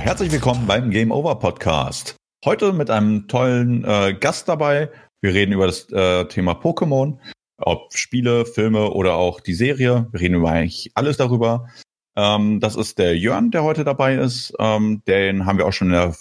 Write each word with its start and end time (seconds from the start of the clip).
herzlich 0.00 0.32
willkommen 0.32 0.66
beim 0.66 0.90
Game 0.90 1.12
Over 1.12 1.38
Podcast. 1.38 2.16
Heute 2.42 2.72
mit 2.72 2.90
einem 2.90 3.28
tollen 3.28 3.84
äh, 3.84 4.14
Gast 4.18 4.48
dabei. 4.48 4.90
Wir 5.20 5.34
reden 5.34 5.52
über 5.52 5.66
das 5.66 5.90
äh, 5.92 6.24
Thema 6.24 6.52
Pokémon, 6.52 7.18
ob 7.58 7.92
Spiele, 7.94 8.46
Filme 8.46 8.92
oder 8.92 9.16
auch 9.16 9.40
die 9.40 9.52
Serie. 9.52 10.08
Wir 10.10 10.20
reden 10.20 10.36
über 10.36 10.50
eigentlich 10.50 10.90
alles 10.94 11.18
darüber. 11.18 11.68
Ähm, 12.16 12.60
das 12.60 12.76
ist 12.76 12.98
der 12.98 13.16
Jörn, 13.18 13.50
der 13.50 13.62
heute 13.62 13.84
dabei 13.84 14.16
ist. 14.16 14.54
Ähm, 14.58 15.02
den 15.06 15.44
haben 15.44 15.58
wir 15.58 15.66
auch 15.66 15.72
schon 15.72 15.88
in 15.88 15.94
der 15.94 16.16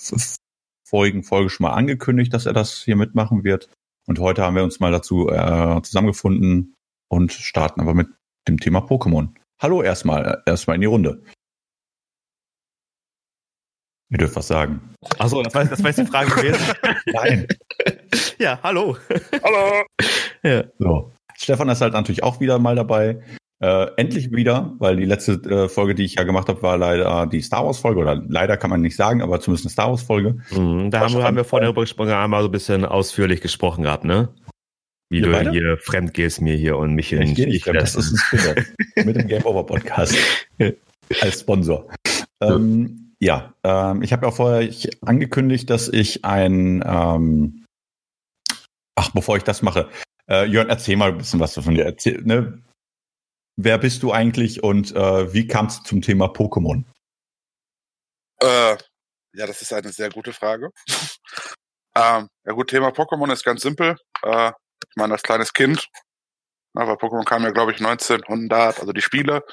vorigen 0.83 1.23
Folge 1.23 1.49
schon 1.49 1.63
mal 1.63 1.73
angekündigt, 1.73 2.33
dass 2.33 2.45
er 2.45 2.53
das 2.53 2.83
hier 2.83 2.97
mitmachen 2.97 3.45
wird. 3.45 3.69
Und 4.07 4.19
heute 4.19 4.43
haben 4.43 4.57
wir 4.57 4.63
uns 4.63 4.81
mal 4.81 4.91
dazu 4.91 5.29
äh, 5.29 5.81
zusammengefunden 5.83 6.75
und 7.07 7.31
starten 7.31 7.79
aber 7.79 7.93
mit 7.93 8.09
dem 8.45 8.59
Thema 8.59 8.79
Pokémon. 8.79 9.29
Hallo 9.57 9.81
erstmal, 9.81 10.25
äh, 10.45 10.49
erstmal 10.49 10.75
in 10.75 10.81
die 10.81 10.87
Runde. 10.87 11.23
Ihr 14.11 14.17
dürft 14.17 14.35
was 14.35 14.47
sagen. 14.47 14.81
Achso, 15.19 15.43
das 15.43 15.53
war, 15.53 15.65
das 15.65 15.83
war 15.83 15.89
jetzt 15.91 15.99
die 15.99 16.05
Frage 16.05 16.31
gewesen. 16.31 16.61
Nein. 17.05 17.47
ja, 18.39 18.59
hallo. 18.63 18.97
Hallo. 19.43 19.85
Ja. 20.43 20.63
So. 20.79 21.11
Stefan 21.37 21.69
ist 21.69 21.81
halt 21.81 21.93
natürlich 21.93 22.23
auch 22.23 22.39
wieder 22.39 22.57
mal 22.57 22.75
dabei. 22.75 23.21
Äh, 23.61 23.87
endlich 23.97 24.31
wieder, 24.31 24.73
weil 24.79 24.95
die 24.95 25.05
letzte 25.05 25.33
äh, 25.33 25.69
Folge, 25.69 25.93
die 25.93 26.05
ich 26.05 26.15
ja 26.15 26.23
gemacht 26.23 26.47
habe, 26.47 26.61
war 26.63 26.77
leider 26.77 27.27
die 27.27 27.41
Star 27.41 27.65
Wars 27.65 27.77
Folge 27.77 27.99
oder 27.99 28.15
leider 28.27 28.55
kann 28.55 28.69
man 28.69 28.81
nicht 28.81 28.95
sagen, 28.95 29.21
aber 29.21 29.41
zumindest 29.41 29.65
eine 29.65 29.71
Star 29.71 29.89
Wars 29.89 30.01
Folge. 30.01 30.37
Mhm, 30.51 30.89
da 30.91 31.01
haben, 31.01 31.21
haben 31.21 31.35
wir 31.35 31.43
vorhin 31.43 31.65
darüber 31.65 31.81
gesprochen, 31.81 32.11
einmal 32.11 32.41
so 32.41 32.47
ein 32.47 32.53
bisschen 32.53 32.85
ausführlich 32.85 33.41
gesprochen 33.41 33.83
gehabt, 33.83 34.05
ne? 34.05 34.29
Wie 35.09 35.19
wir 35.19 35.25
du 35.25 35.31
beide? 35.31 35.51
hier 35.51 35.77
fremd 35.77 36.13
gehst 36.13 36.39
mir 36.39 36.55
hier 36.55 36.77
und 36.77 36.93
mich 36.93 37.11
in 37.11 37.19
den 37.19 37.35
Stich 37.35 37.63
Das 37.65 37.95
ist 37.95 38.13
ein 38.31 39.05
mit 39.05 39.17
dem 39.17 39.27
Game 39.27 39.45
Over 39.45 39.65
Podcast 39.65 40.15
als 41.21 41.41
Sponsor. 41.41 41.89
Ähm, 42.41 42.98
ja, 43.19 43.53
ähm, 43.63 44.01
ich 44.01 44.13
habe 44.13 44.25
ja 44.25 44.31
vorher 44.31 44.73
angekündigt, 45.01 45.69
dass 45.69 45.89
ich 45.89 46.23
ein, 46.23 46.83
ähm, 46.85 47.65
ach, 48.95 49.11
bevor 49.11 49.37
ich 49.37 49.43
das 49.43 49.61
mache, 49.61 49.89
äh, 50.29 50.45
Jörn, 50.45 50.69
erzähl 50.69 50.95
mal 50.95 51.11
ein 51.11 51.17
bisschen 51.17 51.39
was 51.39 51.53
von 51.55 51.75
dir. 51.75 51.85
Erzähl, 51.85 52.21
ne? 52.21 52.63
Wer 53.57 53.77
bist 53.77 54.03
du 54.03 54.13
eigentlich 54.13 54.63
und 54.63 54.95
äh, 54.95 55.33
wie 55.33 55.47
kamst 55.47 55.79
du 55.79 55.83
zum 55.83 56.01
Thema 56.01 56.27
Pokémon? 56.27 56.85
Äh, 58.41 58.77
ja, 59.33 59.47
das 59.47 59.61
ist 59.61 59.73
eine 59.73 59.91
sehr 59.91 60.09
gute 60.09 60.31
Frage. 60.31 60.69
ähm, 61.95 62.29
ja 62.45 62.53
gut, 62.53 62.69
Thema 62.69 62.89
Pokémon 62.89 63.31
ist 63.33 63.43
ganz 63.43 63.61
simpel. 63.61 63.97
Äh, 64.23 64.51
ich 64.87 64.95
meine, 64.95 65.13
als 65.13 65.23
kleines 65.23 65.51
Kind, 65.51 65.89
na, 66.73 66.87
weil 66.87 66.95
Pokémon 66.95 67.25
kam 67.25 67.43
ja, 67.43 67.51
glaube 67.51 67.73
ich, 67.73 67.79
1900, 67.79 68.79
also 68.79 68.93
die 68.93 69.01
Spiele, 69.01 69.43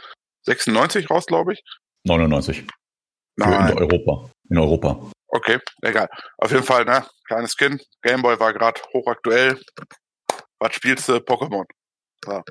96 0.42 1.10
raus, 1.10 1.26
glaube 1.26 1.54
ich. 1.54 1.62
99. 2.04 2.64
Nein. 3.36 3.72
In 3.72 3.78
Europa. 3.78 4.30
In 4.48 4.58
Europa. 4.58 5.10
Okay, 5.28 5.58
egal. 5.82 6.08
Auf 6.38 6.50
jeden 6.50 6.64
Fall, 6.64 6.84
ne? 6.84 7.04
Kleines 7.26 7.56
Kind. 7.56 7.84
Gameboy 8.02 8.38
war 8.40 8.52
gerade 8.52 8.80
hochaktuell. 8.92 9.60
Was 10.58 10.74
spielst 10.74 11.08
du? 11.08 11.16
Pokémon. 11.16 11.64
Ja. 12.26 12.42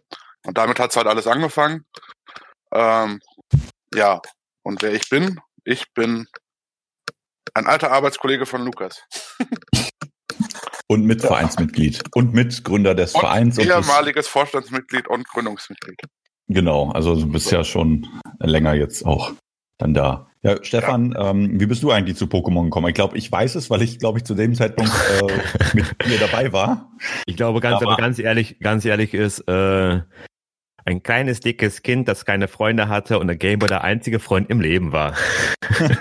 Und 0.45 0.57
damit 0.57 0.79
hat's 0.79 0.95
halt 0.95 1.07
alles 1.07 1.27
angefangen. 1.27 1.85
Ähm, 2.71 3.19
ja. 3.93 4.21
Und 4.63 4.81
wer 4.81 4.93
ich 4.93 5.09
bin? 5.09 5.39
Ich 5.63 5.91
bin 5.93 6.27
ein 7.53 7.67
alter 7.67 7.91
Arbeitskollege 7.91 8.45
von 8.45 8.63
Lukas. 8.63 9.01
und 10.87 11.05
Mitvereinsmitglied. 11.05 12.03
Und 12.13 12.33
Mitgründer 12.33 12.93
des 12.93 13.15
und 13.15 13.21
Vereins. 13.21 13.57
Ehemaliges 13.57 14.27
Vorstandsmitglied 14.27 15.07
und 15.07 15.27
Gründungsmitglied. 15.27 15.99
Genau, 16.47 16.91
also 16.91 17.15
du 17.15 17.27
bist 17.27 17.51
ja 17.51 17.63
schon 17.63 18.07
länger 18.39 18.73
jetzt 18.73 19.05
auch 19.05 19.33
dann 19.79 19.93
da. 19.93 20.29
Ja, 20.45 20.63
Stefan, 20.63 21.13
ja. 21.13 21.31
Ähm, 21.31 21.59
wie 21.59 21.65
bist 21.65 21.81
du 21.81 21.89
eigentlich 21.89 22.17
zu 22.17 22.25
Pokémon 22.25 22.65
gekommen? 22.65 22.87
Ich 22.87 22.93
glaube, 22.93 23.17
ich 23.17 23.31
weiß 23.31 23.55
es, 23.55 23.71
weil 23.71 23.81
ich, 23.81 23.97
glaube 23.97 24.19
ich, 24.19 24.25
zu 24.25 24.35
dem 24.35 24.53
Zeitpunkt 24.53 24.91
äh, 25.19 25.23
mit 25.73 26.05
dir 26.05 26.19
dabei 26.19 26.53
war. 26.53 26.91
Ich 27.25 27.35
glaube, 27.35 27.61
ganz, 27.61 27.81
aber, 27.81 27.95
ganz 27.95 28.19
ehrlich, 28.19 28.59
ganz 28.59 28.85
ehrlich 28.85 29.15
ist, 29.15 29.39
äh, 29.47 30.01
ein 30.85 31.01
kleines, 31.01 31.39
dickes 31.39 31.81
Kind, 31.81 32.07
das 32.07 32.25
keine 32.25 32.47
Freunde 32.47 32.89
hatte 32.89 33.17
und 33.17 33.25
der 33.25 33.37
Gameboy 33.37 33.67
der 33.67 33.83
einzige 33.83 34.19
Freund 34.19 34.51
im 34.51 34.61
Leben 34.61 34.91
war. 34.91 35.15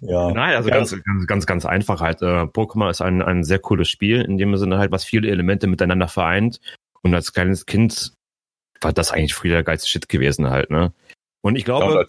ja. 0.00 0.32
Nein, 0.32 0.56
also 0.56 0.68
ja. 0.68 0.74
ganz, 0.74 0.90
ganz, 0.90 1.26
ganz, 1.28 1.46
ganz 1.46 1.66
einfach 1.66 2.00
halt. 2.00 2.22
Äh, 2.22 2.46
Pokémon 2.46 2.90
ist 2.90 3.02
ein, 3.02 3.22
ein 3.22 3.44
sehr 3.44 3.60
cooles 3.60 3.88
Spiel, 3.88 4.20
in 4.20 4.36
dem 4.36 4.56
Sinne 4.56 4.78
halt, 4.78 4.90
was 4.90 5.04
viele 5.04 5.30
Elemente 5.30 5.68
miteinander 5.68 6.08
vereint. 6.08 6.58
Und 7.02 7.14
als 7.14 7.32
kleines 7.32 7.66
Kind 7.66 8.14
war 8.80 8.92
das 8.92 9.12
eigentlich 9.12 9.34
früher 9.34 9.52
der 9.52 9.62
geilste 9.62 9.88
Shit 9.88 10.08
gewesen 10.08 10.50
halt, 10.50 10.70
ne? 10.70 10.92
Und 11.40 11.56
ich 11.56 11.64
glaube, 11.64 11.94
ja, 11.94 12.04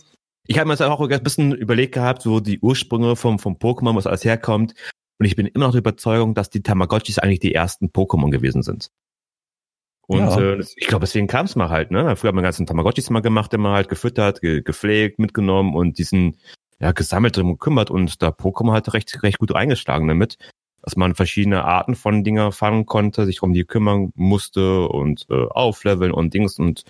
ich 0.48 0.58
habe 0.58 0.68
mir 0.68 0.74
jetzt 0.74 0.82
auch 0.82 1.00
ein 1.00 1.24
bisschen 1.24 1.54
überlegt 1.54 1.94
gehabt, 1.94 2.22
so 2.22 2.40
die 2.40 2.60
Ursprünge 2.60 3.16
vom, 3.16 3.40
vom 3.40 3.56
Pokémon, 3.56 3.96
was 3.96 4.08
alles 4.08 4.26
herkommt. 4.26 4.74
Und 5.18 5.26
ich 5.26 5.36
bin 5.36 5.48
immer 5.48 5.66
noch 5.66 5.72
der 5.72 5.80
Überzeugung, 5.80 6.34
dass 6.34 6.50
die 6.50 6.62
Tamagotchis 6.62 7.20
eigentlich 7.20 7.40
die 7.40 7.54
ersten 7.54 7.88
Pokémon 7.88 8.32
gewesen 8.32 8.64
sind. 8.64 8.90
Und 10.08 10.20
ja. 10.20 10.40
äh, 10.40 10.60
ich 10.76 10.88
glaube, 10.88 11.06
deswegen 11.06 11.28
kam 11.28 11.46
es 11.46 11.56
mal 11.56 11.70
halt, 11.70 11.90
ne? 11.90 12.16
Früher 12.16 12.30
haben 12.30 12.36
wir 12.36 12.44
ganzen 12.44 12.68
Tamagotchis 12.68 13.10
mal 13.10 13.22
gemacht, 13.22 13.54
immer 13.54 13.74
halt 13.74 13.90
gefüttert, 13.90 14.42
ge 14.42 14.62
gepflegt, 14.62 15.20
mitgenommen 15.20 15.76
und 15.76 15.98
diesen 15.98 16.38
ja 16.80 16.92
gesammelt 16.92 17.38
drum 17.38 17.54
gekümmert 17.54 17.90
und 17.90 18.22
da 18.22 18.28
Pokémon 18.30 18.74
halt 18.74 18.94
recht, 18.94 19.24
recht 19.24 19.40
gut 19.40 19.56
eingeschlagen 19.56 20.08
damit, 20.08 20.38
dass 20.82 20.96
man 20.96 21.16
verschiedene 21.16 21.64
Arten 21.64 21.96
von 21.96 22.24
Dinger 22.24 22.52
fangen 22.52 22.86
konnte, 22.86 23.26
sich 23.26 23.42
um 23.42 23.54
die 23.54 23.64
kümmern 23.64 24.12
musste 24.16 24.88
und 24.90 25.26
äh, 25.30 25.46
aufleveln 25.50 26.12
und 26.12 26.34
Dings 26.34 26.60
und 26.60 26.84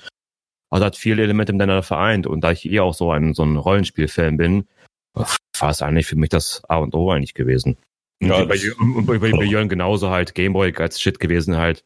also 0.69 0.85
hat 0.85 0.95
viele 0.95 1.23
Elemente 1.23 1.53
miteinander 1.53 1.83
vereint. 1.83 2.27
Und 2.27 2.41
da 2.41 2.51
ich 2.51 2.69
eh 2.69 2.79
auch 2.79 2.93
so 2.93 3.11
ein, 3.11 3.33
so 3.33 3.43
ein 3.43 3.57
Rollenspiel-Fan 3.57 4.37
bin, 4.37 4.67
war 5.13 5.69
es 5.69 5.81
eigentlich 5.81 6.07
für 6.07 6.15
mich 6.15 6.29
das 6.29 6.63
A 6.67 6.77
und 6.77 6.93
O 6.93 7.11
eigentlich 7.11 7.33
gewesen. 7.33 7.77
Und 8.21 8.29
ja, 8.29 8.43
bei, 8.45 8.57
und 8.79 9.05
bei, 9.05 9.17
bei, 9.19 9.31
bei 9.31 9.43
Jörn 9.43 9.69
genauso 9.69 10.09
halt, 10.09 10.35
Gameboy 10.35 10.73
als 10.77 11.01
Shit 11.01 11.19
gewesen 11.19 11.57
halt. 11.57 11.83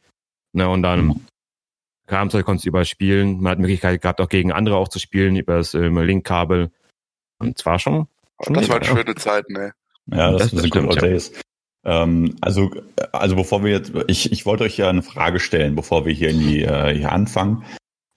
Ne, 0.54 0.68
und 0.68 0.82
dann 0.82 1.06
mhm. 1.06 1.26
kam 2.08 2.28
es, 2.28 2.34
halt, 2.34 2.46
konntest 2.46 2.66
du 2.66 2.70
überspielen. 2.70 3.42
Man 3.42 3.52
hat 3.52 3.60
Möglichkeit 3.60 4.02
gehabt, 4.02 4.22
auch 4.22 4.30
gegen 4.30 4.52
andere 4.52 4.78
auch 4.78 4.88
zu 4.88 5.00
spielen, 5.00 5.36
über 5.36 5.58
das 5.58 5.74
ähm, 5.74 5.98
Link-Kabel. 5.98 6.72
Und 7.40 7.58
zwar 7.58 7.80
schon. 7.80 8.08
schon 8.44 8.56
das 8.56 8.70
waren 8.70 8.84
schöne 8.84 9.16
Zeiten, 9.16 9.54
ne? 9.54 9.74
Ja, 10.08 10.32
das, 10.32 10.52
das 10.52 10.62
sind 10.62 10.76
old 10.76 11.02
days. 11.02 11.32
Ähm, 11.86 12.36
also, 12.42 12.72
also 13.12 13.36
bevor 13.36 13.64
wir 13.64 13.72
jetzt, 13.72 13.94
ich, 14.08 14.32
ich 14.32 14.46
wollte 14.46 14.64
euch 14.64 14.78
ja 14.78 14.90
eine 14.90 15.04
Frage 15.04 15.40
stellen, 15.40 15.76
bevor 15.76 16.06
wir 16.06 16.14
hier 16.14 16.30
in 16.30 16.40
die 16.40 16.64
äh, 16.64 16.96
hier 16.96 17.12
anfangen. 17.12 17.64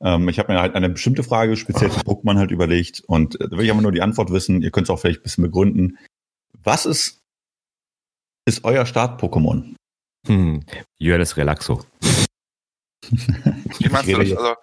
Ähm, 0.03 0.29
ich 0.29 0.39
habe 0.39 0.53
mir 0.53 0.61
halt 0.61 0.75
eine 0.75 0.91
bestimmte 0.91 1.23
Frage 1.23 1.57
speziell 1.57 1.91
zu 1.91 2.01
Pokémon 2.01 2.37
halt 2.37 2.51
überlegt 2.51 3.03
und 3.07 3.41
äh, 3.41 3.49
da 3.49 3.57
will 3.57 3.65
ich 3.65 3.71
aber 3.71 3.83
nur 3.83 3.93
die 3.93 4.03
Antwort 4.03 4.31
wissen. 4.31 4.63
Ihr 4.63 4.71
könnt 4.71 4.87
es 4.87 4.91
auch 4.91 4.99
vielleicht 4.99 5.21
ein 5.21 5.25
bisschen 5.25 5.45
begründen. 5.45 5.99
Was 6.63 6.87
ist, 6.87 7.21
ist 8.47 8.65
euer 8.65 8.85
Start-Pokémon? 8.85 9.75
Hm, 10.27 10.65
Johannes 10.99 11.37
Relaxo. 11.37 11.85
Wie 13.79 13.89
meinst 13.89 14.09
du 14.09 14.19
das? 14.19 14.33
Also, 14.33 14.55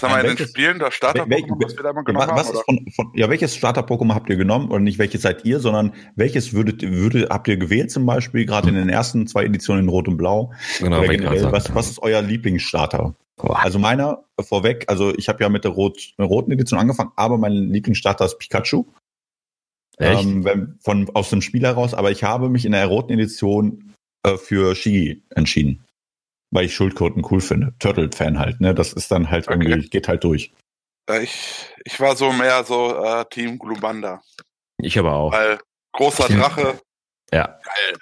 sag 0.00 0.10
mal, 0.10 0.24
in 0.24 0.36
den 0.36 0.46
Spielen 0.46 0.78
das 0.78 0.94
Starter-Pokémon, 0.94 1.64
was 1.64 1.76
wir 1.76 1.82
da 1.82 1.92
mal 1.92 2.02
genommen 2.02 2.30
was 2.32 2.48
haben? 2.48 2.58
Von, 2.64 2.86
von, 2.94 3.12
ja, 3.14 3.28
welches 3.28 3.56
Starter-Pokémon 3.56 4.14
habt 4.14 4.30
ihr 4.30 4.36
genommen? 4.36 4.70
Oder 4.70 4.80
nicht 4.80 4.98
welches 4.98 5.22
seid 5.22 5.44
ihr, 5.44 5.60
sondern 5.60 5.92
welches 6.14 6.52
würdet, 6.52 6.82
würdet, 6.82 7.30
habt 7.30 7.48
ihr 7.48 7.56
gewählt 7.56 7.90
zum 7.90 8.06
Beispiel, 8.06 8.46
gerade 8.46 8.68
in 8.68 8.76
den 8.76 8.88
ersten 8.88 9.26
zwei 9.26 9.44
Editionen 9.44 9.84
in 9.84 9.88
Rot 9.88 10.08
und 10.08 10.16
Blau? 10.16 10.52
Genau, 10.78 11.02
generell, 11.02 11.50
was, 11.50 11.74
was 11.74 11.90
ist 11.90 12.02
euer 12.02 12.22
Lieblingsstarter? 12.22 13.14
Also 13.36 13.78
meiner 13.78 14.24
vorweg, 14.40 14.84
also 14.88 15.14
ich 15.16 15.28
habe 15.28 15.42
ja 15.42 15.48
mit 15.48 15.64
der 15.64 15.70
Rot, 15.72 16.14
roten 16.18 16.50
Edition 16.52 16.78
angefangen, 16.78 17.12
aber 17.16 17.38
mein 17.38 17.52
Lieblingsstarter 17.52 18.24
ist 18.24 18.38
Pikachu. 18.38 18.84
Echt? 19.98 20.24
Ähm, 20.24 20.78
von, 20.80 21.10
aus 21.14 21.30
dem 21.30 21.42
Spiel 21.42 21.62
heraus, 21.62 21.94
aber 21.94 22.10
ich 22.10 22.22
habe 22.22 22.48
mich 22.48 22.64
in 22.64 22.72
der 22.72 22.86
roten 22.86 23.12
Edition 23.12 23.94
äh, 24.22 24.36
für 24.36 24.74
Shigi 24.74 25.22
entschieden. 25.30 25.84
Weil 26.50 26.64
ich 26.64 26.74
Schuldquoten 26.74 27.24
cool 27.30 27.40
finde. 27.40 27.74
Turtle-Fan 27.78 28.38
halt, 28.38 28.60
ne? 28.60 28.74
Das 28.74 28.92
ist 28.92 29.10
dann 29.10 29.30
halt 29.30 29.48
okay. 29.48 29.58
irgendwie, 29.60 29.88
geht 29.88 30.08
halt 30.08 30.24
durch. 30.24 30.52
Ich, 31.22 31.66
ich 31.84 32.00
war 32.00 32.16
so 32.16 32.32
mehr 32.32 32.64
so 32.64 32.94
äh, 33.02 33.24
Team 33.30 33.58
Glubanda. 33.58 34.22
Ich 34.78 34.98
aber 34.98 35.14
auch. 35.14 35.32
Weil 35.32 35.58
großer 35.92 36.28
Drache. 36.28 36.80
Ja. 37.32 37.46
Geil. 37.46 37.98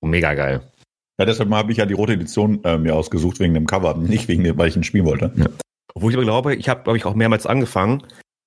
Mega 0.00 0.34
geil. 0.34 0.72
Ja, 1.18 1.26
deshalb 1.26 1.50
habe 1.50 1.70
ich 1.70 1.78
ja 1.78 1.86
die 1.86 1.94
rote 1.94 2.14
Edition 2.14 2.62
äh, 2.64 2.76
mir 2.76 2.94
ausgesucht 2.94 3.38
wegen 3.38 3.54
dem 3.54 3.66
Cover, 3.66 3.94
nicht 3.94 4.28
wegen 4.28 4.42
dem, 4.42 4.58
weil 4.58 4.68
ich 4.68 4.76
ein 4.76 4.84
Spiel 4.84 5.04
wollte. 5.04 5.32
Ja. 5.36 5.46
Obwohl 5.94 6.10
ich 6.10 6.16
aber 6.16 6.24
glaube, 6.24 6.54
ich 6.56 6.68
habe, 6.68 6.82
glaube 6.82 6.96
ich, 6.96 7.04
auch 7.04 7.14
mehrmals 7.14 7.46
angefangen 7.46 8.02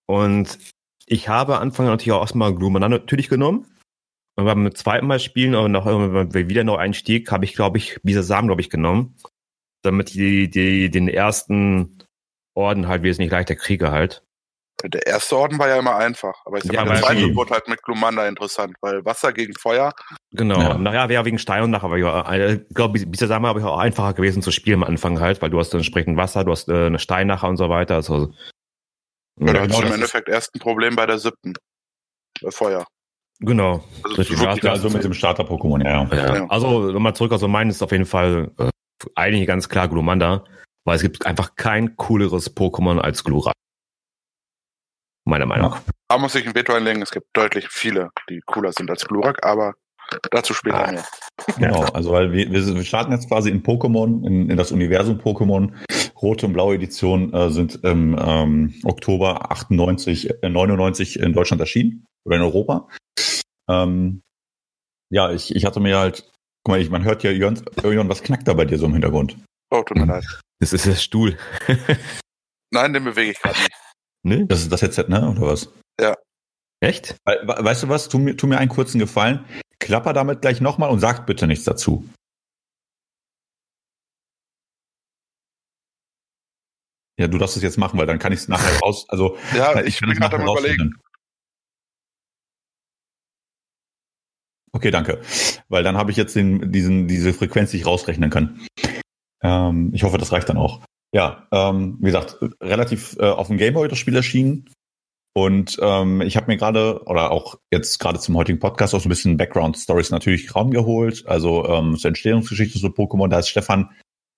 und 0.06 0.58
ich 1.06 1.30
habe 1.30 1.60
Anfang 1.60 1.86
natürlich 1.86 2.12
auch 2.12 2.22
erstmal 2.22 2.54
Glumana 2.54 2.90
natürlich 2.90 3.30
genommen. 3.30 3.66
Und 4.38 4.46
beim 4.46 4.76
zweiten 4.76 5.08
Mal 5.08 5.20
spielen 5.20 5.56
und 5.56 5.72
noch 5.72 5.86
wieder 5.88 6.64
noch 6.64 6.78
Einstieg, 6.78 7.32
habe 7.32 7.44
ich, 7.44 7.54
glaube 7.54 7.80
ich, 7.80 8.00
Bisa 8.04 8.22
Samen, 8.22 8.48
glaube 8.48 8.62
ich, 8.62 8.70
genommen. 8.70 9.16
Damit 9.82 10.14
die, 10.14 10.50
die, 10.50 10.92
den 10.92 11.08
ersten 11.08 12.04
Orden 12.54 12.88
halt 12.88 13.02
wesentlich 13.02 13.32
leichter 13.32 13.56
kriege 13.56 13.92
halt. 13.92 14.24
Der 14.84 15.08
erste 15.08 15.36
Orden 15.38 15.58
war 15.58 15.68
ja 15.68 15.80
immer 15.80 15.96
einfach, 15.96 16.36
aber 16.46 16.58
ich 16.58 16.64
sag 16.64 16.74
ja, 16.74 16.86
mal, 16.86 16.94
der 16.94 17.02
zweite 17.02 17.36
wurde 17.36 17.52
halt 17.56 17.68
mit 17.68 17.82
Glumanda 17.82 18.28
interessant, 18.28 18.76
weil 18.82 19.04
Wasser 19.06 19.34
gegen 19.34 19.56
Feuer. 19.56 19.92
Genau, 20.34 20.60
ja. 20.60 20.78
nachher 20.78 21.10
wäre 21.10 21.26
wegen 21.26 21.40
Stein 21.40 21.64
und 21.64 21.72
nachher, 21.72 21.86
aber 21.86 21.98
ja, 21.98 22.54
ich 22.54 22.70
glaube, 22.76 23.00
dieser 23.00 23.28
Sommer 23.28 23.48
habe 23.48 23.60
ich 23.60 23.66
auch 23.66 23.80
einfacher 23.80 24.14
gewesen 24.14 24.44
zu 24.44 24.52
spielen 24.52 24.84
am 24.84 24.90
Anfang 24.90 25.20
halt, 25.20 25.42
weil 25.42 25.50
du 25.50 25.58
hast 25.58 25.74
entsprechend 25.74 26.16
Wasser, 26.16 26.44
du 26.44 26.52
hast 26.52 26.70
äh, 26.70 26.86
eine 26.86 27.00
Stein 27.00 27.26
nachher 27.26 27.50
und 27.50 27.58
so 27.58 27.70
weiter. 27.70 27.96
Also, 27.96 28.34
ja, 29.40 29.54
da 29.54 29.54
genau, 29.54 29.74
hast 29.74 29.82
du 29.82 29.88
im 29.88 29.94
Endeffekt 29.94 30.30
erst 30.30 30.54
ein 30.54 30.60
Problem 30.60 30.96
bei 30.96 31.08
der 31.08 31.18
siebten. 31.18 31.56
äh, 32.44 32.52
Feuer. 32.52 32.86
Genau. 33.40 33.84
Also, 34.04 34.24
Starter, 34.24 34.72
also 34.72 34.90
mit 34.90 35.04
dem 35.04 35.14
Starter-Pokémon, 35.14 35.84
ja. 35.84 36.08
Ja. 36.12 36.36
ja. 36.36 36.46
Also 36.48 36.92
nochmal 36.92 37.16
zurück, 37.16 37.32
also 37.32 37.48
mein 37.48 37.70
ist 37.70 37.84
auf 37.84 37.92
jeden 37.92 38.06
Fall 38.06 38.52
äh, 38.58 38.70
eigentlich 39.16 39.46
ganz 39.46 39.70
klar 39.70 39.88
Glumanda, 39.88 40.44
weil 40.86 40.96
es 40.96 41.02
gibt 41.02 41.26
einfach 41.26 41.56
kein 41.56 41.96
cooleres 41.98 42.56
Pokémon 42.56 43.00
als 43.00 43.24
Glurak. 43.24 43.54
Meiner 45.26 45.46
Meinung 45.46 45.72
nach. 45.72 45.82
Da 46.08 46.18
muss 46.18 46.36
ich 46.36 46.48
ein 46.48 46.56
Veto 46.56 46.74
einlegen, 46.74 47.02
es 47.02 47.12
gibt 47.12 47.28
deutlich 47.34 47.68
viele, 47.70 48.10
die 48.30 48.40
cooler 48.46 48.72
sind 48.72 48.90
als 48.90 49.06
Glurak, 49.06 49.46
aber 49.46 49.74
dazu 50.32 50.54
später 50.54 50.90
mehr. 50.90 51.06
Genau, 51.60 51.82
also 51.94 52.12
weil 52.14 52.32
wir, 52.32 52.50
wir 52.50 52.84
starten 52.84 53.12
jetzt 53.12 53.28
quasi 53.28 53.50
in 53.50 53.62
Pokémon, 53.62 54.26
in, 54.26 54.50
in 54.50 54.58
das 54.58 54.72
Universum 54.72 55.20
Pokémon. 55.20 55.74
Rote 56.20 56.48
und 56.48 56.54
blaue 56.54 56.74
Edition 56.74 57.32
äh, 57.32 57.52
sind 57.52 57.84
im 57.84 58.18
ähm, 58.20 58.74
Oktober 58.84 59.52
98, 59.52 60.42
äh, 60.42 60.50
99 60.50 61.20
in 61.20 61.34
Deutschland 61.34 61.60
erschienen 61.60 62.08
oder 62.28 62.36
in 62.36 62.44
Europa. 62.44 62.88
Ähm, 63.70 64.22
ja, 65.10 65.32
ich, 65.32 65.56
ich 65.56 65.66
hatte 65.66 65.80
mir 65.80 65.98
halt, 65.98 66.30
guck 66.64 66.74
mal, 66.74 66.82
ich, 66.82 66.90
man 66.90 67.04
hört 67.04 67.24
ja, 67.24 67.32
Jörn, 67.32 67.64
Jörn, 67.82 68.10
was 68.10 68.22
knackt 68.22 68.48
da 68.48 68.54
bei 68.54 68.66
dir 68.66 68.78
so 68.78 68.86
im 68.86 68.94
Hintergrund? 68.94 69.38
Oh, 69.72 69.82
tut 69.84 69.98
mir 69.98 70.04
hm. 70.04 70.10
leid. 70.10 70.26
Das 70.60 70.74
ist 70.74 70.86
der 70.86 70.96
Stuhl. 70.96 71.38
Nein, 72.72 72.94
den 72.94 73.04
bewege 73.04 73.32
ich 73.32 73.40
gerade 73.40 73.58
nicht. 73.58 73.72
Ne? 74.24 74.46
Das 74.46 74.60
ist 74.60 74.72
das 74.72 74.82
Headset, 74.82 75.06
ne? 75.08 75.30
Oder 75.30 75.42
was? 75.42 75.72
Ja. 76.00 76.16
Echt? 76.82 77.16
We 77.26 77.64
weißt 77.64 77.84
du 77.84 77.90
was? 77.90 78.10
Tu 78.10 78.18
mir, 78.18 78.36
tu 78.36 78.48
mir 78.48 78.58
einen 78.58 78.70
kurzen 78.70 79.00
Gefallen. 79.00 79.46
Klapper 79.80 80.14
damit 80.14 80.42
gleich 80.42 80.60
nochmal 80.60 80.90
und 80.90 81.00
sag 81.00 81.26
bitte 81.26 81.48
nichts 81.48 81.64
dazu. 81.64 82.08
Ja, 87.20 87.28
du 87.28 87.38
darfst 87.38 87.56
es 87.56 87.64
jetzt 87.64 87.78
machen, 87.78 87.98
weil 87.98 88.06
dann 88.06 88.20
kann 88.20 88.34
ich 88.34 88.40
es 88.40 88.48
nachher 88.48 88.78
raus. 88.80 89.06
Also, 89.10 89.38
ja, 89.56 89.80
ich, 89.82 89.96
ich 89.96 90.00
bin 90.02 90.12
gerade 90.12 90.36
am 90.36 90.44
überlegen. 90.44 90.96
Okay, 94.72 94.92
danke. 94.92 95.22
Weil 95.70 95.84
dann 95.84 95.98
habe 95.98 96.12
ich 96.12 96.18
jetzt 96.18 96.36
den, 96.36 96.72
diesen, 96.72 97.08
diese 97.08 97.34
Frequenz, 97.34 97.72
die 97.72 97.78
ich 97.78 97.86
rausrechnen 97.86 98.30
kann. 98.30 98.60
Ähm, 99.42 99.92
ich 99.94 100.04
hoffe, 100.04 100.18
das 100.18 100.32
reicht 100.32 100.50
dann 100.50 100.58
auch. 100.58 100.82
Ja, 101.14 101.48
ähm, 101.52 101.98
wie 102.00 102.08
gesagt, 102.08 102.38
relativ 102.62 103.16
äh, 103.20 103.26
auf 103.26 103.48
dem 103.48 103.58
Gameboy 103.58 103.88
das 103.88 103.98
Spiel 103.98 104.16
erschienen. 104.16 104.70
Und 105.34 105.78
ähm, 105.82 106.22
ich 106.22 106.36
habe 106.36 106.48
mir 106.48 106.58
gerade, 106.58 107.04
oder 107.06 107.32
auch 107.32 107.60
jetzt 107.72 108.00
gerade 108.00 108.20
zum 108.20 108.36
heutigen 108.36 108.60
Podcast, 108.60 108.96
auch 108.96 109.00
so 109.00 109.08
ein 109.08 109.10
bisschen 109.10 109.38
Background-Stories 109.38 110.10
natürlich 110.10 110.56
Raum 110.56 110.72
geholt. 110.72 111.26
Also 111.28 111.66
ähm, 111.68 111.96
zur 111.98 112.10
Entstehungsgeschichte 112.10 112.80
so 112.80 112.88
Pokémon, 112.88 113.28
da 113.28 113.40
ist 113.40 113.50
Stefan 113.50 113.92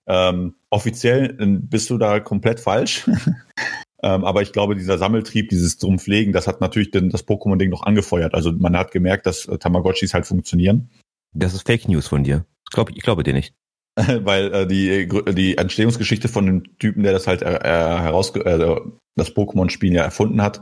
ähm, 0.08 0.56
offiziell 0.72 1.38
bist 1.40 1.90
du 1.90 1.98
da 1.98 2.20
komplett 2.20 2.60
falsch. 2.60 3.10
Ähm, 4.02 4.24
aber 4.24 4.42
ich 4.42 4.54
glaube, 4.54 4.76
dieser 4.76 4.98
Sammeltrieb, 4.98 5.50
dieses 5.50 5.78
drum 5.78 6.00
Pflegen, 6.00 6.32
das 6.32 6.48
hat 6.48 6.62
natürlich 6.62 6.92
den, 6.92 7.10
das 7.10 7.28
Pokémon-Ding 7.28 7.70
noch 7.70 7.84
angefeuert. 7.84 8.34
Also 8.34 8.52
man 8.52 8.78
hat 8.78 8.92
gemerkt, 8.92 9.26
dass 9.26 9.46
äh, 9.46 9.58
Tamagotchis 9.58 10.14
halt 10.14 10.26
funktionieren. 10.26 10.90
Das 11.34 11.54
ist 11.54 11.68
Fake 11.68 11.88
News 11.88 12.08
von 12.08 12.24
dir. 12.24 12.46
Ich 12.66 12.74
glaube, 12.74 12.94
ich 12.96 13.04
glaube 13.04 13.24
dir 13.24 13.34
nicht. 13.34 13.54
Weil 13.96 14.54
äh, 14.54 14.68
die, 14.68 15.10
die 15.34 15.58
Entstehungsgeschichte 15.58 16.30
von 16.30 16.46
dem 16.46 16.78
Typen, 16.78 17.04
der 17.04 17.12
das 17.12 17.28
halt 17.28 17.42
äh, 17.42 17.56
äh 17.56 18.00
heraus 18.00 18.34
äh, 18.36 18.76
das 19.16 19.36
Pokémon-Spielen 19.36 19.96
ja 19.96 20.04
erfunden 20.04 20.42
hat, 20.42 20.62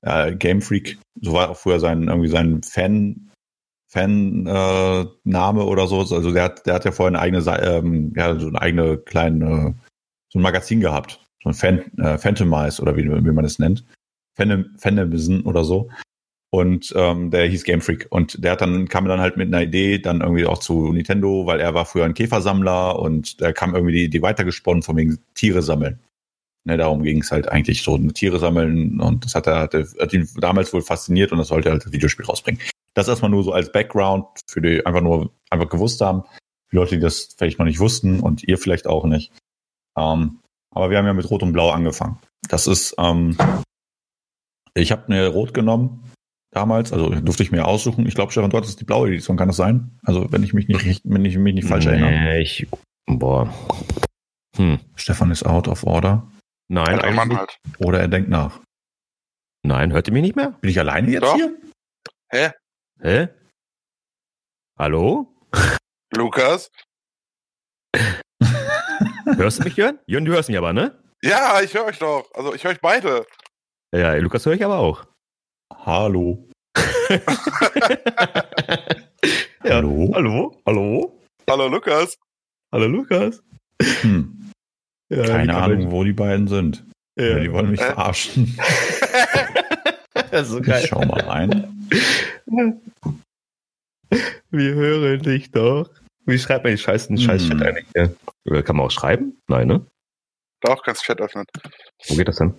äh, 0.00 0.34
Game 0.34 0.60
Freak, 0.60 0.98
so 1.20 1.32
war 1.32 1.50
auch 1.50 1.56
früher 1.56 1.78
sein 1.78 2.08
irgendwie 2.08 2.28
sein 2.28 2.62
Fan 2.62 3.28
Fan 3.88 4.46
äh, 4.46 5.04
Name 5.22 5.64
oder 5.64 5.86
so. 5.86 5.98
Also 5.98 6.32
der 6.32 6.44
hat 6.44 6.66
der 6.66 6.74
hat 6.74 6.84
ja 6.84 6.92
vorher 6.92 7.18
eine 7.18 7.20
eigene 7.20 7.62
ähm, 7.62 8.12
ja 8.16 8.38
so 8.38 8.48
eine 8.48 8.60
eigene 8.60 8.98
kleine 8.98 9.76
so 10.30 10.38
ein 10.38 10.42
Magazin 10.42 10.80
gehabt 10.80 11.21
so 11.42 11.50
ein 11.50 11.54
Fan, 11.54 11.98
äh, 11.98 12.18
Phantomize 12.18 12.80
oder 12.80 12.96
wie, 12.96 13.04
wie 13.04 13.32
man 13.32 13.44
es 13.44 13.58
nennt. 13.58 13.84
Phantomism 14.34 15.40
oder 15.46 15.64
so. 15.64 15.90
Und 16.54 16.92
ähm, 16.96 17.30
der 17.30 17.46
hieß 17.46 17.64
Game 17.64 17.80
Freak. 17.80 18.06
Und 18.10 18.44
der 18.44 18.52
hat 18.52 18.60
dann, 18.60 18.86
kam 18.88 19.06
dann 19.06 19.20
halt 19.20 19.38
mit 19.38 19.48
einer 19.48 19.62
Idee 19.62 19.98
dann 19.98 20.20
irgendwie 20.20 20.44
auch 20.44 20.58
zu 20.58 20.92
Nintendo, 20.92 21.46
weil 21.46 21.60
er 21.60 21.72
war 21.72 21.86
früher 21.86 22.04
ein 22.04 22.14
Käfersammler 22.14 22.98
und 22.98 23.40
da 23.40 23.52
kam 23.52 23.74
irgendwie 23.74 23.94
die 23.94 24.04
Idee 24.04 24.20
weitergesponnen 24.20 24.82
von 24.82 24.96
wegen 24.96 25.18
Tiere 25.34 25.62
sammeln. 25.62 25.98
Ne, 26.64 26.76
darum 26.76 27.02
ging 27.02 27.22
es 27.22 27.32
halt 27.32 27.48
eigentlich 27.48 27.82
so, 27.82 27.98
Tiere 28.10 28.38
sammeln 28.38 29.00
und 29.00 29.24
das 29.24 29.34
hat 29.34 29.48
er, 29.48 29.60
hat, 29.60 29.74
hat 29.74 30.12
ihn 30.12 30.28
damals 30.36 30.72
wohl 30.72 30.82
fasziniert 30.82 31.32
und 31.32 31.38
das 31.38 31.48
sollte 31.48 31.70
halt 31.70 31.84
das 31.84 31.92
Videospiel 31.92 32.26
rausbringen. 32.26 32.60
Das 32.94 33.08
erstmal 33.08 33.30
nur 33.30 33.42
so 33.42 33.52
als 33.52 33.72
Background 33.72 34.26
für 34.46 34.60
die 34.60 34.84
einfach 34.84 35.00
nur 35.00 35.32
einfach 35.50 35.70
gewusst 35.70 36.02
haben. 36.02 36.22
Die 36.70 36.76
Leute, 36.76 36.96
die 36.96 37.00
das 37.00 37.34
vielleicht 37.36 37.58
noch 37.58 37.66
nicht 37.66 37.80
wussten 37.80 38.20
und 38.20 38.44
ihr 38.44 38.58
vielleicht 38.58 38.86
auch 38.86 39.06
nicht. 39.06 39.32
Ähm, 39.98 40.41
aber 40.72 40.90
wir 40.90 40.98
haben 40.98 41.06
ja 41.06 41.12
mit 41.12 41.30
Rot 41.30 41.42
und 41.42 41.52
Blau 41.52 41.70
angefangen. 41.70 42.18
Das 42.48 42.66
ist, 42.66 42.94
ähm, 42.98 43.36
ich 44.74 44.92
habe 44.92 45.04
mir 45.08 45.28
Rot 45.28 45.54
genommen 45.54 46.10
damals, 46.50 46.92
also 46.92 47.08
durfte 47.10 47.42
ich 47.42 47.50
mir 47.50 47.66
aussuchen. 47.66 48.06
Ich 48.06 48.14
glaube, 48.14 48.32
Stefan, 48.32 48.50
du 48.50 48.56
hattest 48.56 48.80
die 48.80 48.84
blaue 48.84 49.08
Edition, 49.08 49.36
kann 49.36 49.48
das 49.48 49.56
sein? 49.56 49.98
Also 50.04 50.30
wenn 50.32 50.42
ich 50.42 50.52
mich 50.52 50.68
nicht, 50.68 51.02
wenn 51.04 51.24
ich 51.24 51.36
mich 51.38 51.54
nicht 51.54 51.68
falsch 51.68 51.86
nee, 51.86 51.92
erinnere. 51.92 52.40
Ich, 52.40 52.66
boah. 53.06 53.52
Hm. 54.56 54.78
Stefan 54.94 55.30
ist 55.30 55.44
out 55.44 55.66
of 55.66 55.84
order. 55.84 56.30
Nein, 56.68 57.00
ein 57.00 57.14
Mann 57.14 57.36
halt. 57.36 57.58
Oder 57.78 58.00
er 58.00 58.08
denkt 58.08 58.28
nach. 58.28 58.60
Nein, 59.64 59.92
hört 59.92 60.08
ihr 60.08 60.12
mich 60.12 60.22
nicht 60.22 60.36
mehr? 60.36 60.52
Bin 60.60 60.70
ich 60.70 60.78
alleine 60.78 61.10
jetzt 61.10 61.22
Doch. 61.22 61.34
hier? 61.34 61.56
Hä? 62.30 62.50
Hä? 63.00 63.28
Hallo? 64.78 65.34
Lukas? 66.14 66.70
Hörst 69.36 69.60
du 69.60 69.64
mich, 69.64 69.76
Jörn? 69.76 69.98
Jörn, 70.06 70.24
du 70.24 70.32
hörst 70.32 70.48
mich 70.48 70.58
aber, 70.58 70.72
ne? 70.72 70.96
Ja, 71.22 71.60
ich 71.62 71.74
höre 71.74 71.84
euch 71.84 71.98
doch. 71.98 72.30
Also 72.34 72.54
ich 72.54 72.64
höre 72.64 72.72
euch 72.72 72.80
beide. 72.80 73.26
Ja, 73.94 74.14
Lukas 74.14 74.44
höre 74.44 74.54
ich 74.54 74.64
aber 74.64 74.78
auch. 74.78 75.04
Hallo. 75.84 76.48
ja, 79.64 79.74
hallo. 79.76 80.10
Hallo. 80.14 80.60
Hallo. 80.66 81.20
Hallo 81.48 81.68
Lukas. 81.68 82.18
Hallo 82.72 82.86
Lukas. 82.86 83.42
Hm. 84.00 84.50
Ja, 85.10 85.24
Keine 85.26 85.56
Ahnung, 85.56 85.90
wo 85.90 86.04
die 86.04 86.12
beiden 86.12 86.48
sind. 86.48 86.84
Ja. 87.18 87.38
die 87.38 87.52
wollen 87.52 87.70
mich 87.70 87.80
äh. 87.80 87.86
verarschen. 87.86 88.56
das 90.30 90.42
ist 90.42 90.48
so 90.48 90.60
geil. 90.60 90.82
Ich 90.82 90.88
schau 90.88 91.04
mal 91.04 91.20
rein. 91.20 91.88
Wir 94.50 94.74
hören 94.74 95.22
dich 95.22 95.50
doch. 95.50 95.90
Wie 96.24 96.38
schreibt 96.38 96.64
man 96.64 96.72
die 96.72 96.78
scheiß, 96.78 97.08
hm. 97.08 97.18
scheiß 97.18 97.48
Chat 97.48 97.62
eigentlich 97.62 97.86
hier? 97.94 98.14
Kann 98.44 98.76
man 98.76 98.86
auch 98.86 98.90
schreiben? 98.90 99.40
Nein, 99.48 99.68
ne? 99.68 99.86
Doch, 100.60 100.82
kannst 100.82 101.04
Chat 101.04 101.20
öffnen. 101.20 101.44
Wo 102.08 102.16
geht 102.16 102.28
das 102.28 102.36
denn? 102.36 102.54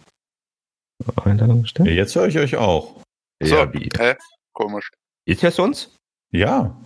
Einladung 1.24 1.66
stellen? 1.66 1.94
Jetzt 1.94 2.16
höre 2.16 2.28
ich 2.28 2.38
euch 2.38 2.58
auch. 2.58 3.02
So, 3.42 3.56
ja, 3.56 3.74
wie? 3.74 3.90
Hä? 3.98 4.16
Komisch. 4.54 4.90
Jetzt 5.26 5.44
hörst 5.44 5.58
du 5.58 5.64
uns? 5.64 5.96
Ja. 6.32 6.82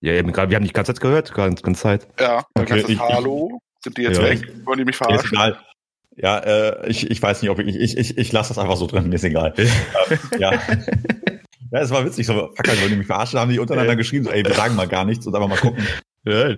Ja, 0.00 0.12
eben 0.12 0.32
grad, 0.32 0.50
wir 0.50 0.56
haben 0.56 0.62
dich 0.62 0.72
ganz 0.72 0.86
Zeit 0.86 1.00
gehört, 1.00 1.32
ganz, 1.34 1.62
ganz 1.62 1.80
Zeit. 1.80 2.06
Ja, 2.20 2.44
okay, 2.54 2.84
ich, 2.86 2.98
Hallo. 2.98 3.58
Sind 3.82 3.96
die 3.98 4.02
jetzt 4.02 4.18
ja, 4.18 4.24
weg? 4.24 4.66
Wollen 4.66 4.78
die 4.78 4.84
mich 4.84 4.96
verarschen? 4.96 5.24
Ist 5.24 5.32
egal. 5.32 5.60
Ja, 6.16 6.38
äh, 6.38 6.88
ich, 6.88 7.10
ich 7.10 7.22
weiß 7.22 7.42
nicht, 7.42 7.50
ob 7.50 7.58
ich, 7.58 7.76
ich, 7.76 7.96
ich, 7.96 8.18
ich 8.18 8.32
lasse 8.32 8.48
das 8.48 8.58
einfach 8.58 8.76
so 8.76 8.86
drin, 8.86 9.08
mir 9.08 9.16
ist 9.16 9.24
egal. 9.24 9.52
ähm, 9.58 9.68
ja. 10.38 10.52
Ja, 11.72 11.80
es 11.80 11.90
war 11.90 12.04
witzig, 12.04 12.26
so, 12.26 12.34
fuck, 12.54 12.66
wollen 12.68 12.90
die 12.90 12.96
mich 12.96 13.06
verarschen, 13.06 13.38
haben 13.38 13.50
die 13.50 13.58
untereinander 13.58 13.92
ja. 13.92 13.96
geschrieben, 13.96 14.24
so, 14.24 14.30
ey, 14.30 14.44
wir 14.44 14.54
sagen 14.54 14.76
mal 14.76 14.88
gar 14.88 15.04
nichts 15.04 15.26
und 15.26 15.34
einfach 15.34 15.48
mal 15.48 15.58
gucken. 15.58 15.84
Ja, 16.26 16.48
ja. 16.48 16.56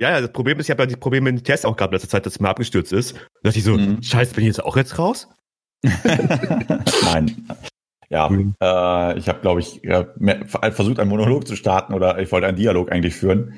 ja, 0.00 0.20
das 0.20 0.32
Problem 0.32 0.58
ist, 0.58 0.66
ich 0.66 0.70
habe 0.70 0.82
ja 0.82 0.86
die 0.86 0.96
Probleme 0.96 1.30
mit 1.30 1.40
dem 1.40 1.44
Test 1.44 1.64
auch 1.64 1.76
gehabt 1.76 1.92
letzter 1.92 2.08
Zeit, 2.08 2.26
dass 2.26 2.34
es 2.34 2.40
mir 2.40 2.48
abgestürzt 2.48 2.92
ist. 2.92 3.14
Da 3.14 3.20
dachte 3.44 3.58
ich 3.58 3.64
so, 3.64 3.76
mhm. 3.76 4.02
scheiße, 4.02 4.34
bin 4.34 4.42
ich 4.42 4.48
jetzt 4.48 4.64
auch 4.64 4.76
jetzt 4.76 4.98
raus? 4.98 5.28
Nein. 7.04 7.48
Ja, 8.08 8.28
mhm. 8.28 8.54
äh, 8.60 9.16
ich 9.16 9.28
habe, 9.28 9.40
glaube 9.40 9.60
ich, 9.60 9.80
ja, 9.84 10.06
versucht, 10.72 10.98
einen 10.98 11.10
Monolog 11.10 11.46
zu 11.46 11.54
starten 11.54 11.94
oder 11.94 12.18
ich 12.18 12.32
wollte 12.32 12.48
einen 12.48 12.56
Dialog 12.56 12.90
eigentlich 12.90 13.14
führen. 13.14 13.54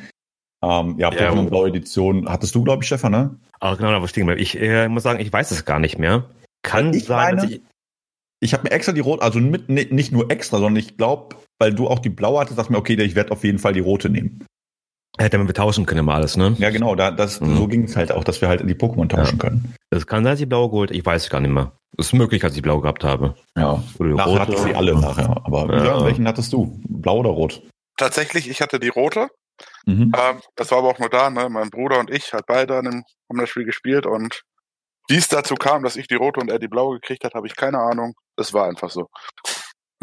Ähm, 0.63 0.97
ja, 0.99 1.09
Pokémon 1.09 1.45
ja, 1.45 1.49
Blaue 1.49 1.69
Edition 1.69 2.29
hattest 2.29 2.55
du, 2.55 2.63
glaube 2.63 2.83
ich, 2.83 2.87
Stefan, 2.87 3.13
ne? 3.13 3.35
Ah, 3.61 3.75
genau, 3.75 3.99
da 3.99 4.09
stehen 4.09 4.29
Ich 4.37 4.61
äh, 4.61 4.89
muss 4.89 5.03
sagen, 5.03 5.21
ich 5.21 5.33
weiß 5.33 5.51
es 5.51 5.65
gar 5.65 5.79
nicht 5.79 5.99
mehr. 5.99 6.29
Kann 6.63 6.93
ich 6.93 7.05
sein, 7.07 7.37
meine, 7.37 7.51
ich 7.51 7.63
ich 8.43 8.53
habe 8.53 8.65
mir 8.65 8.73
extra 8.73 8.93
die 8.93 9.01
rote, 9.01 9.23
also 9.23 9.39
mit, 9.39 9.69
nicht 9.69 10.11
nur 10.11 10.31
extra, 10.31 10.59
sondern 10.59 10.77
ich 10.77 10.97
glaube, 10.97 11.37
weil 11.61 11.73
du 11.73 11.87
auch 11.87 12.01
die 12.01 12.09
blaue 12.09 12.41
hattest, 12.41 12.59
dachte 12.59 12.73
mir, 12.73 12.79
okay, 12.79 13.01
ich 13.01 13.15
werde 13.15 13.31
auf 13.31 13.45
jeden 13.45 13.61
Fall 13.61 13.73
die 13.73 13.81
rote 13.81 14.11
nehmen. 14.11 14.45
Hätte 15.19 15.37
man 15.37 15.47
wir 15.47 15.55
tauschen 15.55 15.85
können 15.85 16.01
immer 16.01 16.15
alles, 16.15 16.37
ne? 16.37 16.57
Ja, 16.59 16.71
genau, 16.71 16.95
da, 16.95 17.11
das, 17.11 17.41
mhm. 17.41 17.57
so 17.57 17.67
ging 17.69 17.85
es 17.85 17.97
halt 17.97 18.11
auch, 18.13 18.25
dass 18.25 18.41
wir 18.41 18.49
halt 18.49 18.69
die 18.69 18.75
Pokémon 18.75 19.09
tauschen 19.09 19.39
ja. 19.39 19.49
können. 19.49 19.75
Das 19.91 20.07
kann 20.07 20.25
sein, 20.25 20.33
dass 20.33 20.41
ich 20.41 20.49
blaue 20.49 20.71
geholt, 20.71 20.91
ich 20.91 21.05
weiß 21.05 21.29
gar 21.29 21.41
nicht 21.41 21.51
mehr. 21.51 21.73
Es 21.99 22.07
ist 22.07 22.13
möglich, 22.15 22.41
dass 22.41 22.57
ich 22.57 22.63
blau 22.63 22.81
gehabt 22.81 23.05
habe. 23.05 23.35
Ja, 23.57 23.83
oder 23.99 24.09
nachher 24.11 24.31
rote. 24.31 24.41
hatte 24.41 24.59
sie 24.59 24.75
alle 24.75 24.99
nachher. 24.99 25.37
Aber 25.45 25.71
ja. 25.77 25.85
Ja, 25.85 26.05
welchen 26.05 26.27
hattest 26.27 26.53
du? 26.55 26.81
Blau 26.89 27.19
oder 27.19 27.31
rot? 27.31 27.63
Tatsächlich, 27.99 28.49
ich 28.49 28.63
hatte 28.63 28.81
die 28.81 28.89
rote. 28.89 29.29
Mhm. 29.85 30.13
Ähm, 30.17 30.41
das 30.57 30.71
war 30.71 30.79
aber 30.79 30.89
auch 30.89 30.99
nur 30.99 31.11
da, 31.11 31.29
ne? 31.29 31.51
Mein 31.51 31.69
Bruder 31.69 31.99
und 31.99 32.11
ich 32.11 32.33
halt 32.33 32.47
beide 32.47 32.77
haben 32.77 33.05
das 33.37 33.51
Spiel 33.51 33.65
gespielt 33.65 34.07
und 34.07 34.43
wie 35.09 35.17
es 35.17 35.29
dazu 35.29 35.57
kam, 35.57 35.83
dass 35.83 35.97
ich 35.97 36.07
die 36.07 36.15
rote 36.15 36.41
und 36.41 36.51
er 36.51 36.59
die 36.59 36.69
blaue 36.69 36.99
gekriegt 36.99 37.25
hat, 37.25 37.35
habe 37.35 37.47
ich 37.47 37.57
keine 37.57 37.79
Ahnung. 37.79 38.15
Es 38.37 38.55
war 38.55 38.67
einfach 38.67 38.89
so. 38.89 39.09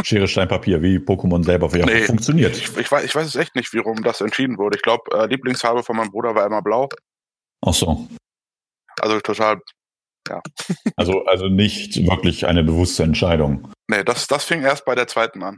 Schere, 0.03 0.27
Stein, 0.27 0.47
Papier, 0.47 0.81
wie 0.81 0.97
Pokémon 0.97 1.43
selber 1.43 1.69
ja, 1.75 1.85
nee, 1.85 2.01
funktioniert. 2.01 2.55
Ich, 2.55 2.77
ich, 2.77 2.91
weiß, 2.91 3.03
ich 3.03 3.13
weiß 3.13 3.27
es 3.27 3.35
echt 3.35 3.55
nicht, 3.55 3.73
warum 3.73 4.01
das 4.03 4.21
entschieden 4.21 4.57
wurde. 4.57 4.77
Ich 4.77 4.83
glaube, 4.83 5.03
äh, 5.17 5.27
Lieblingsfarbe 5.27 5.83
von 5.83 5.97
meinem 5.97 6.11
Bruder 6.11 6.35
war 6.35 6.45
immer 6.45 6.61
blau. 6.61 6.87
Ach 7.65 7.73
so. 7.73 8.07
Also 9.01 9.19
total 9.19 9.59
ja. 10.29 10.41
Also, 10.95 11.25
also 11.25 11.47
nicht 11.47 12.05
wirklich 12.05 12.45
eine 12.45 12.63
bewusste 12.63 13.03
Entscheidung. 13.03 13.71
Nee, 13.87 14.03
das, 14.03 14.27
das 14.27 14.45
fing 14.45 14.61
erst 14.61 14.85
bei 14.85 14.95
der 14.95 15.07
zweiten 15.07 15.43
an. 15.43 15.57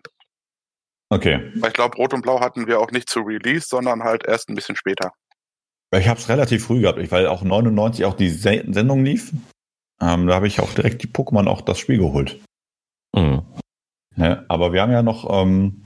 Okay. 1.10 1.52
Weil 1.56 1.70
ich 1.70 1.74
glaube, 1.74 1.98
Rot 1.98 2.14
und 2.14 2.22
Blau 2.22 2.40
hatten 2.40 2.68
wir 2.68 2.80
auch 2.80 2.92
nicht 2.92 3.10
zu 3.10 3.20
Release, 3.20 3.68
sondern 3.68 4.04
halt 4.04 4.26
erst 4.26 4.50
ein 4.50 4.56
bisschen 4.56 4.78
später. 4.78 5.12
Ich 5.94 6.08
habe 6.08 6.20
es 6.20 6.30
relativ 6.30 6.66
früh 6.66 6.82
gehabt, 6.82 7.12
weil 7.12 7.28
auch 7.28 7.44
99 7.44 8.06
auch 8.06 8.14
die 8.14 8.30
Sendung 8.30 9.04
lief. 9.04 9.34
Ähm, 10.02 10.28
da 10.28 10.36
habe 10.36 10.48
ich 10.48 10.62
auch 10.62 10.74
direkt 10.74 11.04
die 11.04 11.08
Pokémon 11.08 11.48
auch 11.48 11.62
das 11.62 11.80
Spiel 11.80 11.98
geholt. 11.98 12.40
Mhm. 13.14 13.42
Ja, 14.16 14.44
aber 14.50 14.74
wir 14.74 14.82
haben 14.82 14.92
ja 14.92 15.04
noch, 15.04 15.30
ähm, 15.30 15.86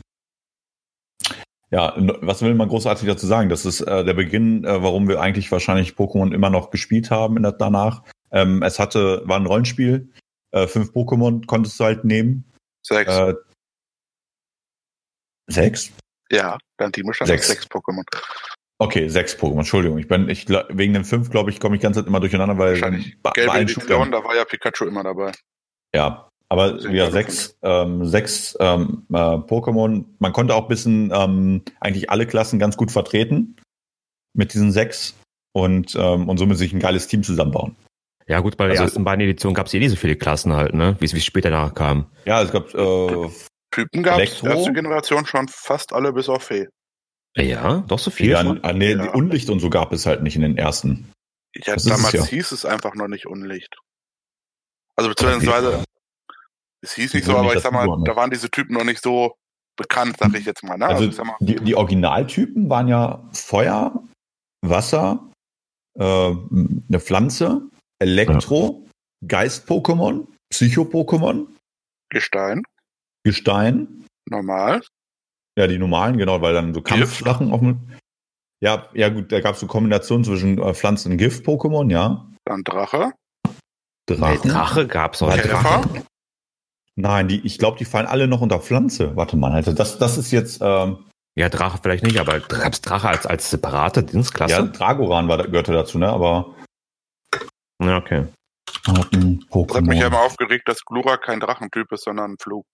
ja, 1.71 1.93
was 1.97 2.41
will 2.41 2.55
man 2.55 2.69
großartig 2.69 3.07
dazu 3.07 3.27
sagen? 3.27 3.49
Das 3.49 3.65
ist 3.65 3.81
äh, 3.81 4.03
der 4.03 4.13
Beginn, 4.13 4.63
äh, 4.63 4.81
warum 4.81 5.07
wir 5.07 5.19
eigentlich 5.19 5.51
wahrscheinlich 5.51 5.93
Pokémon 5.93 6.33
immer 6.33 6.49
noch 6.49 6.69
gespielt 6.69 7.11
haben 7.11 7.37
in 7.37 7.43
der, 7.43 7.51
danach. 7.53 8.03
Ähm, 8.31 8.63
es 8.63 8.79
hatte, 8.79 9.21
war 9.25 9.37
ein 9.37 9.45
Rollenspiel. 9.45 10.11
Äh, 10.51 10.67
fünf 10.67 10.91
Pokémon 10.91 11.45
konntest 11.45 11.79
du 11.79 11.83
halt 11.83 12.05
nehmen. 12.05 12.51
Sechs. 12.81 13.11
Äh, 13.11 13.33
sechs? 15.47 15.91
Ja, 16.31 16.57
dann 16.77 16.91
Timo 16.91 17.13
stand 17.13 17.27
sechs. 17.27 17.47
sechs 17.47 17.65
Pokémon. 17.67 18.03
Okay, 18.77 19.07
sechs 19.07 19.35
Pokémon, 19.35 19.59
Entschuldigung. 19.59 19.97
Ich 19.97 20.07
bin, 20.07 20.29
ich, 20.29 20.47
wegen 20.49 20.93
den 20.93 21.05
fünf, 21.05 21.29
glaube 21.29 21.49
ich, 21.49 21.59
komme 21.59 21.75
ich 21.75 21.81
ganz 21.81 21.97
immer 21.97 22.19
durcheinander, 22.19 22.57
weil. 22.57 22.71
Wahrscheinlich. 22.71 23.17
Gelbe 23.33 23.59
Edition, 23.59 24.11
da 24.11 24.23
war 24.23 24.35
ja 24.35 24.45
Pikachu 24.45 24.85
immer 24.85 25.03
dabei. 25.03 25.31
Ja, 25.93 26.29
aber 26.49 26.79
ja, 26.91 27.11
sechs, 27.11 27.57
ähm, 27.63 28.05
sechs 28.05 28.55
ähm, 28.59 29.05
äh, 29.11 29.15
Pokémon. 29.15 30.05
Man 30.19 30.33
konnte 30.33 30.55
auch 30.55 30.63
ein 30.63 30.67
bisschen 30.67 31.11
ähm, 31.13 31.63
eigentlich 31.79 32.09
alle 32.09 32.27
Klassen 32.27 32.59
ganz 32.59 32.77
gut 32.77 32.91
vertreten 32.91 33.55
mit 34.33 34.53
diesen 34.53 34.71
sechs 34.71 35.15
und, 35.53 35.95
ähm, 35.95 36.29
und 36.29 36.37
somit 36.37 36.57
sich 36.57 36.73
ein 36.73 36.79
geiles 36.79 37.07
Team 37.07 37.23
zusammenbauen. 37.23 37.75
Ja, 38.27 38.39
gut, 38.39 38.57
bei 38.57 38.65
der 38.65 38.71
also, 38.71 38.83
ersten 38.83 39.03
beiden 39.03 39.21
Editionen 39.21 39.55
gab 39.55 39.67
es 39.67 39.73
eh 39.73 39.79
nicht 39.79 39.91
so 39.91 39.95
viele 39.95 40.15
Klassen 40.15 40.53
halt, 40.53 40.73
ne? 40.73 40.95
Wie 40.99 41.05
es 41.05 41.23
später 41.23 41.51
nachkam. 41.51 42.07
Ja, 42.25 42.41
es 42.41 42.51
gab 42.51 42.73
äh, 42.73 43.29
Typen 43.71 44.03
gab 44.03 44.19
es 44.19 44.41
erste 44.41 44.73
Generation 44.73 45.25
schon 45.25 45.47
fast 45.47 45.93
alle 45.93 46.13
bis 46.13 46.29
auf 46.29 46.43
Fee. 46.43 46.67
Ja, 47.35 47.83
doch 47.87 47.99
so 47.99 48.09
viel. 48.11 48.29
Ja, 48.29 48.55
ah, 48.61 48.73
nee, 48.73 48.93
ja. 48.93 49.11
Unlicht 49.11 49.49
und 49.49 49.59
so 49.59 49.69
gab 49.69 49.91
es 49.91 50.05
halt 50.05 50.23
nicht 50.23 50.35
in 50.37 50.41
den 50.41 50.57
ersten. 50.57 51.11
Ja, 51.53 51.73
das 51.73 51.83
damals 51.83 52.13
es 52.13 52.21
ja. 52.21 52.25
hieß 52.27 52.51
es 52.53 52.65
einfach 52.65 52.95
noch 52.95 53.07
nicht 53.07 53.27
Unlicht. 53.27 53.75
Also 54.95 55.09
beziehungsweise, 55.09 55.83
es 56.85 56.93
hieß 56.93 57.13
nicht 57.13 57.25
so, 57.25 57.35
aber 57.35 57.55
ich 57.55 57.61
sag 57.61 57.71
mal, 57.71 57.87
da 58.03 58.15
waren 58.15 58.29
diese 58.29 58.49
Typen 58.49 58.75
noch 58.75 58.83
nicht 58.83 59.01
so 59.01 59.35
bekannt, 59.75 60.17
sag 60.19 60.33
ich 60.35 60.45
jetzt 60.45 60.63
mal. 60.63 60.77
Ne? 60.77 60.85
Also, 60.85 61.05
also 61.05 61.23
die, 61.39 61.55
die 61.55 61.75
Originaltypen 61.75 62.69
waren 62.69 62.87
ja 62.87 63.27
Feuer, 63.33 64.03
Wasser, 64.61 65.31
äh, 65.99 66.03
eine 66.03 66.99
Pflanze, 66.99 67.63
Elektro, 67.99 68.83
ja. 68.83 68.91
Geist-Pokémon, 69.27 70.27
Psycho-Pokémon. 70.53 71.47
Gestein. 72.09 72.61
Gestein. 73.23 74.05
Normal. 74.29 74.81
Ja, 75.57 75.67
die 75.67 75.79
normalen, 75.79 76.17
genau, 76.17 76.41
weil 76.41 76.53
dann 76.53 76.73
so 76.73 76.81
Kampfsachen 76.81 77.51
auch 77.51 77.61
mit. 77.61 77.77
Ja, 78.61 78.89
ja, 78.93 79.09
gut, 79.09 79.31
da 79.31 79.41
gab 79.41 79.55
es 79.55 79.61
so 79.61 79.67
Kombinationen 79.67 80.23
zwischen 80.23 80.59
äh, 80.59 80.73
Pflanzen- 80.73 81.13
und 81.13 81.17
Gift-Pokémon, 81.17 81.91
ja. 81.91 82.29
Dann 82.45 82.63
Drache. 82.63 83.13
Drache. 84.07 84.47
Nee, 84.47 84.51
Drache 84.51 84.87
gab's 84.87 85.21
auch. 85.21 85.35
Drache. 85.35 86.05
Nein, 86.95 87.27
die, 87.27 87.45
ich 87.45 87.57
glaube, 87.57 87.77
die 87.77 87.85
fallen 87.85 88.05
alle 88.05 88.27
noch 88.27 88.41
unter 88.41 88.59
Pflanze. 88.59 89.15
Warte 89.15 89.35
mal, 89.35 89.51
also 89.51 89.73
das, 89.73 89.97
das 89.97 90.17
ist 90.17 90.31
jetzt. 90.31 90.61
Ähm, 90.61 91.05
ja, 91.37 91.49
Drache 91.49 91.79
vielleicht 91.81 92.05
nicht, 92.05 92.17
aber 92.17 92.39
gab's 92.39 92.79
Drache 92.79 93.09
als, 93.09 93.25
als 93.25 93.49
separate 93.49 94.03
Dienstklasse? 94.03 94.53
Ja, 94.53 94.61
Dragoran 94.61 95.27
war, 95.27 95.43
gehörte 95.43 95.73
dazu, 95.73 95.97
ne? 95.97 96.07
Aber. 96.09 96.55
Ja, 97.83 97.97
okay. 97.97 98.27
Das 98.85 98.97
hat 98.97 99.83
mich 99.83 99.99
ja 99.99 100.07
immer 100.07 100.21
aufgeregt, 100.21 100.67
dass 100.67 100.85
Glura 100.85 101.17
kein 101.17 101.41
Drachentyp 101.41 101.91
ist, 101.91 102.05
sondern 102.05 102.31
ein 102.31 102.37
Flug. 102.39 102.65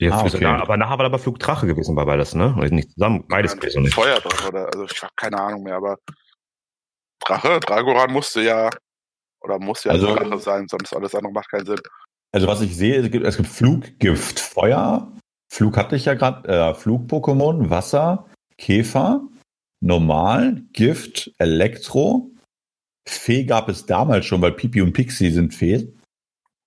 Ja, 0.00 0.12
ah, 0.12 0.24
okay. 0.24 0.44
aber 0.46 0.78
nachher 0.78 0.98
war 0.98 1.04
aber 1.04 1.18
Flugdrache 1.18 1.66
gewesen 1.66 1.94
bei 1.94 2.06
beides, 2.06 2.34
ne? 2.34 2.54
Oder 2.56 2.70
nicht 2.70 2.90
zusammen, 2.92 3.26
beides 3.28 3.52
ja, 3.52 3.58
gewesen. 3.58 3.82
Nicht. 3.82 3.94
Feuerdrache 3.94 4.48
oder, 4.48 4.66
also 4.66 4.86
ich 4.86 5.02
habe 5.02 5.12
keine 5.14 5.38
Ahnung 5.38 5.62
mehr, 5.62 5.76
aber 5.76 5.98
Drache, 7.20 7.60
Dragoran 7.60 8.10
musste 8.10 8.40
ja, 8.40 8.70
oder 9.42 9.58
muss 9.58 9.84
ja 9.84 9.92
also, 9.92 10.14
Drache 10.16 10.38
sein, 10.38 10.66
sonst 10.68 10.96
alles 10.96 11.14
andere 11.14 11.34
macht 11.34 11.50
keinen 11.50 11.66
Sinn. 11.66 11.80
Also 12.32 12.46
was 12.46 12.60
ich 12.60 12.76
sehe, 12.76 12.96
es 12.96 13.10
gibt, 13.10 13.24
es 13.26 13.36
gibt 13.36 13.48
Fluggift, 13.48 14.38
Feuer, 14.38 15.10
Flug 15.52 15.76
hatte 15.76 15.96
ich 15.96 16.04
ja 16.04 16.14
gerade, 16.14 16.48
äh, 16.48 16.74
Flug-Pokémon, 16.74 17.70
Wasser, 17.70 18.26
Käfer, 18.56 19.22
Normal, 19.80 20.62
Gift, 20.72 21.32
Elektro. 21.38 22.30
Fee 23.08 23.44
gab 23.44 23.68
es 23.68 23.86
damals 23.86 24.26
schon, 24.26 24.42
weil 24.42 24.52
Pipi 24.52 24.80
und 24.82 24.92
Pixie 24.92 25.30
sind 25.30 25.54
Fee. 25.54 25.92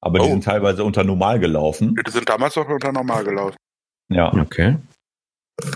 Aber 0.01 0.19
oh. 0.19 0.23
die 0.23 0.31
sind 0.31 0.43
teilweise 0.43 0.83
unter 0.83 1.05
normal 1.05 1.39
gelaufen. 1.39 1.95
Die 2.05 2.11
sind 2.11 2.27
damals 2.27 2.57
auch 2.57 2.67
unter 2.67 2.91
normal 2.91 3.23
gelaufen. 3.23 3.55
Ja. 4.09 4.33
Okay. 4.33 4.77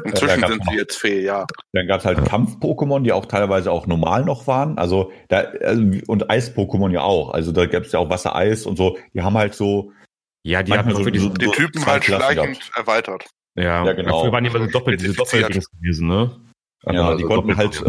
Inzwischen 0.03 0.48
sind 0.48 0.63
sie 0.69 0.75
jetzt 0.75 0.98
Fee, 0.98 1.22
ja. 1.24 1.46
Dann 1.74 1.88
gab 1.88 2.00
es 2.00 2.05
halt 2.05 2.24
Kampf-Pokémon, 2.25 3.03
die 3.03 3.13
auch 3.13 3.25
teilweise 3.25 3.72
auch 3.72 3.86
normal 3.86 4.25
noch 4.25 4.48
waren. 4.48 4.77
Also 4.77 5.12
da, 5.27 5.39
also, 5.39 5.84
und 6.07 6.29
Eis-Pokémon 6.29 6.91
ja 6.91 7.01
auch. 7.01 7.31
Also 7.31 7.51
da 7.51 7.65
gab 7.67 7.84
es 7.84 7.91
ja 7.91 8.00
auch 8.00 8.10
Wasser-Eis 8.10 8.65
und 8.65 8.75
so. 8.77 8.98
Die 9.13 9.22
haben 9.22 9.38
halt 9.38 9.53
so. 9.53 9.91
Ja, 10.43 10.63
die 10.63 10.74
haben 10.74 10.89
so, 10.91 11.03
so, 11.03 11.10
die, 11.10 11.19
so, 11.19 11.29
die 11.29 11.48
Typen 11.48 11.86
halt 11.86 12.05
schleichend 12.05 12.60
gehabt. 12.60 12.72
erweitert. 12.75 13.25
Ja, 13.55 13.86
ja 13.86 13.93
genau. 13.93 14.22
Früher 14.22 14.31
waren 14.31 14.43
die 14.43 14.50
immer 14.50 14.65
so 14.65 14.72
doppelt, 14.72 15.01
diese 15.01 15.13
Doppeldings 15.13 15.69
gewesen, 15.72 16.07
ne? 16.07 16.36
Ja, 16.86 17.10
also 17.10 17.17
die 17.17 17.24
konnten 17.24 17.57
halt, 17.57 17.84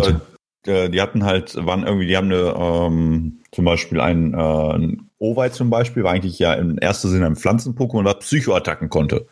äh, 0.66 0.90
die 0.90 1.00
hatten 1.00 1.25
halt, 1.25 1.54
waren 1.64 1.87
irgendwie, 1.87 2.07
die 2.07 2.16
haben 2.16 2.33
eine, 2.33 2.54
ähm, 2.57 3.40
zum 3.52 3.64
Beispiel 3.64 4.00
ein, 4.00 4.35
äh, 4.35 4.37
ein 4.37 5.11
Owei 5.21 5.49
zum 5.49 5.68
Beispiel 5.68 6.04
war 6.04 6.12
eigentlich 6.12 6.38
ja 6.38 6.54
im 6.54 6.78
ersten 6.78 7.09
Sinne 7.09 7.26
ein 7.26 7.37
Pflanzen-Pokémon, 7.37 8.04
was 8.04 8.21
Psychoattacken 8.21 8.88
konnte. 8.88 9.26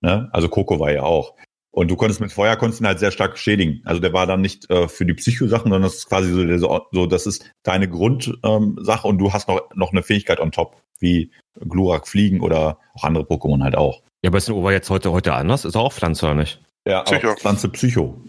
Ne? 0.00 0.28
Also 0.32 0.48
Coco 0.48 0.80
war 0.80 0.90
ja 0.90 1.02
auch. 1.02 1.34
Und 1.78 1.86
du 1.92 1.94
konntest 1.94 2.20
mit 2.20 2.32
Feuer 2.32 2.56
konntest 2.56 2.80
ihn 2.80 2.88
halt 2.88 2.98
sehr 2.98 3.12
stark 3.12 3.38
schädigen. 3.38 3.82
Also 3.84 4.00
der 4.00 4.12
war 4.12 4.26
dann 4.26 4.40
nicht 4.40 4.68
äh, 4.68 4.88
für 4.88 5.06
die 5.06 5.14
Psycho-Sachen, 5.14 5.70
sondern 5.70 5.82
das 5.82 5.98
ist 5.98 6.08
quasi 6.08 6.58
so, 6.58 6.80
so 6.90 7.06
das 7.06 7.24
ist 7.24 7.52
deine 7.62 7.88
Grundsache 7.88 8.36
ähm, 8.42 8.76
und 9.04 9.18
du 9.18 9.32
hast 9.32 9.46
noch, 9.46 9.60
noch 9.76 9.92
eine 9.92 10.02
Fähigkeit 10.02 10.40
on 10.40 10.50
top, 10.50 10.82
wie 10.98 11.30
Glurak 11.60 12.08
fliegen 12.08 12.40
oder 12.40 12.78
auch 12.94 13.04
andere 13.04 13.22
Pokémon 13.22 13.62
halt 13.62 13.76
auch. 13.76 14.02
Ja, 14.24 14.30
aber 14.30 14.38
ist 14.38 14.48
ein 14.48 14.56
Ova 14.56 14.72
jetzt 14.72 14.90
heute, 14.90 15.12
heute 15.12 15.34
anders? 15.34 15.64
Ist 15.64 15.76
er 15.76 15.82
auch 15.82 15.92
Pflanze 15.92 16.26
oder 16.26 16.34
nicht? 16.34 16.60
Ja, 16.84 17.02
Psycho. 17.02 17.36
Pflanze 17.36 17.68
Psycho. 17.68 18.24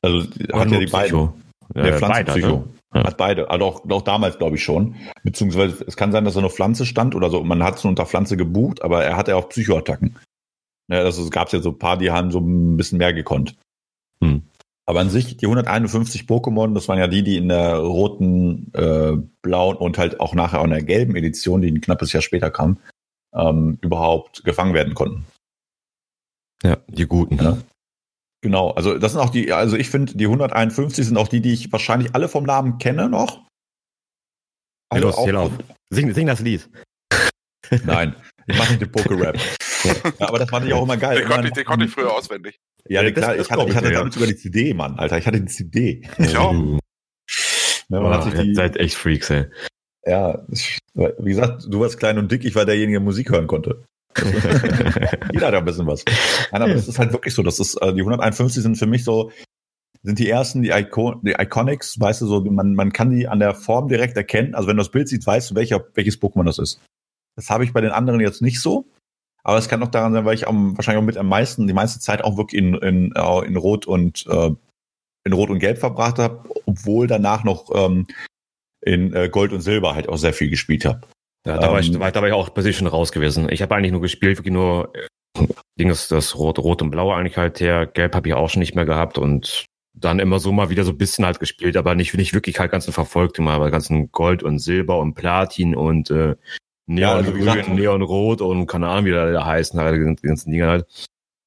Also 0.00 0.20
hat 0.54 0.70
ja 0.70 0.78
die 0.78 0.86
Psycho. 0.86 1.26
beiden. 1.26 1.42
Ja, 1.74 1.82
der 1.82 1.98
Pflanze 1.98 2.14
beide, 2.14 2.32
Psycho. 2.32 2.56
Ne? 2.56 2.64
Ja. 2.94 3.04
Hat 3.04 3.16
beide, 3.18 3.50
also 3.50 3.64
auch, 3.66 3.90
auch 3.90 4.02
damals 4.02 4.38
glaube 4.38 4.56
ich 4.56 4.64
schon. 4.64 4.94
Beziehungsweise 5.22 5.84
es 5.86 5.98
kann 5.98 6.12
sein, 6.12 6.24
dass 6.24 6.36
er 6.36 6.40
noch 6.40 6.52
Pflanze 6.52 6.86
stand 6.86 7.14
oder 7.14 7.28
so. 7.28 7.44
Man 7.44 7.62
hat 7.62 7.76
es 7.76 7.84
unter 7.84 8.06
Pflanze 8.06 8.38
gebucht, 8.38 8.80
aber 8.80 9.04
er 9.04 9.18
hatte 9.18 9.32
ja 9.32 9.36
auch 9.36 9.50
Psychoattacken. 9.50 10.16
Ja, 10.88 11.00
also 11.00 11.22
es 11.22 11.30
gab 11.30 11.52
ja 11.52 11.60
so 11.60 11.70
ein 11.70 11.78
paar, 11.78 11.98
die 11.98 12.10
haben 12.10 12.30
so 12.30 12.38
ein 12.38 12.76
bisschen 12.76 12.98
mehr 12.98 13.12
gekonnt. 13.12 13.56
Hm. 14.22 14.42
Aber 14.88 15.00
an 15.00 15.10
sich, 15.10 15.36
die 15.36 15.46
151 15.46 16.22
Pokémon, 16.22 16.72
das 16.72 16.86
waren 16.86 16.98
ja 16.98 17.08
die, 17.08 17.24
die 17.24 17.36
in 17.36 17.48
der 17.48 17.76
roten, 17.78 18.72
äh, 18.72 19.16
blauen 19.42 19.76
und 19.76 19.98
halt 19.98 20.20
auch 20.20 20.34
nachher 20.34 20.60
auch 20.60 20.64
in 20.64 20.70
der 20.70 20.84
gelben 20.84 21.16
Edition, 21.16 21.60
die 21.60 21.72
ein 21.72 21.80
knappes 21.80 22.12
Jahr 22.12 22.22
später 22.22 22.50
kam, 22.50 22.78
ähm, 23.34 23.78
überhaupt 23.80 24.44
gefangen 24.44 24.74
werden 24.74 24.94
konnten. 24.94 25.26
Ja, 26.62 26.78
die 26.86 27.06
guten. 27.06 27.36
Ja. 27.36 27.58
Genau, 28.42 28.70
also 28.70 28.96
das 28.96 29.12
sind 29.12 29.20
auch 29.20 29.30
die, 29.30 29.52
also 29.52 29.76
ich 29.76 29.90
finde, 29.90 30.14
die 30.14 30.26
151 30.26 31.04
sind 31.04 31.16
auch 31.16 31.26
die, 31.26 31.40
die 31.40 31.52
ich 31.52 31.72
wahrscheinlich 31.72 32.14
alle 32.14 32.28
vom 32.28 32.44
Namen 32.44 32.78
kenne 32.78 33.08
noch. 33.08 33.44
Also 34.88 35.08
los, 35.08 35.16
auch, 35.16 35.50
sing, 35.90 36.14
sing 36.14 36.28
das 36.28 36.38
Lied. 36.38 36.68
Nein, 37.84 38.14
ich 38.46 38.58
mache 38.58 38.70
nicht 38.70 38.82
den 38.82 38.92
Poker-Rap. 38.92 39.38
ja, 39.84 40.28
aber 40.28 40.38
das 40.38 40.50
fand 40.50 40.66
ich 40.66 40.72
auch 40.72 40.82
immer 40.82 40.96
geil. 40.96 41.18
Den, 41.18 41.28
konnte 41.28 41.48
ich, 41.48 41.54
den 41.54 41.64
konnte 41.64 41.86
ich 41.86 41.90
früher 41.90 42.12
auswendig. 42.12 42.60
Ja, 42.88 43.02
ja 43.02 43.10
klar, 43.10 43.36
ich 43.36 43.50
hatte, 43.50 43.68
ich 43.68 43.76
hatte 43.76 43.90
damit 43.90 44.12
sogar 44.12 44.28
die 44.28 44.36
CD, 44.36 44.74
Mann, 44.74 44.98
Alter. 44.98 45.18
Ich 45.18 45.26
hatte 45.26 45.40
die 45.40 45.46
CD. 45.46 46.08
Ich 46.18 46.36
auch. 46.36 46.52
Ja, 47.88 48.00
man 48.00 48.12
oh, 48.12 48.14
hat 48.14 48.24
sich 48.24 48.34
die, 48.34 48.54
seid 48.54 48.76
echt 48.76 48.96
Freaks, 48.96 49.30
ey. 49.30 49.46
Ja, 50.04 50.44
wie 50.94 51.30
gesagt, 51.30 51.66
du 51.68 51.80
warst 51.80 51.98
klein 51.98 52.18
und 52.18 52.30
dick, 52.30 52.44
ich 52.44 52.54
war 52.54 52.64
derjenige, 52.64 52.98
der 52.98 53.04
Musik 53.04 53.30
hören 53.30 53.46
konnte. 53.46 53.84
Jeder 55.32 55.48
hat 55.48 55.54
ein 55.54 55.64
bisschen 55.64 55.86
was. 55.86 56.04
Nein, 56.52 56.62
aber 56.62 56.74
es 56.74 56.88
ist 56.88 56.98
halt 56.98 57.12
wirklich 57.12 57.34
so, 57.34 57.42
das 57.42 57.58
ist, 57.58 57.74
äh, 57.82 57.92
die 57.92 58.00
151 58.00 58.62
sind 58.62 58.76
für 58.76 58.86
mich 58.86 59.04
so, 59.04 59.30
sind 60.02 60.18
die 60.18 60.28
ersten, 60.28 60.62
die, 60.62 60.70
Icon 60.70 61.20
die 61.22 61.34
Iconics, 61.38 61.98
weißt 61.98 62.22
du, 62.22 62.26
so, 62.26 62.40
man, 62.40 62.74
man 62.74 62.92
kann 62.92 63.10
die 63.10 63.26
an 63.26 63.40
der 63.40 63.54
Form 63.54 63.88
direkt 63.88 64.16
erkennen. 64.16 64.54
Also 64.54 64.68
wenn 64.68 64.76
du 64.76 64.82
das 64.82 64.92
Bild 64.92 65.08
siehst, 65.08 65.26
weißt 65.26 65.50
du, 65.50 65.54
welcher, 65.56 65.84
welches 65.94 66.20
Pokémon 66.20 66.44
das 66.44 66.58
ist. 66.58 66.80
Das 67.36 67.50
habe 67.50 67.64
ich 67.64 67.72
bei 67.72 67.80
den 67.80 67.90
anderen 67.90 68.20
jetzt 68.20 68.42
nicht 68.42 68.60
so. 68.60 68.86
Aber 69.44 69.58
es 69.58 69.68
kann 69.68 69.82
auch 69.82 69.90
daran 69.90 70.12
sein, 70.12 70.24
weil 70.24 70.34
ich 70.34 70.48
am, 70.48 70.76
wahrscheinlich 70.76 71.02
auch 71.02 71.06
mit 71.06 71.16
am 71.16 71.28
meisten, 71.28 71.68
die 71.68 71.72
meiste 71.72 72.00
Zeit 72.00 72.24
auch 72.24 72.36
wirklich 72.36 72.60
in, 72.60 72.74
in, 72.74 73.12
äh, 73.14 73.46
in 73.46 73.56
Rot 73.56 73.86
und 73.86 74.26
äh, 74.26 74.50
in 75.24 75.32
Rot 75.32 75.50
und 75.50 75.60
Gelb 75.60 75.78
verbracht 75.78 76.18
habe, 76.18 76.48
obwohl 76.66 77.06
danach 77.06 77.44
noch 77.44 77.70
ähm, 77.74 78.06
in 78.80 79.14
äh, 79.14 79.28
Gold 79.28 79.52
und 79.52 79.60
Silber 79.60 79.94
halt 79.94 80.08
auch 80.08 80.16
sehr 80.16 80.32
viel 80.32 80.50
gespielt 80.50 80.84
habe. 80.84 81.02
Ja, 81.46 81.58
da, 81.58 81.70
war 81.70 81.78
ich, 81.78 81.92
ähm, 81.92 82.00
da 82.00 82.14
war 82.20 82.26
ich 82.26 82.32
auch 82.32 82.52
persönlich 82.52 82.76
schon 82.76 82.88
raus 82.88 83.12
gewesen. 83.12 83.48
Ich 83.50 83.62
habe 83.62 83.74
eigentlich 83.74 83.92
nur 83.92 84.00
gespielt, 84.00 84.38
wirklich 84.38 84.52
nur 84.52 84.92
Ding 85.78 85.90
ist 85.90 86.10
das 86.10 86.36
Rot, 86.36 86.58
Rot 86.58 86.82
und 86.82 86.90
Blau 86.90 87.12
eigentlich 87.12 87.36
halt 87.36 87.60
her. 87.60 87.86
Gelb 87.86 88.14
habe 88.14 88.28
ich 88.28 88.34
auch 88.34 88.48
schon 88.48 88.60
nicht 88.60 88.74
mehr 88.74 88.86
gehabt 88.86 89.18
und 89.18 89.66
dann 89.92 90.18
immer 90.18 90.38
so 90.38 90.52
mal 90.52 90.70
wieder 90.70 90.84
so 90.84 90.92
ein 90.92 90.98
bisschen 90.98 91.24
halt 91.24 91.40
gespielt, 91.40 91.76
aber 91.76 91.94
nicht, 91.94 92.14
nicht 92.14 92.34
wirklich 92.34 92.58
halt 92.58 92.70
ganzen 92.70 92.92
verfolgt, 92.92 93.38
immer 93.38 93.52
aber 93.52 93.70
ganzen 93.70 94.10
Gold 94.10 94.42
und 94.42 94.58
Silber 94.58 94.98
und 94.98 95.14
Platin 95.14 95.74
und 95.74 96.10
äh, 96.10 96.36
Neon, 96.86 97.00
ja, 97.00 97.14
also 97.14 97.32
Grün, 97.32 97.74
Neon 97.74 98.02
Rot 98.02 98.40
und 98.40 98.66
keine 98.66 98.88
Ahnung, 98.88 99.06
wie 99.06 99.10
da 99.10 99.44
heißen, 99.44 99.78
halt, 99.78 100.20
die 100.22 100.26
ganzen 100.26 100.50
Dinge 100.50 100.66
halt. 100.66 100.86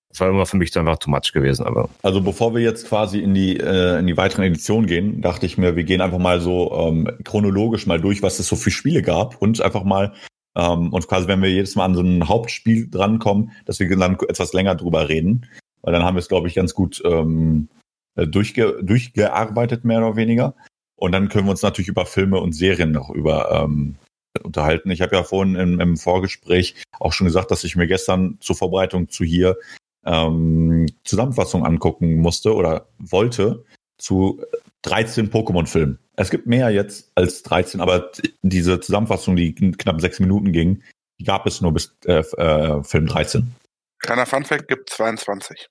Das 0.10 0.20
war 0.22 0.30
immer 0.30 0.46
für 0.46 0.58
mich 0.58 0.76
einfach 0.76 0.98
too 0.98 1.12
much 1.12 1.32
gewesen, 1.34 1.66
aber. 1.66 1.88
Also 2.02 2.22
bevor 2.22 2.56
wir 2.56 2.62
jetzt 2.62 2.88
quasi 2.88 3.20
in 3.20 3.34
die, 3.34 3.58
äh, 3.58 4.00
in 4.00 4.08
die 4.08 4.18
weiteren 4.18 4.44
Editionen 4.44 4.88
gehen, 4.88 5.22
dachte 5.22 5.46
ich 5.46 5.58
mir, 5.58 5.76
wir 5.76 5.84
gehen 5.84 6.02
einfach 6.02 6.18
mal 6.18 6.42
so 6.42 6.74
ähm, 6.74 7.10
chronologisch 7.24 7.86
mal 7.86 8.02
durch, 8.02 8.24
was 8.24 8.40
es 8.40 8.48
so 8.48 8.56
für 8.56 8.72
Spiele 8.72 9.02
gab 9.04 9.42
und 9.42 9.62
einfach 9.62 9.84
mal 9.84 10.14
ähm, 10.56 10.92
und 10.92 11.08
quasi, 11.08 11.28
wenn 11.28 11.42
wir 11.42 11.50
jedes 11.50 11.76
Mal 11.76 11.86
an 11.86 11.96
so 11.96 12.02
ein 12.02 12.28
Hauptspiel 12.28 12.90
drankommen, 12.90 13.52
dass 13.66 13.80
wir 13.80 13.96
dann 13.96 14.18
etwas 14.28 14.54
länger 14.54 14.76
drüber 14.76 15.08
reden. 15.08 15.46
Weil 15.82 15.94
dann 15.94 16.04
haben 16.04 16.16
wir 16.16 16.20
es, 16.20 16.28
glaube 16.28 16.48
ich, 16.48 16.56
ganz 16.56 16.74
gut 16.74 17.02
ähm, 17.06 17.70
äh, 18.16 18.28
durchge 18.28 18.80
durchgearbeitet, 18.84 19.86
mehr 19.86 20.00
oder 20.00 20.16
weniger. 20.16 20.56
Und 20.96 21.14
dann 21.14 21.30
können 21.30 21.46
wir 21.46 21.52
uns 21.52 21.62
natürlich 21.62 21.88
über 21.88 22.06
Filme 22.06 22.40
und 22.40 22.54
Serien 22.54 22.92
noch 22.92 23.10
über 23.10 23.64
ähm, 23.64 23.96
unterhalten. 24.44 24.92
Ich 24.92 25.02
habe 25.02 25.16
ja 25.16 25.24
vorhin 25.24 25.56
im, 25.56 25.80
im, 25.80 25.98
Vorgespräch 25.98 26.76
auch 27.00 27.14
schon 27.14 27.26
gesagt, 27.26 27.52
dass 27.52 27.64
ich 27.64 27.76
mir 27.76 27.88
gestern 27.88 28.38
zur 28.42 28.56
Vorbereitung 28.56 29.10
zu 29.10 29.24
hier 29.24 29.58
ähm, 30.06 30.88
Zusammenfassung 31.04 31.66
angucken 31.66 32.18
musste 32.18 32.54
oder 32.54 32.88
wollte 32.98 33.64
zu 33.98 34.42
13 34.84 35.30
Pokémon-Filmen. 35.30 36.00
Es 36.16 36.30
gibt 36.30 36.48
mehr 36.48 36.70
jetzt 36.70 37.12
als 37.16 37.44
13, 37.44 37.82
aber 37.82 38.12
diese 38.42 38.80
Zusammenfassung, 38.80 39.36
die 39.36 39.54
knapp 39.54 40.02
sechs 40.02 40.20
Minuten 40.20 40.52
ging, 40.52 40.84
die 41.20 41.26
gab 41.26 41.46
es 41.46 41.62
nur 41.62 41.74
bis 41.74 41.98
äh, 42.06 42.20
äh, 42.20 42.84
Film 42.84 43.08
13. 43.08 43.54
Kleiner 44.00 44.26
Funfact 44.26 44.68
gibt 44.68 44.90
22. 44.90 45.68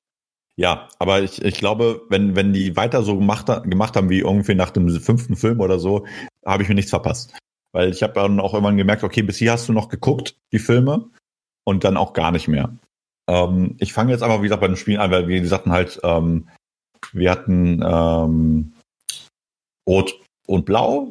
Ja, 0.56 0.88
aber 0.98 1.22
ich, 1.22 1.42
ich 1.42 1.54
glaube, 1.54 2.02
wenn, 2.08 2.34
wenn 2.34 2.52
die 2.52 2.76
weiter 2.76 3.02
so 3.02 3.16
gemacht, 3.16 3.46
gemacht 3.64 3.96
haben 3.96 4.10
wie 4.10 4.18
irgendwie 4.18 4.54
nach 4.54 4.70
dem 4.70 4.88
fünften 5.00 5.36
Film 5.36 5.60
oder 5.60 5.78
so, 5.78 6.04
habe 6.44 6.62
ich 6.62 6.68
mir 6.68 6.74
nichts 6.74 6.90
verpasst. 6.90 7.32
Weil 7.72 7.90
ich 7.90 8.02
habe 8.02 8.14
dann 8.14 8.40
auch 8.40 8.54
irgendwann 8.54 8.76
gemerkt, 8.76 9.04
okay, 9.04 9.22
bis 9.22 9.36
hier 9.36 9.52
hast 9.52 9.68
du 9.68 9.72
noch 9.72 9.88
geguckt, 9.88 10.36
die 10.52 10.58
Filme, 10.58 11.10
und 11.64 11.84
dann 11.84 11.96
auch 11.96 12.14
gar 12.14 12.30
nicht 12.30 12.48
mehr. 12.48 12.74
Ähm, 13.28 13.76
ich 13.78 13.92
fange 13.92 14.12
jetzt 14.12 14.22
aber, 14.22 14.38
wie 14.38 14.44
gesagt, 14.44 14.62
bei 14.62 14.68
den 14.68 14.76
Spielen 14.76 15.00
an, 15.00 15.10
weil 15.10 15.28
wir 15.28 15.46
sagten 15.46 15.70
halt, 15.70 16.00
ähm, 16.02 16.48
wir 17.12 17.30
hatten 17.30 17.82
ähm, 17.84 18.72
Rot 19.86 20.18
und 20.46 20.64
Blau, 20.64 21.08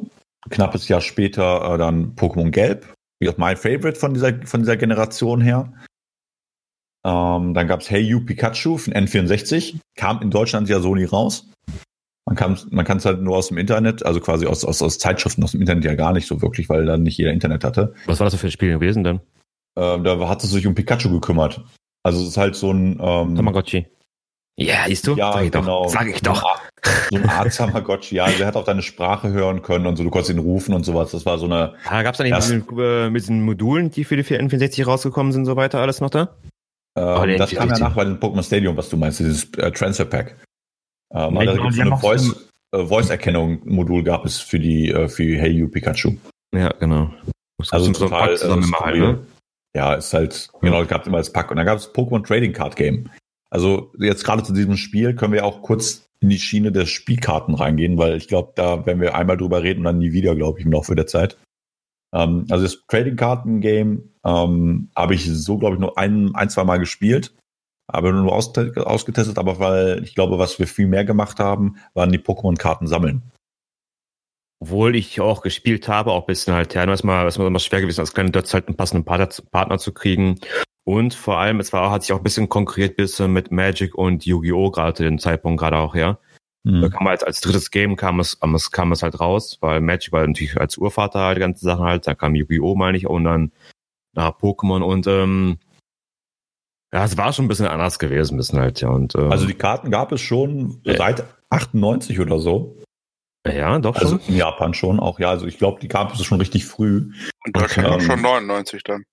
knappes 0.50 0.88
Jahr 0.88 1.00
später 1.00 1.74
äh, 1.74 1.78
dann 1.78 2.16
Pokémon 2.16 2.50
Gelb, 2.50 2.92
wie 3.20 3.28
auch 3.28 3.38
mein 3.38 3.56
Favorite 3.56 3.98
von 3.98 4.14
dieser, 4.14 4.34
von 4.46 4.60
dieser 4.60 4.76
Generation 4.76 5.40
her. 5.40 5.72
Ähm, 7.06 7.54
dann 7.54 7.68
gab 7.68 7.80
es 7.80 7.90
Hey 7.90 8.02
You 8.02 8.24
Pikachu 8.24 8.78
von 8.78 8.92
N64, 8.92 9.78
kam 9.96 10.20
in 10.22 10.30
Deutschland 10.30 10.68
ja 10.68 10.80
so 10.80 10.94
nie 10.94 11.04
raus. 11.04 11.48
Man 12.28 12.36
kann 12.36 12.58
man 12.70 12.86
es 12.98 13.06
halt 13.06 13.22
nur 13.22 13.36
aus 13.38 13.48
dem 13.48 13.56
Internet, 13.56 14.04
also 14.04 14.20
quasi 14.20 14.46
aus, 14.46 14.62
aus, 14.62 14.82
aus 14.82 14.98
Zeitschriften 14.98 15.42
aus 15.42 15.52
dem 15.52 15.62
Internet 15.62 15.86
ja 15.86 15.94
gar 15.94 16.12
nicht 16.12 16.26
so 16.26 16.42
wirklich, 16.42 16.68
weil 16.68 16.84
dann 16.84 17.02
nicht 17.02 17.16
jeder 17.16 17.32
Internet 17.32 17.64
hatte. 17.64 17.94
Was 18.04 18.20
war 18.20 18.26
das 18.26 18.38
für 18.38 18.48
ein 18.48 18.50
Spiel 18.50 18.70
gewesen 18.70 19.02
denn? 19.02 19.20
Ähm, 19.78 20.04
da 20.04 20.28
hat 20.28 20.44
es 20.44 20.50
sich 20.50 20.66
um 20.66 20.74
Pikachu 20.74 21.10
gekümmert. 21.10 21.62
Also 22.02 22.20
es 22.20 22.28
ist 22.28 22.36
halt 22.36 22.54
so 22.54 22.70
ein 22.70 22.98
ähm, 23.00 23.34
Tamagotchi. 23.34 23.86
Ja, 24.56 24.84
siehst 24.88 25.06
du? 25.06 25.14
Ja, 25.14 25.32
Sag 25.32 25.44
ich 25.44 25.52
genau. 25.52 25.84
doch. 25.84 25.90
Sag 25.90 26.08
ich 26.08 26.20
doch. 26.20 26.60
So 27.10 27.16
eine 27.16 27.32
Art 27.32 27.54
Tamagotchi, 27.54 28.16
ja. 28.16 28.28
Der 28.28 28.46
hat 28.46 28.56
auch 28.56 28.64
deine 28.64 28.82
Sprache 28.82 29.30
hören 29.30 29.62
können 29.62 29.86
und 29.86 29.96
so. 29.96 30.04
Du 30.04 30.10
konntest 30.10 30.30
ihn 30.30 30.38
rufen 30.38 30.74
und 30.74 30.84
sowas. 30.84 31.12
Das 31.12 31.24
war 31.24 31.38
so 31.38 31.46
eine. 31.46 31.74
Ah, 31.86 32.02
gab 32.02 32.12
es 32.14 32.18
da 32.18 32.24
nicht 32.24 32.34
mit 32.34 32.42
diesen, 32.42 32.78
äh, 32.78 33.08
mit 33.08 33.22
diesen 33.22 33.42
Modulen, 33.42 33.90
die 33.90 34.04
für 34.04 34.16
die 34.16 34.24
4N64 34.24 34.84
rausgekommen 34.84 35.32
sind, 35.32 35.46
so 35.46 35.56
weiter, 35.56 35.78
alles 35.78 36.00
noch 36.02 36.10
da? 36.10 36.36
Ähm, 36.96 37.04
oh, 37.20 37.38
das 37.38 37.52
kam 37.52 37.68
ja 37.70 37.78
nach 37.78 37.94
bei 37.94 38.04
dem 38.04 38.18
Pokémon 38.18 38.42
Stadium, 38.42 38.76
was 38.76 38.88
du 38.88 38.96
meinst, 38.96 39.20
dieses 39.20 39.48
äh, 39.54 39.70
Transfer 39.70 40.04
Pack. 40.04 40.36
Ähm, 41.12 41.34
nee, 41.34 41.46
da 41.46 41.56
gibt 41.56 41.74
so 41.74 41.80
eine 41.80 41.96
Voice, 41.96 42.50
äh, 42.72 42.84
Voice-Erkennung-Modul 42.84 44.02
gab 44.02 44.24
es 44.24 44.40
für 44.40 44.58
die 44.58 44.90
äh, 44.90 45.08
für 45.08 45.38
Hey 45.38 45.50
You 45.50 45.68
Pikachu. 45.68 46.16
Ja, 46.54 46.70
genau. 46.78 47.10
Das 47.58 47.72
also 47.72 47.92
total 47.92 48.36
so 48.36 48.46
äh, 48.46 48.62
halt, 48.80 48.96
ne? 48.96 49.26
Ja, 49.74 49.94
ist 49.94 50.12
halt, 50.12 50.48
ja. 50.52 50.58
genau, 50.60 50.84
gab 50.86 51.02
es 51.02 51.06
immer 51.06 51.18
als 51.18 51.32
Pack. 51.32 51.50
Und 51.50 51.56
dann 51.56 51.66
gab 51.66 51.78
es 51.78 51.92
Pokémon 51.92 52.24
Trading 52.26 52.52
Card 52.52 52.76
Game. 52.76 53.10
Also 53.50 53.92
jetzt 53.98 54.24
gerade 54.24 54.42
zu 54.42 54.52
diesem 54.52 54.76
Spiel 54.76 55.14
können 55.14 55.32
wir 55.32 55.44
auch 55.44 55.62
kurz 55.62 56.08
in 56.20 56.30
die 56.30 56.38
Schiene 56.38 56.72
der 56.72 56.86
Spielkarten 56.86 57.54
reingehen, 57.54 57.96
weil 57.96 58.16
ich 58.16 58.28
glaube, 58.28 58.52
da 58.56 58.84
werden 58.86 59.00
wir 59.00 59.14
einmal 59.14 59.36
drüber 59.36 59.62
reden 59.62 59.80
und 59.80 59.84
dann 59.84 59.98
nie 59.98 60.12
wieder, 60.12 60.34
glaube 60.34 60.58
ich, 60.58 60.66
im 60.66 60.72
Laufe 60.72 60.94
der 60.94 61.06
Zeit. 61.06 61.38
Ähm, 62.12 62.46
also 62.50 62.64
das 62.64 62.82
Trading 62.88 63.16
Karten 63.16 63.60
Game 63.60 64.14
ähm, 64.24 64.90
habe 64.96 65.14
ich 65.14 65.24
so, 65.26 65.58
glaube 65.58 65.76
ich, 65.76 65.80
nur 65.80 65.96
ein, 65.96 66.34
ein, 66.34 66.50
zwei 66.50 66.64
Mal 66.64 66.78
gespielt. 66.78 67.34
Aber 67.90 68.12
nur 68.12 68.32
aus, 68.32 68.52
ausgetestet, 68.56 69.38
aber 69.38 69.58
weil 69.58 70.02
ich 70.04 70.14
glaube, 70.14 70.38
was 70.38 70.58
wir 70.58 70.66
viel 70.66 70.86
mehr 70.86 71.04
gemacht 71.04 71.40
haben, 71.40 71.76
waren 71.94 72.12
die 72.12 72.18
Pokémon-Karten 72.18 72.86
sammeln. 72.86 73.22
Obwohl 74.60 74.94
ich 74.94 75.20
auch 75.20 75.40
gespielt 75.40 75.88
habe, 75.88 76.12
auch 76.12 76.24
ein 76.24 76.26
bisschen 76.26 76.52
halt, 76.52 76.74
ja, 76.74 76.84
es 76.92 77.04
war 77.04 77.46
immer 77.46 77.58
schwer 77.58 77.80
gewesen, 77.80 78.00
als 78.00 78.12
kleine 78.12 78.30
Dötz 78.30 78.52
halt 78.52 78.66
einen 78.68 78.76
passenden 78.76 79.04
Partner 79.04 79.78
zu 79.78 79.92
kriegen. 79.92 80.38
Und 80.84 81.14
vor 81.14 81.38
allem, 81.38 81.60
es 81.60 81.72
war, 81.72 81.90
hat 81.90 82.02
sich 82.02 82.12
auch 82.12 82.18
ein 82.18 82.24
bisschen 82.24 82.48
konkurriert 82.48 82.96
bisschen 82.96 83.32
mit 83.32 83.52
Magic 83.52 83.94
und 83.94 84.26
Yu-Gi-Oh! 84.26 84.70
gerade 84.70 84.94
zu 84.94 85.02
dem 85.02 85.18
Zeitpunkt 85.18 85.60
gerade 85.60 85.76
auch, 85.76 85.94
ja. 85.94 86.18
Mhm. 86.64 86.82
Da 86.82 86.88
kam 86.88 87.08
halt 87.08 87.24
als 87.24 87.40
drittes 87.40 87.70
Game 87.70 87.96
kam 87.96 88.20
es, 88.20 88.38
kam 88.70 88.92
es 88.92 89.02
halt 89.02 89.20
raus, 89.20 89.58
weil 89.60 89.80
Magic 89.80 90.12
war 90.12 90.26
natürlich 90.26 90.58
als 90.58 90.76
Urvater 90.76 91.20
halt 91.20 91.36
die 91.36 91.40
ganze 91.40 91.64
Sache 91.64 91.82
halt, 91.82 92.06
da 92.06 92.14
kam 92.14 92.34
Yu-Gi-Oh! 92.34 92.74
meine 92.74 92.98
ich, 92.98 93.06
und 93.06 93.24
dann 93.24 93.52
na, 94.14 94.30
Pokémon 94.30 94.82
und 94.82 95.06
ähm, 95.06 95.58
ja, 96.92 97.04
es 97.04 97.16
war 97.16 97.32
schon 97.32 97.44
ein 97.44 97.48
bisschen 97.48 97.66
anders 97.66 97.98
gewesen, 97.98 98.34
ein 98.34 98.38
bisschen 98.38 98.58
halt, 98.58 98.80
ja. 98.80 98.88
Und, 98.88 99.14
ähm, 99.14 99.30
also 99.30 99.46
die 99.46 99.54
Karten 99.54 99.90
gab 99.90 100.12
es 100.12 100.20
schon 100.20 100.80
äh, 100.84 100.96
seit 100.96 101.24
98 101.50 102.18
oder 102.20 102.38
so. 102.38 102.76
Ja, 103.46 103.78
doch 103.78 103.96
schon. 103.96 104.04
Also 104.04 104.20
in 104.26 104.36
Japan 104.36 104.74
schon 104.74 105.00
auch, 105.00 105.18
ja. 105.20 105.30
Also 105.30 105.46
ich 105.46 105.58
glaube, 105.58 105.80
die 105.80 105.88
gab 105.88 106.12
es 106.12 106.24
schon 106.24 106.38
richtig 106.38 106.66
früh. 106.66 107.12
Und 107.44 107.56
Deutschland 107.56 108.02
ähm, 108.02 108.06
schon 108.06 108.22
99 108.22 108.82
dann. 108.84 109.04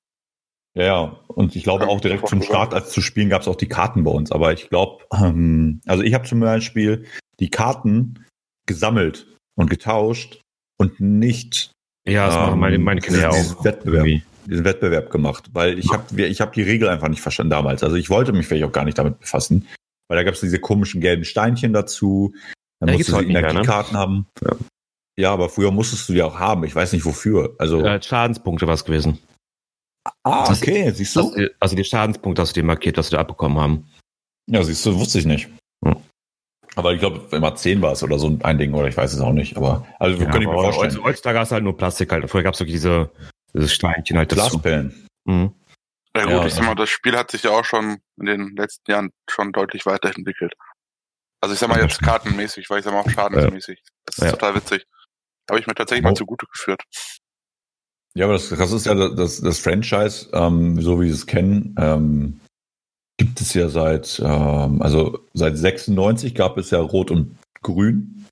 Ja, 0.73 0.83
ja. 0.83 1.19
Und 1.27 1.55
ich 1.55 1.63
glaube 1.63 1.87
auch 1.87 2.01
direkt 2.01 2.27
zum 2.27 2.41
Start, 2.41 2.73
als 2.73 2.91
zu 2.91 3.01
spielen, 3.01 3.29
gab 3.29 3.41
es 3.41 3.47
auch 3.47 3.55
die 3.55 3.69
Karten 3.69 4.03
bei 4.03 4.11
uns. 4.11 4.31
Aber 4.31 4.53
ich 4.53 4.69
glaube, 4.69 5.03
ähm, 5.13 5.81
also 5.85 6.03
ich 6.03 6.13
habe 6.13 6.25
zum 6.25 6.39
Beispiel 6.39 7.05
die 7.39 7.49
Karten 7.49 8.25
gesammelt 8.65 9.27
und 9.55 9.69
getauscht 9.69 10.41
und 10.77 10.99
nicht. 10.99 11.71
Ja, 12.07 12.27
das 12.27 12.35
ähm, 12.35 12.41
machen 12.41 12.59
meine, 12.59 12.77
meine 12.79 13.01
Kinder 13.01 13.21
ja 13.21 13.29
auch. 13.29 13.63
Wettbewerb, 13.63 14.21
diesen 14.47 14.65
Wettbewerb 14.65 15.09
gemacht, 15.09 15.49
weil 15.53 15.79
ich 15.79 15.91
habe 15.91 16.21
ich 16.25 16.41
hab 16.41 16.53
die 16.53 16.61
Regel 16.61 16.89
einfach 16.89 17.07
nicht 17.07 17.21
verstanden 17.21 17.51
damals. 17.51 17.83
Also 17.83 17.95
ich 17.95 18.09
wollte 18.09 18.33
mich 18.33 18.47
vielleicht 18.47 18.65
auch 18.65 18.71
gar 18.71 18.85
nicht 18.85 18.97
damit 18.97 19.19
befassen, 19.19 19.67
weil 20.07 20.17
da 20.17 20.23
gab 20.23 20.33
es 20.33 20.41
diese 20.41 20.59
komischen 20.59 21.01
gelben 21.01 21.25
Steinchen 21.25 21.73
dazu. 21.73 22.33
Dann 22.79 22.89
ja, 22.89 22.97
musst 22.97 23.09
du 23.09 23.19
Energiekarten 23.19 23.93
ne? 23.93 23.99
haben. 23.99 24.27
Ja. 24.43 24.55
ja. 25.17 25.33
aber 25.33 25.49
früher 25.49 25.71
musstest 25.71 26.09
du 26.09 26.13
die 26.13 26.23
auch 26.23 26.39
haben. 26.39 26.63
Ich 26.63 26.75
weiß 26.75 26.93
nicht 26.93 27.05
wofür. 27.05 27.55
Also 27.57 27.83
ja, 27.83 28.01
Schadenspunkte 28.01 28.67
war 28.67 28.73
es 28.73 28.85
gewesen. 28.85 29.19
Ah, 30.23 30.51
okay, 30.51 30.85
das, 30.85 30.97
siehst 30.97 31.15
du? 31.15 31.31
Also, 31.31 31.47
also 31.59 31.75
die 31.75 31.83
Schadenspunkte 31.83 32.41
hast 32.41 32.55
du 32.55 32.61
dir 32.61 32.65
markiert, 32.65 32.97
was 32.97 33.11
wir 33.11 33.17
da 33.17 33.21
abbekommen 33.21 33.57
haben. 33.57 33.89
Ja, 34.47 34.63
siehst 34.63 34.85
du, 34.85 34.99
wusste 34.99 35.19
ich 35.19 35.25
nicht. 35.25 35.49
Hm. 35.83 35.95
Aber 36.75 36.93
ich 36.93 36.99
glaube, 36.99 37.35
immer 37.35 37.55
10 37.55 37.81
war 37.81 37.93
es 37.93 38.03
oder 38.03 38.19
so 38.19 38.37
ein 38.43 38.57
Ding, 38.57 38.73
oder 38.73 38.87
ich 38.87 38.97
weiß 38.97 39.13
es 39.13 39.21
auch 39.21 39.31
nicht. 39.31 39.57
Aber 39.57 39.87
also 39.97 40.21
ja, 40.21 40.29
kann 40.29 40.41
ich 40.41 40.47
mir 40.47 40.53
vorstellen. 40.53 41.03
Heutzutage 41.03 41.39
hast 41.39 41.51
du 41.51 41.53
halt 41.53 41.63
nur 41.63 41.77
Plastik 41.77 42.11
halt. 42.11 42.29
Früher 42.29 42.43
gab 42.43 42.53
es 42.53 42.59
wirklich 42.59 42.75
diese, 42.75 43.09
diese 43.55 43.69
Steinchen 43.69 44.17
halt 44.17 44.31
dazu. 44.31 44.61
Mhm. 45.25 45.53
Ja 46.15 46.23
gut, 46.23 46.31
ja, 46.31 46.45
ich 46.45 46.53
sag 46.53 46.65
mal, 46.65 46.75
das 46.75 46.89
Spiel 46.89 47.17
hat 47.17 47.31
sich 47.31 47.43
ja 47.43 47.51
auch 47.51 47.65
schon 47.65 47.97
in 48.17 48.25
den 48.25 48.55
letzten 48.55 48.89
Jahren 48.89 49.11
schon 49.29 49.51
deutlich 49.51 49.85
weiterentwickelt. 49.85 50.53
Also 51.41 51.53
ich 51.53 51.59
sag 51.59 51.69
mal 51.69 51.81
jetzt 51.81 52.01
kartenmäßig, 52.01 52.69
weil 52.69 52.79
ich 52.79 52.85
sag 52.85 52.93
mal 52.93 53.01
auch 53.01 53.09
schadensmäßig. 53.09 53.83
Das 54.05 54.17
ist 54.17 54.23
ja. 54.23 54.31
total 54.31 54.55
witzig. 54.55 54.85
Habe 55.49 55.59
ich 55.59 55.67
mir 55.67 55.75
tatsächlich 55.75 56.05
oh. 56.05 56.09
mal 56.09 56.15
zugute 56.15 56.45
geführt. 56.47 56.81
Ja, 58.15 58.25
aber 58.25 58.33
das, 58.33 58.49
das 58.49 58.71
ist 58.71 58.85
ja 58.85 58.95
das, 58.95 59.41
das 59.41 59.59
Franchise, 59.59 60.29
ähm, 60.31 60.81
so 60.81 61.01
wie 61.01 61.07
wir 61.07 61.13
es 61.13 61.25
kennen, 61.25 61.75
ähm, 61.77 62.39
gibt 63.17 63.41
es 63.41 63.53
ja 63.53 63.67
seit, 63.67 64.21
ähm, 64.23 64.81
also 64.81 65.19
seit 65.33 65.57
96 65.57 66.33
gab 66.33 66.57
es 66.57 66.71
ja 66.71 66.79
Rot 66.79 67.11
und 67.11 67.37
Grün. 67.61 68.25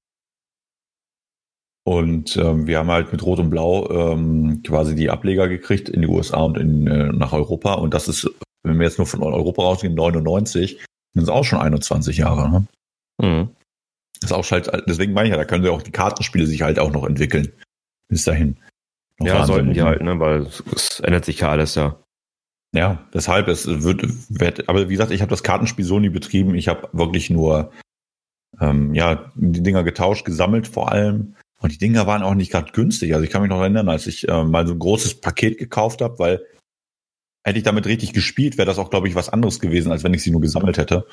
Und 1.85 2.37
ähm, 2.37 2.65
wir 2.65 2.79
haben 2.79 2.89
halt 2.89 3.11
mit 3.11 3.23
Rot 3.23 3.39
und 3.39 3.49
Blau 3.49 3.89
ähm, 3.89 4.63
quasi 4.63 4.95
die 4.95 5.09
Ableger 5.09 5.49
gekriegt 5.49 5.89
in 5.89 6.01
die 6.01 6.07
USA 6.07 6.41
und 6.41 6.57
in, 6.57 6.87
äh, 6.87 7.11
nach 7.11 7.33
Europa. 7.33 7.73
Und 7.73 7.93
das 7.93 8.07
ist, 8.07 8.29
wenn 8.63 8.79
wir 8.79 8.85
jetzt 8.85 8.97
nur 8.97 9.07
von 9.07 9.21
Europa 9.21 9.61
rausgehen, 9.61 9.93
99, 9.93 10.79
sind 11.13 11.23
es 11.23 11.29
auch 11.29 11.43
schon 11.43 11.59
21 11.59 12.17
Jahre. 12.17 12.49
Ne? 12.49 12.67
Mhm. 13.21 13.49
Das 14.21 14.31
ist 14.31 14.37
auch 14.37 14.49
halt, 14.49 14.71
deswegen 14.87 15.11
meine 15.11 15.27
ich 15.27 15.31
ja, 15.31 15.37
da 15.37 15.43
können 15.43 15.65
wir 15.65 15.73
auch 15.73 15.81
die 15.81 15.91
Kartenspiele 15.91 16.47
sich 16.47 16.61
halt 16.61 16.79
auch 16.79 16.91
noch 16.91 17.05
entwickeln. 17.05 17.51
Bis 18.07 18.23
dahin. 18.23 18.57
Ja, 19.19 19.35
Wahnsinn. 19.35 19.47
sollten 19.47 19.73
die 19.73 19.81
halt, 19.81 20.01
ne? 20.01 20.19
weil 20.19 20.43
es, 20.43 20.63
es, 20.73 20.99
ändert 21.01 21.25
sich 21.25 21.41
ja 21.41 21.49
alles, 21.49 21.75
ja. 21.75 21.97
Ja, 22.73 23.05
deshalb, 23.13 23.49
es 23.49 23.67
wird, 23.67 24.03
wird 24.29 24.67
aber 24.67 24.87
wie 24.89 24.93
gesagt, 24.93 25.11
ich 25.11 25.21
habe 25.21 25.29
das 25.29 25.43
Kartenspiel 25.43 25.85
so 25.85 25.99
nie 25.99 26.09
betrieben. 26.09 26.55
Ich 26.55 26.67
habe 26.67 26.89
wirklich 26.93 27.29
nur 27.29 27.71
ähm, 28.59 28.95
ja, 28.95 29.31
die 29.35 29.61
Dinger 29.61 29.83
getauscht, 29.83 30.25
gesammelt 30.25 30.67
vor 30.67 30.91
allem. 30.91 31.35
Und 31.63 31.71
die 31.71 31.77
Dinger 31.77 32.05
waren 32.07 32.23
auch 32.23 32.35
nicht 32.35 32.51
gerade 32.51 32.73
günstig. 32.73 33.13
Also 33.13 33.23
ich 33.23 33.31
kann 33.31 33.41
mich 33.41 33.49
noch 33.49 33.61
erinnern, 33.61 33.87
als 33.87 34.05
ich 34.05 34.27
äh, 34.27 34.43
mal 34.43 34.67
so 34.67 34.73
ein 34.73 34.79
großes 34.79 35.21
Paket 35.21 35.57
gekauft 35.57 36.01
habe, 36.01 36.19
weil 36.19 36.45
hätte 37.45 37.57
ich 37.57 37.63
damit 37.63 37.85
richtig 37.85 38.11
gespielt, 38.11 38.57
wäre 38.57 38.65
das 38.65 38.79
auch, 38.79 38.89
glaube 38.89 39.07
ich, 39.07 39.15
was 39.15 39.29
anderes 39.29 39.61
gewesen, 39.61 39.89
als 39.89 40.03
wenn 40.03 40.13
ich 40.13 40.23
sie 40.23 40.31
nur 40.31 40.41
gesammelt 40.41 40.77
hätte. 40.77 41.07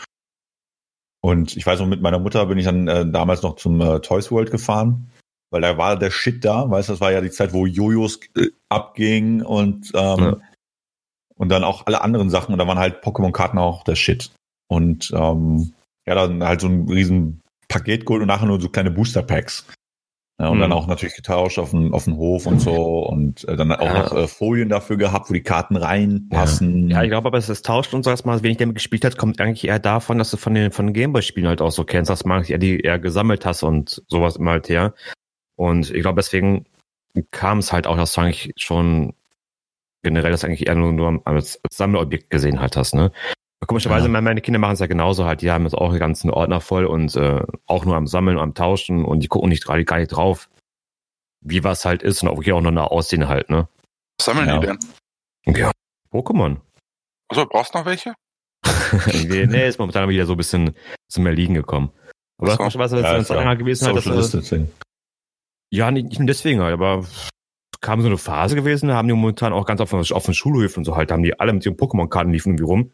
Und 1.22 1.56
ich 1.56 1.64
weiß 1.64 1.78
noch, 1.78 1.86
mit 1.86 2.02
meiner 2.02 2.18
Mutter 2.18 2.46
bin 2.46 2.58
ich 2.58 2.64
dann 2.64 2.88
äh, 2.88 3.08
damals 3.08 3.42
noch 3.42 3.56
zum 3.56 3.80
äh, 3.80 4.00
Toys 4.00 4.32
World 4.32 4.50
gefahren, 4.50 5.12
weil 5.50 5.60
da 5.60 5.78
war 5.78 5.96
der 5.96 6.10
Shit 6.10 6.44
da, 6.44 6.68
weißt 6.68 6.88
du, 6.88 6.94
das 6.94 7.00
war 7.00 7.12
ja 7.12 7.20
die 7.20 7.30
Zeit, 7.30 7.52
wo 7.52 7.64
Jojos 7.64 8.18
äh, 8.36 8.48
abging 8.68 9.42
und 9.42 9.92
ähm, 9.94 10.18
ja. 10.18 10.36
und 11.36 11.48
dann 11.48 11.62
auch 11.62 11.86
alle 11.86 12.00
anderen 12.00 12.28
Sachen 12.28 12.52
und 12.52 12.58
da 12.58 12.66
waren 12.66 12.78
halt 12.78 13.04
Pokémon-Karten 13.04 13.58
auch 13.58 13.84
der 13.84 13.94
Shit. 13.94 14.32
Und 14.66 15.12
ähm, 15.14 15.74
ja, 16.08 16.16
dann 16.16 16.42
halt 16.42 16.60
so 16.60 16.66
ein 16.66 16.88
riesen 16.88 17.40
Paket 17.68 18.04
geholt 18.04 18.22
und 18.22 18.28
nachher 18.28 18.46
nur 18.46 18.60
so 18.60 18.68
kleine 18.68 18.90
Booster-Packs. 18.90 19.66
Ja, 20.40 20.48
und 20.48 20.56
mhm. 20.56 20.62
dann 20.62 20.72
auch 20.72 20.86
natürlich 20.86 21.14
getauscht 21.14 21.58
auf 21.58 21.72
den, 21.72 21.92
auf 21.92 22.04
den 22.04 22.16
Hof 22.16 22.46
und 22.46 22.60
so 22.60 23.00
und 23.06 23.46
äh, 23.46 23.56
dann 23.56 23.72
auch 23.72 23.84
ja. 23.84 24.04
noch 24.04 24.16
äh, 24.16 24.26
Folien 24.26 24.70
dafür 24.70 24.96
gehabt, 24.96 25.28
wo 25.28 25.34
die 25.34 25.42
Karten 25.42 25.76
reinpassen. 25.76 26.88
Ja, 26.88 26.96
ja 26.96 27.02
ich 27.02 27.10
glaube 27.10 27.28
aber, 27.28 27.36
es 27.36 27.50
ist 27.50 27.66
tauscht 27.66 27.92
und 27.92 28.04
so, 28.04 28.10
dass 28.10 28.24
man 28.24 28.42
wenig 28.42 28.56
damit 28.56 28.76
gespielt 28.76 29.04
hat, 29.04 29.18
kommt 29.18 29.38
eigentlich 29.38 29.68
eher 29.68 29.78
davon, 29.78 30.16
dass 30.16 30.30
du 30.30 30.38
von 30.38 30.54
den, 30.54 30.72
von 30.72 30.86
den 30.86 30.94
Gameboy-Spielen 30.94 31.46
halt 31.46 31.60
auch 31.60 31.70
so 31.70 31.84
kennst, 31.84 32.08
dass 32.08 32.24
man 32.24 32.42
eher 32.42 32.56
die 32.56 32.80
eher 32.80 32.98
gesammelt 32.98 33.44
hast 33.44 33.62
und 33.62 34.02
sowas 34.08 34.36
immer 34.36 34.52
halt 34.52 34.70
her. 34.70 34.94
Und 35.56 35.90
ich 35.90 36.00
glaube, 36.00 36.22
deswegen 36.22 36.64
kam 37.32 37.58
es 37.58 37.70
halt 37.70 37.86
auch, 37.86 37.98
dass 37.98 38.14
du 38.14 38.22
eigentlich 38.22 38.54
schon 38.56 39.12
generell 40.02 40.30
das 40.30 40.42
eigentlich 40.42 40.68
eher 40.68 40.74
nur, 40.74 40.94
nur 40.94 41.20
als, 41.26 41.60
als 41.62 41.76
Sammelobjekt 41.76 42.30
gesehen 42.30 42.60
halt 42.60 42.78
hast, 42.78 42.94
ne? 42.94 43.12
Komischerweise, 43.66 44.10
ja. 44.10 44.20
meine 44.20 44.40
Kinder 44.40 44.58
machen 44.58 44.72
es 44.72 44.80
ja 44.80 44.86
genauso 44.86 45.26
halt. 45.26 45.42
Die 45.42 45.50
haben 45.50 45.64
jetzt 45.64 45.74
auch 45.74 45.92
die 45.92 45.98
ganzen 45.98 46.30
Ordner 46.30 46.60
voll 46.60 46.86
und 46.86 47.14
äh, 47.16 47.42
auch 47.66 47.84
nur 47.84 47.96
am 47.96 48.06
Sammeln, 48.06 48.38
am 48.38 48.54
Tauschen 48.54 49.04
und 49.04 49.20
die 49.20 49.28
gucken 49.28 49.50
nicht 49.50 49.64
gerade 49.64 49.84
gar 49.84 49.98
nicht 49.98 50.08
drauf, 50.08 50.48
wie 51.40 51.62
was 51.62 51.84
halt 51.84 52.02
ist 52.02 52.22
und 52.22 52.28
auch 52.30 52.42
hier 52.42 52.56
auch 52.56 52.62
noch 52.62 52.70
nach 52.70 52.86
Aussehen 52.86 53.28
halt, 53.28 53.50
ne? 53.50 53.68
Was 54.18 54.26
sammeln 54.26 54.48
ja. 54.48 54.58
die 54.58 54.66
denn? 54.66 54.78
Ja, 55.56 55.70
Pokémon. 56.10 56.56
Also 57.28 57.46
brauchst 57.46 57.74
du 57.74 57.78
noch 57.78 57.86
welche? 57.86 58.14
nee, 59.28 59.46
nee, 59.46 59.68
ist 59.68 59.78
momentan 59.78 60.08
wieder 60.08 60.26
so 60.26 60.34
ein 60.34 60.38
bisschen 60.38 60.74
zum 61.08 61.26
Erliegen 61.26 61.54
gekommen. 61.54 61.92
Aber 62.38 62.52
so. 62.52 62.78
was 62.78 62.92
ja, 62.92 63.16
jetzt 63.18 63.28
länger 63.28 63.56
gewesen 63.56 63.86
halt, 63.86 63.96
dass, 63.96 64.52
äh, 64.52 64.66
Ja, 65.70 65.90
nicht, 65.90 66.08
nicht 66.08 66.28
deswegen 66.28 66.60
halt, 66.60 66.72
aber 66.72 67.04
kam 67.82 68.00
so 68.00 68.08
eine 68.08 68.18
Phase 68.18 68.56
gewesen, 68.56 68.88
da 68.88 68.96
haben 68.96 69.08
die 69.08 69.14
momentan 69.14 69.52
auch 69.52 69.66
ganz 69.66 69.80
auf, 69.80 69.92
auf 69.92 70.24
den 70.24 70.34
Schulhöfen 70.34 70.80
und 70.80 70.84
so 70.84 70.96
halt, 70.96 71.10
da 71.10 71.14
haben 71.14 71.22
die 71.22 71.38
alle 71.38 71.52
mit 71.52 71.64
ihren 71.64 71.76
Pokémon-Karten 71.76 72.32
liefen 72.32 72.50
irgendwie 72.50 72.64
rum. 72.64 72.92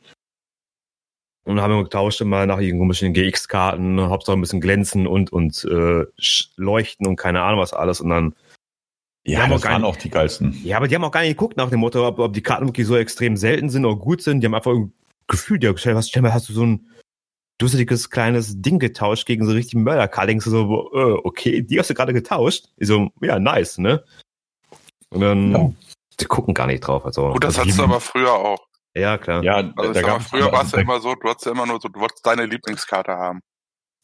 Und 1.46 1.60
haben 1.60 1.72
wir 1.72 1.84
getauscht 1.84 2.20
immer 2.20 2.44
nach 2.44 2.58
irgendwelchen 2.58 3.12
GX-Karten, 3.12 4.00
Hauptsache 4.00 4.36
ein 4.36 4.40
bisschen 4.40 4.60
glänzen 4.60 5.06
und, 5.06 5.32
und 5.32 5.64
äh, 5.64 6.04
leuchten 6.56 7.06
und 7.06 7.14
keine 7.14 7.42
Ahnung 7.42 7.60
was 7.60 7.72
alles. 7.72 8.00
Und 8.00 8.10
dann. 8.10 8.34
Ja, 9.24 9.46
das 9.46 9.62
auch 9.62 9.68
waren 9.68 9.82
nicht, 9.82 9.90
auch 9.90 9.96
die 9.96 10.10
geilsten. 10.10 10.60
Ja, 10.64 10.76
aber 10.76 10.88
die 10.88 10.96
haben 10.96 11.04
auch 11.04 11.12
gar 11.12 11.20
nicht 11.20 11.36
geguckt 11.36 11.56
nach 11.56 11.70
dem 11.70 11.80
Motto, 11.80 12.06
ob, 12.06 12.18
ob 12.18 12.32
die 12.32 12.42
Karten 12.42 12.66
wirklich 12.66 12.86
so 12.86 12.96
extrem 12.96 13.36
selten 13.36 13.70
sind 13.70 13.84
oder 13.84 13.96
gut 13.96 14.22
sind. 14.22 14.40
Die 14.40 14.46
haben 14.46 14.54
einfach 14.54 14.72
ein 14.72 14.92
Gefühl, 15.28 15.60
die 15.60 15.68
haben 15.68 15.74
gestellt, 15.74 15.96
was, 15.96 16.08
stell 16.08 16.22
hast 16.24 16.48
du 16.48 16.52
so 16.52 16.66
ein 16.66 16.90
dusseliges 17.58 18.10
kleines 18.10 18.60
Ding 18.60 18.80
getauscht 18.80 19.26
gegen 19.26 19.46
so 19.46 19.52
richtigen 19.52 19.84
Mörderkarte. 19.84 20.28
Denkst 20.28 20.44
du 20.46 20.50
so, 20.50 20.92
äh, 20.94 21.20
okay, 21.24 21.62
die 21.62 21.78
hast 21.78 21.90
du 21.90 21.94
gerade 21.94 22.12
getauscht. 22.12 22.66
Ich 22.76 22.88
so, 22.88 23.10
ja, 23.20 23.38
nice, 23.38 23.78
ne? 23.78 24.04
Und 25.10 25.20
dann, 25.20 25.52
ja. 25.52 25.72
die 26.20 26.24
gucken 26.24 26.54
gar 26.54 26.66
nicht 26.66 26.80
drauf. 26.80 27.06
Also, 27.06 27.30
Gut, 27.30 27.44
das 27.44 27.54
also 27.54 27.60
hattest 27.62 27.78
du 27.78 27.84
aber 27.84 28.00
früher 28.00 28.32
auch. 28.32 28.66
Ja, 28.96 29.18
klar. 29.18 29.42
Ja, 29.44 29.56
also 29.76 29.92
da 29.92 30.00
gab 30.00 30.22
früher 30.22 30.50
war 30.50 30.64
es 30.64 30.72
ja 30.72 30.78
immer 30.78 31.00
so, 31.00 31.14
du 31.14 31.28
hattest 31.28 31.44
ja 31.44 31.52
immer 31.52 31.66
nur 31.66 31.78
so, 31.80 31.88
du 31.88 32.00
wolltest 32.00 32.24
deine 32.24 32.46
Lieblingskarte 32.46 33.12
haben. 33.12 33.40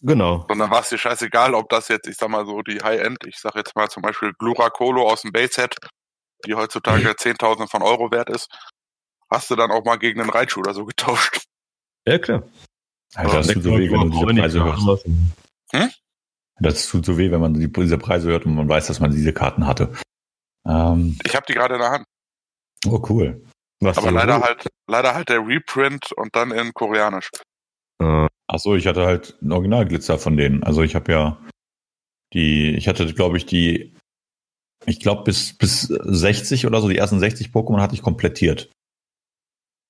Genau. 0.02 0.44
Und 0.48 0.58
dann 0.58 0.70
war 0.70 0.80
es 0.80 0.90
dir 0.90 0.98
scheißegal, 0.98 1.54
ob 1.54 1.70
das 1.70 1.88
jetzt, 1.88 2.06
ich 2.08 2.16
sag 2.16 2.28
mal 2.28 2.44
so, 2.44 2.60
die 2.60 2.82
High-End, 2.82 3.18
ich 3.26 3.38
sag 3.38 3.54
jetzt 3.54 3.74
mal 3.74 3.88
zum 3.88 4.02
Beispiel 4.02 4.32
Gluracolo 4.38 5.08
aus 5.08 5.22
dem 5.22 5.32
Base-Set, 5.32 5.76
die 6.44 6.54
heutzutage 6.54 7.04
mhm. 7.04 7.08
10.000 7.08 7.70
von 7.70 7.82
Euro 7.82 8.10
wert 8.10 8.28
ist, 8.28 8.48
hast 9.30 9.50
du 9.50 9.56
dann 9.56 9.70
auch 9.70 9.84
mal 9.84 9.96
gegen 9.96 10.20
einen 10.20 10.28
Raichu 10.28 10.60
oder 10.60 10.74
so 10.74 10.84
getauscht. 10.84 11.46
Ja, 12.06 12.18
klar. 12.18 12.42
Alter, 13.14 13.38
das 13.38 13.46
tut 13.46 13.62
so 13.62 13.78
weh, 13.78 13.90
wenn 13.90 14.10
du 14.10 14.10
diese 14.10 14.26
Preise 14.26 14.64
hörst. 14.64 15.04
Hm? 15.72 15.90
Das 16.58 16.88
tut 16.88 17.06
so 17.06 17.16
weh, 17.16 17.30
wenn 17.30 17.40
man 17.40 17.54
diese 17.54 17.98
Preise 17.98 18.28
hört 18.28 18.44
und 18.44 18.56
man 18.56 18.68
weiß, 18.68 18.88
dass 18.88 19.00
man 19.00 19.10
diese 19.10 19.32
Karten 19.32 19.66
hatte. 19.66 19.94
Ähm, 20.66 21.18
ich 21.24 21.34
habe 21.34 21.46
die 21.48 21.54
gerade 21.54 21.74
in 21.74 21.80
der 21.80 21.90
Hand. 21.90 22.04
Oh, 22.86 23.02
cool. 23.08 23.42
Was 23.82 23.98
Aber 23.98 24.12
leider 24.12 24.40
halt, 24.40 24.68
leider 24.86 25.14
halt 25.14 25.28
der 25.28 25.44
Reprint 25.44 26.12
und 26.12 26.36
dann 26.36 26.52
in 26.52 26.72
Koreanisch. 26.72 27.30
Äh, 28.00 28.28
ach 28.46 28.58
so, 28.58 28.76
ich 28.76 28.86
hatte 28.86 29.04
halt 29.04 29.36
einen 29.40 29.50
Originalglitzer 29.50 30.18
von 30.18 30.36
denen. 30.36 30.62
Also 30.62 30.82
ich 30.82 30.94
habe 30.94 31.10
ja 31.10 31.38
die, 32.32 32.76
ich 32.76 32.86
hatte, 32.86 33.12
glaube 33.12 33.36
ich, 33.38 33.44
die, 33.44 33.92
ich 34.86 35.00
glaube 35.00 35.24
bis 35.24 35.58
bis 35.58 35.82
60 35.82 36.64
oder 36.66 36.80
so, 36.80 36.88
die 36.88 36.96
ersten 36.96 37.18
60 37.18 37.48
Pokémon 37.48 37.80
hatte 37.80 37.94
ich 37.94 38.02
komplettiert. 38.02 38.70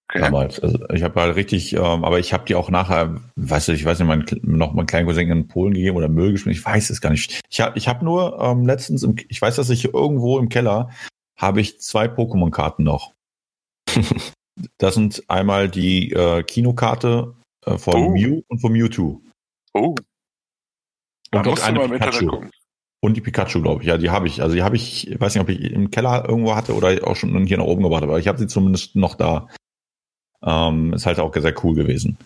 Okay. 0.08 0.20
Damals. 0.20 0.58
Also 0.60 0.78
ich 0.90 1.02
habe 1.02 1.20
halt 1.20 1.36
richtig, 1.36 1.74
ähm, 1.74 2.04
aber 2.04 2.18
ich 2.18 2.32
habe 2.32 2.46
die 2.46 2.54
auch 2.54 2.70
nachher, 2.70 3.20
weißt 3.36 3.68
du, 3.68 3.72
ich 3.72 3.84
weiß 3.84 3.98
nicht, 3.98 4.08
mein, 4.08 4.24
noch 4.42 4.72
meinen 4.72 4.86
kleinen 4.86 5.06
Cousin 5.06 5.30
in 5.30 5.48
Polen 5.48 5.74
gegeben 5.74 5.98
oder 5.98 6.08
Müll 6.08 6.32
geschmissen, 6.32 6.58
ich 6.58 6.64
weiß 6.64 6.88
es 6.88 7.02
gar 7.02 7.10
nicht. 7.10 7.42
Ich 7.50 7.60
habe 7.60 7.76
ich 7.76 7.88
hab 7.88 8.02
nur 8.02 8.40
ähm, 8.40 8.64
letztens, 8.64 9.02
im, 9.02 9.16
ich 9.28 9.40
weiß, 9.40 9.56
dass 9.56 9.68
ich 9.68 9.92
irgendwo 9.92 10.38
im 10.38 10.48
Keller 10.48 10.90
habe 11.36 11.60
ich 11.60 11.80
zwei 11.80 12.06
Pokémon-Karten 12.06 12.84
noch. 12.84 13.12
das 14.78 14.94
sind 14.94 15.22
einmal 15.28 15.68
die 15.68 16.12
äh, 16.12 16.42
Kinokarte 16.42 17.34
äh, 17.66 17.78
von 17.78 17.94
oh. 17.94 18.10
Mew 18.10 18.42
und 18.48 18.60
von 18.60 18.72
Mewtwo. 18.72 19.20
Oh. 19.74 19.94
Da 21.30 21.40
und 21.40 21.46
musst 21.46 21.64
eine 21.64 21.88
Pikachu. 21.88 22.44
Und 23.00 23.16
die 23.16 23.20
Pikachu, 23.20 23.60
glaube 23.60 23.82
ich. 23.82 23.88
Ja, 23.88 23.98
die 23.98 24.10
habe 24.10 24.28
ich. 24.28 24.42
Also 24.42 24.54
die 24.54 24.62
habe 24.62 24.76
ich, 24.76 25.16
weiß 25.18 25.34
nicht, 25.34 25.42
ob 25.42 25.48
ich 25.48 25.60
im 25.60 25.90
Keller 25.90 26.28
irgendwo 26.28 26.54
hatte 26.54 26.74
oder 26.74 27.06
auch 27.06 27.16
schon 27.16 27.46
hier 27.46 27.58
nach 27.58 27.64
oben 27.64 27.82
gebracht, 27.82 28.04
aber 28.04 28.18
ich 28.18 28.28
habe 28.28 28.38
sie 28.38 28.46
zumindest 28.46 28.94
noch 28.94 29.16
da. 29.16 29.48
Ähm, 30.44 30.92
ist 30.92 31.06
halt 31.06 31.18
auch 31.18 31.34
sehr 31.34 31.64
cool 31.64 31.74
gewesen. 31.74 32.18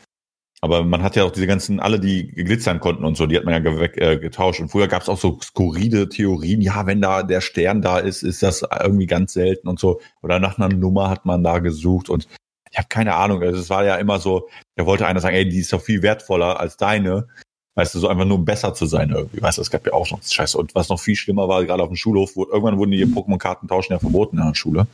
Aber 0.62 0.85
man 0.85 1.03
hat 1.03 1.16
ja 1.16 1.25
auch 1.25 1.33
diese 1.33 1.47
ganzen, 1.47 1.81
alle, 1.81 2.01
die 2.01 2.29
glitzern 2.29 2.81
konnten 2.81 3.05
und 3.05 3.16
so, 3.16 3.27
die 3.27 3.37
hat 3.37 3.45
man 3.45 3.62
ja 3.62 3.79
weg, 3.79 3.97
äh, 3.99 4.16
getauscht. 4.16 4.61
Und 4.61 4.71
früher 4.71 4.88
gab 4.88 5.03
es 5.03 5.09
auch 5.09 5.19
so 5.19 5.38
skurrile 5.42 6.09
Theorien, 6.09 6.61
ja, 6.61 6.87
wenn 6.87 7.03
da 7.03 7.23
der 7.23 7.40
Stern 7.40 7.83
da 7.83 7.99
ist, 7.99 8.23
ist 8.23 8.42
das 8.42 8.64
irgendwie 8.83 9.07
ganz 9.07 9.35
selten 9.35 9.69
und 9.69 9.79
so. 9.79 10.01
Oder 10.23 10.40
nach 10.40 10.59
einer 10.59 10.75
Nummer 10.75 11.11
hat 11.11 11.27
man 11.27 11.45
da 11.45 11.59
gesucht 11.59 12.09
und 12.09 12.27
ich 12.71 12.79
habe 12.79 12.88
keine 12.88 13.14
Ahnung. 13.14 13.42
Also 13.42 13.61
es 13.61 13.71
war 13.71 13.85
ja 13.85 13.97
immer 13.97 14.19
so, 14.19 14.49
da 14.77 14.87
wollte 14.87 15.07
einer 15.07 15.21
sagen, 15.21 15.37
ey, 15.37 15.49
die 15.49 15.61
ist 15.61 15.73
doch 15.73 15.81
viel 15.81 16.03
wertvoller 16.03 16.59
als 16.61 16.77
deine. 16.77 17.29
Weißt 17.75 17.95
du, 17.95 17.99
so 17.99 18.09
einfach 18.09 18.25
nur 18.25 18.38
um 18.38 18.45
besser 18.45 18.73
zu 18.73 18.87
sein 18.87 19.11
irgendwie. 19.11 19.42
Weißt 19.42 19.59
du, 19.59 19.62
es 19.62 19.71
gab 19.71 19.87
ja 19.87 19.92
auch 19.92 20.11
noch 20.11 20.23
Scheiße. 20.23 20.57
Und 20.57 20.75
was 20.75 20.88
noch 20.88 20.99
viel 20.99 21.16
schlimmer 21.16 21.49
war, 21.49 21.64
gerade 21.64 21.83
auf 21.83 21.90
dem 21.90 21.97
Schulhof, 21.97 22.35
wo, 22.35 22.45
irgendwann 22.45 22.79
wurden 22.79 22.90
die 22.90 23.05
Pokémon-Karten 23.05 23.69
tauschen 23.69 23.92
ja 23.92 23.99
verboten 23.99 24.38
in 24.38 24.47
der 24.47 24.55
Schule. 24.55 24.87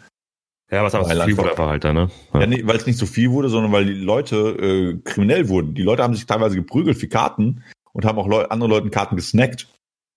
Ja, 0.73 0.83
was 0.83 0.95
aber 0.95 1.05
zu 1.05 1.25
viel 1.25 1.37
wurde 1.37 1.51
einfach 1.51 1.69
halt 1.69 1.85
da, 1.85 1.93
ne? 1.93 2.09
Ja, 2.33 2.41
ja 2.41 2.47
nee, 2.47 2.63
weil 2.65 2.77
es 2.77 2.87
nicht 2.87 2.99
so 2.99 3.05
viel 3.05 3.31
wurde, 3.31 3.51
sondern 3.51 3.73
weil 3.73 3.85
die 3.85 3.93
Leute 3.93 4.37
äh, 4.37 4.99
kriminell 5.05 5.49
wurden. 5.51 5.75
Die 5.75 5.83
Leute 5.83 6.03
haben 6.03 6.15
sich 6.15 6.25
teilweise 6.25 6.57
geprügelt 6.57 6.97
für 6.97 7.09
Karten 7.09 7.63
und 7.93 8.07
haben 8.07 8.19
auch 8.19 8.27
Leu 8.27 8.45
andere 8.47 8.71
Leuten 8.71 8.91
Karten 8.91 9.17
gesnackt. 9.17 9.69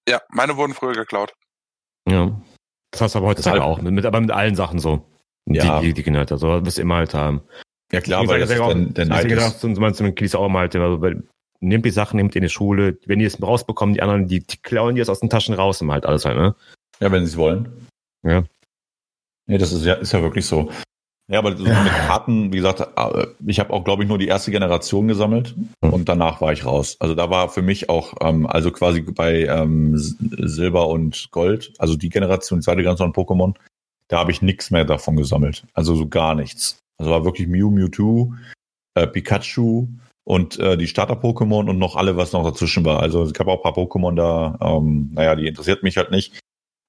Ja, 0.07 0.21
meine 0.29 0.55
wurden 0.55 0.73
früher 0.73 0.93
geklaut. 0.93 1.33
Ja. 2.09 2.39
Das 2.91 3.01
hast 3.01 3.15
du 3.15 3.19
aber 3.19 3.27
heutzutage 3.27 3.61
auch, 3.61 3.81
mit, 3.81 4.05
aber 4.05 4.21
mit 4.21 4.31
allen 4.31 4.55
Sachen 4.55 4.79
so. 4.79 5.05
Ja. 5.45 5.79
Die, 5.79 5.87
die, 5.87 5.93
die 5.93 6.03
Kinder 6.03 6.19
halt, 6.19 6.31
also 6.31 6.65
wirst 6.65 6.77
du 6.77 6.81
immer 6.81 6.95
halt 6.95 7.13
haben. 7.13 7.41
Ja 7.91 7.99
klar, 7.99 8.25
weil 8.27 8.39
das 8.39 8.49
ist 8.49 8.57
der, 8.57 8.73
der 8.73 9.05
Neid 9.05 9.31
ist. 9.31 9.59
Zum 9.59 9.75
Beispiel 9.75 10.07
mit 10.07 10.15
Kies 10.15 10.35
auch 10.35 10.47
mal 10.47 10.61
halt, 10.61 10.75
also, 10.75 11.01
nehmt 11.59 11.85
die 11.85 11.91
Sachen, 11.91 12.15
nehmt 12.15 12.33
die 12.33 12.37
in 12.37 12.43
die 12.43 12.49
Schule, 12.49 12.97
wenn 13.05 13.19
die 13.19 13.25
es 13.25 13.41
rausbekommen, 13.41 13.93
die 13.93 14.01
anderen, 14.01 14.27
die, 14.27 14.39
die 14.39 14.57
klauen 14.57 14.95
die 14.95 15.01
es 15.01 15.09
aus 15.09 15.19
den 15.19 15.29
Taschen 15.29 15.53
raus 15.53 15.81
und 15.81 15.91
halt 15.91 16.05
alles 16.05 16.23
halt, 16.23 16.37
ne? 16.37 16.55
Ja, 17.01 17.11
wenn 17.11 17.25
sie 17.25 17.31
es 17.31 17.37
wollen. 17.37 17.87
Ja. 18.23 18.43
Nee, 19.47 19.57
das 19.57 19.71
ist 19.71 19.85
ja, 19.85 19.95
ist 19.95 20.11
ja 20.11 20.21
wirklich 20.21 20.45
so. 20.45 20.69
Ja, 21.27 21.39
aber 21.39 21.57
so 21.57 21.63
mit 21.63 21.73
Karten, 21.73 22.53
wie 22.53 22.57
gesagt, 22.57 22.81
äh, 22.81 23.27
ich 23.47 23.59
habe 23.59 23.73
auch, 23.73 23.83
glaube 23.83 24.03
ich, 24.03 24.09
nur 24.09 24.19
die 24.19 24.27
erste 24.27 24.51
Generation 24.51 25.07
gesammelt 25.07 25.55
hm. 25.83 25.93
und 25.93 26.07
danach 26.07 26.39
war 26.39 26.53
ich 26.53 26.65
raus. 26.65 26.97
Also 26.99 27.15
da 27.15 27.29
war 27.31 27.49
für 27.49 27.63
mich 27.63 27.89
auch, 27.89 28.13
ähm, 28.21 28.45
also 28.45 28.71
quasi 28.71 29.01
bei 29.01 29.45
ähm, 29.45 29.93
Silber 29.95 30.87
und 30.87 31.29
Gold, 31.31 31.73
also 31.79 31.95
die 31.95 32.09
Generation, 32.09 32.59
die 32.59 32.63
zweite 32.63 32.81
Generation 32.81 33.11
Pokémon, 33.11 33.55
da 34.07 34.19
habe 34.19 34.31
ich 34.31 34.43
nichts 34.43 34.69
mehr 34.69 34.85
davon 34.85 35.15
gesammelt. 35.15 35.65
Also 35.73 35.95
so 35.95 36.07
gar 36.07 36.35
nichts. 36.35 36.77
Also 36.99 37.11
war 37.11 37.25
wirklich 37.25 37.47
Mew, 37.47 37.71
Mewtwo, 37.71 38.33
äh, 38.93 39.07
Pikachu 39.07 39.87
und 40.25 40.59
äh, 40.59 40.77
die 40.77 40.87
Starter-Pokémon 40.87 41.69
und 41.69 41.79
noch 41.79 41.95
alle, 41.95 42.17
was 42.17 42.33
noch 42.33 42.43
dazwischen 42.43 42.85
war. 42.85 43.01
Also 43.01 43.23
es 43.23 43.33
gab 43.33 43.47
auch 43.47 43.57
ein 43.57 43.73
paar 43.73 43.83
Pokémon 43.83 44.15
da, 44.15 44.57
ähm, 44.61 45.09
naja, 45.13 45.35
die 45.35 45.47
interessiert 45.47 45.81
mich 45.81 45.97
halt 45.97 46.11
nicht. 46.11 46.39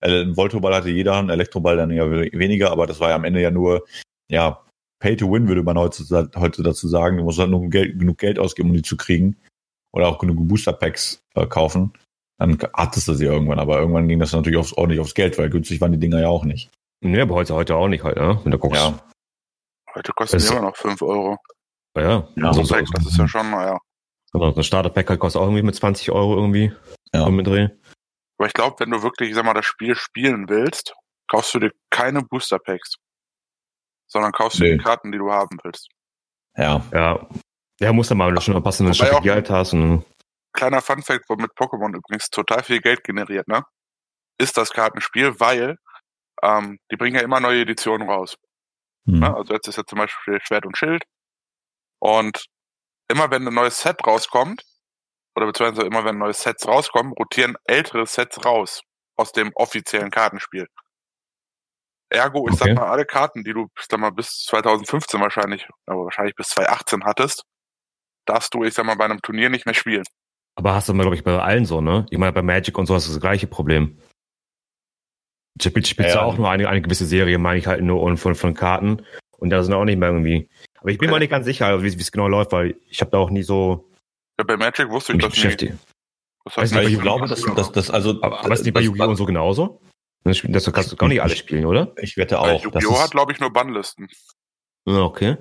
Äh, 0.06 0.22
ein 0.22 0.36
Voltoball 0.36 0.74
hatte 0.74 0.90
jeder, 0.90 1.16
ein 1.16 1.30
Elektroball 1.30 1.76
dann 1.76 1.90
ja 1.90 2.10
weniger, 2.10 2.70
aber 2.70 2.86
das 2.86 3.00
war 3.00 3.10
ja 3.10 3.16
am 3.16 3.24
Ende 3.24 3.40
ja 3.40 3.50
nur 3.50 3.84
ja, 4.30 4.62
Pay 4.98 5.16
to 5.16 5.30
Win 5.30 5.48
würde 5.48 5.62
man 5.62 5.78
heute, 5.78 6.30
heute 6.36 6.62
dazu 6.62 6.88
sagen. 6.88 7.18
Du 7.18 7.24
musst 7.24 7.38
halt 7.38 7.50
nur 7.50 7.68
Geld, 7.68 7.98
genug 7.98 8.18
Geld 8.18 8.38
ausgeben, 8.38 8.70
um 8.70 8.76
die 8.76 8.82
zu 8.82 8.96
kriegen. 8.96 9.36
Oder 9.92 10.08
auch 10.08 10.18
genug 10.18 10.36
Booster 10.48 10.72
Packs 10.72 11.22
äh, 11.34 11.46
kaufen. 11.46 11.92
Dann 12.38 12.58
hattest 12.74 13.08
du 13.08 13.14
sie 13.14 13.24
irgendwann, 13.24 13.58
aber 13.58 13.78
irgendwann 13.78 14.08
ging 14.08 14.18
das 14.18 14.32
natürlich 14.32 14.58
aufs, 14.58 14.72
ordentlich 14.72 15.00
aufs 15.00 15.14
Geld, 15.14 15.38
weil 15.38 15.48
günstig 15.48 15.80
waren 15.80 15.92
die 15.92 15.98
Dinger 15.98 16.20
ja 16.20 16.28
auch 16.28 16.44
nicht. 16.44 16.70
Nee, 17.00 17.20
aber 17.20 17.34
heute, 17.34 17.54
heute 17.54 17.76
auch 17.76 17.88
nicht, 17.88 18.04
halt, 18.04 18.16
ne? 18.16 18.40
Wenn 18.42 18.52
du 18.52 18.58
guckst. 18.58 18.82
Ja. 18.82 18.98
Heute 19.94 20.12
kosten 20.12 20.38
die 20.38 20.46
immer 20.46 20.62
noch 20.62 20.76
5 20.76 21.00
Euro. 21.02 21.36
Ja, 21.96 22.28
ja. 22.36 22.48
Also, 22.48 22.62
Pack, 22.62 22.86
das 22.92 23.06
ist 23.06 23.16
ja 23.16 23.26
schon, 23.26 23.50
naja. 23.50 23.78
Also 24.32 24.54
ein 24.54 24.62
Starter-Pack 24.62 25.08
halt 25.08 25.20
kostet 25.20 25.40
auch 25.40 25.46
irgendwie 25.46 25.62
mit 25.62 25.74
20 25.74 26.10
Euro 26.10 26.36
irgendwie. 26.36 26.72
Ja. 27.14 27.30
Mit 27.30 27.46
Dreh. 27.46 27.68
Aber 28.38 28.46
ich 28.48 28.54
glaube, 28.54 28.76
wenn 28.80 28.90
du 28.90 29.02
wirklich, 29.02 29.34
sag 29.34 29.44
mal, 29.44 29.54
das 29.54 29.66
Spiel 29.66 29.94
spielen 29.96 30.48
willst, 30.48 30.94
kaufst 31.28 31.54
du 31.54 31.58
dir 31.58 31.72
keine 31.90 32.22
Booster 32.22 32.58
Packs 32.58 32.96
sondern 34.06 34.32
kaufst 34.32 34.60
nee. 34.60 34.70
du 34.70 34.78
die 34.78 34.82
Karten, 34.82 35.12
die 35.12 35.18
du 35.18 35.30
haben 35.30 35.58
willst. 35.62 35.88
Ja. 36.56 36.82
Ja. 36.92 37.26
Ja, 37.78 37.92
muss 37.92 38.08
dann 38.08 38.18
mal 38.18 38.40
schon 38.40 38.54
mal 38.54 38.62
passen, 38.62 38.86
wenn 38.86 38.92
du 38.92 38.98
schon 38.98 39.22
Geld 39.22 39.50
hast. 39.50 39.74
Und 39.74 40.04
kleiner 40.54 40.80
Funfact, 40.80 41.28
womit 41.28 41.50
Pokémon 41.52 41.94
übrigens 41.94 42.30
total 42.30 42.62
viel 42.62 42.80
Geld 42.80 43.04
generiert, 43.04 43.46
ne? 43.48 43.62
Ist 44.38 44.56
das 44.56 44.70
Kartenspiel, 44.70 45.38
weil 45.40 45.76
ähm, 46.42 46.78
die 46.90 46.96
bringen 46.96 47.16
ja 47.16 47.22
immer 47.22 47.40
neue 47.40 47.62
Editionen 47.62 48.08
raus. 48.08 48.36
Mhm. 49.04 49.20
Ne? 49.20 49.34
Also 49.34 49.52
jetzt 49.52 49.68
ist 49.68 49.76
ja 49.76 49.84
zum 49.84 49.98
Beispiel 49.98 50.38
Schwert 50.42 50.64
und 50.64 50.76
Schild. 50.78 51.04
Und 51.98 52.46
immer 53.08 53.30
wenn 53.30 53.46
ein 53.46 53.54
neues 53.54 53.80
Set 53.80 54.06
rauskommt, 54.06 54.62
oder 55.36 55.46
beziehungsweise 55.46 55.86
immer 55.86 56.04
wenn 56.04 56.18
neue 56.18 56.32
Sets 56.32 56.66
rauskommen, 56.66 57.12
rotieren 57.12 57.56
ältere 57.64 58.06
Sets 58.06 58.44
raus 58.44 58.80
aus 59.16 59.32
dem 59.32 59.52
offiziellen 59.54 60.10
Kartenspiel. 60.10 60.66
Ergo, 62.08 62.46
ich 62.48 62.54
okay. 62.54 62.70
sag 62.70 62.74
mal, 62.76 62.88
alle 62.88 63.04
Karten, 63.04 63.44
die 63.44 63.52
du, 63.52 63.68
ich 63.78 63.86
sag 63.88 63.98
mal, 64.00 64.10
bis 64.10 64.44
2015 64.44 65.20
wahrscheinlich, 65.20 65.68
aber 65.86 66.04
wahrscheinlich 66.04 66.36
bis 66.36 66.48
2018 66.50 67.04
hattest, 67.04 67.42
darfst 68.26 68.54
du, 68.54 68.64
ich 68.64 68.74
sag 68.74 68.86
mal, 68.86 68.96
bei 68.96 69.04
einem 69.04 69.20
Turnier 69.20 69.50
nicht 69.50 69.66
mehr 69.66 69.74
spielen. 69.74 70.04
Aber 70.56 70.74
hast 70.74 70.88
du 70.88 70.94
mal, 70.94 71.02
glaube 71.02 71.16
ich, 71.16 71.24
bei 71.24 71.38
allen 71.38 71.66
so, 71.66 71.80
ne? 71.80 72.06
Ich 72.10 72.18
meine, 72.18 72.32
bei 72.32 72.42
Magic 72.42 72.78
und 72.78 72.86
so 72.86 72.94
hast 72.94 73.08
du 73.08 73.12
das 73.12 73.20
gleiche 73.20 73.46
Problem. 73.46 73.98
Spielt 75.60 75.86
spielst 75.86 76.14
ja, 76.14 76.20
ja 76.20 76.26
auch 76.26 76.36
nur 76.36 76.50
eine, 76.50 76.68
eine 76.68 76.82
gewisse 76.82 77.06
Serie, 77.06 77.38
meine 77.38 77.58
ich 77.58 77.66
halt 77.66 77.82
nur 77.82 78.16
von, 78.16 78.34
von 78.34 78.54
Karten. 78.54 79.04
Und 79.38 79.50
da 79.50 79.62
sind 79.62 79.74
auch 79.74 79.84
nicht 79.84 79.98
mehr 79.98 80.10
irgendwie. 80.10 80.48
Aber 80.80 80.90
ich 80.90 80.98
bin 80.98 81.08
okay. 81.08 81.12
mal 81.12 81.18
nicht 81.18 81.30
ganz 81.30 81.44
sicher, 81.44 81.82
wie 81.82 81.88
es 81.88 82.12
genau 82.12 82.28
läuft, 82.28 82.52
weil 82.52 82.76
ich 82.88 83.00
habe 83.00 83.10
da 83.10 83.18
auch 83.18 83.30
nie 83.30 83.42
so. 83.42 83.90
Ja, 84.38 84.44
bei 84.44 84.56
Magic 84.56 84.90
wusste 84.90 85.12
ich 85.12 85.18
das 85.18 85.30
beschäftigt. 85.30 85.72
nicht. 85.72 85.86
Das 86.44 86.56
heißt, 86.56 86.74
ich 86.74 87.00
glaube, 87.00 87.26
dass, 87.26 87.42
dass, 87.42 87.72
dass 87.72 87.90
also. 87.90 88.22
Aber, 88.22 88.40
aber 88.40 88.54
ist 88.54 88.64
nicht 88.64 88.74
bei 88.74 88.80
Yu-Gi-Oh! 88.80 89.14
so 89.14 89.26
genauso? 89.26 89.80
Das, 90.24 90.42
das 90.44 90.72
kannst 90.72 90.92
du 90.92 90.96
gar 90.96 91.08
nicht 91.08 91.22
alle 91.22 91.36
spielen, 91.36 91.66
oder? 91.66 91.92
Ich 92.00 92.16
wette 92.16 92.38
auch. 92.38 92.62
Yu-Gi-Oh! 92.62 92.98
hat, 92.98 93.10
glaube 93.10 93.32
ich, 93.32 93.40
nur 93.40 93.52
Bannlisten. 93.52 94.08
Okay. 94.84 95.36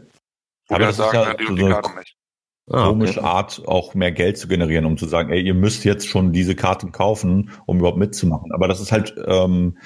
Wo 0.67 0.75
aber 0.75 0.86
das 0.86 0.97
sagen, 0.97 1.17
ist 1.17 1.25
ja 1.25 1.34
die, 1.34 1.55
die 1.55 1.69
Karten 1.69 1.99
nicht 1.99 2.17
ah, 2.71 2.88
komische 2.88 3.19
okay. 3.19 3.27
Art, 3.27 3.62
auch 3.67 3.93
mehr 3.93 4.12
Geld 4.12 4.38
zu 4.38 4.47
generieren, 4.47 4.86
um 4.86 4.97
zu 4.97 5.05
sagen, 5.05 5.31
ey, 5.31 5.41
ihr 5.41 5.53
müsst 5.53 5.86
jetzt 5.86 6.08
schon 6.08 6.31
diese 6.31 6.55
Karten 6.55 6.91
kaufen, 6.91 7.51
um 7.65 7.79
überhaupt 7.79 7.97
mitzumachen. 7.97 8.51
Aber 8.53 8.67
das 8.67 8.79
ist 8.79 8.91
halt 8.91 9.15
ähm, 9.25 9.77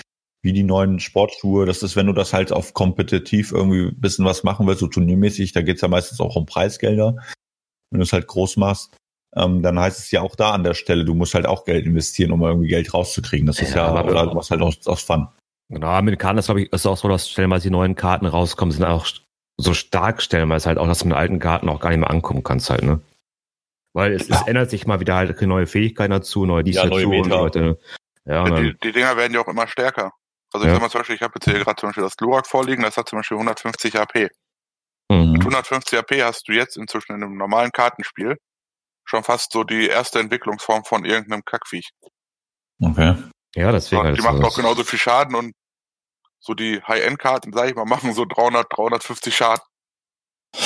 wie 0.41 0.53
die 0.53 0.63
neuen 0.63 0.99
Sportschuhe. 0.99 1.65
Das 1.65 1.83
ist, 1.83 1.95
wenn 1.95 2.07
du 2.07 2.13
das 2.13 2.33
halt 2.33 2.51
auf 2.51 2.73
kompetitiv 2.73 3.51
irgendwie 3.51 3.87
ein 3.87 3.99
bisschen 3.99 4.25
was 4.25 4.43
machen 4.43 4.67
willst, 4.67 4.79
so 4.79 4.87
turniermäßig, 4.87 5.51
da 5.51 5.61
geht's 5.61 5.81
ja 5.81 5.87
meistens 5.87 6.19
auch 6.19 6.35
um 6.35 6.45
Preisgelder. 6.45 7.17
Wenn 7.91 7.99
du 7.99 8.03
es 8.03 8.13
halt 8.13 8.27
groß 8.27 8.57
machst, 8.57 8.95
ähm, 9.35 9.61
dann 9.61 9.79
heißt 9.79 9.99
es 9.99 10.11
ja 10.11 10.21
auch 10.21 10.35
da 10.35 10.51
an 10.51 10.63
der 10.63 10.73
Stelle, 10.73 11.05
du 11.05 11.13
musst 11.13 11.33
halt 11.33 11.45
auch 11.45 11.65
Geld 11.65 11.85
investieren, 11.85 12.31
um 12.31 12.41
irgendwie 12.41 12.67
Geld 12.67 12.93
rauszukriegen. 12.93 13.45
Das 13.45 13.59
ist 13.59 13.73
ja, 13.75 13.93
ja 13.93 14.03
oder 14.03 14.27
du 14.27 14.33
machst 14.33 14.51
halt 14.51 14.61
aus, 14.61 14.85
aus 14.87 15.01
Fun. 15.01 15.27
Genau, 15.69 15.87
Amerikaner 15.87 16.39
ist, 16.39 16.45
glaube 16.45 16.61
ich, 16.61 16.73
ist 16.73 16.87
auch 16.87 16.97
so, 16.97 17.07
dass 17.07 17.29
stellenweise 17.29 17.63
die 17.63 17.71
neuen 17.71 17.95
Karten 17.95 18.25
rauskommen, 18.25 18.71
sind 18.71 18.85
auch 18.85 19.05
so 19.57 19.73
stark 19.73 20.21
stellen, 20.21 20.49
weil 20.49 20.57
es 20.57 20.65
halt 20.65 20.79
auch, 20.79 20.87
dass 20.87 20.99
du 20.99 21.07
mit 21.07 21.17
alten 21.17 21.39
Karten 21.39 21.69
auch 21.69 21.79
gar 21.79 21.89
nicht 21.89 21.99
mehr 21.99 22.09
ankommen 22.09 22.43
kannst 22.43 22.69
halt, 22.69 22.83
ne? 22.83 23.01
Weil 23.93 24.13
es, 24.13 24.27
ja. 24.27 24.35
es 24.35 24.47
ändert 24.47 24.69
sich 24.69 24.87
mal 24.87 24.99
wieder 24.99 25.15
halt 25.15 25.39
neue 25.41 25.67
Fähigkeiten 25.67 26.11
dazu, 26.11 26.45
neue 26.45 26.63
dies 26.63 26.75
ja, 26.75 26.83
dazu 26.83 26.95
neue 26.95 27.21
und 27.21 27.29
Leute. 27.29 27.79
Ja, 28.25 28.47
ja 28.47 28.61
die, 28.61 28.77
die 28.83 28.91
Dinger 28.91 29.17
werden 29.17 29.33
ja 29.33 29.41
auch 29.41 29.47
immer 29.47 29.67
stärker. 29.67 30.13
Also 30.53 30.65
ich 30.65 30.69
ja. 30.69 30.75
sag 30.75 30.81
mal 30.81 30.89
zum 30.89 30.99
Beispiel, 31.01 31.15
ich 31.15 31.21
habe 31.21 31.33
jetzt 31.35 31.45
hier 31.45 31.59
gerade 31.59 31.79
zum 31.79 31.89
Beispiel 31.89 32.03
das 32.03 32.17
Glurak 32.17 32.47
vorliegen, 32.47 32.83
das 32.83 32.97
hat 32.97 33.09
zum 33.09 33.19
Beispiel 33.19 33.37
150 33.37 33.99
AP. 33.99 34.29
Mhm. 35.09 35.31
Mit 35.33 35.41
150 35.41 35.99
AP 35.99 36.21
hast 36.21 36.47
du 36.47 36.53
jetzt 36.53 36.77
inzwischen 36.77 37.15
in 37.15 37.23
einem 37.23 37.37
normalen 37.37 37.71
Kartenspiel 37.71 38.37
schon 39.05 39.23
fast 39.23 39.51
so 39.51 39.63
die 39.63 39.87
erste 39.87 40.19
Entwicklungsform 40.19 40.83
von 40.85 41.03
irgendeinem 41.03 41.43
Kackviech. 41.43 41.89
Okay. 42.81 43.15
Ja, 43.55 43.71
deswegen. 43.71 44.01
Und 44.01 44.17
die 44.17 44.23
halt 44.23 44.39
macht 44.39 44.45
auch 44.45 44.55
genauso 44.55 44.83
viel 44.83 44.99
Schaden 44.99 45.35
und 45.35 45.53
so 46.39 46.53
die 46.53 46.81
High-End-Karten, 46.81 47.51
sag 47.53 47.69
ich 47.69 47.75
mal, 47.75 47.85
machen 47.85 48.13
so 48.13 48.25
300, 48.25 48.67
350 48.69 49.35
Schaden. 49.35 49.63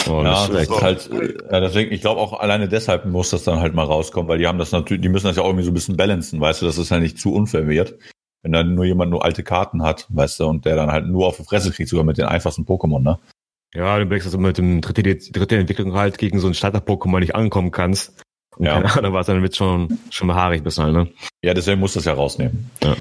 Oh, 0.08 0.22
ja, 0.24 0.48
das 0.48 0.70
ist 0.70 0.82
halt, 0.82 1.10
ja, 1.52 1.60
deswegen, 1.60 1.92
ich 1.92 2.00
glaube 2.00 2.22
auch 2.22 2.40
alleine 2.40 2.70
deshalb 2.70 3.06
muss 3.06 3.32
das 3.32 3.44
dann 3.44 3.60
halt 3.60 3.74
mal 3.74 3.84
rauskommen, 3.84 4.30
weil 4.30 4.38
die 4.38 4.48
haben 4.48 4.58
das 4.58 4.72
natürlich, 4.72 5.02
die 5.02 5.10
müssen 5.10 5.28
das 5.28 5.36
ja 5.36 5.44
auch 5.44 5.48
irgendwie 5.48 5.66
so 5.66 5.72
ein 5.72 5.74
bisschen 5.74 5.98
balancen, 5.98 6.40
weißt 6.40 6.62
du, 6.62 6.66
dass 6.66 6.78
es 6.78 6.90
halt 6.90 7.02
nicht 7.02 7.20
zu 7.20 7.34
unfair 7.34 7.68
wird. 7.68 8.00
Wenn 8.44 8.54
dann 8.54 8.76
nur 8.76 8.86
jemand 8.86 9.12
nur 9.12 9.26
alte 9.26 9.44
Karten 9.44 9.84
hat, 9.84 10.08
weißt 10.10 10.40
du, 10.40 10.48
und 10.48 10.64
der 10.66 10.78
dann 10.78 10.92
halt 10.92 11.08
nur 11.08 11.28
auf 11.28 11.38
die 11.38 11.44
Fresse 11.44 11.72
kriegt, 11.72 11.90
sogar 11.90 12.06
mit 12.06 12.18
den 12.18 12.26
einfachsten 12.26 12.64
Pokémon, 12.64 13.02
ne? 13.02 13.20
Ja, 13.74 13.98
du 13.98 14.06
merkst, 14.06 14.26
dass 14.26 14.34
du 14.34 14.40
mit 14.40 14.58
dem 14.58 14.82
dritte, 14.82 15.04
dritte 15.04 15.58
Entwicklung 15.58 15.94
halt 15.94 16.18
gegen 16.18 16.40
so 16.40 16.48
ein 16.48 16.54
Starter-Pokémon 16.54 17.20
nicht 17.20 17.36
ankommen 17.36 17.72
kannst. 17.72 18.22
Und 18.58 18.66
ja. 18.66 18.74
Keine 18.74 18.94
Ahnung, 18.94 19.14
was 19.14 19.26
dann 19.26 19.42
wird 19.42 19.56
schon, 19.56 20.00
schon 20.12 20.34
haarig 20.34 20.64
bis 20.64 20.78
halt, 20.78 20.94
ne? 20.94 21.10
Ja, 21.44 21.54
deswegen 21.54 21.80
muss 21.80 21.94
das 21.94 22.06
ja 22.06 22.14
rausnehmen. 22.14 22.70
Ja. 22.84 22.96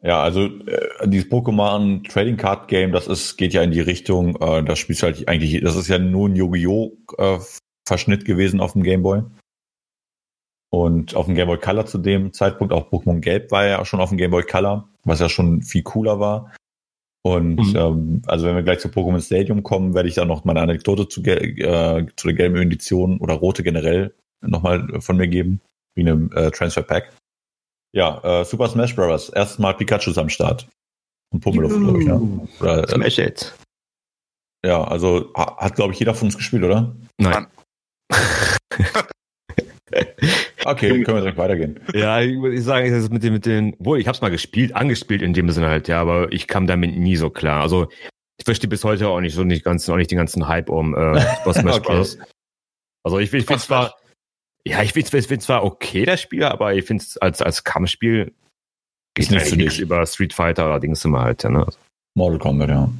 Ja, 0.00 0.22
also 0.22 0.44
äh, 0.44 1.08
dieses 1.08 1.28
Pokémon 1.28 2.08
Trading 2.08 2.36
Card 2.36 2.68
Game, 2.68 2.92
das 2.92 3.08
ist 3.08 3.36
geht 3.36 3.52
ja 3.52 3.62
in 3.62 3.72
die 3.72 3.80
Richtung, 3.80 4.36
äh, 4.40 4.62
das 4.62 4.78
spielst 4.78 5.02
halt 5.02 5.26
eigentlich, 5.26 5.60
das 5.60 5.74
ist 5.74 5.88
ja 5.88 5.98
nur 5.98 6.28
ein 6.28 6.36
Yu-Gi-Oh 6.36 6.96
äh, 7.18 7.38
Verschnitt 7.84 8.24
gewesen 8.24 8.60
auf 8.60 8.74
dem 8.74 8.84
Game 8.84 9.02
Boy. 9.02 9.22
Und 10.70 11.16
auf 11.16 11.26
dem 11.26 11.34
Game 11.34 11.48
Boy 11.48 11.58
Color 11.58 11.86
zu 11.86 11.98
dem 11.98 12.32
Zeitpunkt, 12.32 12.72
auch 12.72 12.90
Pokémon 12.90 13.20
Gelb 13.20 13.50
war 13.50 13.66
ja 13.66 13.84
schon 13.84 14.00
auf 14.00 14.10
dem 14.10 14.18
Game 14.18 14.30
Boy 14.30 14.44
Color, 14.44 14.88
was 15.04 15.18
ja 15.18 15.28
schon 15.28 15.62
viel 15.62 15.82
cooler 15.82 16.20
war. 16.20 16.52
Und 17.28 17.56
mhm. 17.56 17.76
ähm, 17.76 18.22
also 18.26 18.46
wenn 18.46 18.56
wir 18.56 18.62
gleich 18.62 18.78
zu 18.78 18.88
Pokémon 18.88 19.20
Stadium 19.20 19.62
kommen, 19.62 19.94
werde 19.94 20.08
ich 20.08 20.14
da 20.14 20.24
noch 20.24 20.46
meine 20.46 20.62
Anekdote 20.62 21.08
zu, 21.08 21.22
äh, 21.22 22.06
zu 22.16 22.28
der 22.28 22.34
gelben 22.34 22.56
Edition 22.56 23.18
oder 23.18 23.34
rote 23.34 23.62
generell 23.62 24.14
nochmal 24.40 25.02
von 25.02 25.18
mir 25.18 25.28
geben, 25.28 25.60
wie 25.94 26.02
einem 26.02 26.32
äh, 26.32 26.50
Transfer 26.50 26.82
Pack. 26.82 27.12
Ja, 27.94 28.40
äh, 28.40 28.44
Super 28.46 28.68
Smash 28.68 28.96
Bros. 28.96 29.28
Erstmal 29.28 29.74
Pikachu 29.74 30.18
am 30.18 30.30
Start. 30.30 30.68
Und 31.30 31.40
Pummeluff, 31.40 31.76
glaube 31.76 32.00
ich, 32.00 32.08
ja. 32.08 32.18
Oder, 32.60 32.84
äh, 32.84 32.88
Smash 32.88 33.18
It. 33.18 33.54
Ja, 34.64 34.84
also 34.84 35.30
hat, 35.34 35.74
glaube 35.74 35.92
ich, 35.92 35.98
jeder 35.98 36.14
von 36.14 36.28
uns 36.28 36.36
gespielt, 36.36 36.64
oder? 36.64 36.96
Nein. 37.18 37.46
okay, 40.70 41.02
können 41.02 41.16
wir 41.16 41.20
direkt 41.20 41.38
weitergehen. 41.38 41.80
Ja, 41.94 42.20
ich 42.20 42.40
würde 42.40 42.60
sagen, 42.60 42.90
das 42.90 43.10
mit 43.10 43.22
den, 43.22 43.32
mit 43.32 43.46
den, 43.46 43.76
wohl, 43.78 44.00
ich 44.00 44.06
habe 44.06 44.14
es 44.14 44.22
mal 44.22 44.30
gespielt, 44.30 44.74
angespielt 44.74 45.22
in 45.22 45.32
dem 45.32 45.50
Sinne 45.50 45.68
halt, 45.68 45.88
ja, 45.88 46.00
aber 46.00 46.32
ich 46.32 46.46
kam 46.46 46.66
damit 46.66 46.96
nie 46.96 47.16
so 47.16 47.30
klar. 47.30 47.62
Also 47.62 47.88
ich 48.38 48.44
verstehe 48.44 48.68
bis 48.68 48.84
heute 48.84 49.08
auch 49.08 49.20
nicht 49.20 49.34
so 49.34 49.44
nicht 49.44 49.64
ganz, 49.64 49.88
auch 49.88 49.96
nicht 49.96 50.10
den 50.10 50.18
ganzen 50.18 50.48
Hype 50.48 50.70
um 50.70 50.94
äh, 50.94 51.20
Smash 51.52 51.76
okay. 51.76 51.80
Bros. 51.82 52.18
Also 53.02 53.18
ich, 53.18 53.32
ich 53.32 53.46
finde 53.46 53.62
zwar, 53.62 53.94
ja, 54.64 54.82
ich 54.82 54.92
finde 54.92 55.16
es 55.16 55.44
zwar 55.44 55.64
okay, 55.64 56.04
das 56.04 56.20
Spiel, 56.20 56.44
aber 56.44 56.74
ich 56.74 56.84
finde 56.84 57.02
es 57.02 57.16
als, 57.18 57.42
als 57.42 57.64
Kampfspiel 57.64 58.32
ist 59.16 59.30
nicht 59.30 59.56
nichts 59.56 59.78
über 59.78 60.06
Street 60.06 60.32
Fighter 60.32 60.66
oder 60.66 60.80
Dings 60.80 61.04
immer 61.04 61.22
halt, 61.22 61.42
ja, 61.42 61.50
ne? 61.50 61.66
Mortal 62.14 62.38
Kombat, 62.38 62.68
ja. 62.68 62.90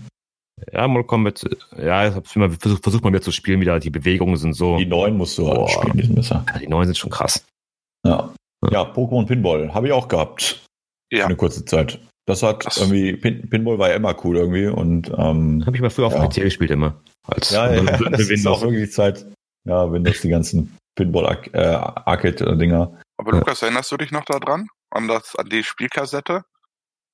Ja, 0.72 0.88
Mortal 0.88 1.06
Kombat, 1.06 1.44
ja, 1.76 2.08
ich 2.08 2.14
hab's 2.14 2.34
immer 2.34 2.50
versucht, 2.50 2.82
versucht 2.82 3.04
mal 3.04 3.10
wieder 3.10 3.22
zu 3.22 3.30
spielen, 3.30 3.60
wieder 3.60 3.78
die 3.78 3.90
Bewegungen 3.90 4.36
sind 4.36 4.54
so. 4.54 4.78
Die 4.78 4.86
neuen 4.86 5.16
musst 5.16 5.38
du 5.38 5.48
halt 5.48 5.70
spielen, 5.70 5.96
die 5.96 6.06
sind 6.06 6.14
besser. 6.16 6.44
Ja, 6.48 6.58
die 6.58 6.66
neuen 6.66 6.86
sind 6.86 6.98
schon 6.98 7.10
krass. 7.10 7.44
Ja. 8.08 8.34
Ja, 8.70 8.82
Pokémon 8.82 9.26
Pinball 9.26 9.72
habe 9.72 9.86
ich 9.86 9.92
auch 9.92 10.08
gehabt. 10.08 10.64
Ja. 11.10 11.26
Eine 11.26 11.36
kurze 11.36 11.64
Zeit. 11.64 12.00
Das 12.26 12.42
hat 12.42 12.66
das 12.66 12.76
irgendwie, 12.76 13.16
Pin 13.16 13.48
Pinball 13.48 13.78
war 13.78 13.88
ja 13.88 13.94
immer 13.94 14.14
cool 14.24 14.36
irgendwie 14.36 14.66
und 14.66 15.08
ähm, 15.16 15.64
habe 15.64 15.76
ich 15.76 15.80
mal 15.80 15.90
früher 15.90 16.08
auf 16.08 16.14
ja. 16.14 16.26
PC 16.26 16.42
gespielt 16.42 16.70
immer. 16.70 17.00
Als 17.26 17.50
ja, 17.50 17.72
ja, 17.72 17.82
das 17.82 18.28
ist 18.28 18.46
auch 18.46 18.60
wirklich 18.62 18.84
die 18.84 18.90
Zeit. 18.90 19.24
Ja, 19.64 19.90
Windows, 19.90 20.20
die 20.20 20.28
ganzen 20.28 20.76
Pinball-Arcade-Dinger. 20.96 23.00
Aber 23.16 23.32
Lukas, 23.32 23.62
erinnerst 23.62 23.92
du 23.92 23.96
dich 23.96 24.10
noch 24.10 24.24
daran? 24.24 24.68
An, 24.90 25.08
das, 25.08 25.36
an 25.36 25.48
die 25.48 25.64
Spielkassette? 25.64 26.44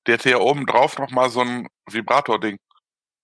Die 0.07 0.13
hatte 0.13 0.29
ja 0.29 0.37
oben 0.37 0.65
drauf 0.65 0.97
nochmal 0.97 1.29
so 1.29 1.41
ein 1.41 1.67
Vibrator-Ding. 1.89 2.57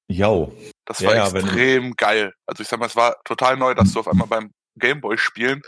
Ja. 0.09 0.47
Das 0.85 1.03
war 1.03 1.15
ja, 1.15 1.29
extrem 1.29 1.89
ja, 1.89 1.93
geil. 1.95 2.33
Also 2.45 2.63
ich 2.63 2.69
sag 2.69 2.79
mal, 2.79 2.87
es 2.87 2.95
war 2.95 3.15
total 3.23 3.57
neu, 3.57 3.73
dass 3.73 3.93
du 3.93 3.99
auf 3.99 4.07
einmal 4.07 4.27
beim 4.27 4.51
Gameboy-Spielen 4.77 5.61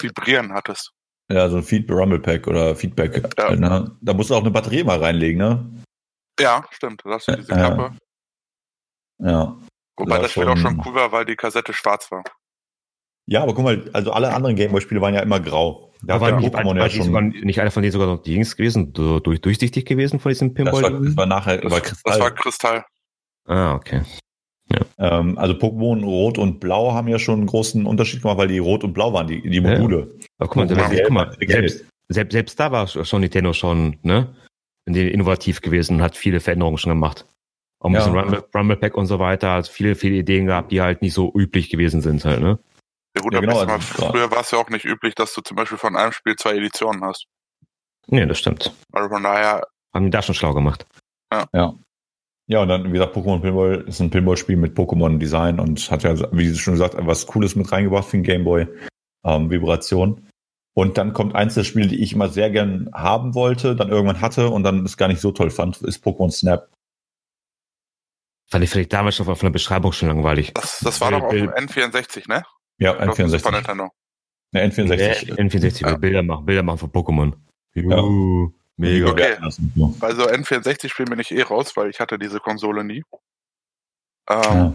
vibrieren 0.00 0.52
hattest. 0.52 0.92
Ja, 1.28 1.48
so 1.48 1.56
ein 1.56 1.62
Feed 1.62 1.90
Rumble 1.90 2.20
Pack 2.20 2.46
oder 2.46 2.76
Feedback. 2.76 3.22
Ja. 3.38 3.56
Ne? 3.56 3.96
Da 4.00 4.14
musst 4.14 4.30
du 4.30 4.34
auch 4.34 4.40
eine 4.40 4.50
Batterie 4.50 4.84
mal 4.84 4.98
reinlegen, 4.98 5.38
ne? 5.38 5.82
Ja, 6.38 6.64
stimmt. 6.70 7.02
Da 7.04 7.10
hast 7.10 7.28
du 7.28 7.36
diese 7.36 7.52
Kappe. 7.52 7.96
Ja. 9.18 9.56
Wobei 9.96 10.18
das 10.18 10.30
Spiel 10.30 10.46
auch 10.46 10.56
schon 10.56 10.80
cool 10.84 10.94
war, 10.94 11.10
weil 11.10 11.24
die 11.24 11.36
Kassette 11.36 11.72
schwarz 11.72 12.10
war. 12.10 12.22
Ja, 13.26 13.42
aber 13.42 13.54
guck 13.54 13.64
mal, 13.64 13.90
also 13.92 14.12
alle 14.12 14.32
anderen 14.32 14.54
Gameboy-Spiele 14.54 15.00
waren 15.00 15.14
ja 15.14 15.20
immer 15.20 15.40
grau. 15.40 15.92
Da 16.02 16.20
war, 16.20 16.38
nicht, 16.38 16.54
Pokémon 16.54 16.76
ja 16.76 16.88
schon. 16.88 17.12
War 17.12 17.22
nicht 17.22 17.60
einer 17.60 17.70
von 17.70 17.82
denen 17.82 17.92
sogar 17.92 18.06
noch 18.06 18.22
die 18.22 18.34
Dings 18.34 18.56
gewesen, 18.56 18.92
durch, 18.92 19.40
durchsichtig 19.40 19.84
gewesen 19.86 20.20
von 20.20 20.30
diesem 20.30 20.54
Pinball? 20.54 20.82
Das 20.82 20.92
war, 20.92 21.00
das 21.00 21.16
war 21.16 21.26
nachher, 21.26 21.58
das, 21.58 21.72
war 21.72 21.80
Kristall. 21.80 22.12
Das 22.12 22.20
war 22.20 22.30
Kristall. 22.32 22.84
Ah, 23.46 23.74
okay. 23.74 24.02
Ja. 24.68 24.80
Ähm, 24.98 25.38
also 25.38 25.54
Pokémon 25.54 26.04
Rot 26.04 26.38
und 26.38 26.58
Blau 26.60 26.92
haben 26.92 27.08
ja 27.08 27.18
schon 27.18 27.40
einen 27.40 27.46
großen 27.46 27.86
Unterschied 27.86 28.22
gemacht, 28.22 28.38
weil 28.38 28.48
die 28.48 28.58
Rot 28.58 28.82
und 28.82 28.92
Blau 28.92 29.12
waren, 29.12 29.26
die, 29.26 29.40
die 29.42 29.60
Module. 29.60 29.98
Ja. 30.18 30.26
Aber 30.38 30.48
guck 30.48 30.56
mal, 30.56 30.66
Pokémon 30.66 31.02
guck 31.02 31.10
mal 31.10 31.36
selbst, 31.46 31.84
selbst, 32.08 32.32
selbst 32.32 32.60
da 32.60 32.72
war 32.72 32.86
schon 32.88 33.20
Nintendo 33.20 33.52
schon, 33.52 33.98
ne? 34.02 34.34
Innovativ 34.86 35.62
gewesen 35.62 35.96
und 35.96 36.02
hat 36.02 36.16
viele 36.16 36.38
Veränderungen 36.38 36.78
schon 36.78 36.90
gemacht. 36.90 37.26
Auch 37.80 37.88
ein 37.88 37.94
ja. 37.94 38.00
bisschen 38.00 38.18
Rumble, 38.18 38.44
Rumble 38.54 38.76
Pack 38.76 38.96
und 38.96 39.06
so 39.06 39.18
weiter, 39.18 39.52
hat 39.52 39.68
viele, 39.68 39.96
viele 39.96 40.16
Ideen 40.16 40.46
gehabt, 40.46 40.70
die 40.70 40.80
halt 40.80 41.02
nicht 41.02 41.14
so 41.14 41.32
üblich 41.34 41.70
gewesen 41.70 42.00
sind 42.00 42.24
halt, 42.24 42.40
ne? 42.40 42.58
Ja 43.16 43.22
gut, 43.22 43.32
ja, 43.32 43.40
genau, 43.40 43.64
mal, 43.64 43.80
früher 43.80 44.30
war 44.30 44.40
es 44.40 44.50
ja 44.50 44.58
auch 44.58 44.68
nicht 44.68 44.84
üblich, 44.84 45.14
dass 45.14 45.32
du 45.34 45.40
zum 45.40 45.56
Beispiel 45.56 45.78
von 45.78 45.96
einem 45.96 46.12
Spiel 46.12 46.36
zwei 46.36 46.54
Editionen 46.54 47.02
hast. 47.02 47.26
Nee, 48.08 48.26
das 48.26 48.38
stimmt. 48.38 48.72
Also 48.92 49.08
von 49.08 49.22
daher. 49.22 49.66
Haben 49.94 50.04
die 50.04 50.10
da 50.10 50.22
schon 50.22 50.34
schlau 50.34 50.52
gemacht. 50.52 50.86
Ja. 51.32 51.46
ja. 51.52 51.74
Ja, 52.48 52.62
und 52.62 52.68
dann, 52.68 52.84
wie 52.84 52.92
gesagt, 52.92 53.16
Pokémon 53.16 53.40
Pinball 53.40 53.84
ist 53.88 54.00
ein 54.00 54.10
Pinball-Spiel 54.10 54.56
mit 54.56 54.76
Pokémon-Design 54.76 55.58
und 55.58 55.90
hat 55.90 56.04
ja, 56.04 56.14
wie 56.32 56.54
schon 56.54 56.74
gesagt, 56.74 56.94
was 56.98 57.26
Cooles 57.26 57.56
mit 57.56 57.70
reingebracht 57.72 58.04
für 58.06 58.18
den 58.18 58.22
Gameboy. 58.22 58.66
Ähm, 59.24 59.50
Vibration. 59.50 60.28
Und 60.74 60.98
dann 60.98 61.12
kommt 61.12 61.34
eins 61.34 61.54
der 61.54 61.64
Spiele, 61.64 61.88
die 61.88 62.02
ich 62.02 62.12
immer 62.12 62.28
sehr 62.28 62.50
gern 62.50 62.90
haben 62.92 63.34
wollte, 63.34 63.74
dann 63.74 63.88
irgendwann 63.88 64.20
hatte 64.20 64.50
und 64.50 64.62
dann 64.62 64.84
es 64.84 64.96
gar 64.96 65.08
nicht 65.08 65.20
so 65.20 65.32
toll 65.32 65.50
fand, 65.50 65.80
ist 65.82 66.04
Pokémon 66.04 66.30
Snap. 66.30 66.70
Fand 68.48 68.62
ich 68.62 68.70
vielleicht 68.70 68.92
damals 68.92 69.16
schon 69.16 69.26
von 69.26 69.36
der 69.40 69.50
Beschreibung 69.50 69.92
schon 69.92 70.08
langweilig. 70.08 70.52
Das, 70.54 70.78
das 70.80 71.00
war 71.00 71.10
doch 71.10 71.22
auch 71.22 71.32
N64, 71.32 72.28
ne? 72.28 72.44
Ja, 72.78 72.92
N64. 72.92 73.40
Von 73.40 73.54
Nintendo. 73.54 73.88
Ne, 74.52 74.66
N64. 74.66 75.36
N64, 75.36 75.88
ja. 75.88 75.96
Bilder 75.96 76.22
machen, 76.22 76.46
Bilder 76.46 76.62
machen 76.62 76.78
von 76.78 76.90
Pokémon. 76.90 77.32
Uh, 77.76 78.50
mega. 78.76 79.10
Okay. 79.10 79.36
Also 80.00 80.28
N64-Spiel 80.28 81.06
bin 81.06 81.18
ich 81.18 81.30
eh 81.32 81.42
raus, 81.42 81.76
weil 81.76 81.90
ich 81.90 82.00
hatte 82.00 82.18
diese 82.18 82.40
Konsole 82.40 82.84
nie. 82.84 83.02
Ähm, 84.28 84.42
ja. 84.42 84.72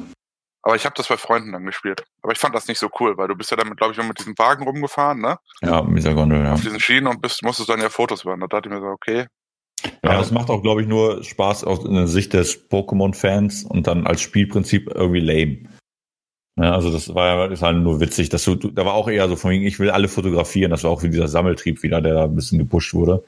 Aber 0.63 0.75
ich 0.75 0.85
habe 0.85 0.93
das 0.95 1.07
bei 1.07 1.17
Freunden 1.17 1.51
dann 1.51 1.65
gespielt. 1.65 2.03
Aber 2.21 2.33
ich 2.33 2.39
fand 2.39 2.53
das 2.53 2.67
nicht 2.67 2.77
so 2.77 2.89
cool, 2.99 3.17
weil 3.17 3.27
du 3.27 3.35
bist 3.35 3.49
ja 3.49 3.57
damit, 3.57 3.77
glaube 3.77 3.93
ich, 3.93 3.97
nur 3.97 4.07
mit 4.07 4.19
diesem 4.19 4.37
Wagen 4.37 4.63
rumgefahren, 4.63 5.19
ne? 5.19 5.37
Ja, 5.61 5.81
mit 5.81 5.97
dieser 5.97 6.13
Gondel, 6.13 6.43
ja. 6.43 6.53
Auf 6.53 6.61
diesen 6.61 6.79
Schienen 6.79 7.07
und 7.07 7.21
bist, 7.21 7.43
musstest 7.43 7.69
dann 7.69 7.81
ja 7.81 7.89
Fotos 7.89 8.25
machen. 8.25 8.41
Da 8.41 8.47
dachte 8.47 8.69
ich 8.69 8.75
mir 8.75 8.81
so, 8.81 8.87
okay. 8.87 9.25
Ja, 10.03 10.17
das 10.17 10.31
macht 10.31 10.49
auch, 10.49 10.61
glaube 10.61 10.81
ich, 10.81 10.87
nur 10.87 11.23
Spaß 11.23 11.63
aus 11.63 11.83
der 11.83 12.07
Sicht 12.07 12.33
des 12.33 12.69
Pokémon-Fans 12.69 13.63
und 13.63 13.87
dann 13.87 14.05
als 14.05 14.21
Spielprinzip 14.21 14.91
irgendwie 14.93 15.19
lame. 15.19 15.69
Ja, 16.57 16.75
also 16.75 16.91
das 16.91 17.15
war 17.15 17.27
ja 17.27 17.45
ist 17.45 17.63
halt 17.63 17.77
nur 17.77 17.99
witzig, 17.99 18.29
dass 18.29 18.43
du, 18.43 18.55
da 18.55 18.85
war 18.85 18.93
auch 18.93 19.07
eher 19.07 19.27
so 19.29 19.35
von 19.35 19.51
wegen, 19.51 19.65
ich 19.65 19.79
will 19.79 19.89
alle 19.89 20.07
fotografieren. 20.07 20.69
Das 20.69 20.83
war 20.83 20.91
auch 20.91 21.01
wie 21.01 21.09
dieser 21.09 21.27
Sammeltrieb 21.27 21.81
wieder, 21.81 22.01
der 22.01 22.13
da 22.13 22.23
ein 22.25 22.35
bisschen 22.35 22.59
gepusht 22.59 22.93
wurde. 22.93 23.23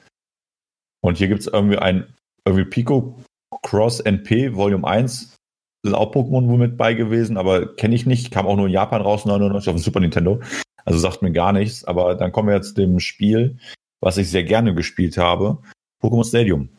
Und 1.04 1.18
hier 1.18 1.28
gibt's 1.28 1.46
irgendwie 1.46 1.76
ein 1.76 2.06
irgendwie 2.46 2.64
Pico 2.64 3.18
Cross 3.62 4.00
NP 4.00 4.54
Volume 4.54 4.86
1 4.86 5.36
sind 5.84 5.94
auch 5.94 6.14
Pokémon 6.14 6.48
wohl 6.48 6.56
mit 6.56 6.78
bei 6.78 6.94
gewesen, 6.94 7.36
aber 7.36 7.76
kenne 7.76 7.94
ich 7.94 8.06
nicht. 8.06 8.30
Kam 8.30 8.46
auch 8.46 8.56
nur 8.56 8.68
in 8.68 8.72
Japan 8.72 9.02
raus, 9.02 9.26
99 9.26 9.68
auf 9.68 9.76
dem 9.76 9.82
Super 9.82 10.00
Nintendo. 10.00 10.40
Also 10.86 10.98
sagt 10.98 11.20
mir 11.20 11.30
gar 11.30 11.52
nichts. 11.52 11.84
Aber 11.84 12.14
dann 12.14 12.32
kommen 12.32 12.48
wir 12.48 12.54
jetzt 12.54 12.78
dem 12.78 13.00
Spiel, 13.00 13.58
was 14.00 14.16
ich 14.16 14.30
sehr 14.30 14.44
gerne 14.44 14.74
gespielt 14.74 15.18
habe. 15.18 15.58
Pokémon 16.02 16.26
Stadium. 16.26 16.70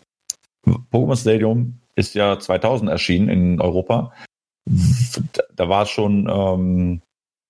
Pokémon 0.92 1.16
Stadium 1.16 1.80
ist 1.96 2.16
ja 2.16 2.40
2000 2.40 2.90
erschienen 2.90 3.30
in 3.30 3.62
Europa. 3.62 4.12
Da 5.56 5.70
war 5.70 5.84
es 5.84 5.90
schon 5.90 6.28
ähm, 6.28 7.02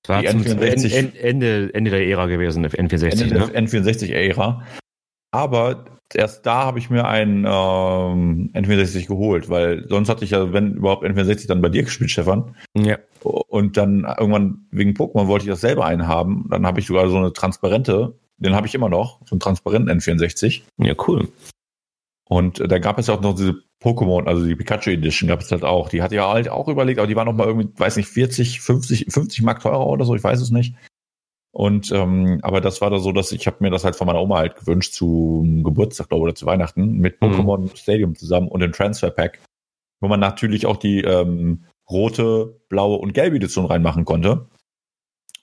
war 0.08 0.22
die 0.22 0.28
N64, 0.28 1.16
Ende, 1.16 1.74
Ende 1.74 1.92
der 1.92 2.06
Ära 2.06 2.26
gewesen, 2.26 2.66
N64. 2.66 3.22
Ende 3.22 3.36
ne? 3.36 3.46
N64-Ära. 3.46 4.62
Aber 5.32 5.86
erst 6.14 6.46
da 6.46 6.66
habe 6.66 6.80
ich 6.80 6.90
mir 6.90 7.08
ein 7.08 7.46
ähm, 7.48 8.52
N64 8.54 9.08
geholt, 9.08 9.50
weil 9.50 9.88
sonst 9.90 10.10
hatte 10.10 10.24
ich 10.24 10.32
ja, 10.32 10.54
wenn 10.54 10.76
überhaupt 10.76 11.04
N64 11.04 11.48
dann 11.48 11.62
bei 11.62 11.70
dir 11.70 11.84
gespielt, 11.84 12.12
Stefan. 12.12 12.56
Ja. 12.76 12.98
Und 13.22 13.78
dann 13.78 14.06
irgendwann 14.18 14.68
wegen 14.72 14.92
Pokémon 14.92 15.28
wollte 15.28 15.46
ich 15.46 15.52
das 15.52 15.62
selber 15.62 15.86
einhaben. 15.86 16.48
Dann 16.50 16.66
habe 16.66 16.80
ich 16.80 16.88
sogar 16.88 17.10
so 17.10 17.18
eine 17.18 17.34
transparente, 17.34 18.18
den 18.38 18.56
habe 18.56 18.68
ich 18.68 18.76
immer 18.76 18.90
noch, 18.90 19.20
so 19.26 19.34
einen 19.34 19.40
transparenten 19.40 20.00
N64. 20.00 20.64
Ja, 20.78 20.94
cool. 21.08 21.28
Und 22.28 22.60
äh, 22.60 22.68
da 22.68 22.80
gab 22.80 23.00
es 23.00 23.08
ja 23.08 23.16
auch 23.16 23.22
noch 23.22 23.36
diese 23.36 23.62
Pokémon, 23.82 24.26
also 24.26 24.46
die 24.46 24.56
Pikachu 24.56 24.90
Edition 24.92 25.28
gab 25.28 25.42
es 25.42 25.52
halt 25.52 25.64
auch. 25.64 25.90
Die 25.90 26.02
hatte 26.02 26.16
ja 26.16 26.28
halt 26.28 26.50
auch 26.50 26.68
überlegt, 26.68 27.00
aber 27.00 27.08
die 27.08 27.16
war 27.16 27.26
noch 27.26 27.34
mal 27.34 27.48
irgendwie, 27.48 27.70
weiß 27.78 27.98
nicht, 27.98 28.10
40, 28.10 28.62
50, 28.62 29.08
50 29.10 29.44
Mark 29.44 29.62
teurer 29.62 29.86
oder 29.86 30.06
so, 30.06 30.16
ich 30.16 30.24
weiß 30.24 30.42
es 30.42 30.50
nicht. 30.50 30.76
Und 31.56 31.90
ähm, 31.94 32.40
aber 32.42 32.60
das 32.60 32.82
war 32.82 32.90
da 32.90 33.00
so, 33.00 33.14
dass 33.14 33.32
ich 33.32 33.48
habe 33.48 33.58
mir 33.62 33.70
das 33.70 33.86
halt 33.86 33.96
von 33.96 34.08
meiner 34.08 34.22
Oma 34.22 34.40
halt 34.40 34.58
gewünscht 34.58 34.94
zum 34.94 35.64
Geburtstag 35.64 36.10
glaube 36.10 36.24
oder 36.24 36.36
zu 36.36 36.46
Weihnachten 36.46 36.98
mit 36.98 37.22
mhm. 37.22 37.28
Pokémon 37.28 37.62
mhm. 37.62 37.76
Stadium 37.78 38.14
zusammen 38.14 38.50
und 38.50 38.60
dem 38.60 38.74
Transfer 38.74 39.10
Pack, 39.10 39.40
wo 40.02 40.10
man 40.10 40.20
natürlich 40.20 40.66
auch 40.66 40.76
die 40.76 41.00
ähm, 41.00 41.64
rote, 41.90 42.60
blaue 42.68 42.98
und 42.98 43.14
gelbe 43.14 43.38
Edition 43.38 43.66
reinmachen 43.66 44.04
konnte. 44.04 44.50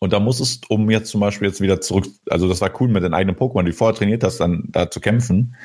Und 0.00 0.12
da 0.12 0.20
muss 0.20 0.38
es, 0.40 0.60
um 0.68 0.90
jetzt 0.90 1.08
zum 1.08 1.22
Beispiel 1.22 1.48
jetzt 1.48 1.62
wieder 1.62 1.80
zurück, 1.80 2.04
also 2.28 2.46
das 2.46 2.60
war 2.60 2.78
cool 2.78 2.88
mit 2.88 3.04
den 3.04 3.14
eigenen 3.14 3.36
Pokémon, 3.36 3.64
die 3.64 3.72
vorher 3.72 3.96
trainiert 3.96 4.22
hast, 4.22 4.36
dann 4.36 4.64
da 4.68 4.90
zu 4.90 5.00
kämpfen. 5.00 5.56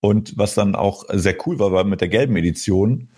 Und 0.00 0.36
was 0.36 0.54
dann 0.54 0.74
auch 0.74 1.04
sehr 1.12 1.36
cool 1.46 1.60
war, 1.60 1.70
war 1.70 1.84
mit 1.84 2.00
der 2.00 2.08
gelben 2.08 2.34
Edition, 2.34 3.10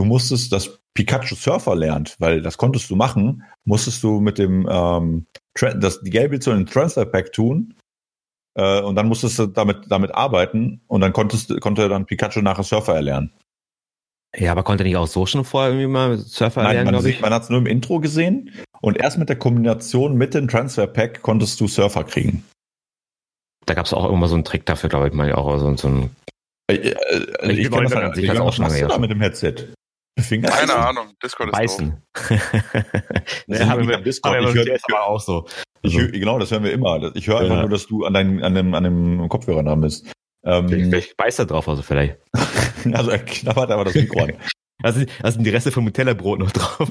du 0.00 0.06
musstest 0.06 0.50
das 0.50 0.80
Pikachu 0.94 1.34
Surfer 1.34 1.76
lernt, 1.76 2.16
weil 2.18 2.40
das 2.40 2.56
konntest 2.56 2.88
du 2.88 2.96
machen, 2.96 3.44
musstest 3.64 4.02
du 4.02 4.18
mit 4.20 4.38
dem 4.38 4.66
ähm, 4.70 5.26
das, 5.54 6.00
die 6.00 6.08
gelbe 6.08 6.40
zu 6.40 6.50
einem 6.50 6.64
Transfer 6.64 7.04
Pack 7.04 7.34
tun. 7.34 7.74
Äh, 8.54 8.80
und 8.80 8.96
dann 8.96 9.06
musstest 9.06 9.38
du 9.38 9.46
damit, 9.46 9.90
damit 9.90 10.14
arbeiten 10.14 10.80
und 10.86 11.02
dann 11.02 11.12
konntest, 11.12 11.60
konnte 11.60 11.88
dann 11.90 12.06
Pikachu 12.06 12.40
nachher 12.40 12.62
Surfer 12.62 12.94
erlernen. 12.94 13.30
Ja, 14.34 14.52
aber 14.52 14.62
konnte 14.62 14.84
nicht 14.84 14.96
auch 14.96 15.06
so 15.06 15.26
schon 15.26 15.44
vorher 15.44 15.72
irgendwie 15.72 15.86
mal 15.86 16.16
Surfer 16.16 16.62
Nein, 16.62 16.76
erlernen, 16.76 16.92
glaube 16.94 17.10
ich? 17.10 17.20
Man 17.20 17.34
hat 17.34 17.42
es 17.42 17.50
nur 17.50 17.58
im 17.58 17.66
Intro 17.66 18.00
gesehen 18.00 18.50
und 18.80 18.96
erst 18.96 19.18
mit 19.18 19.28
der 19.28 19.36
Kombination 19.36 20.16
mit 20.16 20.32
dem 20.32 20.48
Transfer 20.48 20.86
Pack 20.86 21.20
konntest 21.20 21.60
du 21.60 21.68
Surfer 21.68 22.04
kriegen. 22.04 22.42
Da 23.66 23.74
gab 23.74 23.84
es 23.84 23.92
auch 23.92 24.04
irgendwann 24.04 24.30
so 24.30 24.34
einen 24.36 24.44
Trick 24.44 24.64
dafür, 24.64 24.88
glaube 24.88 25.08
ich 25.08 25.12
mal, 25.12 25.30
auch 25.34 25.58
so, 25.58 25.76
so 25.76 25.88
ein. 25.88 26.10
Äh, 26.70 26.76
äh, 26.76 27.52
ich, 27.52 27.58
ich 27.58 27.70
kenne 27.70 27.82
das 27.82 27.94
halt, 27.94 28.16
ich 28.16 28.30
auch 28.40 28.52
schon 28.54 28.66
lange. 28.66 28.98
mit 28.98 29.10
dem 29.10 29.20
Headset? 29.20 29.74
Finger 30.20 30.48
Keine 30.48 30.74
Ahnung, 30.74 31.14
Discord 31.22 31.50
ist 31.50 31.52
Beißen. 31.52 32.02
nee, 33.46 33.58
haben 33.58 33.88
wir 33.88 33.98
Discord. 33.98 34.48
Ich 34.48 34.54
höre 34.54 34.64
das 34.64 34.82
aber 34.90 35.06
auch 35.06 35.20
so. 35.20 35.46
Ich 35.82 35.98
hör, 35.98 36.08
genau, 36.08 36.38
das 36.38 36.50
hören 36.50 36.64
wir 36.64 36.72
immer. 36.72 37.14
Ich 37.14 37.26
höre 37.26 37.40
einfach 37.40 37.56
ja. 37.56 37.60
nur, 37.62 37.70
dass 37.70 37.86
du 37.86 38.04
an, 38.04 38.14
deinem, 38.14 38.42
an, 38.42 38.54
dem, 38.54 38.74
an 38.74 38.84
dem 38.84 39.28
Kopfhörer 39.28 39.62
dran 39.62 39.80
bist. 39.80 40.12
Ähm, 40.44 40.68
vielleicht 40.68 41.16
beißt 41.16 41.38
er 41.38 41.46
drauf, 41.46 41.68
also 41.68 41.82
vielleicht. 41.82 42.18
also 42.92 43.10
er 43.10 43.18
knabbert 43.18 43.70
aber 43.70 43.84
das 43.84 43.94
Mikro 43.94 44.24
an. 44.24 44.32
Da 44.82 44.92
sind, 44.92 45.10
da 45.20 45.30
sind 45.30 45.44
die 45.44 45.50
Reste 45.50 45.70
vom 45.70 45.84
Nutella-Brot 45.84 46.38
noch 46.38 46.52
drauf. 46.52 46.90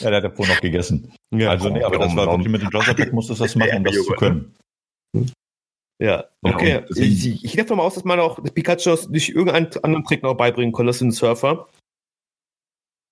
ja, 0.00 0.10
der 0.10 0.16
hat 0.16 0.24
ja 0.24 0.30
vorhin 0.30 0.52
noch 0.52 0.60
gegessen. 0.60 1.14
Ja, 1.30 1.50
also 1.50 1.68
nee, 1.68 1.84
aber 1.84 1.98
das 1.98 2.16
war 2.16 2.26
wirklich 2.26 2.48
mit 2.48 2.60
dem 2.60 2.70
Johnson-Pack 2.70 3.12
musstest 3.12 3.38
du 3.38 3.44
das 3.44 3.54
machen, 3.54 3.76
um 3.76 3.84
das 3.84 3.94
zu 3.94 4.12
können. 4.14 4.56
Ja, 5.98 6.24
okay. 6.42 6.70
Ja, 6.70 6.82
ich, 6.94 7.44
ich 7.44 7.52
gehe 7.52 7.64
davon 7.64 7.80
aus, 7.80 7.94
dass 7.94 8.04
man 8.04 8.20
auch 8.20 8.42
Pikachu 8.42 8.96
durch 9.08 9.30
irgendeinen 9.30 9.68
anderen 9.82 10.04
Trick 10.04 10.22
noch 10.22 10.34
beibringen 10.34 10.72
konnte, 10.72 10.88
das 10.88 11.00
ein 11.00 11.10
Surfer. 11.10 11.68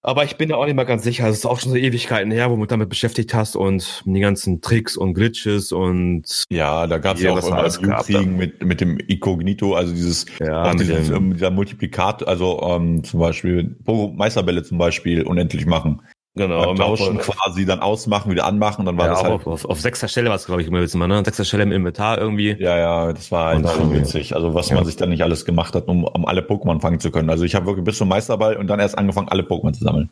Aber 0.07 0.23
ich 0.25 0.37
bin 0.37 0.51
da 0.51 0.57
auch 0.57 0.66
nicht 0.66 0.75
mal 0.75 0.85
ganz 0.85 1.03
sicher. 1.03 1.27
Es 1.29 1.38
ist 1.38 1.47
auch 1.47 1.59
schon 1.59 1.73
so 1.73 1.79
Ewigkeiten 1.79 2.31
her, 2.31 2.51
wo 2.51 2.57
du 2.57 2.66
damit 2.66 2.90
beschäftigt 2.90 3.33
hast 3.33 3.57
und 3.57 4.03
die 4.05 4.20
ganzen 4.20 4.61
Tricks 4.61 4.99
und 4.99 5.14
Glitches 5.14 5.73
und. 5.73 6.44
Ja, 6.51 6.87
da 6.87 6.99
gab 6.99 7.16
es 7.16 7.23
ja 7.23 7.33
auch 7.33 7.49
immer 7.49 7.62
das 7.62 7.81
Kriegen 7.81 8.37
mit, 8.37 8.62
mit 8.62 8.83
dem 8.83 8.99
Inkognito, 8.99 9.75
also 9.75 9.94
dieses, 9.94 10.27
ja, 10.40 10.75
dieses 10.75 11.09
ähm, 11.09 11.33
dieser 11.33 11.51
Multiplikat, 11.51 12.29
also 12.29 12.61
ähm, 12.62 13.03
zum 13.03 13.18
Beispiel 13.18 13.77
Meisterbälle 13.87 14.62
zum 14.62 14.77
Beispiel 14.77 15.23
unendlich 15.23 15.64
machen. 15.64 16.03
Genau, 16.37 16.70
und 16.70 16.79
tauschen 16.79 17.18
quasi 17.18 17.64
dann 17.64 17.79
ausmachen, 17.79 18.29
wieder 18.29 18.44
anmachen, 18.44 18.85
dann 18.85 18.99
war 18.99 19.07
ja, 19.07 19.12
das 19.12 19.23
halt. 19.23 19.33
Auf, 19.33 19.47
auf, 19.47 19.64
auf 19.66 19.81
sechster 19.81 20.09
Stelle 20.09 20.31
war 20.31 20.37
es, 20.37 20.47
glaube 20.47 20.62
ich, 20.62 20.68
immer 20.68 20.81
wir, 20.81 21.07
ne? 21.07 21.25
Sechster 21.25 21.44
Stelle 21.44 21.62
im 21.62 21.70
Inventar 21.70 22.18
irgendwie. 22.18 22.57
Ja, 22.59 22.77
ja, 22.77 23.12
das 23.12 23.31
war 23.31 23.55
halt 23.55 23.68
schon 23.68 23.92
witzig. 23.92 24.35
Also 24.35 24.53
was 24.53 24.68
ja. 24.68 24.75
man 24.75 24.85
sich 24.85 24.97
dann 24.97 25.11
nicht 25.11 25.23
alles 25.23 25.44
gemacht 25.44 25.77
hat, 25.77 25.87
um, 25.87 26.03
um 26.03 26.27
alle 26.27 26.40
Pokémon 26.40 26.81
fangen 26.81 26.99
zu 26.99 27.12
können. 27.12 27.31
Also 27.31 27.44
ich 27.44 27.55
habe 27.55 27.66
wirklich 27.66 27.85
bis 27.85 27.99
zum 27.99 28.09
Meisterball 28.09 28.57
und 28.57 28.66
dann 28.66 28.81
erst 28.81 28.99
angefangen, 28.99 29.29
alle 29.29 29.44
Pokémon 29.44 29.73
zu 29.75 29.85
sammeln. 29.85 30.11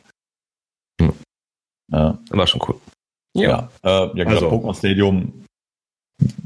Hm. 1.01 1.13
Ja. 1.91 2.19
War 2.31 2.47
schon 2.47 2.63
cool. 2.69 2.77
Ja, 3.35 3.69
ja, 3.83 4.05
äh, 4.05 4.19
ja 4.19 4.27
also. 4.27 4.49
Pokémon 4.49 4.79
Stadium. 4.79 5.45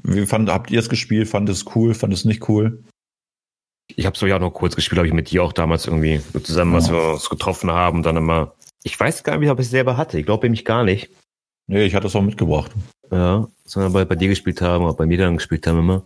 Wie 0.03 0.25
fand, 0.25 0.49
habt 0.49 0.71
ihr 0.71 0.81
es 0.81 0.89
gespielt? 0.89 1.29
Fand 1.29 1.51
es 1.51 1.67
cool? 1.75 1.93
Fand 1.93 2.15
es 2.15 2.25
nicht 2.25 2.49
cool? 2.49 2.83
Ich 3.95 4.07
habe 4.07 4.15
es 4.15 4.21
ja 4.23 4.37
auch 4.37 4.41
noch 4.41 4.51
kurz 4.51 4.75
gespielt, 4.75 4.99
habe 4.99 5.07
ich 5.07 5.15
mit 5.15 5.31
dir 5.31 5.45
auch 5.45 5.53
damals 5.53 5.87
irgendwie 5.87 6.21
zusammen, 6.43 6.73
ja. 6.73 6.79
was 6.79 6.91
wir 6.91 7.12
uns 7.12 7.29
getroffen 7.29 7.71
haben, 7.71 8.03
dann 8.03 8.17
immer 8.17 8.56
ich 8.83 8.99
weiß 8.99 9.25
gar 9.25 9.39
nicht, 9.39 9.51
ob 9.51 9.59
ich 9.59 9.67
es 9.67 9.71
selber 9.71 9.97
hatte. 9.97 10.19
Ich 10.19 10.27
glaube 10.27 10.47
nämlich 10.47 10.65
gar 10.65 10.85
nicht. 10.85 11.11
Nee, 11.67 11.85
ich 11.85 11.95
hatte 11.95 12.07
es 12.07 12.17
auch 12.17 12.23
mitgebracht. 12.23 12.73
Ja, 13.11 13.49
sondern 13.65 13.93
bei, 13.93 14.05
bei 14.05 14.17
dir 14.17 14.29
gespielt 14.29 14.61
haben 14.61 14.85
oder 14.85 14.95
bei 14.95 15.07
mir 15.07 15.19
dann 15.19 15.37
gespielt 15.37 15.67
haben 15.67 15.81
immer. 15.81 16.03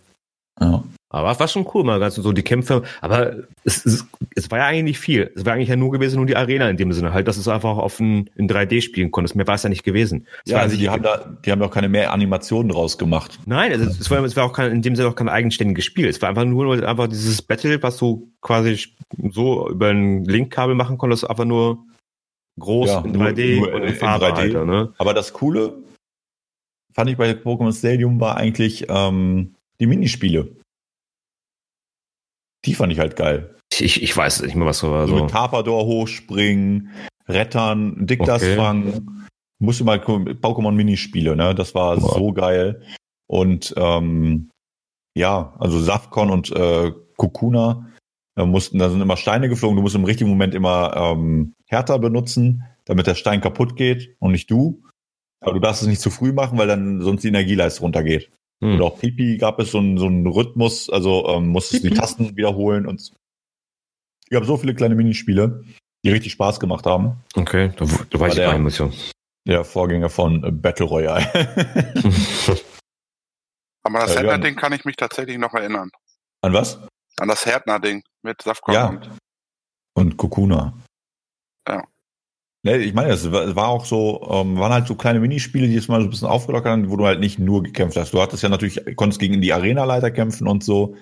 Ja. 0.61 0.85
Aber 1.13 1.33
es 1.33 1.41
war 1.41 1.49
schon 1.49 1.67
cool, 1.75 1.83
mal 1.83 1.99
ganz 1.99 2.15
so 2.15 2.33
die 2.33 2.43
Kämpfe. 2.43 2.83
Aber 3.01 3.35
es, 3.65 3.85
es, 3.85 4.07
es 4.37 4.51
war 4.51 4.59
ja 4.59 4.67
eigentlich 4.67 4.85
nicht 4.85 4.99
viel. 5.01 5.33
Es 5.35 5.45
war 5.45 5.55
eigentlich 5.55 5.69
ja 5.69 5.75
nur 5.75 5.91
gewesen, 5.91 6.17
nur 6.17 6.27
die 6.27 6.37
Arena 6.37 6.71
in 6.71 6.77
dem 6.77 6.93
Sinne 6.93 7.13
halt, 7.13 7.27
dass 7.27 7.37
es 7.37 7.49
einfach 7.49 7.79
auf 7.79 7.99
ein, 7.99 8.31
in 8.37 8.49
3D 8.49 8.81
spielen 8.81 9.11
konntest. 9.11 9.35
Mehr 9.35 9.47
war 9.49 9.57
es 9.57 9.65
ja 9.65 9.71
nicht 9.71 9.83
gewesen. 9.83 10.29
Es 10.45 10.53
ja, 10.53 10.59
also 10.59 10.77
die 10.77 10.89
haben 10.89 11.03
da, 11.03 11.37
die 11.45 11.51
haben 11.51 11.63
auch 11.63 11.73
keine 11.73 11.89
mehr 11.89 12.13
Animationen 12.13 12.69
draus 12.69 12.97
gemacht. 12.97 13.41
Nein, 13.45 13.73
also 13.73 13.87
es 13.87 14.09
war, 14.09 14.23
es 14.23 14.37
war 14.37 14.45
auch 14.45 14.53
kein, 14.53 14.71
in 14.71 14.83
dem 14.83 14.95
Sinne 14.95 15.09
auch 15.09 15.17
kein 15.17 15.29
eigenständiges 15.29 15.85
Spiel. 15.85 16.07
Es 16.07 16.23
war 16.23 16.29
einfach 16.29 16.45
nur 16.45 16.87
einfach 16.87 17.09
dieses 17.09 17.43
Battle, 17.43 17.83
was 17.83 17.97
du 17.97 18.31
quasi 18.41 18.79
so 19.31 19.69
über 19.69 19.89
ein 19.89 20.25
Linkkabel 20.25 20.77
machen 20.77 20.97
konntest, 20.97 21.29
einfach 21.29 21.45
nur 21.45 21.87
groß 22.61 22.89
ja, 22.89 23.01
in 23.01 23.17
3D 23.17 23.57
nur, 23.57 23.67
nur 23.67 23.75
und 23.75 23.83
in, 23.83 23.89
in 23.89 23.95
Farbe. 23.95 24.27
3D. 24.27 24.37
Alter, 24.37 24.65
ne? 24.65 24.95
Aber 24.99 25.15
das 25.15 25.33
Coole 25.33 25.83
fand 26.93 27.11
ich 27.11 27.17
bei 27.17 27.31
Pokémon 27.33 27.77
Stadium 27.77 28.21
war 28.21 28.37
eigentlich 28.37 28.87
ähm, 28.89 29.55
die 29.81 29.87
Minispiele. 29.87 30.57
Die 32.65 32.75
fand 32.75 32.93
ich 32.93 32.99
halt 32.99 33.17
geil. 33.17 33.57
Ich, 33.73 34.03
ich 34.03 34.17
weiß 34.17 34.43
nicht 34.43 34.55
mehr, 34.55 34.67
was 34.67 34.79
so 34.79 34.91
war. 34.91 35.07
So, 35.07 35.17
so. 35.17 35.23
mit 35.23 35.33
Carpador 35.33 35.87
hochspringen, 35.87 36.91
Rettern, 37.29 38.07
Diktas 38.07 38.43
okay. 38.43 38.57
fangen. 38.57 39.29
Musste 39.59 39.85
mal 39.85 39.99
Pokémon 39.99 40.73
Minispiele, 40.73 41.37
ne? 41.37 41.55
Das 41.55 41.75
war 41.75 42.01
wow. 42.01 42.15
so 42.15 42.33
geil. 42.33 42.83
Und 43.27 43.75
ähm, 43.77 44.51
ja, 45.15 45.55
also 45.59 45.79
Safcon 45.79 46.31
und 46.31 46.51
äh, 46.51 46.93
Kokuna 47.17 47.90
Da 48.41 48.47
mussten, 48.47 48.79
da 48.79 48.89
sind 48.89 49.03
immer 49.03 49.19
Steine 49.19 49.51
geflogen. 49.51 49.77
Du 49.77 49.83
musst 49.83 49.95
im 49.95 50.07
richtigen 50.07 50.31
Moment 50.31 50.55
immer 50.55 50.97
ähm, 50.97 51.53
Härter 51.67 51.99
benutzen, 51.99 52.65
damit 52.87 53.07
der 53.07 53.15
Stein 53.15 53.43
kaputt 53.43 53.77
geht 53.77 54.17
und 54.19 54.33
nicht 54.33 54.51
du. 54.51 54.83
Aber 55.43 55.53
du 55.53 55.61
darfst 55.61 55.83
es 55.83 55.89
nicht 55.89 56.01
zu 56.01 56.09
früh 56.09 56.33
machen, 56.33 56.57
weil 56.57 56.67
dann 56.67 57.03
sonst 57.03 57.23
die 57.23 57.29
Energieleiste 57.29 57.83
runtergeht. 57.83 58.31
Hm. 58.63 58.77
Und 58.77 58.81
auch 58.81 58.99
Pipi 58.99 59.37
gab 59.37 59.61
es 59.61 59.73
so 59.73 59.77
einen, 59.77 59.99
so 59.99 60.07
einen 60.07 60.27
Rhythmus, 60.27 60.89
also 60.89 61.29
ähm, 61.29 61.49
musstest 61.49 61.83
Pipi. 61.83 61.93
die 61.93 62.01
Tasten 62.01 62.35
wiederholen 62.35 62.87
und 62.87 63.13
ich 64.31 64.35
habe 64.35 64.47
so 64.47 64.57
viele 64.57 64.75
kleine 64.75 64.95
Minispiele, 64.95 65.63
die 66.03 66.11
richtig 66.11 66.33
Spaß 66.33 66.61
gemacht 66.61 66.87
haben. 66.87 67.23
Okay, 67.35 67.73
du, 67.77 67.85
du 68.09 68.21
weißt 68.21 68.39
gar 68.39 68.59
nicht, 68.59 68.79
ja. 68.79 68.89
Der 69.47 69.65
Vorgänger 69.65 70.09
von 70.09 70.63
Battle 70.63 70.87
Royale. 70.87 71.27
Aber 73.83 73.99
das 73.99 74.15
ja, 74.15 74.23
Härtner-Ding 74.23 74.57
kann 74.57 74.73
ich 74.73 74.87
mich 74.87 74.97
tatsächlich 74.97 75.37
noch 75.37 75.53
erinnern. 75.53 75.91
An 76.41 76.55
was? 76.55 76.81
An 77.19 77.29
das 77.29 77.45
Härtner-Ding 77.45 78.03
mit 78.23 78.43
Safkon 78.43 78.75
ja. 78.75 78.89
und. 78.89 79.11
Und 79.95 80.17
Kokuna. 80.17 80.73
Ja. 81.69 81.85
Ne, 82.63 82.77
ich 82.77 82.93
meine, 82.95 83.11
es 83.11 83.31
war 83.33 83.69
auch 83.69 83.85
so, 83.85 84.27
ähm, 84.31 84.59
waren 84.59 84.73
halt 84.73 84.87
so 84.87 84.95
kleine 84.95 85.19
Minispiele, 85.21 85.67
die 85.67 85.77
es 85.77 85.89
mal 85.89 86.01
so 86.01 86.07
ein 86.07 86.11
bisschen 86.11 86.29
aufgelockert 86.29 86.71
haben, 86.71 86.91
wo 86.91 86.97
du 86.97 87.07
halt 87.07 87.21
nicht 87.21 87.39
nur 87.39 87.63
gekämpft 87.63 87.97
hast. 87.97 88.13
Du 88.13 88.21
hattest 88.21 88.43
ja 88.43 88.49
natürlich, 88.49 88.97
konntest 88.97 89.19
gegen 89.19 89.41
die 89.41 89.53
Arenaleiter 89.53 90.11
kämpfen 90.11 90.47
und 90.47 90.63
so. 90.63 90.97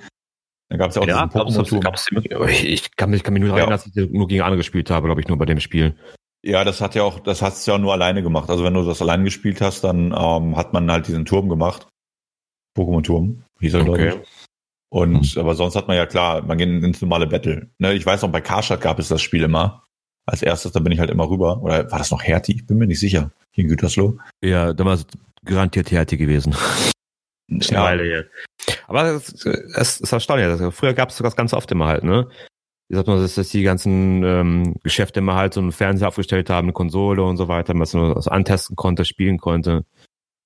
Dann 0.68 0.78
gab 0.78 0.90
es 0.90 0.96
ja 0.96 1.02
auch 1.02 1.06
ja, 1.06 1.26
diesen 1.26 1.64
Pokémon. 1.64 2.48
Ich, 2.48 2.64
ich 2.64 2.96
kann 2.96 3.10
mich, 3.10 3.22
kann 3.24 3.34
mich 3.34 3.42
nur 3.42 3.50
erinnern, 3.50 3.70
ja. 3.70 3.76
dass 3.76 3.86
ich 3.86 4.10
nur 4.10 4.28
gegen 4.28 4.42
andere 4.42 4.58
gespielt 4.58 4.90
habe, 4.90 5.06
glaube 5.08 5.20
ich, 5.20 5.28
nur 5.28 5.38
bei 5.38 5.46
dem 5.46 5.60
Spiel. 5.60 5.96
Ja, 6.44 6.62
das 6.62 6.80
hat 6.80 6.94
ja 6.94 7.02
auch, 7.02 7.18
das 7.18 7.42
hast 7.42 7.66
du 7.66 7.72
ja 7.72 7.78
nur 7.78 7.92
alleine 7.92 8.22
gemacht. 8.22 8.50
Also 8.50 8.62
wenn 8.62 8.74
du 8.74 8.84
das 8.84 9.02
alleine 9.02 9.24
gespielt 9.24 9.60
hast, 9.60 9.82
dann 9.82 10.14
ähm, 10.16 10.56
hat 10.56 10.72
man 10.72 10.90
halt 10.90 11.08
diesen 11.08 11.24
Turm 11.24 11.48
gemacht. 11.48 11.88
Pokémon-Turm, 12.76 13.42
hieß 13.60 13.74
er, 13.74 13.80
okay. 13.80 14.10
glaube 14.10 14.22
ich. 14.22 14.37
Und 14.90 15.24
hm. 15.24 15.40
aber 15.40 15.54
sonst 15.54 15.76
hat 15.76 15.88
man 15.88 15.96
ja 15.96 16.06
klar, 16.06 16.42
man 16.42 16.58
geht 16.58 16.68
ins 16.68 17.02
normale 17.02 17.26
Battle. 17.26 17.68
Ne, 17.78 17.92
ich 17.94 18.06
weiß 18.06 18.22
noch, 18.22 18.30
bei 18.30 18.40
Karstadt 18.40 18.80
gab 18.80 18.98
es 18.98 19.08
das 19.08 19.20
Spiel 19.20 19.42
immer 19.42 19.84
als 20.28 20.42
erstes, 20.42 20.72
da 20.72 20.80
bin 20.80 20.92
ich 20.92 21.00
halt 21.00 21.10
immer 21.10 21.28
rüber. 21.28 21.62
Oder 21.62 21.90
war 21.90 21.98
das 21.98 22.10
noch 22.10 22.22
Hertie? 22.22 22.56
Ich 22.56 22.66
bin 22.66 22.78
mir 22.78 22.86
nicht 22.86 23.00
sicher. 23.00 23.30
Hier 23.50 23.64
in 23.64 23.70
Gütersloh. 23.70 24.18
Ja, 24.42 24.72
da 24.72 24.84
war 24.84 24.94
es 24.94 25.06
garantiert 25.44 25.90
Hertie 25.90 26.18
gewesen. 26.18 26.54
Ja. 27.48 27.84
Weile. 27.84 28.28
Aber 28.88 29.04
es, 29.12 29.30
ist 30.00 30.12
erstaunlich. 30.12 30.74
Früher 30.74 30.92
gab 30.92 31.08
es 31.08 31.16
das 31.16 31.36
ganz 31.36 31.54
oft 31.54 31.70
immer 31.72 31.86
halt, 31.86 32.04
ne? 32.04 32.28
Wie 32.88 32.96
sagt 32.96 33.08
man, 33.08 33.20
dass, 33.20 33.34
dass 33.34 33.48
die 33.48 33.62
ganzen 33.62 34.22
ähm, 34.22 34.74
Geschäfte 34.82 35.20
immer 35.20 35.34
halt 35.34 35.54
so 35.54 35.60
einen 35.60 35.72
Fernseher 35.72 36.08
aufgestellt 36.08 36.50
haben, 36.50 36.66
eine 36.66 36.72
Konsole 36.72 37.22
und 37.22 37.36
so 37.36 37.48
weiter, 37.48 37.72
was 37.78 37.94
man 37.94 38.20
so 38.20 38.30
antesten 38.30 38.76
konnte, 38.76 39.04
spielen 39.04 39.38
konnte. 39.38 39.84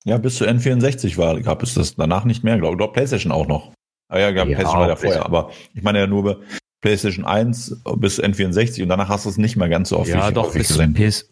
Ja, 0.04 0.18
bis 0.18 0.36
zu 0.36 0.44
N64 0.44 1.16
war, 1.18 1.40
gab 1.40 1.62
es 1.62 1.74
das 1.74 1.94
danach 1.94 2.24
nicht 2.24 2.42
mehr, 2.42 2.58
glaube 2.58 2.74
ich. 2.74 2.82
Oder 2.82 2.92
PlayStation 2.92 3.32
auch 3.32 3.46
noch. 3.46 3.72
Ah 4.12 4.18
ja, 4.18 4.30
gab 4.30 4.48
ja, 4.48 4.56
PlayStation 4.56 4.80
war 4.80 4.88
ja 4.88 4.96
vorher, 4.96 5.24
aber 5.24 5.50
ich 5.74 5.82
meine 5.82 5.98
ja 6.00 6.06
nur 6.06 6.42
PlayStation 6.82 7.24
1 7.24 7.82
bis 7.96 8.22
N64 8.22 8.82
und 8.82 8.88
danach 8.88 9.08
hast 9.08 9.24
du 9.24 9.30
es 9.30 9.38
nicht 9.38 9.56
mehr 9.56 9.68
ganz 9.68 9.88
so 9.88 9.98
oft. 9.98 10.08
Ja, 10.08 10.30
doch, 10.30 10.52
bis 10.52 10.68
gesehen. 10.68 10.94
PS, 10.94 11.30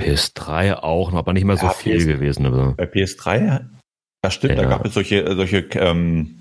PS3 0.00 0.74
auch, 0.76 1.12
aber 1.12 1.32
nicht 1.32 1.44
mehr 1.44 1.56
so 1.56 1.66
ja, 1.66 1.72
viel 1.72 1.98
PS, 1.98 2.06
gewesen. 2.06 2.46
Also. 2.46 2.74
Bei 2.76 2.84
PS3, 2.84 3.46
ja 3.46 3.60
stimmt, 4.30 4.54
ja. 4.54 4.62
da 4.62 4.68
gab 4.68 4.86
es 4.86 4.94
solche, 4.94 5.34
solche 5.34 5.58
ähm, 5.74 6.40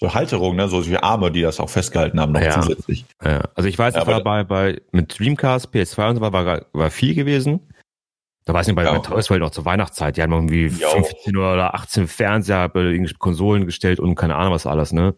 so 0.00 0.14
Halterungen, 0.14 0.56
ne, 0.56 0.68
so 0.68 0.80
solche 0.80 1.02
Arme, 1.02 1.30
die 1.30 1.42
das 1.42 1.60
auch 1.60 1.70
festgehalten 1.70 2.20
haben, 2.20 2.32
noch 2.32 2.40
ja. 2.40 2.60
zusätzlich. 2.60 3.04
Ja. 3.22 3.42
Also 3.54 3.68
ich 3.68 3.78
weiß, 3.78 3.94
ja, 3.94 4.06
war 4.06 4.22
bei, 4.22 4.44
bei 4.44 4.80
mit 4.92 5.18
Dreamcast, 5.18 5.68
PS2 5.68 6.10
und 6.10 6.16
so 6.16 6.20
war, 6.22 6.32
war, 6.32 6.66
war 6.72 6.90
viel 6.90 7.14
gewesen. 7.14 7.60
Da 8.48 8.54
weiß 8.54 8.66
ich 8.66 8.74
nicht, 8.74 8.76
bei, 8.76 8.84
ja. 8.84 9.20
bei 9.28 9.38
noch 9.38 9.50
zur 9.50 9.66
Weihnachtszeit, 9.66 10.16
die 10.16 10.22
haben 10.22 10.32
irgendwie 10.32 10.68
jo. 10.68 10.88
15 10.88 11.36
oder 11.36 11.74
18 11.74 12.08
Fernseher, 12.08 12.70
Konsolen 13.18 13.66
gestellt 13.66 14.00
und 14.00 14.14
keine 14.14 14.36
Ahnung 14.36 14.54
was 14.54 14.66
alles, 14.66 14.94
ne? 14.94 15.16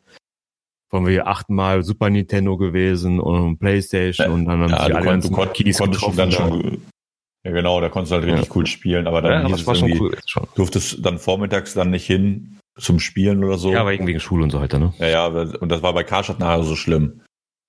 Von 0.88 1.06
wir 1.06 1.28
achtmal 1.28 1.84
Super 1.84 2.10
Nintendo 2.10 2.56
gewesen 2.56 3.20
und 3.20 3.58
Playstation 3.60 4.26
ja. 4.26 4.34
und 4.34 4.46
dann 4.46 4.62
haben 4.62 4.70
ja, 4.70 4.84
sie 4.84 4.92
alle 4.94 5.04
konnt, 5.04 5.24
du 5.24 5.30
konnt, 5.30 5.54
Kiddies 5.54 5.78
getroffen. 5.78 6.16
Dann 6.16 6.32
schon, 6.32 6.82
ja 7.44 7.52
genau, 7.52 7.80
da 7.80 7.88
konntest 7.88 8.10
du 8.10 8.16
halt 8.16 8.26
richtig 8.26 8.48
ja. 8.48 8.52
cool 8.56 8.66
spielen, 8.66 9.06
aber 9.06 9.22
dann 9.22 9.48
ja, 9.48 9.56
schon 9.76 9.92
cool. 9.92 10.18
durftest 10.56 11.06
dann 11.06 11.20
vormittags 11.20 11.72
dann 11.72 11.90
nicht 11.90 12.06
hin 12.06 12.58
zum 12.78 12.98
Spielen 12.98 13.44
oder 13.44 13.58
so. 13.58 13.70
Ja, 13.70 13.82
aber 13.82 13.92
irgendwie 13.92 14.10
wegen 14.10 14.20
Schule 14.20 14.42
und 14.42 14.50
so 14.50 14.60
weiter, 14.60 14.80
ne? 14.80 14.92
Ja, 14.98 15.06
ja, 15.06 15.26
und 15.28 15.68
das 15.68 15.84
war 15.84 15.94
bei 15.94 16.02
Karstadt 16.02 16.40
nachher 16.40 16.64
so 16.64 16.74
schlimm. 16.74 17.20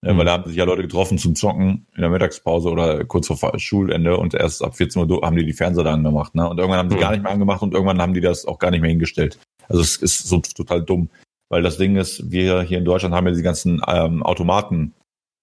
Ja, 0.03 0.13
mhm. 0.13 0.17
Weil 0.17 0.25
da 0.25 0.31
haben 0.33 0.47
sich 0.47 0.57
ja 0.57 0.65
Leute 0.65 0.81
getroffen 0.81 1.17
zum 1.17 1.35
Zocken 1.35 1.87
in 1.95 2.01
der 2.01 2.09
Mittagspause 2.09 2.69
oder 2.69 3.05
kurz 3.05 3.27
vor 3.27 3.59
Schulende 3.59 4.17
und 4.17 4.33
erst 4.33 4.63
ab 4.63 4.75
14 4.75 5.09
Uhr 5.09 5.21
haben 5.21 5.35
die 5.35 5.45
die 5.45 5.53
Fernseher 5.53 5.83
da 5.83 5.93
angemacht. 5.93 6.33
Ne? 6.33 6.49
Und 6.49 6.57
irgendwann 6.57 6.79
haben 6.79 6.89
die 6.89 6.95
mhm. 6.95 7.01
gar 7.01 7.11
nicht 7.11 7.23
mehr 7.23 7.31
angemacht 7.31 7.61
und 7.61 7.73
irgendwann 7.73 8.01
haben 8.01 8.13
die 8.13 8.21
das 8.21 8.45
auch 8.45 8.59
gar 8.59 8.71
nicht 8.71 8.81
mehr 8.81 8.89
hingestellt. 8.89 9.37
Also 9.69 9.81
es 9.81 9.97
ist 9.97 10.27
so 10.27 10.39
total 10.39 10.83
dumm. 10.83 11.09
Weil 11.49 11.63
das 11.63 11.77
Ding 11.77 11.97
ist, 11.97 12.31
wir 12.31 12.61
hier 12.61 12.77
in 12.77 12.85
Deutschland 12.85 13.13
haben 13.13 13.27
ja 13.27 13.33
die 13.33 13.41
ganzen 13.41 13.81
ähm, 13.85 14.23
Automaten 14.23 14.93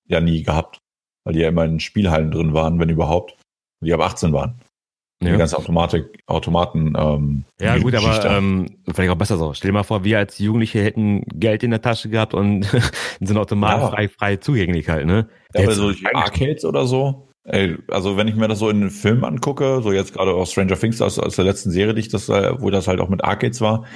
ja 0.06 0.20
nie 0.20 0.42
gehabt. 0.42 0.78
Weil 1.24 1.34
die 1.34 1.40
ja 1.40 1.48
immer 1.48 1.66
in 1.66 1.80
Spielhallen 1.80 2.30
drin 2.30 2.54
waren, 2.54 2.78
wenn 2.80 2.88
überhaupt. 2.88 3.32
Und 3.80 3.86
die 3.86 3.92
ab 3.92 4.00
18 4.00 4.32
waren. 4.32 4.54
Ja. 5.20 5.32
Die 5.32 5.38
ganze 5.38 5.58
Automatik, 5.58 6.22
Automaten. 6.26 6.94
Ähm, 6.96 7.44
ja, 7.60 7.76
gut, 7.78 7.94
aber 7.94 8.24
ähm, 8.24 8.66
vielleicht 8.92 9.10
auch 9.10 9.16
besser 9.16 9.36
so. 9.36 9.52
Stell 9.52 9.70
dir 9.70 9.74
mal 9.74 9.82
vor, 9.82 10.04
wir 10.04 10.18
als 10.18 10.38
Jugendliche 10.38 10.80
hätten 10.82 11.24
Geld 11.34 11.64
in 11.64 11.70
der 11.72 11.82
Tasche 11.82 12.08
gehabt 12.08 12.34
und 12.34 12.62
sind 13.20 13.36
Automaten 13.36 13.80
ja. 13.80 13.88
frei, 13.88 14.08
frei 14.08 14.36
zugänglich 14.36 14.88
halt, 14.88 15.06
ne? 15.06 15.28
Ja, 15.54 15.64
aber 15.64 15.72
so 15.72 15.92
Arcades 16.14 16.64
oder 16.64 16.86
so. 16.86 17.28
Ey, 17.42 17.78
also 17.88 18.16
wenn 18.16 18.28
ich 18.28 18.36
mir 18.36 18.46
das 18.46 18.58
so 18.60 18.68
in 18.68 18.80
den 18.80 18.90
Filmen 18.90 19.24
angucke, 19.24 19.80
so 19.82 19.90
jetzt 19.90 20.12
gerade 20.12 20.34
auch 20.34 20.46
Stranger 20.46 20.78
Things 20.78 21.00
aus, 21.00 21.18
aus 21.18 21.34
der 21.34 21.46
letzten 21.46 21.70
Serie, 21.70 21.94
die 21.94 22.00
ich 22.00 22.08
das, 22.08 22.28
äh, 22.28 22.52
wo 22.60 22.70
das 22.70 22.86
halt 22.86 23.00
auch 23.00 23.08
mit 23.08 23.24
Arcades 23.24 23.60
war, 23.60 23.86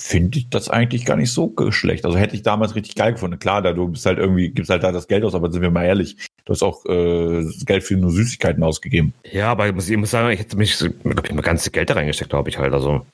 finde 0.00 0.38
ich 0.38 0.48
das 0.48 0.68
eigentlich 0.68 1.04
gar 1.04 1.16
nicht 1.16 1.30
so 1.30 1.54
schlecht. 1.70 2.04
Also 2.04 2.16
hätte 2.16 2.34
ich 2.34 2.42
damals 2.42 2.74
richtig 2.74 2.94
geil 2.94 3.12
gefunden. 3.12 3.38
Klar, 3.38 3.62
da 3.62 3.72
du 3.72 3.88
bist 3.88 4.06
halt 4.06 4.18
irgendwie, 4.18 4.50
gibst 4.50 4.70
halt 4.70 4.82
da 4.82 4.92
das 4.92 5.08
Geld 5.08 5.24
aus, 5.24 5.34
aber 5.34 5.50
sind 5.50 5.62
wir 5.62 5.70
mal 5.70 5.84
ehrlich, 5.84 6.16
du 6.44 6.52
hast 6.52 6.62
auch 6.62 6.84
äh, 6.86 7.44
Geld 7.64 7.84
für 7.84 7.96
nur 7.96 8.10
Süßigkeiten 8.10 8.62
ausgegeben. 8.62 9.12
Ja, 9.30 9.50
aber 9.50 9.68
ich 9.68 9.74
muss, 9.74 9.88
ich 9.88 9.96
muss 9.96 10.10
sagen, 10.10 10.30
ich 10.30 10.40
hätte 10.40 10.56
mich, 10.56 10.78
glaube 10.78 11.22
ich, 11.24 11.32
mein 11.32 11.42
ganzes 11.42 11.70
Geld 11.70 11.90
da 11.90 11.94
reingesteckt, 11.94 12.30
glaube 12.30 12.48
ich 12.48 12.58
halt. 12.58 12.72
Also. 12.72 13.06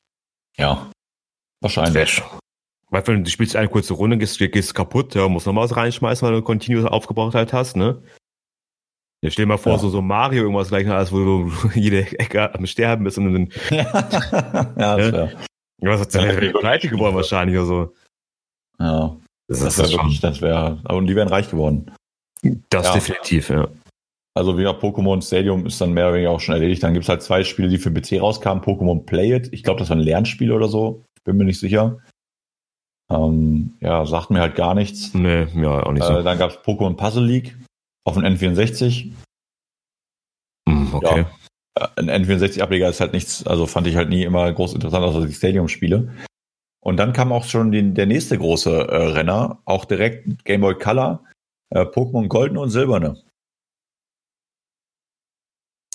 Ja. 0.57 0.91
Wahrscheinlich. 1.61 2.23
Weil 2.91 3.07
wenn 3.07 3.25
du 3.25 3.31
spielst 3.31 3.57
eine 3.57 3.69
kurze 3.69 3.95
Runde, 3.95 4.17
gehst, 4.17 4.39
gehst 4.39 4.75
kaputt, 4.75 5.15
ja, 5.15 5.29
musst 5.29 5.47
nochmal 5.47 5.65
was 5.65 5.77
reinschmeißen, 5.77 6.27
weil 6.27 6.37
du 6.37 6.43
Continuous 6.43 6.87
aufgebraucht 6.87 7.35
halt 7.35 7.53
hast, 7.53 7.77
ne? 7.77 8.01
Ja, 9.23 9.31
stell 9.31 9.45
dir 9.45 9.49
mal 9.49 9.59
vor, 9.59 9.73
ja. 9.73 9.79
so, 9.79 9.89
so 9.89 10.03
Mario 10.03 10.43
irgendwas 10.43 10.69
gleich 10.69 10.89
als 10.89 11.11
wo 11.11 11.19
du 11.19 11.53
jede 11.75 12.03
Ecke 12.19 12.55
am 12.55 12.67
Sterben 12.67 13.05
bist 13.05 13.19
und 13.19 13.33
dann. 13.33 13.49
ja, 13.71 14.99
ja, 14.99 14.99
ja. 14.99 15.29
Ja, 15.83 15.91
was 15.91 16.01
hat 16.01 16.15
denn 16.15 16.53
pleite 16.53 16.89
geworden 16.89 17.15
wahrscheinlich 17.17 17.57
oder 17.57 17.67
so. 17.67 17.95
Ja. 18.79 19.17
Das, 19.49 19.61
das 19.61 19.79
wäre 19.79 19.91
wirklich, 19.93 20.21
das 20.21 20.41
wäre, 20.41 20.81
und 20.89 21.07
die 21.07 21.15
wären 21.15 21.29
reich 21.29 21.51
geworden. 21.51 21.93
Das 22.71 22.87
ja. 22.87 22.95
definitiv, 22.95 23.51
ja. 23.51 23.69
Also 24.35 24.59
wieder 24.59 24.73
Pokémon 24.73 25.23
Stadium 25.23 25.65
ist 25.65 25.81
dann 25.81 25.93
mehr 25.93 26.07
oder 26.07 26.15
weniger 26.17 26.31
auch 26.31 26.41
schon 26.41 26.55
erledigt. 26.55 26.83
Dann 26.83 26.93
gibt 26.93 27.05
es 27.05 27.09
halt 27.09 27.23
zwei 27.23 27.43
Spiele, 27.43 27.69
die 27.69 27.79
für 27.79 27.91
PC 27.91 28.21
rauskamen. 28.21 28.63
Pokémon 28.63 29.07
Play 29.07 29.35
It. 29.35 29.49
Ich 29.53 29.63
glaube, 29.63 29.79
das 29.79 29.89
war 29.89 29.97
ein 29.97 30.03
Lernspiel 30.03 30.53
oder 30.53 30.69
so. 30.69 31.05
Bin 31.25 31.39
mir 31.39 31.45
nicht 31.45 31.59
sicher. 31.59 31.99
Ähm, 33.11 33.77
ja, 33.81 34.05
sagt 34.05 34.31
mir 34.31 34.41
halt 34.41 34.55
gar 34.55 34.75
nichts. 34.75 35.15
Nee, 35.15 35.47
ja, 35.55 35.83
auch 35.83 35.93
nicht 35.93 36.05
so. 36.05 36.19
Äh, 36.19 36.23
dann 36.23 36.39
gab 36.39 36.51
es 36.51 36.59
Pokémon 36.59 36.97
Puzzle 36.97 37.25
League 37.25 37.57
auf 38.05 38.15
dem 38.15 38.25
N64. 38.25 39.13
Mm, 40.69 40.95
okay. 40.95 41.21
Ja, 41.21 41.31
ein 41.97 42.11
N64-Ableger 42.11 42.89
ist 42.89 43.01
halt 43.01 43.13
nichts, 43.13 43.47
also 43.47 43.67
fand 43.67 43.87
ich 43.87 43.97
halt 43.97 44.09
nie 44.09 44.23
immer 44.23 44.51
groß 44.53 44.75
interessant, 44.75 45.05
außer 45.05 45.27
die 45.27 45.35
Stadium-Spiele. 45.35 46.13
Und 46.81 46.97
dann 46.97 47.13
kam 47.13 47.33
auch 47.33 47.45
schon 47.45 47.73
die, 47.73 47.95
der 47.95 48.07
nächste 48.07 48.39
große 48.39 48.71
äh, 48.71 48.97
Renner, 49.09 49.61
auch 49.65 49.85
direkt 49.85 50.45
Game 50.45 50.61
Boy 50.61 50.75
Color, 50.79 51.25
äh, 51.71 51.81
Pokémon 51.81 52.29
Goldene 52.29 52.61
und 52.61 52.71
Silberne. 52.71 53.23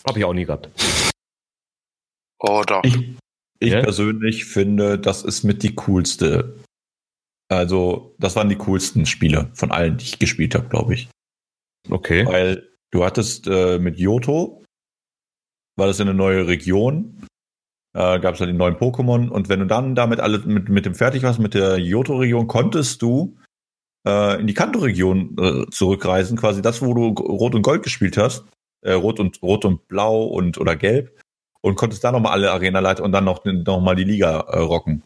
Hab 0.05 0.17
ich 0.17 0.25
auch 0.25 0.33
nie 0.33 0.45
gehabt. 0.45 0.69
Oh, 2.39 2.63
doch. 2.65 2.83
Ich, 2.83 2.97
ich 3.59 3.73
ja? 3.73 3.81
persönlich 3.81 4.45
finde, 4.45 4.99
das 4.99 5.23
ist 5.23 5.43
mit 5.43 5.63
die 5.63 5.75
coolste. 5.75 6.59
Also, 7.49 8.15
das 8.17 8.35
waren 8.35 8.49
die 8.49 8.57
coolsten 8.57 9.05
Spiele 9.05 9.49
von 9.53 9.71
allen, 9.71 9.97
die 9.97 10.05
ich 10.05 10.19
gespielt 10.19 10.55
habe, 10.55 10.69
glaube 10.69 10.93
ich. 10.93 11.09
Okay. 11.89 12.25
Weil 12.25 12.69
du 12.91 13.05
hattest 13.05 13.47
äh, 13.47 13.79
mit 13.79 13.97
Yoto 13.97 14.60
war 15.81 15.87
das 15.87 15.99
eine 15.99 16.13
neue 16.13 16.47
Region. 16.47 17.25
Äh, 17.93 18.19
gab 18.19 18.35
es 18.35 18.39
halt 18.39 18.51
die 18.51 18.55
neuen 18.55 18.75
Pokémon 18.75 19.27
und 19.27 19.49
wenn 19.49 19.59
du 19.59 19.65
dann 19.65 19.95
damit 19.95 20.19
alle 20.19 20.37
mit, 20.39 20.69
mit 20.69 20.85
dem 20.85 20.95
fertig 20.95 21.23
warst, 21.23 21.39
mit 21.39 21.55
der 21.55 21.77
Johto-Region, 21.77 22.47
konntest 22.47 23.01
du 23.01 23.35
äh, 24.07 24.39
in 24.39 24.45
die 24.45 24.53
Kanto-Region 24.53 25.35
äh, 25.39 25.69
zurückreisen, 25.71 26.37
quasi 26.37 26.61
das, 26.61 26.81
wo 26.81 26.93
du 26.93 27.07
Rot 27.19 27.55
und 27.55 27.63
Gold 27.63 27.81
gespielt 27.81 28.15
hast, 28.15 28.45
äh, 28.81 28.93
Rot 28.93 29.19
und 29.19 29.41
Rot 29.41 29.65
und 29.65 29.87
Blau 29.87 30.23
und 30.23 30.59
oder 30.59 30.75
Gelb 30.75 31.19
und 31.61 31.75
konntest 31.75 32.03
da 32.03 32.11
nochmal 32.11 32.33
alle 32.33 32.51
Arena-Leiter 32.51 33.03
und 33.03 33.11
dann 33.11 33.25
noch, 33.25 33.43
noch 33.43 33.81
mal 33.81 33.95
die 33.95 34.05
Liga 34.05 34.39
äh, 34.39 34.59
rocken. 34.59 35.03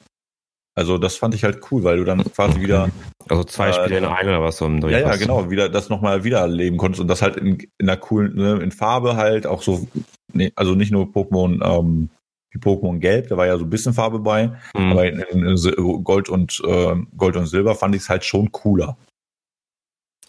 Also 0.77 0.97
das 0.97 1.15
fand 1.15 1.33
ich 1.33 1.45
halt 1.45 1.71
cool, 1.71 1.85
weil 1.85 1.97
du 1.97 2.03
dann 2.03 2.23
quasi 2.33 2.59
wieder. 2.59 2.89
Also 3.29 3.45
zwei 3.45 3.71
Spiele 3.71 3.95
äh, 3.95 3.97
in 3.99 4.05
einem 4.05 4.29
oder 4.29 4.43
was 4.43 4.57
so. 4.57 4.67
Ja, 4.67 4.99
ja, 4.99 5.15
genau, 5.15 5.49
wieder 5.49 5.69
das 5.69 5.89
nochmal 5.89 6.25
wieder 6.25 6.39
erleben 6.41 6.77
konntest 6.77 7.01
und 7.01 7.07
das 7.07 7.21
halt 7.21 7.37
in, 7.37 7.57
in 7.77 7.89
einer 7.89 7.97
coolen, 7.97 8.35
ne, 8.35 8.59
in 8.61 8.71
Farbe 8.71 9.15
halt, 9.15 9.47
auch 9.47 9.61
so, 9.61 9.87
nee, 10.35 10.51
also 10.55 10.75
nicht 10.75 10.91
nur 10.91 11.05
Pokémon, 11.05 11.63
ähm, 11.63 12.09
wie 12.51 12.59
Pokémon 12.59 12.99
Gelb, 12.99 13.29
da 13.29 13.37
war 13.37 13.47
ja 13.47 13.57
so 13.57 13.65
ein 13.65 13.69
bisschen 13.69 13.93
Farbe 13.93 14.19
bei, 14.19 14.47
mhm. 14.75 14.91
aber 14.91 15.07
in, 15.07 15.19
in, 15.19 15.45
in 15.47 16.03
Gold 16.03 16.29
und 16.29 16.61
äh, 16.65 16.95
Gold 17.17 17.35
und 17.35 17.47
Silber 17.47 17.75
fand 17.75 17.95
ich 17.95 18.03
es 18.03 18.09
halt 18.09 18.23
schon 18.23 18.51
cooler. 18.51 18.97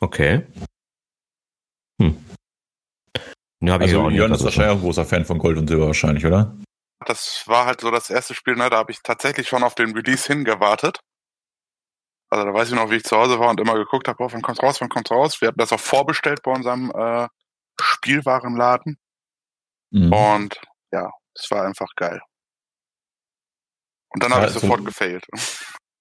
Okay. 0.00 0.46
Hm. 2.00 2.16
Ja, 3.61 3.76
also 3.76 4.11
Jörn 4.11 4.32
ist 4.32 4.44
wahrscheinlich 4.44 4.72
auch 4.72 4.78
ein 4.78 4.82
großer 4.82 5.04
Fan 5.07 5.24
von 5.24 5.38
Gold 5.38 5.57
und 5.59 5.68
Silber 5.68 5.86
wahrscheinlich, 5.86 6.26
oder? 6.26 6.54
Das 7.07 7.44
war 7.46 7.66
halt 7.66 7.80
so 7.80 7.90
das 7.90 8.11
erste 8.11 8.34
Spiel, 8.34 8.57
ne? 8.57 8.68
da 8.70 8.78
habe 8.78 8.92
ich 8.92 9.02
tatsächlich 9.02 9.48
schon 9.48 9.62
auf 9.62 9.74
den 9.74 9.92
Release 9.94 10.26
hingewartet. 10.26 11.00
Also 12.28 12.44
da 12.44 12.52
weiß 12.52 12.68
ich 12.68 12.74
noch, 12.74 12.90
wie 12.90 12.96
ich 12.96 13.04
zu 13.04 13.16
Hause 13.16 13.38
war 13.38 13.50
und 13.50 13.61
immer 13.61 13.74
geguckt 13.74 14.09
habe, 14.09 14.22
oh, 14.22 14.28
wann 14.30 14.42
kommt's 14.42 14.62
raus, 14.62 14.80
wann 14.80 14.88
kommt's 14.88 15.11
raus. 15.11 15.40
Wir 15.40 15.48
hatten 15.48 15.59
das 15.59 15.72
auch 15.72 15.80
vorbestellt 15.80 16.42
bei 16.42 16.52
unserem 16.52 16.90
äh, 16.90 17.28
Spielwarenladen. 17.80 18.98
Mhm. 19.91 20.12
Und 20.12 20.61
ja, 20.93 21.11
es 21.34 21.51
war 21.51 21.64
einfach 21.64 21.89
geil. 21.97 22.20
Und 24.11 24.22
dann 24.22 24.30
ja, 24.30 24.37
habe 24.37 24.47
ich 24.47 24.53
sofort 24.53 24.80
so 24.80 24.84
gefailt. 24.84 25.24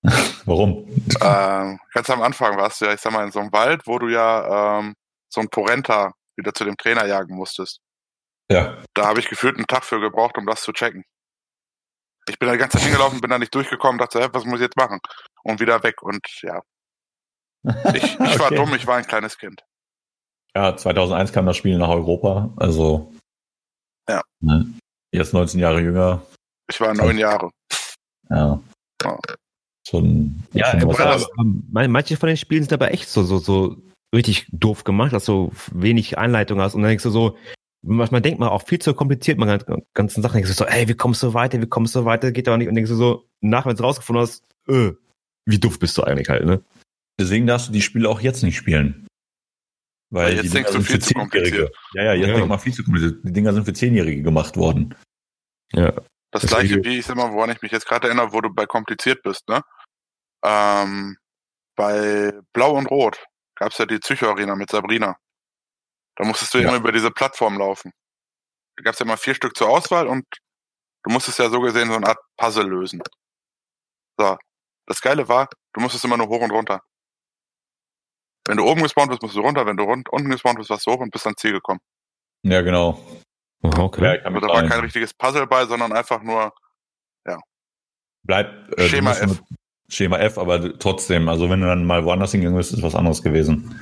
Warum? 0.46 0.88
Ähm, 1.22 1.80
ganz 1.94 2.10
am 2.10 2.22
Anfang 2.22 2.58
warst 2.58 2.82
du 2.82 2.86
ja, 2.86 2.94
ich 2.94 3.02
sag 3.02 3.12
mal, 3.12 3.26
in 3.26 3.32
so 3.32 3.40
einem 3.40 3.52
Wald, 3.52 3.82
wo 3.86 3.98
du 3.98 4.08
ja 4.08 4.80
ähm, 4.80 4.96
so 5.30 5.42
ein 5.42 5.50
Porenta 5.50 6.14
wieder 6.38 6.54
zu 6.54 6.64
dem 6.64 6.78
Trainer 6.78 7.06
jagen 7.06 7.36
musstest. 7.36 7.80
Ja. 8.52 8.84
Da 8.94 9.08
habe 9.08 9.20
ich 9.20 9.28
gefühlt 9.28 9.58
einen 9.58 9.68
Tag 9.68 9.84
für 9.84 10.00
gebraucht, 10.00 10.38
um 10.38 10.46
das 10.46 10.62
zu 10.62 10.72
checken. 10.72 11.04
Ich 12.28 12.40
bin 12.40 12.48
da 12.48 12.54
die 12.54 12.60
ganze 12.60 12.78
Zeit 12.78 12.86
hingelaufen, 12.86 13.22
bin 13.22 13.30
da 13.30 13.40
nicht 13.40 13.54
durchgekommen, 13.54 14.00
dachte, 14.00 14.22
hä, 14.22 14.30
was 14.32 14.46
muss 14.46 14.60
ich 14.60 14.66
jetzt 14.66 14.78
machen? 14.78 15.00
Und 15.44 15.60
wieder 15.60 15.84
weg 15.84 16.02
und 16.02 16.26
ja. 16.42 16.62
Ich, 17.94 18.04
ich 18.04 18.20
okay. 18.20 18.40
war 18.40 18.52
dumm, 18.52 18.74
ich 18.76 18.86
war 18.86 18.98
ein 18.98 19.08
kleines 19.08 19.38
Kind. 19.38 19.64
Ja, 20.56 20.78
2001 20.78 21.34
kam 21.34 21.46
das 21.46 21.58
Spiel 21.58 21.78
nach 21.78 21.90
Europa, 21.90 22.54
also. 22.58 23.12
Ja. 24.10 24.22
Ne, 24.42 24.66
jetzt 25.12 25.34
19 25.34 25.60
Jahre 25.60 25.82
jünger. 25.82 26.22
Ich 26.70 26.80
war 26.80 26.94
neun 26.94 27.18
Jahre. 27.18 27.52
Ja. 28.30 28.62
ja. 29.04 29.20
So 29.88 30.00
ein, 30.00 30.44
ja, 30.54 30.74
aber, 30.74 31.28
manche 31.88 32.18
von 32.18 32.28
den 32.28 32.38
Spielen 32.38 32.64
sind 32.64 32.74
aber 32.74 32.92
echt 32.92 33.08
so, 33.08 33.22
so, 33.24 33.38
so 33.38 33.78
richtig 34.16 34.48
doof 34.52 34.84
gemacht, 34.84 35.14
dass 35.14 35.26
du 35.26 35.52
wenig 35.72 36.18
Einleitung 36.18 36.60
hast 36.60 36.74
und 36.74 36.82
dann 36.82 36.90
denkst 36.90 37.04
du 37.04 37.12
so, 37.12 37.38
manchmal 37.86 38.22
denkt 38.22 38.40
man 38.40 38.50
auch 38.50 38.64
viel 38.64 38.80
zu 38.80 38.96
kompliziert, 38.96 39.38
man 39.38 39.64
ganzen 39.94 40.24
Sachen 40.24 40.36
denkst 40.36 40.50
du 40.50 40.56
so, 40.56 40.66
ey, 40.66 40.88
wie 40.88 40.96
kommst 40.96 41.22
du 41.22 41.36
weiter, 41.36 41.62
wie 41.62 41.68
kommst 41.68 41.94
du 41.96 42.04
weiter, 42.04 42.32
geht 42.32 42.48
doch 42.48 42.58
nicht 42.58 42.68
und 42.68 42.76
denkst 42.76 42.90
du 42.90 42.96
so, 42.96 43.28
nach 43.42 43.68
wenn 43.68 43.76
du 43.76 43.84
rausgefunden 43.84 44.24
hast, 44.24 44.44
äh, 44.68 44.92
wie 45.46 45.60
doof 45.60 45.78
bist 45.78 45.98
du 45.98 46.04
eigentlich 46.04 46.30
halt, 46.30 46.46
ne? 46.46 46.64
Deswegen 47.20 47.46
darfst 47.46 47.68
du 47.68 47.72
die 47.72 47.82
Spiele 47.82 48.10
auch 48.10 48.20
jetzt 48.20 48.44
nicht 48.44 48.58
spielen. 48.58 49.05
Weil 50.10 50.36
jetzt 50.36 50.46
die 50.46 50.50
Dinger 50.50 50.72
sind 50.72 50.84
für 50.84 51.00
Zehnjährige. 51.00 51.72
Ja, 51.94 52.04
ja, 52.04 52.14
jetzt 52.14 52.28
ja. 52.28 52.36
denk 52.36 52.48
mal 52.48 52.58
viel 52.58 52.74
zu 52.74 52.84
kompliziert. 52.84 53.24
Die 53.24 53.34
Dinger 53.34 53.54
sind 53.54 53.66
für 53.66 53.74
Zehnjährige 53.74 54.22
gemacht 54.22 54.56
worden. 54.58 54.96
Ja. 55.74 55.92
Das, 56.32 56.42
das 56.42 56.48
gleiche, 56.48 56.84
wie 56.84 57.00
ich 57.00 57.10
immer, 57.10 57.32
woran 57.32 57.50
ich 57.50 57.62
mich 57.62 57.72
jetzt 57.72 57.88
gerade 57.88 58.08
erinnere, 58.08 58.34
wo 58.34 58.42
du 58.42 58.54
bei 58.54 58.66
kompliziert 58.66 59.24
bist, 59.24 59.48
ne? 59.48 59.62
Ähm, 60.44 61.18
bei 61.76 62.34
Blau 62.54 62.76
und 62.78 62.88
Rot 62.88 63.26
gab 63.56 63.72
es 63.72 63.78
ja 63.78 63.86
die 63.86 64.00
Psycho-Arena 64.00 64.56
mit 64.56 64.70
Sabrina. 64.70 65.16
Da 66.16 66.26
musstest 66.26 66.54
du 66.54 66.60
ja. 66.60 66.68
immer 66.68 66.78
über 66.78 66.92
diese 66.92 67.12
Plattform 67.12 67.58
laufen. 67.58 67.92
Da 68.78 68.84
gab 68.84 68.94
es 68.94 69.00
ja 69.00 69.06
mal 69.06 69.18
vier 69.18 69.36
Stück 69.36 69.56
zur 69.56 69.70
Auswahl 69.70 70.08
und 70.08 70.26
du 71.04 71.12
musstest 71.12 71.40
ja 71.40 71.50
so 71.50 71.60
gesehen 71.62 71.90
so 71.90 71.96
eine 71.96 72.08
Art 72.08 72.20
Puzzle 72.38 72.68
lösen. 72.68 73.02
So. 74.18 74.38
Das 74.88 75.02
Geile 75.02 75.28
war, 75.28 75.50
du 75.74 75.82
musstest 75.82 76.06
immer 76.06 76.18
nur 76.18 76.28
hoch 76.28 76.42
und 76.42 76.52
runter. 76.52 76.82
Wenn 78.48 78.58
du 78.58 78.64
oben 78.64 78.84
gespawnt 78.84 79.10
bist, 79.10 79.22
musst 79.22 79.36
du 79.36 79.42
runter. 79.42 79.66
Wenn 79.66 79.78
du 79.78 79.84
rund, 79.84 80.10
unten 80.10 80.30
gespawnt 80.30 80.58
bist, 80.58 80.70
warst 80.70 80.86
du 80.86 80.92
hoch 80.92 81.00
und 81.00 81.12
bist 81.12 81.26
ans 81.26 81.40
Ziel 81.40 81.54
gekommen. 81.54 81.80
Ja, 82.44 82.62
genau. 82.62 83.00
Okay. 83.62 84.18
Ja, 84.18 84.22
also 84.24 84.40
da 84.40 84.48
war 84.48 84.68
kein 84.68 84.82
richtiges 84.82 85.14
Puzzle 85.14 85.48
bei, 85.48 85.66
sondern 85.66 85.92
einfach 85.92 86.22
nur, 86.22 86.54
ja. 87.28 87.40
Bleib, 88.24 88.78
äh, 88.78 88.88
Schema 88.88 89.12
F. 89.12 89.42
Schema 89.88 90.18
F, 90.20 90.38
aber 90.38 90.78
trotzdem, 90.78 91.30
also 91.30 91.50
wenn 91.50 91.62
du 91.62 91.68
dann 91.68 91.86
mal 91.86 92.06
woanders 92.06 92.32
hingegangen 92.32 92.58
bist, 92.58 92.74
ist 92.74 92.84
was 92.84 92.96
anderes 92.96 93.24
gewesen. 93.24 93.82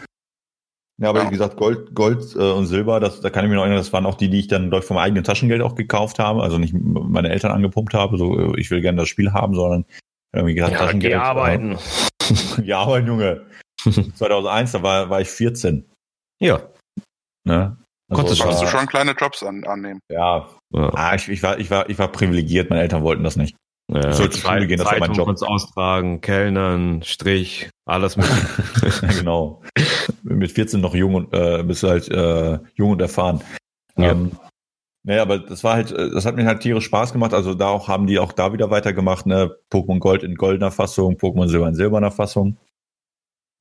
Ja, 0.98 1.10
aber 1.10 1.24
ja. 1.24 1.28
wie 1.28 1.32
gesagt, 1.32 1.58
Gold, 1.58 1.96
Gold 1.96 2.36
äh, 2.36 2.52
und 2.52 2.68
Silber, 2.68 3.00
das, 3.00 3.20
da 3.20 3.30
kann 3.30 3.44
ich 3.44 3.50
mich 3.50 3.56
noch 3.56 3.64
erinnern, 3.64 3.80
das 3.80 3.92
waren 3.94 4.06
auch 4.06 4.16
die, 4.16 4.30
die 4.30 4.40
ich 4.40 4.48
dann 4.48 4.70
durch 4.70 4.86
vom 4.86 4.98
eigenen 4.98 5.24
Taschengeld 5.24 5.62
auch 5.62 5.76
gekauft 5.76 6.20
habe, 6.20 6.44
also 6.44 6.58
nicht 6.58 6.74
meine 6.74 7.30
Eltern 7.30 7.52
angepumpt 7.52 7.94
habe, 7.94 8.18
so 8.18 8.56
ich 8.56 8.70
will 8.70 8.82
gerne 8.82 9.00
das 9.00 9.10
Spiel 9.10 9.34
haben, 9.34 9.56
sondern 9.56 9.86
irgendwie 10.34 10.56
gesagt, 10.56 10.74
ja, 10.74 10.80
Taschengeld. 10.80 11.14
Wir 11.14 11.24
arbeiten. 11.24 11.78
wir 12.58 12.78
arbeiten, 12.78 13.08
Junge. 13.08 13.46
2001, 14.16 14.72
da 14.72 14.84
war, 14.84 15.10
war 15.10 15.22
ich 15.22 15.30
14. 15.30 15.86
Ja. 16.40 16.62
Ne? 17.46 17.78
Also 18.10 18.22
Konntest 18.22 18.46
war, 18.46 18.60
du 18.60 18.68
schon 18.68 18.88
kleine 18.88 19.12
Jobs 19.12 19.44
an, 19.44 19.64
annehmen? 19.66 20.00
Ja. 20.10 20.50
ja. 20.72 20.94
Ah, 20.94 21.16
ich, 21.16 21.30
ich, 21.30 21.42
war, 21.42 21.58
ich, 21.60 21.72
war, 21.72 21.90
ich 21.90 21.98
war 21.98 22.10
privilegiert, 22.10 22.70
meine 22.70 22.82
Eltern 22.82 23.04
wollten 23.04 23.24
das 23.24 23.36
nicht. 23.36 23.56
Ja, 23.92 24.10
ich 24.10 24.16
sollte 24.16 24.40
zur 24.40 24.52
Schule 24.52 24.68
gehen, 24.68 24.78
das 24.78 24.88
Zeitung 24.88 25.02
war 25.02 25.08
mein 25.08 25.18
Job. 25.18 25.28
Uns 25.28 25.44
austragen, 25.44 26.22
Kellnern, 26.22 27.04
Strich, 27.04 27.70
alles 27.86 28.16
mit. 28.16 28.26
ja, 29.02 29.08
genau. 29.10 29.62
Mit 30.24 30.52
14 30.52 30.80
noch 30.80 30.96
jung 30.96 31.16
und 31.16 31.34
äh, 31.34 31.64
bist 31.64 31.84
du 31.84 31.90
halt 31.90 32.10
äh, 32.10 32.60
jung 32.76 32.92
und 32.92 33.02
erfahren. 33.02 33.42
Ja. 33.98 34.12
Ähm, 34.12 34.32
naja, 35.06 35.22
aber 35.22 35.40
das 35.40 35.64
war 35.66 35.74
halt, 35.74 35.92
äh, 35.92 36.12
das 36.12 36.26
hat 36.26 36.36
mir 36.36 36.46
halt 36.46 36.62
tierisch 36.62 36.86
Spaß 36.86 37.12
gemacht. 37.12 37.34
Also 37.34 37.56
da 37.56 37.68
auch 37.68 37.90
haben 37.90 38.08
die 38.08 38.20
auch 38.20 38.32
da 38.32 38.54
wieder 38.54 38.70
weitergemacht, 38.70 39.26
ne? 39.26 39.58
Pokémon 39.70 40.00
Gold 40.00 40.24
in 40.24 40.36
goldener 40.36 40.72
Fassung, 40.72 41.16
Pokémon 41.16 41.48
Silber 41.48 41.68
in 41.68 41.76
silberner 41.76 42.12
Fassung 42.12 42.58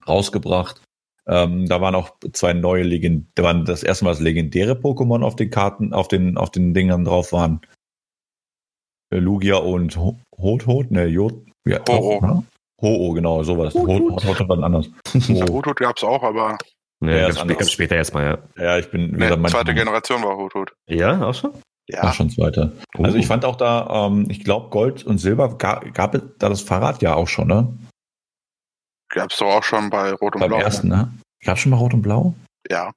rausgebracht. 0.07 0.83
Ähm, 1.27 1.69
da 1.69 1.81
waren 1.81 1.95
auch 1.95 2.17
zwei 2.33 2.53
neue 2.53 2.83
Legend, 2.83 3.29
da 3.37 3.45
waren 3.45 3.65
das 3.65 3.83
erste 3.83 4.05
Mal 4.05 4.11
das 4.11 4.21
legendäre 4.21 4.73
Pokémon 4.73 5.23
auf 5.23 5.37
den 5.37 5.51
Karten, 5.51 5.93
auf 5.93 6.09
den, 6.09 6.37
auf 6.37 6.51
den 6.51 6.75
Dingern 6.75 7.05
drauf 7.05 7.33
waren. 7.33 7.61
Äh, 9.13 9.19
Lugia 9.19 9.57
und 9.57 9.97
Hot-Hot, 9.97 10.91
ne, 10.91 11.07
Jod, 11.07 11.47
ja, 11.65 11.79
Ho-Oh. 11.89 12.21
Ne? 12.21 12.45
Ho-Oh, 12.81 13.13
genau, 13.13 13.43
sowas. 13.45 13.75
Hot-Hot 13.75 14.49
war 14.49 14.63
anders. 14.65 14.91
Hot-Hot 15.15 15.77
gab's 15.77 16.03
auch, 16.03 16.23
aber. 16.25 16.59
Nee, 17.01 17.19
ja, 17.19 17.31
ganz, 17.31 17.47
ganz 17.47 17.71
später 17.71 17.97
erstmal, 17.97 18.25
ja. 18.25 18.39
Ja, 18.63 18.79
ich 18.79 18.91
bin. 18.91 19.13
Nee, 19.13 19.29
gesagt, 19.29 19.51
zweite 19.51 19.75
Generation 19.75 20.23
war 20.25 20.37
Hot-Hot. 20.37 20.73
Ja, 20.89 21.23
auch 21.25 21.35
schon? 21.35 21.53
Ja. 21.89 22.01
Ach, 22.03 22.15
schon 22.15 22.31
zweite. 22.31 22.73
Uh. 22.99 23.05
Also 23.05 23.19
ich 23.19 23.27
fand 23.27 23.45
auch 23.45 23.57
da, 23.57 24.07
ähm, 24.07 24.27
ich 24.29 24.45
glaube, 24.45 24.71
Gold 24.71 25.05
und 25.05 25.19
Silber 25.19 25.57
gab, 25.57 25.93
gab 25.95 26.15
es 26.15 26.23
da 26.39 26.49
das 26.49 26.63
Fahrrad 26.63 27.03
ja 27.03 27.15
auch 27.15 27.29
schon, 27.29 27.49
ne? 27.49 27.77
Gab's 29.13 29.37
doch 29.37 29.47
auch 29.47 29.63
schon 29.63 29.91
bei 29.91 30.13
Rot 30.13 30.35
und 30.35 30.41
Beim 30.41 30.49
Blau. 30.49 30.59
Beim 30.59 30.67
ersten, 30.67 30.89
ne? 30.89 31.13
Gab's 31.45 31.61
schon 31.61 31.71
mal 31.71 31.77
Rot 31.77 31.95
und 31.95 32.03
Blau? 32.03 32.35
Ja. 32.71 32.91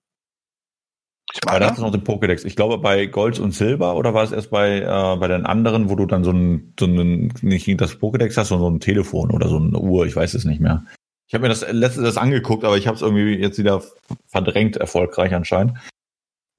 Ich 1.34 1.44
meine, 1.46 1.60
da 1.60 1.68
hat 1.68 1.74
es 1.74 1.80
noch 1.80 1.92
den 1.92 2.04
Pokédex. 2.04 2.46
Ich 2.46 2.56
glaube, 2.56 2.78
bei 2.78 3.08
Gold 3.08 3.40
und 3.40 3.52
Silber 3.52 3.96
oder 3.96 4.14
war 4.14 4.24
es 4.24 4.32
erst 4.32 4.52
bei, 4.52 4.80
äh, 4.80 5.18
bei 5.18 5.28
den 5.28 5.46
anderen, 5.46 5.90
wo 5.90 5.96
du 5.96 6.06
dann 6.06 6.24
so 6.24 6.32
ein, 6.32 6.74
so 6.80 6.86
ein, 6.86 7.34
nicht 7.42 7.70
das 7.82 8.00
Pokédex 8.00 8.38
hast, 8.38 8.50
sondern 8.50 8.68
so 8.72 8.76
ein 8.76 8.80
Telefon 8.80 9.32
oder 9.32 9.50
so 9.50 9.58
eine 9.58 9.78
Uhr, 9.78 10.06
ich 10.06 10.16
weiß 10.16 10.34
es 10.34 10.46
nicht 10.46 10.62
mehr. 10.62 10.86
Ich 11.28 11.34
habe 11.34 11.42
mir 11.42 11.50
das 11.50 11.70
letzte 11.70 12.04
das 12.04 12.18
angeguckt, 12.18 12.64
aber 12.64 12.78
ich 12.78 12.88
habe 12.88 12.96
es 12.96 13.02
irgendwie 13.02 13.36
jetzt 13.36 13.58
wieder 13.58 13.84
verdrängt, 14.28 14.78
erfolgreich 14.78 15.34
anscheinend. 15.34 15.78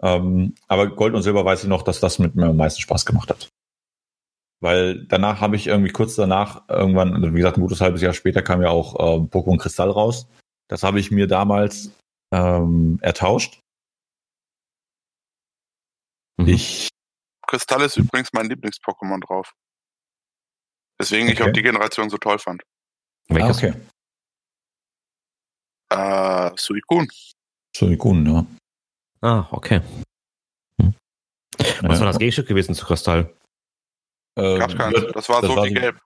Ähm, 0.03 0.55
aber 0.69 0.89
Gold 0.89 1.15
und 1.15 1.23
Silber 1.23 1.45
weiß 1.45 1.63
ich 1.63 1.69
noch, 1.69 1.83
dass 1.83 2.01
das 2.01 2.19
mit 2.19 2.35
mir 2.35 2.47
am 2.47 2.57
meisten 2.57 2.83
Spaß 2.83 3.07
gemacht 3.07 3.31
hat. 3.31 3.49
Weil 4.61 5.05
danach 5.07 5.41
habe 5.41 5.57
ich 5.57 5.67
irgendwie 5.67 5.93
kurz 5.93 6.15
danach 6.15 6.69
irgendwann, 6.69 7.15
also 7.15 7.33
wie 7.33 7.39
gesagt, 7.39 7.59
ein 7.59 7.63
gutes 7.63 7.81
halbes 7.81 8.01
Jahr 8.01 8.15
später 8.15 8.43
kam 8.43 8.63
ja 8.63 8.71
auch 8.71 8.95
äh, 8.95 9.21
Pokémon 9.27 9.59
Kristall 9.59 9.91
raus. 9.91 10.29
Das 10.69 10.83
habe 10.83 10.99
ich 10.99 11.11
mir 11.11 11.27
damals 11.27 11.93
ähm, 12.33 12.99
ertauscht 13.03 13.61
Mhm. 16.37 16.49
Ich. 16.49 16.89
Kristall 17.47 17.83
ist 17.83 17.97
übrigens 17.97 18.33
mein 18.33 18.49
Lieblings-Pokémon 18.49 19.25
drauf. 19.25 19.55
Deswegen 21.01 21.27
okay. 21.27 21.33
ich 21.33 21.43
auch 21.43 21.53
die 21.53 21.63
Generation 21.63 22.11
so 22.11 22.17
toll 22.19 22.39
fand. 22.39 22.63
Ah, 23.31 23.51
okay. 23.51 23.75
Äh, 25.91 26.51
Suicune. 26.57 27.07
Suicune, 27.77 28.31
ja. 28.31 28.47
Ah, 29.21 29.47
okay. 29.53 29.81
Hm. 30.81 30.95
Was 31.59 31.83
ja. 31.83 31.89
war 32.01 32.07
das 32.07 32.19
Gegenstück 32.19 32.49
gewesen 32.49 32.75
zu 32.75 32.85
Kristall? 32.85 33.36
Äh, 34.37 34.59
Gab's 34.59 34.77
keins. 34.77 35.01
Das 35.13 35.29
war 35.29 35.41
das 35.41 35.51
so 35.51 35.57
war 35.57 35.65
wie 35.65 35.75
gelb. 35.75 35.99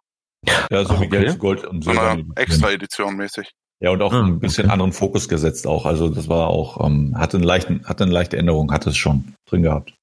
Ja, 0.71 0.85
so 0.85 0.95
wie 1.01 1.07
okay. 1.07 1.09
gelb, 1.09 1.39
Gold 1.39 1.65
und 1.65 1.85
so. 1.85 1.93
Extra 2.37 2.71
Edition 2.71 3.17
mäßig. 3.17 3.51
Ja, 3.83 3.91
und 3.91 4.03
auch 4.03 4.13
ah, 4.13 4.23
ein 4.23 4.41
bisschen 4.41 4.67
okay. 4.67 4.73
anderen 4.73 4.93
Fokus 4.93 5.29
gesetzt 5.29 5.67
auch. 5.67 5.87
Also 5.87 6.09
das 6.09 6.29
war 6.29 6.49
auch, 6.49 6.87
ähm, 6.87 7.17
hatte, 7.17 7.39
einen 7.39 7.45
leichten, 7.45 7.87
hatte 7.87 8.05
eine 8.05 8.13
leichte 8.13 8.37
Änderung, 8.37 8.73
hatte 8.73 8.91
es 8.91 8.97
schon 8.97 9.35
drin 9.47 9.63
gehabt. 9.63 9.95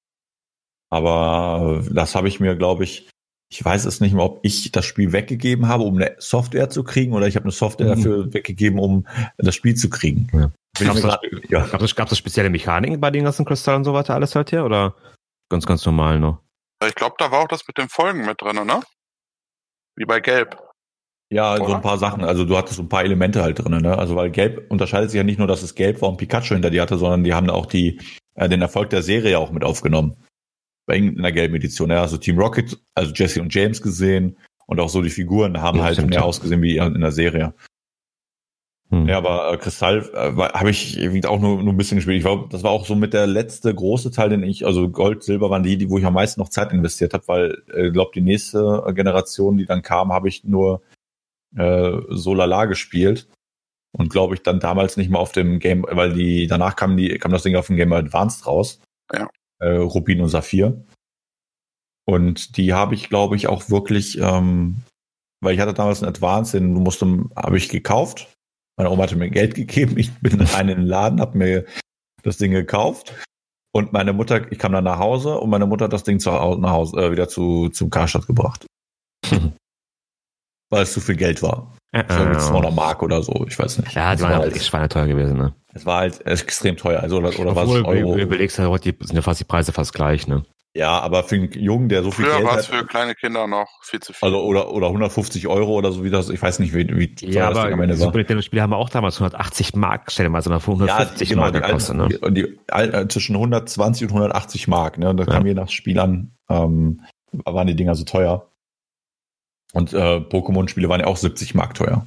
Aber 0.90 1.84
das 1.90 2.14
habe 2.14 2.28
ich 2.28 2.40
mir, 2.40 2.56
glaube 2.56 2.84
ich, 2.84 3.08
ich 3.50 3.64
weiß 3.64 3.84
es 3.84 4.00
nicht 4.00 4.14
mehr, 4.14 4.24
ob 4.24 4.40
ich 4.42 4.72
das 4.72 4.84
Spiel 4.84 5.12
weggegeben 5.12 5.68
habe, 5.68 5.84
um 5.84 5.96
eine 5.96 6.16
Software 6.18 6.70
zu 6.70 6.82
kriegen, 6.82 7.12
oder 7.12 7.28
ich 7.28 7.36
habe 7.36 7.44
eine 7.44 7.52
Software 7.52 7.86
mhm. 7.86 7.96
dafür 7.96 8.34
weggegeben, 8.34 8.78
um 8.78 9.06
das 9.36 9.54
Spiel 9.54 9.74
zu 9.74 9.88
kriegen. 9.88 10.28
Ja. 10.32 10.50
Gab 10.84 10.96
es 10.96 11.02
da, 11.02 11.20
ja. 11.48 11.66
gab 11.66 11.82
es, 11.82 11.94
gab 11.94 12.12
es 12.12 12.18
spezielle 12.18 12.50
Mechaniken 12.50 13.00
bei 13.00 13.10
den 13.10 13.24
ganzen 13.24 13.44
Kristallen 13.44 13.78
und 13.78 13.84
so 13.84 13.94
weiter, 13.94 14.14
alles 14.14 14.34
halt 14.34 14.50
hier, 14.50 14.64
oder 14.64 14.94
ganz, 15.50 15.66
ganz 15.66 15.84
normal 15.86 16.18
noch? 16.20 16.40
Ich 16.86 16.94
glaube, 16.94 17.16
da 17.18 17.30
war 17.30 17.40
auch 17.40 17.48
das 17.48 17.66
mit 17.66 17.78
den 17.78 17.88
Folgen 17.88 18.24
mit 18.24 18.40
drin, 18.40 18.64
ne? 18.66 18.80
Wie 19.96 20.04
bei 20.04 20.20
Gelb. 20.20 20.56
Ja, 21.30 21.54
Oder? 21.56 21.66
so 21.66 21.74
ein 21.74 21.82
paar 21.82 21.98
Sachen. 21.98 22.24
Also 22.24 22.44
du 22.44 22.56
hattest 22.56 22.76
so 22.76 22.82
ein 22.82 22.88
paar 22.88 23.04
Elemente 23.04 23.42
halt 23.42 23.58
drin, 23.58 23.82
ne? 23.82 23.98
Also 23.98 24.16
weil 24.16 24.30
Gelb 24.30 24.70
unterscheidet 24.70 25.10
sich 25.10 25.18
ja 25.18 25.24
nicht 25.24 25.38
nur, 25.38 25.48
dass 25.48 25.62
es 25.62 25.74
Gelb 25.74 26.00
war 26.00 26.08
und 26.08 26.16
Pikachu 26.16 26.54
hinter 26.54 26.70
dir 26.70 26.82
hatte, 26.82 26.96
sondern 26.96 27.24
die 27.24 27.34
haben 27.34 27.50
auch 27.50 27.66
die, 27.66 28.00
äh, 28.34 28.48
den 28.48 28.62
Erfolg 28.62 28.90
der 28.90 29.02
Serie 29.02 29.38
auch 29.38 29.50
mit 29.50 29.64
aufgenommen 29.64 30.16
bei 30.86 30.96
irgendeiner 30.96 31.32
gelben 31.32 31.54
Edition. 31.56 31.90
Ja, 31.90 32.00
also 32.00 32.16
Team 32.16 32.38
Rocket, 32.38 32.78
also 32.94 33.12
Jesse 33.12 33.42
und 33.42 33.52
James 33.52 33.82
gesehen 33.82 34.38
und 34.66 34.80
auch 34.80 34.88
so 34.88 35.02
die 35.02 35.10
Figuren 35.10 35.60
haben 35.60 35.78
ja, 35.78 35.84
halt 35.84 36.06
mehr 36.08 36.24
ausgesehen 36.24 36.62
wie 36.62 36.78
in 36.78 37.00
der 37.00 37.12
Serie. 37.12 37.54
Hm. 38.90 39.06
Ja, 39.06 39.18
aber 39.18 39.52
äh, 39.52 39.56
Kristall 39.58 40.10
äh, 40.14 40.32
habe 40.34 40.70
ich 40.70 41.26
auch 41.26 41.40
nur, 41.40 41.62
nur 41.62 41.74
ein 41.74 41.76
bisschen 41.76 41.96
gespielt. 41.96 42.18
Ich 42.18 42.24
war, 42.24 42.48
das 42.48 42.62
war 42.62 42.70
auch 42.70 42.86
so 42.86 42.94
mit 42.94 43.12
der 43.12 43.26
letzte 43.26 43.74
große 43.74 44.10
Teil, 44.10 44.30
den 44.30 44.42
ich, 44.42 44.64
also 44.64 44.88
Gold, 44.88 45.22
Silber 45.22 45.50
waren 45.50 45.62
die, 45.62 45.76
die 45.76 45.90
wo 45.90 45.98
ich 45.98 46.06
am 46.06 46.14
meisten 46.14 46.40
noch 46.40 46.48
Zeit 46.48 46.72
investiert 46.72 47.12
habe, 47.12 47.28
weil 47.28 47.62
ich 47.66 47.74
äh, 47.74 47.90
glaube, 47.90 48.12
die 48.14 48.22
nächste 48.22 48.82
Generation, 48.94 49.58
die 49.58 49.66
dann 49.66 49.82
kam, 49.82 50.12
habe 50.12 50.28
ich 50.28 50.44
nur 50.44 50.80
äh, 51.54 51.92
so 52.08 52.34
lala 52.34 52.64
gespielt. 52.64 53.28
Und 53.92 54.10
glaube 54.10 54.34
ich 54.34 54.42
dann 54.42 54.60
damals 54.60 54.98
nicht 54.98 55.10
mal 55.10 55.18
auf 55.18 55.32
dem 55.32 55.58
Game, 55.60 55.84
weil 55.88 56.12
die, 56.12 56.46
danach 56.46 56.76
kam 56.76 56.96
die, 56.96 57.18
kam 57.18 57.32
das 57.32 57.42
Ding 57.42 57.56
auf 57.56 57.66
dem 57.68 57.76
Game 57.76 57.92
Advanced 57.92 58.46
raus. 58.46 58.80
Ja. 59.12 59.28
Äh, 59.60 59.76
Rubin 59.76 60.20
und 60.20 60.28
Saphir. 60.28 60.84
Und 62.04 62.56
die 62.56 62.74
habe 62.74 62.94
ich, 62.94 63.08
glaube 63.08 63.36
ich, 63.36 63.48
auch 63.48 63.70
wirklich, 63.70 64.18
ähm, 64.18 64.82
weil 65.40 65.54
ich 65.54 65.60
hatte 65.60 65.74
damals 65.74 66.02
einen 66.02 66.10
Advanced, 66.10 66.54
den 66.54 66.72
musste, 66.72 67.24
habe 67.34 67.56
ich 67.56 67.68
gekauft 67.70 68.28
meine 68.78 68.90
Oma 68.90 69.02
hatte 69.02 69.16
mir 69.16 69.28
Geld 69.28 69.54
gegeben. 69.54 69.98
Ich 69.98 70.14
bin 70.20 70.40
rein 70.40 70.68
in 70.68 70.78
den 70.78 70.86
Laden, 70.86 71.20
habe 71.20 71.36
mir 71.36 71.64
das 72.22 72.38
Ding 72.38 72.52
gekauft. 72.52 73.12
Und 73.72 73.92
meine 73.92 74.12
Mutter, 74.12 74.50
ich 74.50 74.58
kam 74.58 74.72
dann 74.72 74.84
nach 74.84 74.98
Hause 74.98 75.38
und 75.38 75.50
meine 75.50 75.66
Mutter 75.66 75.84
hat 75.86 75.92
das 75.92 76.04
Ding 76.04 76.20
zu, 76.20 76.30
nach 76.30 76.70
Hause, 76.70 76.96
äh, 76.96 77.12
wieder 77.12 77.28
zu, 77.28 77.68
zum 77.68 77.90
Karstadt 77.90 78.26
gebracht. 78.26 78.66
Weil 80.70 80.82
es 80.82 80.92
zu 80.92 81.00
viel 81.00 81.16
Geld 81.16 81.42
war. 81.42 81.74
Äh, 81.92 82.00
äh, 82.00 82.38
200 82.38 82.74
Mark 82.74 83.02
oder 83.02 83.22
so, 83.22 83.44
ich 83.48 83.58
weiß 83.58 83.78
nicht. 83.78 83.94
Ja, 83.94 84.14
die 84.14 84.22
waren 84.22 84.34
halt 84.34 84.62
schweineteuer 84.62 85.06
gewesen, 85.06 85.36
ne? 85.38 85.54
Es 85.74 85.86
war 85.86 86.00
halt 86.00 86.26
extrem 86.26 86.76
teuer, 86.76 87.00
also 87.00 87.18
oder, 87.18 87.38
oder 87.38 87.56
was 87.56 87.68
Euro. 87.68 88.14
Du 88.14 88.22
überlegst 88.22 88.58
halt, 88.58 88.68
heute 88.68 88.94
sind 89.00 89.16
ja 89.16 89.22
fast 89.22 89.40
die 89.40 89.44
Preise 89.44 89.72
fast 89.72 89.92
gleich, 89.94 90.26
ne? 90.26 90.44
Ja, 90.74 91.00
aber 91.00 91.24
für 91.24 91.36
einen 91.36 91.50
Jungen, 91.52 91.88
der 91.88 92.02
so 92.02 92.10
viel 92.10 92.26
Früher 92.26 92.36
Geld 92.36 92.46
war 92.46 92.58
es 92.58 92.66
für 92.66 92.84
kleine 92.86 93.14
Kinder 93.14 93.46
noch 93.46 93.68
viel 93.82 94.00
zu 94.00 94.12
viel. 94.12 94.26
Also 94.26 94.42
oder, 94.42 94.70
oder 94.70 94.88
150 94.88 95.48
Euro 95.48 95.72
oder 95.72 95.92
so 95.92 96.04
wie 96.04 96.10
das, 96.10 96.28
ich 96.28 96.40
weiß 96.40 96.58
nicht, 96.58 96.74
wie, 96.74 96.86
wie 96.88 97.30
ja, 97.30 97.48
aber 97.48 97.64
am 97.64 97.80
Ende 97.80 97.98
war. 97.98 98.06
Super 98.06 98.18
Nintendo-Spiele 98.18 98.62
haben 98.62 98.70
wir 98.70 98.76
auch 98.76 98.90
damals 98.90 99.16
180 99.16 99.74
Mark, 99.74 100.12
stell 100.12 100.26
dir 100.26 100.30
mal 100.30 100.42
so 100.42 100.50
nach 100.50 100.60
150 100.60 101.30
ja, 101.30 101.34
genau, 101.34 101.50
Mark 101.50 101.54
gekostet, 101.54 101.96
ne? 101.96 102.08
Die, 102.08 102.34
die, 102.34 102.58
die, 102.70 103.08
zwischen 103.08 103.34
120 103.34 104.04
und 104.04 104.10
180 104.10 104.68
Mark, 104.68 104.98
ne? 104.98 105.08
Und 105.08 105.16
das 105.16 105.26
ja. 105.26 105.32
kam 105.32 105.46
je 105.46 105.54
nach 105.54 105.70
Spiel 105.70 105.98
an, 105.98 106.32
ähm, 106.48 107.00
waren 107.32 107.66
die 107.66 107.76
Dinger 107.76 107.94
so 107.94 108.04
teuer. 108.04 108.50
Und 109.72 109.92
äh, 109.92 110.16
Pokémon-Spiele 110.16 110.88
waren 110.88 111.00
ja 111.00 111.06
auch 111.06 111.16
70 111.16 111.54
Mark 111.54 111.74
teuer. 111.74 112.06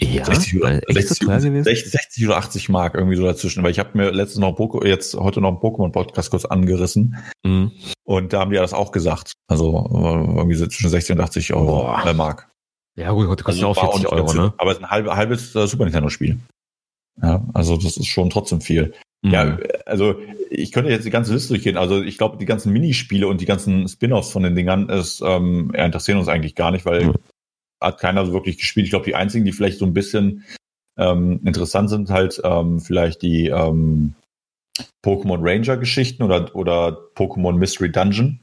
Ja, 0.00 0.24
60 0.24 0.60
oder, 0.60 0.80
60, 0.88 1.18
so 1.18 1.62
60, 1.62 1.90
60, 1.90 2.26
oder 2.26 2.36
80 2.36 2.68
Mark 2.68 2.94
irgendwie 2.94 3.16
so 3.16 3.24
dazwischen, 3.24 3.62
weil 3.62 3.70
ich 3.70 3.78
habe 3.78 3.96
mir 3.96 4.10
letztens 4.10 4.40
noch 4.40 4.52
Poco, 4.52 4.84
jetzt 4.84 5.14
heute 5.14 5.40
noch 5.40 5.48
einen 5.48 5.58
Pokémon-Podcast 5.58 6.30
kurz 6.30 6.44
angerissen 6.44 7.16
mhm. 7.44 7.72
und 8.04 8.32
da 8.32 8.40
haben 8.40 8.50
die 8.50 8.56
ja 8.56 8.62
das 8.62 8.74
auch 8.74 8.92
gesagt. 8.92 9.32
Also 9.48 9.88
irgendwie 9.90 10.56
so 10.56 10.66
zwischen 10.66 10.90
60 10.90 11.16
und 11.16 11.22
80 11.22 11.54
Euro 11.54 11.96
äh, 12.04 12.12
Mark. 12.12 12.50
Ja 12.96 13.12
gut, 13.12 13.26
heute 13.26 13.42
kostet 13.42 13.64
also, 13.64 13.80
auch 13.80 13.92
40 13.92 14.12
Euro, 14.12 14.32
ne? 14.34 14.54
Aber 14.58 14.70
es 14.70 14.78
ist 14.78 14.84
ein 14.84 14.90
halb, 14.90 15.06
halbes 15.08 15.54
äh, 15.54 15.66
Super 15.66 15.84
Nintendo-Spiel. 15.84 16.40
Ja, 17.22 17.42
also 17.54 17.76
das 17.78 17.96
ist 17.96 18.06
schon 18.06 18.28
trotzdem 18.28 18.60
viel. 18.60 18.92
Mhm. 19.22 19.30
Ja, 19.30 19.58
also 19.86 20.16
ich 20.50 20.72
könnte 20.72 20.90
jetzt 20.90 21.06
die 21.06 21.10
ganze 21.10 21.32
Liste 21.32 21.54
durchgehen. 21.54 21.78
Also 21.78 22.02
ich 22.02 22.18
glaube, 22.18 22.36
die 22.36 22.44
ganzen 22.44 22.70
Minispiele 22.70 23.28
und 23.28 23.40
die 23.40 23.46
ganzen 23.46 23.88
Spin-offs 23.88 24.30
von 24.30 24.42
den 24.42 24.54
Dingern 24.54 24.90
ist, 24.90 25.22
ähm, 25.24 25.72
interessieren 25.74 26.18
uns 26.18 26.28
eigentlich 26.28 26.54
gar 26.54 26.70
nicht, 26.70 26.84
weil 26.84 27.06
mhm 27.06 27.14
hat 27.80 27.98
keiner 27.98 28.24
so 28.26 28.32
wirklich 28.32 28.58
gespielt. 28.58 28.84
Ich 28.84 28.90
glaube, 28.90 29.04
die 29.04 29.14
einzigen, 29.14 29.44
die 29.44 29.52
vielleicht 29.52 29.78
so 29.78 29.86
ein 29.86 29.94
bisschen 29.94 30.44
ähm, 30.98 31.40
interessant 31.44 31.90
sind, 31.90 32.10
halt 32.10 32.40
ähm, 32.44 32.80
vielleicht 32.80 33.22
die 33.22 33.48
ähm, 33.48 34.14
Pokémon 35.04 35.38
Ranger 35.40 35.76
Geschichten 35.76 36.22
oder, 36.22 36.54
oder 36.54 36.98
Pokémon 37.14 37.52
Mystery 37.52 37.90
Dungeon. 37.90 38.40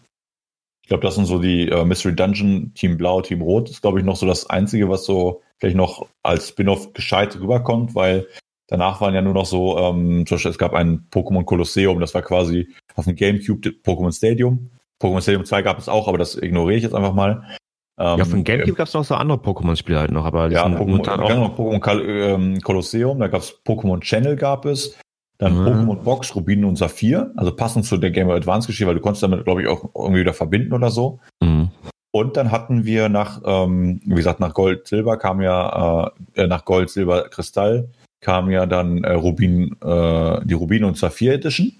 Ich 0.83 0.89
glaube, 0.89 1.03
das 1.03 1.15
sind 1.15 1.25
so 1.25 1.39
die 1.39 1.69
äh, 1.69 1.85
Mystery 1.85 2.15
Dungeon, 2.15 2.73
Team 2.73 2.97
Blau, 2.97 3.21
Team 3.21 3.41
Rot, 3.41 3.69
ist, 3.69 3.81
glaube 3.81 3.99
ich, 3.99 4.05
noch 4.05 4.17
so 4.17 4.25
das 4.25 4.49
Einzige, 4.49 4.89
was 4.89 5.05
so 5.05 5.41
vielleicht 5.59 5.77
noch 5.77 6.07
als 6.23 6.49
Spin-off 6.49 6.93
gescheit 6.93 7.39
rüberkommt, 7.39 7.95
weil 7.95 8.27
danach 8.67 8.99
waren 8.99 9.13
ja 9.13 9.21
nur 9.21 9.33
noch 9.33 9.45
so, 9.45 9.77
ähm, 9.77 10.25
zum 10.25 10.35
Beispiel, 10.35 10.51
es 10.51 10.57
gab 10.57 10.73
ein 10.73 11.07
Pokémon 11.09 11.45
Kolosseum, 11.45 11.99
das 11.99 12.13
war 12.13 12.21
quasi 12.21 12.67
auf 12.95 13.05
dem 13.05 13.15
Gamecube 13.15 13.69
Pokémon 13.83 14.15
Stadium. 14.15 14.69
Pokémon 15.01 15.21
Stadium 15.21 15.45
2 15.45 15.61
gab 15.61 15.79
es 15.79 15.89
auch, 15.89 16.07
aber 16.07 16.17
das 16.17 16.35
ignoriere 16.35 16.77
ich 16.77 16.83
jetzt 16.83 16.95
einfach 16.95 17.13
mal. 17.13 17.57
Ähm, 17.99 18.17
ja, 18.17 18.25
von 18.25 18.43
Gamecube 18.43 18.75
gab 18.75 18.87
es 18.87 18.93
noch 18.93 19.03
so 19.03 19.15
andere 19.15 19.37
Pokémon-Spiele 19.37 19.99
halt 19.99 20.11
noch, 20.11 20.25
aber 20.25 20.49
ja, 20.49 20.65
Pokémon, 20.65 21.07
auch 21.07 21.29
noch 21.29 21.57
Pokémon 21.57 22.03
ähm, 22.07 22.61
Colosseum, 22.61 23.19
da 23.19 23.27
gab 23.27 23.41
es 23.41 23.63
Pokémon 23.63 23.99
Channel 24.01 24.35
gab 24.35 24.65
es, 24.65 24.97
dann 25.37 25.59
mhm. 25.59 25.67
Pokémon 25.67 26.03
Box, 26.03 26.35
Rubin 26.35 26.65
und 26.65 26.75
Saphir, 26.75 27.31
also 27.37 27.55
passend 27.55 27.85
zu 27.85 27.97
der 27.97 28.09
Game 28.09 28.27
Boy 28.27 28.37
Advance 28.37 28.65
Geschichte, 28.67 28.87
weil 28.87 28.95
du 28.95 29.01
konntest 29.01 29.21
damit, 29.21 29.43
glaube 29.43 29.61
ich, 29.61 29.67
auch 29.67 29.91
irgendwie 29.95 30.21
wieder 30.21 30.33
verbinden 30.33 30.73
oder 30.73 30.89
so. 30.89 31.19
Mhm. 31.41 31.69
Und 32.11 32.37
dann 32.37 32.51
hatten 32.51 32.85
wir 32.85 33.09
nach, 33.09 33.41
ähm, 33.45 34.01
wie 34.05 34.15
gesagt, 34.15 34.39
nach 34.39 34.53
Gold, 34.53 34.87
Silber 34.87 35.17
kam 35.17 35.41
ja, 35.41 36.11
äh, 36.35 36.47
nach 36.47 36.65
Gold, 36.65 36.89
Silber, 36.89 37.29
Kristall 37.29 37.89
kam 38.21 38.49
ja 38.49 38.65
dann 38.65 39.03
äh, 39.03 39.13
Rubin, 39.13 39.75
äh, 39.83 40.45
die 40.45 40.53
Rubin 40.53 40.83
und 40.83 40.97
Saphir 40.97 41.33
Edition 41.33 41.73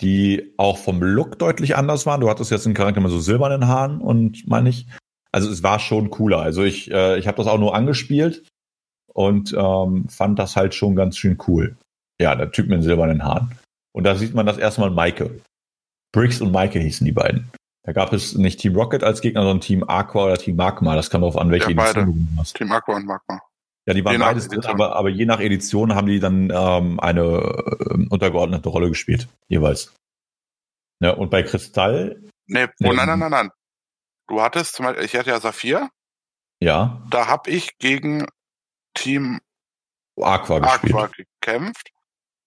die 0.00 0.54
auch 0.56 0.78
vom 0.78 1.02
Look 1.02 1.38
deutlich 1.38 1.76
anders 1.76 2.06
waren. 2.06 2.20
Du 2.20 2.28
hattest 2.28 2.50
jetzt 2.50 2.66
einen 2.66 2.74
Charakter 2.74 3.00
mit 3.00 3.10
so 3.10 3.20
silbernen 3.20 3.68
Haaren 3.68 4.00
und 4.00 4.46
meine 4.46 4.68
ich. 4.68 4.86
Also 5.32 5.50
es 5.50 5.62
war 5.62 5.80
schon 5.80 6.10
cooler. 6.10 6.38
Also 6.38 6.62
ich, 6.62 6.90
äh, 6.92 7.18
ich 7.18 7.26
habe 7.26 7.36
das 7.36 7.46
auch 7.46 7.58
nur 7.58 7.74
angespielt 7.74 8.44
und 9.12 9.52
ähm, 9.52 10.08
fand 10.08 10.38
das 10.38 10.56
halt 10.56 10.74
schon 10.74 10.94
ganz 10.94 11.16
schön 11.16 11.38
cool. 11.48 11.76
Ja, 12.20 12.36
der 12.36 12.52
Typ 12.52 12.68
mit 12.68 12.78
den 12.78 12.82
silbernen 12.82 13.24
Haaren. 13.24 13.52
Und 13.92 14.04
da 14.04 14.14
sieht 14.14 14.34
man 14.34 14.46
das 14.46 14.58
erstmal 14.58 14.90
Maike. 14.90 15.40
Briggs 16.12 16.40
und 16.40 16.52
Maike 16.52 16.78
hießen 16.78 17.04
die 17.04 17.12
beiden. 17.12 17.50
Da 17.84 17.92
gab 17.92 18.12
es 18.12 18.34
nicht 18.34 18.60
Team 18.60 18.76
Rocket 18.76 19.02
als 19.02 19.20
Gegner, 19.20 19.42
sondern 19.42 19.60
Team 19.60 19.84
Aqua 19.84 20.26
oder 20.26 20.38
Team 20.38 20.56
Magma. 20.56 20.94
Das 20.94 21.10
kam 21.10 21.20
darauf 21.20 21.36
an, 21.36 21.50
welche 21.50 21.72
ja, 21.72 21.94
hast. 22.36 22.56
Team 22.56 22.72
Aqua 22.72 22.96
und 22.96 23.06
Magma. 23.06 23.40
Ja, 23.86 23.92
die 23.92 24.04
waren 24.04 24.18
beides 24.18 24.48
drin, 24.48 24.64
aber, 24.64 24.96
aber 24.96 25.10
je 25.10 25.26
nach 25.26 25.40
Edition 25.40 25.94
haben 25.94 26.06
die 26.06 26.20
dann 26.20 26.50
ähm, 26.50 26.98
eine 27.00 27.22
äh, 27.22 28.06
untergeordnete 28.08 28.68
Rolle 28.68 28.88
gespielt, 28.88 29.28
jeweils. 29.48 29.92
Ja, 31.00 31.10
und 31.10 31.30
bei 31.30 31.42
Kristall. 31.42 32.22
Nee, 32.46 32.66
oh, 32.82 32.92
nein, 32.92 33.06
nein, 33.06 33.18
nein, 33.18 33.30
nein. 33.30 33.50
Du 34.26 34.40
hattest 34.40 34.74
zum 34.74 34.86
Beispiel, 34.86 35.04
ich 35.04 35.14
hatte 35.16 35.30
ja 35.30 35.40
Saphir. 35.40 35.90
Ja. 36.60 37.02
Da 37.10 37.26
habe 37.26 37.50
ich 37.50 37.76
gegen 37.78 38.26
Team 38.94 39.40
Aqua, 40.18 40.58
Aqua 40.58 41.08
gekämpft. 41.08 41.90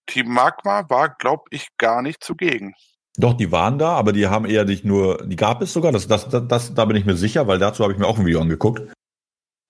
Team 0.07 0.29
Magma 0.29 0.89
war, 0.89 1.09
glaube 1.09 1.43
ich, 1.51 1.67
gar 1.77 2.01
nicht 2.01 2.23
zugegen. 2.23 2.73
Doch, 3.17 3.33
die 3.33 3.51
waren 3.51 3.77
da, 3.77 3.93
aber 3.93 4.13
die 4.13 4.27
haben 4.27 4.45
eher 4.45 4.65
dich 4.65 4.83
nur, 4.83 5.27
die 5.27 5.35
gab 5.35 5.61
es 5.61 5.73
sogar, 5.73 5.91
das, 5.91 6.07
das, 6.07 6.29
das, 6.29 6.47
das 6.47 6.73
da 6.73 6.85
bin 6.85 6.95
ich 6.95 7.05
mir 7.05 7.15
sicher, 7.15 7.47
weil 7.47 7.59
dazu 7.59 7.83
habe 7.83 7.93
ich 7.93 7.99
mir 7.99 8.07
auch 8.07 8.17
ein 8.17 8.25
Video 8.25 8.41
angeguckt. 8.41 8.91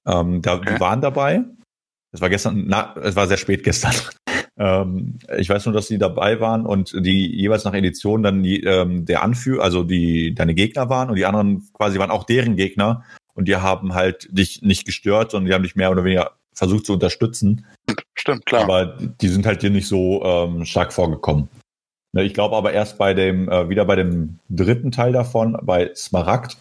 Ähm, 0.05 0.41
da, 0.41 0.55
okay. 0.55 0.75
Die 0.75 0.79
waren 0.79 1.01
dabei. 1.01 1.43
Es 2.11 2.21
war 2.21 2.29
gestern, 2.29 2.65
na, 2.67 2.95
es 3.03 3.15
war 3.15 3.27
sehr 3.27 3.37
spät 3.37 3.63
gestern. 3.63 3.93
ähm, 4.57 5.19
ich 5.37 5.49
weiß 5.49 5.65
nur, 5.65 5.73
dass 5.73 5.87
die 5.87 5.97
dabei 5.97 6.39
waren 6.39 6.65
und 6.65 6.93
die 6.93 7.27
jeweils 7.35 7.63
nach 7.63 7.73
Edition 7.73 8.23
dann 8.23 8.43
die, 8.43 8.63
ähm, 8.63 9.05
der 9.05 9.23
Anführer, 9.23 9.63
also 9.63 9.83
die 9.83 10.33
deine 10.33 10.55
Gegner 10.55 10.89
waren 10.89 11.09
und 11.09 11.15
die 11.15 11.25
anderen 11.25 11.67
quasi 11.73 11.99
waren 11.99 12.11
auch 12.11 12.23
deren 12.23 12.55
Gegner 12.55 13.03
und 13.33 13.47
die 13.47 13.55
haben 13.55 13.93
halt 13.93 14.27
dich 14.31 14.61
nicht 14.61 14.85
gestört, 14.85 15.31
sondern 15.31 15.47
die 15.47 15.53
haben 15.53 15.63
dich 15.63 15.75
mehr 15.75 15.91
oder 15.91 16.03
weniger 16.03 16.31
versucht 16.53 16.87
zu 16.87 16.93
unterstützen. 16.93 17.65
Stimmt, 18.15 18.45
klar. 18.45 18.63
Aber 18.63 18.97
die 19.21 19.27
sind 19.27 19.45
halt 19.45 19.61
dir 19.61 19.69
nicht 19.69 19.87
so 19.87 20.23
ähm, 20.23 20.65
stark 20.65 20.91
vorgekommen. 20.91 21.49
Ne, 22.13 22.23
ich 22.23 22.33
glaube 22.33 22.55
aber 22.55 22.73
erst 22.73 22.97
bei 22.97 23.13
dem, 23.13 23.49
äh, 23.49 23.69
wieder 23.69 23.85
bei 23.85 23.95
dem 23.95 24.39
dritten 24.49 24.91
Teil 24.91 25.11
davon, 25.11 25.57
bei 25.61 25.93
Smaragd, 25.93 26.57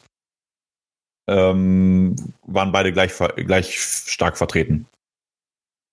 ähm, 1.28 2.14
waren 2.42 2.72
beide 2.72 2.92
gleich, 2.92 3.12
gleich 3.36 3.80
stark 3.80 4.36
vertreten. 4.36 4.86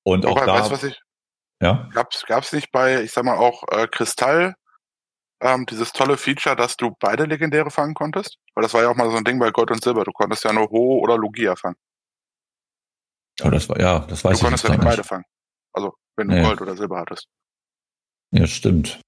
Und 0.04 0.26
auch 0.26 0.38
Aber 0.38 0.46
da. 0.46 0.54
Weißt, 0.60 0.72
was 0.72 0.84
ich, 0.84 1.00
ja? 1.62 1.90
Gab's, 1.94 2.26
gab's 2.28 2.54
nicht 2.54 2.72
bei, 2.72 3.02
ich 3.02 3.12
sag 3.12 3.24
mal, 3.24 3.38
auch 3.38 3.64
äh, 3.72 3.88
Kristall 3.88 4.56
ähm, 5.42 5.66
dieses 5.66 5.92
tolle 5.92 6.18
Feature, 6.18 6.56
dass 6.56 6.78
du 6.78 6.96
beide 7.00 7.26
Legendäre 7.26 7.70
fangen 7.70 7.94
konntest? 7.94 8.38
Weil 8.56 8.64
das 8.64 8.74
war 8.74 8.82
ja 8.82 8.90
auch 8.90 8.96
mal 8.96 9.10
so 9.12 9.18
ein 9.18 9.24
Ding 9.24 9.40
bei 9.40 9.52
Gold 9.52 9.72
und 9.72 9.84
Silber. 9.84 10.04
Du 10.04 10.12
konntest 10.12 10.44
ja 10.44 10.54
nur 10.54 10.70
Ho 10.70 11.00
oder 11.00 11.18
Lugia 11.18 11.56
fangen. 11.56 11.76
Oh, 13.44 13.50
das 13.50 13.68
war, 13.68 13.80
ja, 13.80 14.00
das 14.00 14.24
weiß 14.24 14.32
du 14.32 14.34
ich 14.34 14.40
Du 14.40 14.46
konntest 14.46 14.64
ja 14.64 14.70
nicht 14.72 14.84
beide 14.84 15.04
fangen. 15.04 15.26
Also, 15.74 15.94
wenn 16.16 16.30
du 16.30 16.38
ja. 16.38 16.44
Gold 16.44 16.62
oder 16.62 16.76
Silber 16.78 17.00
hattest. 17.00 17.28
Ja, 18.32 18.48
stimmt. 18.48 19.02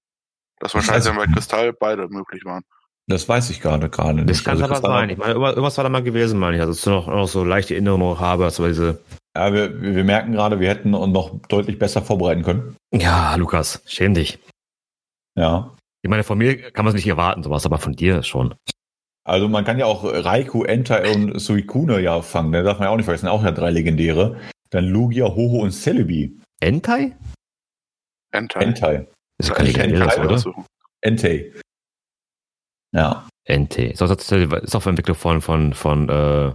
Das 0.60 0.74
wahrscheinlich 0.74 1.06
dann 1.06 1.16
bei 1.16 1.28
Kristall 1.28 1.74
beide 1.74 2.08
möglich 2.10 2.44
waren. 2.46 2.64
Das 3.08 3.30
weiß 3.30 3.50
ich 3.52 3.62
gerade 3.62 3.90
gerade 3.90 4.16
nicht. 4.16 4.30
Das 4.30 4.44
kann 4.44 4.62
also 4.62 4.66
aber 4.66 4.82
sein. 4.82 5.10
Ich 5.10 5.18
meine, 5.18 5.34
irgendwas 5.34 5.78
war 5.78 5.84
da 5.84 5.90
mal 5.90 6.04
gewesen, 6.04 6.40
meine 6.40 6.58
ich. 6.58 6.62
Also, 6.62 6.74
dass 6.74 6.80
ich 6.80 6.86
noch, 6.88 7.08
noch 7.08 7.28
so 7.28 7.44
leichte 7.44 7.76
Erinnerungen 7.76 8.20
habe, 8.20 8.46
also 8.46 8.66
diese. 8.68 9.00
Ja, 9.36 9.54
wir, 9.54 9.82
wir 9.82 10.04
merken 10.04 10.32
gerade, 10.32 10.60
wir 10.60 10.70
hätten 10.70 10.94
uns 10.94 11.14
noch 11.14 11.40
deutlich 11.50 11.78
besser 11.78 12.02
vorbereiten 12.02 12.44
können. 12.44 12.78
Ja, 12.94 13.36
Lukas, 13.36 13.82
schäm 13.86 14.14
dich. 14.14 14.40
Ja. 15.38 15.76
Ich 16.02 16.10
meine, 16.10 16.24
von 16.24 16.38
mir 16.38 16.72
kann 16.72 16.86
man 16.86 16.94
es 16.94 16.96
nicht 16.96 17.08
erwarten, 17.08 17.44
sowas, 17.44 17.66
aber 17.66 17.78
von 17.78 17.94
dir 17.94 18.24
schon. 18.24 18.56
Also 19.28 19.50
man 19.50 19.66
kann 19.66 19.80
ja 19.80 19.88
auch 19.88 20.04
Raikou, 20.04 20.64
Entei 20.64 21.12
und 21.14 21.40
Suikune 21.40 22.00
ja 22.00 22.22
fangen, 22.22 22.52
ne? 22.52 22.64
darf 22.64 22.78
man 22.80 22.88
ja 22.88 22.92
auch 22.92 22.96
nicht 22.96 23.06
vergessen, 23.06 23.28
auch 23.28 23.44
ja 23.44 23.52
drei 23.52 23.72
Legendäre. 23.72 24.40
Dann 24.70 24.86
Lugia, 24.86 25.26
Hoho 25.26 25.62
und 25.64 25.72
Celebi. 25.72 26.40
Entei? 26.62 27.16
Entei. 28.32 28.60
Entei. 28.62 29.08
Das 29.38 29.50
ist 29.50 29.56
kein 29.56 29.66
Legendäres, 29.66 30.18
oder? 30.18 30.66
Entei. 31.02 31.52
Ja. 32.94 33.28
NT. 33.48 33.78
Ist 33.78 34.02
auch, 34.02 34.10
ist 34.10 34.76
auch 34.76 34.86
Entwickler 34.86 35.16
von, 35.16 35.42
von, 35.42 35.74
von 35.74 36.10
äh 36.10 36.54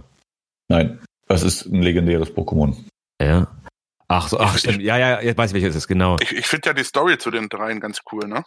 Nein, 0.67 0.99
das 1.31 1.43
ist 1.43 1.65
ein 1.65 1.81
legendäres 1.81 2.29
Pokémon. 2.33 2.75
Ja. 3.21 3.47
Ach 4.07 4.27
so, 4.27 4.39
ach 4.39 4.57
stimmt. 4.57 4.81
Ja, 4.81 4.97
ja, 4.97 5.21
jetzt 5.21 5.37
weiß 5.37 5.51
ich, 5.51 5.53
welches 5.53 5.75
ist, 5.75 5.87
genau. 5.87 6.17
Ich, 6.19 6.33
ich 6.33 6.45
finde 6.45 6.69
ja 6.69 6.73
die 6.73 6.83
Story 6.83 7.17
zu 7.17 7.31
den 7.31 7.47
dreien 7.47 7.79
ganz 7.79 8.01
cool, 8.11 8.27
ne? 8.27 8.43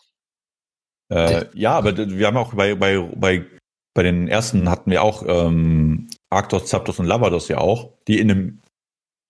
Äh, 1.10 1.46
ja, 1.54 1.72
aber 1.72 1.96
wir 1.96 2.26
haben 2.26 2.36
auch 2.36 2.54
bei, 2.54 2.74
bei, 2.74 2.98
bei, 2.98 3.46
bei 3.94 4.02
den 4.02 4.28
ersten 4.28 4.68
hatten 4.68 4.90
wir 4.90 5.02
auch 5.02 5.22
ähm, 5.26 6.08
Arctos, 6.30 6.66
Zapdos 6.66 6.98
und 6.98 7.06
Lavados 7.06 7.48
ja 7.48 7.58
auch, 7.58 7.92
die 8.08 8.18
in 8.18 8.30
einem, 8.30 8.62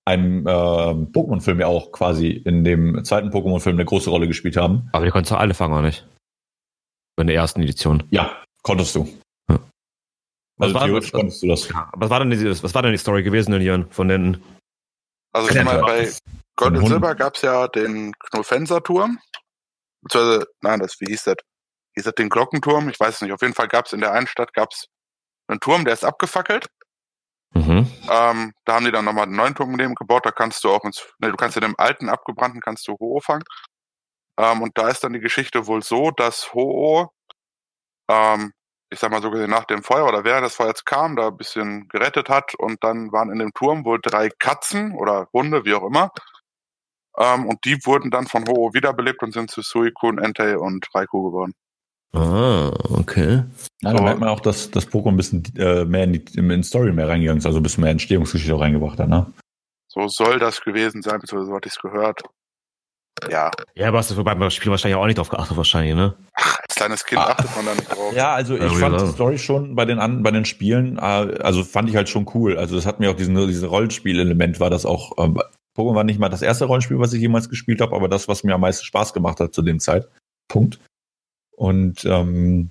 einem 0.04 0.46
äh, 0.46 0.50
Pokémon-Film 0.50 1.60
ja 1.60 1.66
auch 1.66 1.92
quasi 1.92 2.30
in 2.30 2.64
dem 2.64 3.04
zweiten 3.04 3.30
Pokémon-Film 3.30 3.76
eine 3.76 3.84
große 3.84 4.10
Rolle 4.10 4.26
gespielt 4.26 4.56
haben. 4.56 4.88
Aber 4.92 5.04
die 5.04 5.10
konntest 5.10 5.32
du 5.32 5.36
alle 5.36 5.54
fangen, 5.54 5.74
oder 5.74 5.82
nicht? 5.82 6.06
In 7.20 7.28
der 7.28 7.36
ersten 7.36 7.62
Edition. 7.62 8.02
Ja, 8.10 8.42
konntest 8.62 8.96
du. 8.96 9.08
Also 10.58 10.74
was 10.74 10.84
theoretisch 10.84 11.12
war, 11.12 11.20
konntest 11.20 11.42
du 11.42 11.48
das. 11.48 11.68
Ja, 11.68 11.90
was 11.94 12.10
war 12.10 12.20
denn 12.20 12.30
die, 12.30 12.62
was 12.62 12.74
war 12.74 12.82
denn 12.82 12.92
die 12.92 12.98
Story 12.98 13.22
gewesen, 13.22 13.60
Jörn, 13.60 13.90
von 13.90 14.08
den 14.08 14.42
also 15.34 15.48
ich 15.48 15.64
meine, 15.64 15.80
bei 15.80 16.12
Gold 16.54 16.78
und 16.78 16.86
Silber 16.86 17.14
gab 17.16 17.34
es 17.34 17.42
ja 17.42 17.66
den 17.66 18.12
Knofenser-Turm. 18.30 19.18
Beziehungsweise, 20.00 20.46
nein, 20.60 20.78
das, 20.78 21.00
wie 21.00 21.06
hieß 21.06 21.24
das? 21.24 21.36
Hieß 21.96 22.04
das 22.04 22.14
den 22.14 22.28
Glockenturm? 22.28 22.88
Ich 22.88 23.00
weiß 23.00 23.16
es 23.16 23.20
nicht. 23.20 23.32
Auf 23.32 23.42
jeden 23.42 23.54
Fall 23.54 23.66
gab 23.66 23.86
es 23.86 23.92
in 23.92 24.00
der 24.00 24.12
einen 24.12 24.28
Stadt 24.28 24.52
gab's 24.54 24.86
einen 25.48 25.58
Turm, 25.58 25.84
der 25.84 25.94
ist 25.94 26.04
abgefackelt. 26.04 26.68
Mhm. 27.52 27.90
Ähm, 28.08 28.52
da 28.64 28.74
haben 28.74 28.84
die 28.84 28.92
dann 28.92 29.04
nochmal 29.04 29.24
einen 29.24 29.36
neuen 29.36 29.54
Turm 29.56 29.72
neben 29.72 29.96
gebaut. 29.96 30.24
Da 30.24 30.30
kannst 30.30 30.62
du 30.62 30.70
auch 30.70 30.84
ins, 30.84 31.04
ne, 31.18 31.30
du 31.30 31.36
kannst 31.36 31.56
in 31.56 31.62
dem 31.62 31.74
alten 31.78 32.08
abgebrannten 32.08 32.60
kannst 32.60 32.86
du 32.86 32.96
Ho 33.00 33.20
fangen. 33.20 33.44
Ähm, 34.38 34.62
und 34.62 34.78
da 34.78 34.88
ist 34.88 35.02
dann 35.02 35.12
die 35.12 35.20
Geschichte 35.20 35.66
wohl 35.66 35.82
so, 35.82 36.12
dass 36.12 36.54
Ho 36.54 37.10
ähm, 38.08 38.52
ich 38.94 39.00
sag 39.00 39.10
mal 39.10 39.20
so 39.20 39.30
gesehen, 39.30 39.50
nach 39.50 39.64
dem 39.64 39.82
Feuer 39.82 40.06
oder 40.06 40.24
während 40.24 40.46
des 40.46 40.54
Feuers 40.54 40.84
kam, 40.84 41.16
da 41.16 41.28
ein 41.28 41.36
bisschen 41.36 41.88
gerettet 41.88 42.28
hat 42.28 42.54
und 42.54 42.82
dann 42.82 43.12
waren 43.12 43.30
in 43.30 43.40
dem 43.40 43.52
Turm 43.52 43.84
wohl 43.84 43.98
drei 44.00 44.30
Katzen 44.30 44.92
oder 44.92 45.28
Hunde, 45.32 45.64
wie 45.64 45.74
auch 45.74 45.84
immer. 45.84 46.12
Ähm, 47.18 47.46
und 47.46 47.64
die 47.64 47.76
wurden 47.84 48.10
dann 48.10 48.26
von 48.26 48.46
Ho 48.48 48.72
wiederbelebt 48.72 49.22
und 49.22 49.32
sind 49.32 49.50
zu 49.50 49.62
Suikun, 49.62 50.18
Entei 50.18 50.56
und 50.56 50.86
Raikou 50.94 51.24
geworden. 51.30 51.54
Ah, 52.12 52.72
okay. 52.96 53.42
Ja, 53.82 53.92
da 53.92 54.00
merkt 54.00 54.20
man 54.20 54.28
auch, 54.28 54.40
dass 54.40 54.70
das 54.70 54.88
Pokémon 54.88 55.08
ein 55.08 55.16
bisschen 55.16 55.42
äh, 55.56 55.84
mehr 55.84 56.04
in 56.04 56.12
die 56.12 56.38
in 56.38 56.62
Story 56.62 56.92
mehr 56.92 57.08
reingegangen 57.08 57.38
ist, 57.38 57.46
also 57.46 57.58
ein 57.58 57.62
bisschen 57.64 57.82
mehr 57.82 57.90
Entstehungsgeschichte 57.90 58.54
auch 58.54 58.60
reingebracht 58.60 59.00
hat, 59.00 59.08
ne? 59.08 59.26
So 59.88 60.06
soll 60.08 60.38
das 60.38 60.60
gewesen 60.60 61.02
sein, 61.02 61.20
beziehungsweise 61.20 61.50
so 61.50 61.56
hatte 61.56 61.68
ich 61.68 61.74
es 61.74 61.82
gehört. 61.82 62.22
Ja. 63.30 63.50
Ja, 63.74 63.88
aber 63.88 63.98
hast 63.98 64.10
du 64.10 64.24
beim 64.24 64.50
Spiel 64.50 64.70
wahrscheinlich 64.70 64.96
auch 64.96 65.06
nicht 65.06 65.18
drauf 65.18 65.28
geachtet, 65.28 65.56
wahrscheinlich, 65.56 65.94
ne? 65.94 66.14
Ach, 66.34 66.58
als 66.60 66.74
kleines 66.74 67.04
Kind 67.04 67.20
ah. 67.20 67.30
achtet 67.30 67.56
man 67.56 67.66
da 67.66 67.74
nicht 67.74 67.88
drauf. 67.88 68.12
Ja, 68.14 68.34
also 68.34 68.56
ich 68.56 68.62
ja, 68.62 68.68
fand 68.70 69.00
die 69.00 69.06
Story 69.06 69.38
schon 69.38 69.74
bei 69.74 69.84
den, 69.84 70.22
bei 70.22 70.30
den 70.30 70.44
Spielen, 70.44 70.98
äh, 70.98 71.00
also 71.00 71.64
fand 71.64 71.88
ich 71.88 71.96
halt 71.96 72.08
schon 72.08 72.28
cool. 72.34 72.58
Also 72.58 72.76
das 72.76 72.86
hat 72.86 73.00
mir 73.00 73.10
auch 73.10 73.16
diesen, 73.16 73.34
dieses 73.46 73.70
Rollenspielelement 73.70 74.60
war 74.60 74.70
das 74.70 74.84
auch. 74.84 75.12
Ähm, 75.18 75.40
Pokémon 75.76 75.94
war 75.94 76.04
nicht 76.04 76.20
mal 76.20 76.28
das 76.28 76.42
erste 76.42 76.66
Rollenspiel, 76.66 76.98
was 76.98 77.12
ich 77.12 77.20
jemals 77.20 77.48
gespielt 77.48 77.80
habe, 77.80 77.94
aber 77.96 78.08
das, 78.08 78.28
was 78.28 78.44
mir 78.44 78.54
am 78.54 78.60
meisten 78.60 78.84
Spaß 78.84 79.12
gemacht 79.12 79.40
hat 79.40 79.54
zu 79.54 79.62
dem 79.62 79.80
Zeitpunkt. 79.80 80.78
Und 81.56 82.04
ähm, 82.04 82.70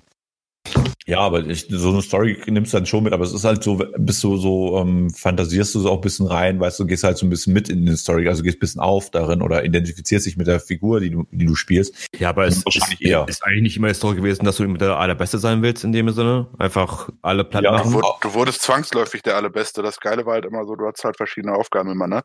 ja, 1.06 1.18
aber 1.18 1.44
ich, 1.44 1.66
so 1.68 1.90
eine 1.90 2.00
Story 2.00 2.42
nimmst 2.46 2.72
du 2.72 2.78
dann 2.78 2.86
schon 2.86 3.04
mit, 3.04 3.12
aber 3.12 3.24
es 3.24 3.32
ist 3.34 3.44
halt 3.44 3.62
so, 3.62 3.76
bist 3.98 4.24
du 4.24 4.38
so, 4.38 4.78
ähm, 4.78 5.10
fantasierst 5.10 5.74
du 5.74 5.80
so 5.80 5.90
auch 5.90 5.96
ein 5.96 6.00
bisschen 6.00 6.26
rein, 6.26 6.58
weißt 6.58 6.80
du, 6.80 6.86
gehst 6.86 7.04
halt 7.04 7.18
so 7.18 7.26
ein 7.26 7.30
bisschen 7.30 7.52
mit 7.52 7.68
in 7.68 7.84
die 7.84 7.96
Story, 7.96 8.26
also 8.26 8.42
gehst 8.42 8.56
ein 8.56 8.60
bisschen 8.60 8.80
auf 8.80 9.10
darin 9.10 9.42
oder 9.42 9.64
identifizierst 9.64 10.24
dich 10.24 10.38
mit 10.38 10.46
der 10.46 10.60
Figur, 10.60 11.00
die 11.00 11.10
du, 11.10 11.26
die 11.30 11.44
du 11.44 11.54
spielst. 11.56 12.08
Ja, 12.18 12.30
aber 12.30 12.46
es 12.46 12.62
ist, 12.64 13.00
eher. 13.00 13.26
ist 13.28 13.44
eigentlich 13.44 13.62
nicht 13.62 13.76
immer 13.76 13.88
die 13.88 13.94
Story 13.94 14.16
gewesen, 14.16 14.46
dass 14.46 14.56
du 14.56 14.66
mit 14.66 14.80
der 14.80 14.96
Allerbeste 14.96 15.36
sein 15.36 15.60
willst 15.60 15.84
in 15.84 15.92
dem 15.92 16.08
Sinne. 16.08 16.48
Einfach 16.58 17.10
alle 17.20 17.44
Platten 17.44 17.66
ja, 17.66 17.72
machen. 17.72 17.92
Du, 17.92 18.00
du 18.22 18.34
wurdest 18.34 18.62
zwangsläufig 18.62 19.22
der 19.22 19.36
Allerbeste. 19.36 19.82
Das 19.82 20.00
Geile 20.00 20.24
war 20.24 20.34
halt 20.34 20.46
immer 20.46 20.64
so, 20.64 20.74
du 20.74 20.86
hattest 20.86 21.04
halt 21.04 21.18
verschiedene 21.18 21.54
Aufgaben 21.54 21.90
immer, 21.90 22.06
ne? 22.06 22.22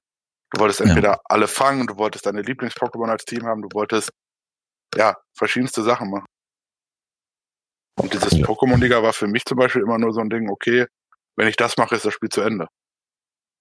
Du 0.52 0.62
wolltest 0.62 0.80
entweder 0.82 1.12
ja. 1.12 1.22
alle 1.26 1.48
fangen, 1.48 1.86
du 1.86 1.98
wolltest 1.98 2.26
deine 2.26 2.42
Lieblings-Pokémon 2.42 3.10
als 3.10 3.26
Team 3.26 3.46
haben, 3.46 3.62
du 3.62 3.68
wolltest, 3.74 4.10
ja, 4.96 5.16
verschiedenste 5.38 5.84
Sachen 5.84 6.10
machen. 6.10 6.26
Und 8.00 8.14
dieses 8.14 8.38
ja. 8.38 8.46
Pokémon-Liga 8.46 9.04
war 9.04 9.14
für 9.14 9.28
mich 9.28 9.46
zum 9.46 9.58
Beispiel 9.58 9.82
immer 9.82 9.98
nur 9.98 10.14
so 10.14 10.22
ein 10.22 10.30
Ding, 10.30 10.50
okay, 10.50 10.86
wenn 11.36 11.48
ich 11.48 11.56
das 11.56 11.78
mache, 11.78 11.96
ist 11.96 12.06
das 12.06 12.14
Spiel 12.14 12.30
zu 12.30 12.42
Ende. 12.42 12.68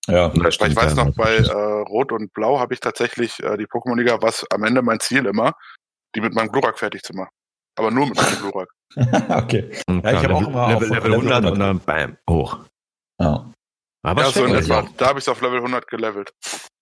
Ja, 0.07 0.29
das 0.29 0.55
stimmt, 0.55 0.71
ich 0.71 0.77
weiß 0.77 0.95
noch, 0.95 1.15
bei 1.15 1.37
äh, 1.37 1.53
Rot 1.53 2.13
und 2.13 2.33
Blau 2.33 2.59
habe 2.59 2.73
ich 2.73 2.81
tatsächlich 2.81 3.43
äh, 3.43 3.57
die 3.59 3.67
Pokémon-Liga, 3.67 4.23
was 4.23 4.47
am 4.51 4.65
Ende 4.65 4.81
mein 4.81 5.01
Ziel 5.01 5.27
immer, 5.27 5.53
die 6.15 6.21
mit 6.21 6.35
meinem 6.35 6.51
Glurak 6.51 6.79
fertig 6.79 7.03
zu 7.03 7.13
machen. 7.13 7.31
Aber 7.79 7.91
nur 7.91 8.07
mit 8.07 8.17
meinem 8.17 8.39
Glurak. 8.41 8.69
okay. 9.29 9.71
Und 9.87 10.05
ja, 10.05 10.13
ich 10.13 10.25
habe 10.25 10.35
auch 10.35 10.47
immer 10.47 10.69
Level, 10.69 10.89
Level 10.89 11.13
100, 11.13 11.45
100 11.45 11.53
und 11.53 11.59
dann 11.61 11.81
bam, 11.81 12.17
hoch. 12.31 12.59
Ja. 13.21 13.53
Aber 14.03 14.23
ja, 14.23 14.31
so 14.31 14.45
in 14.45 14.55
etwa. 14.55 14.89
Da 14.97 15.09
habe 15.09 15.19
ich 15.19 15.25
es 15.25 15.29
auf 15.29 15.43
Level 15.43 15.59
100 15.59 15.89
gelevelt. 15.89 16.33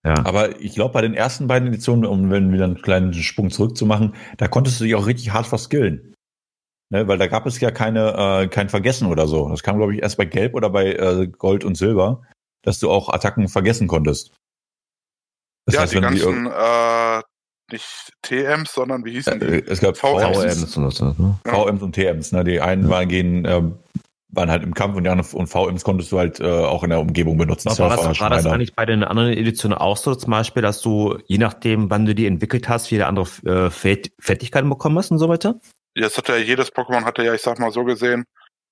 Ja. 0.05 0.15
Aber 0.25 0.61
ich 0.61 0.75
glaube, 0.75 0.93
bei 0.93 1.01
den 1.01 1.15
ersten 1.15 1.49
beiden 1.49 1.69
Editionen, 1.69 2.05
um 2.05 2.31
wenn 2.31 2.53
wieder 2.53 2.65
einen 2.65 2.81
kleinen 2.81 3.13
Sprung 3.13 3.51
zurückzumachen, 3.51 4.15
da 4.37 4.47
konntest 4.47 4.79
du 4.79 4.85
dich 4.85 4.95
auch 4.95 5.07
richtig 5.07 5.33
hart 5.33 5.47
verskillen. 5.47 6.15
Ne, 6.91 7.09
weil 7.09 7.19
da 7.19 7.27
gab 7.27 7.47
es 7.47 7.59
ja 7.59 7.73
keine, 7.73 8.43
äh, 8.45 8.49
kein 8.49 8.69
Vergessen 8.69 9.09
oder 9.09 9.27
so. 9.27 9.49
Das 9.49 9.65
kam, 9.65 9.77
glaube 9.79 9.95
ich, 9.95 10.03
erst 10.03 10.19
bei 10.19 10.25
Gelb 10.25 10.55
oder 10.55 10.71
bei 10.71 10.93
äh, 10.93 11.27
Gold 11.27 11.65
und 11.65 11.77
Silber, 11.77 12.23
dass 12.63 12.79
du 12.79 12.91
auch 12.91 13.09
Attacken 13.09 13.49
vergessen 13.49 13.89
konntest. 13.89 14.33
Das 15.67 15.75
ja, 15.75 15.81
heißt, 15.81 15.95
die 15.95 16.01
ganzen, 16.01 16.45
die, 16.45 16.51
äh, 16.51 17.23
nicht 17.73 18.13
TMs, 18.23 18.73
sondern 18.73 19.05
wie 19.05 19.13
hießen 19.13 19.41
die? 19.41 19.47
Äh, 19.47 19.65
es 19.67 19.81
gab 19.81 19.97
VMs, 19.97 20.73
VMs 20.73 21.01
und, 21.01 21.19
ne? 21.19 21.39
VMs 21.45 21.83
und 21.83 21.93
TMs. 21.93 22.31
Ne? 22.31 22.45
Die 22.45 22.61
einen 22.61 22.89
waren 22.89 23.09
gehen, 23.09 23.45
äh, 23.45 23.63
waren 24.29 24.51
halt 24.51 24.63
im 24.63 24.73
Kampf 24.73 24.97
und 24.97 25.03
die 25.03 25.11
anderen 25.11 25.29
und 25.33 25.49
VMs 25.49 25.83
konntest 25.83 26.13
du 26.13 26.19
halt 26.19 26.39
äh, 26.39 26.45
auch 26.45 26.85
in 26.85 26.91
der 26.91 27.01
Umgebung 27.01 27.37
benutzen. 27.37 27.77
war, 27.77 27.97
das, 27.97 28.21
war 28.21 28.31
das 28.31 28.47
eigentlich 28.47 28.77
bei 28.77 28.87
den 28.87 29.03
anderen 29.03 29.33
Editionen 29.33 29.77
auch 29.77 29.97
so, 29.97 30.15
zum 30.15 30.31
Beispiel, 30.31 30.63
dass 30.63 30.83
du, 30.83 31.19
je 31.27 31.39
nachdem, 31.39 31.91
wann 31.91 32.07
du 32.07 32.15
die 32.15 32.27
entwickelt 32.27 32.69
hast, 32.69 32.87
viele 32.87 33.07
andere 33.07 33.27
äh, 33.45 33.71
Fertigkeiten 33.71 34.69
bekommen 34.69 34.99
hast 34.99 35.11
und 35.11 35.19
so 35.19 35.29
weiter? 35.29 35.59
Jetzt 35.97 36.19
hatte 36.19 36.33
ja 36.33 36.39
jedes 36.39 36.73
Pokémon 36.73 37.05
hatte 37.05 37.25
ja, 37.25 37.35
ich 37.35 37.43
sag 37.43 37.59
mal 37.59 37.73
so 37.73 37.85
gesehen, 37.85 38.25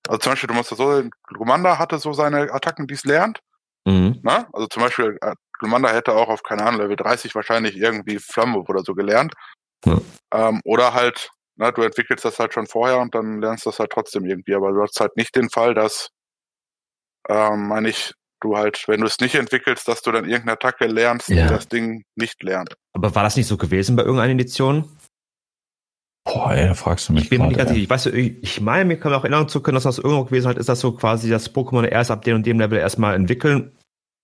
also 0.08 0.18
zum 0.18 0.32
Beispiel, 0.32 0.48
du 0.48 0.54
musst 0.54 0.68
so 0.68 0.76
sehen, 0.76 1.10
Glumanda 1.24 1.78
hatte 1.78 1.98
so 1.98 2.12
seine 2.12 2.52
Attacken, 2.52 2.86
die 2.86 2.94
es 2.94 3.04
lernt. 3.04 3.40
Mhm. 3.86 4.20
Na? 4.22 4.40
Ne? 4.40 4.48
Also 4.52 4.66
zum 4.66 4.82
Beispiel, 4.82 5.18
äh, 5.20 5.34
Glumanda 5.58 5.90
hätte 5.90 6.14
auch 6.14 6.28
auf, 6.28 6.42
keine 6.42 6.64
Ahnung, 6.64 6.80
Level 6.80 6.96
30 6.96 7.34
wahrscheinlich 7.34 7.76
irgendwie 7.76 8.18
Flamme 8.18 8.58
oder 8.58 8.82
so 8.82 8.94
gelernt. 8.94 9.34
Mhm. 9.84 10.02
Ähm, 10.32 10.60
oder 10.64 10.92
halt, 10.92 11.30
na, 11.56 11.66
ne, 11.66 11.72
du 11.72 11.82
entwickelst 11.82 12.24
das 12.24 12.38
halt 12.38 12.52
schon 12.52 12.66
vorher 12.66 12.98
und 12.98 13.14
dann 13.14 13.40
lernst 13.40 13.64
du 13.64 13.70
das 13.70 13.78
halt 13.78 13.90
trotzdem 13.90 14.26
irgendwie. 14.26 14.54
Aber 14.54 14.72
du 14.72 14.82
hast 14.82 15.00
halt 15.00 15.16
nicht 15.16 15.34
den 15.36 15.48
Fall, 15.48 15.74
dass, 15.74 16.10
ähm, 17.28 17.68
meine 17.68 17.88
ich, 17.88 18.12
du 18.40 18.56
halt, 18.58 18.84
wenn 18.88 19.00
du 19.00 19.06
es 19.06 19.20
nicht 19.20 19.36
entwickelst, 19.36 19.88
dass 19.88 20.02
du 20.02 20.12
dann 20.12 20.24
irgendeine 20.24 20.52
Attacke 20.52 20.86
lernst, 20.86 21.28
ja. 21.28 21.44
die 21.44 21.48
das 21.48 21.68
Ding 21.68 22.04
nicht 22.14 22.42
lernt. 22.42 22.76
Aber 22.92 23.14
war 23.14 23.22
das 23.22 23.36
nicht 23.36 23.46
so 23.46 23.56
gewesen 23.56 23.96
bei 23.96 24.02
irgendeiner 24.02 24.32
Edition? 24.32 24.90
Boah, 26.24 26.54
ey, 26.54 26.68
da 26.68 26.74
fragst 26.74 27.08
du 27.08 27.12
mich. 27.12 27.24
Ich 27.24 27.30
bin 27.30 27.46
nicht 27.46 27.58
ganz 27.58 27.70
sicher. 27.70 27.82
Ich 27.82 27.90
weiß, 27.90 28.06
ich 28.06 28.60
meine, 28.60 28.86
mir 28.86 28.96
kann 28.96 29.12
auch 29.12 29.24
erinnern 29.24 29.48
zu 29.48 29.60
können, 29.60 29.74
dass 29.74 29.84
das 29.84 29.98
irgendwo 29.98 30.24
gewesen 30.24 30.48
hat, 30.48 30.56
ist 30.56 30.68
das 30.68 30.80
so 30.80 30.92
quasi, 30.92 31.28
dass 31.28 31.54
Pokémon 31.54 31.84
erst 31.84 32.10
ab 32.10 32.22
dem 32.22 32.36
und 32.36 32.46
dem 32.46 32.58
Level 32.58 32.78
erstmal 32.78 33.14
entwickeln 33.14 33.72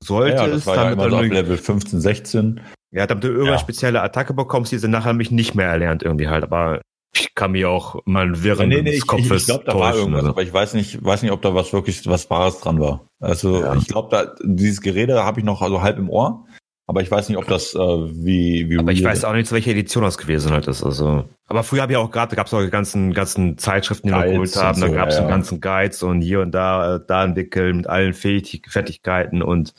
sollte. 0.03 0.37
Ja, 0.37 0.47
das 0.47 0.67
war 0.67 0.77
ja 0.77 0.93
immer 0.93 1.11
so 1.11 1.17
ab 1.17 1.25
Level 1.25 1.59
15, 1.59 2.01
16. 2.01 2.61
Ja, 2.93 3.07
damit 3.07 3.23
du 3.23 3.29
irgendeine 3.29 3.57
ja. 3.57 3.59
spezielle 3.59 4.03
Attacke 4.03 4.33
bekommst, 4.33 4.73
die 4.73 4.79
sie 4.79 4.89
nachher 4.89 5.13
mich 5.13 5.31
nicht 5.31 5.55
mehr 5.55 5.69
erlernt 5.69 6.03
irgendwie 6.03 6.29
halt, 6.29 6.43
aber 6.43 6.81
ich 7.13 7.35
kann 7.35 7.53
mir 7.53 7.69
auch 7.69 8.01
mal 8.05 8.43
während 8.43 8.69
nee, 8.69 8.83
nee, 8.83 8.93
des 8.93 9.07
Kopfes 9.07 9.27
ich, 9.27 9.37
ich 9.37 9.47
glaube, 9.47 9.65
da 9.65 9.79
war 9.79 9.95
irgendwas, 9.95 10.21
also. 10.21 10.31
aber 10.31 10.43
ich 10.43 10.53
weiß 10.53 10.75
nicht, 10.75 11.05
weiß 11.05 11.23
nicht, 11.23 11.33
ob 11.33 11.43
da 11.43 11.55
was 11.55 11.73
wirklich 11.73 12.07
was 12.09 12.31
Wahres 12.31 12.61
dran 12.61 12.81
war. 12.81 13.07
Also 13.21 13.61
ja. 13.61 13.75
ich 13.75 13.89
glaube, 13.89 14.09
da 14.11 14.35
dieses 14.43 14.81
Gerede 14.81 15.25
habe 15.25 15.41
ich 15.41 15.45
noch 15.45 15.61
also 15.61 15.83
halb 15.83 15.99
im 15.99 16.09
Ohr. 16.09 16.47
Aber 16.91 17.03
ich 17.03 17.11
weiß 17.11 17.29
nicht, 17.29 17.39
ob 17.39 17.47
das 17.47 17.73
äh, 17.77 17.79
wie, 17.79 18.69
wie. 18.69 18.77
Aber 18.77 18.91
ich 18.91 19.05
weiß 19.05 19.25
auch 19.25 19.33
nicht, 19.33 19.47
zu 19.47 19.55
welcher 19.55 19.71
Edition 19.71 20.03
das 20.03 20.19
gewesen 20.19 20.51
halt 20.51 20.67
ist. 20.67 20.83
Also. 20.83 21.25
Aber 21.47 21.63
früher 21.63 21.83
habe 21.83 21.93
ich 21.93 21.97
auch 21.97 22.11
gerade, 22.11 22.35
gab 22.35 22.49
es 22.49 22.53
auch 22.53 22.63
die 22.63 22.69
ganzen, 22.69 23.15
ganzen 23.15 23.59
Zeitschriften, 23.59 24.09
die 24.09 24.13
wir 24.13 24.25
geholt 24.25 24.57
haben. 24.57 24.81
So, 24.81 24.89
da 24.89 24.93
gab 24.93 25.11
es 25.11 25.15
ja, 25.15 25.23
ja. 25.23 25.29
ganzen 25.29 25.61
Guides 25.61 26.03
und 26.03 26.21
hier 26.21 26.41
und 26.41 26.51
da, 26.51 26.97
äh, 26.97 27.01
da 27.07 27.23
entwickeln 27.23 27.77
mit 27.77 27.87
allen 27.87 28.13
Fähig 28.13 28.63
Fertigkeiten 28.69 29.41
und 29.41 29.73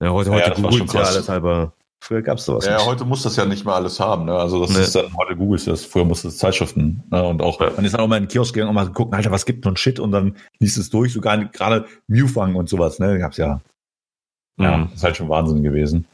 ja, 0.00 0.10
heute, 0.10 0.30
heute 0.30 0.50
ja, 0.50 0.54
googelt 0.54 0.94
ja 0.94 1.00
alles, 1.00 1.28
aber 1.28 1.72
früher 2.00 2.22
gab 2.22 2.38
es 2.38 2.44
sowas. 2.44 2.64
Ja, 2.64 2.76
nicht. 2.76 2.86
heute 2.86 3.04
muss 3.04 3.24
das 3.24 3.34
ja 3.34 3.44
nicht 3.44 3.64
mehr 3.64 3.74
alles 3.74 3.98
haben. 3.98 4.26
Ne? 4.26 4.34
Also 4.34 4.60
das 4.60 4.70
nee. 4.70 4.82
ist 4.82 4.94
dann, 4.94 5.12
heute 5.16 5.34
googelst 5.34 5.66
das, 5.66 5.84
früher 5.84 6.04
musste 6.04 6.28
es 6.28 6.38
Zeitschriften. 6.38 7.02
Ne? 7.10 7.24
Und 7.24 7.42
auch, 7.42 7.60
ja. 7.60 7.72
man 7.74 7.84
ist 7.84 7.90
dann 7.90 8.00
auch 8.00 8.06
mal 8.06 8.18
in 8.18 8.26
den 8.26 8.28
Kiosk 8.28 8.54
gegangen 8.54 8.68
und 8.68 8.76
mal 8.76 8.88
gucken, 8.92 9.14
Alter, 9.14 9.32
was 9.32 9.46
gibt 9.46 9.66
ein 9.66 9.76
Shit 9.76 9.98
und 9.98 10.12
dann 10.12 10.36
liest 10.60 10.78
es 10.78 10.90
durch, 10.90 11.12
sogar 11.12 11.44
gerade 11.46 11.86
Mewfang 12.06 12.54
und 12.54 12.68
sowas, 12.68 13.00
ne? 13.00 13.18
Gab's 13.18 13.36
ja 13.36 13.60
ja, 14.58 14.76
mhm. 14.76 14.90
ist 14.94 15.04
halt 15.04 15.16
schon 15.16 15.28
Wahnsinn 15.28 15.62
gewesen. 15.62 16.06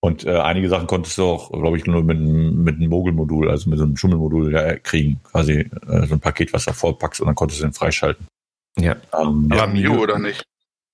Und 0.00 0.24
äh, 0.24 0.38
einige 0.38 0.68
Sachen 0.68 0.86
konntest 0.86 1.18
du 1.18 1.24
auch, 1.24 1.50
glaube 1.50 1.76
ich, 1.76 1.86
nur 1.86 2.04
mit, 2.04 2.20
mit 2.20 2.76
einem 2.76 2.88
Mogul-Modul, 2.88 3.50
also 3.50 3.68
mit 3.68 3.78
so 3.78 3.84
einem 3.84 3.96
Schummelmodul 3.96 4.52
ja, 4.52 4.76
kriegen. 4.76 5.20
Quasi 5.24 5.68
äh, 5.88 6.06
so 6.06 6.14
ein 6.14 6.20
Paket, 6.20 6.52
was 6.52 6.66
du 6.66 6.72
vorpackst 6.72 7.20
und 7.20 7.26
dann 7.26 7.34
konntest 7.34 7.60
du 7.60 7.66
den 7.66 7.72
freischalten. 7.72 8.26
Ja. 8.78 8.96
Ähm, 9.18 9.48
Aber 9.50 9.56
ja, 9.56 9.66
Mew 9.66 10.00
oder 10.00 10.18
nicht? 10.18 10.44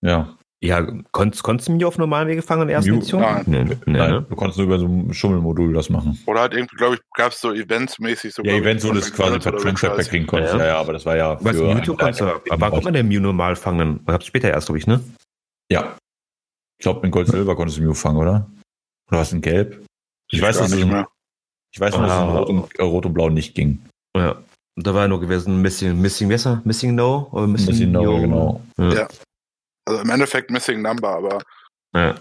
Ja. 0.00 0.34
Ja, 0.62 0.80
konntest, 1.12 1.42
konntest 1.42 1.68
du 1.68 1.72
Mew 1.72 1.86
auf 1.86 1.98
normalen 1.98 2.26
Wege 2.26 2.40
fangen 2.40 2.62
in 2.62 2.68
der 2.68 2.76
ersten 2.76 2.92
Mew, 2.92 2.96
Edition? 2.96 3.20
Nein. 3.20 3.44
Nee, 3.46 3.64
nee, 3.64 3.76
nein. 3.84 4.10
Ne? 4.10 4.26
Du 4.26 4.34
konntest 4.34 4.56
nur 4.56 4.66
über 4.66 4.78
so 4.78 4.86
ein 4.86 5.12
Schummelmodul 5.12 5.74
das 5.74 5.90
machen. 5.90 6.18
Oder 6.24 6.40
halt 6.40 6.54
irgendwie, 6.54 6.76
glaube 6.76 6.94
ich, 6.94 7.00
gab 7.14 7.32
es 7.32 7.40
so 7.42 7.52
Events-mäßig 7.52 8.32
so. 8.32 8.42
Ja, 8.42 8.54
Events, 8.54 8.86
wo 8.86 8.92
du 8.92 9.00
es 9.00 9.12
quasi 9.12 9.38
per 9.38 9.54
Transfer 9.58 9.94
kriegen 9.98 10.26
konntest. 10.26 10.54
Ja, 10.54 10.60
ja. 10.60 10.66
ja, 10.68 10.78
aber 10.78 10.94
das 10.94 11.04
war 11.04 11.16
ja. 11.18 11.36
Was 11.44 11.56
Mewtwo 11.56 11.94
konntest 11.96 12.22
du, 12.22 12.24
aber 12.48 12.70
konnte 12.70 12.84
man 12.84 12.94
den 12.94 13.08
Mew 13.08 13.20
normal 13.20 13.56
fangen? 13.56 14.00
Habt 14.06 14.24
später 14.24 14.48
erst, 14.48 14.68
glaube 14.68 14.78
ich, 14.78 14.86
ne? 14.86 15.00
Ja. 15.70 15.98
Glaube, 16.84 17.04
in 17.04 17.10
Gold 17.10 17.26
Silber 17.26 17.56
konntest 17.56 17.78
du 17.78 17.82
Mew 17.82 17.94
fangen, 17.94 18.18
oder? 18.18 18.48
Oder 19.10 19.20
was 19.20 19.32
in 19.32 19.40
Gelb? 19.40 19.84
Ich, 20.30 20.38
ich 20.38 20.42
weiß, 20.42 20.58
dass 20.58 20.70
nicht 20.70 20.86
mehr. 20.86 21.08
Ich 21.72 21.80
weiß 21.80 21.96
nur, 21.96 22.06
dass 22.06 22.16
es 22.16 22.22
in 22.22 22.36
Rot 22.36 22.48
und, 22.48 22.78
äh, 22.78 22.82
Rot 22.82 23.06
und 23.06 23.14
Blau 23.14 23.28
nicht 23.28 23.54
ging. 23.54 23.84
Ja. 24.16 24.36
Da 24.76 24.94
war 24.94 25.02
ja 25.02 25.08
nur 25.08 25.20
gewesen 25.20 25.60
Missing, 25.60 26.00
Missing, 26.00 26.28
besser? 26.28 26.60
Missing 26.64 26.94
No? 26.94 27.28
Oder 27.32 27.46
Missing, 27.46 27.66
missing 27.66 27.92
No, 27.92 28.02
no, 28.02 28.20
genau. 28.20 28.60
Ja. 28.78 28.92
ja. 28.92 29.08
Also 29.86 30.02
im 30.02 30.10
Endeffekt 30.10 30.50
Missing 30.50 30.82
Number, 30.82 31.08
aber. 31.08 31.42
Ja. 31.94 32.14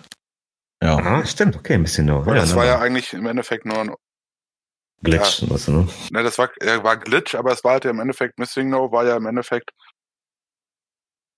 Ja. 0.84 0.97
Ah, 0.97 1.26
stimmt, 1.26 1.55
okay, 1.55 1.78
Missing 1.78 2.05
No. 2.05 2.24
Ja, 2.26 2.36
das 2.36 2.55
war 2.55 2.66
ja 2.66 2.80
eigentlich 2.80 3.14
im 3.14 3.26
Endeffekt 3.26 3.66
nur 3.66 3.78
ein 3.78 3.95
Glitch, 5.01 5.41
ja. 5.41 5.49
was, 5.49 5.68
ne? 5.68 5.88
Ne, 6.11 6.24
das 6.24 6.38
war, 6.38 6.49
ja, 6.61 6.84
war 6.84 6.97
Glitch, 6.97 7.36
aber 7.36 7.51
es 7.51 7.64
war 7.64 7.74
halt 7.74 7.86
ja 7.86 7.91
im 7.91 7.99
Endeffekt, 7.99 8.39
Missing 8.39 8.70
No 8.70 8.91
war 8.91 9.05
ja 9.05 9.18
im 9.18 9.26
Endeffekt 9.26 9.72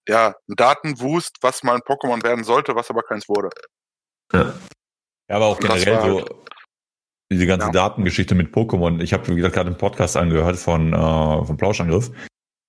ja, 0.08 0.36
ein 0.48 0.56
Datenwust, 0.56 1.38
was 1.42 1.64
mal 1.64 1.76
ein 1.76 1.82
Pokémon 1.82 2.24
werden 2.24 2.44
sollte, 2.44 2.76
was 2.76 2.90
aber 2.90 3.02
keins 3.02 3.28
wurde. 3.28 3.50
Ja. 4.34 4.54
Ja, 5.28 5.38
aber 5.38 5.48
auch 5.48 5.60
generell 5.60 6.02
so 6.02 6.18
halt, 6.20 6.32
diese 7.32 7.48
ganze 7.48 7.68
ja. 7.68 7.72
Datengeschichte 7.72 8.36
mit 8.36 8.54
Pokémon. 8.54 9.02
Ich 9.02 9.14
habe, 9.14 9.28
wie 9.30 9.36
gesagt, 9.36 9.56
gerade 9.56 9.70
einen 9.70 9.78
Podcast 9.78 10.16
angehört 10.18 10.58
von, 10.58 10.94
äh, 10.94 11.46
von 11.46 11.58
Plauschangriff. 11.58 12.12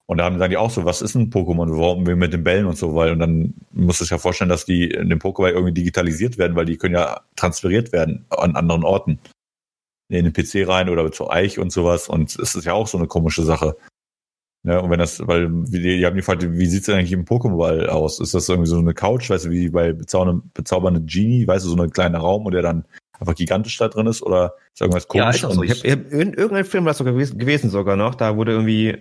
Und 0.06 0.18
da 0.18 0.24
haben 0.24 0.38
sagen 0.38 0.50
die 0.50 0.56
auch 0.56 0.70
so, 0.70 0.84
was 0.84 1.02
ist 1.02 1.16
ein 1.16 1.30
Pokémon? 1.30 1.76
Warum 1.76 2.06
wir 2.06 2.16
mit 2.16 2.32
den 2.32 2.44
Bällen 2.44 2.66
und 2.66 2.78
so, 2.78 2.94
weil, 2.94 3.10
und 3.10 3.18
dann 3.18 3.54
muss 3.72 4.00
es 4.00 4.08
ja 4.08 4.18
vorstellen, 4.18 4.48
dass 4.48 4.64
die 4.64 4.88
in 4.88 5.10
dem 5.10 5.18
Pokéball 5.18 5.50
irgendwie 5.50 5.74
digitalisiert 5.74 6.38
werden, 6.38 6.56
weil 6.56 6.64
die 6.64 6.76
können 6.76 6.94
ja 6.94 7.22
transferiert 7.34 7.92
werden 7.92 8.24
an 8.30 8.54
anderen 8.54 8.84
Orten 8.84 9.18
in 10.08 10.24
den 10.24 10.32
PC 10.32 10.68
rein 10.68 10.88
oder 10.88 11.10
zu 11.10 11.28
Eich 11.28 11.58
und 11.58 11.70
sowas. 11.70 12.08
Und 12.08 12.38
es 12.38 12.54
ist 12.54 12.64
ja 12.64 12.72
auch 12.72 12.86
so 12.86 12.98
eine 12.98 13.08
komische 13.08 13.42
Sache. 13.42 13.76
Ja, 14.66 14.80
und 14.80 14.90
wenn 14.90 14.98
das, 14.98 15.24
weil 15.24 15.48
die, 15.48 15.80
die 15.80 16.04
haben 16.04 16.16
gefragt, 16.16 16.44
wie 16.44 16.66
sieht's 16.66 16.86
denn 16.86 16.96
eigentlich 16.96 17.12
im 17.12 17.24
Pokémon 17.24 17.86
aus? 17.86 18.18
Ist 18.18 18.34
das 18.34 18.48
irgendwie 18.48 18.68
so 18.68 18.76
eine 18.78 18.94
Couch, 18.94 19.30
weißt 19.30 19.44
du, 19.44 19.50
wie 19.50 19.68
bei 19.68 19.92
bezaubernde, 19.92 20.42
bezaubernde 20.54 21.02
Genie, 21.02 21.46
weißt 21.46 21.64
du, 21.64 21.70
so 21.70 21.80
ein 21.80 21.90
kleiner 21.90 22.18
Raum, 22.18 22.44
wo 22.44 22.50
der 22.50 22.62
dann 22.62 22.84
einfach 23.20 23.36
gigantisch 23.36 23.78
da 23.78 23.86
drin 23.86 24.08
ist 24.08 24.22
oder 24.22 24.54
ist 24.74 24.80
irgendwas 24.80 25.06
komisch? 25.06 25.42
Ja, 25.42 25.48
also, 25.48 25.62
ich 25.62 25.70
habe 25.70 25.88
hab, 25.88 26.12
in 26.12 26.34
irgendeinem 26.34 26.64
Film 26.64 26.84
war 26.84 26.90
es 26.90 26.98
sogar 26.98 27.12
gewesen, 27.12 27.38
gewesen 27.38 27.70
sogar 27.70 27.96
noch, 27.96 28.16
da 28.16 28.36
wurde 28.36 28.52
irgendwie 28.52 28.98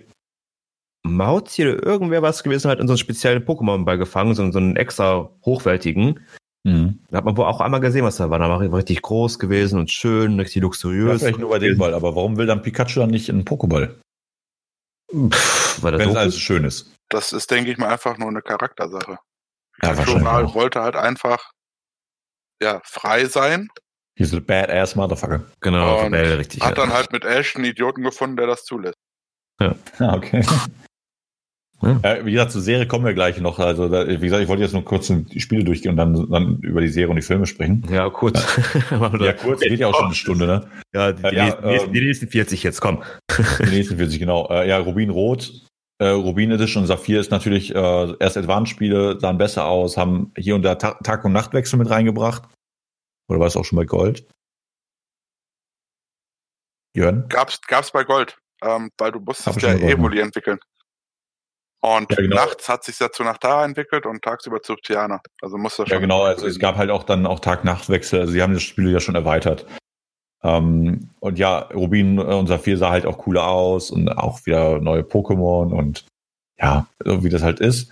Mauzi 1.02 1.62
oder 1.62 1.84
irgendwer 1.84 2.22
was 2.22 2.44
gewesen, 2.44 2.68
halt 2.68 2.78
in 2.78 2.86
so 2.86 2.92
einen 2.92 2.98
speziellen 2.98 3.44
Pokémon-Ball 3.44 3.98
gefangen, 3.98 4.36
so, 4.36 4.48
so 4.52 4.58
einen 4.58 4.76
extra 4.76 5.30
hochwertigen. 5.44 6.20
Mhm. 6.62 7.00
Da 7.10 7.18
hat 7.18 7.24
man 7.24 7.36
wohl 7.36 7.44
auch 7.46 7.60
einmal 7.60 7.80
gesehen, 7.80 8.04
was 8.04 8.16
da 8.16 8.30
war. 8.30 8.38
Da 8.38 8.48
war 8.48 8.60
richtig 8.60 9.02
groß 9.02 9.40
gewesen 9.40 9.80
und 9.80 9.90
schön, 9.90 10.38
richtig 10.38 10.62
luxuriös. 10.62 11.22
Ja, 11.22 11.26
vielleicht 11.26 11.40
nur 11.40 11.50
bei 11.50 11.58
dem 11.58 11.76
Ball, 11.76 11.92
aber 11.92 12.14
warum 12.14 12.36
will 12.36 12.46
dann 12.46 12.62
Pikachu 12.62 13.00
dann 13.00 13.10
nicht 13.10 13.28
in 13.28 13.36
einen 13.36 13.44
Pokéball? 13.44 13.96
Pff, 15.10 15.82
weil 15.82 15.92
das 15.92 16.00
Wenn 16.00 16.10
es 16.10 16.16
alles 16.16 16.38
schön 16.38 16.64
ist. 16.64 16.92
Das 17.08 17.32
ist, 17.32 17.50
denke 17.50 17.70
ich 17.70 17.78
mal, 17.78 17.88
einfach 17.88 18.18
nur 18.18 18.28
eine 18.28 18.42
Charaktersache. 18.42 19.18
Ja, 19.82 19.92
Pikachu 19.92 20.24
halt, 20.24 20.54
wollte 20.54 20.82
halt 20.82 20.96
einfach 20.96 21.52
ja, 22.62 22.80
frei 22.84 23.26
sein. 23.26 23.68
He's 24.18 24.32
a 24.32 24.40
badass 24.40 24.96
motherfucker. 24.96 25.44
Genau, 25.60 26.04
und 26.04 26.14
richtig. 26.14 26.62
Hat 26.62 26.70
ja. 26.70 26.84
dann 26.84 26.92
halt 26.92 27.12
mit 27.12 27.24
Ash 27.24 27.54
einen 27.54 27.66
Idioten 27.66 28.02
gefunden, 28.02 28.36
der 28.36 28.46
das 28.46 28.64
zulässt. 28.64 28.96
Ja, 29.60 29.74
ah, 29.98 30.14
okay. 30.16 30.44
Ja. 31.82 32.00
Äh, 32.02 32.24
wie 32.24 32.32
gesagt, 32.32 32.52
zur 32.52 32.62
Serie 32.62 32.86
kommen 32.86 33.04
wir 33.04 33.12
gleich 33.12 33.38
noch. 33.38 33.58
Also, 33.58 33.88
da, 33.88 34.06
wie 34.08 34.18
gesagt, 34.18 34.42
ich 34.42 34.48
wollte 34.48 34.62
jetzt 34.62 34.72
nur 34.72 34.84
kurz 34.84 35.08
die 35.08 35.40
Spiele 35.40 35.62
durchgehen 35.62 35.90
und 35.90 35.96
dann, 35.96 36.30
dann 36.30 36.58
über 36.60 36.80
die 36.80 36.88
Serie 36.88 37.10
und 37.10 37.16
die 37.16 37.22
Filme 37.22 37.46
sprechen. 37.46 37.84
Ja, 37.90 38.08
kurz. 38.08 38.42
ja, 38.90 39.32
kurz, 39.34 39.60
geht 39.60 39.78
ja 39.78 39.88
auch 39.88 39.94
schon 39.94 40.06
eine 40.06 40.14
Stunde, 40.14 40.46
ne? 40.46 40.70
Ja, 40.94 41.12
die, 41.12 41.22
äh, 41.24 41.34
ja, 41.34 41.44
nächsten, 41.44 41.88
ähm, 41.88 41.92
die 41.92 42.00
nächsten 42.00 42.28
40 42.28 42.62
jetzt, 42.62 42.80
komm. 42.80 43.02
die 43.60 43.70
nächsten 43.70 43.98
40, 43.98 44.18
genau. 44.18 44.48
Äh, 44.50 44.68
ja, 44.68 44.78
Rubin 44.78 45.10
Rot, 45.10 45.52
äh, 45.98 46.08
Rubin 46.08 46.50
Edition 46.50 46.82
und 46.82 46.86
Saphir 46.86 47.20
ist 47.20 47.30
natürlich 47.30 47.74
äh, 47.74 48.14
erst 48.18 48.38
Advanced-Spiele, 48.38 49.20
sahen 49.20 49.36
besser 49.36 49.66
aus, 49.66 49.98
haben 49.98 50.32
hier 50.36 50.54
und 50.54 50.62
da 50.62 50.76
Ta 50.76 50.92
Tag- 51.02 51.24
und 51.24 51.32
Nachtwechsel 51.32 51.78
mit 51.78 51.90
reingebracht. 51.90 52.42
Oder 53.28 53.40
war 53.40 53.46
es 53.46 53.56
auch 53.56 53.64
schon 53.64 53.76
bei 53.76 53.84
Gold? 53.84 54.26
Jörn? 56.96 57.26
Gab's, 57.28 57.60
gab's 57.60 57.90
bei 57.90 58.04
Gold, 58.04 58.38
ähm, 58.62 58.90
weil 58.96 59.12
du 59.12 59.20
musstest 59.20 59.60
ja 59.60 59.74
Evoli 59.74 60.20
entwickeln. 60.20 60.58
Und 61.80 62.10
ja, 62.10 62.16
genau. 62.16 62.36
nachts 62.36 62.68
hat 62.68 62.84
sich 62.84 62.98
ja 62.98 63.10
zu 63.12 63.22
Nachtara 63.22 63.64
entwickelt 63.64 64.06
und 64.06 64.22
tagsüber 64.22 64.62
zu 64.62 64.74
Tiana. 64.76 65.20
Also 65.40 65.56
muss 65.56 65.76
das 65.76 65.88
schon. 65.88 65.96
Ja, 65.96 66.00
genau. 66.00 66.22
Also 66.22 66.46
es 66.46 66.58
gab 66.58 66.76
halt 66.76 66.90
auch 66.90 67.04
dann 67.04 67.26
auch 67.26 67.40
Tag-Nacht-Wechsel. 67.40 68.20
Also 68.20 68.32
sie 68.32 68.42
haben 68.42 68.54
das 68.54 68.62
Spiel 68.62 68.90
ja 68.90 69.00
schon 69.00 69.14
erweitert. 69.14 69.66
Ähm, 70.42 71.10
und 71.20 71.38
ja, 71.38 71.58
Rubin 71.58 72.18
und 72.18 72.46
Saphir 72.46 72.78
sah 72.78 72.90
halt 72.90 73.06
auch 73.06 73.18
cooler 73.18 73.46
aus 73.46 73.90
und 73.90 74.08
auch 74.08 74.44
wieder 74.46 74.80
neue 74.80 75.02
Pokémon 75.02 75.72
und 75.72 76.06
ja, 76.58 76.86
so 77.04 77.24
wie 77.24 77.28
das 77.28 77.42
halt 77.42 77.60
ist. 77.60 77.90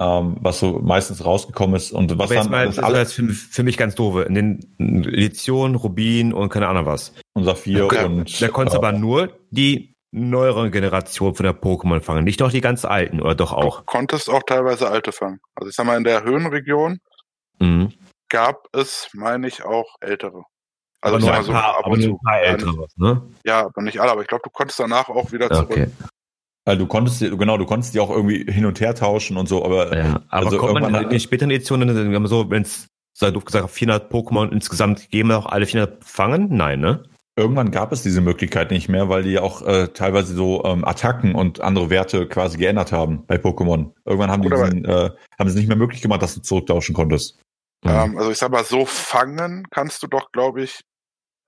Ähm, 0.00 0.36
was 0.40 0.60
so 0.60 0.78
meistens 0.78 1.24
rausgekommen 1.24 1.74
ist 1.74 1.90
und 1.90 2.16
was 2.18 2.30
dann 2.30 2.50
mal, 2.50 2.66
das 2.66 2.78
alles 2.78 3.12
für, 3.12 3.26
für, 3.28 3.64
mich 3.64 3.76
ganz 3.76 3.96
doofe. 3.96 4.22
In 4.22 4.34
den 4.34 4.76
Editionen 4.78 5.74
Rubin 5.74 6.32
und 6.32 6.50
keine 6.50 6.68
Ahnung 6.68 6.86
was. 6.86 7.14
Und 7.34 7.44
Saphir 7.44 7.86
okay. 7.86 8.04
und. 8.04 8.40
Da 8.40 8.46
konntest 8.48 8.76
äh, 8.76 8.78
aber 8.78 8.92
nur 8.92 9.32
die 9.50 9.96
neueren 10.10 10.70
Generation 10.70 11.34
von 11.34 11.44
der 11.44 11.54
Pokémon 11.54 12.00
fangen, 12.00 12.24
nicht 12.24 12.40
doch 12.40 12.50
die 12.50 12.60
ganz 12.60 12.84
alten, 12.84 13.20
oder 13.20 13.34
doch 13.34 13.52
auch? 13.52 13.80
Du 13.80 13.84
konntest 13.84 14.30
auch 14.30 14.42
teilweise 14.42 14.88
alte 14.88 15.12
fangen. 15.12 15.40
Also 15.54 15.68
ich 15.68 15.76
sag 15.76 15.86
mal, 15.86 15.96
in 15.96 16.04
der 16.04 16.24
Höhenregion 16.24 16.98
mhm. 17.58 17.92
gab 18.28 18.68
es, 18.72 19.08
meine 19.12 19.48
ich, 19.48 19.64
auch 19.64 19.96
ältere. 20.00 20.44
Also 21.00 21.16
aber 21.16 21.24
nur 21.24 21.34
ein, 21.34 21.44
so, 21.44 21.52
paar, 21.52 21.84
aber 21.84 21.96
nur 21.96 22.08
ein 22.08 22.18
paar 22.24 22.40
ältere, 22.40 22.86
ne? 22.96 23.22
Ja, 23.44 23.66
aber 23.66 23.82
nicht 23.82 24.00
alle, 24.00 24.10
aber 24.10 24.22
ich 24.22 24.28
glaube, 24.28 24.42
du 24.42 24.50
konntest 24.50 24.80
danach 24.80 25.08
auch 25.08 25.30
wieder 25.30 25.50
zurück. 25.50 25.70
Okay. 25.70 25.90
Also 26.64 26.80
du 26.80 26.86
konntest 26.86 27.20
genau, 27.20 27.56
du 27.56 27.64
konntest 27.64 27.94
die 27.94 28.00
auch 28.00 28.10
irgendwie 28.10 28.44
hin 28.50 28.66
und 28.66 28.78
her 28.80 28.94
tauschen 28.94 29.36
und 29.36 29.48
so, 29.48 29.64
aber 29.64 29.96
ja, 29.96 30.22
aber 30.28 30.46
also 30.46 30.58
kommt 30.58 30.80
man 30.80 30.94
in 30.94 31.08
den 31.08 31.20
späteren 31.20 31.50
Editionen 31.50 32.26
so, 32.26 32.50
wenn 32.50 32.62
es 32.62 32.88
du 33.20 33.40
gesagt 33.40 33.70
400 33.70 34.12
Pokémon 34.12 34.50
insgesamt 34.52 35.00
gegeben, 35.00 35.32
auch 35.32 35.46
alle 35.46 35.66
400 35.66 36.04
fangen? 36.04 36.48
Nein, 36.54 36.80
ne? 36.80 37.04
Irgendwann 37.38 37.70
gab 37.70 37.92
es 37.92 38.02
diese 38.02 38.20
Möglichkeit 38.20 38.72
nicht 38.72 38.88
mehr, 38.88 39.08
weil 39.08 39.22
die 39.22 39.38
auch 39.38 39.62
äh, 39.62 39.86
teilweise 39.88 40.34
so 40.34 40.64
ähm, 40.64 40.84
Attacken 40.84 41.36
und 41.36 41.60
andere 41.60 41.88
Werte 41.88 42.26
quasi 42.26 42.58
geändert 42.58 42.90
haben 42.90 43.24
bei 43.28 43.36
Pokémon. 43.36 43.92
Irgendwann 44.04 44.32
haben, 44.32 44.42
die 44.42 44.48
diesen, 44.48 44.84
äh, 44.84 45.10
haben 45.38 45.48
sie 45.48 45.56
nicht 45.56 45.68
mehr 45.68 45.76
möglich 45.76 46.02
gemacht, 46.02 46.20
dass 46.20 46.34
du 46.34 46.40
zurücktauschen 46.40 46.96
konntest. 46.96 47.38
Ähm, 47.84 48.18
also 48.18 48.32
ich 48.32 48.38
sag 48.38 48.50
mal, 48.50 48.64
so 48.64 48.84
fangen 48.84 49.68
kannst 49.70 50.02
du 50.02 50.08
doch, 50.08 50.32
glaube 50.32 50.62
ich, 50.62 50.80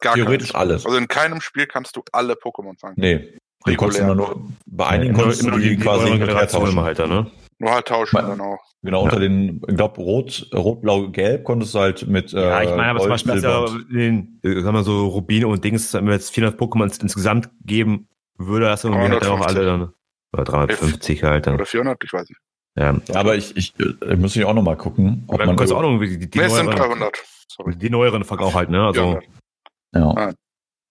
gar 0.00 0.14
Theoretisch 0.14 0.54
alles. 0.54 0.86
Also 0.86 0.96
in 0.96 1.08
keinem 1.08 1.40
Spiel 1.40 1.66
kannst 1.66 1.96
du 1.96 2.02
alle 2.12 2.34
Pokémon 2.34 2.78
fangen. 2.78 2.94
Nee. 2.96 3.36
Die 3.66 3.74
konntest 3.74 4.00
du 4.00 4.14
nur, 4.14 4.48
bei 4.66 4.86
einigen 4.86 5.16
ja, 5.16 5.20
konntest 5.20 5.42
du 5.42 5.50
die, 5.50 5.76
die 5.76 5.76
quasi 5.76 6.18
her 6.18 6.46
tauschen. 6.46 6.80
Halt, 6.80 6.98
ne? 7.00 7.30
Nur 7.60 7.72
halt 7.72 7.86
tauschen 7.86 8.16
Man, 8.16 8.26
dann 8.26 8.40
auch. 8.40 8.58
Genau, 8.82 9.02
unter 9.02 9.20
den, 9.20 9.60
ich 9.68 9.76
glaube, 9.76 10.00
Rot, 10.00 10.48
Rot, 10.54 10.80
Blau, 10.80 11.08
Gelb 11.10 11.44
konntest 11.44 11.74
du 11.74 11.80
halt 11.80 12.06
mit. 12.06 12.32
Äh, 12.32 12.40
ja, 12.40 12.62
ich 12.62 12.70
meine, 12.70 12.86
aber 12.86 13.00
zum 13.00 13.10
Beispiel, 13.10 13.42
ja 13.42 13.66
den, 13.92 14.40
äh, 14.42 14.62
sagen 14.62 14.74
wir 14.74 14.82
so, 14.82 15.08
Rubine 15.08 15.46
und 15.46 15.62
Dings, 15.62 15.92
wenn 15.92 16.06
wir 16.06 16.14
jetzt 16.14 16.30
400 16.30 16.58
Pokémon 16.58 17.02
insgesamt 17.02 17.50
geben 17.62 18.08
würde, 18.38 18.64
das 18.64 18.84
irgendwie 18.84 19.10
halt 19.10 19.26
auch 19.26 19.46
alle 19.46 19.66
dann. 19.66 19.92
Oder 20.32 20.44
350 20.44 21.22
halt 21.22 21.46
dann. 21.46 21.54
Oder 21.56 21.66
400, 21.66 22.02
ich 22.02 22.12
weiß 22.14 22.28
nicht. 22.30 22.40
Ja, 22.76 22.96
ja 23.08 23.20
aber 23.20 23.36
ich, 23.36 23.54
ich, 23.58 23.74
ich 23.78 24.02
äh, 24.02 24.16
muss 24.16 24.34
ich 24.34 24.44
auch 24.46 24.54
nochmal 24.54 24.78
gucken. 24.78 25.24
Ob 25.26 25.44
man 25.44 25.56
kannst 25.56 25.74
auch 25.74 25.82
noch 25.82 25.98
die, 26.00 26.30
die, 26.30 26.38
nee, 26.38 26.46
neueren, 26.46 26.66
sind 26.66 26.78
300. 26.78 27.22
Sorry. 27.48 27.76
Die 27.76 27.90
neueren 27.90 28.22
auch 28.22 28.54
halt, 28.54 28.70
ne? 28.70 28.86
Also. 28.86 29.20
Ja. 29.92 30.12
Nein, 30.14 30.34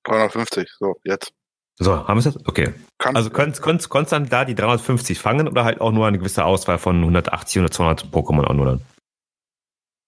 350, 0.04 0.70
so, 0.78 0.98
jetzt. 1.04 1.34
So, 1.82 2.08
haben 2.08 2.18
wir 2.18 2.20
es 2.20 2.26
jetzt? 2.26 2.48
Okay. 2.48 2.74
Kann, 2.98 3.16
also 3.16 3.30
konntest 3.30 3.90
konnt, 3.90 4.12
dann 4.12 4.28
da 4.28 4.44
die 4.44 4.54
350 4.54 5.18
fangen 5.18 5.48
oder 5.48 5.64
halt 5.64 5.80
auch 5.80 5.92
nur 5.92 6.06
eine 6.06 6.20
gewisse 6.20 6.44
Auswahl 6.44 6.78
von 6.78 6.98
180 6.98 7.62
oder 7.62 7.72
200 7.72 8.08
Pokémon 8.12 8.44
auch 8.44 8.54
nur 8.54 8.66
dann? 8.66 8.82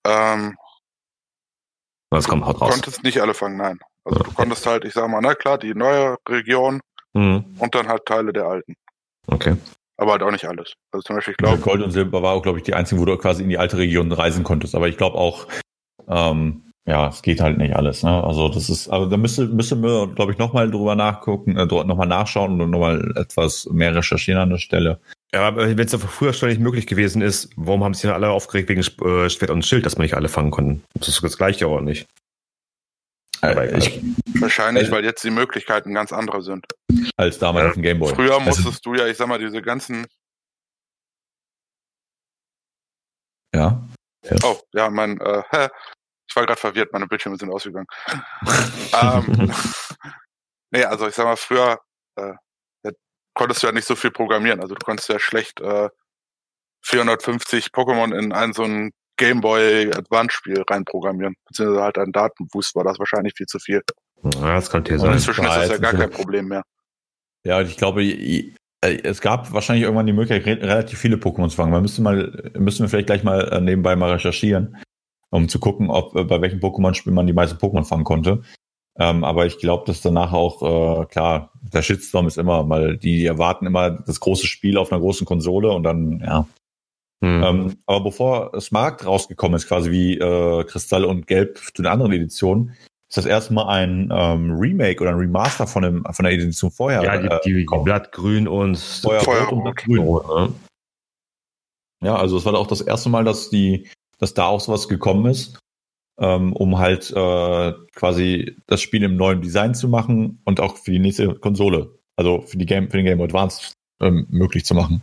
Ähm, 0.06 0.58
das 2.10 2.28
kommt 2.28 2.46
haut 2.46 2.60
raus. 2.60 2.70
Du 2.70 2.74
konntest 2.74 3.04
nicht 3.04 3.22
alle 3.22 3.34
fangen, 3.34 3.58
nein. 3.58 3.80
Also 4.04 4.20
okay. 4.20 4.30
du 4.30 4.36
konntest 4.36 4.66
halt, 4.66 4.84
ich 4.84 4.94
sag 4.94 5.10
mal, 5.10 5.22
na 5.22 5.34
klar, 5.34 5.58
die 5.58 5.74
neue 5.74 6.18
Region 6.28 6.82
mhm. 7.14 7.56
und 7.58 7.74
dann 7.74 7.88
halt 7.88 8.06
Teile 8.06 8.34
der 8.34 8.46
alten. 8.46 8.76
Okay. 9.28 9.56
Aber 9.98 10.14
halt 10.14 10.24
auch 10.24 10.32
nicht 10.32 10.46
alles. 10.46 10.74
Also 10.92 11.04
zum 11.04 11.16
Beispiel, 11.16 11.34
ich 11.34 11.38
glaube. 11.38 11.62
Gold 11.62 11.82
und 11.82 11.92
Silber 11.92 12.22
war 12.22 12.34
auch, 12.34 12.42
glaube 12.42 12.58
ich, 12.58 12.66
die 12.66 12.74
einzige, 12.74 13.00
wo 13.00 13.06
du 13.06 13.18
quasi 13.18 13.44
in 13.44 13.50
die 13.50 13.58
alte 13.58 13.78
Region 13.78 14.12
reisen 14.12 14.44
konntest. 14.44 14.76
Aber 14.76 14.90
ich 14.90 14.98
glaube 14.98 15.18
auch, 15.18 15.48
ähm, 16.08 16.71
ja, 16.88 17.10
es 17.10 17.22
geht 17.22 17.42
halt 17.42 17.58
nicht 17.58 17.76
alles. 17.76 18.04
Ne? 18.04 18.24
Also 18.24 18.50
das 18.50 18.70
ist, 18.70 18.90
aber 18.90 19.08
da 19.08 19.18
müsste, 19.18 19.48
müssen 19.48 19.84
wir, 19.84 20.08
glaube 20.08 20.32
ich, 20.32 20.38
nochmal 20.40 20.70
drüber 20.70 20.96
nachgucken, 20.96 21.56
äh, 21.58 21.66
nochmal 21.66 22.08
nachschauen 22.08 22.60
und 22.60 22.72
nochmal 22.72 23.14
etwas 23.16 23.68
mehr 23.72 23.96
recherchieren 23.96 24.42
an 24.42 24.50
der 24.50 24.58
Stelle. 24.58 25.00
Ja, 25.34 25.48
aber 25.48 25.78
wenn 25.78 25.88
es 25.88 25.96
früher 25.96 26.34
schon 26.34 26.50
nicht 26.50 26.60
möglich 26.60 26.88
gewesen 26.88 27.22
ist, 27.22 27.50
warum 27.56 27.84
haben 27.84 27.94
sich 27.94 28.04
dann 28.04 28.14
alle 28.14 28.30
aufgeregt 28.30 28.68
wegen 28.68 28.82
äh, 28.82 29.30
Schwert 29.30 29.52
und 29.52 29.66
Schild, 29.66 29.86
dass 29.86 29.98
man 29.98 30.04
nicht 30.04 30.16
alle 30.16 30.28
fangen 30.28 30.52
konnten? 30.52 30.84
Das 30.96 31.08
ist 31.08 31.24
das 31.24 31.38
gleiche 31.38 31.68
auch 31.68 31.82
nicht. 31.82 32.08
Äh, 33.44 33.78
ich, 33.78 34.02
wahrscheinlich, 34.40 34.90
äh, 34.90 34.92
weil 34.92 35.04
jetzt 35.04 35.24
die 35.24 35.30
Möglichkeiten 35.30 35.94
ganz 35.94 36.12
andere 36.12 36.42
sind. 36.42 36.66
Als 37.16 37.40
damals 37.40 37.68
auf 37.68 37.74
dem 37.74 37.84
Gameboy. 37.84 38.14
Früher 38.14 38.34
also 38.34 38.42
musstest 38.42 38.68
also, 38.68 38.80
du 38.84 38.96
ja, 38.96 39.08
ich 39.08 39.18
sag 39.18 39.28
mal, 39.28 39.40
diese 39.40 39.62
ganzen. 39.62 40.06
Ja. 43.54 43.82
ja. 44.26 44.38
Oh, 44.44 44.60
ja, 44.74 44.90
mein, 44.90 45.20
äh, 45.22 45.70
Ich 46.32 46.36
war 46.38 46.46
gerade 46.46 46.60
verwirrt, 46.62 46.94
meine 46.94 47.08
Bildschirme 47.08 47.36
sind 47.36 47.52
ausgegangen. 47.52 47.88
ähm, 49.02 49.54
nee, 50.72 50.86
also 50.86 51.06
ich 51.06 51.14
sag 51.14 51.26
mal, 51.26 51.36
früher 51.36 51.82
äh, 52.16 52.32
konntest 53.34 53.62
du 53.62 53.68
ja 53.68 53.74
nicht 53.74 53.86
so 53.86 53.98
viel 53.98 54.12
programmieren. 54.12 54.62
Also 54.62 54.76
du 54.76 54.86
konntest 54.86 55.10
ja 55.10 55.20
schlecht 55.20 55.60
äh, 55.60 55.90
450 56.84 57.68
Pokémon 57.68 58.18
in 58.18 58.32
einen 58.32 58.54
so 58.54 58.64
einen 58.64 58.92
Gameboy 59.18 59.92
Advance 59.94 60.32
Spiel 60.38 60.64
reinprogrammieren. 60.70 61.36
Beziehungsweise 61.48 61.84
halt 61.84 61.98
ein 61.98 62.14
Datenboost 62.14 62.76
war 62.76 62.86
das 62.86 62.98
wahrscheinlich 62.98 63.34
viel 63.36 63.48
zu 63.48 63.60
viel. 63.60 63.82
Ja, 64.24 64.56
das 64.56 64.70
könnte 64.70 64.92
hier 64.92 65.00
sein. 65.00 65.12
Inzwischen 65.12 65.44
ist 65.44 65.54
das 65.54 65.70
ja 65.70 65.78
gar 65.80 65.94
kein 65.94 66.12
Problem 66.12 66.48
mehr. 66.48 66.64
Ja, 67.44 67.60
ich 67.60 67.76
glaube, 67.76 68.06
es 68.82 69.20
gab 69.20 69.52
wahrscheinlich 69.52 69.84
irgendwann 69.84 70.08
die 70.08 70.14
Möglichkeit, 70.14 70.62
relativ 70.62 70.98
viele 70.98 71.18
Pokémon 71.18 71.50
zu 71.50 71.58
fangen. 71.58 71.72
Man 71.72 71.82
müsste 71.82 72.02
mal, 72.02 72.52
müssen 72.58 72.84
wir 72.84 72.90
vielleicht 72.90 73.08
gleich 73.08 73.24
mal 73.24 73.50
äh, 73.50 73.60
nebenbei 73.60 73.98
mal 73.98 74.12
recherchieren, 74.12 74.78
um 75.32 75.50
zu 75.50 75.60
gucken, 75.60 75.90
ob 75.90 76.16
äh, 76.16 76.24
bei 76.24 76.42
welchem 76.42 76.60
Pokémon-Spiel 76.60 77.14
man 77.14 77.28
die 77.28 77.34
meisten 77.34 77.58
Pokémon 77.58 77.86
fangen 77.86 78.04
konnte. 78.04 78.44
Ähm, 79.00 79.24
aber 79.24 79.46
ich 79.46 79.58
glaube, 79.58 79.86
dass 79.88 80.02
danach 80.02 80.34
auch, 80.34 80.62
äh, 80.62 81.06
klar, 81.06 81.52
der 81.62 81.82
Shitstorm 81.82 82.28
ist 82.28 82.38
immer, 82.38 82.70
weil 82.70 82.98
die 82.98 83.26
erwarten 83.26 83.66
immer 83.66 83.90
das 83.90 84.20
große 84.20 84.46
Spiel 84.46 84.78
auf 84.78 84.92
einer 84.92 85.02
großen 85.02 85.26
Konsole 85.26 85.72
und 85.72 85.84
dann, 85.84 86.22
ja. 86.24 86.46
Hm. 87.24 87.44
Ähm, 87.44 87.78
aber 87.86 88.04
bevor 88.04 88.60
Smart 88.60 89.06
rausgekommen 89.06 89.56
ist, 89.56 89.68
quasi 89.68 89.92
wie 89.92 90.18
äh, 90.18 90.64
Kristall 90.66 91.06
und 91.06 91.28
Gelb 91.28 91.60
zu 91.60 91.82
den 91.82 91.92
anderen 91.92 92.12
Editionen, 92.12 92.76
ist 93.08 93.18
das 93.18 93.26
erstmal 93.26 93.68
ein 93.68 94.10
ähm, 94.12 94.52
Remake 94.52 95.02
oder 95.02 95.12
ein 95.12 95.18
Remaster 95.18 95.68
von, 95.68 95.84
dem, 95.84 96.06
von 96.12 96.24
der 96.24 96.34
Edition 96.34 96.72
vorher. 96.72 97.04
Ja, 97.04 97.18
die, 97.18 97.28
äh, 97.28 97.40
die, 97.46 97.54
die 97.54 97.84
Blattgrün 97.84 98.48
und 98.48 98.78
Feuerrot 98.78 99.52
und 99.52 99.64
Blattgrün. 99.64 100.04
Ne? 100.04 100.54
Ja, 102.04 102.16
also 102.16 102.38
es 102.38 102.46
war 102.46 102.56
auch 102.56 102.68
das 102.68 102.82
erste 102.82 103.10
Mal, 103.10 103.24
dass 103.24 103.50
die, 103.50 103.88
dass 104.22 104.34
da 104.34 104.46
auch 104.46 104.62
sowas 104.62 104.88
gekommen 104.88 105.26
ist 105.26 105.60
ähm, 106.22 106.54
um 106.54 106.78
halt 106.78 107.10
äh, 107.12 107.74
quasi 107.96 108.56
das 108.68 108.82
Spiel 108.82 109.04
im 109.04 109.18
neuen 109.18 109.42
Design 109.42 109.74
zu 109.74 109.90
machen 109.90 110.40
und 110.46 110.60
auch 110.60 110.78
für 110.78 110.92
die 110.92 111.00
nächste 111.00 111.34
Konsole, 111.36 111.98
also 112.16 112.42
für 112.42 112.58
die 112.58 112.68
Game, 112.68 112.90
für 112.90 112.98
den 112.98 113.08
Game 113.08 113.22
Advance 113.22 113.74
ähm, 114.00 114.28
möglich 114.30 114.64
zu 114.64 114.76
machen. 114.76 115.02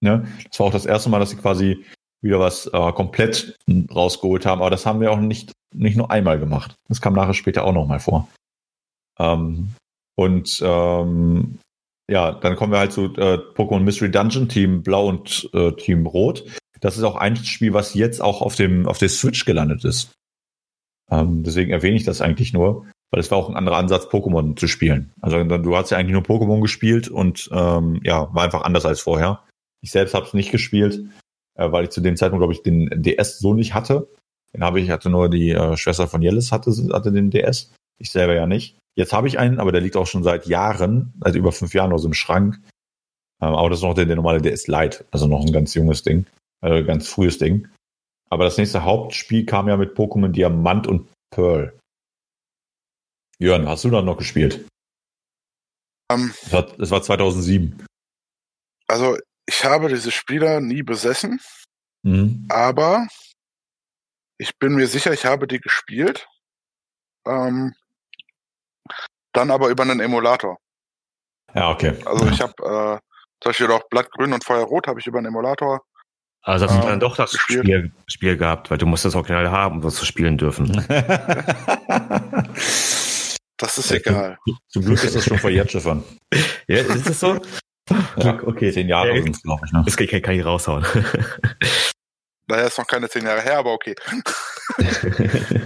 Ja, 0.00 0.24
das 0.48 0.58
war 0.58 0.66
auch 0.66 0.72
das 0.72 0.86
erste 0.86 1.10
Mal, 1.10 1.18
dass 1.18 1.30
sie 1.30 1.36
quasi 1.36 1.84
wieder 2.22 2.40
was 2.40 2.66
äh, 2.66 2.92
komplett 2.92 3.56
rausgeholt 3.94 4.46
haben, 4.46 4.62
aber 4.62 4.70
das 4.70 4.86
haben 4.86 5.00
wir 5.00 5.12
auch 5.12 5.20
nicht, 5.20 5.52
nicht 5.74 5.96
nur 5.96 6.10
einmal 6.10 6.38
gemacht. 6.38 6.74
Das 6.88 7.02
kam 7.02 7.12
nachher 7.12 7.34
später 7.34 7.64
auch 7.64 7.74
nochmal 7.74 8.00
vor. 8.00 8.28
Ähm, 9.18 9.74
und 10.16 10.60
ähm, 10.64 11.58
ja, 12.10 12.32
dann 12.32 12.56
kommen 12.56 12.72
wir 12.72 12.78
halt 12.78 12.92
zu 12.92 13.14
äh, 13.16 13.38
Pokémon 13.54 13.80
Mystery 13.80 14.10
Dungeon, 14.10 14.48
Team 14.48 14.82
Blau 14.82 15.08
und 15.08 15.50
äh, 15.52 15.72
Team 15.72 16.06
Rot 16.06 16.44
das 16.84 16.98
ist 16.98 17.02
auch 17.02 17.16
ein 17.16 17.34
Spiel, 17.36 17.72
was 17.72 17.94
jetzt 17.94 18.20
auch 18.20 18.42
auf 18.42 18.56
dem 18.56 18.86
auf 18.86 18.98
der 18.98 19.08
Switch 19.08 19.46
gelandet 19.46 19.86
ist. 19.86 20.12
Ähm, 21.10 21.42
deswegen 21.42 21.70
erwähne 21.70 21.96
ich 21.96 22.04
das 22.04 22.20
eigentlich 22.20 22.52
nur, 22.52 22.84
weil 23.10 23.20
es 23.20 23.30
war 23.30 23.38
auch 23.38 23.48
ein 23.48 23.56
anderer 23.56 23.78
Ansatz, 23.78 24.04
Pokémon 24.04 24.54
zu 24.54 24.68
spielen. 24.68 25.10
Also 25.22 25.42
du 25.42 25.76
hast 25.76 25.90
ja 25.90 25.96
eigentlich 25.96 26.12
nur 26.12 26.22
Pokémon 26.22 26.60
gespielt 26.60 27.08
und 27.08 27.48
ähm, 27.52 28.00
ja, 28.04 28.28
war 28.34 28.44
einfach 28.44 28.64
anders 28.64 28.84
als 28.84 29.00
vorher. 29.00 29.42
Ich 29.80 29.92
selbst 29.92 30.12
habe 30.12 30.26
es 30.26 30.34
nicht 30.34 30.52
gespielt, 30.52 31.06
äh, 31.54 31.72
weil 31.72 31.84
ich 31.84 31.90
zu 31.90 32.02
dem 32.02 32.16
Zeitpunkt, 32.18 32.42
glaube 32.42 32.52
ich, 32.52 32.62
den 32.62 32.90
DS 33.02 33.38
so 33.38 33.54
nicht 33.54 33.72
hatte. 33.72 34.06
Den 34.52 34.62
habe 34.62 34.78
ich, 34.78 34.90
hatte 34.90 35.08
nur 35.08 35.30
die 35.30 35.52
äh, 35.52 35.78
Schwester 35.78 36.06
von 36.06 36.20
Jellis 36.20 36.52
hatte, 36.52 36.70
hatte 36.92 37.12
den 37.12 37.30
DS. 37.30 37.72
Ich 37.98 38.10
selber 38.10 38.34
ja 38.34 38.46
nicht. 38.46 38.76
Jetzt 38.94 39.14
habe 39.14 39.26
ich 39.26 39.38
einen, 39.38 39.58
aber 39.58 39.72
der 39.72 39.80
liegt 39.80 39.96
auch 39.96 40.06
schon 40.06 40.22
seit 40.22 40.44
Jahren, 40.44 41.14
seit 41.24 41.34
über 41.34 41.50
fünf 41.50 41.72
Jahren 41.72 41.94
aus 41.94 42.02
dem 42.02 42.12
Schrank. 42.12 42.60
Ähm, 43.40 43.54
aber 43.54 43.70
das 43.70 43.78
ist 43.78 43.84
noch 43.84 43.94
der, 43.94 44.04
der 44.04 44.16
normale 44.16 44.42
DS 44.42 44.66
Lite, 44.66 45.06
also 45.10 45.26
noch 45.26 45.46
ein 45.46 45.52
ganz 45.52 45.72
junges 45.72 46.02
Ding. 46.02 46.26
Äh, 46.64 46.82
ganz 46.82 47.08
frühes 47.08 47.36
Ding. 47.36 47.68
Aber 48.30 48.44
das 48.44 48.56
nächste 48.56 48.84
Hauptspiel 48.84 49.44
kam 49.44 49.68
ja 49.68 49.76
mit 49.76 49.94
Pokémon 49.96 50.28
Diamant 50.28 50.86
und 50.86 51.10
Pearl. 51.30 51.78
Jörn, 53.38 53.68
hast 53.68 53.84
du 53.84 53.90
da 53.90 54.00
noch 54.00 54.16
gespielt? 54.16 54.66
Um, 56.10 56.20
ähm. 56.20 56.34
das, 56.42 56.52
war, 56.52 56.62
das 56.62 56.90
war 56.90 57.02
2007. 57.02 57.86
Also, 58.88 59.18
ich 59.46 59.64
habe 59.64 59.88
diese 59.88 60.10
Spieler 60.10 60.60
nie 60.60 60.82
besessen, 60.82 61.38
mhm. 62.02 62.46
aber 62.48 63.08
ich 64.38 64.58
bin 64.58 64.74
mir 64.74 64.86
sicher, 64.86 65.12
ich 65.12 65.26
habe 65.26 65.46
die 65.46 65.60
gespielt. 65.60 66.26
Ähm, 67.26 67.74
dann 69.32 69.50
aber 69.50 69.68
über 69.68 69.82
einen 69.82 70.00
Emulator. 70.00 70.58
Ja, 71.54 71.70
okay. 71.70 71.94
Also 72.06 72.26
ich 72.28 72.40
habe 72.40 72.52
äh, 72.62 72.98
zum 73.40 73.50
Beispiel 73.50 73.70
auch 73.70 73.88
Blattgrün 73.90 74.32
und 74.32 74.44
Feuerrot 74.44 74.86
habe 74.86 75.00
ich 75.00 75.06
über 75.06 75.18
einen 75.18 75.26
Emulator 75.26 75.84
also 76.44 76.66
hast 76.68 76.82
du 76.82 76.86
dann 76.86 77.00
doch 77.00 77.16
das 77.16 77.32
Spiel, 77.32 77.90
Spiel 78.06 78.36
gehabt, 78.36 78.70
weil 78.70 78.76
du 78.76 78.84
musst 78.84 79.06
das 79.06 79.14
Original 79.14 79.50
haben, 79.50 79.76
um 79.76 79.82
das 79.82 79.94
zu 79.94 80.04
spielen 80.04 80.36
dürfen. 80.36 80.70
das 83.56 83.78
ist 83.78 83.90
egal. 83.90 84.36
Zum 84.68 84.84
Glück 84.84 85.02
ist 85.02 85.16
das 85.16 85.24
schon 85.24 85.38
vor 85.38 85.50
Jettschiffern. 85.50 86.04
Ja, 86.66 86.78
ist 86.78 87.08
das 87.08 87.20
so? 87.20 87.40
Ja, 88.16 88.42
okay. 88.42 88.72
Zehn 88.72 88.88
Jahre 88.88 89.14
ja, 89.14 89.22
sind 89.22 89.36
es, 89.36 89.42
glaube 89.42 89.62
ich. 89.66 89.72
Ne? 89.72 89.82
Das 89.84 89.96
kann, 89.96 90.06
ich, 90.10 90.22
kann 90.22 90.34
ich 90.34 90.44
raushauen. 90.44 90.84
Naja, 92.46 92.66
ist 92.66 92.76
noch 92.76 92.86
keine 92.86 93.08
zehn 93.08 93.24
Jahre 93.24 93.40
her, 93.40 93.58
aber 93.58 93.72
okay. 93.72 93.94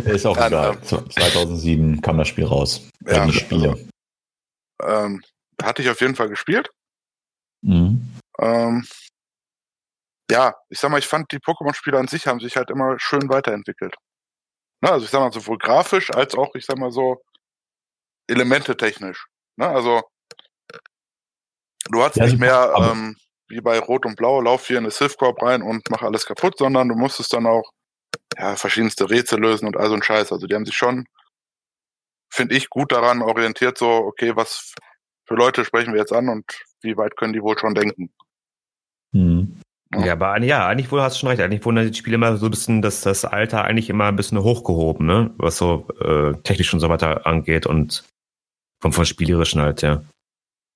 ist 0.04 0.24
auch 0.26 0.36
Dann, 0.36 0.52
egal. 0.52 0.78
Ähm, 0.92 1.10
2007 1.10 2.00
kam 2.02 2.18
das 2.18 2.28
Spiel 2.28 2.44
raus. 2.44 2.88
Ja, 3.04 3.26
die 3.26 3.32
Spiele. 3.32 3.70
Also, 4.78 5.06
ähm, 5.06 5.20
hatte 5.60 5.82
ich 5.82 5.90
auf 5.90 6.00
jeden 6.00 6.14
Fall 6.14 6.28
gespielt. 6.28 6.70
Mhm. 7.62 8.12
Ähm, 8.38 8.84
ja, 10.30 10.54
ich 10.68 10.78
sag 10.78 10.90
mal, 10.90 10.98
ich 10.98 11.06
fand 11.06 11.32
die 11.32 11.38
Pokémon-Spiele 11.38 11.98
an 11.98 12.08
sich 12.08 12.26
haben 12.26 12.40
sich 12.40 12.56
halt 12.56 12.70
immer 12.70 12.98
schön 12.98 13.28
weiterentwickelt. 13.28 13.94
Ne, 14.80 14.90
also 14.90 15.04
ich 15.04 15.10
sag 15.10 15.20
mal, 15.20 15.32
sowohl 15.32 15.58
grafisch 15.58 16.10
als 16.10 16.34
auch, 16.34 16.54
ich 16.54 16.66
sag 16.66 16.78
mal 16.78 16.92
so, 16.92 17.22
Elemente 18.28 18.76
technisch. 18.76 19.26
Ne, 19.56 19.66
also 19.66 20.02
du 21.90 22.02
hast 22.02 22.16
ja, 22.16 22.26
nicht 22.26 22.38
mehr 22.38 22.74
ähm, 22.78 23.16
wie 23.48 23.60
bei 23.60 23.78
Rot 23.78 24.04
und 24.04 24.16
Blau, 24.16 24.40
lauf 24.40 24.66
hier 24.66 24.78
in 24.78 24.84
eine 24.84 24.90
Silphcorp 24.90 25.42
rein 25.42 25.62
und 25.62 25.88
mach 25.90 26.02
alles 26.02 26.26
kaputt, 26.26 26.58
sondern 26.58 26.88
du 26.88 26.94
musstest 26.94 27.32
dann 27.32 27.46
auch 27.46 27.72
ja, 28.36 28.56
verschiedenste 28.56 29.08
Rätsel 29.08 29.40
lösen 29.40 29.66
und 29.66 29.76
all 29.76 29.88
so 29.88 29.94
ein 29.94 30.02
Scheiß. 30.02 30.30
Also 30.32 30.46
die 30.46 30.54
haben 30.54 30.66
sich 30.66 30.76
schon, 30.76 31.06
finde 32.30 32.54
ich, 32.54 32.68
gut 32.68 32.92
daran 32.92 33.22
orientiert, 33.22 33.78
so, 33.78 33.88
okay, 33.88 34.36
was 34.36 34.74
für 35.26 35.34
Leute 35.34 35.64
sprechen 35.64 35.92
wir 35.92 36.00
jetzt 36.00 36.12
an 36.12 36.28
und 36.28 36.44
wie 36.82 36.96
weit 36.96 37.16
können 37.16 37.32
die 37.32 37.42
wohl 37.42 37.58
schon 37.58 37.74
denken. 37.74 38.12
Hm. 39.12 39.60
Ja, 39.96 40.12
aber 40.12 40.38
ja, 40.42 40.68
eigentlich 40.68 40.92
wohl 40.92 41.00
hast 41.00 41.16
du 41.16 41.20
schon 41.20 41.30
recht. 41.30 41.40
Eigentlich 41.40 41.64
wurden 41.64 41.90
die 41.90 41.96
Spiele 41.96 42.16
immer 42.16 42.36
so 42.36 42.46
ein 42.46 42.50
bisschen, 42.50 42.82
dass 42.82 43.00
das 43.00 43.24
Alter 43.24 43.64
eigentlich 43.64 43.88
immer 43.88 44.04
ein 44.04 44.16
bisschen 44.16 44.42
hochgehoben, 44.42 45.06
ne? 45.06 45.34
Was 45.38 45.56
so 45.56 45.88
äh, 46.00 46.34
technisch 46.42 46.74
und 46.74 46.80
so 46.80 46.90
weiter 46.90 47.26
angeht 47.26 47.64
und 47.64 48.04
vom, 48.82 48.92
vom 48.92 49.06
Spielerischen 49.06 49.62
halt, 49.62 49.80
ja. 49.80 50.02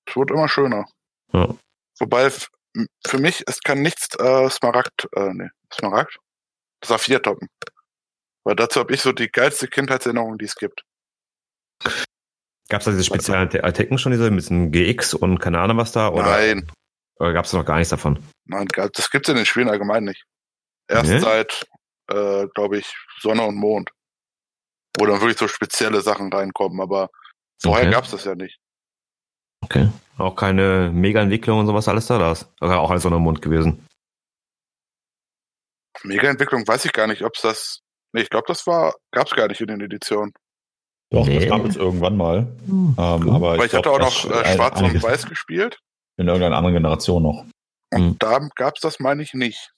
Es 0.07 0.15
wird 0.15 0.31
immer 0.31 0.49
schöner. 0.49 0.85
Ja. 1.31 1.55
Wobei 1.99 2.31
für 3.05 3.17
mich, 3.19 3.43
es 3.47 3.61
kann 3.61 3.83
nichts 3.83 4.07
äh, 4.19 4.49
Smaragd, 4.49 5.07
äh, 5.15 5.31
nee, 5.33 5.49
Smaragd? 5.71 6.17
Saphir 6.83 7.21
toppen. 7.21 7.47
Weil 8.43 8.55
dazu 8.55 8.79
habe 8.79 8.93
ich 8.93 9.01
so 9.01 9.11
die 9.11 9.29
geilste 9.29 9.67
Kindheitserinnerung, 9.67 10.39
die 10.39 10.45
es 10.45 10.55
gibt. 10.55 10.83
Gab 12.67 12.81
es 12.81 12.85
da 12.85 12.91
diese 12.91 13.03
speziellen 13.03 13.47
Attacken 13.63 13.99
schon, 13.99 14.11
diese 14.11 14.31
mit 14.31 14.49
dem 14.49 14.71
GX 14.71 15.13
und 15.13 15.39
keine 15.39 15.59
Ahnung 15.59 15.77
was 15.77 15.91
da? 15.91 16.09
Oder? 16.09 16.23
Nein, 16.23 16.71
oder 17.19 17.33
gab 17.33 17.45
es 17.45 17.53
noch 17.53 17.65
gar 17.65 17.77
nichts 17.77 17.89
davon? 17.89 18.19
Nein, 18.45 18.67
das 18.93 19.09
gibt 19.09 19.27
es 19.27 19.31
in 19.31 19.37
den 19.37 19.45
Spielen 19.45 19.69
allgemein 19.69 20.03
nicht. 20.03 20.25
Erst 20.87 21.11
nee? 21.11 21.19
seit, 21.19 21.65
äh, 22.09 22.47
glaube 22.53 22.79
ich, 22.79 22.93
Sonne 23.19 23.43
und 23.43 23.55
Mond. 23.55 23.89
Wo 24.97 25.05
dann 25.05 25.21
wirklich 25.21 25.37
so 25.37 25.47
spezielle 25.47 26.01
Sachen 26.01 26.31
reinkommen, 26.31 26.79
aber 26.79 27.09
vorher 27.61 27.85
okay. 27.85 27.93
gab 27.93 28.03
es 28.03 28.11
das 28.11 28.25
ja 28.25 28.35
nicht. 28.35 28.59
Okay. 29.61 29.89
Auch 30.17 30.35
keine 30.35 30.91
Mega-Entwicklung 30.93 31.59
und 31.59 31.65
sowas 31.65 31.87
alles 31.87 32.05
da, 32.07 32.19
das? 32.19 32.47
Oder 32.61 32.79
auch 32.79 32.91
als 32.91 33.03
Sonne 33.03 33.15
und 33.15 33.23
Mond 33.23 33.41
gewesen? 33.41 33.87
Mega-Entwicklung 36.03 36.67
weiß 36.67 36.85
ich 36.85 36.93
gar 36.93 37.07
nicht, 37.07 37.23
ob 37.23 37.35
es 37.35 37.41
das. 37.41 37.79
Nee, 38.11 38.21
ich 38.21 38.29
glaube, 38.29 38.45
das 38.47 38.67
war, 38.67 38.93
gab 39.11 39.27
es 39.27 39.33
gar 39.33 39.47
nicht 39.47 39.61
in 39.61 39.67
den 39.67 39.81
Editionen. 39.81 40.33
Doch, 41.09 41.25
nee. 41.25 41.39
das 41.39 41.47
gab 41.47 41.65
es 41.65 41.75
irgendwann 41.75 42.17
mal. 42.17 42.55
Hm, 42.65 42.95
ähm, 42.97 43.29
aber 43.29 43.57
ich, 43.57 43.65
ich 43.65 43.73
hatte 43.73 43.89
auch 43.89 43.99
noch 43.99 44.25
äh, 44.29 44.53
Schwarz 44.55 44.81
und 44.81 45.01
Weiß 45.01 45.25
gespielt. 45.27 45.79
In 46.17 46.27
irgendeiner 46.27 46.57
anderen 46.57 46.75
Generation 46.75 47.23
noch. 47.23 47.45
Und 47.93 48.01
hm. 48.01 48.15
da 48.19 48.39
gab 48.55 48.75
es 48.75 48.81
das, 48.81 48.99
meine 48.99 49.23
ich, 49.23 49.33
nicht. 49.33 49.71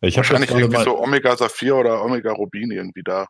Ich 0.00 0.16
Wahrscheinlich 0.16 0.50
irgendwie 0.50 0.76
mal, 0.76 0.84
so 0.84 0.98
Omega 0.98 1.36
Saphir 1.36 1.76
oder 1.76 2.04
Omega 2.04 2.32
Rubin 2.32 2.70
irgendwie 2.72 3.02
da. 3.04 3.26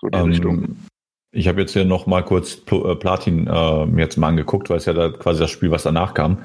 So 0.00 0.08
die 0.08 0.18
ähm, 0.18 0.30
Richtung. 0.30 0.76
Ich 1.32 1.46
habe 1.46 1.60
jetzt 1.60 1.72
hier 1.72 1.84
noch 1.84 2.06
mal 2.06 2.24
kurz 2.24 2.62
äh, 2.70 2.96
Platin 2.96 3.46
äh, 3.46 3.86
mir 3.86 4.02
jetzt 4.02 4.16
mal 4.16 4.28
angeguckt, 4.28 4.70
weil 4.70 4.78
es 4.78 4.86
ja 4.86 4.94
da 4.94 5.10
quasi 5.10 5.40
das 5.40 5.50
Spiel, 5.50 5.70
was 5.70 5.82
danach 5.82 6.14
kam. 6.14 6.44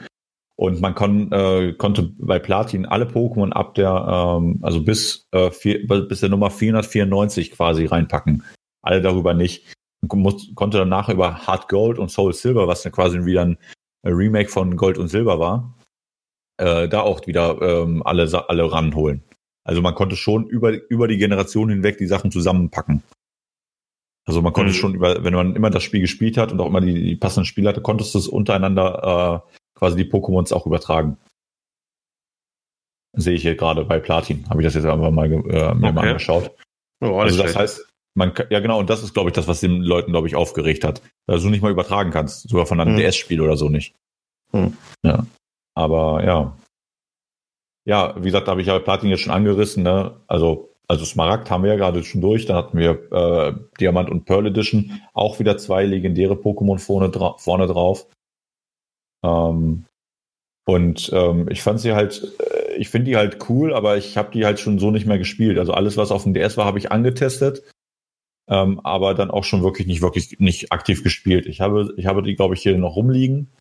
Und 0.57 0.82
man 0.82 0.93
kon, 0.95 1.32
äh, 1.32 1.74
konnte 1.74 2.13
bei 2.18 2.39
Platin 2.39 2.86
alle 2.86 3.05
Pokémon 3.05 3.51
ab 3.51 3.76
der, 3.76 4.38
ähm, 4.39 4.59
also 4.61 4.84
bis, 4.84 5.28
äh, 5.32 5.51
vier, 5.51 5.88
bis 5.88 6.20
der 6.20 6.30
Nummer 6.30 6.51
494 6.51 7.51
quasi 7.51 7.86
reinpacken. 7.86 8.43
Alle 8.82 9.01
darüber 9.01 9.34
nicht 9.34 9.74
muss, 10.14 10.53
konnte 10.56 10.78
danach 10.78 11.10
über 11.10 11.47
Hard 11.47 11.70
Gold 11.70 11.99
und 11.99 12.10
Soul 12.10 12.34
Silver, 12.34 12.68
was 12.68 12.84
dann 12.84 12.91
quasi 12.91 13.26
wieder 13.26 13.43
ein 13.43 13.58
Remake 14.06 14.49
von 14.49 14.76
Gold 14.76 14.97
und 14.97 15.08
Silber 15.08 15.39
war, 15.39 15.76
äh, 16.58 16.88
da 16.88 17.01
auch 17.01 17.26
wieder 17.28 17.62
ähm, 17.62 18.03
alle, 18.06 18.49
alle 18.49 18.72
ranholen. 18.72 19.24
Also 19.64 19.82
man 19.82 19.95
konnte 19.95 20.16
schon 20.16 20.47
über, 20.47 20.74
über 20.89 21.08
die 21.08 21.18
Generation 21.18 21.70
hinweg 21.70 21.97
die 21.97 22.06
Sachen 22.06 22.32
zusammenpacken. 22.32 23.03
Also 24.28 24.41
man 24.41 24.53
konnte 24.53 24.72
mhm. 24.72 24.76
schon 24.76 24.95
über, 24.95 25.24
wenn 25.24 25.34
man 25.34 25.56
immer 25.56 25.70
das 25.70 25.84
Spiel 25.84 26.01
gespielt 26.01 26.38
hat 26.38 26.51
und 26.51 26.60
auch 26.60 26.68
immer 26.68 26.82
die, 26.82 26.93
die 26.93 27.16
passenden 27.16 27.45
Spiele 27.45 27.70
hatte, 27.70 27.82
konntest 27.82 28.14
du 28.14 28.20
es 28.20 28.28
untereinander 28.28 29.43
äh, 29.45 29.58
quasi 29.78 29.95
die 29.97 30.10
Pokémons 30.10 30.53
auch 30.53 30.66
übertragen. 30.66 31.18
Sehe 33.18 33.36
ich 33.36 33.43
hier 33.43 33.56
gerade 33.56 33.86
bei 33.86 33.99
Platin. 33.99 34.47
Habe 34.49 34.62
ich 34.62 34.66
das 34.66 34.76
jetzt 34.76 34.86
einfach 34.86 35.12
mal, 35.12 35.32
äh, 35.32 35.39
mir 35.39 35.43
okay. 35.47 35.91
mal 35.91 36.08
angeschaut. 36.08 36.51
Oh, 37.01 37.20
also 37.20 37.38
das 37.38 37.51
schlecht. 37.51 37.60
heißt, 37.60 37.94
man 38.16 38.34
ja 38.49 38.59
genau, 38.59 38.80
und 38.80 38.89
das 38.89 39.03
ist, 39.03 39.13
glaube 39.13 39.30
ich, 39.30 39.36
das, 39.36 39.47
was 39.47 39.59
den 39.59 39.82
Leuten, 39.82 40.11
glaube 40.11 40.28
ich, 40.28 40.36
aufgeregt 40.36 40.84
hat. 40.84 41.01
Dass 41.28 41.43
du 41.43 41.49
nicht 41.49 41.61
mal 41.61 41.72
übertragen 41.72 42.11
kannst, 42.11 42.49
sogar 42.49 42.66
von 42.66 42.80
einem 42.80 42.95
hm. 42.95 42.97
DS-Spiel 42.97 43.41
oder 43.41 43.57
so 43.57 43.70
nicht. 43.70 43.93
Hm. 44.51 44.76
Ja. 45.03 45.26
Aber 45.76 46.24
ja. 46.24 46.57
Ja, 47.86 48.16
wie 48.18 48.26
gesagt, 48.26 48.47
da 48.47 48.51
habe 48.51 48.61
ich 48.61 48.68
ja 48.68 48.80
Platin 48.80 49.09
jetzt 49.09 49.22
schon 49.22 49.34
angerissen, 49.34 49.84
ne? 49.84 50.16
Also, 50.28 50.72
also 50.88 51.05
Smaragd 51.05 51.51
haben 51.51 51.63
wir 51.63 51.72
ja 51.72 51.78
gerade 51.78 52.03
schon 52.03 52.22
durch, 52.22 52.45
dann 52.45 52.55
hatten 52.55 52.78
wir 52.78 53.11
äh, 53.11 53.53
Diamant 53.80 54.09
und 54.09 54.26
Pearl 54.26 54.47
Edition, 54.47 55.01
auch 55.13 55.39
wieder 55.39 55.57
zwei 55.57 55.86
legendäre 55.86 56.34
Pokémon 56.36 56.80
vorne, 56.80 57.09
dra 57.09 57.36
vorne 57.38 57.68
drauf. 57.68 58.07
Ähm, 59.24 59.86
und 60.68 61.11
ähm, 61.13 61.47
ich 61.49 61.61
fand 61.61 61.80
sie 61.80 61.93
halt, 61.93 62.34
äh, 62.39 62.76
ich 62.76 62.89
finde 62.89 63.11
die 63.11 63.18
halt 63.18 63.49
cool, 63.49 63.74
aber 63.74 63.97
ich 63.97 64.18
habe 64.18 64.32
die 64.32 64.45
halt 64.45 64.59
schon 64.59 64.80
so 64.80 64.89
nicht 64.89 65.05
mehr 65.05 65.20
gespielt. 65.20 65.59
Also 65.59 65.74
alles, 65.74 65.97
was 65.97 66.11
auf 66.11 66.24
dem 66.24 66.34
DS 66.34 66.57
war, 66.57 66.66
habe 66.66 66.80
ich 66.80 66.91
angetestet, 66.91 67.63
ähm, 68.47 68.79
aber 68.83 69.13
dann 69.13 69.31
auch 69.31 69.43
schon 69.43 69.63
wirklich 69.63 69.87
nicht 69.87 70.01
wirklich 70.01 70.39
nicht 70.39 70.71
aktiv 70.71 71.03
gespielt. 71.03 71.45
Ich 71.45 71.61
habe, 71.61 71.93
ich 71.97 72.05
habe 72.05 72.21
die, 72.21 72.35
glaube 72.35 72.55
ich, 72.55 72.61
hier 72.61 72.77
noch 72.77 72.95
rumliegen. 72.95 73.51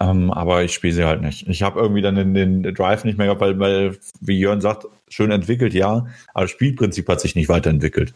Ähm, 0.00 0.30
aber 0.32 0.64
ich 0.64 0.72
spiele 0.72 0.94
sie 0.94 1.04
halt 1.04 1.22
nicht. 1.22 1.46
Ich 1.48 1.62
habe 1.62 1.78
irgendwie 1.78 2.02
dann 2.02 2.16
in 2.16 2.34
den 2.34 2.62
Drive 2.74 3.04
nicht 3.04 3.18
mehr 3.18 3.26
gehabt, 3.28 3.40
weil, 3.40 3.58
weil, 3.60 3.98
wie 4.20 4.38
Jörn 4.38 4.60
sagt, 4.60 4.86
schön 5.08 5.30
entwickelt, 5.30 5.74
ja, 5.74 6.06
aber 6.34 6.44
das 6.44 6.50
Spielprinzip 6.50 7.08
hat 7.08 7.20
sich 7.20 7.36
nicht 7.36 7.48
weiterentwickelt. 7.48 8.14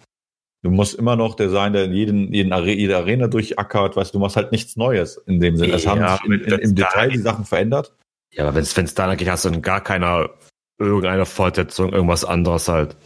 Du 0.63 0.71
musst 0.71 0.97
immer 0.97 1.15
noch 1.15 1.37
der 1.37 1.51
sein, 1.51 1.75
der 1.75 1.85
in 1.85 1.93
jeden, 1.93 2.33
jeden 2.33 2.53
Are 2.53 2.69
jede 2.69 2.97
Arena 2.97 3.29
durchackert, 3.29 3.95
weißt 3.95 4.13
du, 4.15 4.19
machst 4.19 4.35
halt 4.35 4.51
nichts 4.51 4.77
Neues 4.77 5.17
in 5.27 5.39
dem 5.39 5.57
Sinne. 5.57 5.75
Es 5.75 5.85
ja, 5.85 5.91
haben 5.93 6.19
sich 6.19 6.25
in, 6.25 6.53
in, 6.53 6.59
im 6.59 6.75
Detail 6.75 7.11
die 7.11 7.19
Sachen 7.19 7.45
verändert. 7.45 7.95
Ja, 8.33 8.45
aber 8.49 8.57
wenn 8.57 8.63
es 8.63 8.95
da 8.95 9.15
geht, 9.15 9.29
hast 9.29 9.45
du 9.45 9.51
dann 9.51 9.63
gar 9.63 9.81
keiner 9.81 10.31
irgendeine 10.79 11.25
Fortsetzung, 11.25 11.93
irgendwas 11.93 12.25
anderes 12.25 12.69
halt. 12.69 12.97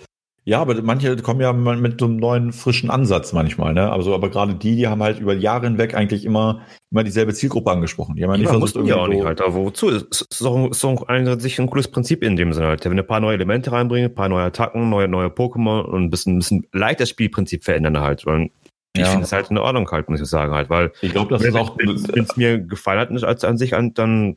Ja, 0.44 0.60
aber 0.60 0.80
manche 0.82 1.14
kommen 1.16 1.40
ja 1.40 1.52
mit 1.52 2.00
so 2.00 2.06
einem 2.06 2.16
neuen, 2.16 2.52
frischen 2.52 2.88
Ansatz 2.90 3.32
manchmal, 3.32 3.74
ne? 3.74 3.92
Also, 3.92 4.14
aber 4.14 4.30
gerade 4.30 4.54
die, 4.54 4.74
die 4.74 4.88
haben 4.88 5.02
halt 5.02 5.20
über 5.20 5.34
Jahre 5.34 5.66
hinweg 5.66 5.94
eigentlich 5.94 6.24
immer, 6.24 6.62
immer 6.90 7.04
dieselbe 7.04 7.34
Zielgruppe 7.34 7.70
angesprochen. 7.70 8.16
Die 8.16 8.24
haben 8.24 8.30
ja 8.32 8.38
nicht 8.38 8.48
versucht, 8.48 8.74
irgendwie. 8.74 8.94
Ja, 8.94 9.00
auch 9.00 9.08
nicht, 9.08 9.24
Alter. 9.24 9.52
Wozu? 9.54 9.90
Es 9.90 10.22
ist 10.22 10.42
auch, 10.42 10.70
ist 10.70 10.84
auch 10.84 11.08
ein, 11.08 11.38
sich 11.38 11.60
ein 11.60 11.68
cooles 11.68 11.88
Prinzip 11.88 12.22
in 12.22 12.36
dem 12.36 12.54
Sinne 12.54 12.68
halt. 12.68 12.84
Wenn 12.84 12.96
du 12.96 13.02
ein 13.02 13.06
paar 13.06 13.20
neue 13.20 13.34
Elemente 13.34 13.70
reinbringen, 13.70 14.10
ein 14.10 14.14
paar 14.14 14.30
neue 14.30 14.44
Attacken, 14.44 14.88
neue, 14.88 15.08
neue 15.08 15.28
Pokémon 15.28 15.82
und 15.82 16.04
ein 16.04 16.10
bisschen, 16.10 16.36
ein 16.36 16.38
bisschen 16.38 16.66
leicht 16.72 17.00
das 17.00 17.10
Spielprinzip 17.10 17.62
verändern 17.62 18.00
halt. 18.00 18.24
Und 18.24 18.50
ich 18.94 19.02
ja. 19.02 19.08
finde 19.08 19.24
es 19.24 19.32
halt 19.32 19.50
in 19.50 19.58
Ordnung 19.58 19.88
halt, 19.90 20.08
muss 20.08 20.22
ich 20.22 20.26
sagen 20.26 20.52
halt, 20.52 20.70
weil. 20.70 20.90
Ich 21.02 21.12
glaube, 21.12 21.28
das 21.28 21.44
ist 21.44 21.54
auch. 21.54 21.76
Wenn 21.78 22.24
es 22.24 22.36
mir 22.36 22.58
gefallen 22.58 22.98
hat, 22.98 23.24
als 23.24 23.44
an 23.44 23.58
sich, 23.58 23.70
dann 23.94 24.36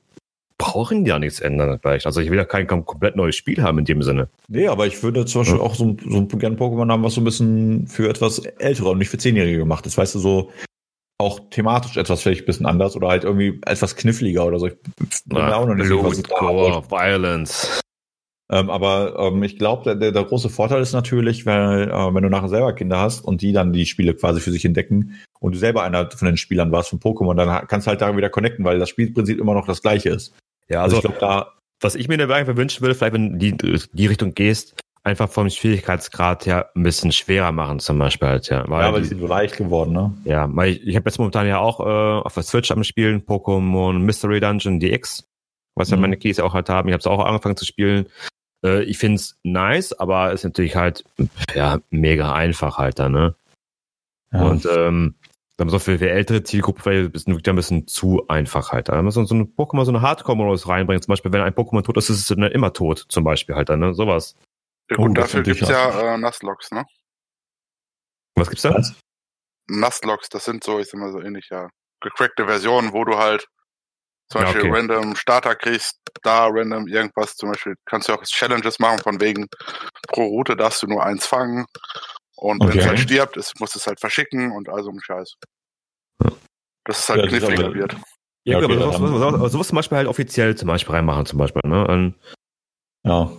brauchen 0.63 1.03
die 1.03 1.09
ja 1.09 1.19
nichts 1.19 1.41
ändern 1.41 1.77
vielleicht. 1.81 2.05
Also 2.05 2.21
ich 2.21 2.29
will 2.29 2.37
ja 2.37 2.45
kein 2.45 2.67
komplett 2.67 3.17
neues 3.17 3.35
Spiel 3.35 3.61
haben 3.61 3.79
in 3.79 3.85
dem 3.85 4.01
Sinne. 4.01 4.29
Nee, 4.47 4.67
aber 4.67 4.87
ich 4.87 5.03
würde 5.03 5.25
zum 5.25 5.41
Beispiel 5.41 5.57
ja. 5.57 5.63
auch 5.63 5.75
so, 5.75 5.97
so 6.07 6.25
gerne 6.25 6.55
Pokémon 6.55 6.89
haben, 6.89 7.03
was 7.03 7.15
so 7.15 7.21
ein 7.21 7.25
bisschen 7.25 7.87
für 7.87 8.09
etwas 8.09 8.39
ältere 8.39 8.89
und 8.89 8.97
nicht 8.97 9.09
für 9.09 9.17
Zehnjährige 9.17 9.57
gemacht 9.57 9.85
ist. 9.85 9.97
Weißt 9.97 10.15
du, 10.15 10.19
so 10.19 10.51
auch 11.17 11.41
thematisch 11.49 11.97
etwas 11.97 12.21
vielleicht 12.21 12.43
ein 12.43 12.45
bisschen 12.45 12.65
anders 12.65 12.95
oder 12.95 13.09
halt 13.09 13.25
irgendwie 13.25 13.59
etwas 13.65 13.97
kniffliger 13.97 14.45
oder 14.45 14.59
so. 14.59 14.67
Ich 14.67 14.75
bin 15.25 15.37
mir 15.37 15.55
auch 15.55 15.67
noch 15.67 15.75
nicht 15.75 15.89
was 15.89 16.17
ich 16.17 16.29
Core, 16.29 16.81
Violence. 16.89 17.81
Ähm, 18.49 18.69
aber 18.69 19.15
ähm, 19.19 19.43
ich 19.43 19.57
glaube, 19.57 19.95
der, 19.95 20.11
der, 20.11 20.23
große 20.23 20.49
Vorteil 20.49 20.81
ist 20.81 20.93
natürlich, 20.93 21.45
weil 21.45 21.89
äh, 21.89 22.13
wenn 22.13 22.23
du 22.23 22.29
nachher 22.29 22.49
selber 22.49 22.73
Kinder 22.73 22.99
hast 22.99 23.21
und 23.21 23.41
die 23.41 23.51
dann 23.51 23.73
die 23.73 23.85
Spiele 23.85 24.13
quasi 24.13 24.39
für 24.39 24.51
sich 24.51 24.63
entdecken 24.63 25.19
und 25.39 25.55
du 25.55 25.59
selber 25.59 25.83
einer 25.83 26.09
von 26.09 26.25
den 26.25 26.37
Spielern 26.37 26.71
warst 26.71 26.89
von 26.89 26.99
Pokémon, 26.99 27.35
dann 27.35 27.67
kannst 27.67 27.87
du 27.87 27.89
halt 27.89 28.01
da 28.01 28.15
wieder 28.15 28.29
connecten, 28.29 28.63
weil 28.63 28.79
das 28.79 28.89
Spielprinzip 28.89 29.39
immer 29.39 29.53
noch 29.53 29.65
das 29.65 29.81
gleiche 29.81 30.09
ist. 30.09 30.33
Ja, 30.69 30.83
also, 30.83 30.97
also 30.97 31.09
ich 31.09 31.17
glaube, 31.17 31.19
da, 31.19 31.53
was 31.81 31.95
ich 31.95 32.07
mir 32.07 32.17
dabei 32.17 32.35
einfach 32.35 32.55
wünschen 32.55 32.81
würde, 32.81 32.95
vielleicht 32.95 33.13
wenn 33.13 33.39
du 33.39 33.51
die, 33.51 33.79
die 33.91 34.07
Richtung 34.07 34.33
gehst, 34.33 34.75
einfach 35.03 35.29
vom 35.29 35.49
Schwierigkeitsgrad 35.49 36.45
her 36.45 36.69
ein 36.75 36.83
bisschen 36.83 37.11
schwerer 37.11 37.51
machen, 37.51 37.79
zum 37.79 37.99
Beispiel 37.99 38.27
halt, 38.27 38.49
ja. 38.49 38.67
Weil 38.69 38.81
ja, 38.81 38.87
aber 38.87 38.97
die, 38.97 39.03
die 39.03 39.09
sind 39.09 39.19
so 39.19 39.27
leicht 39.27 39.57
geworden, 39.57 39.91
ne? 39.91 40.13
Ja, 40.23 40.47
weil 40.55 40.71
ich, 40.71 40.87
ich 40.87 40.95
habe 40.95 41.09
jetzt 41.09 41.17
momentan 41.17 41.47
ja 41.47 41.59
auch 41.59 41.79
äh, 41.81 42.23
auf 42.23 42.33
der 42.33 42.43
Switch 42.43 42.71
am 42.71 42.83
Spielen 42.83 43.25
Pokémon 43.25 43.99
Mystery 43.99 44.39
Dungeon 44.39 44.79
DX, 44.79 45.27
was 45.75 45.89
ja 45.89 45.97
mhm. 45.97 46.01
meine 46.01 46.17
Keys 46.17 46.39
auch 46.39 46.53
halt 46.53 46.69
haben. 46.69 46.87
Ich 46.87 46.93
habe 46.93 47.01
es 47.01 47.07
auch 47.07 47.23
angefangen 47.23 47.57
zu 47.57 47.65
spielen. 47.65 48.07
Äh, 48.65 48.83
ich 48.83 48.97
find's 48.97 49.37
nice, 49.43 49.91
aber 49.91 50.31
ist 50.31 50.45
natürlich 50.45 50.75
halt 50.75 51.03
ja 51.53 51.79
mega 51.89 52.33
einfach 52.33 52.77
halt 52.77 52.99
da, 52.99 53.09
ne? 53.09 53.35
Ja. 54.31 54.41
Und 54.43 54.65
ähm, 54.65 55.15
dann 55.57 55.69
so 55.69 55.77
für, 55.79 55.99
für 55.99 56.09
ältere 56.09 56.43
Zielgruppe 56.43 56.85
weil 56.85 57.11
es 57.13 57.27
wirklich 57.27 57.47
ein 57.47 57.55
bisschen 57.55 57.87
zu 57.87 58.27
einfach 58.27 58.71
halt. 58.71 58.89
Da 58.89 59.01
muss 59.01 59.15
man 59.15 59.27
so 59.27 59.35
ein 59.35 59.55
Pokémon 59.55 59.85
so 59.85 59.91
eine 59.91 60.01
Hardcore-Modus 60.01 60.67
reinbringen. 60.67 61.01
Zum 61.01 61.11
Beispiel, 61.11 61.31
wenn 61.31 61.41
ein 61.41 61.53
Pokémon 61.53 61.83
tot 61.83 61.97
ist, 61.97 62.09
ist 62.09 62.19
es 62.19 62.27
dann 62.27 62.41
immer 62.43 62.73
tot, 62.73 63.05
zum 63.09 63.23
Beispiel 63.23 63.55
halt 63.55 63.69
dann, 63.69 63.79
ne? 63.79 63.93
Sowas. 63.93 64.35
Ja, 64.89 64.97
gut, 64.97 65.11
oh, 65.11 65.13
dafür 65.13 65.43
gibt's 65.43 65.69
ja 65.69 66.15
äh, 66.15 66.17
Nuzlocks, 66.17 66.71
ne? 66.71 66.85
Was 68.35 68.49
gibt's 68.49 68.63
da? 68.63 68.81
Nuzlocks, 69.67 70.29
das 70.29 70.45
sind 70.45 70.63
so, 70.63 70.79
ich 70.79 70.89
sag 70.89 70.99
mal 70.99 71.11
so 71.11 71.21
ähnlich, 71.21 71.47
ja, 71.51 71.69
gecrackte 72.01 72.45
Versionen, 72.45 72.91
wo 72.91 73.05
du 73.05 73.17
halt 73.17 73.47
zum 74.29 74.41
ja, 74.41 74.47
Beispiel 74.47 74.69
okay. 74.69 74.79
random 74.79 75.15
Starter 75.15 75.55
kriegst, 75.55 75.99
da 76.23 76.47
random 76.47 76.87
irgendwas, 76.87 77.35
zum 77.35 77.51
Beispiel 77.51 77.75
kannst 77.85 78.09
du 78.09 78.13
auch 78.13 78.23
Challenges 78.23 78.79
machen, 78.79 78.99
von 78.99 79.21
wegen 79.21 79.47
pro 80.07 80.25
Route 80.25 80.55
darfst 80.55 80.81
du 80.81 80.87
nur 80.87 81.03
eins 81.03 81.25
fangen 81.25 81.65
und 82.35 82.61
okay. 82.61 82.73
wenn 82.73 82.79
es 82.79 82.87
halt 82.87 82.99
stirbt, 82.99 83.37
ist, 83.37 83.59
muss 83.59 83.75
es 83.75 83.87
halt 83.87 83.99
verschicken 83.99 84.51
und 84.51 84.69
all 84.69 84.83
so 84.83 84.89
ein 84.89 84.99
Scheiß. 85.01 85.35
Das 86.85 86.99
ist 86.99 87.09
halt 87.09 87.21
ja, 87.21 87.27
kniffliger 87.27 87.73
wird. 87.73 87.95
Ja, 88.45 88.57
okay, 88.57 88.65
aber 88.65 88.75
sowas, 88.75 88.97
sowas, 88.97 89.51
sowas 89.51 89.67
zum 89.67 89.75
Beispiel 89.77 89.97
halt 89.97 90.07
offiziell 90.07 90.55
zum 90.55 90.67
Beispiel 90.67 90.95
reinmachen, 90.95 91.25
zum 91.25 91.39
Beispiel, 91.39 91.61
ne? 91.65 91.87
Und 91.87 92.15
ja. 93.05 93.31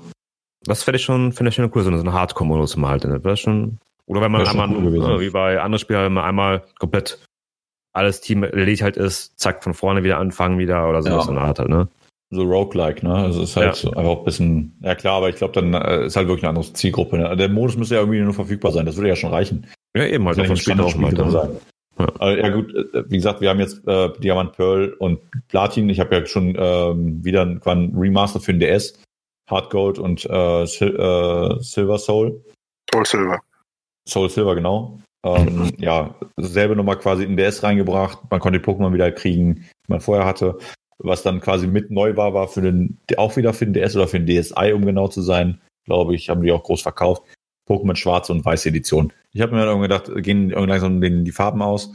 Das 0.63 0.83
fände 0.83 0.97
ich 0.97 1.05
schon, 1.05 1.33
finde 1.33 1.51
ich 1.51 1.57
schon 1.57 1.71
cool, 1.75 1.83
so 1.83 1.91
eine 1.91 2.13
Hardcore-Modus 2.13 2.77
mal 2.77 2.91
halt, 2.91 3.05
ne? 3.05 3.21
Das 3.21 3.41
schon, 3.41 3.79
oder 4.07 4.23
wenn 4.23 4.33
man 4.33 4.47
einmal, 4.47 4.71
cool 4.71 4.91
ne, 4.91 5.21
wie 5.21 5.31
bei 5.31 5.61
anderen 5.61 5.79
Spielen, 5.79 6.05
wenn 6.05 6.13
man 6.15 6.25
einmal 6.25 6.65
komplett 6.79 7.23
alles 7.93 8.23
Team 8.23 8.43
erledigt 8.43 8.83
halt 8.83 8.97
ist, 8.97 9.39
zack, 9.39 9.63
von 9.63 9.75
vorne 9.75 10.05
wieder 10.05 10.19
anfangen 10.19 10.59
wieder 10.59 10.89
oder 10.89 11.03
sowas 11.03 11.25
ja. 11.25 11.31
in 11.31 11.37
der 11.37 11.45
Art 11.45 11.59
halt, 11.59 11.69
ne? 11.69 11.89
So 12.31 12.43
roguelike, 12.43 13.05
ne? 13.05 13.15
Also 13.15 13.43
es 13.43 13.51
ist 13.51 13.57
halt 13.57 13.67
ja. 13.67 13.75
so 13.75 13.93
einfach 13.93 14.19
ein 14.19 14.25
bisschen, 14.25 14.79
ja 14.83 14.95
klar, 14.95 15.17
aber 15.17 15.29
ich 15.29 15.37
glaube, 15.37 15.53
dann 15.53 15.75
äh, 15.75 16.07
ist 16.07 16.17
halt 16.17 16.29
wirklich 16.29 16.45
eine 16.45 16.59
andere 16.59 16.73
Zielgruppe. 16.73 17.19
Ne? 17.19 17.37
Der 17.37 17.49
Modus 17.49 17.77
müsste 17.77 17.95
ja 17.95 18.01
irgendwie 18.01 18.21
nur 18.21 18.35
verfügbar 18.35 18.73
sein, 18.73 18.87
das 18.87 18.97
würde 18.97 19.09
ja 19.09 19.17
schon 19.17 19.31
reichen. 19.31 19.67
Ja, 19.97 20.07
eben 20.07 20.27
halt, 20.27 20.39
davon 20.39 20.57
spielt 20.57 20.81
auch 20.81 20.95
mal 20.97 21.15
sein. 21.31 21.51
Ja. 21.99 22.07
Also, 22.19 22.41
ja 22.41 22.49
gut, 22.49 22.75
äh, 22.75 23.05
wie 23.09 23.17
gesagt, 23.17 23.41
wir 23.41 23.51
haben 23.51 23.61
jetzt 23.61 23.87
äh, 23.87 24.11
Diamant 24.19 24.53
Pearl 24.53 24.95
und 24.95 25.21
Platin. 25.49 25.89
Ich 25.89 26.01
habe 26.01 26.17
ja 26.17 26.27
schon 26.27 26.57
ähm, 26.59 27.25
wieder 27.25 27.43
ein, 27.43 27.61
ein 27.65 27.95
Remaster 27.97 28.41
für 28.41 28.53
den 28.53 28.61
DS, 28.61 29.01
Hard 29.49 29.71
Gold 29.71 29.99
und 29.99 30.25
äh, 30.25 30.67
Sil 30.67 30.91
äh, 30.97 31.63
Silver 31.63 31.99
Soul. 31.99 32.45
Soul 32.93 33.07
Silver. 33.07 33.41
Soul 34.09 34.29
Silver, 34.29 34.55
genau. 34.57 34.99
Ähm, 35.25 35.73
ja, 35.79 36.15
selbe 36.37 36.77
Nummer 36.77 36.97
quasi 36.97 37.25
in 37.25 37.37
DS 37.37 37.63
reingebracht. 37.63 38.19
Man 38.29 38.41
konnte 38.41 38.59
die 38.59 38.65
Pokémon 38.65 38.93
wieder 38.93 39.11
kriegen, 39.13 39.55
die 39.55 39.93
man 39.93 40.01
vorher 40.01 40.27
hatte 40.27 40.59
was 40.99 41.23
dann 41.23 41.41
quasi 41.41 41.67
mit 41.67 41.91
neu 41.91 42.17
war, 42.17 42.35
war 42.35 42.49
für 42.49 42.63
den, 42.63 42.99
auch 43.17 43.37
wieder 43.37 43.53
für 43.53 43.67
den 43.67 43.75
DS 43.75 43.97
oder 43.97 44.09
für 44.09 44.21
den 44.21 44.43
DSi, 44.43 44.73
um 44.73 44.85
genau 44.85 45.09
zu 45.09 45.23
sein, 45.23 45.61
glaube 45.85 46.15
ich, 46.15 46.31
haben 46.31 46.43
die 46.43 46.53
auch 46.53 46.63
groß 46.63 46.83
verkauft. 46.83 47.23
Pokémon 47.69 47.97
Schwarze 47.97 48.33
und 48.33 48.45
Weiße 48.45 48.69
Edition. 48.69 49.13
Ich 49.33 49.41
habe 49.41 49.55
mir 49.55 49.65
dann 49.65 49.81
gedacht, 49.81 50.11
gehen 50.17 50.51
langsam 50.51 51.01
die 51.01 51.33
Farben 51.33 51.63
aus 51.63 51.93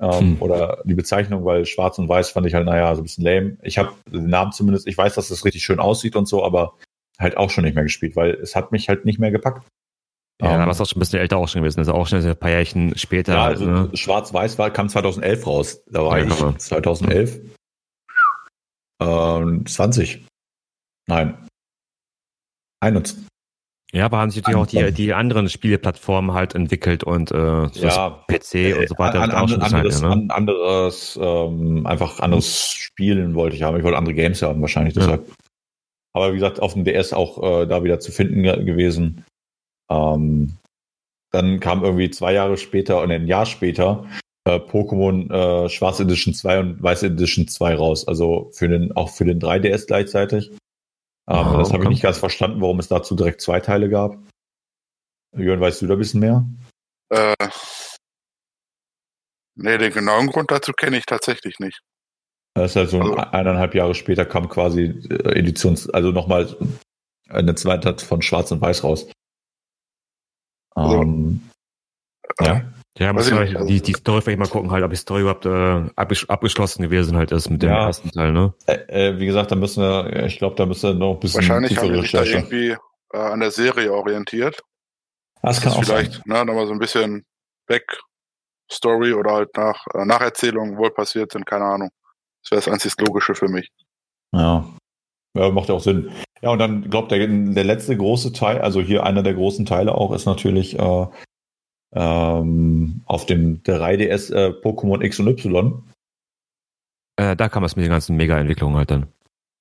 ähm, 0.00 0.18
hm. 0.18 0.36
oder 0.40 0.82
die 0.84 0.94
Bezeichnung, 0.94 1.44
weil 1.44 1.66
Schwarz 1.66 1.98
und 1.98 2.08
Weiß 2.08 2.30
fand 2.30 2.46
ich 2.46 2.54
halt, 2.54 2.66
naja, 2.66 2.94
so 2.94 3.00
ein 3.00 3.04
bisschen 3.04 3.24
lame. 3.24 3.56
Ich 3.62 3.78
habe 3.78 3.92
den 4.12 4.26
Namen 4.26 4.52
zumindest, 4.52 4.86
ich 4.88 4.98
weiß, 4.98 5.14
dass 5.14 5.28
das 5.28 5.44
richtig 5.44 5.64
schön 5.64 5.78
aussieht 5.78 6.16
und 6.16 6.26
so, 6.26 6.44
aber 6.44 6.74
halt 7.18 7.36
auch 7.36 7.50
schon 7.50 7.64
nicht 7.64 7.74
mehr 7.74 7.84
gespielt, 7.84 8.16
weil 8.16 8.32
es 8.34 8.56
hat 8.56 8.72
mich 8.72 8.88
halt 8.88 9.04
nicht 9.04 9.18
mehr 9.18 9.30
gepackt. 9.30 9.66
Ja, 10.42 10.48
um, 10.48 10.54
dann 10.54 10.66
war 10.66 10.70
es 10.70 10.80
auch 10.80 10.86
schon 10.86 10.98
ein 10.98 11.00
bisschen 11.00 11.20
älter 11.20 11.36
auch 11.36 11.48
schon 11.48 11.62
gewesen, 11.62 11.78
also 11.78 11.92
auch 11.92 12.08
schon 12.08 12.20
ein 12.20 12.36
paar 12.36 12.50
Jährchen 12.50 12.98
später. 12.98 13.34
Ja, 13.34 13.44
also 13.44 13.66
ne? 13.66 13.90
Schwarz-Weiß 13.94 14.58
war, 14.58 14.70
kam 14.70 14.88
2011 14.88 15.46
raus. 15.46 15.82
Da 15.88 16.04
war 16.04 16.18
ja, 16.18 16.26
ich 16.26 16.58
2011. 16.58 17.40
20. 19.00 20.14
Ähm, 20.16 20.26
Nein. 21.06 21.48
21. 22.80 23.24
Ja, 23.92 24.06
aber 24.06 24.18
haben 24.18 24.30
sich 24.30 24.42
natürlich 24.42 24.60
auch 24.60 24.66
die, 24.66 24.92
die 24.92 25.14
anderen 25.14 25.48
Spieleplattformen 25.48 26.34
halt 26.34 26.56
entwickelt 26.56 27.04
und 27.04 27.30
äh, 27.30 27.68
so 27.68 27.86
ja, 27.86 28.10
PC 28.26 28.76
und 28.76 28.88
so 28.88 28.98
weiter. 28.98 29.20
An, 29.20 29.30
an, 29.30 29.62
anderes, 29.62 30.02
halt, 30.02 30.24
ne? 30.26 30.34
anderes 30.34 31.18
ähm, 31.22 31.86
einfach 31.86 32.18
anderes 32.18 32.72
Spielen 32.72 33.36
wollte 33.36 33.54
ich 33.54 33.62
haben. 33.62 33.76
Ich 33.76 33.84
wollte 33.84 33.96
andere 33.96 34.14
Games 34.14 34.42
haben, 34.42 34.60
wahrscheinlich 34.60 34.94
deshalb. 34.94 35.28
Ja. 35.28 35.34
Aber 36.12 36.32
wie 36.32 36.36
gesagt, 36.36 36.60
auf 36.60 36.74
dem 36.74 36.82
DS 36.82 37.12
auch 37.12 37.40
äh, 37.42 37.66
da 37.66 37.84
wieder 37.84 38.00
zu 38.00 38.10
finden 38.10 38.42
gewesen. 38.42 39.24
Ähm, 39.88 40.56
dann 41.30 41.60
kam 41.60 41.84
irgendwie 41.84 42.10
zwei 42.10 42.32
Jahre 42.32 42.56
später 42.56 43.00
und 43.00 43.12
ein 43.12 43.28
Jahr 43.28 43.46
später 43.46 44.06
äh, 44.44 44.58
Pokémon 44.58 45.30
äh, 45.32 45.68
Schwarz 45.68 46.00
Edition 46.00 46.34
2 46.34 46.60
und 46.60 46.82
Weiß 46.82 47.02
Edition 47.02 47.48
2 47.48 47.74
raus. 47.74 48.06
Also 48.06 48.50
für 48.52 48.68
den, 48.68 48.92
auch 48.92 49.10
für 49.10 49.24
den 49.24 49.40
3DS 49.40 49.86
gleichzeitig. 49.86 50.50
Ähm, 51.26 51.46
oh, 51.54 51.56
das 51.56 51.72
habe 51.72 51.84
ich 51.84 51.88
nicht 51.88 52.02
ganz 52.02 52.18
verstanden, 52.18 52.60
warum 52.60 52.78
es 52.78 52.88
dazu 52.88 53.14
direkt 53.14 53.40
zwei 53.40 53.60
Teile 53.60 53.88
gab. 53.88 54.18
Jörn, 55.36 55.60
weißt 55.60 55.82
du 55.82 55.86
da 55.86 55.94
ein 55.94 55.98
bisschen 55.98 56.20
mehr? 56.20 56.44
Äh, 57.08 57.48
nee, 59.56 59.78
den 59.78 59.92
genauen 59.92 60.26
Grund 60.28 60.50
dazu 60.50 60.72
kenne 60.72 60.98
ich 60.98 61.06
tatsächlich 61.06 61.58
nicht. 61.58 61.80
Das 62.54 62.70
ist 62.70 62.76
halt 62.76 62.90
so 62.90 63.00
also, 63.00 63.16
eineinhalb 63.16 63.74
Jahre 63.74 63.94
später 63.94 64.24
kam 64.24 64.48
quasi 64.48 64.82
äh, 65.10 65.38
Editions, 65.38 65.90
also 65.90 66.12
nochmal 66.12 66.56
eine 67.28 67.54
zweite 67.54 67.96
von 68.04 68.22
Schwarz 68.22 68.52
und 68.52 68.60
Weiß 68.60 68.84
raus. 68.84 69.10
Also, 70.76 71.02
ähm, 71.02 71.42
ja. 72.40 72.73
Ja, 72.96 73.12
muss 73.12 73.28
ich, 73.28 73.56
die, 73.66 73.82
die 73.82 73.92
Story 73.92 74.22
vielleicht 74.22 74.38
mal 74.38 74.48
gucken, 74.48 74.70
halt, 74.70 74.84
ob 74.84 74.90
die 74.90 74.96
Story 74.96 75.22
überhaupt 75.22 75.46
äh, 75.46 75.90
abgeschlossen 75.96 76.82
gewesen 76.82 77.16
halt 77.16 77.32
ist 77.32 77.50
mit 77.50 77.62
dem 77.62 77.70
ja. 77.70 77.86
ersten 77.86 78.10
Teil, 78.12 78.30
ne? 78.30 78.54
Äh, 78.66 79.08
äh, 79.08 79.18
wie 79.18 79.26
gesagt, 79.26 79.50
da 79.50 79.56
müssen 79.56 79.82
wir, 79.82 80.24
ich 80.26 80.38
glaube, 80.38 80.54
da 80.54 80.64
müssen 80.64 80.90
wir 80.90 80.94
noch 80.94 81.14
ein 81.14 81.20
bisschen 81.20 81.38
Wahrscheinlich 81.38 81.76
haben 81.76 81.92
die 81.92 82.00
sich 82.02 82.12
da 82.12 82.22
irgendwie 82.22 82.76
äh, 83.12 83.18
an 83.18 83.40
der 83.40 83.50
Serie 83.50 83.92
orientiert. 83.92 84.62
Das 85.42 85.60
kann 85.60 85.72
das 85.72 85.78
auch 85.78 85.84
vielleicht, 85.84 86.12
sein. 86.12 86.22
ne, 86.26 86.44
nochmal 86.44 86.68
so 86.68 86.72
ein 86.72 86.78
bisschen 86.78 87.24
Backstory 87.66 89.12
oder 89.12 89.32
halt 89.32 89.56
nach 89.56 89.86
äh, 89.92 90.04
Nacherzählungen 90.04 90.76
wohl 90.76 90.92
passiert 90.92 91.32
sind, 91.32 91.46
keine 91.46 91.64
Ahnung. 91.64 91.90
Das 92.42 92.52
wäre 92.52 92.60
das 92.60 92.68
einzig 92.68 92.94
Logische 93.00 93.34
für 93.34 93.48
mich. 93.48 93.70
Ja. 94.32 94.64
Ja, 95.36 95.50
macht 95.50 95.68
ja 95.68 95.74
auch 95.74 95.80
Sinn. 95.80 96.12
Ja, 96.42 96.50
und 96.50 96.60
dann 96.60 96.88
glaubt 96.90 97.10
der, 97.10 97.26
der 97.26 97.64
letzte 97.64 97.96
große 97.96 98.32
Teil, 98.32 98.60
also 98.60 98.80
hier 98.80 99.02
einer 99.02 99.24
der 99.24 99.34
großen 99.34 99.66
Teile 99.66 99.96
auch, 99.96 100.12
ist 100.12 100.26
natürlich 100.26 100.78
äh, 100.78 101.06
ähm, 101.94 103.02
auf 103.06 103.26
dem 103.26 103.62
3DS 103.62 104.34
äh, 104.34 104.48
Pokémon 104.50 105.02
X 105.02 105.20
und 105.20 105.28
Y. 105.28 105.82
Äh, 107.16 107.36
da 107.36 107.48
kam 107.48 107.64
es 107.64 107.76
mit 107.76 107.84
den 107.84 107.90
ganzen 107.90 108.16
Mega-Entwicklungen 108.16 108.76
halt 108.76 108.90
dann. 108.90 109.06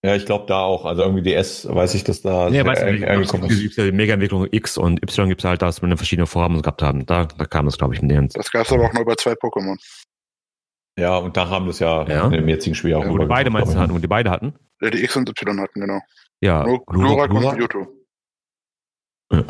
Ja, 0.06 0.16
ich 0.16 0.26
glaube 0.26 0.46
da 0.48 0.60
auch. 0.60 0.86
Also 0.86 1.04
irgendwie 1.04 1.24
DS 1.24 1.66
weiß 1.70 1.94
ich, 1.94 2.04
dass 2.04 2.22
da 2.22 2.50
ja, 2.50 2.66
weiß 2.66 2.84
nicht, 2.84 3.08
angekommen 3.08 3.46
ist. 3.46 3.62
Gibt 3.62 3.78
ja 3.78 3.86
die 3.86 3.94
Mega-Entwicklung 3.94 4.48
X 4.52 4.78
und 4.78 5.02
Y 5.02 5.30
gibt 5.30 5.42
es 5.42 5.46
halt, 5.46 5.62
dass 5.62 5.82
wir 5.82 5.96
verschiedene 5.96 6.26
Formen 6.26 6.62
gehabt 6.62 6.82
haben. 6.82 7.06
Da, 7.06 7.26
da 7.26 7.46
kam 7.46 7.68
es, 7.68 7.78
glaube 7.78 7.94
ich, 7.94 8.02
mit 8.02 8.12
denen. 8.12 8.28
Das 8.30 8.52
gab 8.52 8.66
es 8.66 8.72
aber 8.74 8.86
auch 8.86 8.94
nur 8.94 9.06
bei 9.06 9.16
zwei 9.16 9.32
Pokémon. 9.34 9.78
Ja, 11.00 11.18
und 11.18 11.38
da 11.38 11.48
haben 11.50 11.66
wir 11.66 11.72
es 11.72 11.80
ja, 11.80 12.06
ja. 12.08 12.28
im 12.28 12.50
jetzigen 12.50 12.76
Spiel 12.76 12.94
auch. 12.96 13.04
Ja, 13.04 13.10
wo 13.10 13.18
die 13.18 13.26
beide 13.26 13.50
meinst 13.50 13.74
du 13.74 13.80
hatten, 13.80 13.94
wo 13.94 14.00
die 14.00 14.08
beide 14.08 14.30
hatten? 14.30 14.54
Ja, 14.82 14.90
die 14.90 15.04
X 15.04 15.16
und 15.16 15.30
Y 15.30 15.60
hatten, 15.60 15.80
genau. 15.80 16.00
Ja. 16.42 16.66
Nur 16.66 16.86
Glurak 16.86 17.32
und 17.32 17.58
Mewtwo. 17.58 17.88
Ja. 19.32 19.46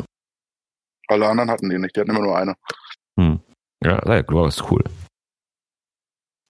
Alle 1.08 1.28
anderen 1.28 1.50
hatten 1.50 1.70
die 1.70 1.78
nicht, 1.78 1.96
die 1.96 2.00
hatten 2.00 2.10
immer 2.10 2.22
nur 2.22 2.36
eine. 2.36 2.54
Hm. 3.18 3.40
Ja, 3.82 3.98
Glurak 4.22 4.48
ist 4.48 4.70
cool. 4.70 4.82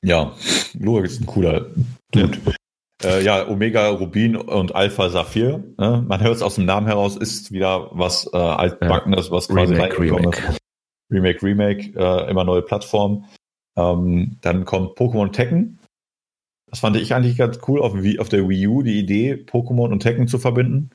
Ja, 0.05 0.35
Glurak 0.75 1.07
ist 1.07 1.21
ein 1.21 1.27
cooler 1.27 1.67
Dude. 2.13 2.39
Ja. 2.45 2.53
Äh, 3.03 3.25
ja, 3.25 3.49
Omega 3.49 3.89
Rubin 3.89 4.37
und 4.37 4.75
Alpha 4.75 5.11
Saphir. 5.11 5.63
Ne? 5.79 6.05
Man 6.07 6.21
hört 6.21 6.37
es 6.37 6.43
aus 6.43 6.55
dem 6.55 6.65
Namen 6.65 6.87
heraus, 6.87 7.17
ist 7.17 7.53
wieder 7.53 7.91
was 7.93 8.31
äh, 8.33 8.37
altbackenes, 8.37 9.31
was 9.31 9.49
quasi 9.49 9.75
Remake, 9.75 9.99
Remake. 9.99 10.39
ist. 10.49 10.59
Remake, 11.11 11.43
Remake, 11.43 11.93
äh, 11.97 12.31
immer 12.31 12.45
neue 12.45 12.63
Plattformen. 12.63 13.27
Ähm, 13.77 14.39
dann 14.41 14.65
kommt 14.65 14.97
Pokémon 14.97 15.33
Tekken. 15.33 15.79
Das 16.71 16.81
fand 16.81 16.97
ich 16.97 17.15
eigentlich 17.15 17.37
ganz 17.37 17.59
cool 17.69 17.81
auf, 17.81 17.95
auf 18.19 18.29
der 18.29 18.49
Wii 18.49 18.67
U, 18.69 18.83
die 18.83 18.99
Idee, 18.99 19.35
Pokémon 19.35 19.93
und 19.93 20.01
Tekken 20.01 20.29
zu 20.29 20.39
verbinden. 20.39 20.91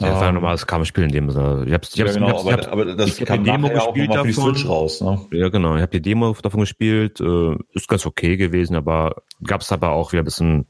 Ja, 0.00 0.08
das 0.08 0.20
war 0.20 0.28
ein 0.28 0.34
normales 0.34 0.66
Kampfspiel 0.66 1.04
in 1.04 1.12
dem 1.12 1.30
Sinne. 1.30 1.64
Ich 1.66 1.72
hab's, 1.72 1.94
ich 1.94 2.00
hab's, 2.00 2.14
ja, 2.14 2.20
genau, 2.20 2.42
ich 2.46 2.52
hab's, 2.52 2.66
aber, 2.66 2.82
aber, 2.82 2.96
das 2.96 3.18
ich 3.18 3.26
kam 3.26 3.44
die 3.44 3.50
Demo 3.50 3.68
gespielt 3.68 4.10
auch 4.10 4.14
davon. 4.14 4.32
Switch 4.32 4.66
raus. 4.66 5.00
Ne? 5.02 5.20
Ja, 5.32 5.48
genau. 5.50 5.76
Ich 5.76 5.82
habe 5.82 5.92
die 5.92 6.00
Demo 6.00 6.34
davon 6.40 6.60
gespielt. 6.60 7.20
Äh, 7.20 7.56
ist 7.74 7.88
ganz 7.88 8.06
okay 8.06 8.36
gewesen, 8.36 8.74
aber 8.74 9.22
gab's 9.44 9.70
aber 9.70 9.90
auch 9.90 10.12
wieder 10.12 10.22
ein 10.22 10.24
bisschen 10.24 10.66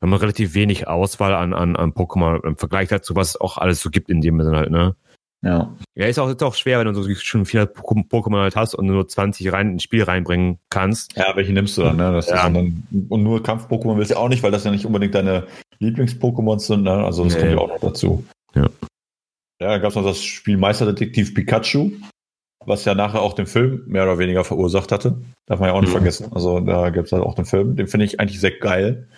haben 0.00 0.10
wir 0.10 0.22
relativ 0.22 0.54
wenig 0.54 0.88
Auswahl 0.88 1.34
an, 1.34 1.52
an, 1.52 1.76
an 1.76 1.92
Pokémon 1.92 2.42
im 2.46 2.56
Vergleich 2.56 2.88
dazu, 2.88 3.16
was 3.16 3.30
es 3.30 3.40
auch 3.40 3.58
alles 3.58 3.80
so 3.80 3.90
gibt 3.90 4.08
in 4.08 4.20
dem 4.20 4.40
Sinne 4.40 4.56
halt, 4.56 4.70
ne? 4.70 4.96
Ja. 5.42 5.74
Ja, 5.94 6.06
ist 6.06 6.18
auch, 6.18 6.28
ist 6.28 6.42
auch 6.42 6.54
schwer, 6.54 6.78
wenn 6.78 6.86
du 6.86 7.02
so 7.02 7.14
schon 7.14 7.46
400 7.46 7.76
Pokémon 7.76 8.40
halt 8.40 8.56
hast 8.56 8.74
und 8.74 8.86
nur 8.86 9.08
20 9.08 9.52
rein 9.52 9.72
ins 9.72 9.82
Spiel 9.82 10.02
reinbringen 10.02 10.58
kannst. 10.68 11.16
Ja, 11.16 11.34
welche 11.34 11.52
nimmst 11.52 11.78
du 11.78 11.82
dann, 11.82 11.96
ne? 11.96 12.12
Das 12.12 12.28
ja. 12.28 12.48
dann, 12.48 12.86
und 13.08 13.22
nur 13.22 13.42
Kampf-Pokémon 13.42 13.96
willst 13.96 14.10
du 14.10 14.16
auch 14.16 14.28
nicht, 14.28 14.42
weil 14.42 14.50
das 14.50 14.64
ja 14.64 14.70
nicht 14.70 14.84
unbedingt 14.84 15.14
deine 15.14 15.46
Lieblings-Pokémons 15.78 16.60
sind, 16.60 16.82
ne? 16.82 16.92
Also 16.92 17.24
das 17.24 17.34
nee. 17.34 17.40
kommt 17.40 17.52
ja 17.52 17.58
auch 17.58 17.68
noch 17.68 17.80
dazu. 17.80 18.24
Ja. 18.54 18.68
Ja, 19.60 19.68
dann 19.72 19.82
gab 19.82 19.90
es 19.90 19.96
noch 19.96 20.04
das 20.04 20.22
Spiel 20.22 20.56
Meisterdetektiv 20.56 21.34
Pikachu, 21.34 21.92
was 22.64 22.84
ja 22.86 22.94
nachher 22.94 23.20
auch 23.20 23.34
den 23.34 23.46
Film 23.46 23.84
mehr 23.86 24.04
oder 24.04 24.18
weniger 24.18 24.42
verursacht 24.42 24.90
hatte. 24.90 25.20
Darf 25.46 25.60
man 25.60 25.68
ja 25.68 25.74
auch 25.74 25.80
nicht 25.80 25.90
mhm. 25.90 25.96
vergessen. 25.96 26.32
Also 26.32 26.60
da 26.60 26.88
gibt 26.90 27.06
es 27.06 27.12
halt 27.12 27.22
auch 27.22 27.34
den 27.34 27.44
Film. 27.44 27.76
Den 27.76 27.86
finde 27.86 28.06
ich 28.06 28.20
eigentlich 28.20 28.40
sehr 28.40 28.58
geil. 28.58 29.08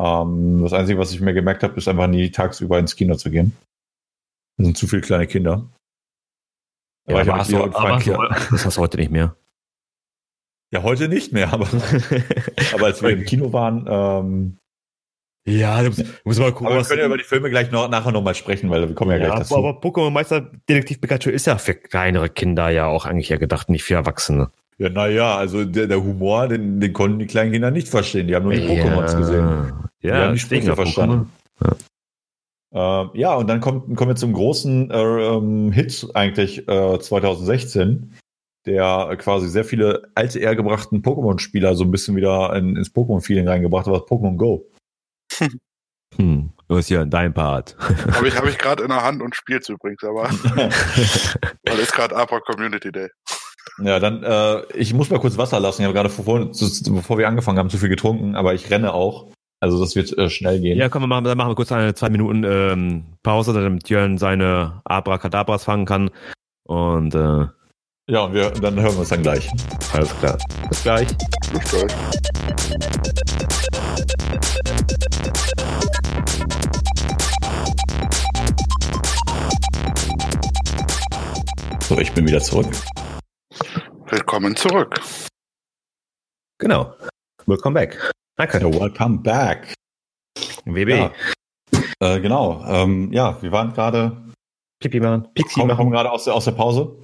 Ähm, 0.00 0.62
das 0.62 0.72
Einzige, 0.72 0.98
was 0.98 1.12
ich 1.12 1.20
mir 1.20 1.32
gemerkt 1.32 1.62
habe, 1.62 1.76
ist 1.76 1.86
einfach 1.86 2.08
nie 2.08 2.30
tagsüber 2.30 2.78
ins 2.78 2.96
Kino 2.96 3.14
zu 3.14 3.30
gehen. 3.30 3.56
Das 4.56 4.66
sind 4.66 4.76
zu 4.76 4.88
viele 4.88 5.02
kleine 5.02 5.28
Kinder. 5.28 5.68
Ja, 7.08 7.20
aber, 7.20 7.38
hast 7.38 7.52
du, 7.52 7.62
aber 7.62 8.00
so, 8.00 8.16
das 8.50 8.64
hast 8.64 8.76
du 8.76 8.80
heute 8.80 8.96
nicht 8.96 9.10
mehr. 9.10 9.36
Ja, 10.72 10.82
heute 10.82 11.08
nicht 11.08 11.32
mehr, 11.32 11.52
aber, 11.52 11.66
aber 12.74 12.86
als 12.86 13.02
wir 13.02 13.10
im 13.10 13.24
Kino 13.24 13.52
waren, 13.52 13.86
ähm, 13.88 14.58
ja, 15.44 15.82
du 15.82 15.90
musst 16.24 16.38
mal 16.38 16.52
gucken. 16.52 16.68
Aber 16.68 16.76
wir 16.76 16.84
können 16.84 17.00
ja 17.00 17.06
über 17.06 17.18
die 17.18 17.24
Filme 17.24 17.50
gleich 17.50 17.70
noch, 17.72 17.88
nachher 17.88 18.12
nochmal 18.12 18.34
sprechen, 18.34 18.70
weil 18.70 18.88
wir 18.88 18.94
kommen 18.94 19.10
ja, 19.10 19.16
ja 19.16 19.26
gleich 19.26 19.38
dazu. 19.40 19.56
Aber 19.56 19.80
Pokémon 19.80 20.10
Meister 20.10 20.40
Detektiv 20.68 21.00
Pikachu 21.00 21.30
ist 21.30 21.46
ja 21.46 21.58
für 21.58 21.74
kleinere 21.74 22.28
Kinder 22.28 22.68
ja 22.70 22.86
auch 22.86 23.06
eigentlich 23.06 23.28
ja 23.28 23.38
gedacht, 23.38 23.68
nicht 23.68 23.82
für 23.82 23.94
Erwachsene. 23.94 24.50
Ja, 24.78 24.88
naja, 24.88 25.36
also 25.36 25.64
der, 25.64 25.86
der 25.86 26.02
Humor, 26.02 26.48
den, 26.48 26.80
den 26.80 26.92
konnten 26.92 27.18
die 27.18 27.26
kleinen 27.26 27.52
Kinder 27.52 27.70
nicht 27.70 27.88
verstehen. 27.88 28.28
Die 28.28 28.34
haben 28.34 28.44
nur 28.44 28.52
die 28.52 28.60
Pokémons 28.60 29.16
gesehen. 29.16 29.72
Die 30.02 30.08
ja, 30.08 30.16
haben 30.16 30.34
die 30.34 30.40
Sprüche 30.40 30.74
verstanden. 30.74 31.30
Ja. 31.64 31.76
Äh, 33.04 33.18
ja, 33.18 33.34
und 33.34 33.48
dann 33.48 33.60
kommt, 33.60 33.96
kommen 33.96 34.10
wir 34.10 34.16
zum 34.16 34.32
großen 34.32 34.90
äh, 34.90 34.96
ähm, 34.96 35.72
Hit 35.72 36.08
eigentlich 36.14 36.68
äh, 36.68 36.98
2016, 36.98 38.14
der 38.66 39.16
quasi 39.18 39.48
sehr 39.48 39.64
viele 39.64 40.08
alte, 40.14 40.38
ehrgebrachten 40.38 41.02
Pokémon-Spieler 41.02 41.74
so 41.74 41.84
ein 41.84 41.90
bisschen 41.90 42.16
wieder 42.16 42.54
in, 42.56 42.76
ins 42.76 42.94
Pokémon-Feeling 42.94 43.46
reingebracht 43.48 43.86
hat, 43.86 43.92
was 43.92 44.02
Pokémon 44.02 44.36
Go. 44.36 44.66
Hm, 46.16 46.52
du 46.68 46.76
bist 46.76 46.90
ja 46.90 47.04
dein 47.04 47.32
Part. 47.32 47.76
Habe 48.12 48.28
ich, 48.28 48.36
hab 48.36 48.46
ich 48.46 48.58
gerade 48.58 48.82
in 48.82 48.90
der 48.90 49.02
Hand 49.02 49.22
und 49.22 49.34
spiel's 49.34 49.68
übrigens, 49.68 50.04
aber 50.04 50.24
weil 51.64 51.78
ist 51.78 51.94
gerade 51.94 52.14
Abra 52.14 52.40
Community 52.40 52.92
Day. 52.92 53.08
Ja, 53.78 53.98
dann, 53.98 54.22
äh, 54.22 54.62
ich 54.74 54.92
muss 54.92 55.08
mal 55.08 55.20
kurz 55.20 55.38
Wasser 55.38 55.58
lassen. 55.58 55.80
Ich 55.82 55.86
habe 55.86 55.94
gerade, 55.94 56.10
bevor, 56.10 56.50
bevor 56.50 57.18
wir 57.18 57.28
angefangen 57.28 57.58
haben, 57.58 57.70
zu 57.70 57.78
viel 57.78 57.88
getrunken, 57.88 58.36
aber 58.36 58.52
ich 58.54 58.70
renne 58.70 58.92
auch. 58.92 59.32
Also 59.60 59.80
das 59.80 59.94
wird 59.94 60.16
äh, 60.18 60.28
schnell 60.28 60.60
gehen. 60.60 60.76
Ja, 60.76 60.88
komm, 60.88 61.02
wir 61.02 61.06
machen, 61.06 61.24
dann 61.24 61.38
machen 61.38 61.50
wir 61.50 61.54
kurz 61.54 61.70
eine 61.70 61.94
zwei 61.94 62.10
Minuten 62.10 62.42
ähm, 62.44 63.04
Pause, 63.22 63.52
damit 63.52 63.88
Jörn 63.88 64.18
seine 64.18 64.82
Abracadabras 64.84 65.64
fangen 65.64 65.86
kann. 65.86 66.10
Und 66.64 67.14
äh, 67.14 67.46
ja, 68.08 68.24
und 68.24 68.34
wir, 68.34 68.50
dann 68.50 68.74
hören 68.80 68.92
wir 68.94 69.00
uns 69.00 69.10
dann 69.10 69.22
gleich. 69.22 69.48
Alles 69.92 70.18
klar. 70.18 70.36
Bis 70.68 70.82
gleich. 70.82 71.08
Bis 71.52 71.70
gleich. 71.70 71.92
So, 81.92 81.98
ich 81.98 82.12
bin 82.12 82.26
wieder 82.26 82.40
zurück. 82.40 82.74
Willkommen 84.06 84.56
zurück. 84.56 84.98
Genau. 86.56 86.94
Welcome 87.44 87.74
back. 87.74 88.12
Danke. 88.38 88.60
Ja, 88.60 88.80
welcome 88.80 89.18
back. 89.18 89.74
WB. 90.64 90.88
Ja. 90.88 91.12
Äh, 92.00 92.20
genau. 92.20 92.64
Ähm, 92.66 93.12
ja, 93.12 93.36
wir 93.42 93.52
waren 93.52 93.74
gerade. 93.74 94.16
Pipi 94.78 95.00
machen. 95.00 95.28
Pixie 95.34 95.60
kommen, 95.60 95.68
machen. 95.68 95.76
kommen 95.76 95.90
gerade 95.90 96.10
aus 96.10 96.24
der, 96.24 96.32
aus 96.32 96.46
der 96.46 96.52
Pause. 96.52 96.98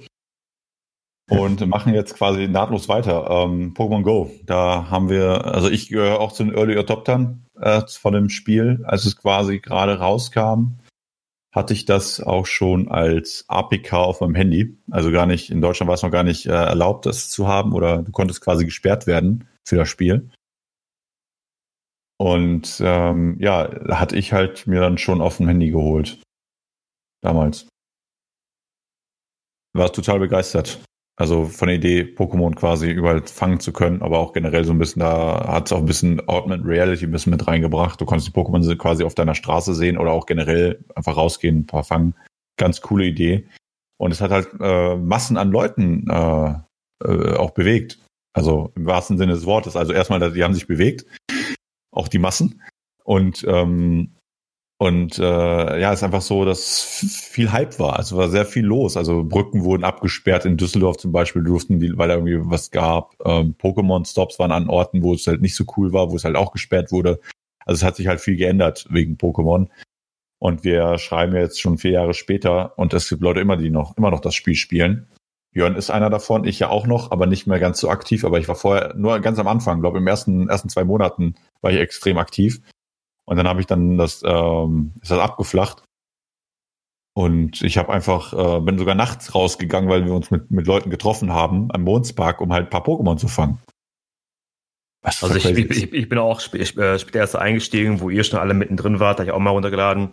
Und 1.29 1.63
machen 1.67 1.93
jetzt 1.93 2.15
quasi 2.15 2.47
nahtlos 2.47 2.89
weiter. 2.89 3.29
Ähm, 3.29 3.75
Pokémon 3.75 4.01
Go. 4.01 4.31
Da 4.47 4.89
haben 4.89 5.07
wir, 5.07 5.45
also 5.45 5.69
ich 5.69 5.89
gehöre 5.89 6.19
auch 6.19 6.31
zu 6.31 6.43
den 6.43 6.55
Early 6.55 6.75
Adoptern 6.75 7.45
äh, 7.61 7.83
von 7.87 8.13
dem 8.13 8.29
Spiel, 8.29 8.83
als 8.85 9.05
es 9.05 9.15
quasi 9.15 9.59
gerade 9.59 9.99
rauskam 9.99 10.78
hatte 11.51 11.73
ich 11.73 11.85
das 11.85 12.21
auch 12.21 12.45
schon 12.45 12.89
als 12.89 13.45
APK 13.47 13.93
auf 13.93 14.21
meinem 14.21 14.35
Handy. 14.35 14.77
Also 14.91 15.11
gar 15.11 15.25
nicht, 15.25 15.49
in 15.49 15.61
Deutschland 15.61 15.87
war 15.87 15.95
es 15.95 16.03
noch 16.03 16.11
gar 16.11 16.23
nicht 16.23 16.45
äh, 16.45 16.51
erlaubt, 16.51 17.05
das 17.05 17.29
zu 17.29 17.47
haben 17.47 17.73
oder 17.73 18.03
du 18.03 18.11
konntest 18.11 18.41
quasi 18.41 18.65
gesperrt 18.65 19.07
werden 19.07 19.47
für 19.67 19.77
das 19.77 19.89
Spiel. 19.89 20.29
Und 22.17 22.81
ähm, 22.83 23.37
ja, 23.39 23.69
hatte 23.95 24.17
ich 24.17 24.33
halt 24.33 24.67
mir 24.67 24.81
dann 24.81 24.97
schon 24.97 25.21
auf 25.21 25.37
dem 25.37 25.47
Handy 25.47 25.71
geholt. 25.71 26.21
Damals. 27.21 27.67
War 29.73 29.91
total 29.91 30.19
begeistert. 30.19 30.81
Also 31.19 31.43
von 31.43 31.67
der 31.67 31.75
Idee, 31.75 32.03
Pokémon 32.03 32.55
quasi 32.55 32.89
überall 32.89 33.21
fangen 33.27 33.59
zu 33.59 33.73
können, 33.73 34.01
aber 34.01 34.19
auch 34.19 34.31
generell 34.31 34.63
so 34.63 34.71
ein 34.71 34.79
bisschen, 34.79 35.01
da 35.01 35.45
hat 35.49 35.65
es 35.65 35.73
auch 35.73 35.79
ein 35.79 35.85
bisschen 35.85 36.25
Augmented 36.29 36.65
Reality 36.65 37.03
ein 37.03 37.11
bisschen 37.11 37.31
mit 37.31 37.45
reingebracht. 37.45 37.99
Du 37.99 38.05
konntest 38.05 38.29
die 38.29 38.39
Pokémon 38.39 38.77
quasi 38.77 39.03
auf 39.03 39.15
deiner 39.15 39.35
Straße 39.35 39.75
sehen 39.75 39.97
oder 39.97 40.11
auch 40.11 40.25
generell 40.25 40.79
einfach 40.95 41.17
rausgehen, 41.17 41.59
ein 41.59 41.65
paar 41.65 41.83
fangen. 41.83 42.15
Ganz 42.55 42.79
coole 42.79 43.03
Idee. 43.03 43.45
Und 43.97 44.11
es 44.11 44.21
hat 44.21 44.31
halt 44.31 44.47
äh, 44.61 44.95
Massen 44.95 45.35
an 45.35 45.51
Leuten 45.51 46.09
äh, 46.09 46.53
äh, 47.03 47.35
auch 47.35 47.51
bewegt. 47.51 47.99
Also 48.31 48.71
im 48.77 48.85
wahrsten 48.85 49.17
Sinne 49.17 49.33
des 49.33 49.45
Wortes. 49.45 49.75
Also 49.75 49.91
erstmal, 49.91 50.31
die 50.31 50.43
haben 50.45 50.53
sich 50.53 50.67
bewegt, 50.67 51.05
auch 51.91 52.07
die 52.07 52.19
Massen. 52.19 52.61
Und 53.03 53.43
ähm, 53.45 54.15
und 54.81 55.19
äh, 55.19 55.81
ja, 55.81 55.91
ist 55.91 56.03
einfach 56.03 56.21
so, 56.21 56.45
dass 56.45 56.81
viel 56.81 57.51
Hype 57.51 57.79
war. 57.79 57.97
Also 57.97 58.15
war 58.15 58.29
sehr 58.29 58.45
viel 58.45 58.63
los. 58.63 58.95
Also 58.95 59.25
Brücken 59.25 59.65
wurden 59.65 59.83
abgesperrt 59.83 60.45
in 60.45 60.55
Düsseldorf 60.55 60.95
zum 60.95 61.11
Beispiel, 61.11 61.43
durften 61.43 61.81
die, 61.81 61.97
weil 61.97 62.07
da 62.07 62.15
irgendwie 62.15 62.39
was 62.49 62.71
gab. 62.71 63.13
Ähm, 63.25 63.55
Pokémon-Stops 63.61 64.39
waren 64.39 64.53
an 64.53 64.69
Orten, 64.69 65.03
wo 65.03 65.13
es 65.13 65.27
halt 65.27 65.41
nicht 65.41 65.55
so 65.55 65.65
cool 65.75 65.91
war, 65.91 66.11
wo 66.11 66.15
es 66.15 66.23
halt 66.23 66.37
auch 66.37 66.53
gesperrt 66.53 66.93
wurde. 66.93 67.19
Also 67.65 67.79
es 67.79 67.83
hat 67.83 67.97
sich 67.97 68.07
halt 68.07 68.21
viel 68.21 68.37
geändert 68.37 68.87
wegen 68.89 69.17
Pokémon. 69.17 69.67
Und 70.39 70.63
wir 70.63 70.97
schreiben 70.97 71.35
jetzt 71.35 71.59
schon 71.59 71.77
vier 71.77 71.91
Jahre 71.91 72.13
später 72.13 72.79
und 72.79 72.93
es 72.93 73.09
gibt 73.09 73.21
Leute 73.21 73.41
immer, 73.41 73.57
die 73.57 73.71
noch, 73.71 73.97
immer 73.97 74.11
noch 74.11 74.21
das 74.21 74.33
Spiel 74.33 74.55
spielen. 74.55 75.09
Björn 75.51 75.75
ist 75.75 75.89
einer 75.89 76.09
davon, 76.09 76.45
ich 76.45 76.59
ja 76.59 76.69
auch 76.69 76.87
noch, 76.87 77.11
aber 77.11 77.25
nicht 77.25 77.47
mehr 77.47 77.59
ganz 77.59 77.81
so 77.81 77.89
aktiv. 77.89 78.23
Aber 78.23 78.39
ich 78.39 78.47
war 78.47 78.55
vorher 78.55 78.93
nur 78.95 79.19
ganz 79.19 79.39
am 79.39 79.47
Anfang, 79.47 79.81
glaube 79.81 79.97
im 79.97 80.07
ersten, 80.07 80.47
ersten 80.47 80.69
zwei 80.69 80.85
Monaten 80.85 81.35
war 81.59 81.69
ich 81.69 81.79
extrem 81.79 82.17
aktiv. 82.17 82.61
Und 83.29 83.37
dann 83.37 83.47
habe 83.47 83.61
ich 83.61 83.67
dann 83.67 83.99
das, 83.99 84.23
ähm, 84.25 84.91
ist 85.03 85.11
das 85.11 85.19
abgeflacht. 85.19 85.83
Und 87.13 87.61
ich 87.61 87.77
habe 87.77 87.93
einfach, 87.93 88.33
äh, 88.33 88.59
bin 88.61 88.79
sogar 88.79 88.95
nachts 88.95 89.35
rausgegangen, 89.35 89.87
weil 89.87 90.03
wir 90.05 90.13
uns 90.13 90.31
mit, 90.31 90.49
mit 90.49 90.65
Leuten 90.65 90.89
getroffen 90.89 91.31
haben 91.31 91.69
am 91.71 91.83
Mondspark, 91.83 92.41
um 92.41 92.51
halt 92.51 92.65
ein 92.65 92.69
paar 92.71 92.83
Pokémon 92.83 93.17
zu 93.17 93.27
fangen. 93.27 93.59
Was 95.03 95.23
also 95.23 95.35
ich, 95.35 95.45
ich, 95.45 95.93
ich, 95.93 96.09
bin 96.09 96.17
auch 96.17 96.39
sp 96.41 96.57
äh, 96.57 96.97
später 96.97 97.19
erst 97.19 97.35
eingestiegen, 97.35 98.01
wo 98.01 98.09
ihr 98.09 98.23
schon 98.23 98.39
alle 98.39 98.55
mittendrin 98.55 98.99
wart, 98.99 99.19
da 99.19 99.23
ich 99.23 99.31
auch 99.31 99.39
mal 99.39 99.51
runtergeladen. 99.51 100.09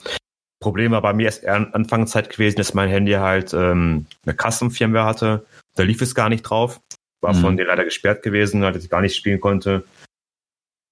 Problem 0.61 0.93
war 0.93 1.01
bei 1.01 1.15
mir 1.15 1.25
erst 1.25 1.47
Anfangszeit 1.47 2.29
gewesen, 2.29 2.57
dass 2.57 2.75
mein 2.75 2.91
Handy 2.91 3.13
halt 3.13 3.55
ähm, 3.55 4.07
eine 4.27 4.37
Custom-Firmware 4.37 5.07
hatte. 5.07 5.47
Da 5.75 5.85
lief 5.85 6.03
es 6.03 6.15
gar 6.15 6.29
nicht 6.29 6.43
drauf. 6.43 6.81
War 7.23 7.33
mhm. 7.33 7.41
von 7.41 7.57
dir 7.57 7.65
leider 7.65 7.85
gesperrt 7.85 8.23
gewesen, 8.23 8.61
dass 8.61 8.85
ich 8.85 8.91
gar 8.91 9.01
nicht 9.01 9.17
spielen 9.17 9.41
konnte. 9.41 9.85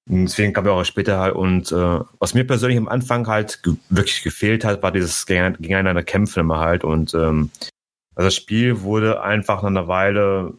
Deswegen 0.07 0.53
kam 0.53 0.67
ich 0.67 0.71
auch 0.71 0.85
später 0.85 1.19
halt. 1.19 1.35
Und 1.35 1.73
äh, 1.73 2.01
was 2.19 2.35
mir 2.35 2.47
persönlich 2.47 2.79
am 2.79 2.89
Anfang 2.89 3.27
halt 3.27 3.63
ge 3.63 3.75
wirklich 3.89 4.23
gefehlt 4.23 4.65
hat, 4.65 4.83
war 4.83 4.93
dieses 4.93 5.27
gegeneinander 5.27 6.03
Kämpfen 6.03 6.41
immer 6.41 6.59
halt. 6.59 6.85
Und 6.85 7.15
ähm, 7.15 7.51
also 8.15 8.27
das 8.27 8.35
Spiel 8.35 8.83
wurde 8.83 9.23
einfach 9.23 9.63
nach 9.63 9.71
einer 9.71 9.89
Weile 9.89 10.55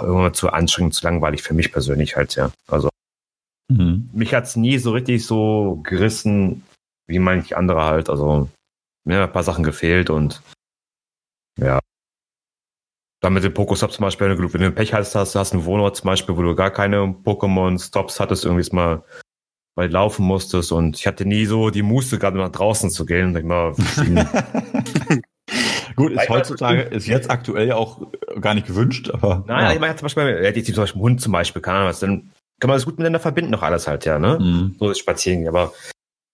irgendwann 0.00 0.34
zu 0.34 0.50
anstrengend, 0.50 0.94
zu 0.94 1.04
langweilig 1.04 1.42
für 1.42 1.54
mich 1.54 1.72
persönlich 1.72 2.16
halt, 2.16 2.34
ja. 2.34 2.50
Also 2.66 2.88
mhm. 3.68 4.10
mich 4.12 4.34
hat's 4.34 4.56
nie 4.56 4.78
so 4.78 4.92
richtig 4.92 5.24
so 5.24 5.80
gerissen, 5.84 6.64
wie 7.06 7.20
manche 7.20 7.56
andere 7.56 7.84
halt. 7.84 8.10
Also 8.10 8.48
mir 9.04 9.16
haben 9.16 9.24
ein 9.24 9.32
paar 9.32 9.44
Sachen 9.44 9.64
gefehlt 9.64 10.10
und 10.10 10.42
ja. 11.58 11.78
Dann 13.24 13.32
mit 13.32 13.42
dem 13.42 13.54
Pokestop 13.54 13.90
zum 13.90 14.02
Beispiel, 14.02 14.28
wenn 14.28 14.36
du, 14.36 14.52
wenn 14.52 14.60
du 14.60 14.70
Pech 14.70 14.92
hast, 14.92 15.14
hast, 15.14 15.34
hast 15.34 15.54
einen 15.54 15.64
Wohnort 15.64 15.96
zum 15.96 16.08
Beispiel, 16.08 16.36
wo 16.36 16.42
du 16.42 16.54
gar 16.54 16.70
keine 16.70 17.16
Pokémon-Stops 17.24 18.20
hattest, 18.20 18.44
irgendwie 18.44 18.68
mal 18.76 19.02
weil 19.74 19.90
laufen 19.90 20.26
musstest 20.26 20.72
und 20.72 20.98
ich 20.98 21.06
hatte 21.06 21.24
nie 21.24 21.46
so 21.46 21.70
die 21.70 21.80
Muße, 21.80 22.18
gerade 22.18 22.36
nach 22.36 22.52
draußen 22.52 22.90
zu 22.90 23.06
gehen. 23.06 23.34
Und 23.34 23.44
mal, 23.46 23.74
Gut, 25.96 26.12
ist 26.12 26.28
heutzutage, 26.28 26.82
ist 26.82 27.06
jetzt 27.06 27.30
aktuell 27.30 27.68
ja 27.68 27.76
auch 27.76 28.06
gar 28.42 28.52
nicht 28.52 28.66
gewünscht, 28.66 29.08
aber. 29.10 29.42
Nein, 29.46 29.64
ja. 29.64 29.72
ich 29.72 29.80
meine 29.80 29.96
zum 29.96 30.04
Beispiel, 30.04 30.44
hätte 30.44 30.60
ich 30.60 30.66
zum 30.66 30.74
Beispiel 30.76 31.00
einen 31.00 31.10
Hund 31.10 31.22
zum 31.22 31.32
Beispiel, 31.32 31.62
keine 31.62 31.78
Ahnung 31.78 31.88
was, 31.88 32.00
dann 32.00 32.30
kann 32.60 32.68
man 32.68 32.76
das 32.76 32.84
gut 32.84 32.98
miteinander 32.98 33.20
verbinden, 33.20 33.52
noch 33.52 33.62
alles 33.62 33.88
halt, 33.88 34.04
ja, 34.04 34.18
ne? 34.18 34.38
Mhm. 34.38 34.76
So 34.78 34.90
ist 34.90 34.98
Spazieren, 34.98 35.48
aber 35.48 35.72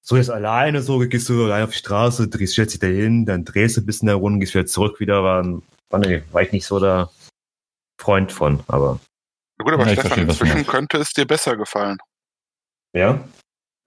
so 0.02 0.16
jetzt 0.16 0.28
alleine 0.28 0.82
so, 0.82 0.98
gehst 0.98 1.28
du 1.28 1.44
alleine 1.44 1.62
auf 1.62 1.70
die 1.70 1.78
Straße, 1.78 2.26
drehst 2.26 2.58
dich 2.58 2.80
dahin, 2.80 3.26
dann 3.26 3.44
drehst 3.44 3.76
du 3.76 3.80
ein 3.80 3.86
bisschen 3.86 4.08
herum, 4.08 4.40
gehst 4.40 4.54
wieder 4.54 4.66
zurück 4.66 4.98
wieder, 4.98 5.22
war, 5.22 5.44
war, 5.90 6.00
nee, 6.00 6.22
war 6.32 6.42
ich 6.42 6.52
nicht 6.52 6.66
so 6.66 6.80
der 6.80 7.10
Freund 8.00 8.32
von, 8.32 8.62
aber. 8.68 8.98
Ja, 9.58 9.64
gut, 9.64 9.74
aber 9.74 9.86
ja, 9.86 9.92
Stefan, 9.92 10.20
inzwischen 10.20 10.66
könnte 10.66 10.98
es 10.98 11.12
dir 11.12 11.26
besser 11.26 11.56
gefallen. 11.56 11.98
Ja? 12.92 13.22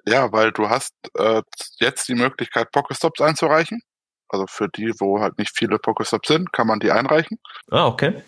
Ja, 0.05 0.31
weil 0.31 0.51
du 0.51 0.69
hast 0.69 0.93
äh, 1.17 1.41
jetzt 1.79 2.07
die 2.07 2.15
Möglichkeit, 2.15 2.71
Pokestops 2.71 3.21
einzureichen. 3.21 3.81
Also 4.27 4.47
für 4.47 4.67
die, 4.67 4.93
wo 4.99 5.21
halt 5.21 5.37
nicht 5.37 5.55
viele 5.55 5.79
Pokestops 5.79 6.27
sind, 6.27 6.51
kann 6.51 6.67
man 6.67 6.79
die 6.79 6.91
einreichen. 6.91 7.37
Ah, 7.69 7.87
okay. 7.87 8.21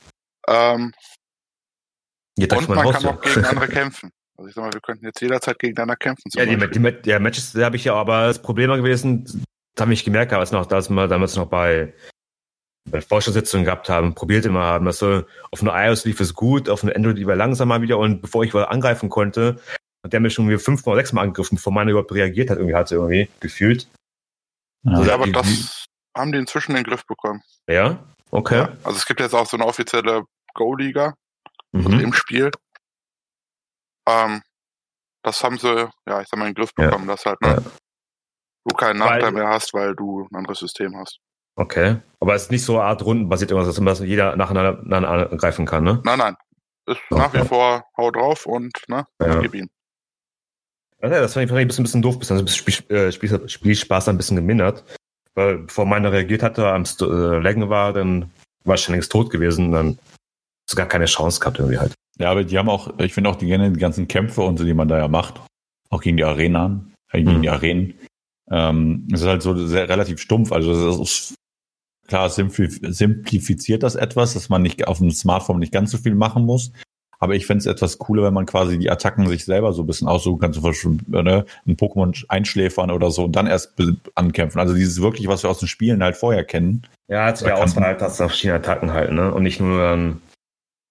Ähm, 0.48 0.94
und 2.38 2.70
man 2.70 2.92
kann 2.92 3.06
auch 3.06 3.22
gegen 3.22 3.46
andere 3.46 3.68
kämpfen. 3.70 4.12
Also 4.38 4.50
ich 4.50 4.56
sag 4.56 4.64
mal, 4.64 4.74
wir 4.74 4.82
könnten 4.82 5.06
jetzt 5.06 5.22
jederzeit 5.22 5.58
gegeneinander 5.60 5.96
kämpfen. 5.96 6.30
Ja, 6.34 6.46
die, 6.46 6.58
die, 6.58 7.10
ja, 7.10 7.20
Matches 7.20 7.54
da 7.54 7.66
habe 7.66 7.78
ich 7.78 7.86
ja, 7.86 7.94
aber 7.96 8.28
das 8.28 8.42
Problem 8.42 8.70
war 8.70 8.78
gewesen, 8.78 9.24
das 9.76 9.82
habe 9.82 9.94
ich 9.94 10.04
gemerkt, 10.04 10.34
als 10.34 10.52
noch, 10.52 10.66
damals 10.66 11.36
noch 11.36 11.48
bei, 11.48 11.94
bei 12.90 13.02
Vorstellungssitzungen 13.02 13.66
gehabt 13.66 13.90
haben, 13.90 14.14
probiert 14.14 14.46
immer 14.46 14.62
haben. 14.62 14.86
dass 14.86 15.00
so 15.00 15.24
auf 15.52 15.62
einer 15.62 15.74
iOS 15.76 16.06
lief 16.06 16.20
es 16.20 16.34
gut, 16.34 16.70
auf 16.70 16.84
einer 16.84 16.96
Android 16.96 17.18
lief 17.18 17.28
er 17.28 17.36
langsamer 17.36 17.82
wieder 17.82 17.98
und 17.98 18.22
bevor 18.22 18.44
ich 18.44 18.54
wohl 18.54 18.66
angreifen 18.66 19.10
konnte, 19.10 19.60
hat 20.04 20.14
der 20.14 20.20
mich 20.20 20.34
schon 20.34 20.48
wieder 20.48 20.60
fünfmal 20.60 20.94
oder 20.94 21.02
sechsmal 21.02 21.24
angegriffen, 21.24 21.56
bevor 21.56 21.74
meine 21.74 21.92
überhaupt 21.92 22.12
reagiert 22.12 22.50
hat, 22.50 22.58
irgendwie 22.58 22.76
hat 22.76 22.88
sie 22.88 22.96
irgendwie 22.96 23.30
gefühlt. 23.40 23.88
Ja, 24.84 24.94
also, 24.94 25.12
aber 25.12 25.28
das 25.28 25.86
haben 26.16 26.32
die 26.32 26.38
inzwischen 26.38 26.72
in 26.72 26.78
den 26.78 26.84
Griff 26.84 27.06
bekommen. 27.06 27.42
Ja? 27.68 28.04
Okay. 28.32 28.60
Ja, 28.60 28.78
also 28.84 28.98
es 28.98 29.06
gibt 29.06 29.20
jetzt 29.20 29.34
auch 29.34 29.48
so 29.48 29.58
eine 29.58 29.66
offizielle 29.66 30.24
Go-Liga 30.54 31.16
mhm. 31.72 31.86
also 31.86 32.00
im 32.00 32.14
Spiel. 32.14 32.52
Ähm, 34.08 34.42
das 35.24 35.44
haben 35.44 35.58
sie, 35.58 35.90
ja, 36.08 36.22
ich 36.22 36.28
sag 36.28 36.38
mal, 36.38 36.48
in 36.48 36.54
den 36.54 36.62
Griff 36.62 36.74
bekommen, 36.76 37.08
ja. 37.08 37.16
dass 37.16 37.26
halt, 37.26 37.42
ne, 37.42 37.56
ja. 37.56 37.72
du 38.66 38.76
keinen 38.76 39.00
Nachteil 39.00 39.24
weil, 39.24 39.32
mehr 39.32 39.48
hast, 39.48 39.74
weil 39.74 39.96
du 39.96 40.28
ein 40.32 40.36
anderes 40.36 40.60
System 40.60 40.96
hast. 40.98 41.20
Okay. 41.56 41.98
Aber 42.20 42.36
es 42.36 42.44
ist 42.44 42.52
nicht 42.52 42.64
so 42.64 42.78
eine 42.78 42.86
Art 42.86 43.06
rundenbasiert 43.06 43.52
irgendwas, 43.52 43.76
dass 43.76 44.00
jeder 44.00 44.36
nacheinander 44.36 44.80
angreifen 45.08 45.66
kann, 45.66 45.84
ne? 45.84 46.02
Nein, 46.04 46.20
nein. 46.20 46.36
Ist 46.88 47.00
okay. 47.10 47.22
nach 47.22 47.34
wie 47.34 47.48
vor 47.48 47.86
hau 47.98 48.12
drauf 48.12 48.46
und, 48.46 48.72
ne, 48.88 49.06
ja. 49.22 49.40
gib 49.40 49.56
ihn. 49.56 49.70
Ja, 51.02 51.10
das 51.10 51.34
fand 51.34 51.46
ich, 51.46 51.50
fand 51.50 51.60
ich 51.60 51.66
ein 51.66 51.68
bisschen, 51.68 51.82
ein 51.82 51.86
bisschen 51.86 52.02
doof, 52.02 52.20
bis 52.20 52.30
dann 52.30 52.48
Spiel, 52.48 52.74
Spiel, 52.74 53.12
Spiel, 53.12 53.50
Spielspaß 53.50 54.10
ein 54.10 54.18
bisschen 54.18 54.38
gemindert. 54.38 54.84
Weil 55.36 55.60
bevor 55.60 55.86
meiner 55.86 56.12
reagiert 56.12 56.42
hatte, 56.42 56.68
am 56.68 56.86
St 56.86 57.02
äh, 57.04 57.40
Laggen 57.40 57.70
war, 57.70 57.94
dann 57.94 58.32
war 58.64 58.76
ich 58.76 58.82
schon 58.82 58.94
längst 58.94 59.12
tot 59.12 59.30
gewesen. 59.30 59.72
Dann 59.72 60.00
hast 60.00 60.74
du 60.74 60.76
gar 60.78 60.88
keine 60.88 61.06
Chance 61.06 61.40
gehabt 61.40 61.60
irgendwie 61.60 61.78
halt. 61.78 61.94
Ja, 62.18 62.32
aber 62.32 62.44
die 62.44 62.58
haben 62.58 62.70
auch, 62.70 62.98
ich 63.00 63.14
finde 63.14 63.30
auch 63.30 63.36
die 63.36 63.48
gerne 63.48 63.72
die 63.72 63.80
ganzen 63.80 64.08
Kämpfe 64.08 64.42
und 64.42 64.58
so, 64.58 64.64
die 64.64 64.74
man 64.74 64.88
da 64.88 64.98
ja 64.98 65.08
macht, 65.08 65.42
auch 65.90 66.02
gegen 66.02 66.18
die 66.18 66.24
Arenen, 66.24 66.94
äh, 67.12 67.18
gegen 67.20 67.38
mhm. 67.38 67.42
die 67.42 67.50
Arenen. 67.50 67.94
Ähm, 68.50 69.08
es 69.12 69.22
ist 69.22 69.28
halt 69.28 69.42
so 69.42 69.56
sehr 69.68 69.90
relativ 69.90 70.20
stumpf. 70.20 70.52
Also 70.52 71.00
das 71.00 71.00
ist 71.00 71.36
klar, 72.08 72.30
simplifiziert 72.30 73.84
das 73.84 73.96
etwas, 73.96 74.34
dass 74.34 74.50
man 74.50 74.62
nicht 74.62 74.88
auf 74.88 75.00
dem 75.00 75.12
Smartphone 75.12 75.60
nicht 75.60 75.72
ganz 75.74 75.92
so 75.92 75.98
viel 75.98 76.16
machen 76.16 76.46
muss. 76.46 76.72
Aber 77.20 77.34
ich 77.34 77.46
fände 77.46 77.60
es 77.60 77.66
etwas 77.66 77.98
cooler, 77.98 78.24
wenn 78.24 78.34
man 78.34 78.46
quasi 78.46 78.78
die 78.78 78.92
Attacken 78.92 79.28
sich 79.28 79.46
selber 79.46 79.74
so 79.74 79.84
ein 79.84 79.88
bisschen 79.88 80.08
aussuchen 80.08 80.40
kann, 80.40 80.54
zum 80.54 80.64
Beispiel 80.64 80.98
ne, 81.08 81.46
ein 81.66 81.78
Pokémon 81.78 82.26
einschläfern 82.28 82.92
oder 82.92 83.10
so 83.10 83.24
und 83.24 83.36
dann 83.36 83.48
erst 83.48 83.74
ankämpfen. 84.16 84.60
Also 84.60 84.76
dieses 84.76 85.02
wirklich, 85.02 85.28
was 85.28 85.44
wir 85.44 85.50
aus 85.50 85.60
den 85.60 85.68
Spielen 85.68 86.04
halt 86.04 86.18
vorher 86.18 86.44
kennen. 86.44 86.86
Ja, 87.08 87.34
zu 87.34 87.46
der 87.46 87.58
Auswahl 87.58 87.86
halt 87.86 88.02
hast 88.02 88.20
du 88.20 88.26
verschiedene 88.28 88.60
Attacken 88.60 88.92
halt, 88.92 89.12
ne? 89.12 89.34
Und 89.34 89.44
nicht 89.44 89.60
nur 89.60 89.82
ähm 89.82 90.22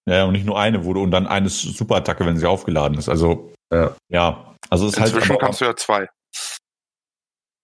Ja, 0.09 0.25
und 0.25 0.33
nicht 0.33 0.45
nur 0.45 0.59
eine, 0.59 0.83
wo 0.83 0.93
du 0.93 1.03
und 1.03 1.11
dann 1.11 1.27
eine 1.27 1.49
Superattacke, 1.49 2.25
wenn 2.25 2.37
sie 2.37 2.47
aufgeladen 2.47 2.97
ist. 2.97 3.07
Also 3.07 3.53
ja, 3.71 3.95
ja. 4.09 4.55
also 4.69 4.87
es 4.87 4.93
ist 4.93 4.99
halt. 4.99 5.13
Inzwischen 5.13 5.37
kannst 5.37 5.61
du 5.61 5.65
ja 5.65 5.75
zwei 5.75 6.09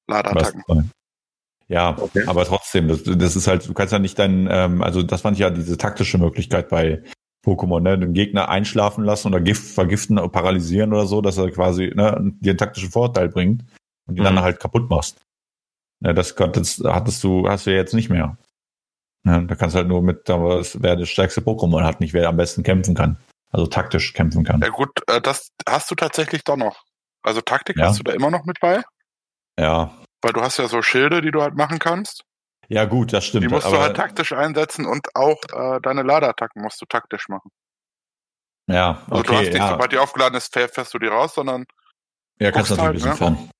Ladeattacken. 0.07 0.91
Ja, 1.71 1.97
okay. 1.97 2.23
aber 2.27 2.43
trotzdem, 2.43 2.89
das, 2.89 3.03
das 3.03 3.37
ist 3.37 3.47
halt, 3.47 3.65
du 3.65 3.73
kannst 3.73 3.93
ja 3.93 3.99
nicht 3.99 4.19
dein, 4.19 4.45
ähm, 4.51 4.81
also 4.81 5.03
das 5.03 5.21
fand 5.21 5.37
ich 5.37 5.39
ja 5.39 5.49
diese 5.49 5.77
taktische 5.77 6.17
Möglichkeit 6.17 6.67
bei 6.67 7.01
Pokémon, 7.45 7.79
ne, 7.79 7.97
den 7.97 8.13
Gegner 8.13 8.49
einschlafen 8.49 9.05
lassen 9.05 9.29
oder 9.29 9.39
Gift 9.39 9.73
vergiften, 9.73 10.17
paralysieren 10.31 10.91
oder 10.91 11.05
so, 11.05 11.21
dass 11.21 11.37
er 11.37 11.49
quasi 11.49 11.93
ne, 11.95 12.33
dir 12.41 12.51
einen 12.51 12.57
taktischen 12.57 12.91
Vorteil 12.91 13.29
bringt 13.29 13.63
und 14.05 14.15
die 14.15 14.19
mhm. 14.19 14.25
dann 14.25 14.41
halt 14.41 14.59
kaputt 14.59 14.89
machst. 14.89 15.21
Ne, 16.01 16.13
das 16.13 16.35
konntest, 16.35 16.83
hattest 16.83 17.23
du, 17.23 17.47
hast 17.47 17.65
du 17.65 17.71
ja 17.71 17.77
jetzt 17.77 17.93
nicht 17.93 18.09
mehr. 18.09 18.37
Ne, 19.23 19.45
da 19.47 19.55
kannst 19.55 19.73
du 19.73 19.77
halt 19.77 19.87
nur 19.87 20.01
mit, 20.01 20.27
wer 20.27 20.95
das 20.97 21.07
stärkste 21.07 21.39
Pokémon 21.39 21.83
hat, 21.83 22.01
nicht 22.01 22.13
wer 22.13 22.27
am 22.27 22.35
besten 22.35 22.63
kämpfen 22.63 22.95
kann. 22.95 23.15
Also 23.49 23.65
taktisch 23.65 24.11
kämpfen 24.11 24.43
kann. 24.43 24.59
Ja 24.59 24.69
gut, 24.69 24.89
äh, 25.07 25.21
das 25.21 25.51
hast 25.67 25.89
du 25.89 25.95
tatsächlich 25.95 26.43
doch 26.43 26.57
noch. 26.57 26.83
Also 27.23 27.39
Taktik 27.39 27.77
ja. 27.77 27.85
hast 27.85 27.99
du 27.99 28.03
da 28.03 28.11
immer 28.11 28.29
noch 28.29 28.43
mit 28.43 28.59
bei? 28.59 28.81
Ja. 29.57 29.95
Weil 30.21 30.33
du 30.33 30.41
hast 30.41 30.57
ja 30.57 30.67
so 30.67 30.81
Schilde, 30.81 31.21
die 31.21 31.31
du 31.31 31.41
halt 31.41 31.55
machen 31.55 31.79
kannst. 31.79 32.23
Ja, 32.67 32.85
gut, 32.85 33.11
das 33.11 33.25
stimmt. 33.25 33.43
Die 33.43 33.47
musst 33.49 33.67
du 33.67 33.77
halt 33.77 33.97
taktisch 33.97 34.31
einsetzen 34.31 34.85
und 34.85 35.15
auch 35.15 35.41
äh, 35.51 35.79
deine 35.81 36.03
Ladeattacken 36.03 36.61
musst 36.61 36.81
du 36.81 36.85
taktisch 36.85 37.27
machen. 37.27 37.49
Ja, 38.67 39.01
okay. 39.07 39.11
Also 39.11 39.23
du 39.23 39.33
hast 39.33 39.43
nicht, 39.45 39.57
ja. 39.57 39.69
sobald 39.69 39.91
die 39.91 39.97
aufgeladen 39.97 40.37
ist, 40.37 40.53
fährst 40.53 40.93
du 40.93 40.99
die 40.99 41.07
raus, 41.07 41.35
sondern. 41.35 41.65
Ja, 42.39 42.51
kannst 42.51 42.71
natürlich 42.71 42.85
halt, 42.85 42.89
ein 42.89 42.93
bisschen 42.93 43.09
ne? 43.11 43.17
fahren. 43.17 43.51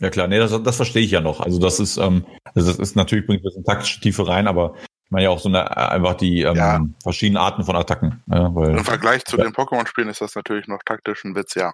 Ja 0.00 0.10
klar, 0.10 0.28
nee, 0.28 0.38
das, 0.38 0.62
das 0.62 0.76
verstehe 0.76 1.02
ich 1.02 1.10
ja 1.10 1.20
noch. 1.20 1.40
Also 1.40 1.58
das 1.58 1.80
ist, 1.80 1.96
ähm, 1.96 2.26
das 2.54 2.66
ist 2.66 2.96
natürlich 2.96 3.26
bringt 3.26 3.40
ein 3.40 3.44
bisschen 3.44 3.64
taktische 3.64 4.00
Tiefe 4.00 4.26
rein, 4.26 4.46
aber 4.46 4.74
ich 4.76 5.10
meine 5.10 5.24
ja 5.24 5.30
auch 5.30 5.38
so 5.38 5.48
eine 5.48 5.60
äh, 5.60 5.94
einfach 5.94 6.14
die 6.14 6.42
ähm, 6.42 6.56
ja. 6.56 6.80
verschiedenen 7.02 7.42
Arten 7.42 7.64
von 7.64 7.76
Attacken. 7.76 8.22
Ja, 8.26 8.54
weil, 8.54 8.76
Im 8.76 8.84
Vergleich 8.84 9.24
zu 9.24 9.38
ja. 9.38 9.44
den 9.44 9.54
Pokémon-Spielen 9.54 10.08
ist 10.08 10.20
das 10.20 10.34
natürlich 10.34 10.66
noch 10.66 10.80
taktisch 10.84 11.24
ein 11.24 11.34
Witz, 11.34 11.54
ja. 11.54 11.72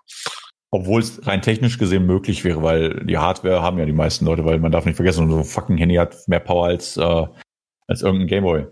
Obwohl 0.75 1.03
es 1.03 1.27
rein 1.27 1.43
technisch 1.43 1.79
gesehen 1.79 2.07
möglich 2.07 2.45
wäre, 2.45 2.63
weil 2.63 3.05
die 3.05 3.19
Hardware 3.19 3.63
haben 3.63 3.79
ja 3.79 3.85
die 3.85 3.93
meisten 3.93 4.25
Leute, 4.25 4.45
weil 4.47 4.59
man 4.59 4.73
darf 4.73 4.87
nicht 4.87 4.97
vergessen, 4.97 5.31
so 5.31 5.37
ein 5.37 5.45
fucking 5.45 5.77
Handy 5.77 5.97
hat 5.97 6.17
mehr 6.29 6.41
Power 6.41 6.67
als, 6.67 6.97
äh, 6.97 7.27
als 7.87 8.01
irgendein 8.01 8.29
Gameboy. 8.29 8.67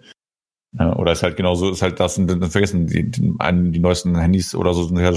Ja, 0.79 0.97
oder 0.97 1.13
ist 1.13 1.23
halt 1.23 1.37
genauso, 1.37 1.71
ist 1.71 1.83
halt 1.83 1.99
das, 1.99 2.15
dann 2.15 2.49
vergessen, 2.49 2.87
die, 2.87 3.11
die, 3.11 3.21
die 3.21 3.79
neuesten 3.81 4.17
Handys 4.17 4.55
oder 4.55 4.73
so 4.73 4.85
sind 4.85 4.99
ja 4.99 5.13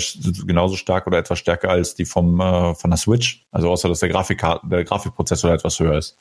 genauso 0.46 0.76
stark 0.76 1.06
oder 1.06 1.20
etwas 1.20 1.40
stärker 1.40 1.70
als 1.70 1.94
die 1.94 2.06
vom, 2.06 2.42
äh, 2.42 2.74
von 2.74 2.90
der 2.90 2.98
Switch. 2.98 3.46
Also 3.52 3.70
außer, 3.70 3.88
dass 3.88 4.00
der 4.00 4.10
Grafikkarte, 4.10 4.68
der 4.68 4.84
Grafikprozessor 4.84 5.54
etwas 5.54 5.80
höher 5.80 5.98
ist. 5.98 6.18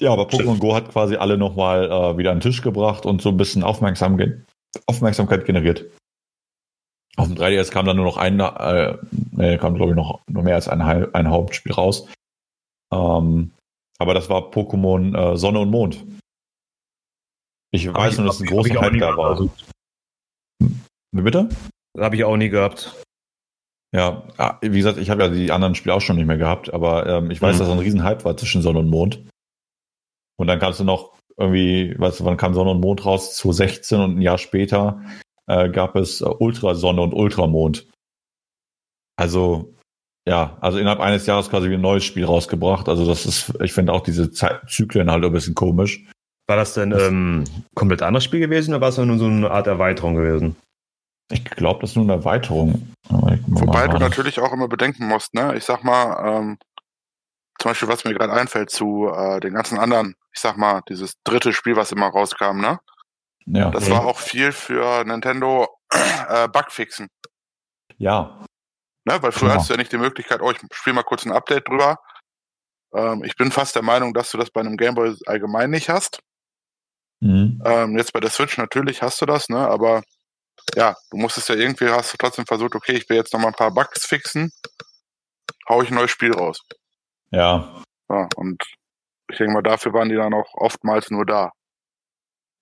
Ja, 0.00 0.12
aber 0.12 0.28
Pokémon 0.28 0.58
Go 0.58 0.74
hat 0.76 0.90
quasi 0.90 1.16
alle 1.16 1.36
nochmal 1.38 1.90
äh, 1.90 2.18
wieder 2.18 2.30
an 2.30 2.36
den 2.36 2.42
Tisch 2.42 2.62
gebracht 2.62 3.04
und 3.04 3.20
so 3.20 3.30
ein 3.30 3.36
bisschen 3.36 3.64
Aufmerksam 3.64 4.16
Aufmerksamkeit 4.86 5.44
generiert. 5.44 5.86
Auf 7.18 7.26
dem 7.26 7.36
3DS 7.36 7.72
kam 7.72 7.84
dann 7.84 7.96
nur 7.96 8.04
noch 8.04 8.16
ein, 8.16 8.38
äh, 8.38 9.58
kam 9.58 9.74
glaube 9.74 9.90
ich 9.90 9.96
noch, 9.96 10.20
noch 10.28 10.42
mehr 10.42 10.54
als 10.54 10.68
ein, 10.68 10.80
ein 10.80 11.30
Hauptspiel 11.30 11.72
raus. 11.72 12.08
Ähm, 12.92 13.50
aber 13.98 14.14
das 14.14 14.30
war 14.30 14.50
Pokémon 14.50 15.32
äh, 15.32 15.36
Sonne 15.36 15.58
und 15.58 15.70
Mond. 15.70 16.04
Ich 17.72 17.88
hab 17.88 17.96
weiß 17.96 18.12
ich, 18.12 18.18
nur, 18.18 18.28
dass 18.28 18.36
es 18.36 18.42
ein 18.42 18.46
großer 18.46 18.80
Hype 18.80 18.98
da 18.98 19.16
war. 19.16 19.30
Also. 19.30 19.50
Wie 20.60 21.22
bitte? 21.22 21.48
Habe 21.98 22.14
ich 22.14 22.22
auch 22.22 22.36
nie 22.36 22.50
gehabt. 22.50 22.94
Ja, 23.92 24.22
ah, 24.36 24.58
wie 24.60 24.76
gesagt, 24.76 24.98
ich 24.98 25.10
habe 25.10 25.22
ja 25.22 25.28
die 25.28 25.50
anderen 25.50 25.74
Spiele 25.74 25.94
auch 25.94 26.00
schon 26.00 26.16
nicht 26.16 26.26
mehr 26.26 26.36
gehabt, 26.36 26.72
aber 26.72 27.06
ähm, 27.06 27.30
ich 27.30 27.42
weiß, 27.42 27.56
mhm. 27.56 27.58
dass 27.58 27.68
es 27.68 27.72
ein 27.72 27.80
Riesenhype 27.80 28.24
war 28.24 28.36
zwischen 28.36 28.62
Sonne 28.62 28.78
und 28.78 28.90
Mond. 28.90 29.26
Und 30.36 30.46
dann 30.46 30.60
kannst 30.60 30.78
du 30.78 30.84
noch 30.84 31.14
irgendwie, 31.36 31.98
weißt 31.98 32.20
du, 32.20 32.24
wann 32.24 32.36
kam 32.36 32.54
Sonne 32.54 32.70
und 32.70 32.80
Mond 32.80 33.04
raus? 33.04 33.34
2016 33.36 34.00
und 34.00 34.18
ein 34.18 34.22
Jahr 34.22 34.38
später 34.38 35.02
äh, 35.48 35.68
gab 35.70 35.96
es 35.96 36.20
äh, 36.20 36.26
Ultrasonne 36.26 37.00
und 37.00 37.14
Ultramond. 37.14 37.86
Also, 39.16 39.74
ja, 40.28 40.56
also 40.60 40.78
innerhalb 40.78 41.00
eines 41.00 41.26
Jahres 41.26 41.50
quasi 41.50 41.72
ein 41.72 41.80
neues 41.80 42.04
Spiel 42.04 42.24
rausgebracht. 42.24 42.88
Also 42.88 43.06
das 43.06 43.26
ist, 43.26 43.52
ich 43.62 43.72
finde 43.72 43.92
auch 43.92 44.02
diese 44.02 44.30
Zeit 44.30 44.60
Zyklen 44.68 45.10
halt 45.10 45.24
ein 45.24 45.32
bisschen 45.32 45.54
komisch. 45.54 46.04
War 46.46 46.56
das 46.56 46.74
denn 46.74 46.92
ähm, 46.92 47.44
komplett 47.74 48.02
anderes 48.02 48.24
Spiel 48.24 48.40
gewesen 48.40 48.72
oder 48.72 48.80
war 48.80 48.88
es 48.88 48.96
nur 48.96 49.18
so 49.18 49.26
eine 49.26 49.50
Art 49.50 49.66
Erweiterung 49.66 50.14
gewesen? 50.14 50.56
Ich 51.30 51.44
glaube, 51.44 51.80
das 51.80 51.90
ist 51.90 51.96
nur 51.96 52.06
eine 52.06 52.14
Erweiterung. 52.14 52.88
Wobei 53.10 53.86
du 53.88 53.98
natürlich 53.98 54.40
auch 54.40 54.52
immer 54.52 54.68
bedenken 54.68 55.08
musst, 55.08 55.34
ne? 55.34 55.54
Ich 55.56 55.64
sag 55.64 55.84
mal, 55.84 56.26
ähm, 56.26 56.58
zum 57.58 57.70
Beispiel, 57.70 57.88
was 57.88 58.04
mir 58.04 58.14
gerade 58.14 58.32
einfällt 58.32 58.70
zu 58.70 59.08
äh, 59.08 59.40
den 59.40 59.54
ganzen 59.54 59.78
anderen, 59.78 60.14
ich 60.32 60.40
sag 60.40 60.56
mal, 60.56 60.80
dieses 60.88 61.14
dritte 61.24 61.52
Spiel, 61.52 61.76
was 61.76 61.92
immer 61.92 62.08
rauskam, 62.08 62.60
ne? 62.60 62.78
Ja. 63.50 63.70
Das 63.70 63.88
war 63.90 64.06
auch 64.06 64.18
viel 64.18 64.52
für 64.52 65.04
Nintendo 65.04 65.68
äh, 65.90 66.48
Bugfixen. 66.48 67.08
Ja. 67.96 68.44
Ne? 69.04 69.22
Weil 69.22 69.32
früher 69.32 69.50
ja. 69.50 69.54
hast 69.56 69.68
du 69.68 69.74
ja 69.74 69.78
nicht 69.78 69.92
die 69.92 69.98
Möglichkeit, 69.98 70.40
oh, 70.42 70.50
ich 70.50 70.58
spiele 70.72 70.94
mal 70.94 71.02
kurz 71.02 71.24
ein 71.24 71.32
Update 71.32 71.68
drüber. 71.68 71.98
Ähm, 72.94 73.24
ich 73.24 73.36
bin 73.36 73.50
fast 73.50 73.74
der 73.74 73.82
Meinung, 73.82 74.14
dass 74.14 74.30
du 74.30 74.38
das 74.38 74.50
bei 74.50 74.60
einem 74.60 74.76
Gameboy 74.76 75.14
allgemein 75.26 75.70
nicht 75.70 75.88
hast. 75.88 76.20
Mhm. 77.20 77.62
Ähm, 77.64 77.98
jetzt 77.98 78.12
bei 78.12 78.20
der 78.20 78.30
Switch 78.30 78.58
natürlich 78.58 79.02
hast 79.02 79.20
du 79.20 79.26
das, 79.26 79.48
ne? 79.48 79.58
Aber 79.58 80.02
ja, 80.74 80.94
du 81.10 81.16
musstest 81.16 81.48
ja 81.48 81.54
irgendwie, 81.54 81.88
hast 81.88 82.12
du 82.12 82.16
trotzdem 82.18 82.46
versucht, 82.46 82.74
okay, 82.74 82.92
ich 82.92 83.08
will 83.08 83.16
jetzt 83.16 83.32
noch 83.32 83.40
mal 83.40 83.48
ein 83.48 83.54
paar 83.54 83.72
Bugs 83.72 84.06
fixen, 84.06 84.52
hau 85.68 85.82
ich 85.82 85.90
ein 85.90 85.94
neues 85.94 86.10
Spiel 86.10 86.32
raus. 86.32 86.60
Ja. 87.30 87.82
ja 88.10 88.28
und 88.36 88.62
ich 89.30 89.38
denke 89.38 89.52
mal, 89.52 89.62
dafür 89.62 89.92
waren 89.92 90.08
die 90.08 90.16
dann 90.16 90.34
auch 90.34 90.54
oftmals 90.54 91.10
nur 91.10 91.26
da. 91.26 91.52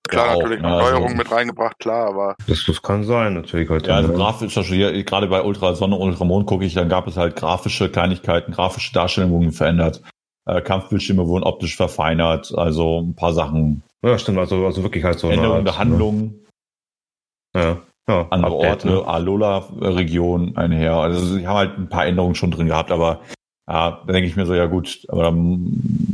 Klar, 0.09 0.27
ja, 0.27 0.37
natürlich 0.37 0.63
noch 0.63 0.71
Neuerungen 0.71 1.05
also, 1.05 1.17
mit 1.17 1.31
reingebracht, 1.31 1.79
klar, 1.79 2.09
aber. 2.09 2.37
Das, 2.47 2.65
das 2.65 2.83
kann 2.83 3.05
sein, 3.05 3.35
natürlich 3.35 3.69
heute. 3.69 3.89
Ja, 3.89 3.97
also 3.97 4.13
grafisch, 4.13 4.55
gerade 4.55 5.27
bei 5.29 5.43
Ultra 5.43 5.75
Sonne 5.75 5.97
und 5.97 6.09
Ultramond 6.09 6.47
gucke 6.47 6.65
ich, 6.65 6.75
dann 6.75 6.89
gab 6.89 7.07
es 7.07 7.17
halt 7.17 7.37
grafische 7.37 7.89
Kleinigkeiten, 7.89 8.53
grafische 8.53 8.93
Darstellungen 8.93 9.35
wurden 9.35 9.53
verändert. 9.53 10.03
Äh, 10.47 10.61
Kampfbildschirme 10.61 11.27
wurden 11.27 11.45
optisch 11.45 11.77
verfeinert, 11.77 12.53
also 12.57 13.01
ein 13.01 13.15
paar 13.15 13.33
Sachen. 13.33 13.83
Ja, 14.05 14.19
stimmt, 14.19 14.39
also, 14.39 14.65
also 14.65 14.83
wirklich 14.83 15.05
halt 15.05 15.19
so. 15.19 15.29
Änderungen 15.29 15.65
der 15.65 15.79
Handlung. 15.79 16.35
Ja. 17.55 17.79
Ja, 18.09 18.29
andere 18.31 18.55
Update, 18.55 18.71
Orte, 18.71 18.89
ne? 18.89 19.09
Alola-Region 19.09 20.57
einher. 20.57 20.95
Also 20.95 21.19
sie 21.25 21.45
haben 21.45 21.57
halt 21.57 21.77
ein 21.77 21.89
paar 21.89 22.07
Änderungen 22.07 22.37
schon 22.37 22.53
drin 22.53 22.69
gehabt, 22.69 22.93
aber 22.93 23.21
ja, 23.69 24.03
da 24.07 24.13
denke 24.13 24.29
ich 24.29 24.37
mir 24.37 24.47
so, 24.47 24.55
ja 24.55 24.67
gut, 24.67 25.05
aber 25.09 25.25
dann 25.25 25.73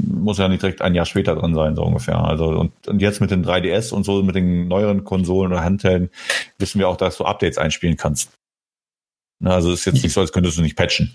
muss 0.09 0.39
ja 0.39 0.49
nicht 0.49 0.63
direkt 0.63 0.81
ein 0.81 0.95
Jahr 0.95 1.05
später 1.05 1.35
drin 1.35 1.55
sein, 1.55 1.77
so 1.77 1.83
ungefähr. 1.83 2.19
Also 2.19 2.47
und, 2.47 2.89
und 2.89 3.03
jetzt 3.03 3.21
mit 3.21 3.31
den 3.31 3.45
3DS 3.45 3.93
und 3.93 4.05
so, 4.05 4.23
mit 4.23 4.35
den 4.35 4.69
neueren 4.69 5.05
Konsolen 5.05 5.53
oder 5.53 5.63
Handhelden, 5.63 6.11
wissen 6.59 6.79
wir 6.79 6.89
auch, 6.89 6.97
dass 6.97 7.19
du 7.19 7.25
Updates 7.25 7.59
einspielen 7.59 7.97
kannst. 7.97 8.33
Na, 9.41 9.51
also 9.55 9.73
ist 9.73 9.85
jetzt 9.85 10.03
nicht 10.03 10.13
so, 10.13 10.21
als 10.21 10.33
könntest 10.33 10.57
du 10.57 10.63
nicht 10.63 10.77
patchen. 10.77 11.13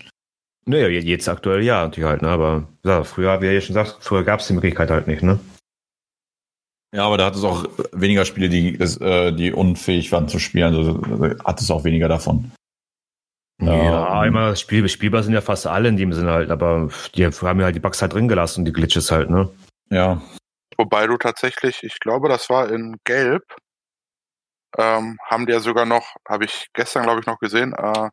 Naja, 0.66 0.88
jetzt 0.88 1.28
aktuell 1.28 1.62
ja, 1.64 1.82
natürlich 1.82 2.08
halt, 2.08 2.22
ne? 2.22 2.28
Aber 2.28 2.68
ja, 2.84 3.02
früher, 3.02 3.40
wie 3.40 3.46
ihr 3.46 3.54
ja 3.54 3.60
schon 3.60 3.74
sagt, 3.74 3.96
früher 4.00 4.22
gab 4.22 4.40
es 4.40 4.48
die 4.48 4.52
Möglichkeit 4.52 4.90
halt 4.90 5.08
nicht, 5.08 5.22
ne? 5.22 5.40
Ja, 6.94 7.04
aber 7.04 7.16
da 7.18 7.26
hat 7.26 7.36
es 7.36 7.44
auch 7.44 7.64
weniger 7.92 8.24
Spiele, 8.24 8.48
die, 8.48 8.74
äh, 8.74 9.32
die 9.32 9.52
unfähig 9.52 10.12
waren 10.12 10.28
zu 10.28 10.38
spielen. 10.38 10.74
Also 10.74 11.00
hat 11.44 11.60
es 11.60 11.70
auch 11.70 11.84
weniger 11.84 12.08
davon. 12.08 12.52
Ja, 13.60 14.22
ähm, 14.22 14.28
immer 14.28 14.56
Spiel, 14.56 14.88
spielbar 14.88 15.22
sind 15.22 15.34
ja 15.34 15.40
fast 15.40 15.66
alle 15.66 15.88
in 15.88 15.96
dem 15.96 16.12
Sinne 16.12 16.32
halt, 16.32 16.50
aber 16.50 16.88
die 17.14 17.26
haben 17.26 17.58
ja 17.58 17.66
halt 17.66 17.74
die 17.76 17.80
Bugs 17.80 18.00
halt 18.00 18.12
drin 18.12 18.28
gelassen, 18.28 18.64
die 18.64 18.72
Glitches 18.72 19.10
halt, 19.10 19.30
ne? 19.30 19.50
Ja. 19.90 20.22
Wobei 20.76 21.06
du 21.08 21.16
tatsächlich, 21.16 21.82
ich 21.82 21.98
glaube, 21.98 22.28
das 22.28 22.48
war 22.50 22.70
in 22.70 22.96
Gelb, 23.02 23.42
ähm, 24.76 25.18
haben 25.26 25.46
die 25.46 25.52
ja 25.52 25.60
sogar 25.60 25.86
noch, 25.86 26.14
habe 26.28 26.44
ich 26.44 26.68
gestern, 26.72 27.02
glaube 27.02 27.20
ich, 27.20 27.26
noch 27.26 27.40
gesehen, 27.40 27.72
äh, 27.72 28.10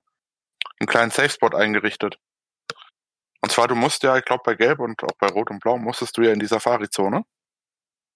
einen 0.79 0.87
kleinen 0.87 1.11
Safe-Spot 1.11 1.55
eingerichtet. 1.55 2.17
Und 3.41 3.51
zwar, 3.51 3.67
du 3.67 3.75
musst 3.75 4.01
ja, 4.01 4.17
ich 4.17 4.25
glaube, 4.25 4.41
bei 4.43 4.55
Gelb 4.55 4.79
und 4.79 5.03
auch 5.03 5.15
bei 5.19 5.27
Rot 5.27 5.51
und 5.51 5.59
Blau 5.59 5.77
musstest 5.77 6.17
du 6.17 6.23
ja 6.23 6.33
in 6.33 6.39
die 6.39 6.47
Safari-Zone. 6.47 7.23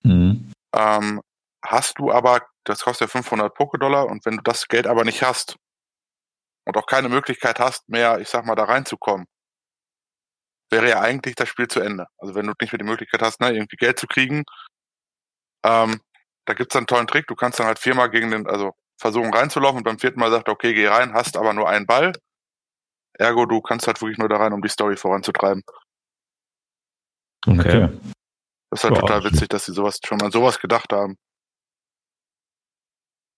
Mhm. 0.02 0.52
Ähm, 0.74 1.22
hast 1.64 2.00
du 2.00 2.12
aber, 2.12 2.42
das 2.64 2.82
kostet 2.82 3.10
ja 3.10 3.12
500 3.12 3.56
Poké-Dollar 3.56 4.08
und 4.08 4.26
wenn 4.26 4.38
du 4.38 4.44
das 4.44 4.68
Geld 4.68 4.88
aber 4.88 5.04
nicht 5.04 5.22
hast 5.22 5.58
und 6.70 6.78
auch 6.78 6.86
keine 6.86 7.10
Möglichkeit 7.10 7.60
hast, 7.60 7.90
mehr, 7.90 8.20
ich 8.20 8.30
sag 8.30 8.46
mal, 8.46 8.56
da 8.56 8.66
reinzukommen, 8.66 9.26
wäre 10.72 10.88
ja 10.88 11.02
eigentlich 11.02 11.36
das 11.36 11.50
Spiel 11.50 11.68
zu 11.68 11.80
Ende. 11.80 12.08
Also 12.18 12.36
wenn 12.36 12.46
du 12.46 12.54
nicht 12.62 12.72
mehr 12.72 12.78
die 12.78 12.86
Möglichkeit 12.86 13.22
hast, 13.22 13.42
ne, 13.42 13.52
irgendwie 13.52 13.76
Geld 13.76 14.00
zu 14.00 14.08
kriegen, 14.08 14.44
ähm, 15.66 16.00
da 16.46 16.54
gibt's 16.54 16.74
dann 16.74 16.82
einen 16.82 16.88
tollen 16.88 17.08
Trick. 17.08 17.28
Du 17.28 17.36
kannst 17.36 17.60
dann 17.60 17.68
halt 17.68 17.80
viermal 17.80 18.10
gegen 18.10 18.32
den, 18.32 18.48
also 18.48 18.74
versuchen 18.98 19.34
reinzulaufen 19.34 19.78
und 19.80 19.84
beim 19.84 20.00
vierten 20.00 20.20
Mal 20.20 20.32
sagt 20.32 20.48
er, 20.48 20.54
okay, 20.54 20.74
geh 20.74 20.88
rein, 20.88 21.14
hast 21.14 21.38
aber 21.38 21.54
nur 21.54 21.68
einen 21.68 21.86
Ball. 21.86 22.14
Ergo, 23.14 23.46
du 23.46 23.62
kannst 23.62 23.88
halt 23.88 24.00
wirklich 24.02 24.18
nur 24.18 24.30
da 24.30 24.38
rein, 24.38 24.54
um 24.54 24.62
die 24.62 24.70
Story 24.70 24.96
voranzutreiben. 24.96 25.64
Okay. 27.48 27.90
Das 28.70 28.82
ist 28.82 28.84
halt 28.84 28.96
ja, 28.96 29.02
total 29.02 29.24
witzig, 29.24 29.50
dass 29.50 29.66
sie 29.66 29.74
sowas 29.74 30.00
schon 30.06 30.22
an 30.22 30.32
sowas 30.32 30.60
gedacht 30.60 30.94
haben. 30.94 31.18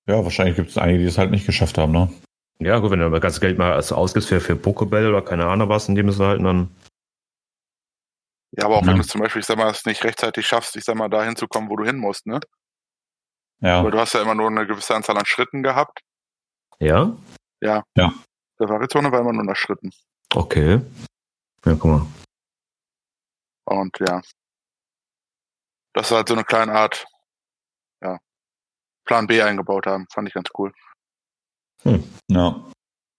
Ja, 0.08 0.24
wahrscheinlich 0.24 0.58
gibt 0.58 0.72
es 0.72 0.78
einige, 0.78 1.00
die 1.00 1.06
es 1.06 1.18
halt 1.18 1.32
nicht 1.32 1.46
geschafft 1.46 1.78
haben, 1.78 1.94
ne? 1.94 2.12
Ja, 2.62 2.78
gut, 2.78 2.92
wenn 2.92 3.00
du 3.00 3.10
das 3.10 3.22
ganze 3.22 3.40
Geld 3.40 3.58
mal 3.58 3.74
also 3.74 3.96
ausgibst 3.96 4.30
für, 4.30 4.40
für 4.40 4.54
Pokéball 4.54 5.10
oder 5.10 5.24
keine 5.24 5.48
Ahnung 5.48 5.70
was, 5.70 5.90
in 5.90 5.96
dem 5.96 6.10
es 6.10 6.20
halt 6.20 6.44
dann. 6.44 6.70
Ja, 8.52 8.66
aber 8.66 8.78
auch 8.78 8.82
ja. 8.82 8.88
wenn 8.90 8.98
du 8.98 9.04
zum 9.04 9.20
Beispiel, 9.22 9.40
ich 9.40 9.48
sag 9.48 9.58
mal, 9.58 9.72
es 9.72 9.86
nicht 9.86 10.04
rechtzeitig 10.04 10.46
schaffst, 10.46 10.76
ich 10.76 10.84
sag 10.84 10.96
mal, 10.96 11.10
da 11.10 11.24
hinzukommen, 11.24 11.70
wo 11.70 11.76
du 11.76 11.86
hin 11.86 11.98
musst, 11.98 12.28
ne? 12.28 12.40
Ja. 13.62 13.84
Weil 13.84 13.92
du 13.92 14.00
hast 14.00 14.14
ja 14.14 14.22
immer 14.22 14.36
nur 14.36 14.48
eine 14.48 14.68
gewisse 14.68 14.94
Anzahl 14.94 15.18
an 15.18 15.26
Schritten 15.26 15.64
gehabt. 15.64 16.02
Ja? 16.80 17.16
Ja. 17.62 17.84
Ja. 17.96 18.14
Der 18.60 18.70
Variezone 18.70 19.12
war 19.12 19.22
immer 19.22 19.34
nur 19.34 19.44
nach 19.44 19.56
Schritten. 19.56 19.92
Okay. 20.34 20.82
Ja, 21.66 21.74
guck 21.74 21.86
mal. 21.86 22.06
Und 23.66 23.98
ja, 24.00 24.22
dass 25.94 26.10
sie 26.10 26.16
halt 26.16 26.28
so 26.28 26.34
eine 26.34 26.44
kleine 26.44 26.74
Art 26.74 27.06
ja, 28.02 28.20
Plan 29.06 29.28
B 29.28 29.42
eingebaut 29.42 29.88
haben. 29.88 30.08
Fand 30.12 30.28
ich 30.28 30.34
ganz 30.34 30.50
cool. 30.58 30.74
Hm. 31.84 32.04
Ja. 32.30 32.64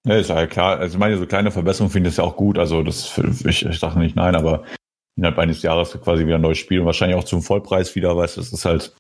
Ja, 0.06 0.16
ist 0.16 0.30
ja 0.30 0.47
klar. 0.47 0.78
Also 0.78 0.94
ich 0.94 0.98
meine, 0.98 1.16
so 1.16 1.26
kleine 1.26 1.51
Verbesserungen 1.51 1.93
finde 1.93 2.10
ich 2.10 2.16
ja 2.16 2.24
auch 2.24 2.36
gut. 2.36 2.59
Also 2.59 2.82
das 2.82 3.18
ich, 3.44 3.64
ich 3.64 3.78
sage 3.78 3.98
nicht 3.98 4.16
nein, 4.16 4.34
aber 4.34 4.64
innerhalb 5.16 5.39
eines 5.39 5.62
Jahres 5.62 5.93
quasi 6.01 6.26
wieder 6.26 6.36
ein 6.36 6.43
neues 6.43 6.59
Spiel 6.59 6.80
und 6.80 6.86
wahrscheinlich 6.86 7.16
auch 7.16 7.24
zum 7.24 7.43
Vollpreis 7.43 7.94
wieder, 7.94 8.16
weißt 8.16 8.36
du, 8.36 8.40
das 8.40 8.52
ist 8.52 8.64
halt, 8.64 8.97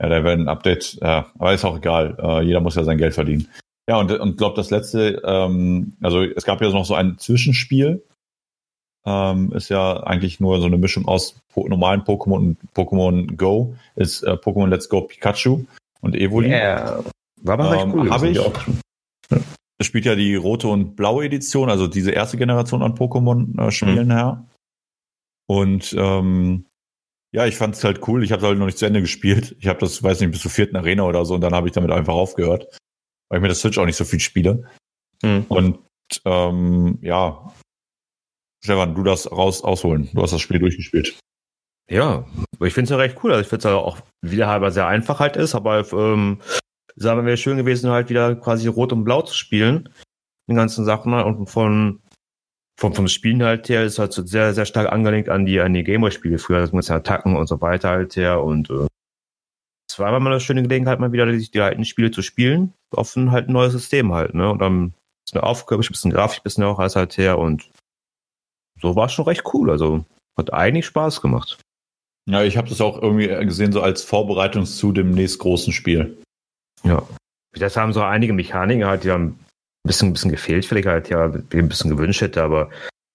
ja, 0.00 0.08
da 0.08 0.24
werden 0.24 0.42
ein 0.42 0.48
Update, 0.48 0.98
ja, 1.02 1.26
aber 1.38 1.52
ist 1.52 1.64
auch 1.64 1.76
egal. 1.76 2.16
Äh, 2.18 2.42
jeder 2.42 2.60
muss 2.60 2.76
ja 2.76 2.84
sein 2.84 2.98
Geld 2.98 3.14
verdienen. 3.14 3.48
Ja, 3.88 3.98
und, 3.98 4.10
und 4.12 4.38
glaube 4.38 4.56
das 4.56 4.70
letzte, 4.70 5.22
ähm, 5.24 5.96
also 6.00 6.22
es 6.22 6.44
gab 6.44 6.62
ja 6.62 6.70
noch 6.70 6.86
so 6.86 6.94
ein 6.94 7.18
Zwischenspiel, 7.18 8.02
ähm, 9.04 9.52
ist 9.52 9.68
ja 9.68 10.02
eigentlich 10.04 10.40
nur 10.40 10.60
so 10.60 10.66
eine 10.66 10.78
Mischung 10.78 11.06
aus 11.06 11.36
po 11.52 11.68
normalen 11.68 12.02
Pokémon 12.02 12.36
und 12.36 12.58
Pokémon 12.74 13.36
Go, 13.36 13.74
ist 13.96 14.22
äh, 14.22 14.32
Pokémon 14.32 14.68
Let's 14.68 14.88
Go 14.88 15.02
Pikachu 15.02 15.64
und 16.00 16.14
Evoli. 16.14 16.48
Yeah. 16.48 17.04
War 17.44 17.54
aber 17.54 17.70
recht 17.70 17.84
ähm, 17.84 17.94
cool. 17.94 18.10
Habe 18.10 18.28
ich. 18.28 18.40
Es 19.78 19.86
spielt 19.86 20.04
ja 20.04 20.14
die 20.14 20.34
rote 20.34 20.68
und 20.68 20.96
blaue 20.96 21.24
Edition, 21.24 21.68
also 21.68 21.86
diese 21.86 22.12
erste 22.12 22.36
Generation 22.36 22.82
an 22.82 22.94
Pokémon-Spielen 22.94 23.98
äh, 23.98 24.04
mhm. 24.04 24.10
her. 24.10 24.48
Und 25.46 25.94
ähm, 25.98 26.66
ja, 27.32 27.46
ich 27.46 27.56
fand 27.56 27.74
es 27.74 27.84
halt 27.84 28.06
cool. 28.08 28.22
Ich 28.22 28.32
habe 28.32 28.46
halt 28.46 28.58
noch 28.58 28.66
nicht 28.66 28.78
zu 28.78 28.86
Ende 28.86 29.00
gespielt. 29.00 29.56
Ich 29.58 29.66
habe 29.66 29.80
das, 29.80 30.02
weiß 30.02 30.20
nicht, 30.20 30.30
bis 30.30 30.40
zur 30.40 30.50
vierten 30.50 30.76
Arena 30.76 31.02
oder 31.02 31.24
so 31.24 31.34
und 31.34 31.40
dann 31.40 31.54
habe 31.54 31.66
ich 31.66 31.74
damit 31.74 31.90
einfach 31.90 32.14
aufgehört, 32.14 32.78
weil 33.28 33.38
ich 33.38 33.42
mir 33.42 33.48
das 33.48 33.60
Switch 33.60 33.76
auch 33.76 33.86
nicht 33.86 33.96
so 33.96 34.04
viel 34.04 34.20
spiele. 34.20 34.64
Mhm. 35.22 35.46
Und 35.48 35.78
ähm, 36.24 36.98
ja, 37.02 37.52
Stefan, 38.64 38.94
du 38.94 39.02
das 39.02 39.30
raus 39.30 39.62
ausholen. 39.62 40.08
Du 40.14 40.22
hast 40.22 40.32
das 40.32 40.40
Spiel 40.40 40.60
durchgespielt. 40.60 41.18
Ja, 41.90 42.24
ich 42.62 42.72
finde 42.72 42.84
es 42.84 42.90
ja 42.90 42.96
recht 42.96 43.18
cool. 43.22 43.32
Also 43.32 43.42
ich 43.42 43.48
finde 43.48 43.58
es 43.58 43.64
ja 43.64 43.76
auch 43.76 43.98
wieder 44.22 44.46
halber 44.46 44.70
sehr 44.70 44.86
einfach 44.86 45.20
halt 45.20 45.36
ist, 45.36 45.54
aber 45.54 45.84
ähm, 45.92 46.40
sagen 46.96 47.20
wir, 47.20 47.26
wäre 47.26 47.36
schön 47.36 47.56
gewesen, 47.56 47.90
halt 47.90 48.08
wieder 48.10 48.36
quasi 48.36 48.68
rot 48.68 48.92
und 48.92 49.04
blau 49.04 49.22
zu 49.22 49.34
spielen. 49.34 49.88
Die 50.48 50.54
ganzen 50.54 50.84
Sachen 50.84 51.14
halt. 51.14 51.26
und 51.26 51.46
von, 51.46 52.00
von 52.78 52.94
vom 52.94 53.08
Spielen 53.08 53.42
halt 53.42 53.68
her 53.68 53.84
ist 53.84 53.98
halt 53.98 54.12
so 54.12 54.24
sehr, 54.24 54.52
sehr 54.54 54.66
stark 54.66 54.92
angelegt 54.92 55.28
an 55.28 55.46
die, 55.46 55.60
an 55.60 55.72
die 55.72 55.84
Gameboy-Spiele 55.84 56.38
früher, 56.38 56.66
das 56.66 56.88
ja 56.88 56.96
Attacken 56.96 57.36
und 57.36 57.46
so 57.46 57.60
weiter 57.60 57.90
halt 57.90 58.16
her 58.16 58.42
und 58.42 58.70
äh, 58.70 58.86
es 59.88 59.98
war 59.98 60.18
mal 60.18 60.30
eine 60.30 60.40
schöne 60.40 60.62
Gelegenheit, 60.62 60.98
mal 60.98 61.12
wieder 61.12 61.26
die, 61.26 61.50
die 61.50 61.60
alten 61.60 61.84
Spiele 61.84 62.10
zu 62.10 62.22
spielen, 62.22 62.72
auf 62.90 63.14
ein 63.16 63.30
halt 63.30 63.48
ein 63.48 63.52
neues 63.52 63.72
System 63.72 64.12
halt, 64.12 64.34
ne? 64.34 64.50
Und 64.50 64.58
dann 64.58 64.94
ist 65.26 65.34
eine 65.34 65.44
Aufgabe, 65.44 65.82
ein 65.82 65.88
bisschen 65.88 66.10
Grafik, 66.10 66.40
ein 66.40 66.44
bisschen 66.44 66.64
auch 66.64 66.78
alles 66.78 66.96
halt 66.96 67.16
her 67.16 67.38
und 67.38 67.70
so 68.80 68.96
war 68.96 69.06
es 69.06 69.12
schon 69.12 69.26
recht 69.26 69.44
cool. 69.54 69.70
Also 69.70 70.04
Hat 70.36 70.52
eigentlich 70.52 70.86
Spaß 70.86 71.20
gemacht. 71.20 71.60
Ja, 72.28 72.42
ich 72.42 72.56
habe 72.56 72.68
das 72.68 72.80
auch 72.80 73.00
irgendwie 73.00 73.28
gesehen, 73.28 73.72
so 73.72 73.82
als 73.82 74.02
Vorbereitung 74.02 74.64
zu 74.64 74.92
dem 74.92 75.12
nächst 75.12 75.38
großen 75.38 75.72
Spiel. 75.72 76.18
Ja. 76.84 77.02
Das 77.52 77.76
haben 77.76 77.92
so 77.92 78.02
einige 78.02 78.32
Mechaniken 78.32 78.84
halt, 78.84 79.04
die 79.04 79.10
haben 79.10 79.38
ein 79.84 79.88
bisschen, 79.88 80.08
ein 80.08 80.12
bisschen 80.12 80.30
gefehlt, 80.30 80.64
vielleicht 80.64 80.88
halt 80.88 81.08
ja, 81.08 81.28
die 81.28 81.58
ein 81.58 81.68
bisschen 81.68 81.90
gewünscht 81.90 82.20
hätte, 82.20 82.42
aber 82.42 82.70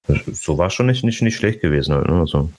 so 0.07 0.57
war 0.57 0.69
schon 0.69 0.87
nicht, 0.87 1.03
nicht, 1.03 1.21
nicht 1.21 1.35
schlecht 1.35 1.61
gewesen 1.61 1.93
halt, 1.93 2.07
ne? 2.07 2.19
Also. 2.19 2.49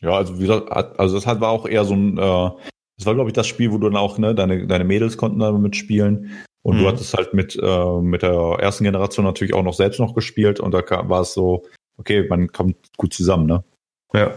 Ja, 0.00 0.10
also 0.16 0.36
wie 0.36 0.42
gesagt, 0.42 0.70
also 0.70 1.18
das 1.18 1.40
war 1.40 1.48
auch 1.48 1.66
eher 1.66 1.84
so 1.84 1.94
ein, 1.94 2.18
äh, 2.18 2.50
das 2.96 3.06
war, 3.06 3.14
glaube 3.14 3.30
ich, 3.30 3.34
das 3.34 3.46
Spiel, 3.46 3.72
wo 3.72 3.78
du 3.78 3.88
dann 3.88 3.96
auch, 3.96 4.18
ne, 4.18 4.34
deine, 4.34 4.66
deine 4.66 4.84
Mädels 4.84 5.16
konnten 5.16 5.38
da 5.38 5.50
mitspielen. 5.52 6.44
Und 6.62 6.76
mhm. 6.76 6.80
du 6.80 6.88
hattest 6.88 7.14
halt 7.14 7.34
mit, 7.34 7.56
äh, 7.60 8.00
mit 8.00 8.22
der 8.22 8.58
ersten 8.60 8.84
Generation 8.84 9.24
natürlich 9.24 9.54
auch 9.54 9.62
noch 9.62 9.74
selbst 9.74 10.00
noch 10.00 10.14
gespielt 10.14 10.60
und 10.60 10.72
da 10.72 10.82
war 11.08 11.20
es 11.20 11.34
so, 11.34 11.64
okay, 11.98 12.26
man 12.28 12.52
kommt 12.52 12.76
gut 12.96 13.12
zusammen, 13.12 13.46
ne? 13.46 13.64
Ja. 14.12 14.34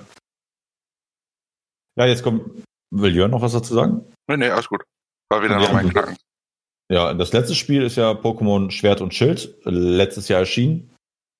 Ja, 1.98 2.06
jetzt 2.06 2.23
kommt, 2.23 2.64
will 2.91 3.15
Jörn 3.15 3.31
noch 3.31 3.41
was 3.41 3.53
dazu 3.53 3.73
sagen? 3.73 4.02
Nee, 4.27 4.38
nee, 4.38 4.49
alles 4.49 4.68
gut. 4.68 4.84
War 5.30 5.44
wieder 5.44 5.60
noch 5.60 5.74
mein 5.74 5.90
Knacken. 5.90 6.18
Ja, 6.90 7.14
das 7.14 7.34
letzte 7.34 7.54
Spiel 7.54 7.84
ist 7.84 7.98
ja 7.98 8.12
Pokémon 8.12 8.72
Schwert 8.72 9.02
und 9.02 9.14
Schild, 9.14 9.54
letztes 9.66 10.30
Jahr 10.30 10.40
erschienen 10.40 10.90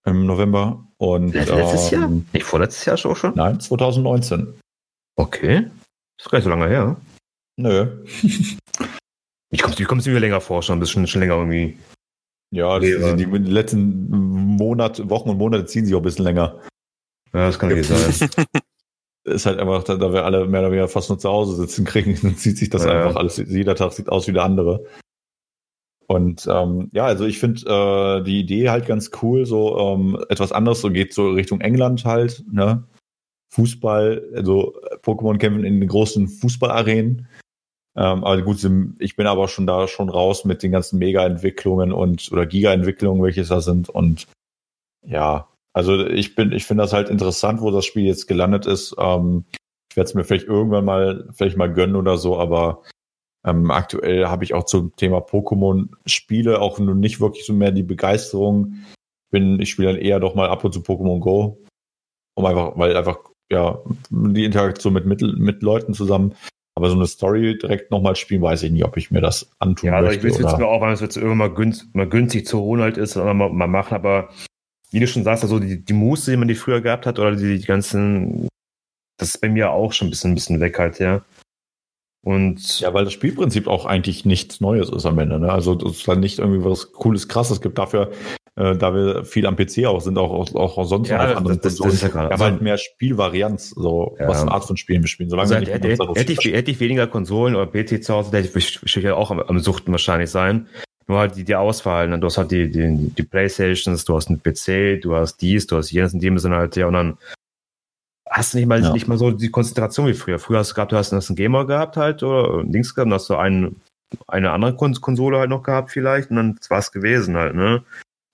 im 0.06 0.26
November. 0.26 0.86
Und, 0.98 1.34
letztes 1.34 1.92
ähm, 1.92 2.00
Jahr? 2.00 2.10
Nicht 2.34 2.46
vorletztes 2.46 2.86
Jahr 2.86 2.98
schon? 2.98 3.34
Nein, 3.36 3.60
2019. 3.60 4.60
Okay. 5.16 5.70
Das 6.18 6.26
ist 6.26 6.32
gar 6.32 6.40
nicht 6.40 6.44
so 6.44 6.50
lange 6.50 6.68
her. 6.68 6.98
Nö. 7.58 8.04
ich 9.52 9.62
komme 9.62 9.76
ich 9.78 9.86
komm's 9.86 10.06
mir 10.06 10.20
länger 10.20 10.42
vor, 10.42 10.64
schon 10.64 10.78
ein 10.78 10.80
bisschen 10.80 11.08
schon 11.08 11.22
länger 11.22 11.36
irgendwie. 11.36 11.78
Ja, 12.52 12.80
die, 12.80 12.98
die, 13.18 13.26
die, 13.26 13.52
letzten 13.52 14.10
Monate, 14.10 15.10
Wochen 15.10 15.30
und 15.30 15.38
Monate 15.38 15.66
ziehen 15.66 15.86
sich 15.86 15.94
auch 15.94 16.00
ein 16.00 16.04
bisschen 16.04 16.24
länger. 16.24 16.62
Ja, 17.34 17.48
das 17.48 17.60
kann 17.60 17.70
nicht 17.70 17.88
sein. 17.88 18.30
ist 19.28 19.46
halt 19.46 19.60
einfach, 19.60 19.84
da 19.84 20.14
wir 20.14 20.26
alle 20.26 20.48
mehr 20.48 20.62
oder 20.62 20.72
weniger 20.72 20.88
fast 20.88 21.10
nur 21.10 21.20
zu 21.20 21.30
Hause 21.30 21.56
sitzen, 21.56 21.86
kriegen, 21.86 22.18
dann 22.22 22.36
zieht 22.36 22.58
sich 22.58 22.70
das 22.70 22.86
ja. 22.86 22.92
einfach 22.92 23.16
alles. 23.16 23.38
Jeder 23.38 23.76
Tag 23.76 23.94
sieht 23.94 24.10
aus 24.10 24.28
wie 24.28 24.34
der 24.34 24.44
andere. 24.44 24.86
Und 26.08 26.48
ähm, 26.50 26.90
ja, 26.94 27.06
also 27.06 27.26
ich 27.26 27.38
finde 27.38 27.62
äh, 27.68 28.24
die 28.24 28.40
Idee 28.40 28.70
halt 28.70 28.86
ganz 28.86 29.12
cool, 29.22 29.46
so 29.46 29.78
ähm, 29.78 30.18
etwas 30.30 30.54
anderes, 30.54 30.80
so 30.80 30.90
geht 30.90 31.14
so 31.14 31.30
Richtung 31.32 31.60
England 31.60 32.06
halt, 32.06 32.46
ne? 32.50 32.84
Fußball, 33.50 34.30
also 34.36 34.74
Pokémon 35.04 35.38
kämpfen 35.38 35.66
in 35.66 35.80
den 35.80 35.90
großen 35.90 36.28
Fußballarenen. 36.28 37.28
Ähm, 37.96 38.24
aber 38.24 38.42
gut, 38.42 38.66
ich 39.00 39.16
bin 39.16 39.28
aber 39.28 39.48
schon 39.48 39.68
da 39.68 39.88
schon 39.88 40.10
raus 40.10 40.46
mit 40.46 40.64
den 40.64 40.72
ganzen 40.72 41.00
Mega-Entwicklungen 41.00 41.92
und 41.92 42.32
oder 42.32 42.46
Giga-Entwicklungen, 42.46 43.24
welche 43.24 43.44
da 43.44 43.60
sind. 43.60 43.90
Und 43.90 44.28
ja, 45.06 45.48
also 45.78 46.08
ich 46.08 46.34
bin, 46.34 46.54
ich 46.54 46.66
finde 46.66 46.82
das 46.82 46.92
halt 46.92 47.08
interessant, 47.08 47.62
wo 47.62 47.70
das 47.70 47.86
Spiel 47.86 48.04
jetzt 48.04 48.26
gelandet 48.26 48.66
ist. 48.66 48.96
Ähm, 48.98 49.46
ich 49.92 49.96
werde 49.96 50.10
es 50.10 50.16
mir 50.16 50.24
vielleicht 50.24 50.48
irgendwann 50.48 50.86
mal, 50.86 51.30
vielleicht 51.34 51.56
mal 51.56 51.72
gönnen 51.72 51.96
oder 51.96 52.18
so, 52.18 52.40
aber 52.40 52.82
ähm, 53.46 53.70
aktuell 53.70 54.26
habe 54.26 54.44
ich 54.44 54.56
auch 54.56 54.64
zum 54.64 54.96
Thema 54.96 55.20
Pokémon-Spiele 55.20 56.62
auch 56.62 56.80
nur 56.80 56.96
nicht 56.96 57.22
wirklich 57.22 57.46
so 57.46 57.54
mehr 57.54 57.72
die 57.72 57.84
Begeisterung. 57.84 58.74
Bin, 59.30 59.60
ich 59.60 59.70
spiele 59.70 59.94
dann 59.94 60.02
eher 60.02 60.20
doch 60.20 60.34
mal 60.34 60.50
ab 60.50 60.64
und 60.64 60.74
zu 60.74 60.80
Pokémon 60.80 61.20
Go. 61.20 61.64
Um 62.36 62.46
einfach, 62.48 62.76
weil 62.76 62.98
einfach, 62.98 63.20
ja, 63.52 63.80
die 64.10 64.46
Interaktion 64.46 64.94
mit, 64.94 65.06
mit, 65.06 65.22
mit 65.22 65.62
Leuten 65.62 65.94
zusammen. 65.94 66.34
Aber 66.76 66.90
so 66.90 66.96
eine 66.96 67.06
Story 67.06 67.56
direkt 67.56 67.92
nochmal 67.92 68.16
spielen, 68.16 68.42
weiß 68.42 68.64
ich 68.64 68.72
nicht, 68.72 68.84
ob 68.84 68.98
ich 68.98 69.12
mir 69.12 69.22
das 69.22 69.52
antun 69.60 69.90
ja, 69.90 70.02
möchte. 70.02 70.08
Ja, 70.08 70.18
ich 70.18 70.24
will 70.24 70.46
es 70.46 70.58
mir 70.58 70.68
auch, 70.68 70.82
weil 70.82 70.94
es 70.94 71.02
jetzt 71.02 71.18
irgendwann 71.18 71.38
mal, 71.38 71.54
günst, 71.54 71.94
mal 71.94 72.10
günstig 72.10 72.48
zu 72.48 72.60
holen 72.62 72.82
halt 72.82 72.98
ist, 72.98 73.16
mal, 73.16 73.36
mal 73.36 73.68
machen, 73.68 73.94
aber 73.94 74.30
wie 74.92 75.00
du 75.00 75.08
schon 75.08 75.24
sagst, 75.24 75.44
also 75.44 75.60
die, 75.60 75.84
die 75.84 75.94
Muße, 75.94 76.32
die 76.32 76.38
man 76.38 76.48
die 76.48 76.56
früher 76.56 76.82
gehabt 76.82 77.06
hat, 77.06 77.20
oder 77.20 77.36
die, 77.36 77.58
die 77.58 77.66
ganzen, 77.66 78.48
das 79.18 79.30
ist 79.30 79.42
bei 79.42 79.50
mir 79.50 79.72
auch 79.72 79.94
schon 79.94 80.08
ein 80.08 80.12
bisschen, 80.12 80.32
ein 80.32 80.36
bisschen 80.36 80.60
weg 80.60 80.80
halt, 80.80 81.00
ja. 81.00 81.22
Und 82.28 82.82
ja, 82.82 82.94
weil 82.94 83.06
das 83.06 83.14
Spielprinzip 83.14 83.68
auch 83.68 83.86
eigentlich 83.86 84.26
nichts 84.26 84.60
Neues 84.60 84.90
ist 84.90 85.06
am 85.06 85.18
Ende. 85.18 85.40
Ne? 85.40 85.50
Also 85.50 85.78
es 85.78 86.00
ist 86.00 86.08
dann 86.10 86.20
nicht 86.20 86.40
irgendwie 86.40 86.62
was 86.62 86.92
Cooles, 86.92 87.30
Krasses 87.30 87.62
gibt. 87.62 87.78
Dafür, 87.78 88.12
äh, 88.58 88.76
da 88.76 88.94
wir 88.94 89.24
viel 89.24 89.46
am 89.46 89.56
PC 89.56 89.86
auch 89.86 90.02
sind, 90.02 90.18
auch, 90.18 90.32
auch, 90.32 90.78
auch 90.78 90.86
sonst 90.86 91.08
ja, 91.08 91.24
noch 91.24 91.32
auf 91.32 91.38
anderen 91.38 91.62
das, 91.62 91.78
das, 91.78 91.94
ist 91.94 92.02
ja 92.02 92.10
gerade. 92.10 92.34
Aber 92.34 92.44
halt 92.44 92.62
mehr 92.62 92.78
Spielvarianz, 92.78 93.70
so 93.70 94.18
ja. 94.20 94.28
was 94.28 94.42
eine 94.42 94.52
Art 94.52 94.66
von 94.66 94.76
Spielen 94.76 95.04
wir 95.04 95.08
spielen. 95.08 95.30
Solange 95.30 95.56
also, 95.56 95.72
hätte, 95.72 95.90
hätte, 95.90 96.14
hätte, 96.16 96.34
ich, 96.34 96.44
hätte 96.44 96.72
ich 96.72 96.80
weniger 96.82 97.08
Konsolen 97.08 97.56
oder 97.56 97.68
PC 97.68 98.04
zu 98.04 98.16
Hause, 98.16 98.36
hätte 98.36 98.58
ich, 98.58 98.80
ich 98.84 98.96
ja 98.96 99.16
auch 99.16 99.32
am, 99.32 99.40
am 99.40 99.60
Suchten 99.60 99.92
wahrscheinlich 99.92 100.30
sein. 100.30 100.68
Nur 101.08 101.20
halt 101.20 101.36
die, 101.36 101.44
die 101.44 101.56
Auswahl. 101.56 102.08
Ne? 102.08 102.20
Du 102.20 102.28
hast 102.28 102.38
halt 102.38 102.52
die, 102.52 102.70
die, 102.70 103.10
die 103.10 103.24
Playstations, 103.24 104.04
du 104.04 104.16
hast 104.16 104.28
einen 104.28 104.42
PC, 104.42 105.02
du 105.02 105.16
hast 105.16 105.38
dies, 105.38 105.66
du 105.68 105.78
hast 105.78 105.92
jenes, 105.92 106.14
in 106.14 106.20
dem 106.20 106.38
Sinne 106.38 106.58
halt, 106.58 106.76
ja, 106.76 106.88
und 106.88 106.94
dann 106.94 107.18
hast 108.30 108.54
du 108.54 108.58
nicht 108.58 108.68
mal, 108.68 108.82
ja. 108.82 108.92
nicht 108.92 109.08
mal 109.08 109.18
so 109.18 109.32
die 109.32 109.50
Konzentration 109.50 110.08
wie 110.08 110.14
früher. 110.14 110.40
Früher 110.40 110.60
hast 110.60 110.72
du 110.72 110.76
gehabt, 110.76 110.92
du 110.92 110.98
hast 110.98 111.14
einen 111.14 111.36
Gamer 111.36 111.66
gehabt 111.66 111.98
halt 111.98 112.24
oder 112.24 112.64
Dings 112.64 112.94
gehabt, 112.94 113.08
dann 113.08 113.14
hast 113.14 113.30
du 113.30 113.36
einen, 113.36 113.82
eine 114.28 114.52
andere 114.52 114.76
Konsole 114.76 115.40
halt 115.40 115.50
noch 115.50 115.64
gehabt 115.64 115.92
vielleicht 115.92 116.30
und 116.30 116.36
dann 116.36 116.60
war 116.70 116.80
es 116.80 116.92
gewesen 116.92 117.38
halt, 117.38 117.56
ne? 117.56 117.84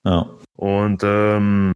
Ja. 0.04 0.30
Und 0.58 1.02
ähm, 1.04 1.74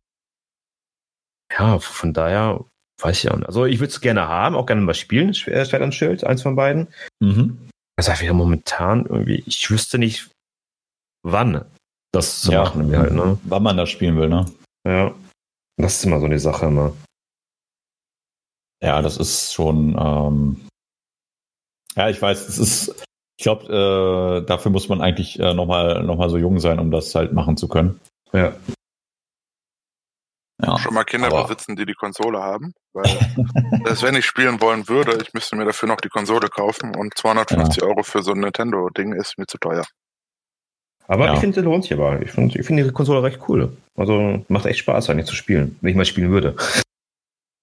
ja, 1.52 1.80
von 1.80 2.14
daher 2.14 2.66
weiß 3.02 3.18
ich 3.18 3.24
ja 3.24 3.36
nicht. 3.36 3.48
Also 3.48 3.66
ich 3.66 3.80
würde 3.80 3.92
es 3.92 4.02
gerne 4.02 4.28
haben, 4.28 4.56
auch 4.56 4.66
gerne 4.66 4.82
mal 4.82 4.94
spielen, 4.94 5.34
Schwert 5.34 5.74
und 5.74 5.96
Schild, 5.96 6.24
eins 6.24 6.42
von 6.42 6.56
beiden. 6.56 6.88
Mhm. 7.20 7.70
Halt 8.00 8.22
wieder 8.22 8.34
momentan 8.34 9.06
irgendwie, 9.06 9.44
ich 9.46 9.70
wüsste 9.72 9.98
nicht, 9.98 10.30
wann 11.32 11.66
das 12.12 12.42
zu 12.42 12.52
ja, 12.52 12.64
machen 12.64 12.96
halt, 12.98 13.14
ne? 13.14 13.38
Wann 13.44 13.64
man 13.64 13.78
das 13.78 13.90
spielen 13.90 14.18
will, 14.18 14.30
ne? 14.30 14.46
Ja. 14.88 15.14
Das 15.78 15.98
ist 15.98 16.06
immer 16.06 16.20
so 16.20 16.26
eine 16.26 16.40
Sache 16.40 16.66
immer. 16.68 16.94
Ja, 18.82 19.02
das 19.02 19.18
ist 19.18 19.54
schon, 19.54 19.96
ähm, 20.00 20.68
ja, 21.96 22.10
ich 22.10 22.22
weiß, 22.22 22.48
es 22.48 22.58
ist, 22.58 23.06
ich 23.38 23.44
glaube, 23.44 24.42
äh, 24.42 24.46
dafür 24.46 24.72
muss 24.72 24.90
man 24.90 25.02
eigentlich 25.02 25.40
äh, 25.40 25.54
nochmal 25.54 26.04
noch 26.04 26.16
mal 26.16 26.30
so 26.30 26.38
jung 26.38 26.60
sein, 26.60 26.80
um 26.80 26.92
das 26.92 27.14
halt 27.14 27.34
machen 27.34 27.58
zu 27.58 27.68
können. 27.68 28.00
Ja. 28.34 28.56
ja 30.64 30.80
Schon 30.80 30.94
mal 30.94 31.04
Kinder 31.04 31.28
aber... 31.28 31.44
besitzen, 31.44 31.76
die 31.76 31.86
die 31.86 31.94
Konsole 31.94 32.40
haben, 32.40 32.74
weil 32.94 33.06
selbst 33.86 34.04
wenn 34.04 34.16
ich 34.16 34.26
spielen 34.26 34.62
wollen 34.62 34.88
würde, 34.88 35.22
ich 35.22 35.34
müsste 35.34 35.56
mir 35.56 35.66
dafür 35.66 35.90
noch 35.90 36.02
die 36.02 36.10
Konsole 36.10 36.50
kaufen 36.50 36.96
und 36.96 37.18
250 37.18 37.82
ja. 37.82 37.88
Euro 37.88 38.04
für 38.04 38.24
so 38.24 38.32
ein 38.32 38.40
Nintendo-Ding 38.40 39.14
ist 39.14 39.38
mir 39.38 39.48
zu 39.48 39.58
teuer. 39.58 39.86
Aber 41.08 41.26
ja. 41.26 41.34
ich 41.34 41.40
finde, 41.40 41.62
lohnt 41.62 41.84
sich 41.84 41.94
aber. 41.94 42.22
Ich 42.22 42.32
finde 42.32 42.60
ich 42.60 42.66
find 42.66 42.80
die 42.80 42.92
Konsole 42.92 43.24
recht 43.24 43.40
cool. 43.48 43.76
Also 43.96 44.44
macht 44.50 44.66
echt 44.66 44.80
Spaß, 44.80 45.10
eigentlich 45.10 45.26
zu 45.26 45.36
spielen, 45.36 45.78
wenn 45.82 45.92
ich 45.92 45.96
mal 45.96 46.06
spielen 46.06 46.32
würde. 46.32 46.56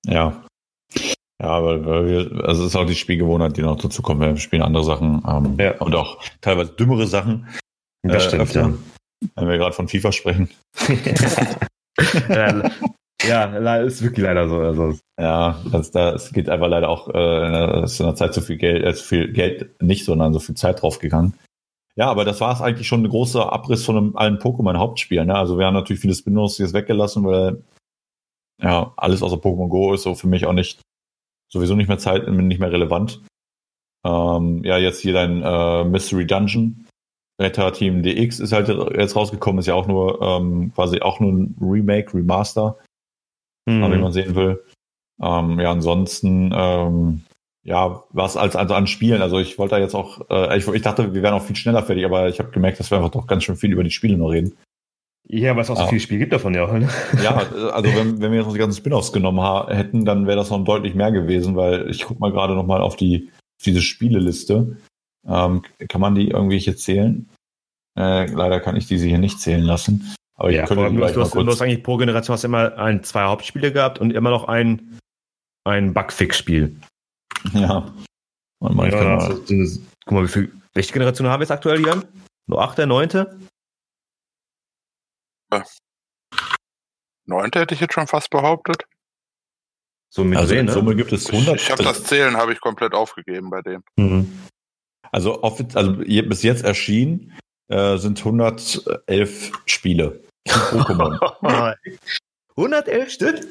Ja, 0.06 0.44
ja, 1.44 1.62
weil, 1.64 1.84
weil 1.84 2.06
wir, 2.06 2.44
also 2.44 2.62
es 2.62 2.68
ist 2.68 2.76
auch 2.76 2.86
die 2.86 2.94
Spielgewohnheit, 2.94 3.56
die 3.56 3.62
noch 3.62 3.76
dazu 3.80 4.02
kommt. 4.02 4.20
Wir 4.20 4.36
spielen 4.36 4.62
andere 4.62 4.84
Sachen 4.84 5.22
ähm, 5.28 5.56
ja. 5.58 5.76
und 5.78 5.94
auch 5.94 6.22
teilweise 6.40 6.72
dümmere 6.72 7.06
Sachen. 7.06 7.48
Das 8.02 8.24
äh, 8.24 8.28
stimmt, 8.28 8.42
öfter, 8.42 8.60
ja. 8.60 8.72
Wenn 9.34 9.48
wir 9.48 9.58
gerade 9.58 9.74
von 9.74 9.88
FIFA 9.88 10.12
sprechen. 10.12 10.48
ja, 13.26 13.76
ist 13.78 14.02
wirklich 14.02 14.24
leider 14.24 14.48
so. 14.48 14.58
Also. 14.58 14.98
Ja, 15.20 15.60
das, 15.70 15.90
da, 15.90 16.14
es 16.14 16.32
geht 16.32 16.48
einfach 16.48 16.68
leider 16.68 16.88
auch, 16.88 17.12
äh, 17.12 17.84
ist 17.84 18.00
in 18.00 18.06
der 18.06 18.14
Zeit 18.16 18.32
so 18.32 18.40
viel 18.40 18.56
Geld, 18.56 18.84
äh, 18.84 18.94
so 18.94 19.04
viel 19.04 19.32
Geld 19.32 19.82
nicht, 19.82 20.04
sondern 20.04 20.32
so 20.32 20.40
viel 20.40 20.54
Zeit 20.54 20.82
draufgegangen. 20.82 21.34
Ja, 21.96 22.10
aber 22.10 22.24
das 22.24 22.40
war 22.40 22.52
es 22.52 22.60
eigentlich 22.60 22.88
schon 22.88 23.04
ein 23.04 23.08
großer 23.08 23.52
Abriss 23.52 23.84
von 23.84 23.96
einem, 23.96 24.16
allen 24.16 24.38
Pokémon-Hauptspielen. 24.38 25.28
Ne? 25.28 25.36
Also 25.36 25.58
wir 25.58 25.66
haben 25.66 25.74
natürlich 25.74 26.00
viele 26.00 26.14
Spin-offs 26.14 26.58
jetzt 26.58 26.74
weggelassen, 26.74 27.24
weil 27.24 27.62
ja, 28.60 28.92
alles 28.96 29.22
außer 29.22 29.36
Pokémon 29.36 29.68
Go 29.68 29.94
ist 29.94 30.02
so 30.02 30.14
für 30.14 30.26
mich 30.26 30.46
auch 30.46 30.52
nicht 30.52 30.80
sowieso 31.52 31.76
nicht 31.76 31.88
mehr 31.88 31.98
Zeit, 31.98 32.28
nicht 32.28 32.60
mehr 32.60 32.72
relevant. 32.72 33.22
Ähm, 34.04 34.64
ja, 34.64 34.76
jetzt 34.76 35.00
hier 35.00 35.12
dein 35.12 35.42
äh, 35.42 35.84
Mystery 35.84 36.26
Dungeon. 36.26 36.86
Retter 37.40 37.72
Team 37.72 38.02
DX 38.02 38.38
ist 38.38 38.52
halt 38.52 38.68
jetzt 38.96 39.16
rausgekommen, 39.16 39.58
ist 39.58 39.66
ja 39.66 39.74
auch 39.74 39.88
nur 39.88 40.22
ähm, 40.22 40.72
quasi 40.72 41.00
auch 41.00 41.18
nur 41.18 41.32
ein 41.32 41.56
Remake, 41.60 42.14
Remaster, 42.14 42.78
mhm. 43.66 43.82
wenn 43.90 44.00
man 44.00 44.12
sehen 44.12 44.36
will. 44.36 44.64
Ähm, 45.20 45.58
ja, 45.58 45.72
ansonsten, 45.72 46.52
ähm, 46.54 47.24
ja, 47.64 48.04
was 48.10 48.36
als, 48.36 48.56
also 48.56 48.74
an 48.74 48.86
Spielen, 48.86 49.22
also 49.22 49.38
ich 49.38 49.58
wollte 49.58 49.76
da 49.76 49.80
jetzt 49.80 49.94
auch, 49.94 50.28
äh, 50.30 50.58
ich, 50.58 50.68
ich 50.68 50.82
dachte, 50.82 51.14
wir 51.14 51.22
wären 51.22 51.34
auch 51.34 51.42
viel 51.42 51.56
schneller 51.56 51.82
fertig, 51.82 52.04
aber 52.04 52.28
ich 52.28 52.38
habe 52.38 52.50
gemerkt, 52.50 52.78
dass 52.78 52.90
wir 52.90 52.98
einfach 52.98 53.10
doch 53.10 53.26
ganz 53.26 53.44
schön 53.44 53.56
viel 53.56 53.72
über 53.72 53.82
die 53.82 53.90
Spiele 53.90 54.18
noch 54.18 54.28
reden. 54.28 54.54
Ja, 55.26 55.56
weil 55.56 55.62
es 55.62 55.70
auch 55.70 55.76
so 55.76 55.84
ja. 55.84 55.88
viel 55.88 56.00
Spiel 56.00 56.18
gibt 56.18 56.34
davon 56.34 56.52
ja. 56.52 56.70
Ne? 56.70 56.90
Ja, 57.22 57.36
also 57.72 57.88
wenn, 57.96 58.20
wenn 58.20 58.30
wir 58.30 58.38
jetzt 58.38 58.46
noch 58.46 58.52
die 58.52 58.58
ganzen 58.58 58.76
Spin-offs 58.76 59.12
genommen 59.12 59.68
hätten, 59.68 60.04
dann 60.04 60.26
wäre 60.26 60.36
das 60.36 60.50
noch 60.50 60.62
deutlich 60.62 60.94
mehr 60.94 61.10
gewesen, 61.10 61.56
weil 61.56 61.88
ich 61.88 62.04
guck 62.04 62.20
mal 62.20 62.30
gerade 62.30 62.54
noch 62.54 62.66
mal 62.66 62.82
auf 62.82 62.96
die 62.96 63.30
auf 63.58 63.64
diese 63.64 63.80
Spieleliste. 63.80 64.76
Ähm, 65.26 65.62
kann 65.88 66.02
man 66.02 66.14
die 66.14 66.28
irgendwie 66.28 66.58
hier 66.58 66.76
zählen? 66.76 67.30
Äh, 67.98 68.26
leider 68.26 68.60
kann 68.60 68.76
ich 68.76 68.86
diese 68.86 69.06
hier 69.06 69.18
nicht 69.18 69.40
zählen 69.40 69.62
lassen. 69.62 70.14
Aber 70.36 70.50
ja, 70.50 70.64
ich 70.64 70.68
könnte 70.68 70.92
du, 70.92 71.02
hast, 71.02 71.34
du 71.34 71.46
hast 71.46 71.62
eigentlich 71.62 71.82
pro 71.82 71.96
Generation 71.96 72.34
hast 72.34 72.44
immer 72.44 72.76
ein, 72.76 73.02
zwei 73.04 73.22
Hauptspiele 73.22 73.72
gehabt 73.72 74.00
und 74.00 74.12
immer 74.12 74.30
noch 74.30 74.44
ein, 74.48 74.98
ein 75.64 75.94
Bugfix-Spiel. 75.94 76.76
Ja. 77.52 77.92
Und 78.60 78.74
mal, 78.74 78.90
ja, 78.90 79.16
das, 79.16 79.44
das, 79.44 79.80
guck 80.06 80.12
mal, 80.12 80.24
wie 80.24 80.28
viel, 80.28 80.52
welche 80.72 80.92
Generation 80.92 81.28
haben 81.28 81.40
wir 81.40 81.44
jetzt 81.44 81.50
aktuell 81.50 81.78
hier? 81.78 82.02
Nur 82.46 82.62
achte, 82.62 82.86
neunte? 82.86 83.38
Neunte 87.26 87.60
hätte 87.60 87.74
ich 87.74 87.80
jetzt 87.80 87.94
schon 87.94 88.06
fast 88.06 88.30
behauptet. 88.30 88.86
So 90.10 90.24
mit 90.24 90.38
also 90.38 90.54
in 90.54 90.66
ne? 90.66 90.72
Summe 90.72 90.94
gibt 90.94 91.12
es 91.12 91.26
100. 91.26 91.56
Ich, 91.56 91.62
ich 91.62 91.70
habe 91.70 91.82
das 91.82 92.04
Zählen 92.04 92.36
habe 92.36 92.52
ich 92.52 92.60
komplett 92.60 92.94
aufgegeben 92.94 93.50
bei 93.50 93.62
dem. 93.62 93.82
Mhm. 93.96 94.46
Also, 95.10 95.42
also 95.42 95.92
bis 95.92 96.42
jetzt 96.42 96.64
erschienen 96.64 97.36
äh, 97.68 97.96
sind 97.98 98.18
111 98.18 99.52
Spiele. 99.66 100.22
Pokémon. 100.48 101.18
111 102.56 103.10
Stück? 103.10 103.46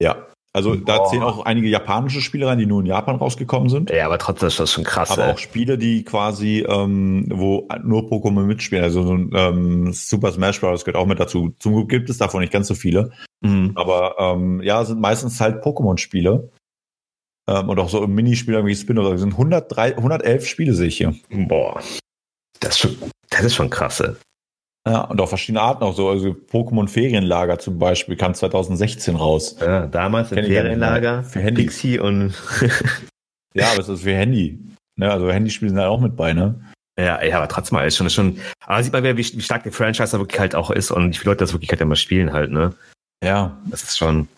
Ja. 0.00 0.26
Also 0.56 0.74
da 0.74 1.04
zählen 1.04 1.22
auch 1.22 1.44
einige 1.44 1.68
japanische 1.68 2.22
Spiele 2.22 2.46
rein, 2.46 2.56
die 2.56 2.64
nur 2.64 2.80
in 2.80 2.86
Japan 2.86 3.16
rausgekommen 3.16 3.68
sind. 3.68 3.90
Ja, 3.90 4.06
aber 4.06 4.16
trotzdem 4.16 4.48
ist 4.48 4.58
das 4.58 4.72
schon 4.72 4.84
krass. 4.84 5.10
Aber 5.10 5.26
ey. 5.26 5.32
auch 5.34 5.38
Spiele, 5.38 5.76
die 5.76 6.02
quasi, 6.02 6.64
ähm, 6.66 7.26
wo 7.28 7.68
nur 7.84 8.10
Pokémon 8.10 8.44
mitspielen. 8.44 8.82
Also 8.82 9.06
so 9.06 9.12
ein 9.12 9.30
ähm, 9.34 9.92
Super 9.92 10.32
Smash 10.32 10.58
Bros. 10.58 10.86
gehört 10.86 10.96
auch 10.96 11.06
mit 11.06 11.20
dazu. 11.20 11.54
Zum 11.58 11.74
Glück 11.74 11.90
gibt 11.90 12.08
es 12.08 12.16
davon 12.16 12.40
nicht 12.40 12.54
ganz 12.54 12.68
so 12.68 12.74
viele. 12.74 13.12
Mhm. 13.42 13.72
Aber 13.74 14.16
ähm, 14.18 14.62
ja, 14.62 14.82
sind 14.86 14.98
meistens 14.98 15.38
halt 15.42 15.62
Pokémon-Spiele. 15.62 16.50
Ähm, 17.48 17.68
und 17.68 17.78
auch 17.78 17.90
so 17.90 18.06
Minispiele 18.06 18.64
wie 18.64 18.74
Spin-off. 18.74 19.10
Das 19.10 19.20
sind 19.20 19.32
103, 19.32 19.98
111 19.98 20.46
Spiele, 20.46 20.72
sehe 20.72 20.88
ich 20.88 20.96
hier. 20.96 21.14
Boah. 21.28 21.82
Das 22.60 22.70
ist 22.70 22.78
schon, 22.78 22.96
das 23.28 23.44
ist 23.44 23.54
schon 23.54 23.68
krass. 23.68 24.00
Ey. 24.00 24.14
Ja, 24.86 25.00
und 25.00 25.20
auch 25.20 25.28
verschiedene 25.28 25.62
Arten 25.62 25.82
auch 25.82 25.94
so. 25.94 26.08
Also 26.08 26.28
Pokémon 26.28 26.86
Ferienlager 26.86 27.58
zum 27.58 27.78
Beispiel 27.78 28.16
kam 28.16 28.34
2016 28.34 29.16
raus. 29.16 29.56
Ja, 29.60 29.88
damals 29.88 30.30
im 30.30 30.44
Ferienlager 30.44 31.24
für 31.24 31.40
Handy. 31.40 31.64
Pixie 31.64 31.98
und. 31.98 32.34
ja, 33.54 33.72
aber 33.72 33.80
es 33.80 33.88
ist 33.88 34.02
für 34.02 34.14
Handy. 34.14 34.60
Ne? 34.94 35.10
Also 35.10 35.28
Handyspiele 35.30 35.70
sind 35.70 35.80
halt 35.80 35.88
auch 35.88 36.00
mit 36.00 36.14
bei, 36.16 36.32
ne? 36.32 36.60
Ja, 36.98 37.22
ja, 37.22 37.36
aber 37.36 37.48
trotzdem 37.48 37.78
ist 37.80 37.96
schon, 37.96 38.08
schon, 38.08 38.38
aber 38.64 38.82
sieht 38.82 38.92
man, 38.92 39.04
wie, 39.04 39.16
wie 39.18 39.40
stark 39.42 39.64
der 39.64 39.72
Franchise 39.72 40.12
da 40.12 40.18
wirklich 40.18 40.40
halt 40.40 40.54
auch 40.54 40.70
ist 40.70 40.90
und 40.90 41.10
wie 41.10 41.18
viele 41.18 41.32
Leute 41.32 41.40
das 41.40 41.52
wirklich 41.52 41.70
halt 41.70 41.80
immer 41.80 41.96
spielen 41.96 42.32
halt, 42.32 42.52
ne? 42.52 42.72
Ja. 43.22 43.58
Das 43.66 43.82
ist 43.82 43.98
schon. 43.98 44.28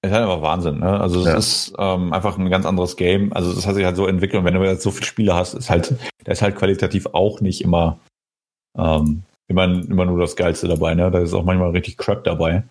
Es 0.00 0.10
ist 0.10 0.14
halt 0.14 0.24
einfach 0.24 0.42
Wahnsinn, 0.42 0.78
ne? 0.78 0.98
Also 0.98 1.20
es 1.20 1.26
ja. 1.26 1.36
ist 1.36 1.74
ähm, 1.78 2.12
einfach 2.14 2.38
ein 2.38 2.48
ganz 2.48 2.64
anderes 2.64 2.96
Game. 2.96 3.32
Also 3.34 3.52
es 3.52 3.66
hat 3.66 3.74
sich 3.74 3.84
halt 3.84 3.96
so 3.96 4.06
entwickelt 4.06 4.40
und 4.40 4.44
wenn 4.46 4.54
du 4.54 4.64
jetzt 4.64 4.82
so 4.82 4.90
viele 4.90 5.06
Spiele 5.06 5.34
hast, 5.34 5.54
ist 5.54 5.68
halt, 5.68 5.94
da 6.24 6.32
ist 6.32 6.40
halt 6.40 6.56
qualitativ 6.56 7.06
auch 7.12 7.40
nicht 7.40 7.60
immer 7.60 7.98
ähm, 8.76 9.24
immer, 9.48 9.64
immer 9.64 10.04
nur 10.04 10.20
das 10.20 10.36
Geilste 10.36 10.68
dabei, 10.68 10.94
ne? 10.94 11.10
Da 11.10 11.20
ist 11.20 11.34
auch 11.34 11.44
manchmal 11.44 11.70
richtig 11.70 11.96
Crap 11.96 12.24
dabei. 12.24 12.64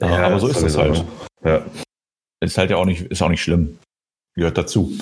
Ja, 0.00 0.26
aber 0.26 0.38
so 0.38 0.48
ist 0.48 0.62
es 0.62 0.76
halt. 0.76 1.04
Ja. 1.44 1.64
Ist 2.40 2.56
halt 2.56 2.70
ja 2.70 2.76
auch 2.76 2.84
nicht, 2.84 3.02
ist 3.02 3.22
auch 3.22 3.28
nicht 3.28 3.42
schlimm. 3.42 3.78
Gehört 4.34 4.56
dazu. 4.56 4.92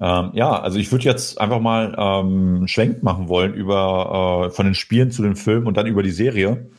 Ähm, 0.00 0.30
ja, 0.34 0.60
also 0.60 0.78
ich 0.78 0.92
würde 0.92 1.06
jetzt 1.06 1.40
einfach 1.40 1.60
mal 1.60 1.94
ähm, 1.98 2.68
Schwenk 2.68 3.02
machen 3.02 3.28
wollen 3.28 3.54
über 3.54 4.46
äh, 4.46 4.50
von 4.50 4.66
den 4.66 4.74
Spielen 4.74 5.10
zu 5.10 5.22
den 5.22 5.34
Filmen 5.34 5.66
und 5.66 5.76
dann 5.76 5.86
über 5.86 6.02
die 6.02 6.10
Serie. 6.10 6.70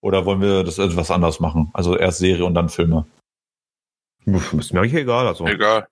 Oder 0.00 0.24
wollen 0.24 0.40
wir 0.40 0.64
das 0.64 0.78
etwas 0.78 1.10
anders 1.10 1.40
machen? 1.40 1.70
Also 1.74 1.96
erst 1.96 2.18
Serie 2.18 2.44
und 2.44 2.54
dann 2.54 2.68
Filme. 2.68 3.06
Ist 4.24 4.72
mir 4.72 4.80
eigentlich 4.80 4.94
egal. 4.94 5.26
Also. 5.26 5.46
Egal. 5.46 5.86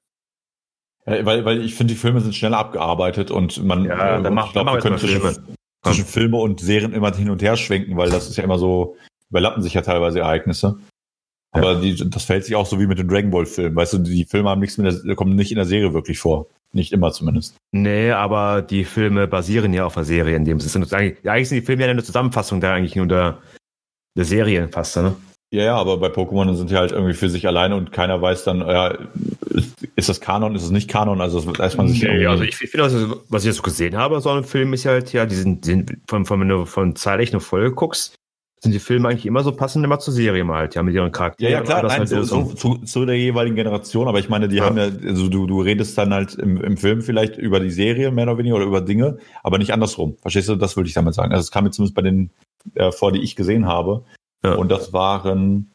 weil, 1.05 1.45
weil 1.45 1.63
ich 1.63 1.75
finde, 1.75 1.95
die 1.95 2.01
Filme 2.01 2.21
sind 2.21 2.35
schneller 2.35 2.59
abgearbeitet 2.59 3.31
und 3.31 3.63
man, 3.65 3.85
ja, 3.85 4.21
dann 4.21 4.35
macht, 4.35 4.53
glaub, 4.53 4.67
dann 4.67 4.75
wir 4.75 4.83
Filme 4.83 4.99
zwischen 4.99 5.57
Filme 5.93 6.37
und 6.39 6.61
Serien 6.61 6.93
immer 6.93 7.15
hin 7.15 7.31
und 7.31 7.43
her 7.43 7.57
schwenken, 7.57 7.97
weil 7.97 8.11
das 8.11 8.29
ist 8.29 8.37
ja 8.37 8.45
immer 8.45 8.59
so, 8.59 8.97
überlappen 9.31 9.63
sich 9.63 9.75
ja 9.75 9.83
teilweise 9.83 10.21
Ereignisse. 10.21 10.79
Aber 11.53 11.73
ja. 11.73 11.81
die, 11.81 12.11
das 12.11 12.25
fällt 12.25 12.45
sich 12.45 12.55
auch 12.55 12.67
so 12.67 12.79
wie 12.81 12.87
mit 12.87 12.99
den 12.99 13.09
Dragon 13.09 13.31
Ball 13.31 13.47
Filmen. 13.47 13.77
Weißt 13.77 13.95
du, 13.95 13.99
die 13.99 14.25
Filme 14.25 14.51
haben 14.51 14.61
nichts 14.61 14.77
mit 14.79 15.05
der, 15.05 15.15
kommen 15.15 15.37
nicht 15.37 15.51
in 15.51 15.57
der 15.57 15.65
Serie 15.65 15.95
wirklich 15.95 16.19
vor. 16.19 16.47
Nicht 16.73 16.93
immer 16.93 17.13
zumindest. 17.13 17.57
Nee, 17.73 18.11
aber 18.11 18.61
die 18.61 18.85
Filme 18.85 19.27
basieren 19.27 19.73
ja 19.73 19.87
auf 19.87 19.95
der 19.95 20.05
Serie 20.05 20.37
in 20.37 20.45
dem 20.45 20.61
Sinne. 20.61 20.87
Eigentlich, 20.91 21.49
sind 21.49 21.61
die 21.61 21.65
Filme 21.65 21.85
ja 21.85 21.91
eine 21.91 22.03
Zusammenfassung 22.03 22.61
der 22.61 22.73
eigentlich 22.73 22.97
nur 22.97 23.07
der, 23.07 23.39
der 24.17 24.25
Serie 24.25 24.69
fast, 24.69 24.97
ne? 24.97 25.15
Ja, 25.53 25.63
ja, 25.63 25.77
aber 25.77 25.97
bei 25.99 26.09
Pokémon 26.09 26.55
sind 26.55 26.71
die 26.71 26.77
halt 26.77 26.93
irgendwie 26.93 27.15
für 27.15 27.31
sich 27.31 27.47
alleine 27.47 27.77
und 27.77 27.93
keiner 27.93 28.21
weiß 28.21 28.45
dann, 28.45 28.59
ja, 28.59 28.99
ist 29.97 30.09
das 30.09 30.21
Kanon, 30.21 30.55
ist 30.55 30.65
es 30.65 30.71
nicht 30.71 30.89
Kanon? 30.89 31.21
Also 31.21 31.41
das 31.41 31.59
weiß 31.59 31.77
man 31.77 31.89
sich 31.89 32.03
nee, 32.03 32.27
also 32.27 32.45
ich 32.45 32.57
finde, 32.57 32.85
also, 32.85 33.23
was 33.29 33.43
ich 33.43 33.49
jetzt 33.49 33.57
so 33.57 33.63
gesehen 33.63 33.97
habe, 33.97 34.21
so 34.21 34.31
ein 34.31 34.45
Film 34.45 34.73
ist 34.73 34.87
halt, 34.87 35.13
ja, 35.13 35.27
die 35.27 35.35
sind, 35.35 35.65
die 35.65 35.71
sind 35.71 35.99
von, 36.09 36.27
von, 36.27 36.41
wenn 36.41 36.49
du 36.49 36.65
von 36.65 36.97
zeitlich 36.97 37.33
eine 37.33 37.41
Folge 37.41 37.75
guckst, 37.75 38.15
sind 38.61 38.73
die 38.73 38.79
Filme 38.79 39.09
eigentlich 39.09 39.27
immer 39.27 39.43
so 39.43 39.53
passend 39.53 39.85
immer 39.85 39.99
zur 39.99 40.15
Serie 40.15 40.43
mal 40.45 40.59
halt, 40.59 40.75
ja, 40.75 40.83
mit 40.83 40.95
ihren 40.95 41.13
Charakteren. 41.13 41.53
Ja, 41.53 41.59
ja, 41.59 41.65
klar, 41.65 41.83
nein, 41.83 41.99
halt 41.99 42.09
so, 42.09 42.23
so, 42.23 42.45
zu, 42.45 42.79
zu, 42.79 43.05
der 43.05 43.17
jeweiligen 43.17 43.55
Generation, 43.55 44.09
aber 44.09 44.19
ich 44.19 44.29
meine, 44.29 44.49
die 44.49 44.57
ja. 44.57 44.65
haben 44.65 44.79
ja, 44.79 44.85
also 44.85 45.29
du, 45.29 45.47
du 45.47 45.61
redest 45.61 45.97
dann 45.99 46.13
halt 46.13 46.35
im, 46.35 46.61
im 46.63 46.77
Film 46.77 47.03
vielleicht 47.03 47.37
über 47.37 47.61
die 47.61 47.71
Serie 47.71 48.11
mehr 48.11 48.25
oder 48.25 48.39
weniger 48.39 48.57
oder 48.57 48.65
über 48.65 48.81
Dinge, 48.81 49.19
aber 49.43 49.59
nicht 49.59 49.73
andersrum. 49.73 50.17
Verstehst 50.23 50.49
du? 50.49 50.57
Das 50.57 50.77
würde 50.77 50.89
ich 50.89 50.95
damit 50.95 51.15
sagen. 51.15 51.33
Also 51.33 51.43
es 51.43 51.51
kam 51.51 51.65
mir 51.65 51.71
zumindest 51.71 51.95
bei 51.95 52.03
den 52.03 52.31
äh, 52.75 52.91
vor, 52.93 53.13
die 53.13 53.23
ich 53.23 53.37
gesehen 53.37 53.67
habe. 53.67 54.05
Ja. 54.43 54.55
Und 54.55 54.71
das 54.71 54.93
waren 54.93 55.71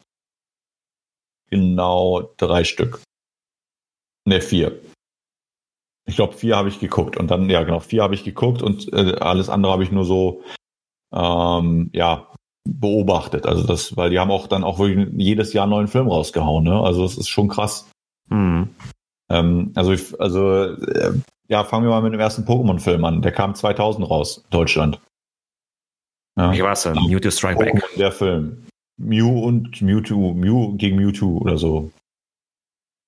genau 1.50 2.32
drei 2.36 2.64
Stück. 2.64 3.00
Ne, 4.24 4.40
vier. 4.40 4.80
Ich 6.06 6.16
glaube, 6.16 6.34
vier 6.34 6.56
habe 6.56 6.68
ich 6.68 6.80
geguckt 6.80 7.16
und 7.16 7.30
dann, 7.30 7.48
ja 7.48 7.62
genau, 7.62 7.80
vier 7.80 8.02
habe 8.02 8.14
ich 8.14 8.24
geguckt 8.24 8.62
und 8.62 8.92
äh, 8.92 9.16
alles 9.20 9.48
andere 9.48 9.72
habe 9.72 9.84
ich 9.84 9.92
nur 9.92 10.04
so, 10.04 10.42
ähm, 11.12 11.90
ja, 11.92 12.28
beobachtet. 12.68 13.46
Also 13.46 13.66
das, 13.66 13.96
weil 13.96 14.10
die 14.10 14.18
haben 14.18 14.30
auch 14.30 14.46
dann 14.46 14.64
auch 14.64 14.78
wirklich 14.78 15.08
jedes 15.16 15.52
Jahr 15.52 15.64
einen 15.64 15.72
neuen 15.72 15.88
Film 15.88 16.08
rausgehauen, 16.08 16.64
ne? 16.64 16.80
Also 16.80 17.02
das 17.02 17.18
ist 17.18 17.28
schon 17.28 17.48
krass. 17.48 17.90
Mhm. 18.28 18.74
Ähm, 19.30 19.72
also, 19.74 19.92
ich, 19.92 20.20
also, 20.20 20.64
äh, 20.64 21.12
ja, 21.48 21.64
fangen 21.64 21.84
wir 21.84 21.90
mal 21.90 22.02
mit 22.02 22.12
dem 22.12 22.20
ersten 22.20 22.44
Pokémon-Film 22.44 23.04
an. 23.04 23.22
Der 23.22 23.32
kam 23.32 23.54
2000 23.54 24.08
raus, 24.08 24.44
Deutschland. 24.50 25.00
Ja. 26.36 26.52
Wie 26.52 26.62
war's 26.62 26.82
denn? 26.82 26.94
Mewtwo 26.94 27.30
Strike 27.30 27.58
Back. 27.58 27.82
Der 27.96 28.12
Film. 28.12 28.66
Mew 28.98 29.40
und 29.40 29.80
Mewtwo, 29.82 30.34
Mew 30.34 30.76
gegen 30.76 30.96
Mewtwo 30.96 31.38
oder 31.38 31.58
so. 31.58 31.90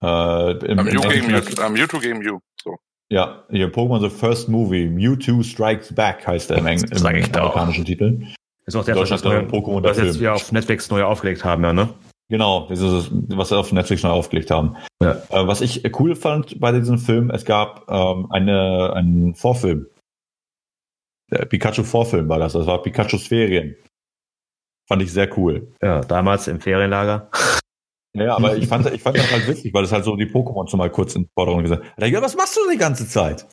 Äh, 0.05 0.67
im, 0.67 0.77
Mew, 0.85 1.01
gegen 1.09 1.27
Mew, 1.29 1.41
uh, 1.65 1.71
Mewtwo 1.71 1.99
gegen 1.99 2.19
Mew. 2.19 2.39
So. 2.63 2.77
Ja, 3.11 3.45
hier 3.51 3.73
Pokémon 3.73 4.01
The 4.01 4.11
First 4.11 4.49
Movie, 4.49 4.89
Mewtwo 4.89 5.43
Strikes 5.43 5.95
Back 5.95 6.27
heißt 6.27 6.51
der 6.51 6.59
im, 6.59 6.67
Eng 6.67 6.85
im 6.91 7.07
amerikanischen 7.07 7.85
Titel. 7.85 8.27
Ist 8.67 8.77
auch 8.77 8.85
der, 8.85 8.97
was, 8.97 9.25
neue, 9.25 9.41
Pokémon 9.41 9.83
was 9.83 9.99
jetzt 9.99 10.21
wir 10.21 10.35
auf 10.35 10.53
Netflix 10.53 10.91
neu 10.91 11.05
aufgelegt 11.05 11.45
haben, 11.45 11.63
ja, 11.65 11.73
ne? 11.73 11.89
Genau, 12.31 12.67
das 12.69 12.81
ist, 12.81 13.11
was 13.29 13.51
wir 13.51 13.59
auf 13.59 13.73
Netflix 13.73 14.03
neu 14.03 14.11
aufgelegt 14.11 14.51
haben. 14.51 14.77
Ja. 15.03 15.13
Äh, 15.31 15.47
was 15.47 15.61
ich 15.61 15.85
cool 15.99 16.17
fand 16.17 16.59
bei 16.59 16.73
diesem 16.73 16.99
Film, 16.99 17.31
es 17.31 17.45
gab 17.45 17.89
ähm, 17.91 18.27
eine, 18.31 18.93
einen 18.95 19.35
Vorfilm. 19.35 19.87
Der 21.31 21.45
Pikachu-Vorfilm 21.45 22.29
war 22.29 22.39
das. 22.39 22.55
Das 22.55 22.67
war 22.67 22.83
Pikachus 22.83 23.27
Ferien. 23.27 23.77
Fand 24.89 25.03
ich 25.03 25.13
sehr 25.13 25.37
cool. 25.39 25.73
Ja, 25.83 26.01
damals 26.01 26.49
im 26.49 26.61
Ferienlager. 26.61 27.31
Ja, 28.17 28.37
aber 28.37 28.57
ich 28.57 28.69
fand, 28.69 28.87
ich 28.93 29.03
fand 29.03 29.17
das 29.19 29.31
halt 29.33 29.49
witzig, 29.49 29.75
weil 29.75 29.85
es 29.85 29.93
halt 29.93 30.05
so 30.05 30.15
die 30.17 30.27
Pokémon 30.27 30.69
schon 30.71 30.79
mal 30.79 30.91
kurz 30.91 31.17
in 31.17 31.29
Forderung 31.35 31.63
gesagt 31.63 31.85
hat. 31.85 32.23
Was 32.23 32.37
machst 32.37 32.57
du 32.57 32.61
die 32.71 32.79
ganze 32.79 33.09
Zeit? 33.09 33.47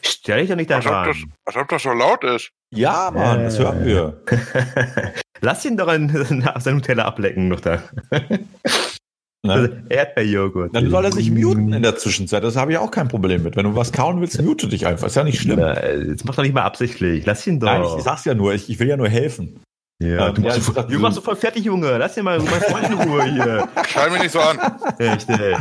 Stell 0.00 0.40
dich 0.40 0.48
doch 0.48 0.56
nicht 0.56 0.70
da 0.70 0.78
ran. 0.78 1.14
Als 1.44 1.56
ob 1.56 1.68
das 1.68 1.82
so 1.82 1.92
laut 1.92 2.22
ist. 2.22 2.50
Ja, 2.72 3.10
Mann, 3.12 3.40
äh, 3.40 3.44
das 3.44 3.58
hören 3.58 3.84
wir. 3.84 4.22
Lass 5.40 5.64
ihn 5.64 5.76
doch 5.76 5.96
nach 5.98 6.60
seinem 6.60 6.82
Teller 6.82 7.06
ablecken 7.06 7.48
noch 7.48 7.60
da. 7.60 7.82
Ne? 9.44 9.52
Also 9.52 9.72
Erdbeerjoghurt. 9.88 10.74
Dann 10.74 10.90
soll 10.90 11.04
er 11.04 11.12
sich 11.12 11.30
muten 11.30 11.72
in 11.72 11.82
der 11.82 11.96
Zwischenzeit. 11.96 12.42
Das 12.42 12.56
habe 12.56 12.72
ich 12.72 12.78
auch 12.78 12.90
kein 12.90 13.06
Problem 13.06 13.44
mit. 13.44 13.56
Wenn 13.56 13.64
du 13.64 13.76
was 13.76 13.92
kauen 13.92 14.20
willst, 14.20 14.42
mute 14.42 14.66
dich 14.68 14.86
einfach. 14.86 15.06
Ist 15.06 15.14
ja 15.14 15.22
nicht 15.22 15.40
schlimm. 15.40 15.60
Na, 15.60 15.80
jetzt 15.94 16.24
mach 16.24 16.34
doch 16.34 16.42
nicht 16.42 16.54
mal 16.54 16.62
absichtlich. 16.62 17.24
Lass 17.24 17.46
ihn 17.46 17.60
doch. 17.60 17.66
Nein, 17.66 17.82
ich, 17.82 17.96
ich 17.98 18.02
sag's 18.02 18.24
ja 18.24 18.34
nur. 18.34 18.52
Ich, 18.54 18.68
ich 18.68 18.80
will 18.80 18.88
ja 18.88 18.96
nur 18.96 19.08
helfen. 19.08 19.60
Ja, 20.00 20.30
du, 20.30 20.42
machst, 20.42 20.76
ja, 20.76 20.82
du 20.84 20.98
machst 21.00 21.16
so 21.16 21.20
voll 21.20 21.34
fertig, 21.34 21.64
Junge. 21.64 21.98
Lass 21.98 22.14
dir 22.14 22.22
mal 22.22 22.38
mein 22.38 22.60
Freund 22.60 22.88
in 22.88 23.08
Ruhe 23.08 23.24
hier. 23.24 23.68
Schreib 23.88 24.12
mich 24.12 24.22
nicht 24.22 24.32
so 24.32 24.38
an. 24.38 24.58
Echt, 24.98 25.28
ey. 25.28 25.56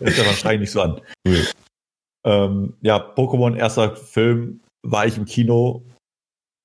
Ist 0.00 0.20
aber 0.20 0.32
schrei 0.32 0.56
nicht 0.56 0.70
so 0.70 0.80
an. 0.80 1.00
Ähm, 2.24 2.74
ja, 2.80 2.96
Pokémon, 2.96 3.56
erster 3.56 3.94
Film, 3.94 4.60
war 4.82 5.06
ich 5.06 5.18
im 5.18 5.26
Kino 5.26 5.84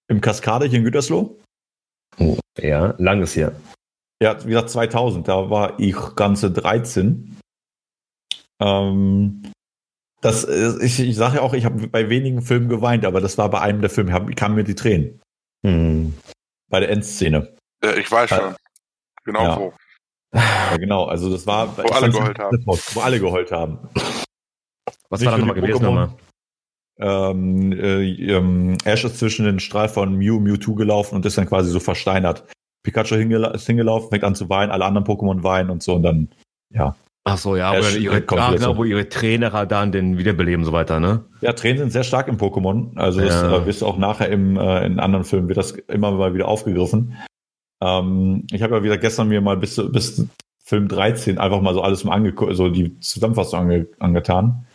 im 0.07 0.21
Kaskade 0.21 0.65
hier 0.65 0.79
in 0.79 0.85
Gütersloh. 0.85 1.37
Oh, 2.19 2.37
ja, 2.57 2.95
langes 2.97 3.33
hier. 3.33 3.53
Ja, 4.21 4.41
wie 4.45 4.49
gesagt, 4.49 4.69
2000, 4.69 5.27
da 5.27 5.49
war 5.49 5.77
ich 5.81 5.97
ganze 6.15 6.51
13. 6.51 7.37
Ähm, 8.61 9.51
das, 10.21 10.45
ich, 10.45 11.01
ich 11.01 11.15
sage 11.17 11.37
ja 11.37 11.41
auch, 11.41 11.53
ich 11.53 11.65
habe 11.65 11.85
bei 11.89 12.09
wenigen 12.09 12.41
Filmen 12.41 12.69
geweint, 12.69 13.03
aber 13.03 13.19
das 13.19 13.37
war 13.37 13.49
bei 13.49 13.59
einem 13.59 13.81
der 13.81 13.89
Filme, 13.89 14.33
kamen 14.35 14.55
mir 14.55 14.63
die 14.63 14.75
Tränen. 14.75 15.19
Hm 15.65 16.13
bei 16.73 16.79
der 16.79 16.89
Endszene. 16.89 17.55
Ja, 17.83 17.93
ich 17.93 18.11
weiß 18.11 18.31
schon. 18.31 18.55
Genau 19.25 19.43
ja. 19.43 19.59
wo. 19.59 19.73
Ja, 20.33 20.77
genau. 20.77 21.05
Also 21.05 21.29
das 21.29 21.45
war, 21.45 21.77
wo 21.77 21.83
alle 21.83 22.09
geheult 22.09 22.39
haben. 22.39 22.65
Wo 22.65 22.99
alle 23.01 23.19
geheult 23.19 23.51
haben. 23.51 23.77
Was 25.09 25.19
Nicht 25.19 25.29
war 25.29 25.33
da 25.33 25.37
nochmal 25.37 25.61
gewesen 25.61 25.83
nochmal? 25.83 26.09
Ähm, 26.97 27.73
äh, 27.73 28.35
ähm, 28.35 28.77
Ash 28.85 29.03
ist 29.03 29.19
zwischen 29.19 29.45
den 29.45 29.59
Strahl 29.59 29.87
von 29.87 30.15
Mew 30.15 30.39
Mewtwo 30.39 30.73
gelaufen 30.73 31.13
und 31.13 31.27
ist 31.27 31.37
dann 31.37 31.45
quasi 31.45 31.69
so 31.69 31.79
versteinert. 31.79 32.43
Pikachu 32.81 33.17
hingela 33.17 33.51
ist 33.51 33.67
hingelaufen, 33.67 34.09
fängt 34.09 34.23
an 34.23 34.33
zu 34.33 34.49
weinen, 34.49 34.71
alle 34.71 34.85
anderen 34.85 35.05
Pokémon 35.05 35.43
weinen 35.43 35.69
und 35.69 35.83
so 35.83 35.93
und 35.93 36.01
dann, 36.01 36.29
ja. 36.71 36.95
Ach 37.25 37.37
so, 37.37 37.55
ja, 37.55 37.71
wo 37.71 37.97
ihre, 37.97 38.23
ah, 38.27 38.51
genau, 38.51 38.75
wo 38.75 38.83
ihre 38.83 39.07
Trainer 39.07 39.65
dann 39.65 39.93
den 39.93 40.17
wiederbeleben 40.17 40.61
und 40.61 40.65
so 40.65 40.73
weiter, 40.73 40.99
ne? 40.99 41.23
Ja, 41.39 41.53
Tränen 41.53 41.77
sind 41.77 41.91
sehr 41.91 42.03
stark 42.03 42.27
im 42.27 42.37
Pokémon. 42.37 42.97
Also 42.97 43.21
das 43.21 43.33
ja. 43.33 43.57
äh, 43.57 43.65
wirst 43.65 43.81
du 43.81 43.85
auch 43.85 43.97
nachher 43.97 44.27
im, 44.29 44.57
äh, 44.57 44.85
in 44.85 44.99
anderen 44.99 45.23
Filmen 45.23 45.47
wird 45.47 45.57
das 45.57 45.71
immer 45.71 46.11
mal 46.11 46.33
wieder 46.33 46.49
aufgegriffen. 46.49 47.17
Ähm, 47.81 48.45
ich 48.51 48.61
habe 48.61 48.75
ja 48.75 48.83
wieder 48.83 48.97
gestern 48.97 49.29
mir 49.29 49.39
mal 49.39 49.55
bis, 49.55 49.81
bis 49.91 50.27
Film 50.65 50.89
13 50.89 51.37
einfach 51.37 51.61
mal 51.61 51.73
so 51.73 51.81
alles 51.81 52.03
mal 52.03 52.13
angeguckt, 52.13 52.55
so 52.57 52.67
die 52.67 52.99
Zusammenfassung 52.99 53.59
ange 53.59 53.87
angetan, 53.99 54.67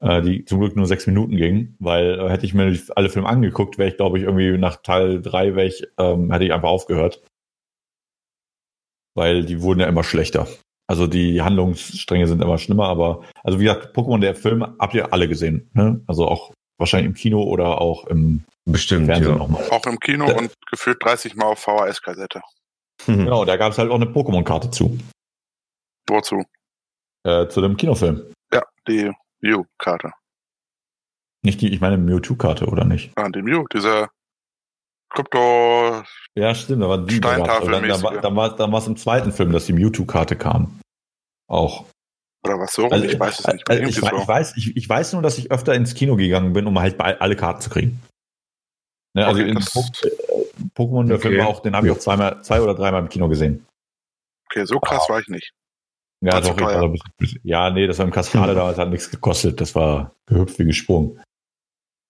äh, 0.00 0.22
die 0.22 0.44
zum 0.44 0.58
Glück 0.58 0.74
nur 0.74 0.86
sechs 0.86 1.06
Minuten 1.06 1.36
ging, 1.36 1.76
weil 1.78 2.18
äh, 2.18 2.28
hätte 2.28 2.46
ich 2.46 2.54
mir 2.54 2.76
alle 2.96 3.10
Filme 3.10 3.28
angeguckt, 3.28 3.78
wäre 3.78 3.90
ich, 3.90 3.96
glaube 3.96 4.18
ich, 4.18 4.24
irgendwie 4.24 4.58
nach 4.58 4.76
Teil 4.82 5.22
3 5.22 5.54
wäre 5.54 5.68
ich, 5.68 5.86
ähm, 5.98 6.32
hätte 6.32 6.44
ich 6.44 6.52
einfach 6.52 6.68
aufgehört. 6.68 7.22
Weil 9.14 9.44
die 9.44 9.62
wurden 9.62 9.80
ja 9.80 9.86
immer 9.86 10.04
schlechter. 10.04 10.48
Also 10.88 11.06
die 11.06 11.42
Handlungsstränge 11.42 12.26
sind 12.28 12.42
immer 12.42 12.58
schlimmer, 12.58 12.86
aber 12.86 13.24
also 13.42 13.58
wie 13.58 13.64
gesagt, 13.64 13.96
Pokémon, 13.96 14.20
der 14.20 14.34
Film, 14.34 14.62
habt 14.78 14.94
ihr 14.94 15.12
alle 15.12 15.28
gesehen, 15.28 15.68
ne? 15.74 16.00
Also 16.06 16.28
auch 16.28 16.52
wahrscheinlich 16.78 17.08
im 17.08 17.14
Kino 17.14 17.42
oder 17.42 17.80
auch 17.80 18.06
im 18.06 18.44
Bestimmt, 18.64 19.06
Fernsehen 19.06 19.32
ja. 19.32 19.38
nochmal. 19.38 19.68
Auch 19.70 19.86
im 19.86 19.98
Kino 19.98 20.26
da, 20.26 20.36
und 20.36 20.52
gefühlt 20.70 21.02
30 21.02 21.36
Mal 21.36 21.46
auf 21.46 21.60
VHS-Kassette. 21.60 22.40
Genau, 23.06 23.44
da 23.44 23.56
gab 23.56 23.72
es 23.72 23.78
halt 23.78 23.90
auch 23.90 23.96
eine 23.96 24.06
Pokémon-Karte 24.06 24.70
zu. 24.70 24.98
Wozu? 26.08 26.42
Äh, 27.24 27.48
zu 27.48 27.60
dem 27.60 27.76
Kinofilm. 27.76 28.32
Ja, 28.52 28.62
die 28.88 29.12
Mew-Karte. 29.40 30.12
Nicht 31.42 31.60
die, 31.60 31.72
ich 31.72 31.80
meine 31.80 31.96
Mewtwo-Karte, 31.96 32.66
oder 32.66 32.84
nicht? 32.84 33.12
Ah, 33.16 33.28
die 33.28 33.42
Mew, 33.42 33.66
dieser 33.72 34.08
Krypto. 35.16 36.02
Ja, 36.34 36.54
stimmt, 36.54 36.82
da 36.82 36.88
war 36.88 36.98
die. 36.98 37.16
Steintafel 37.16 37.70
dann, 37.70 37.88
dann, 37.88 38.22
dann, 38.22 38.56
dann 38.56 38.72
war 38.72 38.78
es 38.78 38.86
im 38.86 38.96
zweiten 38.96 39.32
Film, 39.32 39.52
dass 39.52 39.66
die 39.66 39.72
Mewtwo-Karte 39.72 40.36
kam. 40.36 40.80
Auch. 41.48 41.86
Oder 42.44 42.60
was 42.60 42.72
so? 42.72 42.88
Also, 42.88 43.04
ich 43.04 43.18
weiß 43.18 43.40
es 43.40 43.46
nicht. 43.46 43.68
Also 43.68 43.82
ich, 43.82 43.96
so. 43.96 44.06
ich, 44.06 44.28
weiß, 44.28 44.56
ich, 44.56 44.76
ich, 44.76 44.88
weiß 44.88 45.14
nur, 45.14 45.22
dass 45.22 45.38
ich 45.38 45.50
öfter 45.50 45.74
ins 45.74 45.94
Kino 45.94 46.16
gegangen 46.16 46.52
bin, 46.52 46.66
um 46.66 46.78
halt 46.78 47.00
alle 47.00 47.34
Karten 47.34 47.60
zu 47.60 47.70
kriegen. 47.70 48.00
Ne, 49.14 49.26
also 49.26 49.40
okay, 49.40 49.50
in 49.50 49.58
Pokémon, 50.74 51.06
der 51.06 51.16
okay. 51.16 51.28
Film 51.28 51.46
auch, 51.46 51.60
den 51.60 51.74
habe 51.74 51.86
ich 51.86 51.92
auch 51.92 51.98
zweimal, 51.98 52.42
zwei 52.42 52.60
oder 52.60 52.74
dreimal 52.74 53.00
im 53.00 53.08
Kino 53.08 53.28
gesehen. 53.28 53.66
Okay, 54.50 54.64
so 54.66 54.78
krass 54.78 55.06
oh. 55.08 55.12
war 55.12 55.20
ich 55.20 55.28
nicht. 55.28 55.52
Ja, 56.20 56.40
doch, 56.40 56.56
ich 56.56 56.62
war 56.62 56.82
ein 56.82 56.98
bisschen, 57.16 57.40
ja, 57.42 57.70
nee, 57.70 57.86
das 57.86 57.98
war 57.98 58.06
im 58.06 58.12
Kaskade 58.12 58.54
damals, 58.54 58.78
hat 58.78 58.90
nichts 58.90 59.10
gekostet. 59.10 59.60
Das 59.60 59.74
war 59.74 60.14
gehüpft 60.26 60.58
wie 60.58 60.64
gesprungen. 60.64 61.20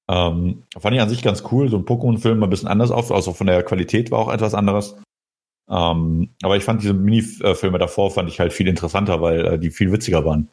Ähm, 0.08 0.62
fand 0.78 0.94
ich 0.94 1.02
an 1.02 1.08
sich 1.08 1.22
ganz 1.22 1.42
cool, 1.50 1.68
so 1.68 1.76
ein 1.78 1.84
Pokémon-Film 1.84 2.42
ein 2.42 2.50
bisschen 2.50 2.68
anders 2.68 2.90
auf, 2.90 3.10
also 3.10 3.32
von 3.32 3.46
der 3.46 3.62
Qualität 3.64 4.10
war 4.10 4.20
auch 4.20 4.32
etwas 4.32 4.54
anderes. 4.54 4.96
Ähm, 5.68 6.30
aber 6.42 6.56
ich 6.56 6.64
fand 6.64 6.82
diese 6.82 6.94
Mini-Filme 6.94 7.78
davor 7.78 8.12
fand 8.12 8.28
ich 8.28 8.38
halt 8.38 8.52
viel 8.52 8.68
interessanter, 8.68 9.20
weil 9.20 9.44
äh, 9.44 9.58
die 9.58 9.70
viel 9.70 9.90
witziger 9.90 10.24
waren. 10.24 10.48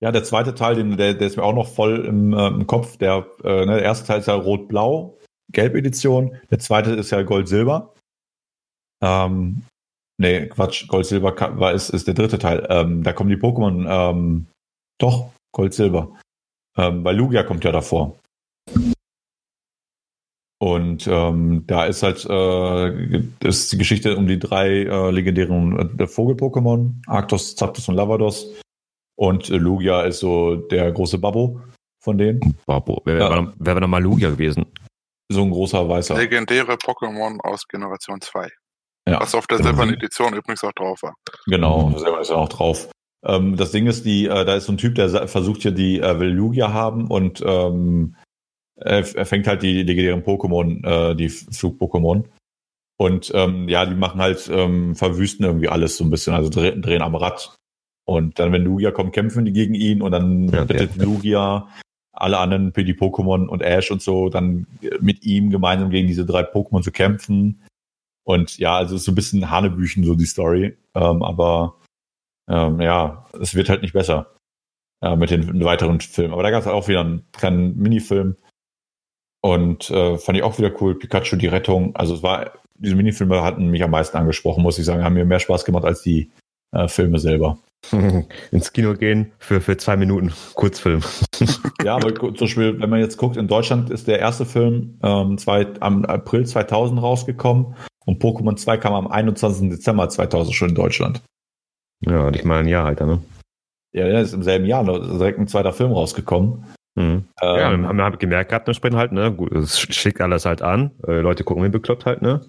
Ja, 0.00 0.10
der 0.10 0.24
zweite 0.24 0.54
Teil, 0.54 0.74
den, 0.74 0.96
der, 0.96 1.14
der 1.14 1.26
ist 1.26 1.36
mir 1.36 1.44
auch 1.44 1.54
noch 1.54 1.68
voll 1.68 2.04
im, 2.06 2.32
äh, 2.32 2.48
im 2.48 2.66
Kopf. 2.66 2.96
Der, 2.96 3.26
äh, 3.42 3.66
ne, 3.66 3.74
der 3.74 3.82
erste 3.82 4.06
Teil 4.06 4.20
ist 4.20 4.28
ja 4.28 4.34
Rot-Blau, 4.34 5.18
Gelb-Edition. 5.52 6.36
Der 6.50 6.58
zweite 6.58 6.92
ist 6.92 7.10
ja 7.10 7.22
Gold-Silber. 7.22 7.94
Ähm, 9.02 9.62
nee, 10.18 10.46
Quatsch, 10.46 10.88
Gold-Silber 10.88 11.72
ist, 11.72 11.90
ist 11.90 12.06
der 12.06 12.14
dritte 12.14 12.38
Teil. 12.38 12.66
Ähm, 12.70 13.02
da 13.02 13.12
kommen 13.12 13.30
die 13.30 13.36
Pokémon, 13.36 13.86
ähm, 13.88 14.46
doch, 14.98 15.30
Gold-Silber. 15.52 16.18
Ähm, 16.76 17.04
weil 17.04 17.16
Lugia 17.16 17.42
kommt 17.42 17.64
ja 17.64 17.72
davor. 17.72 18.18
Und 20.58 21.06
ähm, 21.06 21.64
da 21.66 21.84
ist 21.84 22.02
halt 22.02 22.24
äh, 22.24 23.22
ist 23.46 23.72
die 23.72 23.78
Geschichte 23.78 24.16
um 24.16 24.26
die 24.26 24.38
drei 24.38 24.84
äh, 24.84 25.10
legendären 25.10 25.98
äh, 25.98 26.06
Vogel-Pokémon, 26.06 27.02
Arctos, 27.06 27.54
Zapdos 27.54 27.88
und 27.88 27.96
Lavados. 27.96 28.46
Und 29.16 29.50
äh, 29.50 29.56
Lugia 29.56 30.02
ist 30.02 30.20
so 30.20 30.56
der 30.56 30.90
große 30.90 31.18
Babbo 31.18 31.60
von 32.00 32.18
denen. 32.18 32.56
Babbo. 32.66 33.02
Wer, 33.04 33.18
ja. 33.18 33.30
war, 33.30 33.52
wer 33.58 33.74
war 33.74 33.80
nochmal 33.80 34.02
Lugia 34.02 34.30
gewesen? 34.30 34.64
So 35.30 35.42
ein 35.42 35.50
großer 35.50 35.88
weißer. 35.88 36.16
Legendäre 36.16 36.74
Pokémon 36.74 37.40
aus 37.40 37.66
Generation 37.68 38.20
2. 38.20 38.48
Ja. 39.06 39.20
Was 39.20 39.34
auf 39.34 39.46
der 39.46 39.58
genau. 39.58 39.70
silbernen 39.70 39.94
Edition 39.96 40.34
übrigens 40.34 40.64
auch 40.64 40.72
drauf 40.72 41.02
war. 41.02 41.14
Genau, 41.46 41.92
selber 41.98 42.20
ist 42.20 42.30
ja 42.30 42.36
auch 42.36 42.48
drauf. 42.48 42.88
Ähm, 43.24 43.56
das 43.56 43.70
Ding 43.70 43.86
ist, 43.86 44.04
die, 44.04 44.26
äh, 44.26 44.44
da 44.44 44.54
ist 44.54 44.66
so 44.66 44.72
ein 44.72 44.78
Typ, 44.78 44.94
der 44.94 45.28
versucht 45.28 45.62
hier 45.62 45.72
die 45.72 46.00
äh, 46.00 46.20
will 46.20 46.30
Lugia 46.30 46.72
haben 46.72 47.06
und 47.08 47.42
ähm, 47.44 48.16
er, 48.76 49.16
er 49.16 49.26
fängt 49.26 49.46
halt 49.46 49.62
die 49.62 49.82
legendären 49.82 50.22
Pokémon, 50.22 50.84
äh, 50.84 51.14
die 51.14 51.28
Flug-Pokémon. 51.28 52.24
Und 52.96 53.32
ähm, 53.34 53.68
ja, 53.68 53.86
die 53.86 53.94
machen 53.94 54.20
halt, 54.20 54.48
ähm, 54.52 54.94
verwüsten 54.94 55.44
irgendwie 55.44 55.68
alles 55.68 55.96
so 55.96 56.04
ein 56.04 56.10
bisschen, 56.10 56.34
also 56.34 56.50
drehen, 56.50 56.80
drehen 56.82 57.02
am 57.02 57.14
Rad. 57.14 57.56
Und 58.06 58.38
dann, 58.38 58.52
wenn 58.52 58.64
Lugia 58.64 58.90
kommt, 58.90 59.14
kämpfen 59.14 59.44
die 59.44 59.52
gegen 59.52 59.74
ihn 59.74 60.02
und 60.02 60.12
dann 60.12 60.48
ja, 60.48 60.64
bittet 60.64 60.96
ja. 60.96 61.04
Lugia 61.04 61.68
alle 62.12 62.38
anderen 62.38 62.72
die 62.72 62.94
Pokémon 62.94 63.46
und 63.46 63.62
Ash 63.62 63.90
und 63.90 64.00
so, 64.00 64.28
dann 64.28 64.66
mit 65.00 65.24
ihm 65.24 65.50
gemeinsam 65.50 65.90
gegen 65.90 66.06
diese 66.06 66.24
drei 66.24 66.42
Pokémon 66.42 66.82
zu 66.82 66.92
kämpfen. 66.92 67.62
Und 68.22 68.58
ja, 68.58 68.76
also 68.76 68.94
ist 68.94 69.04
so 69.04 69.12
ein 69.12 69.16
bisschen 69.16 69.50
Hanebüchen, 69.50 70.04
so 70.04 70.14
die 70.14 70.26
Story. 70.26 70.76
Ähm, 70.94 71.22
aber 71.22 71.80
ähm, 72.48 72.80
ja, 72.80 73.26
es 73.40 73.54
wird 73.54 73.68
halt 73.68 73.82
nicht 73.82 73.94
besser 73.94 74.34
äh, 75.02 75.16
mit 75.16 75.30
den 75.30 75.64
weiteren 75.64 76.00
Filmen. 76.00 76.32
Aber 76.32 76.42
da 76.42 76.50
gab 76.50 76.62
es 76.62 76.66
auch 76.66 76.88
wieder 76.88 77.00
einen 77.00 77.26
kleinen 77.32 77.76
Minifilm, 77.76 78.36
und 79.44 79.90
äh, 79.90 80.16
fand 80.16 80.38
ich 80.38 80.42
auch 80.42 80.56
wieder 80.56 80.72
cool. 80.80 80.98
Pikachu, 80.98 81.36
die 81.36 81.48
Rettung. 81.48 81.94
Also 81.96 82.14
es 82.14 82.22
war, 82.22 82.52
diese 82.76 82.94
Minifilme 82.94 83.42
hatten 83.42 83.66
mich 83.66 83.82
am 83.82 83.90
meisten 83.90 84.16
angesprochen, 84.16 84.62
muss 84.62 84.78
ich 84.78 84.86
sagen. 84.86 85.04
Haben 85.04 85.12
mir 85.12 85.26
mehr 85.26 85.38
Spaß 85.38 85.66
gemacht 85.66 85.84
als 85.84 86.00
die 86.00 86.30
äh, 86.72 86.88
Filme 86.88 87.18
selber. 87.18 87.58
Ins 88.50 88.72
Kino 88.72 88.94
gehen 88.94 89.32
für, 89.38 89.60
für 89.60 89.76
zwei 89.76 89.98
Minuten 89.98 90.32
Kurzfilm. 90.54 91.02
ja, 91.84 91.96
aber 91.96 92.14
zum 92.14 92.32
Beispiel, 92.32 92.80
wenn 92.80 92.88
man 92.88 93.00
jetzt 93.00 93.18
guckt, 93.18 93.36
in 93.36 93.46
Deutschland 93.46 93.90
ist 93.90 94.08
der 94.08 94.18
erste 94.18 94.46
Film 94.46 94.98
ähm, 95.02 95.36
zwei, 95.36 95.66
am 95.80 96.06
April 96.06 96.46
2000 96.46 97.02
rausgekommen 97.02 97.76
und 98.06 98.22
Pokémon 98.22 98.56
2 98.56 98.78
kam 98.78 98.94
am 98.94 99.08
21. 99.08 99.68
Dezember 99.68 100.08
2000 100.08 100.56
schon 100.56 100.70
in 100.70 100.74
Deutschland. 100.74 101.20
Ja, 102.06 102.30
nicht 102.30 102.44
mal 102.44 102.60
ein 102.60 102.68
Jahr 102.68 102.84
halt, 102.84 103.00
ne? 103.00 103.22
Ja, 103.92 104.06
ja, 104.06 104.20
ist 104.20 104.34
im 104.34 104.42
selben 104.42 104.66
Jahr 104.66 104.84
direkt 104.84 105.38
ein 105.38 105.48
zweiter 105.48 105.72
Film 105.72 105.92
rausgekommen. 105.92 106.64
Mhm. 106.96 107.24
Ähm, 107.40 107.58
ja, 107.58 107.70
haben 107.70 107.96
wir 107.96 108.10
gemerkt 108.12 108.50
gehabt, 108.50 108.68
entsprechend 108.68 108.98
halt, 108.98 109.12
ne? 109.12 109.32
Gut, 109.32 109.52
es 109.52 109.78
schickt 109.78 110.20
alles 110.20 110.46
halt 110.46 110.62
an. 110.62 110.90
Äh, 111.06 111.20
Leute 111.20 111.44
gucken 111.44 111.64
wie 111.64 111.68
bekloppt 111.68 112.06
halt, 112.06 112.22
ne? 112.22 112.40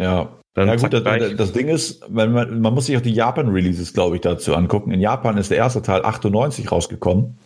Ja. 0.00 0.28
Dann 0.54 0.68
ja 0.68 0.76
gut, 0.76 0.92
das, 0.92 1.36
das, 1.36 1.52
Ding 1.52 1.68
ist, 1.68 2.04
wenn 2.08 2.32
man, 2.32 2.60
man 2.60 2.74
muss 2.74 2.84
sich 2.84 2.96
auch 2.96 3.02
die 3.02 3.14
Japan-Releases, 3.14 3.94
glaube 3.94 4.16
ich, 4.16 4.20
dazu 4.20 4.54
angucken. 4.54 4.90
In 4.90 5.00
Japan 5.00 5.38
ist 5.38 5.50
der 5.50 5.56
erste 5.56 5.80
Teil 5.80 6.04
98 6.04 6.70
rausgekommen 6.70 7.38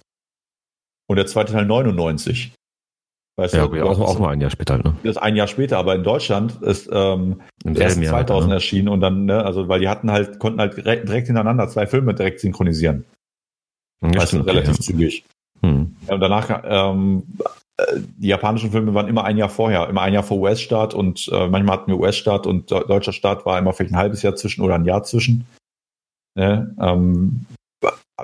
und 1.09 1.17
der 1.17 1.27
zweite 1.27 1.53
Teil 1.53 1.67
99. 1.67 2.53
Weißt 3.39 3.53
ja, 3.53 3.67
du, 3.67 3.83
auch, 3.83 4.01
auch 4.01 4.19
mal 4.19 4.31
ein 4.31 4.41
Jahr 4.41 4.51
später, 4.51 4.75
halt, 4.75 4.85
ne? 4.85 4.95
Das 5.03 5.17
ist 5.17 5.23
ein 5.23 5.37
Jahr 5.37 5.47
später, 5.47 5.77
aber 5.77 5.95
in 5.95 6.03
Deutschland 6.03 6.63
ist 6.63 6.89
ähm, 6.91 7.43
erst 7.65 8.03
2000 8.03 8.49
ne? 8.49 8.55
erschienen 8.55 8.89
und 8.89 9.01
dann, 9.01 9.27
ne, 9.27 9.45
also 9.45 9.69
weil 9.69 9.81
die 9.81 9.91
hatten 9.91 10.11
halt, 10.11 10.39
konnten 10.39 10.59
halt 10.59 10.77
direkt 10.79 11.27
hintereinander 11.27 11.69
zwei 11.69 11.87
Filme 11.87 12.15
direkt 12.15 12.41
synchronisieren. 12.41 13.05
Ja, 14.03 14.15
weißt 14.15 14.33
du, 14.35 14.41
relativ 14.41 14.75
okay. 14.75 14.83
zügig. 14.83 15.25
Hm. 15.61 15.97
Ja, 16.09 16.15
und 16.15 16.21
danach, 16.21 16.63
ähm, 16.65 17.25
äh, 17.77 18.01
die 18.17 18.29
japanischen 18.29 18.71
Filme 18.71 18.95
waren 18.95 19.09
immer 19.09 19.25
ein 19.25 19.37
Jahr 19.37 19.51
vorher, 19.51 19.87
immer 19.89 20.01
ein 20.01 20.15
Jahr 20.15 20.23
vor 20.23 20.39
US-Start 20.39 20.95
und 20.95 21.29
äh, 21.31 21.47
manchmal 21.47 21.77
hatten 21.77 21.91
wir 21.91 22.01
US-Start 22.01 22.47
und 22.47 22.71
deutscher 22.71 23.13
Start 23.13 23.45
war 23.45 23.59
immer 23.59 23.75
vielleicht 23.75 23.93
ein 23.93 23.99
halbes 23.99 24.23
Jahr 24.23 24.35
zwischen 24.37 24.63
oder 24.63 24.77
ein 24.77 24.87
Jahr 24.87 25.03
zwischen. 25.03 25.47
Ne? 26.37 26.75
Ähm, 26.81 27.45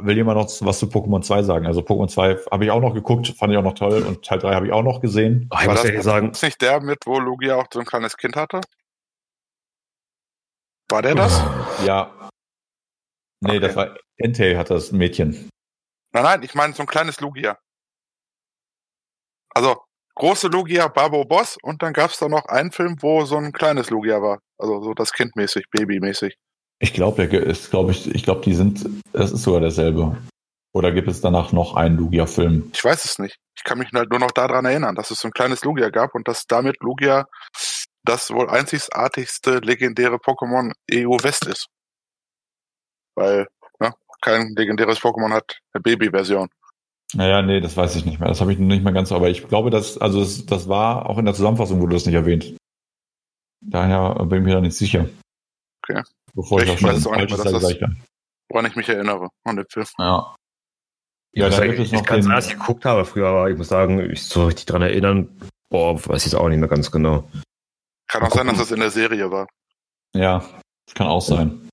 will 0.00 0.16
jemand 0.16 0.38
noch 0.38 0.48
was 0.66 0.78
zu 0.78 0.86
Pokémon 0.86 1.22
2 1.22 1.42
sagen? 1.42 1.66
Also 1.66 1.80
Pokémon 1.80 2.08
2 2.08 2.38
habe 2.50 2.64
ich 2.64 2.70
auch 2.70 2.80
noch 2.80 2.94
geguckt, 2.94 3.28
fand 3.38 3.52
ich 3.52 3.58
auch 3.58 3.62
noch 3.62 3.74
toll 3.74 4.02
und 4.02 4.24
Teil 4.24 4.38
3 4.38 4.54
habe 4.54 4.66
ich 4.66 4.72
auch 4.72 4.82
noch 4.82 5.00
gesehen. 5.00 5.48
Oh, 5.50 5.56
ich 5.60 5.66
war 5.66 5.74
muss 5.74 5.82
das, 5.82 6.04
sagen, 6.04 6.30
ist 6.30 6.42
nicht 6.42 6.60
der 6.62 6.80
mit, 6.80 7.06
wo 7.06 7.18
Lugia 7.18 7.56
auch 7.56 7.66
so 7.72 7.80
ein 7.80 7.86
kleines 7.86 8.16
Kind 8.16 8.36
hatte? 8.36 8.60
War 10.90 11.02
der 11.02 11.14
das? 11.14 11.42
Ja. 11.86 12.28
Nee, 13.40 13.56
okay. 13.56 13.60
das 13.60 13.76
war 13.76 13.96
Entei 14.18 14.54
hat 14.54 14.70
das 14.70 14.92
Mädchen. 14.92 15.50
Nein, 16.12 16.22
nein, 16.22 16.42
ich 16.42 16.54
meine 16.54 16.74
so 16.74 16.82
ein 16.82 16.86
kleines 16.86 17.20
Lugia. 17.20 17.58
Also 19.50 19.82
große 20.14 20.48
Lugia, 20.48 20.88
Babo 20.88 21.24
Boss 21.24 21.58
und 21.62 21.82
dann 21.82 21.92
gab 21.92 22.10
es 22.10 22.18
da 22.18 22.28
noch 22.28 22.46
einen 22.46 22.70
Film, 22.70 22.96
wo 23.00 23.24
so 23.24 23.36
ein 23.36 23.52
kleines 23.52 23.90
Lugia 23.90 24.22
war. 24.22 24.40
Also 24.58 24.82
so 24.82 24.94
das 24.94 25.12
Kindmäßig, 25.12 25.64
Babymäßig. 25.70 26.36
Ich 26.82 26.92
glaube, 26.92 27.26
der 27.26 27.42
ist, 27.42 27.70
glaube 27.70 27.92
ich, 27.92 28.12
ich 28.12 28.24
glaube, 28.24 28.42
die 28.42 28.54
sind, 28.54 28.84
es 29.12 29.30
ist 29.30 29.42
sogar 29.42 29.60
derselbe. 29.60 30.16
Oder 30.74 30.90
gibt 30.90 31.06
es 31.06 31.20
danach 31.20 31.52
noch 31.52 31.76
einen 31.76 31.96
Lugia-Film? 31.96 32.70
Ich 32.74 32.84
weiß 32.84 33.04
es 33.04 33.18
nicht. 33.18 33.38
Ich 33.56 33.62
kann 33.62 33.78
mich 33.78 33.92
halt 33.92 34.10
nur 34.10 34.18
noch 34.18 34.32
daran 34.32 34.64
erinnern, 34.64 34.96
dass 34.96 35.10
es 35.10 35.20
so 35.20 35.28
ein 35.28 35.32
kleines 35.32 35.62
Lugia 35.62 35.90
gab 35.90 36.14
und 36.14 36.26
dass 36.26 36.46
damit 36.46 36.80
Lugia 36.80 37.26
das 38.04 38.30
wohl 38.30 38.50
einzigartigste 38.50 39.58
legendäre 39.58 40.16
Pokémon 40.16 40.72
EU 40.92 41.22
West 41.22 41.46
ist. 41.46 41.68
Weil 43.14 43.46
kein 44.22 44.54
legendäres 44.54 45.00
Pokémon 45.00 45.32
hat 45.32 45.58
eine 45.72 45.82
Baby-Version. 45.82 46.48
Naja, 47.14 47.42
nee, 47.42 47.60
das 47.60 47.76
weiß 47.76 47.96
ich 47.96 48.06
nicht 48.06 48.20
mehr. 48.20 48.28
Das 48.28 48.40
habe 48.40 48.52
ich 48.52 48.58
nicht 48.58 48.82
mehr 48.82 48.92
ganz 48.92 49.10
so. 49.10 49.16
Aber 49.16 49.28
ich 49.28 49.46
glaube, 49.46 49.70
dass, 49.70 49.98
also 49.98 50.20
das, 50.20 50.46
das 50.46 50.68
war 50.68 51.10
auch 51.10 51.18
in 51.18 51.26
der 51.26 51.34
Zusammenfassung 51.34 51.80
wurde 51.80 51.94
das 51.94 52.06
nicht 52.06 52.14
erwähnt. 52.14 52.56
Daher 53.60 54.14
bin 54.24 54.38
ich 54.38 54.44
mir 54.44 54.54
da 54.54 54.60
nicht 54.60 54.76
sicher. 54.76 55.08
Okay. 55.82 56.02
Bevor 56.34 56.62
ich, 56.62 56.68
ich 56.68 56.78
auch 56.78 56.82
weiß 56.82 57.06
auch 57.06 57.16
nicht 57.16 57.28
mehr, 57.28 57.44
dass 57.44 57.62
das, 57.62 57.76
woran 58.48 58.66
ich 58.66 58.76
mich 58.76 58.88
erinnere 58.88 59.28
an 59.44 59.56
den 59.56 59.66
Film. 59.68 59.86
Ja. 59.98 60.34
Ja, 61.34 61.48
da 61.48 61.66
gibt 61.66 61.78
es 61.78 61.92
noch 61.92 62.02
ich 62.02 62.28
als 62.28 62.46
ich 62.46 62.58
geguckt 62.58 62.84
habe 62.84 63.06
früher, 63.06 63.28
aber 63.28 63.50
ich 63.50 63.56
muss 63.56 63.68
sagen, 63.68 63.98
ich 64.10 64.22
so 64.22 64.46
richtig 64.46 64.66
dran 64.66 64.82
erinnern, 64.82 65.28
boah, 65.70 65.94
weiß 65.94 66.26
ich 66.26 66.32
es 66.32 66.34
auch 66.34 66.48
nicht 66.48 66.58
mehr 66.58 66.68
ganz 66.68 66.90
genau. 66.90 67.28
Kann 68.06 68.22
auch 68.22 68.30
sein, 68.30 68.46
dass 68.46 68.58
das 68.58 68.70
in 68.70 68.80
der 68.80 68.90
Serie 68.90 69.30
war. 69.30 69.46
Ja, 70.14 70.44
das 70.86 70.94
kann 70.94 71.06
auch 71.06 71.22
sein. 71.22 71.70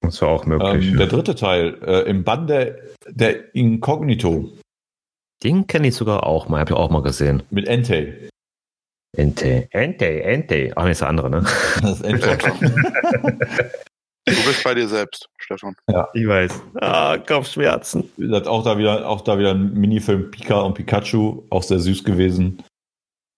Das 0.00 0.20
war 0.20 0.30
auch 0.30 0.46
möglich. 0.46 0.86
Ähm, 0.86 0.92
ja. 0.92 0.98
Der 0.98 1.06
dritte 1.06 1.36
Teil, 1.36 1.78
äh, 1.84 2.10
im 2.10 2.24
Bann 2.24 2.48
der, 2.48 2.76
der 3.06 3.54
Incognito. 3.54 4.50
Den 5.44 5.68
kenne 5.68 5.88
ich 5.88 5.94
sogar 5.94 6.26
auch 6.26 6.48
mal, 6.48 6.58
habe 6.58 6.72
ich 6.72 6.76
auch 6.76 6.90
mal 6.90 7.02
gesehen. 7.02 7.44
Mit 7.50 7.68
Entei. 7.68 8.28
Entei, 9.14 9.68
Entei, 9.70 10.20
Entei. 10.20 10.72
Ach, 10.74 10.84
nee, 10.84 10.92
ist 10.92 11.02
der 11.02 11.08
andere, 11.08 11.28
ne? 11.28 11.44
Das 11.82 12.00
ist 12.00 12.02
Entei. 12.02 12.38
Du 14.24 14.34
bist 14.46 14.62
bei 14.62 14.74
dir 14.74 14.86
selbst, 14.86 15.28
Stefan. 15.36 15.74
Ja. 15.90 16.08
Ich 16.14 16.26
weiß. 16.26 16.62
Ah, 16.80 17.18
Kopfschmerzen. 17.18 18.08
Auch 18.46 18.62
da 18.62 18.78
wieder, 18.78 19.08
auch 19.08 19.22
da 19.22 19.36
wieder 19.36 19.50
ein 19.50 19.74
Minifilm 19.74 20.30
Pika 20.30 20.60
und 20.60 20.74
Pikachu, 20.74 21.42
auch 21.50 21.64
sehr 21.64 21.80
süß 21.80 22.04
gewesen. 22.04 22.62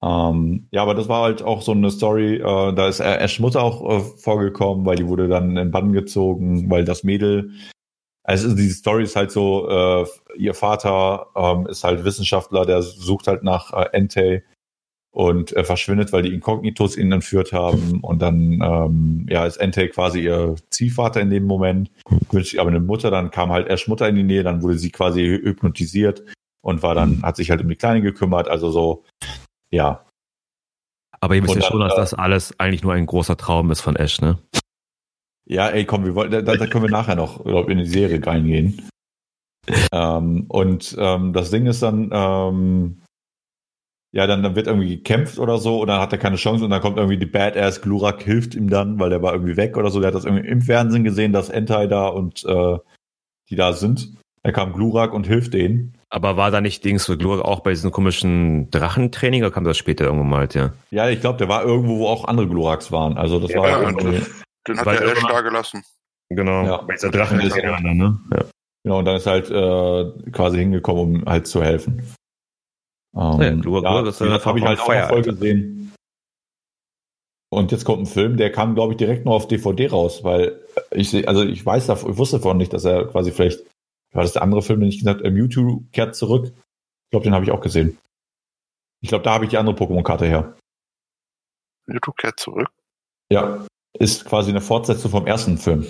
Ähm, 0.05 0.69
ja, 0.73 0.83
aber 0.83 0.95
das 0.95 1.09
war 1.09 1.23
halt 1.23 1.43
auch 1.43 1.63
so 1.63 1.73
eine 1.73 1.91
Story, 1.91 2.35
äh, 2.37 2.75
da 2.75 2.89
ist 2.89 3.01
Ash 3.01 3.41
Mutter 3.41 3.63
auch 3.63 3.91
äh, 3.91 4.01
vorgekommen, 4.19 4.85
weil 4.85 4.97
die 4.97 5.09
wurde 5.09 5.29
dann 5.29 5.57
in 5.57 5.71
Bann 5.71 5.95
gezogen, 5.95 6.71
weil 6.71 6.85
das 6.85 7.03
Mädel, 7.03 7.53
also 8.23 8.55
diese 8.55 8.75
Story 8.75 9.05
ist 9.05 9.17
halt 9.17 9.31
so, 9.31 9.67
äh, 9.71 10.07
ihr 10.37 10.53
Vater 10.53 11.29
ähm, 11.35 11.67
ist 11.67 11.85
halt 11.85 12.05
Wissenschaftler, 12.05 12.67
der 12.67 12.83
sucht 12.83 13.27
halt 13.27 13.43
nach 13.43 13.73
äh, 13.73 13.89
Entei 13.93 14.45
und 15.15 15.57
äh, 15.57 15.63
verschwindet, 15.63 16.13
weil 16.13 16.23
die 16.23 16.35
Inkognitos 16.35 16.97
ihn 16.97 17.13
entführt 17.13 17.53
haben 17.53 18.01
und 18.01 18.21
dann 18.21 18.61
ähm, 18.61 19.27
ja 19.31 19.47
ist 19.47 19.59
Entei 19.59 19.87
quasi 19.87 20.21
ihr 20.21 20.57
Ziehvater 20.71 21.21
in 21.21 21.31
dem 21.31 21.45
Moment, 21.45 21.91
wünscht 22.31 22.51
sich 22.51 22.61
aber 22.61 22.71
eine 22.71 22.81
Mutter, 22.81 23.13
dann 23.13 23.31
kam 23.31 23.53
halt 23.53 23.69
Ash 23.69 23.87
Mutter 23.87 24.09
in 24.09 24.17
die 24.17 24.25
Nähe, 24.25 24.43
dann 24.43 24.63
wurde 24.63 24.77
sie 24.77 24.91
quasi 24.91 25.25
hypnotisiert 25.25 26.25
und 26.63 26.83
war 26.83 26.97
dann, 26.97 27.23
hat 27.23 27.37
sich 27.37 27.51
halt 27.51 27.63
um 27.63 27.69
die 27.69 27.77
Kleine 27.77 28.03
gekümmert, 28.03 28.49
also 28.49 28.71
so 28.73 29.05
ja. 29.71 30.05
Aber 31.21 31.37
ihr 31.37 31.45
wisst 31.45 31.55
ja 31.55 31.63
schon, 31.63 31.81
dass 31.81 31.95
äh, 31.95 31.97
das 31.97 32.15
alles 32.15 32.59
eigentlich 32.59 32.83
nur 32.83 32.93
ein 32.93 33.07
großer 33.07 33.37
Traum 33.37 33.71
ist 33.71 33.83
von 33.83 33.95
Ash, 33.95 34.21
ne? 34.21 34.39
Ja, 35.47 35.69
ey, 35.69 35.85
komm, 35.85 36.05
wir 36.05 36.17
wollen, 36.17 36.33
da, 36.33 36.43
da 36.43 36.67
können 36.67 36.85
wir 36.85 36.91
nachher 36.91 37.15
noch 37.15 37.45
glaub, 37.45 37.69
in 37.69 37.79
die 37.79 37.87
Serie 37.87 38.25
reingehen. 38.27 38.89
ähm, 39.93 40.47
und 40.49 40.97
ähm, 40.99 41.33
das 41.33 41.51
Ding 41.53 41.67
ist 41.67 41.83
dann, 41.83 42.11
ähm, 42.13 43.04
ja, 44.15 44.29
dann, 44.29 44.45
dann 44.45 44.55
wird 44.55 44.69
irgendwie 44.69 44.97
gekämpft 44.97 45.41
oder 45.41 45.59
so 45.59 45.81
und 45.81 45.89
dann 45.89 46.01
hat 46.01 46.13
er 46.13 46.19
keine 46.19 46.37
Chance 46.37 46.65
und 46.65 46.71
dann 46.71 46.81
kommt 46.81 46.99
irgendwie 46.99 47.19
die 47.19 47.27
Badass 47.27 47.83
Glurak 47.83 48.23
hilft 48.23 48.55
ihm 48.55 48.71
dann, 48.71 49.01
weil 49.01 49.11
der 49.11 49.23
war 49.23 49.33
irgendwie 49.33 49.57
weg 49.57 49.77
oder 49.77 49.91
so. 49.91 49.99
Der 49.99 50.07
hat 50.07 50.15
das 50.15 50.25
irgendwie 50.25 50.47
im 50.47 50.63
Fernsehen 50.63 51.03
gesehen, 51.03 51.33
dass 51.33 51.51
Entai 51.51 51.89
da 51.89 52.07
und 52.07 52.45
äh, 52.45 52.79
die 53.51 53.57
da 53.57 53.73
sind. 53.73 54.15
Er 54.45 54.53
kam 54.53 54.73
Glurak 54.73 55.13
und 55.15 55.27
hilft 55.27 55.53
denen. 55.53 55.99
Aber 56.11 56.37
war 56.37 56.53
da 56.53 56.61
nicht 56.61 56.85
Dings 56.85 57.07
für 57.07 57.19
Glurak 57.19 57.45
auch 57.45 57.61
bei 57.61 57.71
diesem 57.71 57.91
komischen 57.91 58.71
Drachentraining 58.71 59.43
oder 59.43 59.51
kam 59.51 59.65
das 59.65 59.77
später 59.77 60.05
irgendwo 60.05 60.23
mal, 60.23 60.47
ja? 60.53 60.73
Ja, 60.93 61.09
ich 61.09 61.21
glaube, 61.21 61.39
der 61.39 61.49
war 61.49 61.65
irgendwo, 61.65 61.99
wo 61.99 62.07
auch 62.07 62.25
andere 62.27 62.47
Gluraks 62.47 62.93
waren. 62.93 63.19
Also 63.19 63.41
das 63.41 63.51
ja, 63.51 63.61
war 63.61 63.69
ja, 63.69 63.81
irgendwie. 63.81 64.23
Den 64.69 64.79
hat 64.79 64.87
er 64.87 65.13
Ash 65.13 65.25
da 65.29 65.41
gelassen. 65.41 65.83
Genau, 66.29 66.65
ja. 66.65 66.83
bei 66.83 66.95
dieser 66.95 67.11
Drachen 67.11 67.41
ist 67.41 67.57
ja, 67.57 67.81
ne? 67.81 68.21
Ja. 68.33 68.45
Genau, 68.85 68.99
und 69.01 69.07
dann 69.07 69.17
ist 69.17 69.27
halt 69.27 69.51
äh, 69.51 70.31
quasi 70.31 70.59
hingekommen, 70.59 71.23
um 71.23 71.25
halt 71.27 71.49
zu 71.49 71.65
helfen. 71.65 72.03
Ähm, 73.17 73.41
ja, 73.41 73.51
Glurak, 73.55 73.85
ja, 73.85 74.03
das, 74.03 74.19
das 74.19 74.47
habe 74.47 74.59
ich 74.59 74.65
halt 74.65 74.81
auch 74.81 75.09
voll 75.09 75.23
gesehen. 75.23 75.93
Und 77.51 77.71
jetzt 77.71 77.85
kommt 77.85 78.03
ein 78.03 78.07
Film, 78.07 78.37
der 78.37 78.51
kam, 78.51 78.75
glaube 78.75 78.95
ich, 78.95 78.97
direkt 78.97 79.25
nur 79.25 79.35
auf 79.35 79.47
DVD 79.47 79.87
raus, 79.89 80.25
weil 80.25 80.61
ich 80.91 81.29
also 81.29 81.45
ich 81.45 81.65
weiß 81.65 81.87
davon, 81.87 82.11
ich 82.11 82.19
wusste 82.19 82.39
davon 82.39 82.57
nicht, 82.57 82.73
dass 82.73 82.85
er 82.85 83.07
quasi 83.07 83.31
vielleicht 83.31 83.61
war 84.13 84.23
das 84.23 84.33
der 84.33 84.43
andere 84.43 84.63
Film, 84.63 84.81
den 84.81 84.89
ich 84.89 84.99
gesagt 84.99 85.21
habe, 85.21 85.31
Mewtwo 85.31 85.85
kehrt 85.93 86.15
zurück. 86.15 86.47
Ich 86.47 87.11
glaube, 87.11 87.25
den 87.25 87.35
habe 87.35 87.45
ich 87.45 87.51
auch 87.51 87.61
gesehen. 87.61 87.99
Ich 89.01 89.09
glaube, 89.09 89.25
da 89.25 89.35
habe 89.35 89.45
ich 89.45 89.51
die 89.51 89.59
andere 89.59 89.77
Pokémon-Karte 89.77 90.27
her. 90.27 90.57
Mewtwo 91.87 92.13
kehrt 92.13 92.41
zurück? 92.41 92.71
Ja, 93.31 93.67
ist 93.99 94.25
quasi 94.25 94.51
eine 94.51 94.61
Fortsetzung 94.61 95.11
vom 95.11 95.27
ersten 95.27 95.59
Film. 95.59 95.87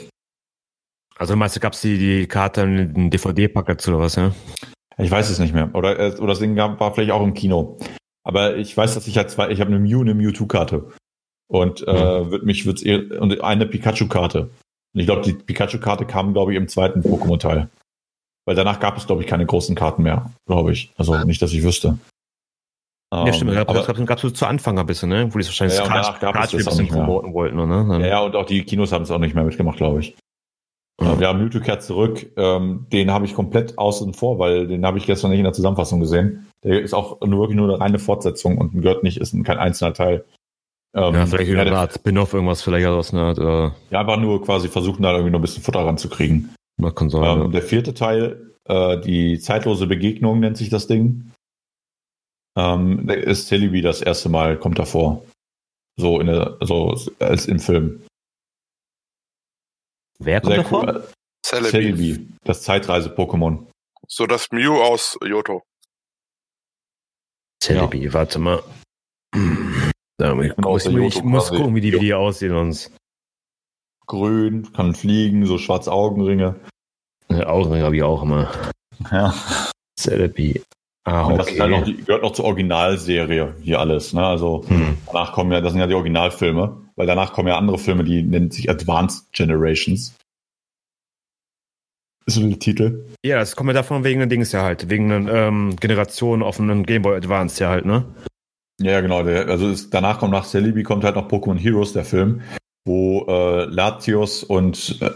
Also 1.17 1.37
meinst 1.37 1.55
du, 1.55 1.61
gab 1.61 1.75
es 1.75 1.83
die, 1.83 1.99
die 1.99 2.27
Karte 2.27 2.63
in 2.63 2.95
den 2.95 3.11
DVD-Pack 3.11 3.67
dazu 3.67 3.91
oder 3.93 4.01
was, 4.01 4.17
ja? 4.17 4.35
Ich 4.99 5.11
weiß 5.11 5.31
es 5.31 5.39
nicht 5.39 5.55
mehr. 5.55 5.71
Oder, 5.75 5.99
äh, 5.99 6.17
oder 6.17 6.29
das 6.29 6.39
Ding 6.39 6.57
war 6.57 6.95
vielleicht 6.95 7.11
auch 7.11 7.23
im 7.23 7.35
Kino. 7.35 7.79
Aber 8.23 8.57
ich 8.57 8.77
weiß, 8.77 8.95
dass 8.95 9.07
ich 9.07 9.17
halt 9.17 9.31
zwei, 9.31 9.51
ich 9.51 9.61
habe 9.61 9.71
eine 9.71 9.79
Mew 9.79 10.01
eine 10.01 10.15
Mewtwo-Karte. 10.15 10.91
Und 11.47 11.87
äh, 11.87 11.93
mhm. 11.93 12.31
wird 12.31 12.45
mich 12.45 12.65
wird's 12.67 12.83
eher, 12.83 13.21
und 13.21 13.41
eine 13.43 13.67
Pikachu-Karte. 13.67 14.51
Und 14.95 15.01
ich 15.01 15.07
glaube, 15.07 15.23
die 15.23 15.35
Pikachu-Karte 15.35 16.07
kam, 16.07 16.33
glaube 16.33 16.53
ich, 16.53 16.59
im 16.59 16.69
zweiten 16.69 17.03
Pokémon-Teil. 17.03 17.69
Weil 18.47 18.55
danach 18.55 18.81
gab 18.81 18.97
es, 18.97 19.07
glaube 19.07 19.23
ich, 19.23 19.29
keine 19.29 19.47
großen 19.47 19.75
Karten 19.75 20.03
mehr, 20.03 20.31
glaube 20.47 20.73
ich. 20.73 20.91
Also 20.97 21.17
nicht, 21.25 21.41
dass 21.43 21.53
ich 21.53 21.63
wüsste. 21.63 21.99
Ja, 23.13 23.33
stimmt. 23.33 23.53
Ähm, 23.53 23.59
aber, 23.59 23.75
das 23.75 24.07
gab 24.07 24.25
es 24.25 24.35
zu 24.35 24.47
Anfang 24.47 24.79
ein 24.79 24.87
bisschen, 24.87 25.09
ne? 25.09 25.33
Wo 25.33 25.39
die 25.39 25.43
es 25.43 25.49
wahrscheinlich 25.49 25.79
ja, 25.79 25.85
ja, 25.85 26.19
gab 26.19 26.45
es 26.45 26.53
ein 26.53 26.65
bisschen 26.65 26.89
promoten 26.89 27.33
wollten, 27.33 27.57
ne? 27.57 27.99
Ja, 28.01 28.07
ja, 28.07 28.21
und 28.21 28.35
auch 28.35 28.47
die 28.47 28.65
Kinos 28.65 28.93
haben 28.93 29.03
es 29.03 29.11
auch 29.11 29.19
nicht 29.19 29.35
mehr 29.35 29.45
mitgemacht, 29.45 29.77
glaube 29.77 30.01
ich. 30.01 30.17
Mhm. 31.01 31.21
Wir 31.21 31.29
haben 31.29 31.43
Mewtwo 31.43 31.61
kehrt 31.61 31.83
zurück. 31.83 32.27
Ähm, 32.37 32.87
den 32.93 33.11
habe 33.11 33.25
ich 33.25 33.35
komplett 33.35 33.79
außen 33.79 34.15
vor, 34.15 34.39
weil 34.39 34.67
den 34.67 34.85
habe 34.87 34.99
ich 34.99 35.07
gestern 35.07 35.31
nicht 35.31 35.39
in 35.39 35.45
der 35.45 35.53
Zusammenfassung 35.53 36.01
gesehen. 36.01 36.47
Der 36.63 36.81
ist 36.81 36.95
auch 36.95 37.21
nur 37.21 37.41
wirklich 37.41 37.57
nur 37.57 37.69
eine 37.69 37.81
reine 37.81 37.99
Fortsetzung 37.99 38.59
und 38.59 38.81
gehört 38.81 39.03
nicht, 39.03 39.19
ist 39.19 39.33
kein 39.45 39.59
einzelner 39.59 39.95
Teil. 39.95 40.25
Ähm, 40.95 41.15
ja, 41.15 41.27
vielleicht 41.27 41.51
eine 41.51 41.77
Art 41.77 41.93
Spin-off, 41.93 42.35
irgendwas 42.35 42.63
vielleicht 42.63 42.87
aus 42.87 43.13
einer 43.13 43.23
Art. 43.23 43.39
Äh 43.39 43.93
ja, 43.93 44.01
einfach 44.01 44.19
nur 44.19 44.43
quasi 44.43 44.69
versuchen, 44.69 45.03
da 45.03 45.13
irgendwie 45.13 45.33
noch 45.33 45.41
ein 45.41 45.43
bisschen 45.43 45.63
Futter 45.63 45.81
ranzukriegen. 45.85 46.55
Man 46.77 46.95
kann 46.95 47.11
sagen, 47.11 47.41
ähm, 47.41 47.47
ja. 47.47 47.49
Der 47.49 47.63
vierte 47.63 47.95
Teil, 47.95 48.53
äh, 48.69 49.01
die 49.01 49.39
zeitlose 49.41 49.87
Begegnung 49.87 50.41
nennt 50.41 50.57
sich 50.57 50.71
das 50.71 50.87
Ding. 50.87 51.33
Ähm, 52.57 53.09
ist 53.09 53.49
Celebi 53.49 53.83
das 53.83 54.01
erste 54.01 54.29
Mal, 54.29 54.57
kommt 54.57 54.79
davor. 54.79 55.23
So 55.97 56.21
in 56.21 56.29
der, 56.29 56.57
so 56.61 56.97
als 57.19 57.47
im 57.47 57.59
Film. 57.59 58.03
Wer 60.19 60.41
kommt 60.41 60.55
Sehr 60.55 60.63
davor? 60.63 60.83
Cool. 60.83 61.09
Celebi. 61.45 61.71
Celebi, 61.71 62.29
das 62.45 62.63
Zeitreise-Pokémon. 62.63 63.67
So 64.09 64.27
das 64.27 64.51
Mew 64.51 64.83
aus 64.83 65.19
Yoto. 65.25 65.63
Celebi, 67.63 68.05
ja. 68.05 68.13
warte 68.13 68.39
mal. 68.39 68.63
Da, 70.17 70.41
ich, 70.41 70.57
muss, 70.57 70.87
ich 70.87 71.23
muss 71.23 71.49
gucken, 71.49 71.75
wie 71.75 71.81
die, 71.81 71.93
wie 71.93 71.99
die 71.99 72.15
aussehen 72.15 72.55
uns 72.55 72.93
grün, 74.07 74.73
kann 74.73 74.95
fliegen, 74.95 75.47
so 75.47 75.59
schwarze 75.59 75.93
Augenringe. 75.93 76.57
Ja, 77.29 77.47
Augenringe 77.47 77.85
habe 77.85 77.97
ich 77.97 78.03
auch 78.03 78.23
immer. 78.23 78.51
Ja. 79.11 79.35
Therapy. 79.97 80.63
Ah, 81.05 81.27
okay. 81.27 81.37
das 81.37 81.51
ist 81.51 81.61
halt 81.61 81.71
noch 81.71 81.85
gehört 81.85 82.23
noch 82.23 82.33
zur 82.33 82.45
Originalserie 82.47 83.55
hier 83.61 83.79
alles. 83.79 84.13
Ne? 84.13 84.25
Also 84.25 84.65
hm. 84.69 84.97
danach 85.07 85.33
kommen 85.33 85.53
ja, 85.53 85.61
das 85.61 85.73
sind 85.73 85.81
ja 85.81 85.87
die 85.87 85.95
Originalfilme, 85.95 86.84
weil 86.97 87.07
danach 87.07 87.33
kommen 87.33 87.49
ja 87.49 87.57
andere 87.57 87.79
Filme, 87.79 88.05
die 88.05 88.23
nennen 88.23 88.51
sich 88.51 88.71
Advanced 88.71 89.33
Generations. 89.33 90.15
Ist 92.27 92.35
so 92.37 92.49
der 92.49 92.59
Titel. 92.59 93.07
Ja, 93.25 93.39
das 93.39 93.55
kommt 93.55 93.69
ja 93.69 93.75
davon 93.75 94.05
wegen 94.05 94.21
den 94.21 94.29
Dings 94.29 94.53
ja 94.53 94.63
halt, 94.63 94.89
wegen 94.89 95.13
einer 95.13 95.33
ähm, 95.33 95.77
Generation 95.77 96.43
auf 96.43 96.59
einen 96.59 96.85
Game 96.85 97.03
Boy 97.03 97.17
Advance 97.17 97.63
ja 97.63 97.69
halt, 97.69 97.85
ne? 97.85 98.07
Ja, 98.81 99.01
genau. 99.01 99.23
Der, 99.23 99.49
also 99.49 99.69
ist, 99.69 99.93
danach 99.93 100.19
kommt 100.19 100.33
nach 100.33 100.47
Celebi 100.47 100.83
kommt 100.83 101.05
halt 101.05 101.17
noch 101.17 101.29
Pokémon 101.29 101.59
Heroes, 101.59 101.93
der 101.93 102.05
Film, 102.05 102.43
wo 102.87 103.25
äh, 103.29 103.65
Latios 103.65 104.43
und 104.43 105.01
äh, 105.01 105.11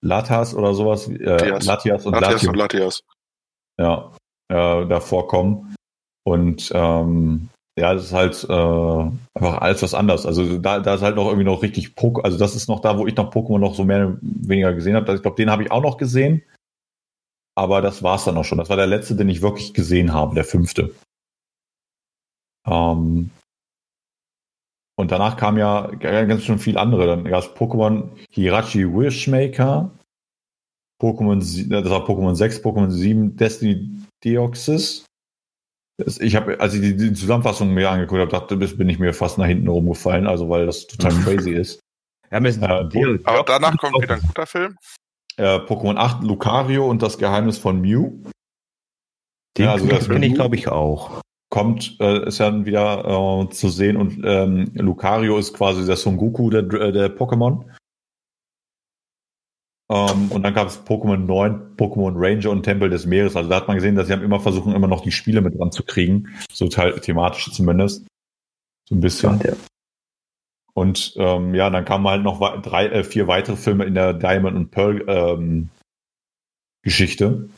Latas 0.00 0.54
oder 0.54 0.74
sowas, 0.74 1.08
äh, 1.08 1.58
Latias 1.60 2.06
und 2.06 2.12
Latias 2.12 2.42
Latios, 2.42 2.48
und 2.48 2.56
Latias. 2.56 3.00
Ja, 3.80 4.12
äh, 4.48 4.86
da 4.86 5.00
vorkommen. 5.00 5.74
Und 6.24 6.70
ähm, 6.74 7.48
ja, 7.78 7.94
das 7.94 8.06
ist 8.06 8.12
halt 8.12 8.44
äh, 8.48 8.52
einfach 9.34 9.60
alles 9.60 9.82
was 9.82 9.94
anders. 9.94 10.26
Also 10.26 10.58
da, 10.58 10.80
da 10.80 10.94
ist 10.94 11.02
halt 11.02 11.16
noch 11.16 11.26
irgendwie 11.26 11.44
noch 11.44 11.62
richtig 11.62 11.90
Pokémon, 11.90 12.22
also 12.22 12.36
das 12.36 12.56
ist 12.56 12.68
noch 12.68 12.80
da, 12.80 12.98
wo 12.98 13.06
ich 13.06 13.16
noch 13.16 13.32
Pokémon 13.32 13.58
noch 13.58 13.74
so 13.74 13.84
mehr 13.84 14.08
oder 14.08 14.18
weniger 14.20 14.74
gesehen 14.74 14.96
habe. 14.96 15.14
Ich 15.14 15.22
glaube, 15.22 15.36
den 15.36 15.50
habe 15.50 15.62
ich 15.62 15.70
auch 15.70 15.82
noch 15.82 15.96
gesehen. 15.96 16.42
Aber 17.54 17.80
das 17.80 18.02
war's 18.02 18.24
dann 18.24 18.36
auch 18.36 18.44
schon. 18.44 18.58
Das 18.58 18.68
war 18.68 18.76
der 18.76 18.86
letzte, 18.86 19.16
den 19.16 19.28
ich 19.28 19.42
wirklich 19.42 19.74
gesehen 19.74 20.12
habe, 20.12 20.34
der 20.34 20.44
fünfte. 20.44 20.94
Ähm, 22.66 23.30
und 24.96 25.10
danach 25.12 25.36
kam 25.36 25.58
ja 25.58 25.86
ganz 25.86 26.42
schön 26.42 26.58
viel 26.58 26.78
andere. 26.78 27.06
Dann 27.06 27.24
gab 27.24 27.42
es 27.42 27.50
Pokémon 27.50 28.08
Hirachi 28.30 28.84
Wishmaker, 28.92 29.90
Pokémon, 31.00 31.38
das 31.38 31.90
war 31.90 32.04
Pokémon 32.04 32.34
6, 32.34 32.60
Pokémon 32.64 32.90
7, 32.90 33.36
Destiny 33.36 33.88
Deoxys. 34.24 35.07
Ich 36.20 36.36
habe, 36.36 36.60
als 36.60 36.74
ich 36.74 36.80
die, 36.80 36.96
die, 36.96 37.12
Zusammenfassung 37.12 37.74
mir 37.74 37.90
angeguckt 37.90 38.20
habe, 38.20 38.30
dachte, 38.30 38.56
bis 38.56 38.76
bin 38.76 38.88
ich 38.88 38.98
mir 38.98 39.12
fast 39.12 39.36
nach 39.38 39.46
hinten 39.46 39.68
rumgefallen, 39.68 40.26
also 40.26 40.48
weil 40.48 40.66
das 40.66 40.86
total 40.86 41.12
crazy 41.24 41.52
ist. 41.52 41.80
Ja, 42.30 42.38
äh, 42.38 43.18
aber 43.24 43.42
danach 43.44 43.76
kommt 43.78 44.02
wieder 44.02 44.14
ein 44.14 44.20
guter 44.20 44.46
Film. 44.46 44.76
Äh, 45.36 45.56
Pokémon 45.58 45.96
8, 45.96 46.24
Lucario 46.24 46.88
und 46.88 47.02
das 47.02 47.18
Geheimnis 47.18 47.58
von 47.58 47.80
Mew. 47.80 48.22
Den 49.56 49.64
ja, 49.64 49.72
also 49.72 49.86
kenne 49.86 50.26
ich, 50.26 50.34
glaube 50.34 50.56
ich, 50.56 50.68
auch 50.68 51.20
kommt, 51.50 51.96
äh, 52.00 52.26
ist 52.26 52.38
ja 52.38 52.64
wieder 52.64 53.04
äh, 53.04 53.48
zu 53.50 53.68
sehen 53.68 53.96
und 53.96 54.20
ähm, 54.24 54.70
Lucario 54.74 55.38
ist 55.38 55.54
quasi 55.54 55.86
der 55.86 55.96
Son 55.96 56.16
Goku 56.16 56.50
der, 56.50 56.62
der 56.62 57.16
Pokémon. 57.16 57.64
Ähm, 59.90 60.30
und 60.30 60.42
dann 60.42 60.54
gab 60.54 60.68
es 60.68 60.84
Pokémon 60.84 61.16
9, 61.16 61.76
Pokémon 61.76 62.12
Ranger 62.14 62.50
und 62.50 62.62
Tempel 62.62 62.90
des 62.90 63.06
Meeres. 63.06 63.36
Also 63.36 63.48
da 63.48 63.56
hat 63.56 63.68
man 63.68 63.76
gesehen, 63.76 63.94
dass 63.96 64.06
sie 64.06 64.12
haben 64.12 64.22
immer 64.22 64.40
versuchen, 64.40 64.74
immer 64.74 64.88
noch 64.88 65.00
die 65.00 65.12
Spiele 65.12 65.40
mit 65.40 65.58
dran 65.58 65.72
zu 65.72 65.82
kriegen. 65.82 66.28
So 66.52 66.68
thematisch 66.68 67.50
zumindest. 67.52 68.06
So 68.88 68.94
ein 68.94 69.00
bisschen. 69.00 69.40
Ja, 69.40 69.54
Und 70.74 71.14
ähm, 71.16 71.54
ja, 71.54 71.70
dann 71.70 71.84
kamen 71.84 72.06
halt 72.06 72.22
noch 72.22 72.40
drei, 72.62 72.86
äh, 72.86 73.04
vier 73.04 73.26
weitere 73.28 73.56
Filme 73.56 73.84
in 73.84 73.94
der 73.94 74.12
Diamond 74.12 74.56
and 74.56 74.70
Pearl 74.70 75.04
ähm, 75.08 75.70
Geschichte. 76.82 77.48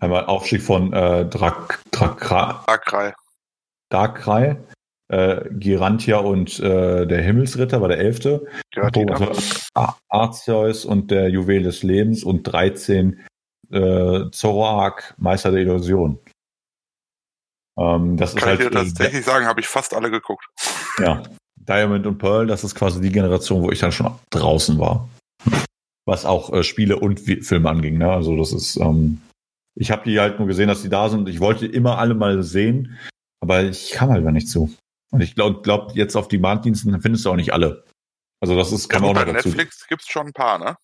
Einmal 0.00 0.26
Aufstieg 0.26 0.62
von 0.62 0.92
äh, 0.92 1.24
Drak, 1.26 1.82
Drakra, 1.90 2.64
Darkrai. 2.66 3.14
Darkrai, 3.90 4.56
äh, 5.14 5.48
Girantia 5.52 6.18
und 6.18 6.58
äh, 6.58 7.06
der 7.06 7.22
Himmelsritter 7.22 7.80
war 7.80 7.88
der 7.88 7.98
elfte. 7.98 8.46
Arceus 10.08 10.84
und 10.84 11.10
der 11.10 11.28
Juwel 11.28 11.62
des 11.62 11.82
Lebens 11.84 12.24
und 12.24 12.42
13 12.42 13.20
äh, 13.70 14.30
Zoroark, 14.32 15.14
Meister 15.16 15.52
der 15.52 15.60
Illusion. 15.60 16.18
Ähm, 17.78 18.16
das 18.16 18.34
Kann 18.34 18.54
ist 18.54 18.60
ich 18.60 18.60
halt, 18.60 18.60
dir 18.60 18.66
äh, 18.66 18.84
tatsächlich 18.84 19.24
sagen, 19.24 19.46
habe 19.46 19.60
ich 19.60 19.68
fast 19.68 19.94
alle 19.94 20.10
geguckt. 20.10 20.46
Ja, 20.98 21.22
Diamond 21.56 22.06
und 22.06 22.18
Pearl, 22.18 22.46
das 22.46 22.64
ist 22.64 22.74
quasi 22.74 23.00
die 23.00 23.12
Generation, 23.12 23.62
wo 23.62 23.70
ich 23.70 23.78
dann 23.78 23.92
schon 23.92 24.12
draußen 24.30 24.78
war. 24.80 25.08
Was 26.06 26.24
auch 26.24 26.52
äh, 26.52 26.64
Spiele 26.64 26.98
und 26.98 27.20
Filme 27.20 27.70
anging. 27.70 27.98
Ne? 27.98 28.10
Also 28.10 28.36
das 28.36 28.52
ist, 28.52 28.76
ähm, 28.76 29.20
ich 29.76 29.90
habe 29.92 30.02
die 30.04 30.18
halt 30.18 30.38
nur 30.38 30.48
gesehen, 30.48 30.68
dass 30.68 30.82
die 30.82 30.88
da 30.88 31.08
sind. 31.08 31.28
Ich 31.28 31.40
wollte 31.40 31.66
immer 31.66 31.98
alle 31.98 32.14
mal 32.14 32.42
sehen, 32.42 32.98
aber 33.40 33.62
ich 33.62 33.92
kam 33.92 34.10
halt 34.10 34.24
gar 34.24 34.32
nicht 34.32 34.48
zu. 34.48 34.74
Und 35.14 35.20
ich 35.20 35.36
glaube, 35.36 35.62
glaub, 35.62 35.94
jetzt 35.94 36.16
auf 36.16 36.26
Demand-Diensten 36.26 37.00
findest 37.00 37.24
du 37.24 37.30
auch 37.30 37.36
nicht 37.36 37.52
alle. 37.52 37.84
Also 38.40 38.56
das 38.56 38.72
ist, 38.72 38.88
kann 38.88 39.04
ja, 39.04 39.10
auch 39.10 39.14
noch 39.14 39.24
bei 39.24 39.32
dazu. 39.32 39.48
Netflix 39.48 39.86
gibt's 39.86 40.10
schon 40.10 40.26
ein 40.26 40.32
paar, 40.32 40.58
ne? 40.58 40.76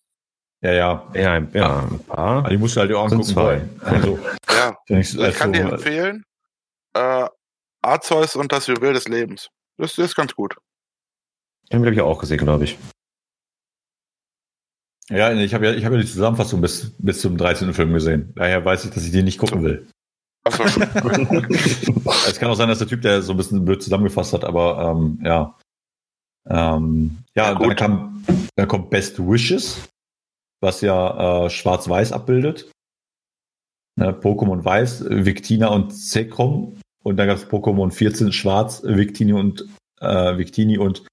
Ja, 0.63 0.73
ja. 0.73 1.11
Ja, 1.15 1.39
ja, 1.53 1.81
ein 1.81 1.99
paar. 2.05 2.39
Aber 2.39 2.49
die 2.49 2.57
musst 2.57 2.77
du 2.77 2.81
halt 2.81 2.93
auch 2.93 3.11
angucken 3.11 3.35
wollen. 3.35 3.81
Also, 3.83 4.21
ja. 4.49 4.77
Ich, 4.87 5.19
ich 5.19 5.35
kann 5.35 5.53
dir 5.53 5.63
empfehlen, 5.63 6.23
äh, 6.95 7.27
Arzeus 7.83 8.37
und 8.37 8.53
das 8.53 8.69
Juwel 8.69 8.93
des 8.93 9.09
Lebens. 9.09 9.49
Das, 9.79 9.97
das 9.97 10.11
ist 10.11 10.15
ganz 10.15 10.33
gut. 10.33 10.57
Den 11.73 11.81
habe 11.81 11.93
ich 11.93 12.01
auch 12.01 12.21
gesehen, 12.21 12.39
glaube 12.39 12.63
ich. 12.63 12.79
Ja, 15.09 15.33
ich 15.33 15.55
habe 15.55 15.67
ja, 15.67 15.73
ich 15.73 15.85
hab 15.85 15.93
ja 15.93 15.99
die 15.99 16.07
Zusammenfassung 16.07 16.61
bis, 16.61 16.95
bis 16.99 17.21
zum 17.21 17.37
13. 17.37 17.75
Film 17.75 17.93
gesehen. 17.93 18.33
Daher 18.37 18.65
weiß 18.65 18.85
ich, 18.85 18.93
dass 18.93 19.05
ich 19.05 19.11
die 19.11 19.25
nicht 19.25 19.39
gucken 19.39 19.65
will. 19.65 19.89
Achso. 20.45 20.65
es 22.29 22.39
kann 22.39 22.51
auch 22.51 22.55
sein, 22.55 22.69
dass 22.69 22.79
der 22.79 22.89
Typ, 22.89 23.03
der 23.03 23.23
so 23.23 23.33
ein 23.33 23.37
bisschen 23.37 23.65
blöd 23.65 23.83
zusammengefasst 23.83 24.33
hat, 24.33 24.45
aber 24.45 24.91
ähm, 24.91 25.21
ja. 25.25 25.59
Ähm, 26.49 27.19
ja, 27.35 27.53
ja 27.53 27.59
dann, 27.59 27.77
kam, 27.77 28.25
dann 28.57 28.69
kommt 28.69 28.91
Best 28.91 29.19
Wishes, 29.19 29.89
was 30.61 30.81
ja 30.81 31.47
äh, 31.47 31.51
Schwarz-Weiß 31.51 32.13
abbildet. 32.13 32.71
Ne, 33.97 34.13
Pokémon 34.13 34.65
Weiß, 34.65 35.05
Victina 35.09 35.69
und 35.69 35.91
Zekrom. 35.91 36.81
Und 37.03 37.17
dann 37.17 37.29
gab 37.29 37.37
es 37.37 37.47
Pokémon 37.47 37.91
14 37.91 38.33
Schwarz, 38.33 38.83
Victini 38.83 39.33
und 39.33 39.67
äh, 40.01 40.39
Victini 40.39 40.79
und 40.79 41.07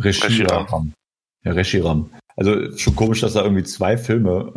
Reshiram. 0.00 0.92
Ja, 1.44 1.52
Reshiram. 1.52 2.10
Also 2.38 2.76
schon 2.76 2.94
komisch, 2.94 3.20
dass 3.20 3.32
da 3.32 3.42
irgendwie 3.42 3.64
zwei 3.64 3.98
Filme 3.98 4.52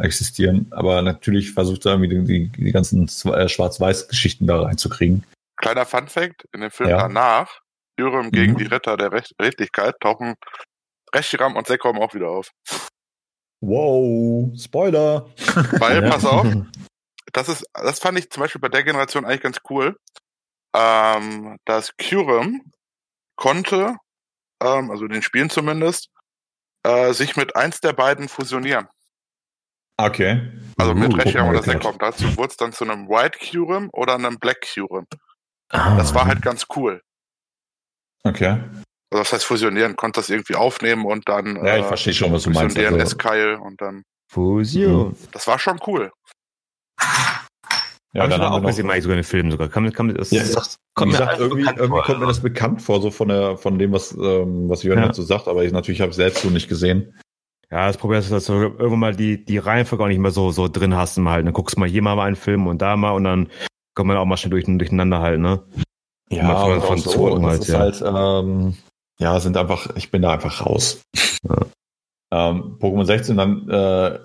äh, 0.00 0.04
existieren, 0.04 0.68
aber 0.70 1.02
natürlich 1.02 1.52
versucht 1.52 1.84
er 1.84 2.00
irgendwie 2.00 2.24
die, 2.24 2.48
die 2.48 2.70
ganzen 2.70 3.08
äh, 3.32 3.48
Schwarz-Weiß-Geschichten 3.48 4.46
da 4.46 4.62
reinzukriegen. 4.62 5.24
Kleiner 5.56 5.84
Fun-Fact: 5.84 6.46
In 6.52 6.60
dem 6.60 6.70
Film 6.70 6.90
ja. 6.90 6.98
danach, 6.98 7.60
Dürüm 7.98 8.30
gegen 8.30 8.52
mhm. 8.52 8.58
die 8.58 8.66
Ritter 8.66 8.96
der 8.96 9.10
Recht 9.10 9.34
Rechtlichkeit, 9.40 9.96
tauchen 10.00 10.34
Reshiram 11.12 11.56
und 11.56 11.66
Sekrom 11.66 11.98
auch 11.98 12.14
wieder 12.14 12.28
auf. 12.28 12.52
Wow, 13.60 14.52
Spoiler! 14.56 15.26
Weil, 15.78 16.08
pass 16.08 16.24
auf, 16.24 16.46
das 17.32 17.48
ist, 17.48 17.66
das 17.72 17.98
fand 17.98 18.16
ich 18.16 18.30
zum 18.30 18.42
Beispiel 18.42 18.60
bei 18.60 18.68
der 18.68 18.84
Generation 18.84 19.24
eigentlich 19.24 19.42
ganz 19.42 19.58
cool. 19.70 19.96
Ähm, 20.76 21.56
dass 21.64 21.96
Kyurem 21.96 22.62
konnte 23.36 23.96
ähm, 24.64 24.90
also 24.90 25.04
in 25.04 25.12
den 25.12 25.22
Spielen 25.22 25.50
zumindest, 25.50 26.10
äh, 26.84 27.12
sich 27.12 27.36
mit 27.36 27.56
eins 27.56 27.80
der 27.80 27.92
beiden 27.92 28.28
fusionieren. 28.28 28.88
Okay. 29.96 30.52
Also 30.76 30.92
uh, 30.92 30.94
mit 30.94 31.16
Rechiam 31.16 31.48
oder 31.48 31.62
Sekom. 31.62 31.98
Dazu 31.98 32.36
wurde 32.36 32.50
es 32.50 32.56
dann 32.56 32.72
zu 32.72 32.84
einem 32.84 33.08
White 33.08 33.38
Curum 33.38 33.90
oder 33.92 34.14
einem 34.14 34.38
Black 34.38 34.60
Curum. 34.60 35.06
Ah. 35.70 35.96
Das 35.96 36.14
war 36.14 36.26
halt 36.26 36.42
ganz 36.42 36.66
cool. 36.76 37.00
Okay. 38.24 38.60
Also 39.10 39.22
das 39.22 39.32
heißt 39.32 39.44
fusionieren, 39.44 39.96
konnte 39.96 40.18
das 40.18 40.30
irgendwie 40.30 40.56
aufnehmen 40.56 41.04
und 41.04 41.28
dann 41.28 41.56
Ja, 41.64 41.76
ich 41.76 41.84
äh, 41.84 41.88
verstehe 41.88 42.14
schon, 42.14 42.32
was 42.32 42.42
du 42.42 42.50
meinst. 42.50 42.76
Fusionieren 42.76 42.94
also, 43.00 43.06
Eskeil 43.12 43.54
und 43.56 43.80
dann 43.80 44.02
Fusion. 44.28 45.16
Das 45.32 45.46
war 45.46 45.58
schon 45.58 45.78
cool. 45.86 46.10
Ja, 48.14 48.28
dann 48.28 48.40
haben 48.40 48.52
wir 48.52 48.62
auch 48.62 48.66
gesehen, 48.68 48.86
mal 48.86 49.00
sogar 49.02 49.16
einen 49.16 49.24
Film 49.24 49.50
sogar. 49.50 49.68
Kann, 49.68 49.92
kann, 49.92 50.14
das, 50.14 50.30
ja, 50.30 50.42
das 50.42 50.78
kommt 50.94 51.12
mir 51.12 51.18
gesagt, 51.18 51.40
irgendwie, 51.40 51.64
irgendwie 51.64 52.02
kommt 52.02 52.20
mir 52.20 52.26
das 52.26 52.40
bekannt 52.40 52.80
vor, 52.80 53.00
so 53.00 53.10
von 53.10 53.28
der, 53.28 53.56
von 53.56 53.78
dem, 53.78 53.92
was, 53.92 54.12
ähm, 54.12 54.68
was 54.68 54.84
Jörn 54.84 55.00
ja. 55.00 55.06
dazu 55.06 55.22
sagt, 55.22 55.48
aber 55.48 55.64
ich 55.64 55.72
natürlich 55.72 56.00
habe 56.00 56.10
es 56.10 56.16
selbst 56.16 56.42
so 56.42 56.48
nicht 56.48 56.68
gesehen. 56.68 57.18
Ja, 57.72 57.88
das 57.88 57.96
Problem 57.96 58.20
ist, 58.20 58.30
dass 58.30 58.44
du 58.44 58.52
irgendwann 58.52 59.00
mal 59.00 59.16
die, 59.16 59.44
die 59.44 59.58
Reihenfolge 59.58 60.04
auch 60.04 60.08
nicht 60.08 60.20
mehr 60.20 60.30
so, 60.30 60.52
so 60.52 60.68
drin 60.68 60.94
hast 60.94 61.18
mal 61.18 61.32
halt. 61.32 61.46
Dann 61.46 61.52
guckst 61.52 61.76
du 61.76 61.80
mal 61.80 61.88
hier 61.88 62.02
mal 62.02 62.20
einen 62.20 62.36
Film 62.36 62.68
und 62.68 62.80
da 62.80 62.96
mal 62.96 63.10
und 63.10 63.24
dann 63.24 63.48
kommt 63.94 64.06
man 64.06 64.16
auch 64.16 64.26
mal 64.26 64.36
schnell 64.36 64.50
durch, 64.50 64.64
durcheinander 64.64 65.18
halt, 65.18 65.40
ne? 65.40 65.64
Ja, 66.30 66.56
von, 66.56 66.80
von 66.80 66.98
so, 66.98 67.32
und 67.32 67.44
halt, 67.44 67.62
das 67.62 67.68
ja. 67.68 67.84
ist 67.84 68.00
halt, 68.00 68.14
ähm, 68.44 68.74
ja, 69.18 69.40
sind 69.40 69.56
einfach, 69.56 69.94
ich 69.96 70.12
bin 70.12 70.22
da 70.22 70.32
einfach 70.32 70.64
raus. 70.64 71.02
Ja. 71.48 71.56
ähm, 72.50 72.78
Pokémon 72.78 73.04
16 73.04 73.36
dann 73.36 73.68
äh, 73.68 74.18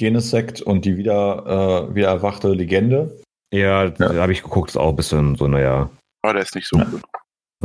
Genesect 0.00 0.62
und 0.62 0.86
die 0.86 0.96
wieder, 0.96 1.90
äh, 1.90 1.94
wieder 1.94 2.08
erwachte 2.08 2.48
Legende. 2.48 3.20
Ja, 3.52 3.84
ja. 3.84 3.90
da 3.90 4.14
habe 4.14 4.32
ich 4.32 4.42
geguckt, 4.42 4.70
ist 4.70 4.76
auch 4.78 4.88
ein 4.88 4.96
bisschen 4.96 5.36
so, 5.36 5.46
naja. 5.46 5.90
Aber 6.22 6.32
der 6.32 6.42
ist 6.42 6.54
nicht 6.54 6.68
so 6.68 6.78
ja. 6.78 6.84
gut. 6.84 7.02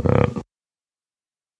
Ja. 0.04 0.26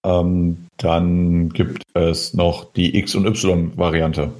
Ähm, 0.05 0.67
dann 0.77 1.49
gibt 1.49 1.83
es 1.95 2.35
noch 2.35 2.71
die 2.73 2.95
X- 2.97 3.15
und 3.15 3.25
Y-Variante. 3.25 4.31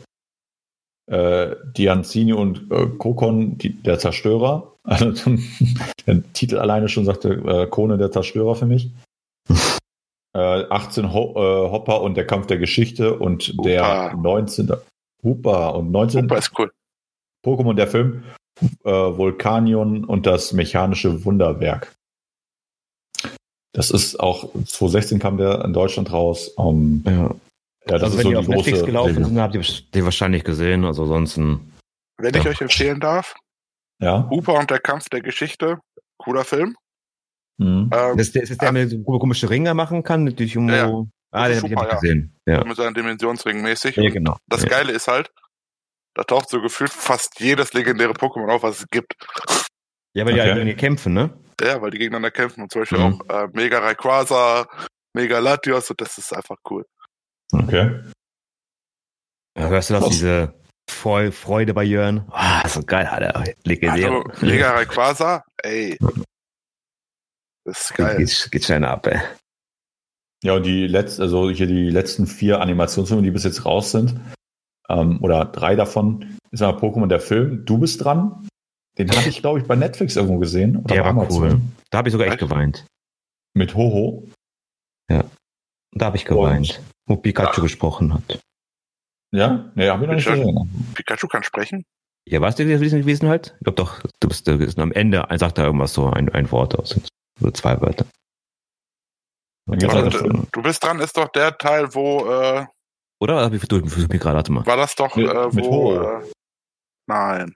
Äh, 1.10 1.56
Dianzini 1.76 2.34
und 2.34 2.72
äh, 2.72 2.86
Kokon, 2.98 3.58
die, 3.58 3.74
der 3.82 4.00
Zerstörer. 4.00 4.74
Also, 4.90 5.12
der 6.06 6.24
Titel 6.32 6.60
alleine 6.60 6.88
schon 6.88 7.04
sagte 7.04 7.34
äh, 7.34 7.68
Kone 7.68 7.98
der 7.98 8.10
Zerstörer 8.10 8.56
für 8.56 8.68
mich. 8.68 8.90
äh, 10.34 10.64
18 10.70 11.12
Ho 11.12 11.34
äh, 11.36 11.72
Hopper 11.72 12.02
und 12.02 12.16
der 12.16 12.26
Kampf 12.26 12.48
der 12.48 12.58
Geschichte 12.58 13.20
und 13.20 13.50
Hooper. 13.50 13.64
der 13.64 14.16
19. 14.16 14.72
Hooper 15.24 15.76
und 15.76 15.92
19. 15.92 16.24
Hooper 16.24 16.38
ist 16.38 16.52
cool. 16.58 16.72
Pokémon 17.46 17.74
der 17.74 17.88
Film 17.88 18.24
äh, 18.84 18.90
Vulkanion 18.90 20.04
und 20.04 20.26
das 20.26 20.54
mechanische 20.54 21.26
Wunderwerk. 21.26 21.96
Das 23.74 23.92
ist 23.92 24.20
auch 24.20 24.52
2016 24.54 25.20
kam 25.20 25.38
der 25.38 25.64
in 25.64 25.74
Deutschland 25.74 26.12
raus. 26.12 26.48
Um, 26.50 27.04
ja. 27.06 27.12
ja, 27.12 27.30
das 27.86 28.04
also 28.04 28.06
ist 28.06 28.18
wenn 28.18 28.24
so 28.24 28.30
die 28.30 28.36
auf 28.38 28.48
Netflix 28.48 28.84
gelaufen 28.84 29.24
sind, 29.24 29.40
habt 29.40 29.56
ihr 29.56 29.62
die 29.94 30.04
wahrscheinlich 30.04 30.44
gesehen. 30.44 30.84
Also 30.84 31.06
sonst 31.06 31.38
Wenn 31.38 32.34
ich 32.34 32.48
euch 32.48 32.62
empfehlen 32.62 33.00
darf, 33.00 33.36
ja. 34.00 34.28
Hooper 34.30 34.56
und 34.60 34.72
der 34.72 34.80
Kampf 34.80 35.10
der 35.10 35.22
Geschichte, 35.22 35.80
cooler 36.18 36.44
Film. 36.44 36.76
Mhm. 37.58 37.90
Ähm, 37.94 38.20
ist, 38.20 38.36
der, 38.36 38.44
ist 38.44 38.50
das 38.52 38.58
der, 38.58 38.72
der 38.72 38.90
so 38.90 39.00
komische 39.04 39.50
Ringe 39.50 39.74
machen 39.74 40.04
kann? 40.04 40.26
Durch 40.26 40.58
um, 40.58 40.70
ja, 40.70 41.06
Ah, 41.32 41.48
den 41.48 41.62
habe 41.62 41.74
ich 41.74 41.90
gesehen. 42.00 42.40
Ja. 42.46 42.64
Mit 42.64 42.78
seinen 42.78 42.94
Dimensionsringen 42.94 43.62
mäßig. 43.62 43.96
Ja, 43.96 44.10
genau. 44.10 44.38
Das 44.48 44.64
ja. 44.64 44.70
Geile 44.70 44.94
ist 44.94 45.08
halt, 45.08 45.32
da 46.14 46.24
taucht 46.24 46.50
so 46.50 46.62
gefühlt 46.62 46.92
fast 46.92 47.40
jedes 47.40 47.74
legendäre 47.74 48.14
Pokémon 48.14 48.52
auf, 48.52 48.64
was 48.64 48.80
es 48.80 48.88
gibt. 48.88 49.14
Ja, 50.14 50.26
weil 50.26 50.34
okay. 50.34 50.54
die 50.56 50.62
halt 50.62 50.78
kämpfen, 50.78 51.14
ne? 51.14 51.38
Ja, 51.62 51.82
weil 51.82 51.92
die 51.92 51.98
gegeneinander 51.98 52.32
kämpfen 52.32 52.64
und 52.64 52.72
zum 52.72 52.82
Beispiel 52.82 53.00
mhm. 53.00 53.22
auch 53.22 53.44
äh, 53.44 53.48
Mega 53.54 53.80
Rayquaza, 53.80 54.68
Mega 55.14 55.40
Latios 55.40 55.90
und 55.90 56.00
das 56.02 56.18
ist 56.18 56.34
einfach 56.34 56.58
cool. 56.70 56.86
Okay. 57.52 58.02
Ja, 59.58 59.68
hörst 59.68 59.90
du 59.90 59.96
das, 59.96 60.10
diese 60.10 60.54
Freude 60.90 61.74
bei 61.74 61.84
Jörn? 61.84 62.28
Ah, 62.32 62.62
oh, 62.64 62.68
so 62.68 62.82
geil, 62.84 63.06
Alter. 63.08 63.44
Legendär. 63.64 64.12
Also, 64.12 64.46
Mega 64.46 64.72
Rayquaza, 64.72 65.44
ey. 65.58 65.98
Das 67.66 67.86
ist 67.86 67.94
geil. 67.96 68.18
Geht, 68.18 68.50
geht 68.52 68.66
schnell 68.66 68.86
ab, 68.86 69.06
ey. 69.08 69.20
Ja, 70.44 70.56
und 70.56 70.66
die 70.66 70.88
letzten, 70.88 71.22
also 71.24 71.50
hier 71.50 71.68
die 71.68 71.90
letzten 71.90 72.28
vier 72.28 72.62
Animationsfilme, 72.62 73.24
die 73.24 73.32
bis 73.32 73.44
jetzt 73.44 73.66
raus 73.66 73.92
sind, 73.92 74.20
ähm, 74.90 75.20
oder 75.22 75.46
drei 75.46 75.76
davon, 75.76 76.38
ist 76.52 76.62
aber 76.62 76.80
Pokémon 76.80 77.08
der 77.08 77.20
Film. 77.20 77.66
Du 77.66 77.78
bist 77.78 78.04
dran. 78.04 78.48
Den 78.98 79.12
hatte 79.12 79.30
ich, 79.30 79.42
glaube 79.42 79.60
ich, 79.60 79.66
bei 79.66 79.76
Netflix 79.76 80.16
irgendwo 80.16 80.40
gesehen. 80.40 80.84
der 80.86 81.04
war 81.04 81.12
Amazon. 81.12 81.44
cool. 81.44 81.62
Da 81.92 82.00
habe 82.00 82.10
ich 82.10 82.14
sogar 82.14 82.28
echt 82.28 82.40
geweint. 82.40 82.86
Mit 83.54 83.76
Hoho. 83.76 84.28
Ja. 85.10 85.24
Da 85.94 86.08
habe 86.08 86.18
ich 86.18 86.26
geweint, 86.26 86.80
und, 86.80 87.16
wo 87.16 87.16
Pikachu 87.16 87.62
ja. 87.62 87.64
gesprochen 87.64 88.14
hat. 88.14 88.40
Ja? 89.32 89.72
Nee, 89.76 89.90
habe 89.90 90.04
ich 90.04 90.08
noch 90.08 90.16
nicht 90.16 90.28
gesehen. 90.28 90.86
Pikachu 90.96 91.28
kann 91.28 91.44
sprechen? 91.44 91.84
Ja, 92.28 92.42
warst 92.42 92.60
du 92.60 92.66
gewesen 92.66 93.30
halt? 93.30 93.56
Ich 93.60 93.64
glaube 93.64 93.78
doch, 93.78 94.02
du 94.20 94.28
bist 94.28 94.46
gewesen. 94.46 94.82
Am 94.82 94.92
Ende 94.92 95.26
sagt 95.38 95.58
er 95.58 95.66
irgendwas 95.66 95.94
so, 95.94 96.10
ein, 96.10 96.30
ein 96.30 96.52
Wort 96.52 96.78
aus. 96.78 97.00
So 97.40 97.52
zwei 97.52 97.80
Wörter. 97.80 98.06
Also, 99.68 100.10
du, 100.10 100.48
du 100.52 100.62
bist 100.62 100.84
dran, 100.84 101.00
ist 101.00 101.18
doch 101.18 101.28
der 101.30 101.58
Teil, 101.58 101.94
wo. 101.94 102.26
Äh, 102.26 102.66
Oder? 103.20 103.42
Hab 103.42 103.54
ich 103.54 103.62
versucht 103.62 104.12
mir 104.12 104.20
gerade, 104.20 104.38
warte 104.38 104.52
mal. 104.52 104.66
War 104.66 104.78
das 104.78 104.96
doch, 104.96 105.16
mit, 105.16 105.30
äh, 105.30 105.48
mit 105.52 105.66
wo. 105.66 105.94
Äh, 105.94 106.24
nein. 107.08 107.54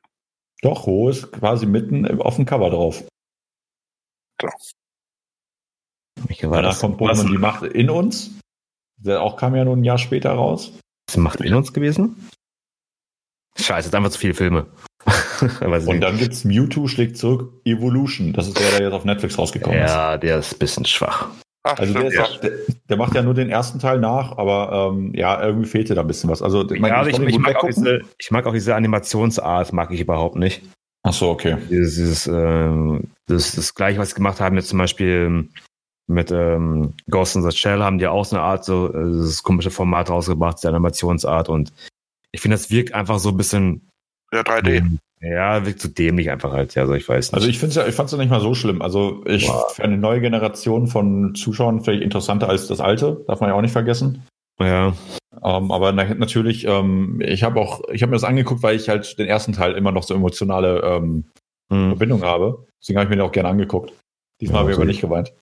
Doch, 0.62 0.86
Ho 0.86 1.10
ist 1.10 1.32
quasi 1.32 1.66
mitten 1.66 2.22
auf 2.22 2.36
dem 2.36 2.46
Cover 2.46 2.70
drauf. 2.70 3.04
So. 4.42 4.50
Danach 6.42 6.80
kommt 6.80 7.00
Pokémon 7.00 7.28
die 7.28 7.38
Macht 7.38 7.64
in 7.64 7.90
uns. 7.90 8.32
Der 8.98 9.22
auch 9.22 9.38
kam 9.38 9.56
ja 9.56 9.66
nur 9.66 9.76
ein 9.76 9.84
Jahr 9.84 9.98
später 9.98 10.32
raus. 10.32 10.74
Ist 11.10 11.18
Macht 11.18 11.42
in 11.42 11.54
uns 11.54 11.74
gewesen? 11.74 12.30
Scheiße, 13.58 13.88
jetzt 13.88 13.96
einfach 13.96 14.12
zu 14.12 14.20
viele 14.20 14.34
Filme. 14.34 14.68
Und 15.88 16.02
dann 16.02 16.18
gibt 16.18 16.34
es 16.34 16.44
Mewtwo 16.44 16.88
schlägt 16.88 17.18
zurück 17.18 17.62
Evolution. 17.66 18.34
Das 18.34 18.48
ist 18.48 18.60
der, 18.60 18.70
der 18.72 18.82
jetzt 18.84 18.94
auf 18.94 19.06
Netflix 19.06 19.38
rausgekommen 19.38 19.80
ja, 19.80 19.86
ist. 19.86 19.92
Ja, 19.92 20.18
der 20.18 20.38
ist 20.38 20.54
ein 20.54 20.60
bisschen 20.60 20.86
schwach. 20.86 21.30
Ach, 21.64 21.78
also 21.78 21.92
stimmt, 21.92 22.12
der, 22.12 22.14
ja. 22.14 22.24
auch, 22.24 22.40
der, 22.40 22.52
der, 22.90 22.98
macht 22.98 23.14
ja 23.14 23.22
nur 23.22 23.36
den 23.36 23.50
ersten 23.50 23.80
Teil 23.80 24.00
nach, 24.00 24.38
aber 24.38 24.92
ähm, 24.94 25.14
ja, 25.14 25.44
irgendwie 25.44 25.68
fehlte 25.68 25.94
da 25.94 26.02
ein 26.02 26.08
bisschen 26.08 26.30
was. 26.30 26.42
Also, 26.42 26.66
mein, 26.70 26.92
ja, 26.92 27.06
ich, 27.06 27.20
ich, 27.20 27.28
ich, 27.28 27.40
mag 27.40 27.60
diese, 27.68 28.02
ich, 28.18 28.32
mag 28.32 28.48
auch 28.48 28.54
diese, 28.54 28.74
Animationsart, 28.76 29.72
mag 29.72 29.92
ich 29.92 30.02
überhaupt 30.02 30.36
nicht. 30.36 30.64
Ach 31.04 31.14
so, 31.14 31.30
okay. 31.30 31.58
Dieses, 31.70 31.96
dieses 31.96 32.28
äh, 32.28 33.00
das, 33.28 33.56
das 33.56 33.76
gleiche, 33.76 34.00
was 34.00 34.10
sie 34.10 34.16
gemacht 34.16 34.40
haben, 34.40 34.56
jetzt 34.56 34.70
zum 34.70 34.80
Beispiel 34.80 35.48
mit 36.08 36.32
ähm, 36.32 36.94
Ghost 37.10 37.36
in 37.36 37.44
the 37.44 37.56
Shell 37.56 37.82
haben 37.82 38.00
die 38.00 38.08
auch 38.08 38.26
so 38.26 38.36
eine 38.36 38.44
Art, 38.44 38.66
so 38.66 38.92
äh, 38.92 39.18
das 39.18 39.44
komische 39.44 39.72
Format 39.72 40.10
rausgebracht, 40.10 40.64
die 40.64 40.68
Animationsart 40.68 41.48
und 41.50 41.72
ich 42.32 42.42
finde, 42.42 42.58
das 42.58 42.72
wirkt 42.72 42.94
einfach 42.94 43.20
so 43.20 43.30
ein 43.30 43.38
bisschen. 43.38 43.88
Ja, 44.32 44.42
3D. 44.42 44.98
Ja, 45.22 45.66
wirkt 45.66 45.80
zu 45.80 45.88
so 45.88 45.94
dämlich 45.94 46.32
einfach 46.32 46.52
halt, 46.52 46.74
ja, 46.74 46.82
also 46.82 46.96
ich 46.96 47.08
weiß 47.08 47.32
nicht. 47.32 47.36
Also 47.36 47.48
ich 47.48 47.60
finde 47.60 47.76
ja, 47.76 47.88
ich 47.88 47.94
fand 47.94 48.08
es 48.08 48.12
ja 48.12 48.18
nicht 48.18 48.32
mal 48.32 48.42
so 48.42 48.56
schlimm. 48.56 48.82
Also 48.82 49.24
ich 49.26 49.48
wow. 49.48 49.72
für 49.72 49.84
eine 49.84 49.98
neue 49.98 50.20
Generation 50.20 50.88
von 50.88 51.36
Zuschauern 51.36 51.82
vielleicht 51.82 52.02
interessanter 52.02 52.50
als 52.50 52.68
das 52.68 52.80
alte, 52.80 53.24
darf 53.28 53.40
man 53.40 53.50
ja 53.50 53.56
auch 53.56 53.62
nicht 53.62 53.72
vergessen. 53.72 54.26
Ja. 54.60 54.94
Ähm, 55.44 55.72
aber 55.72 55.92
na, 55.92 56.12
natürlich, 56.16 56.66
ähm, 56.66 57.22
ich 57.24 57.44
habe 57.44 57.60
auch, 57.60 57.82
ich 57.92 58.02
habe 58.02 58.10
mir 58.10 58.16
das 58.16 58.24
angeguckt, 58.24 58.64
weil 58.64 58.76
ich 58.76 58.90
halt 58.90 59.18
den 59.20 59.28
ersten 59.28 59.54
Teil 59.54 59.74
immer 59.74 59.92
noch 59.92 60.04
so 60.04 60.16
emotionale 60.16 60.82
ähm, 60.82 61.26
hm. 61.72 61.90
Verbindung 61.90 62.24
habe. 62.24 62.66
Deswegen 62.82 62.98
habe 62.98 63.06
ich 63.06 63.10
mir 63.12 63.18
den 63.18 63.28
auch 63.28 63.32
gerne 63.32 63.50
angeguckt. 63.50 63.94
Diesmal 64.42 64.58
ja, 64.58 64.62
habe 64.62 64.72
ich 64.72 64.78
aber 64.78 64.86
nicht 64.86 65.02
geweint. 65.02 65.34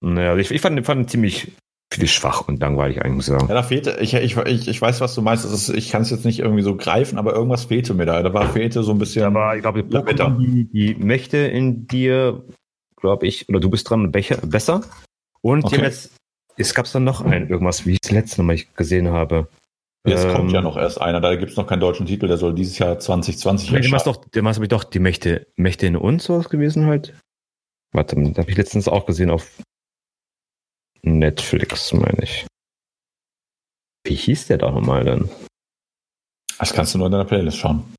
Naja, 0.00 0.36
ich, 0.36 0.50
ich 0.50 0.60
fand, 0.60 0.84
fand 0.86 1.10
ziemlich 1.10 1.52
viel 1.94 2.06
schwach 2.06 2.48
und 2.48 2.60
langweilig 2.60 3.00
eigentlich, 3.00 3.14
muss 3.14 3.28
ich 3.28 3.34
sagen. 3.34 3.48
Ja, 3.48 3.54
da 3.54 3.62
fehlte, 3.62 3.98
ich, 4.00 4.14
ich, 4.14 4.36
ich, 4.36 4.68
ich 4.68 4.80
weiß, 4.80 5.00
was 5.00 5.14
du 5.14 5.22
meinst. 5.22 5.44
Ist, 5.44 5.68
ich 5.68 5.90
kann 5.90 6.02
es 6.02 6.10
jetzt 6.10 6.24
nicht 6.24 6.40
irgendwie 6.40 6.62
so 6.62 6.76
greifen, 6.76 7.18
aber 7.18 7.34
irgendwas 7.34 7.64
fehlte 7.64 7.94
mir 7.94 8.06
da. 8.06 8.22
Da 8.22 8.32
war 8.34 8.48
fehlte 8.48 8.82
so 8.82 8.92
ein 8.92 8.98
bisschen. 8.98 9.24
Aber 9.24 9.56
ich 9.56 9.62
glaube, 9.62 9.84
die, 9.84 10.64
die 10.64 10.94
Mächte 10.94 11.38
in 11.38 11.86
dir, 11.86 12.42
glaube 12.96 13.26
ich, 13.26 13.48
oder 13.48 13.60
du 13.60 13.70
bist 13.70 13.88
dran 13.88 14.12
Becher, 14.12 14.38
besser. 14.38 14.82
Und 15.40 15.64
okay. 15.64 15.82
jetzt, 15.82 16.12
es 16.56 16.74
gab 16.74 16.90
dann 16.90 17.04
noch 17.04 17.20
ein, 17.20 17.48
irgendwas, 17.48 17.86
wie 17.86 17.92
ich 17.92 18.00
das 18.00 18.12
letzte 18.12 18.42
Mal 18.42 18.58
gesehen 18.76 19.08
habe. 19.08 19.48
Jetzt 20.06 20.24
ähm, 20.24 20.34
kommt 20.34 20.52
ja 20.52 20.60
noch 20.60 20.76
erst 20.76 21.00
einer, 21.00 21.20
da 21.20 21.34
gibt 21.34 21.52
es 21.52 21.56
noch 21.56 21.66
keinen 21.66 21.80
deutschen 21.80 22.06
Titel, 22.06 22.28
der 22.28 22.36
soll 22.36 22.54
dieses 22.54 22.78
Jahr 22.78 22.98
2020 22.98 23.72
erscheinen. 23.72 23.92
Ja, 23.92 24.04
doch, 24.04 24.16
der 24.16 24.44
ich 24.44 24.68
doch 24.68 24.84
die 24.84 24.98
Mächte, 24.98 25.46
Mächte 25.56 25.86
in 25.86 25.96
uns 25.96 26.24
sowas 26.24 26.50
gewesen 26.50 26.86
halt. 26.86 27.14
Warte, 27.92 28.16
da 28.16 28.42
habe 28.42 28.50
ich 28.50 28.56
letztens 28.56 28.88
auch 28.88 29.06
gesehen 29.06 29.30
auf 29.30 29.48
Netflix, 31.04 31.92
meine 31.92 32.22
ich. 32.22 32.46
Wie 34.06 34.14
hieß 34.14 34.48
der 34.48 34.58
da 34.58 34.70
nochmal 34.70 35.04
denn? 35.04 35.28
Das 36.58 36.72
kannst 36.72 36.94
du 36.94 36.98
nur 36.98 37.06
in 37.06 37.12
deiner 37.12 37.24
Playlist 37.24 37.58
schauen. 37.58 37.94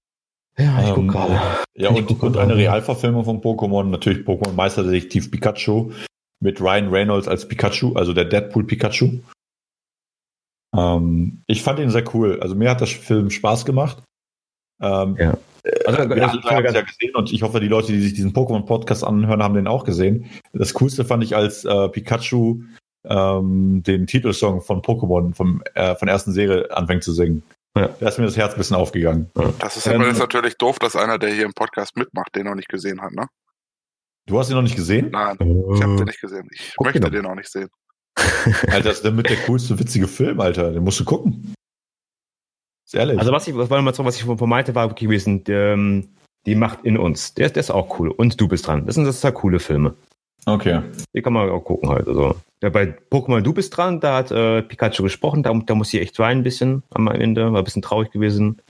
Ja, 0.58 0.82
ich 0.82 0.90
ähm, 0.90 0.96
gucke 0.96 1.08
gerade. 1.08 1.40
Ja, 1.76 1.90
und, 1.90 2.10
und 2.24 2.38
eine 2.38 2.56
Realverfilmung 2.56 3.26
von 3.26 3.42
Pokémon, 3.42 3.86
natürlich 3.86 4.26
Pokémon 4.26 4.54
Meisterdetektiv 4.54 5.30
Pikachu 5.30 5.92
mit 6.40 6.62
Ryan 6.62 6.90
Reynolds 6.90 7.28
als 7.28 7.48
Pikachu, 7.48 7.94
also 7.96 8.14
der 8.14 8.26
Deadpool 8.26 8.66
Pikachu. 8.66 9.20
Ähm, 10.76 11.44
ich 11.48 11.62
fand 11.62 11.80
ihn 11.80 11.90
sehr 11.90 12.14
cool. 12.14 12.40
Also 12.42 12.56
mir 12.56 12.70
hat 12.70 12.80
der 12.80 12.88
Film 12.88 13.30
Spaß 13.30 13.66
gemacht. 13.66 14.04
Ähm, 14.82 15.18
ja. 15.18 15.38
Also, 15.86 16.04
äh, 16.04 16.16
wir 16.16 16.28
haben 16.28 16.66
es 16.66 16.74
ja 16.74 16.82
gesehen 16.82 17.16
und 17.16 17.34
ich 17.34 17.42
hoffe, 17.42 17.60
die 17.60 17.68
Leute, 17.68 17.92
die 17.92 18.00
sich 18.00 18.14
diesen 18.14 18.34
Pokémon-Podcast 18.34 19.04
anhören, 19.04 19.42
haben 19.42 19.56
den 19.56 19.68
auch 19.68 19.84
gesehen. 19.84 20.30
Das 20.54 20.74
Coolste 20.76 21.06
fand 21.06 21.24
ich, 21.24 21.36
als 21.36 21.66
äh, 21.66 21.90
Pikachu 21.90 22.62
ähm, 23.10 23.84
den 23.84 24.08
Titelsong 24.08 24.62
von 24.62 24.82
Pokémon 24.82 25.34
vom, 25.34 25.62
äh, 25.74 25.96
von 25.96 26.08
der 26.08 26.14
ersten 26.14 26.32
Serie 26.32 26.70
anfängt 26.72 27.04
zu 27.04 27.14
singen. 27.14 27.44
Ja. 27.78 27.90
Da 28.00 28.08
ist 28.08 28.18
mir 28.18 28.26
das 28.26 28.38
Herz 28.38 28.54
ein 28.54 28.58
bisschen 28.58 28.78
aufgegangen. 28.78 29.30
Das 29.60 29.76
ist 29.76 29.86
ähm, 29.88 30.02
jetzt 30.04 30.20
natürlich 30.20 30.58
doof, 30.58 30.80
dass 30.80 30.96
einer, 30.96 31.20
der 31.20 31.34
hier 31.34 31.44
im 31.44 31.54
Podcast 31.54 31.98
mitmacht, 31.98 32.34
den 32.36 32.46
noch 32.46 32.56
nicht 32.56 32.70
gesehen 32.70 33.02
hat, 33.02 33.12
ne? 33.12 33.28
Du 34.28 34.40
hast 34.40 34.50
ihn 34.50 34.56
noch 34.56 34.64
nicht 34.64 34.76
gesehen? 34.76 35.10
Nein, 35.12 35.38
ich 35.40 35.84
habe 35.84 35.98
den 35.98 36.06
nicht 36.06 36.22
gesehen. 36.22 36.48
Ich 36.52 36.74
Guck 36.78 36.88
möchte 36.88 37.12
den 37.12 37.26
auch 37.26 37.36
nicht 37.36 37.52
sehen. 37.52 37.70
Alter, 38.18 38.90
das 38.90 38.98
ist 38.98 39.06
damit 39.06 39.30
der 39.30 39.38
coolste, 39.46 39.78
witzige 39.78 40.08
Film, 40.08 40.40
Alter. 40.40 40.72
Den 40.72 40.84
musst 40.84 41.00
du 41.00 41.06
gucken. 41.06 41.54
Ist 42.86 42.96
ehrlich. 42.96 43.20
Also 43.20 43.32
was 43.32 43.48
ich, 43.48 43.56
was, 43.56 43.70
mal 43.70 43.86
was 43.86 44.16
ich 44.16 44.24
von 44.24 44.50
meinte, 44.50 44.74
war 44.74 44.94
gewesen, 44.94 45.44
die, 45.44 45.52
ähm, 45.52 46.16
die 46.46 46.56
Macht 46.56 46.86
in 46.86 46.98
uns. 46.98 47.34
Der, 47.34 47.50
der 47.50 47.60
ist 47.60 47.72
auch 47.72 48.00
cool. 48.00 48.10
Und 48.10 48.40
du 48.40 48.48
bist 48.48 48.68
dran. 48.68 48.86
Das 48.86 48.96
sind 48.96 49.06
das 49.06 49.22
sind 49.22 49.34
coole 49.34 49.60
Filme. 49.60 49.96
Okay. 50.46 50.82
Die 51.14 51.22
kann 51.22 51.34
man 51.34 51.50
auch 51.50 51.62
gucken 51.62 51.90
halt. 51.90 52.08
Also. 52.08 52.36
Ja, 52.62 52.70
bei 52.70 52.96
Pokémon 53.12 53.42
Du 53.42 53.54
bist 53.54 53.76
dran, 53.76 54.00
da 54.00 54.18
hat 54.18 54.32
äh, 54.32 54.62
Pikachu 54.62 55.04
gesprochen, 55.04 55.44
da, 55.44 55.54
da 55.54 55.76
muss 55.76 55.90
sie 55.90 56.00
echt 56.00 56.18
weinen 56.20 56.42
ein 56.42 56.44
bisschen 56.44 56.84
am 56.92 57.08
Ende, 57.08 57.52
war 57.52 57.62
ein 57.62 57.64
bisschen 57.64 57.82
traurig 57.82 58.12
gewesen. 58.12 58.62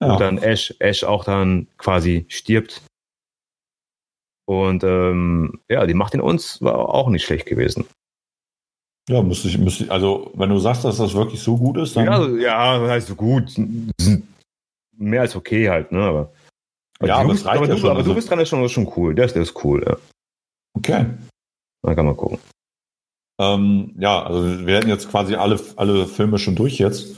Ja. 0.00 0.12
Und 0.12 0.20
dann 0.20 0.38
Ash, 0.38 0.74
Ash 0.78 1.04
auch 1.04 1.24
dann 1.24 1.68
quasi 1.76 2.24
stirbt. 2.28 2.82
Und 4.46 4.82
ähm, 4.82 5.60
ja, 5.68 5.86
die 5.86 5.94
Macht 5.94 6.14
in 6.14 6.20
uns 6.20 6.60
war 6.62 6.88
auch 6.88 7.08
nicht 7.08 7.24
schlecht 7.24 7.46
gewesen. 7.46 7.86
Ja, 9.08 9.22
müsste 9.22 9.48
ich, 9.48 9.58
müsste 9.58 9.84
ich, 9.84 9.90
also 9.90 10.30
wenn 10.34 10.50
du 10.50 10.58
sagst, 10.58 10.84
dass 10.84 10.96
das 10.96 11.14
wirklich 11.14 11.40
so 11.40 11.56
gut 11.56 11.76
ist, 11.76 11.96
dann. 11.96 12.06
Ja, 12.06 12.12
also, 12.12 12.36
ja 12.36 12.78
das 12.78 12.90
heißt 12.90 13.16
gut. 13.16 13.54
Mehr 14.96 15.22
als 15.22 15.36
okay 15.36 15.68
halt, 15.68 15.92
ne? 15.92 16.02
Aber, 16.02 16.32
ja, 17.02 17.16
aber, 17.16 17.30
bist, 17.30 17.46
aber, 17.46 17.66
du, 17.66 17.72
aber 17.74 17.96
also. 17.96 18.10
du 18.10 18.14
bist 18.14 18.30
dran, 18.30 18.40
ist 18.40 18.48
schon, 18.48 18.64
ist 18.64 18.72
schon 18.72 18.92
cool. 18.96 19.14
Der 19.14 19.24
ist, 19.24 19.34
der 19.34 19.42
ist 19.42 19.64
cool, 19.64 19.84
ja. 19.86 19.96
Okay. 20.74 21.06
Da 21.82 21.94
kann 21.94 22.06
man 22.06 22.16
gucken. 22.16 22.38
Ähm, 23.40 23.94
ja, 23.98 24.22
also 24.22 24.66
wir 24.66 24.76
hätten 24.76 24.88
jetzt 24.88 25.10
quasi 25.10 25.34
alle, 25.34 25.58
alle 25.76 26.06
Filme 26.06 26.38
schon 26.38 26.56
durch 26.56 26.78
jetzt. 26.78 27.16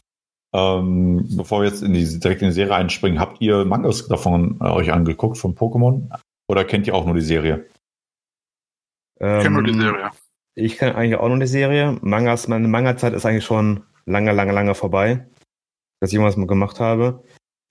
Ähm, 0.54 1.26
bevor 1.36 1.62
wir 1.62 1.68
jetzt 1.68 1.82
in 1.82 1.94
die, 1.94 2.20
direkt 2.20 2.42
in 2.42 2.48
die 2.48 2.54
Serie 2.54 2.74
einspringen, 2.74 3.18
habt 3.18 3.40
ihr 3.40 3.64
Mangas 3.64 4.06
davon 4.06 4.58
äh, 4.60 4.64
euch 4.64 4.92
angeguckt 4.92 5.38
von 5.38 5.54
Pokémon? 5.54 6.08
Oder 6.48 6.64
kennt 6.64 6.86
ihr 6.86 6.94
auch 6.94 7.06
nur 7.06 7.14
die 7.14 7.22
Serie? 7.22 7.66
Ähm, 9.18 9.38
ich 9.38 9.42
kenne 9.42 9.54
nur 9.54 9.64
die 9.64 9.74
Serie. 9.74 10.10
Ich 10.54 10.76
kenne 10.76 10.94
eigentlich 10.94 11.18
auch 11.18 11.28
nur 11.28 11.38
die 11.38 11.46
Serie. 11.46 11.98
Mangas, 12.02 12.46
meine 12.48 12.68
Manga-Zeit 12.68 13.14
ist 13.14 13.24
eigentlich 13.24 13.44
schon 13.44 13.84
lange, 14.04 14.32
lange, 14.32 14.52
lange 14.52 14.74
vorbei, 14.74 15.26
dass 16.00 16.10
ich 16.10 16.14
irgendwas 16.14 16.36
mal 16.36 16.46
gemacht 16.46 16.78
habe. 16.78 17.24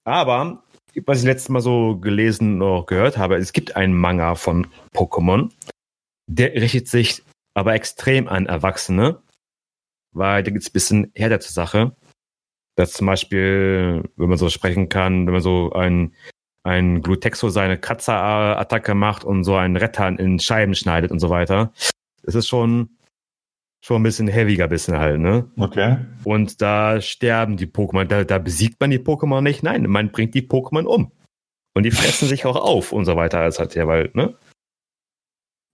Aber, 0.03 0.63
was 1.05 1.19
ich 1.19 1.25
letztes 1.25 1.49
Mal 1.49 1.61
so 1.61 1.97
gelesen 1.97 2.61
oder 2.61 2.85
gehört 2.85 3.17
habe, 3.17 3.35
es 3.35 3.53
gibt 3.53 3.75
einen 3.75 3.93
Manga 3.93 4.35
von 4.35 4.67
Pokémon. 4.93 5.51
Der 6.27 6.53
richtet 6.53 6.87
sich 6.87 7.23
aber 7.53 7.73
extrem 7.73 8.27
an 8.27 8.45
Erwachsene, 8.45 9.21
weil 10.13 10.43
da 10.43 10.51
gibt 10.51 10.63
es 10.63 10.69
ein 10.69 10.73
bisschen 10.73 11.11
härter 11.15 11.39
zur 11.39 11.51
Sache. 11.51 11.95
Dass 12.75 12.93
zum 12.93 13.07
Beispiel, 13.07 14.03
wenn 14.15 14.29
man 14.29 14.37
so 14.37 14.49
sprechen 14.49 14.89
kann, 14.89 15.25
wenn 15.25 15.33
man 15.33 15.41
so 15.41 15.73
ein, 15.73 16.13
ein 16.63 17.01
Glutexo 17.01 17.49
seine 17.49 17.77
Kratzer-Attacke 17.77 18.95
macht 18.95 19.23
und 19.23 19.43
so 19.43 19.55
einen 19.55 19.75
Retter 19.75 20.07
in 20.07 20.39
Scheiben 20.39 20.75
schneidet 20.75 21.11
und 21.11 21.19
so 21.19 21.29
weiter. 21.29 21.73
Das 22.23 22.35
ist 22.35 22.47
schon, 22.47 22.97
schon 23.83 24.01
ein 24.01 24.03
bisschen 24.03 24.27
heaviger 24.27 24.67
bisschen 24.67 24.97
halt, 24.97 25.19
ne? 25.19 25.49
Okay. 25.57 25.97
Und 26.23 26.61
da 26.61 27.01
sterben 27.01 27.57
die 27.57 27.67
Pokémon, 27.67 28.05
da, 28.05 28.23
da 28.23 28.37
besiegt 28.37 28.79
man 28.79 28.91
die 28.91 28.99
Pokémon 28.99 29.41
nicht, 29.41 29.63
nein, 29.63 29.83
man 29.87 30.11
bringt 30.11 30.35
die 30.35 30.47
Pokémon 30.47 30.83
um. 30.83 31.11
Und 31.73 31.83
die 31.83 31.91
fressen 31.91 32.27
sich 32.27 32.45
auch 32.45 32.57
auf 32.57 32.91
und 32.91 33.05
so 33.05 33.15
weiter 33.15 33.39
als 33.39 33.59
halt 33.59 33.75
ja, 33.75 33.87
weil, 33.87 34.11
ne? 34.13 34.35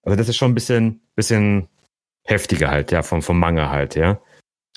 Also 0.04 0.16
das 0.18 0.30
ist 0.30 0.38
schon 0.38 0.52
ein 0.52 0.56
bisschen, 0.56 1.02
bisschen 1.16 1.68
heftiger 2.24 2.70
halt, 2.70 2.92
ja, 2.92 3.04
vom, 3.04 3.22
vom 3.22 3.40
Manga 3.40 3.70
halt, 3.70 3.96
ja. 3.96 4.22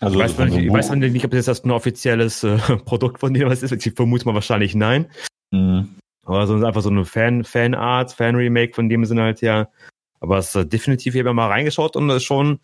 Also 0.01 0.19
ich 0.19 0.25
weiß, 0.25 0.39
nicht, 0.39 0.65
ich 0.65 0.73
weiß 0.73 0.91
nicht, 0.91 1.25
ob 1.25 1.31
das 1.31 1.47
jetzt 1.47 1.65
ein 1.65 1.71
offizielles 1.71 2.43
äh, 2.43 2.57
Produkt 2.85 3.21
von 3.21 3.35
denen 3.35 3.51
was 3.51 3.63
ist. 3.63 3.73
Ich 3.73 3.95
vermute 3.95 4.25
mal 4.25 4.35
wahrscheinlich 4.35 4.75
nein. 4.75 5.07
Mhm. 5.51 5.97
Aber 6.25 6.47
so 6.47 6.55
einfach 6.55 6.81
so 6.81 6.89
eine 6.89 7.05
Fan, 7.05 7.45
Fanart, 7.45 8.13
Fan-Remake 8.13 8.75
von 8.75 8.89
dem 8.89 9.05
sind 9.05 9.21
halt 9.21 9.43
ja. 9.43 9.69
Aber 10.21 10.39
es 10.39 10.55
ist 10.55 10.73
definitiv, 10.73 11.15
ich 11.15 11.21
habe 11.21 11.35
mal 11.35 11.49
reingeschaut 11.49 11.97
und 11.97 12.09
das 12.09 12.19
ist 12.19 12.25
schon, 12.25 12.61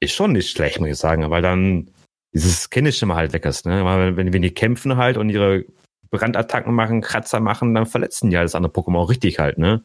ist 0.00 0.14
schon 0.14 0.32
nicht 0.32 0.50
schlecht, 0.50 0.80
muss 0.80 0.88
ich 0.88 0.96
sagen, 0.96 1.30
weil 1.30 1.42
dann 1.42 1.90
dieses 2.32 2.70
Kindische 2.70 3.06
mal 3.06 3.16
halt 3.16 3.32
weg 3.32 3.44
ist, 3.44 3.66
ne? 3.66 3.84
Weil 3.84 4.16
wenn, 4.16 4.32
wenn 4.32 4.42
die 4.42 4.54
kämpfen 4.54 4.96
halt 4.96 5.16
und 5.16 5.28
ihre 5.30 5.64
Brandattacken 6.10 6.74
machen, 6.74 7.00
Kratzer 7.00 7.40
machen, 7.40 7.74
dann 7.74 7.86
verletzen 7.86 8.30
die 8.30 8.36
halt 8.36 8.46
das 8.46 8.54
andere 8.54 8.72
Pokémon 8.72 8.98
auch 8.98 9.10
richtig 9.10 9.38
halt, 9.38 9.58
ne? 9.58 9.84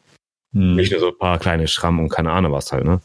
Hm. 0.53 0.75
Nicht 0.75 0.91
nur 0.91 0.99
so 0.99 1.09
ein 1.09 1.17
paar 1.17 1.39
kleine 1.39 1.67
Schrammen 1.67 1.99
und 1.99 2.09
keine 2.09 2.31
Ahnung 2.31 2.51
was 2.51 2.71
halt, 2.71 2.85
ne? 2.85 3.01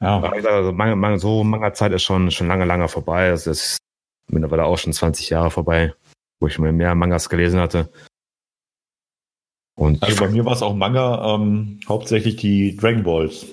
Ja. 0.00 0.20
Also 0.20 0.72
Manga, 0.72 0.96
Manga, 0.96 1.18
so 1.18 1.44
Manga-Zeit 1.44 1.92
ist 1.92 2.02
schon, 2.02 2.30
schon 2.30 2.48
lange, 2.48 2.64
lange 2.64 2.88
vorbei. 2.88 3.28
Es 3.28 3.46
ist 3.46 3.78
mittlerweile 4.28 4.64
auch 4.64 4.76
schon 4.76 4.92
20 4.92 5.30
Jahre 5.30 5.50
vorbei, 5.50 5.94
wo 6.40 6.48
ich 6.48 6.58
mir 6.58 6.72
mehr 6.72 6.94
Mangas 6.94 7.28
gelesen 7.28 7.60
hatte. 7.60 7.90
Und 9.76 10.02
also 10.02 10.24
bei 10.24 10.30
mir 10.30 10.44
war 10.44 10.52
es 10.52 10.62
auch 10.62 10.74
Manga, 10.74 11.34
ähm, 11.34 11.80
hauptsächlich 11.88 12.36
die 12.36 12.76
Dragon 12.76 13.04
Balls. 13.04 13.52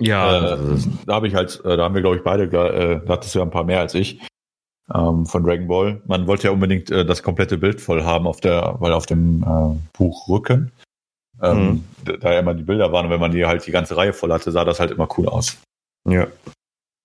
Ja, 0.00 0.54
äh, 0.54 0.78
da 1.06 1.14
habe 1.14 1.28
ich 1.28 1.34
halt, 1.34 1.60
äh, 1.64 1.76
da 1.76 1.84
haben 1.84 1.94
wir 1.94 2.02
glaube 2.02 2.16
ich 2.16 2.22
beide, 2.22 2.44
äh, 2.44 3.06
da 3.06 3.12
hattest 3.12 3.34
du 3.34 3.38
ja 3.38 3.44
ein 3.44 3.50
paar 3.50 3.64
mehr 3.64 3.80
als 3.80 3.94
ich 3.94 4.20
ähm, 4.92 5.26
von 5.26 5.44
Dragon 5.44 5.68
Ball. 5.68 6.02
Man 6.06 6.26
wollte 6.26 6.48
ja 6.48 6.50
unbedingt 6.50 6.90
äh, 6.90 7.04
das 7.04 7.22
komplette 7.22 7.58
Bild 7.58 7.80
voll 7.80 8.02
haben 8.02 8.26
auf 8.26 8.40
der, 8.40 8.76
weil 8.80 8.92
auf 8.92 9.06
dem 9.06 9.42
äh, 9.42 9.96
Buch 9.96 10.28
Rücken 10.28 10.72
Ähm, 11.42 11.84
mhm. 12.04 12.18
Da 12.20 12.32
ja 12.32 12.40
immer 12.40 12.54
die 12.54 12.62
Bilder 12.62 12.92
waren 12.92 13.06
und 13.06 13.10
wenn 13.12 13.20
man 13.20 13.32
die 13.32 13.44
halt 13.44 13.66
die 13.66 13.72
ganze 13.72 13.96
Reihe 13.96 14.12
voll 14.12 14.32
hatte, 14.32 14.52
sah 14.52 14.64
das 14.64 14.80
halt 14.80 14.90
immer 14.90 15.08
cool 15.16 15.28
aus. 15.28 15.58
Ja. 16.08 16.26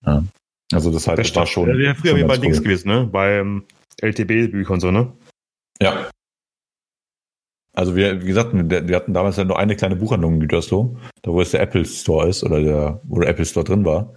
ja. 0.05 0.23
Also 0.71 0.91
das 0.91 1.07
halt 1.07 1.19
das 1.19 1.35
war 1.35 1.47
schon. 1.47 1.69
Ja, 1.69 1.75
ja 1.75 1.93
früher 1.95 2.15
wie 2.15 2.23
bei 2.23 2.35
cool. 2.35 2.41
Dings 2.41 2.61
gewesen, 2.61 2.89
ne? 2.89 3.05
Beim 3.05 3.63
LTB-Büchern 4.01 4.75
und 4.75 4.79
so, 4.81 4.91
ne? 4.91 5.11
Ja. 5.81 6.09
Also 7.79 7.95
wir, 7.95 8.21
wie 8.21 8.25
gesagt, 8.25 8.49
wir, 8.53 8.95
hatten 8.97 9.13
damals 9.13 9.37
ja 9.37 9.45
nur 9.45 9.57
eine 9.57 9.73
kleine 9.73 9.95
Buchhandlung 9.95 10.33
in 10.33 10.39
Gütersloh, 10.41 10.97
da 11.21 11.31
wo 11.31 11.39
es 11.39 11.51
der 11.51 11.61
Apple 11.61 11.85
Store 11.85 12.27
ist 12.27 12.43
oder 12.43 12.61
der, 12.61 12.99
wo 13.05 13.21
der 13.21 13.29
Apple 13.29 13.45
Store 13.45 13.63
drin 13.63 13.85
war. 13.85 14.15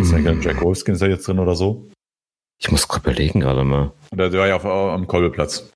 Ist 0.00 0.12
mhm. 0.12 0.24
ja 0.24 0.32
Jack 0.34 0.62
Wolfskin 0.62 0.94
ist 0.94 1.02
da 1.02 1.06
jetzt 1.06 1.26
drin 1.26 1.40
oder 1.40 1.56
so. 1.56 1.90
Ich 2.60 2.70
muss 2.70 2.86
gerade 2.86 3.02
überlegen 3.02 3.40
gerade 3.40 3.64
mal. 3.64 3.90
Und 4.12 4.18
der 4.18 4.32
war 4.34 4.46
ja 4.46 4.54
auf, 4.54 4.64
am 4.64 5.08
Kolbeplatz. 5.08 5.72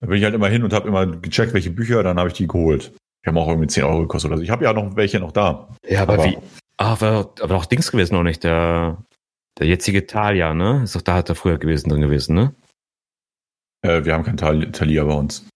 Da 0.00 0.08
bin 0.08 0.18
ich 0.18 0.24
halt 0.24 0.34
immer 0.34 0.48
hin 0.48 0.64
und 0.64 0.72
habe 0.72 0.88
immer 0.88 1.06
gecheckt, 1.06 1.54
welche 1.54 1.70
Bücher, 1.70 2.02
dann 2.02 2.18
habe 2.18 2.28
ich 2.28 2.34
die 2.34 2.48
geholt. 2.48 2.92
Die 3.24 3.28
haben 3.28 3.38
auch 3.38 3.46
irgendwie 3.46 3.68
10 3.68 3.84
Euro 3.84 4.00
gekostet 4.00 4.32
oder 4.32 4.38
so. 4.38 4.42
Ich 4.42 4.50
habe 4.50 4.64
ja 4.64 4.72
noch 4.72 4.96
welche 4.96 5.20
noch 5.20 5.30
da. 5.30 5.68
Ja, 5.88 6.02
aber, 6.02 6.14
aber 6.14 6.24
wie? 6.24 6.38
Ah, 6.76 6.94
aber, 6.94 7.32
aber 7.40 7.54
auch 7.54 7.66
Dings 7.66 7.92
gewesen 7.92 8.14
noch 8.16 8.24
nicht. 8.24 8.42
Der, 8.42 9.00
der 9.60 9.68
jetzige 9.68 10.08
Talia, 10.08 10.54
ne? 10.54 10.82
Ist 10.82 10.96
doch 10.96 11.02
da 11.02 11.14
hat 11.14 11.28
er 11.28 11.36
früher 11.36 11.58
gewesen 11.58 11.90
drin 11.90 12.00
gewesen, 12.00 12.34
ne? 12.34 12.52
Äh, 13.82 14.04
wir 14.04 14.14
haben 14.14 14.24
kein 14.24 14.36
Tal 14.36 14.70
Thalia 14.72 15.04
bei 15.04 15.14
uns. 15.14 15.48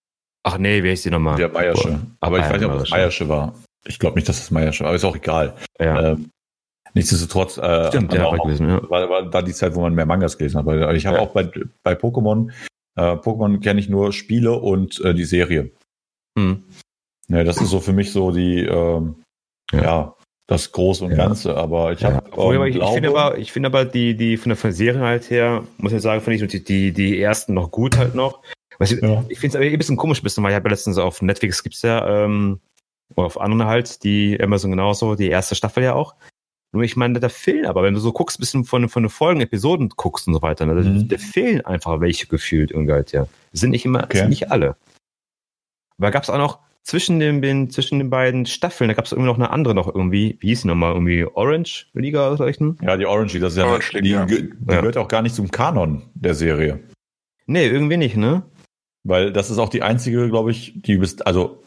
Ach 0.42 0.58
nee, 0.58 0.82
wie 0.82 0.90
heißt 0.90 1.04
die 1.04 1.10
nochmal? 1.10 1.36
Der 1.36 1.48
Meiersche. 1.48 2.00
Aber 2.20 2.38
ich 2.38 2.44
weiß 2.44 2.60
nicht, 2.60 2.70
ob 2.70 2.78
das 2.78 2.90
Meiersche 2.90 3.28
war. 3.28 3.54
Ich 3.84 3.98
glaube 3.98 4.16
nicht, 4.16 4.28
dass 4.28 4.38
das 4.38 4.50
Meiersche 4.50 4.84
war, 4.84 4.88
aber 4.88 4.96
ist 4.96 5.04
auch 5.04 5.16
egal. 5.16 5.54
Ja. 5.78 6.12
Ähm, 6.12 6.30
nichtsdestotrotz 6.94 7.58
äh, 7.58 7.88
Stimmt, 7.88 8.12
ja, 8.14 8.26
auch, 8.26 8.42
gewesen, 8.42 8.68
ja. 8.68 8.90
War, 8.90 9.08
war 9.08 9.28
da 9.28 9.42
die 9.42 9.52
Zeit, 9.52 9.74
wo 9.74 9.82
man 9.82 9.94
mehr 9.94 10.06
Mangas 10.06 10.38
gelesen 10.38 10.58
hat. 10.58 10.66
Aber 10.66 10.94
ich 10.94 11.06
habe 11.06 11.18
ja. 11.18 11.22
auch 11.22 11.32
bei, 11.32 11.50
bei 11.82 11.92
Pokémon, 11.92 12.50
äh, 12.96 13.02
Pokémon 13.02 13.60
kenne 13.60 13.80
ich 13.80 13.88
nur 13.88 14.12
Spiele 14.12 14.52
und 14.52 15.00
äh, 15.00 15.14
die 15.14 15.24
Serie. 15.24 15.70
Hm. 16.38 16.64
Ja, 17.28 17.44
das 17.44 17.60
ist 17.60 17.70
so 17.70 17.80
für 17.80 17.92
mich 17.92 18.12
so 18.12 18.32
die, 18.32 18.64
ähm, 18.64 19.22
ja. 19.72 19.82
ja 19.82 20.16
das 20.50 20.72
Große 20.72 21.04
und 21.04 21.12
ja. 21.12 21.16
Ganze, 21.16 21.56
aber 21.56 21.92
ich 21.92 22.02
habe. 22.02 22.28
Ja. 22.36 22.64
ich, 22.66 22.74
ich 22.74 22.88
finde 22.88 23.08
aber, 23.10 23.38
ich 23.38 23.52
finde 23.52 23.68
aber 23.68 23.84
die, 23.84 24.16
die 24.16 24.36
von 24.36 24.50
der 24.50 24.72
Serie 24.72 25.00
halt 25.00 25.30
her, 25.30 25.62
muss 25.78 25.92
ich 25.92 26.02
sagen, 26.02 26.20
finde 26.20 26.44
ich 26.44 26.64
die, 26.64 26.92
die 26.92 27.22
ersten 27.22 27.54
noch 27.54 27.70
gut 27.70 27.96
halt 27.96 28.16
noch. 28.16 28.42
Was 28.80 28.90
ich 28.90 29.00
ja. 29.00 29.24
ich 29.28 29.38
finde 29.38 29.56
es 29.56 29.56
aber 29.56 29.64
ein 29.64 29.78
bisschen 29.78 29.96
komisch, 29.96 30.22
bisschen, 30.22 30.42
weil 30.42 30.50
ich 30.50 30.56
habe 30.56 30.68
ja 30.68 30.72
letztens 30.72 30.98
auf 30.98 31.22
Netflix 31.22 31.62
gibt's 31.62 31.82
ja, 31.82 32.24
ähm, 32.24 32.58
oder 33.14 33.26
auf 33.26 33.40
anderen 33.40 33.66
halt, 33.66 34.02
die 34.02 34.40
Amazon 34.42 34.72
genauso, 34.72 35.14
die 35.14 35.28
erste 35.28 35.54
Staffel 35.54 35.84
ja 35.84 35.94
auch. 35.94 36.16
Nur 36.72 36.82
ich 36.82 36.96
meine, 36.96 37.20
da 37.20 37.28
fehlen 37.28 37.66
aber, 37.66 37.84
wenn 37.84 37.94
du 37.94 38.00
so 38.00 38.12
guckst, 38.12 38.40
bisschen 38.40 38.64
von, 38.64 38.88
von 38.88 39.04
den 39.04 39.10
Folgen, 39.10 39.40
Episoden 39.40 39.88
guckst 39.90 40.26
und 40.26 40.34
so 40.34 40.42
weiter, 40.42 40.66
ne, 40.66 40.74
mhm. 40.74 41.08
da, 41.08 41.16
da, 41.16 41.22
fehlen 41.22 41.64
einfach 41.64 42.00
welche 42.00 42.26
gefühlt 42.26 42.72
irgendwie 42.72 42.92
halt, 42.92 43.12
ja. 43.12 43.28
Sind 43.52 43.70
nicht 43.70 43.84
immer, 43.84 44.02
okay. 44.02 44.18
sind 44.18 44.30
nicht 44.30 44.50
alle. 44.50 44.76
Aber 45.98 46.10
gab 46.10 46.24
es 46.24 46.30
auch 46.30 46.38
noch, 46.38 46.58
zwischen 46.82 47.20
den, 47.20 47.70
zwischen 47.70 47.98
den 47.98 48.10
beiden 48.10 48.46
Staffeln, 48.46 48.88
da 48.88 48.94
gab 48.94 49.04
es 49.04 49.12
irgendwie 49.12 49.28
noch 49.28 49.36
eine 49.36 49.50
andere 49.50 49.74
noch 49.74 49.86
irgendwie, 49.86 50.36
wie 50.40 50.48
hieß 50.48 50.62
die 50.62 50.68
nochmal, 50.68 50.92
irgendwie 50.94 51.24
Orange 51.24 51.86
Liga 51.92 52.28
oder 52.28 52.36
so? 52.36 52.74
Ja, 52.82 52.96
die 52.96 53.06
Orange 53.06 53.34
Liga, 53.34 53.46
das 53.46 53.52
ist 53.54 53.58
ja, 53.58 53.66
Orange 53.66 53.92
die, 53.92 54.02
die, 54.02 54.26
die 54.26 54.72
ja. 54.72 54.80
gehört 54.80 54.96
auch 54.96 55.08
gar 55.08 55.22
nicht 55.22 55.34
zum 55.34 55.50
Kanon 55.50 56.10
der 56.14 56.34
Serie. 56.34 56.80
Nee, 57.46 57.66
irgendwie 57.66 57.96
nicht, 57.96 58.16
ne? 58.16 58.42
Weil 59.04 59.32
das 59.32 59.50
ist 59.50 59.58
auch 59.58 59.68
die 59.68 59.82
einzige, 59.82 60.28
glaube 60.28 60.50
ich, 60.50 60.82
die 60.82 60.98
bist, 60.98 61.26
also, 61.26 61.62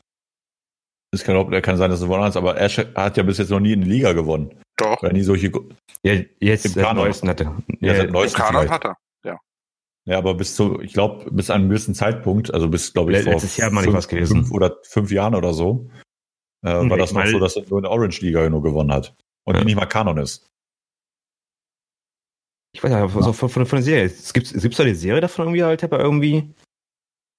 es 1.12 1.24
kann, 1.24 1.62
kann 1.62 1.78
sein, 1.78 1.92
dass 1.92 2.00
du 2.00 2.08
gewonnen 2.08 2.24
hast, 2.24 2.38
aber 2.38 2.60
Ash 2.60 2.78
hat 2.78 3.18
ja 3.18 3.24
bis 3.24 3.38
jetzt 3.38 3.50
noch 3.50 3.60
nie 3.60 3.74
eine 3.74 3.86
Liga 3.86 4.14
gewonnen. 4.14 4.52
Doch. 4.78 5.02
Weil 5.04 5.14
nie 5.14 5.22
solche. 5.22 5.52
Ja, 6.02 6.14
jetzt 6.40 6.66
im 6.66 6.74
Kanon 6.74 7.08
hatte. 7.10 7.52
Ja, 7.80 7.94
ja, 7.94 8.04
Im 8.04 8.14
Kanon 8.14 8.70
hat 8.70 8.86
er. 8.86 8.98
Ja, 10.06 10.18
aber 10.18 10.34
bis 10.34 10.56
zu, 10.56 10.82
ich 10.82 10.94
glaube, 10.94 11.32
bis 11.32 11.46
zu 11.46 11.54
einem 11.54 11.70
gewissen 11.70 11.96
Zeitpunkt, 11.96 12.54
also 12.54 12.68
bis, 12.68 12.94
glaube 12.94 13.14
ich, 13.14 13.24
letztes 13.24 13.56
Jahr 13.56 13.72
mal 13.72 13.84
fünf, 13.84 13.96
was 13.96 14.08
gewesen. 14.08 14.44
Fünf 14.44 14.52
oder 14.52 14.78
fünf 14.84 15.12
Jahren 15.12 15.34
oder 15.34 15.54
so, 15.54 15.90
äh, 16.64 16.80
hm, 16.80 16.90
war 16.90 16.98
das 16.98 17.14
noch 17.14 17.26
so, 17.26 17.40
dass 17.40 17.56
er 17.56 17.64
nur 17.70 17.80
in 17.80 17.84
der 17.84 17.92
Orange 17.92 18.22
Liga 18.22 18.50
nur 18.50 18.62
gewonnen 18.62 18.92
hat. 18.92 19.16
Und 19.46 19.56
ja. 19.56 19.64
nicht 19.64 19.76
mal 19.76 19.86
Kanon 19.86 20.18
ist. 20.18 20.50
Ich 22.76 22.84
weiß 22.84 22.92
nicht, 22.92 23.16
ja. 23.16 23.22
so 23.22 23.34
von, 23.34 23.50
von, 23.50 23.66
von 23.66 23.78
der 23.78 23.84
Serie. 23.84 24.06
Es 24.06 24.34
gibt 24.34 24.54
es 24.54 24.78
da 24.78 24.84
die 24.84 24.96
Serie 24.96 25.22
davon 25.22 25.46
irgendwie 25.46 25.64
halt, 25.64 25.84
aber 25.84 26.00
irgendwie 26.00 26.54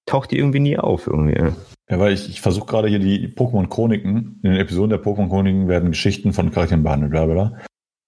taucht 0.07 0.31
die 0.31 0.37
irgendwie 0.37 0.59
nie 0.59 0.77
auf 0.77 1.07
irgendwie. 1.07 1.53
Ja, 1.89 1.99
weil 1.99 2.13
ich, 2.13 2.29
ich 2.29 2.41
versuche 2.41 2.65
gerade 2.65 2.87
hier 2.87 2.99
die 2.99 3.27
Pokémon-Chroniken, 3.27 4.39
in 4.41 4.51
den 4.51 4.59
Episoden 4.59 4.89
der 4.89 5.03
Pokémon-Chroniken 5.03 5.67
werden 5.67 5.91
Geschichten 5.91 6.33
von 6.33 6.51
Charakteren 6.51 6.83
behandelt, 6.83 7.11
bla 7.11 7.25
bla. 7.25 7.61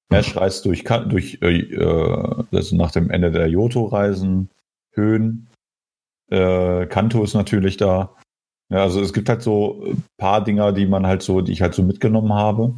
Ash 0.09 0.35
reist 0.35 0.65
durch, 0.65 0.84
durch 0.84 1.39
äh, 1.41 1.59
äh, 1.59 2.43
also 2.51 2.75
nach 2.75 2.91
dem 2.91 3.09
Ende 3.09 3.31
der 3.31 3.47
Johto-Reisen, 3.47 4.49
Höhen. 4.93 5.47
Äh, 6.29 6.85
Kanto 6.88 7.23
ist 7.23 7.34
natürlich 7.34 7.77
da. 7.77 8.15
Ja, 8.69 8.84
also 8.84 9.01
es 9.01 9.13
gibt 9.13 9.29
halt 9.29 9.41
so 9.41 9.84
ein 9.85 10.03
paar 10.17 10.43
Dinger, 10.43 10.73
die 10.73 10.85
man 10.85 11.07
halt 11.07 11.21
so, 11.21 11.41
die 11.41 11.53
ich 11.53 11.61
halt 11.61 11.73
so 11.73 11.84
mitgenommen 11.84 12.34
habe. 12.34 12.73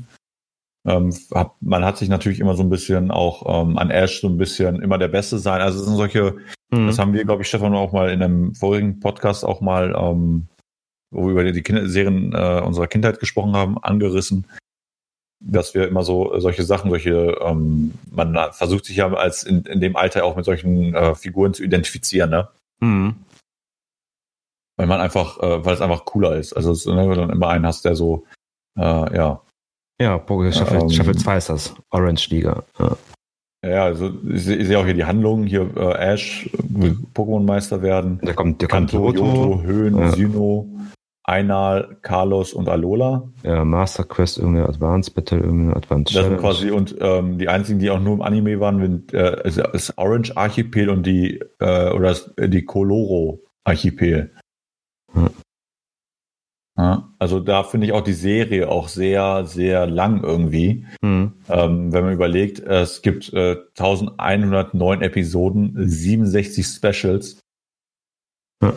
Ähm, 0.86 1.14
hab, 1.34 1.56
man 1.62 1.84
hat 1.84 1.98
sich 1.98 2.10
natürlich 2.10 2.40
immer 2.40 2.56
so 2.56 2.64
ein 2.64 2.70
bisschen 2.70 3.12
auch 3.12 3.44
ähm, 3.64 3.78
an 3.78 3.90
Ash 3.90 4.22
so 4.22 4.28
ein 4.28 4.38
bisschen 4.38 4.82
immer 4.82 4.98
der 4.98 5.08
Beste 5.08 5.40
sein. 5.40 5.62
Also 5.62 5.80
es 5.80 5.86
sind 5.86 5.98
solche, 5.98 6.38
mhm. 6.72 6.88
das 6.88 7.00
haben 7.00 7.14
wir, 7.14 7.26
glaube 7.26 7.42
ich, 7.42 7.48
Stefan 7.48 7.76
auch 7.76 7.92
mal 7.92 8.10
in 8.10 8.22
einem 8.22 8.56
vorigen 8.56 9.00
Podcast 9.00 9.44
auch 9.44 9.62
mal, 9.62 9.96
ähm, 9.98 10.48
wo 11.12 11.26
wir 11.26 11.32
über 11.32 11.52
die 11.52 11.62
Kinder 11.62 11.88
Serien 11.88 12.34
äh, 12.34 12.62
unserer 12.62 12.88
Kindheit 12.88 13.20
gesprochen 13.20 13.56
haben, 13.56 13.78
angerissen 13.80 14.46
dass 15.40 15.74
wir 15.74 15.88
immer 15.88 16.04
so 16.04 16.38
solche 16.40 16.64
Sachen, 16.64 16.90
solche, 16.90 17.38
ähm, 17.42 17.94
man 18.12 18.38
versucht 18.52 18.86
sich 18.86 18.98
ja 18.98 19.12
als 19.14 19.44
in, 19.44 19.64
in 19.64 19.80
dem 19.80 19.96
Alter 19.96 20.26
auch 20.26 20.36
mit 20.36 20.46
solchen 20.46 20.94
äh, 20.94 21.16
Figuren 21.16 21.54
zu 21.54 21.64
identifizieren, 21.64 22.30
ne? 22.30 22.50
Mhm. 22.82 23.16
Weil 24.78 24.88
man 24.88 25.02
einfach, 25.02 25.40
äh, 25.40 25.66
weil 25.66 25.74
es 25.74 25.82
einfach 25.82 26.06
cooler 26.06 26.36
ist. 26.36 26.54
Also 26.54 26.72
es, 26.72 26.86
ne, 26.86 26.96
wenn 26.96 27.10
du 27.10 27.16
dann 27.16 27.30
immer 27.30 27.50
einen 27.50 27.66
hast, 27.66 27.86
der 27.86 27.96
so, 27.96 28.26
äh, 28.78 28.82
ja. 28.82 29.42
Ja, 30.02 30.16
Pokémon 30.16 30.54
Staffel, 30.54 30.82
ähm, 30.82 30.90
Staffel 30.90 31.18
2 31.18 31.38
ist 31.38 31.50
das, 31.50 31.76
Orange 31.90 32.30
Liga. 32.30 32.64
Ja. 32.78 32.98
Ja, 33.62 33.84
also 33.84 34.14
ich, 34.32 34.44
sehe 34.44 34.80
auch 34.80 34.86
hier 34.86 34.94
die 34.94 35.04
Handlungen, 35.04 35.46
hier 35.46 35.70
äh, 35.76 36.14
Ash 36.14 36.50
will 36.64 36.98
Pokémon-Meister 37.14 37.82
werden. 37.82 38.20
Da 38.24 38.32
kommt, 38.32 38.62
der 38.62 38.70
Kanto, 38.70 39.04
kommt 39.04 39.18
Yoto, 39.18 39.62
Höhen, 39.64 39.98
ja. 39.98 40.12
Sino, 40.14 40.66
Einal, 41.30 41.98
Carlos 42.02 42.54
und 42.54 42.68
Alola. 42.68 43.30
Ja, 43.44 43.64
Master 43.64 44.04
Quest, 44.04 44.40
irgendeine 44.40 44.68
Advanced 44.68 45.14
Battle, 45.14 45.40
irgendeine 45.40 45.76
Advanced 45.76 46.16
Das 46.16 46.26
sind 46.26 46.40
quasi 46.40 46.72
und 46.72 46.96
ähm, 47.00 47.38
die 47.38 47.48
einzigen, 47.48 47.80
die 47.80 47.92
auch 47.92 48.00
nur 48.00 48.16
im 48.16 48.22
Anime 48.22 48.60
waren, 48.60 48.82
sind, 48.82 49.14
äh, 49.14 49.48
ist, 49.48 49.58
ist 49.58 49.98
Orange 49.98 50.36
Archipel 50.36 50.90
und 50.90 51.06
die 51.06 51.40
äh, 51.60 51.92
oder 51.92 52.12
ist, 52.12 52.34
die 52.38 52.66
Koloro 52.66 53.44
Archipel. 53.64 54.32
Hm. 55.14 55.30
Ja, 56.78 57.10
also 57.20 57.42
da 57.42 57.64
finde 57.64 57.88
ich 57.88 57.94
auch 57.94 58.04
die 58.04 58.14
Serie 58.14 58.70
auch 58.70 58.88
sehr, 58.88 59.46
sehr 59.46 59.86
lang 59.86 60.24
irgendwie. 60.24 60.86
Hm. 61.04 61.34
Ähm, 61.50 61.92
wenn 61.92 62.06
man 62.06 62.14
überlegt, 62.14 62.60
es 62.60 63.02
gibt 63.02 63.34
äh, 63.34 63.58
1109 63.78 65.02
Episoden, 65.02 65.74
67 65.76 66.66
Specials. 66.66 67.40
Ja. 68.64 68.74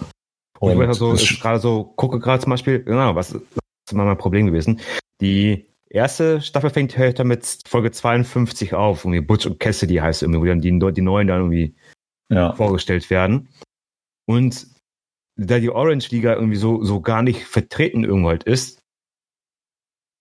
Und 0.62 0.80
ich 0.80 0.96
so, 0.96 1.16
gerade 1.40 1.58
so, 1.58 1.82
gucke 1.82 2.20
gerade 2.20 2.40
zum 2.40 2.50
Beispiel, 2.50 2.84
genau, 2.84 3.16
was, 3.16 3.32
ist 3.32 3.42
mein 3.92 4.16
Problem 4.16 4.46
gewesen. 4.46 4.80
Die 5.20 5.66
erste 5.90 6.40
Staffel 6.40 6.70
fängt 6.70 6.96
halt 6.96 7.22
mit 7.24 7.58
Folge 7.66 7.90
52 7.90 8.72
auf, 8.72 9.04
irgendwie 9.04 9.20
Butch 9.22 9.44
und 9.46 9.58
Cassidy 9.58 9.96
heißt 9.96 10.22
irgendwie, 10.22 10.40
wo 10.40 10.44
dann 10.44 10.60
die, 10.60 10.70
die 10.70 11.02
neuen 11.02 11.26
dann 11.26 11.40
irgendwie 11.40 11.74
ja. 12.28 12.52
vorgestellt 12.52 13.10
werden. 13.10 13.48
Und 14.26 14.68
da 15.36 15.58
die 15.58 15.70
Orange 15.70 16.10
Liga 16.10 16.34
irgendwie 16.34 16.56
so, 16.56 16.84
so 16.84 17.00
gar 17.00 17.22
nicht 17.22 17.44
vertreten 17.44 18.04
irgendwo 18.04 18.28
halt 18.28 18.44
ist, 18.44 18.82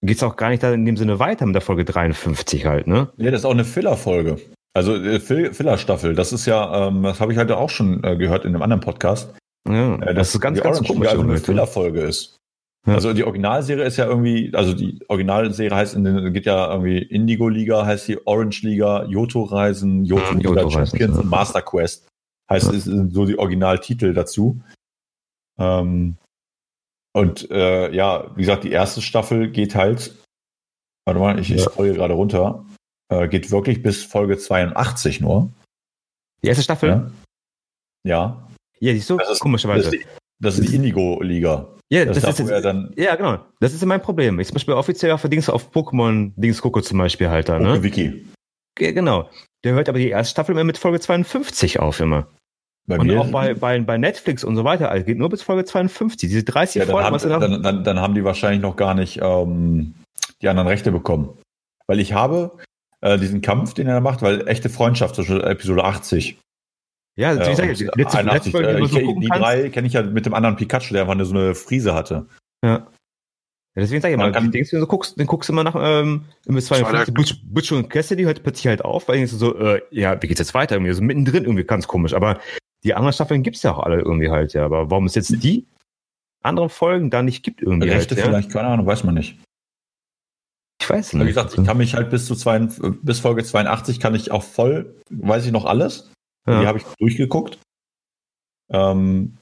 geht 0.01 0.17
es 0.17 0.23
auch 0.23 0.37
gar 0.37 0.49
nicht 0.49 0.63
da 0.63 0.73
in 0.73 0.85
dem 0.85 0.97
Sinne 0.97 1.19
weiter 1.19 1.45
mit 1.45 1.53
der 1.53 1.61
Folge 1.61 1.85
53 1.85 2.65
halt, 2.65 2.87
ne? 2.87 3.13
Ja, 3.17 3.29
das 3.29 3.41
ist 3.41 3.45
auch 3.45 3.51
eine 3.51 3.65
Filler-Folge. 3.65 4.41
Also 4.73 4.95
äh, 4.95 5.19
Filler-Staffel, 5.19 6.15
das 6.15 6.33
ist 6.33 6.47
ja, 6.47 6.87
ähm, 6.87 7.03
das 7.03 7.19
habe 7.19 7.31
ich 7.31 7.37
halt 7.37 7.51
auch 7.51 7.69
schon 7.69 8.03
äh, 8.03 8.15
gehört 8.15 8.45
in 8.45 8.55
einem 8.55 8.63
anderen 8.63 8.81
Podcast. 8.81 9.35
Ja, 9.67 9.95
äh, 9.95 10.13
das, 10.13 10.33
ist 10.33 10.41
ganz, 10.41 10.59
ganz 10.61 10.77
Orange 10.77 10.93
komisch. 10.93 11.09
Also 11.09 11.21
eine 11.21 11.37
Filler-Folge 11.37 12.01
ist. 12.01 12.37
Ja. 12.87 12.95
Also 12.95 13.13
die 13.13 13.23
Originalserie 13.23 13.83
ist 13.83 13.97
ja 13.97 14.07
irgendwie, 14.07 14.51
also 14.55 14.73
die 14.73 14.99
Originalserie 15.07 15.75
heißt, 15.75 15.95
in 15.95 16.03
den, 16.03 16.33
geht 16.33 16.47
ja 16.47 16.71
irgendwie 16.71 16.97
Indigo 16.97 17.47
Liga, 17.47 17.85
heißt 17.85 18.07
die 18.07 18.25
Orange 18.25 18.63
Liga, 18.63 19.05
Yoto 19.05 19.43
Reisen, 19.43 20.03
Yoto 20.03 20.33
Liga 20.33 20.49
Yoto 20.49 20.69
Champions 20.71 21.15
ja. 21.15 21.21
und 21.21 21.29
Master 21.29 21.61
Quest. 21.61 22.07
Heißt, 22.49 22.67
ja. 22.67 22.73
ist 22.73 22.85
so 22.85 23.25
die 23.25 23.37
Originaltitel 23.37 24.13
dazu. 24.13 24.61
Ähm, 25.59 26.17
und 27.13 27.51
äh, 27.51 27.93
ja, 27.93 28.35
wie 28.35 28.41
gesagt, 28.41 28.63
die 28.63 28.71
erste 28.71 29.01
Staffel 29.01 29.51
geht 29.51 29.75
halt, 29.75 30.15
warte 31.05 31.19
mal, 31.19 31.39
ich, 31.39 31.51
ich 31.51 31.61
scroll 31.61 31.87
hier 31.87 31.95
gerade 31.95 32.13
runter, 32.15 32.65
äh, 33.09 33.27
geht 33.27 33.51
wirklich 33.51 33.83
bis 33.83 34.03
Folge 34.03 34.37
82 34.37 35.21
nur. 35.21 35.51
Die 36.43 36.47
erste 36.47 36.63
Staffel? 36.63 37.11
Ja. 38.03 38.47
Ja. 38.81 38.89
Ja, 38.89 38.93
siehst 38.93 39.09
du, 39.09 39.17
das 39.17 39.31
ist, 39.31 39.39
komischerweise. 39.39 39.85
Das 39.85 39.93
ist 39.93 40.01
die, 40.01 40.07
das 40.39 40.59
ist 40.59 40.69
die 40.69 40.75
Indigo-Liga. 40.75 41.77
Ja, 41.89 42.05
das, 42.05 42.21
das 42.21 42.39
ist 42.39 42.49
jetzt, 42.49 42.65
dann 42.65 42.91
ja, 42.97 43.15
genau. 43.15 43.39
Das 43.59 43.73
ist 43.73 43.85
mein 43.85 44.01
Problem. 44.01 44.39
Ich 44.39 44.47
zum 44.47 44.55
Beispiel 44.55 44.73
offiziell 44.73 45.11
auf 45.11 45.21
Dings 45.23 45.49
auf 45.49 45.71
Pokémon 45.71 46.31
Dings 46.35 46.61
gucke 46.61 46.81
zum 46.81 46.97
Beispiel 46.97 47.29
halt 47.29 47.49
da, 47.49 47.59
ne? 47.59 47.83
Wiki. 47.83 48.25
Genau. 48.75 49.29
Der 49.63 49.73
hört 49.73 49.89
aber 49.89 49.99
die 49.99 50.09
erste 50.09 50.31
Staffel 50.31 50.53
immer 50.53 50.63
mit 50.63 50.77
Folge 50.77 50.99
52 50.99 51.79
auf 51.79 51.99
immer. 51.99 52.27
Bei 52.87 52.97
und 52.97 53.11
auch 53.17 53.29
bei, 53.29 53.53
bei, 53.53 53.79
bei 53.79 53.97
Netflix 53.97 54.43
und 54.43 54.55
so 54.55 54.63
weiter, 54.63 54.89
also 54.89 55.05
geht 55.05 55.17
nur 55.17 55.29
bis 55.29 55.43
Folge 55.43 55.65
52. 55.65 56.29
Diese 56.29 56.43
30 56.43 56.81
ja, 56.81 56.85
Folgen, 56.87 57.11
was 57.11 57.25
haben, 57.25 57.41
dann, 57.41 57.61
dann, 57.61 57.83
dann, 57.83 57.99
haben 57.99 58.15
die 58.15 58.23
wahrscheinlich 58.23 58.61
noch 58.61 58.75
gar 58.75 58.95
nicht 58.95 59.19
ähm, 59.21 59.93
die 60.41 60.47
anderen 60.47 60.67
Rechte 60.67 60.91
bekommen. 60.91 61.37
Weil 61.87 61.99
ich 61.99 62.13
habe 62.13 62.57
äh, 63.01 63.19
diesen 63.19 63.41
Kampf, 63.41 63.73
den 63.73 63.87
er 63.87 63.95
da 63.95 63.99
macht, 64.01 64.21
weil 64.21 64.47
echte 64.47 64.69
Freundschaft 64.69 65.15
zwischen 65.15 65.41
Episode 65.41 65.83
80. 65.83 66.39
Ja, 67.17 67.33
äh, 67.33 67.55
sag, 67.55 67.73
die, 67.75 67.89
letzte, 67.95 68.19
81, 68.19 68.53
letzte 68.53 68.77
äh, 68.77 68.83
ich, 68.83 68.91
so 68.91 69.19
die 69.19 69.27
drei 69.27 69.69
kenne 69.69 69.87
ich 69.87 69.93
ja 69.93 70.01
mit 70.01 70.25
dem 70.25 70.33
anderen 70.33 70.55
Pikachu, 70.55 70.93
der 70.93 71.09
einfach 71.09 71.25
so 71.25 71.35
eine 71.35 71.55
Friese 71.55 71.93
hatte. 71.93 72.27
Ja. 72.63 72.87
Ja, 73.73 73.81
deswegen 73.81 74.01
sag 74.01 74.11
ich 74.11 74.17
mal, 74.17 74.33
kann, 74.33 74.51
denkst 74.51 74.69
du, 74.71 74.79
so 74.81 74.87
guckst, 74.87 75.17
dann 75.17 75.27
guckst 75.27 75.47
du 75.47 75.53
immer 75.53 75.63
nach 75.63 75.75
ähm, 75.79 76.25
im 76.45 76.59
52 76.59 77.13
Butch, 77.13 77.35
Butch 77.43 77.71
und 77.71 77.89
Cassidy 77.89 78.23
hört 78.23 78.43
plötzlich 78.43 78.67
halt 78.67 78.83
auf, 78.83 79.07
weil 79.07 79.15
denkst 79.15 79.31
du 79.31 79.37
so, 79.37 79.57
äh, 79.57 79.81
ja, 79.91 80.21
wie 80.21 80.27
geht's 80.27 80.39
jetzt 80.39 80.53
weiter? 80.53 80.75
Irgendwie 80.75 80.91
so 80.91 81.01
mittendrin 81.01 81.45
irgendwie 81.45 81.63
ganz 81.63 81.87
komisch. 81.87 82.13
Aber 82.13 82.41
die 82.83 82.93
anderen 82.93 83.13
Staffeln 83.13 83.43
gibt's 83.43 83.63
ja 83.63 83.71
auch 83.71 83.79
alle 83.79 83.99
irgendwie 83.99 84.29
halt, 84.29 84.53
ja. 84.53 84.65
Aber 84.65 84.91
warum 84.91 85.05
es 85.05 85.15
jetzt 85.15 85.41
die 85.41 85.67
anderen 86.43 86.69
Folgen 86.69 87.09
da 87.09 87.21
nicht 87.21 87.43
gibt 87.43 87.61
irgendwie 87.61 87.89
Rechte 87.89 88.15
halt, 88.15 88.25
vielleicht, 88.25 88.49
ja? 88.49 88.53
keine 88.55 88.73
Ahnung, 88.73 88.85
weiß 88.85 89.05
man 89.05 89.15
nicht. 89.15 89.39
Ich 90.81 90.89
weiß 90.89 91.13
nicht. 91.13 91.23
Wie 91.23 91.27
gesagt, 91.27 91.57
ich 91.57 91.65
kann 91.65 91.77
mich 91.77 91.93
halt 91.93 92.09
bis 92.09 92.25
zu 92.25 92.35
zwei, 92.35 92.59
bis 92.59 93.19
Folge 93.19 93.43
82 93.43 94.01
kann 94.01 94.15
ich 94.15 94.31
auch 94.31 94.43
voll, 94.43 94.95
weiß 95.09 95.45
ich 95.45 95.51
noch 95.51 95.63
alles. 95.63 96.10
Ja. 96.47 96.61
Die 96.61 96.67
habe 96.67 96.77
ich 96.79 96.85
durchgeguckt. 96.99 97.59
Ähm, 98.69 99.37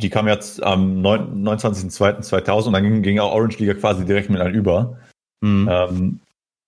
die 0.00 0.10
kam 0.10 0.28
jetzt 0.28 0.62
am 0.62 1.02
29.02.2000 1.02 2.66
und 2.66 2.72
dann 2.72 2.82
ging, 2.84 3.02
ging 3.02 3.18
auch 3.18 3.32
Orange 3.32 3.58
Liga 3.58 3.74
quasi 3.74 4.04
direkt 4.04 4.30
mit 4.30 4.40
einem 4.40 4.54
über. 4.54 4.98
Mhm. 5.40 5.68
Ähm, 5.70 6.20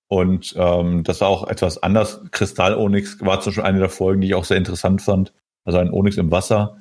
und 0.08 0.54
ähm, 0.56 1.04
das 1.04 1.20
war 1.20 1.28
auch 1.28 1.46
etwas 1.46 1.80
anders. 1.82 2.20
Kristall 2.32 2.74
Onyx 2.74 3.20
war 3.20 3.40
zum 3.40 3.50
Beispiel 3.50 3.64
eine 3.64 3.78
der 3.78 3.88
Folgen, 3.88 4.20
die 4.20 4.28
ich 4.28 4.34
auch 4.34 4.44
sehr 4.44 4.56
interessant 4.56 5.02
fand. 5.02 5.32
Also 5.64 5.78
ein 5.78 5.92
Onyx 5.92 6.16
im 6.16 6.32
Wasser. 6.32 6.80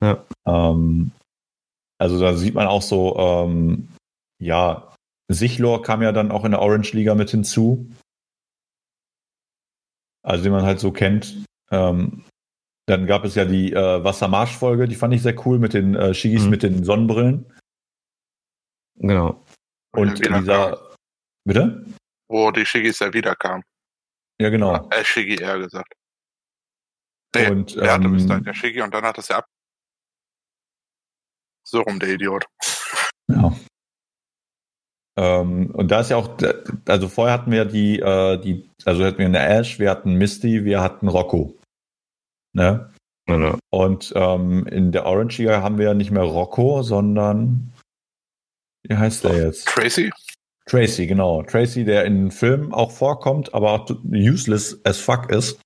Ja. 0.00 0.24
Ähm, 0.46 1.10
also 1.98 2.20
da 2.20 2.36
sieht 2.36 2.54
man 2.54 2.68
auch 2.68 2.82
so, 2.82 3.16
ähm, 3.18 3.88
ja, 4.40 4.92
Sichlor 5.28 5.82
kam 5.82 6.02
ja 6.02 6.12
dann 6.12 6.30
auch 6.30 6.44
in 6.44 6.52
der 6.52 6.62
Orange 6.62 6.92
Liga 6.92 7.16
mit 7.16 7.30
hinzu. 7.30 7.90
Also 10.22 10.42
den 10.42 10.52
man 10.52 10.64
halt 10.64 10.80
so 10.80 10.92
kennt. 10.92 11.44
Ähm, 11.70 12.24
dann 12.86 13.06
gab 13.06 13.24
es 13.24 13.34
ja 13.34 13.44
die 13.44 13.72
äh, 13.72 14.02
Wassermarsch-Folge, 14.02 14.88
die 14.88 14.94
fand 14.94 15.12
ich 15.12 15.22
sehr 15.22 15.46
cool 15.46 15.58
mit 15.58 15.74
den 15.74 15.94
äh, 15.94 16.14
Shigis 16.14 16.44
mhm. 16.44 16.50
mit 16.50 16.62
den 16.62 16.84
Sonnenbrillen. 16.84 17.52
Genau. 18.96 19.44
Und 19.92 20.20
in 20.20 20.34
dieser. 20.34 20.76
Kam. 20.76 20.88
Bitte? 21.44 21.86
Wo 22.28 22.50
die 22.50 22.66
Shigis 22.66 22.98
ja 22.98 23.12
wiederkamen. 23.12 23.62
Ja, 24.40 24.50
genau. 24.50 24.88
Äh, 24.90 25.04
Shigi 25.04 25.36
eher 25.36 25.58
gesagt. 25.58 25.92
Nee, 27.34 27.50
und, 27.50 27.76
er 27.76 27.92
hatte 27.92 28.04
ähm, 28.04 28.12
bis 28.12 28.26
dahin 28.26 28.44
der 28.44 28.54
Shigi 28.54 28.80
und 28.80 28.92
dann 28.92 29.04
hat 29.04 29.18
es 29.18 29.28
ja 29.28 29.38
ab. 29.38 29.46
So 31.66 31.82
rum, 31.82 32.00
der 32.00 32.10
Idiot. 32.10 32.46
Ja. 33.28 33.54
Ähm, 35.18 35.72
und 35.72 35.90
da 35.90 36.00
ist 36.00 36.10
ja 36.10 36.16
auch, 36.16 36.30
also 36.86 37.08
vorher 37.08 37.34
hatten 37.34 37.50
wir 37.50 37.64
die, 37.64 37.98
äh, 37.98 38.38
die, 38.38 38.70
also 38.84 39.04
hatten 39.04 39.18
wir 39.18 39.26
eine 39.26 39.40
Ash, 39.40 39.80
wir 39.80 39.90
hatten 39.90 40.14
Misty, 40.14 40.64
wir 40.64 40.80
hatten 40.80 41.08
Rocco. 41.08 41.56
Ne? 42.52 42.88
Ja, 43.28 43.58
Und 43.70 44.12
ähm, 44.14 44.64
in 44.68 44.92
der 44.92 45.06
Orange 45.06 45.38
Liga 45.38 45.60
haben 45.60 45.76
wir 45.76 45.86
ja 45.86 45.94
nicht 45.94 46.12
mehr 46.12 46.22
Rocco, 46.22 46.82
sondern 46.82 47.72
wie 48.84 48.96
heißt 48.96 49.24
der 49.24 49.46
jetzt? 49.46 49.66
Tracy? 49.66 50.12
Tracy, 50.66 51.08
genau. 51.08 51.42
Tracy, 51.42 51.84
der 51.84 52.04
in 52.04 52.14
den 52.14 52.30
Filmen 52.30 52.72
auch 52.72 52.92
vorkommt, 52.92 53.52
aber 53.54 53.72
auch 53.72 53.90
useless 54.04 54.80
as 54.84 54.98
fuck 54.98 55.30
ist, 55.30 55.60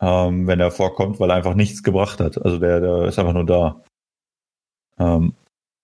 ähm, 0.00 0.48
wenn 0.48 0.58
er 0.58 0.72
vorkommt, 0.72 1.20
weil 1.20 1.30
er 1.30 1.36
einfach 1.36 1.54
nichts 1.54 1.84
gebracht 1.84 2.18
hat. 2.18 2.36
Also 2.44 2.58
der, 2.58 2.80
der 2.80 3.04
ist 3.04 3.18
einfach 3.20 3.32
nur 3.32 3.46
da. 3.46 3.84
Ähm, 4.98 5.34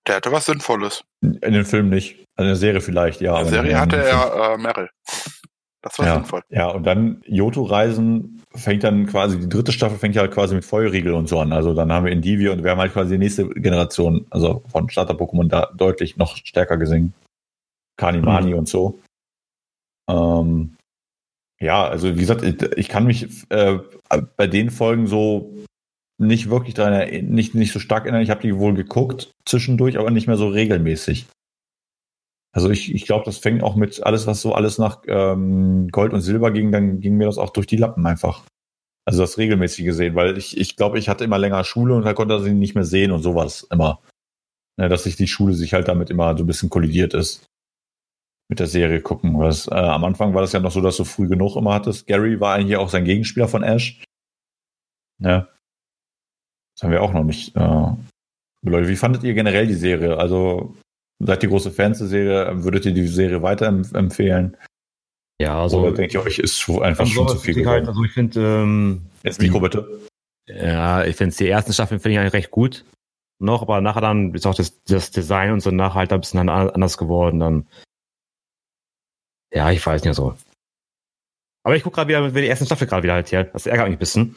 der 0.07 0.16
hatte 0.16 0.33
was 0.33 0.47
Sinnvolles. 0.47 1.05
In 1.20 1.41
den 1.41 1.65
Filmen 1.65 1.91
nicht. 1.91 2.24
Also 2.37 2.45
in 2.45 2.47
der 2.49 2.57
Serie 2.57 2.81
vielleicht, 2.81 3.20
ja. 3.20 3.39
In 3.39 3.45
der 3.45 3.53
Serie 3.53 3.81
hatte 3.81 3.97
er 3.97 4.55
äh, 4.55 4.59
Meryl. 4.59 4.91
Das 5.83 5.99
war 5.99 6.07
ja, 6.07 6.15
sinnvoll. 6.15 6.43
Ja, 6.49 6.69
und 6.69 6.85
dann 6.85 7.23
Yoto-Reisen 7.27 8.43
fängt 8.55 8.85
dann 8.85 9.07
quasi, 9.07 9.41
die 9.41 9.49
dritte 9.49 9.73
Staffel 9.73 9.99
fängt 9.99 10.15
ja 10.15 10.23
halt 10.23 10.33
quasi 10.33 10.55
mit 10.55 10.65
Feuerriegel 10.65 11.12
und 11.15 11.29
so 11.29 11.41
an. 11.41 11.53
Also 11.53 11.74
dann 11.74 11.91
haben 11.93 12.05
wir 12.05 12.12
Indivi 12.12 12.49
und 12.49 12.62
wir 12.62 12.70
haben 12.70 12.79
halt 12.79 12.93
quasi 12.93 13.12
die 13.12 13.19
nächste 13.19 13.49
Generation, 13.49 14.27
also 14.31 14.62
von 14.70 14.89
Starter-Pokémon 14.89 15.49
da 15.49 15.70
deutlich 15.74 16.16
noch 16.16 16.37
stärker 16.37 16.77
gesehen. 16.77 17.15
Kanimani 17.97 18.53
mhm. 18.53 18.59
und 18.59 18.69
so. 18.69 19.01
Ähm, 20.09 20.77
ja, 21.61 21.85
also 21.85 22.15
wie 22.16 22.20
gesagt, 22.20 22.43
ich 22.77 22.89
kann 22.89 23.05
mich 23.05 23.29
äh, 23.51 23.79
bei 24.37 24.47
den 24.47 24.70
Folgen 24.70 25.07
so 25.07 25.53
nicht 26.18 26.51
wirklich 26.51 26.74
daran 26.74 27.09
nicht, 27.28 27.55
nicht 27.55 27.72
so 27.72 27.78
stark 27.78 28.05
erinnern. 28.05 28.22
Ich 28.22 28.30
habe 28.30 28.43
die 28.43 28.56
wohl 28.56 28.74
geguckt 28.74 29.32
zwischendurch, 29.44 29.98
aber 29.98 30.10
nicht 30.10 30.26
mehr 30.26 30.36
so 30.36 30.48
regelmäßig. 30.48 31.26
Also 32.55 32.68
ich, 32.68 32.94
ich 32.94 33.06
glaube, 33.06 33.24
das 33.24 33.39
fängt 33.39 33.62
auch 33.62 33.76
mit 33.76 34.05
alles, 34.05 34.26
was 34.26 34.43
so 34.43 34.55
alles 34.55 34.78
nach 34.78 35.02
ähm, 35.06 35.89
Gold 35.89 36.12
und 36.12 36.20
Silber 36.20 36.51
ging, 36.51 36.70
dann 36.70 37.01
ging 37.01 37.16
mir 37.16 37.24
das 37.24 37.39
auch 37.39 37.51
durch 37.51 37.66
die 37.66 37.78
Lappen 37.78 38.05
einfach. 38.06 38.44
Also 39.05 39.22
das 39.22 39.39
regelmäßig 39.39 39.84
gesehen, 39.84 40.14
weil 40.14 40.36
ich, 40.36 40.56
ich 40.56 40.76
glaube, 40.76 40.98
ich 40.98 41.09
hatte 41.09 41.24
immer 41.24 41.39
länger 41.39 41.64
Schule 41.64 41.94
und 41.94 42.05
da 42.05 42.12
konnte 42.12 42.40
sie 42.40 42.52
nicht 42.52 42.74
mehr 42.74 42.84
sehen 42.84 43.10
und 43.10 43.22
sowas 43.22 43.66
immer. 43.70 44.01
Ja, 44.78 44.89
dass 44.89 45.05
sich 45.05 45.16
die 45.16 45.26
Schule 45.26 45.55
sich 45.55 45.74
halt 45.74 45.89
damit 45.89 46.10
immer 46.10 46.36
so 46.36 46.44
ein 46.44 46.47
bisschen 46.47 46.70
kollidiert 46.70 47.14
ist. 47.14 47.47
Mit 48.48 48.60
der 48.60 48.66
Serie 48.66 49.01
gucken. 49.01 49.39
Was, 49.39 49.66
äh, 49.66 49.74
am 49.74 50.05
Anfang 50.05 50.34
war 50.34 50.43
das 50.43 50.52
ja 50.52 50.60
noch 50.60 50.72
so, 50.72 50.80
dass 50.82 50.98
du 50.98 51.05
früh 51.05 51.28
genug 51.28 51.56
immer 51.56 51.74
hattest. 51.74 52.06
Gary 52.06 52.39
war 52.39 52.55
eigentlich 52.55 52.76
auch 52.76 52.90
sein 52.90 53.05
Gegenspieler 53.05 53.48
von 53.48 53.62
Ash. 53.62 54.05
Ja. 55.18 55.48
Das 56.74 56.85
haben 56.85 56.90
wir 56.90 57.03
auch 57.03 57.12
noch 57.12 57.24
nicht. 57.24 57.55
Äh, 57.57 57.93
Leute, 58.65 58.89
wie 58.89 58.97
fandet 58.97 59.24
ihr 59.24 59.35
generell 59.35 59.66
die 59.66 59.74
Serie? 59.74 60.16
Also 60.16 60.77
Seid 61.24 61.43
ihr 61.44 61.49
große 61.51 61.70
Fans 61.70 61.99
der 61.99 62.09
Serie? 62.09 62.65
Würdet 62.65 62.85
ihr 62.85 62.93
die 62.93 63.07
Serie 63.07 63.43
weiterempfehlen? 63.43 64.57
Ja, 65.40 65.62
also. 65.62 65.81
Oder 65.81 65.93
denkt 65.93 66.15
ihr 66.15 66.23
euch, 66.23 66.39
ist 66.39 66.69
einfach 66.69 67.07
schon 67.07 67.28
zu 67.28 67.36
viel 67.36 67.55
geworden? 67.55 67.86
Also 67.86 68.03
ich 68.03 68.12
finde, 68.12 68.40
ähm, 68.40 69.03
Jetzt 69.23 69.40
Mikro 69.40 69.61
bitte. 69.61 70.01
Ja, 70.49 71.05
ich 71.05 71.15
finde 71.15 71.36
die 71.36 71.49
ersten 71.49 71.73
Staffeln 71.73 72.01
finde 72.01 72.15
ich 72.15 72.19
eigentlich 72.19 72.32
recht 72.32 72.51
gut. 72.51 72.85
Noch, 73.39 73.62
aber 73.62 73.81
nachher 73.81 74.01
dann 74.01 74.35
ist 74.35 74.47
auch 74.47 74.55
das, 74.55 74.82
das 74.85 75.12
Design 75.12 75.53
und 75.53 75.61
so 75.61 75.70
nachher 75.70 75.94
halt 75.94 76.12
ein 76.12 76.20
bisschen 76.20 76.49
anders 76.49 76.99
geworden. 76.99 77.39
Dann, 77.39 77.66
ja, 79.55 79.70
ich 79.70 79.85
weiß 79.85 80.03
nicht 80.05 80.16
so. 80.16 80.35
Aber 81.65 81.77
ich 81.77 81.85
gucke 81.85 81.94
gerade 81.97 82.09
wieder, 82.09 82.35
wenn 82.35 82.43
die 82.43 82.49
ersten 82.49 82.66
Staffel 82.66 82.89
gerade 82.89 83.05
wieder 83.05 83.15
halt 83.15 83.31
her. 83.31 83.44
Das 83.44 83.66
ärgert 83.66 83.86
mich 83.86 83.97
ein 83.97 84.01
bisschen. 84.01 84.36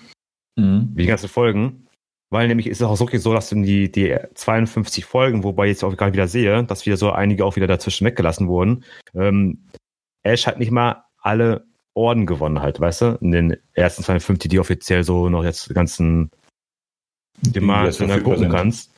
Mhm. 0.55 0.91
Wie 0.93 1.03
die 1.03 1.07
ganzen 1.07 1.29
Folgen. 1.29 1.84
Weil 2.35 2.49
nämlich 2.49 2.67
ist 2.67 2.81
es 2.81 2.85
auch 2.85 2.99
wirklich 2.99 3.21
so, 3.21 3.33
dass 3.33 3.47
die, 3.47 3.89
die 3.89 4.13
52 4.33 5.05
Folgen, 5.05 5.45
wobei 5.45 5.67
ich 5.67 5.71
jetzt 5.71 5.85
auch 5.85 5.95
gerade 5.95 6.11
wieder 6.11 6.27
sehe, 6.27 6.65
dass 6.65 6.85
wieder 6.85 6.97
so 6.97 7.11
einige 7.11 7.45
auch 7.45 7.55
wieder 7.55 7.65
dazwischen 7.65 8.05
weggelassen 8.05 8.49
wurden, 8.49 8.83
ähm, 9.13 9.69
Ash 10.21 10.45
hat 10.45 10.59
nicht 10.59 10.69
mal 10.69 11.05
alle 11.17 11.65
Orden 11.93 12.25
gewonnen 12.25 12.61
halt, 12.61 12.81
weißt 12.81 13.01
du? 13.03 13.17
In 13.21 13.31
den 13.31 13.57
ersten 13.71 14.03
52, 14.03 14.49
die 14.49 14.59
offiziell 14.59 15.05
so 15.05 15.29
noch 15.29 15.45
jetzt 15.45 15.73
ganzen 15.73 16.29
die 17.39 17.61
mal 17.61 17.89
gucken 18.21 18.49
kannst. 18.49 18.91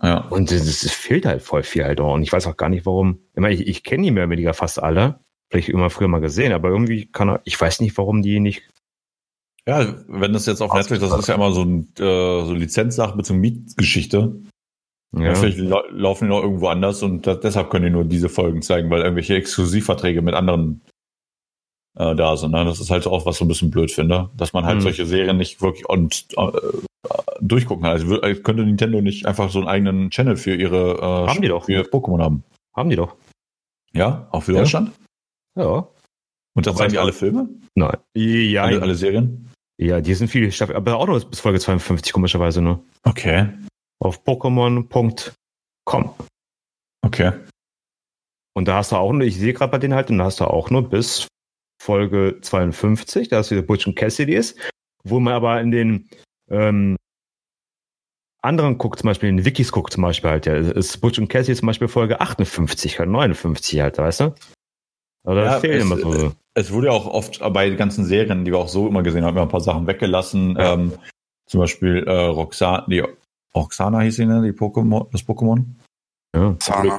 Ja. 0.00 0.18
Und 0.28 0.52
es 0.52 0.88
fehlt 0.92 1.26
halt 1.26 1.42
voll 1.42 1.64
viel 1.64 1.82
halt 1.82 2.00
auch. 2.00 2.14
Und 2.14 2.22
ich 2.22 2.32
weiß 2.32 2.46
auch 2.46 2.56
gar 2.56 2.68
nicht, 2.68 2.86
warum. 2.86 3.18
Ich 3.34 3.40
meine, 3.40 3.56
ich, 3.56 3.66
ich 3.66 3.82
kenne 3.82 4.04
die 4.04 4.12
mehr 4.12 4.22
oder 4.22 4.30
weniger 4.30 4.54
fast 4.54 4.80
alle. 4.80 5.18
Vielleicht 5.50 5.68
immer 5.68 5.90
früher 5.90 6.06
mal 6.06 6.20
gesehen, 6.20 6.52
aber 6.52 6.68
irgendwie 6.68 7.06
kann 7.06 7.28
er, 7.28 7.40
ich 7.42 7.60
weiß 7.60 7.80
nicht, 7.80 7.98
warum 7.98 8.22
die 8.22 8.38
nicht 8.38 8.70
ja, 9.66 9.94
wenn 10.08 10.32
das 10.32 10.46
jetzt 10.46 10.60
auf 10.60 10.74
Netflix, 10.74 11.00
das 11.00 11.18
ist 11.18 11.28
ja 11.28 11.36
immer 11.36 11.52
so, 11.52 11.62
ein, 11.62 11.88
äh, 11.98 12.44
so 12.44 12.52
Lizenzsache 12.52 13.16
mit 13.16 13.26
so 13.26 13.34
Mietgeschichte. 13.34 14.42
Ja. 15.16 15.34
Vielleicht 15.34 15.58
laufen 15.58 16.24
die 16.24 16.30
noch 16.30 16.42
irgendwo 16.42 16.68
anders 16.68 17.02
und 17.02 17.26
das, 17.26 17.40
deshalb 17.40 17.70
können 17.70 17.84
die 17.84 17.90
nur 17.90 18.04
diese 18.04 18.28
Folgen 18.28 18.62
zeigen, 18.62 18.90
weil 18.90 19.02
irgendwelche 19.02 19.36
Exklusivverträge 19.36 20.22
mit 20.22 20.34
anderen 20.34 20.82
äh, 21.96 22.14
da 22.14 22.36
sind. 22.36 22.50
Ne? 22.50 22.64
Das 22.64 22.80
ist 22.80 22.90
halt 22.90 23.06
auch 23.06 23.24
was 23.24 23.38
so 23.38 23.44
ein 23.44 23.48
bisschen 23.48 23.70
blöd 23.70 23.90
finde, 23.90 24.30
dass 24.36 24.52
man 24.52 24.66
halt 24.66 24.78
mhm. 24.78 24.82
solche 24.82 25.06
Serien 25.06 25.36
nicht 25.36 25.62
wirklich 25.62 25.88
und 25.88 26.26
äh, 26.36 26.50
durchgucken 27.40 27.84
kann. 27.84 27.92
Also 27.92 28.18
könnte 28.42 28.64
Nintendo 28.64 29.00
nicht 29.00 29.26
einfach 29.26 29.50
so 29.50 29.60
einen 29.60 29.68
eigenen 29.68 30.10
Channel 30.10 30.36
für 30.36 30.54
ihre 30.54 30.98
äh, 30.98 31.28
haben 31.28 31.42
die 31.42 31.48
doch. 31.48 31.66
für 31.66 31.82
Pokémon 31.82 32.20
haben. 32.20 32.44
Haben 32.74 32.90
die 32.90 32.96
doch. 32.96 33.14
Ja, 33.92 34.28
auch 34.32 34.42
für 34.42 34.52
ja. 34.52 34.60
Deutschland? 34.60 34.90
Ja. 35.56 35.86
Und 36.54 36.66
da 36.66 36.74
zeigen 36.74 36.92
die 36.92 36.98
alle 36.98 37.12
Filme? 37.12 37.48
Nein. 37.74 37.96
Ja, 38.14 38.64
alle, 38.64 38.82
alle 38.82 38.94
Serien? 38.94 39.50
Ja, 39.80 40.00
die 40.00 40.14
sind 40.14 40.28
viel 40.28 40.50
Staffel, 40.52 40.76
aber 40.76 40.96
auch 40.96 41.06
nur 41.06 41.20
bis 41.20 41.40
Folge 41.40 41.58
52 41.58 42.12
komischerweise 42.12 42.62
nur. 42.62 42.84
Okay. 43.02 43.48
Auf 43.98 44.24
Pokémon.com. 44.24 46.14
Okay. 47.02 47.32
Und 48.56 48.68
da 48.68 48.76
hast 48.76 48.92
du 48.92 48.96
auch 48.96 49.12
nur, 49.12 49.22
ich 49.22 49.38
sehe 49.38 49.52
gerade 49.52 49.72
bei 49.72 49.78
denen 49.78 49.94
halt, 49.94 50.10
und 50.10 50.18
da 50.18 50.24
hast 50.24 50.40
du 50.40 50.44
auch 50.44 50.70
nur 50.70 50.88
bis 50.88 51.26
Folge 51.82 52.38
52, 52.40 53.28
da 53.28 53.40
ist 53.40 53.50
wieder 53.50 53.62
Butch 53.62 53.86
und 53.86 53.96
Cassidy 53.96 54.34
ist, 54.34 54.58
wo 55.02 55.18
man 55.18 55.34
aber 55.34 55.60
in 55.60 55.70
den 55.72 56.08
ähm, 56.48 56.96
anderen 58.42 58.78
guckt, 58.78 59.00
zum 59.00 59.08
Beispiel 59.08 59.28
in 59.28 59.38
den 59.38 59.44
Wikis 59.44 59.72
guckt 59.72 59.92
zum 59.92 60.02
Beispiel 60.02 60.30
halt, 60.30 60.46
ja, 60.46 60.54
ist 60.54 61.00
Butch 61.00 61.18
und 61.18 61.28
Cassidy 61.28 61.58
zum 61.58 61.66
Beispiel 61.66 61.88
Folge 61.88 62.20
58 62.20 63.00
oder 63.00 63.10
59 63.10 63.80
halt, 63.80 63.98
weißt 63.98 64.20
du? 64.20 64.34
Oder 65.24 65.44
ja, 65.44 65.60
fehlen 65.60 65.80
immer 65.80 65.98
so. 65.98 66.32
Es 66.54 66.72
wurde 66.72 66.86
ja 66.86 66.92
auch 66.92 67.06
oft 67.06 67.40
bei 67.52 67.70
ganzen 67.70 68.04
Serien, 68.04 68.44
die 68.44 68.52
wir 68.52 68.58
auch 68.58 68.68
so 68.68 68.88
immer 68.88 69.02
gesehen 69.02 69.24
haben, 69.24 69.36
immer 69.36 69.46
ein 69.46 69.50
paar 69.50 69.60
Sachen 69.60 69.86
weggelassen. 69.86 70.56
Ja. 70.56 70.74
Ähm, 70.74 70.92
Zum 71.46 71.60
Beispiel 71.60 72.04
äh, 72.06 72.10
Roxana, 72.10 72.86
die 72.88 73.02
Roxana 73.54 74.00
hieß 74.00 74.16
sie, 74.16 74.26
ne? 74.26 74.42
Die 74.42 74.56
Pokémon, 74.56 75.10
das 75.10 75.22
Pokémon. 75.22 75.64
Ja. 76.34 76.48
Roxana. 76.48 76.98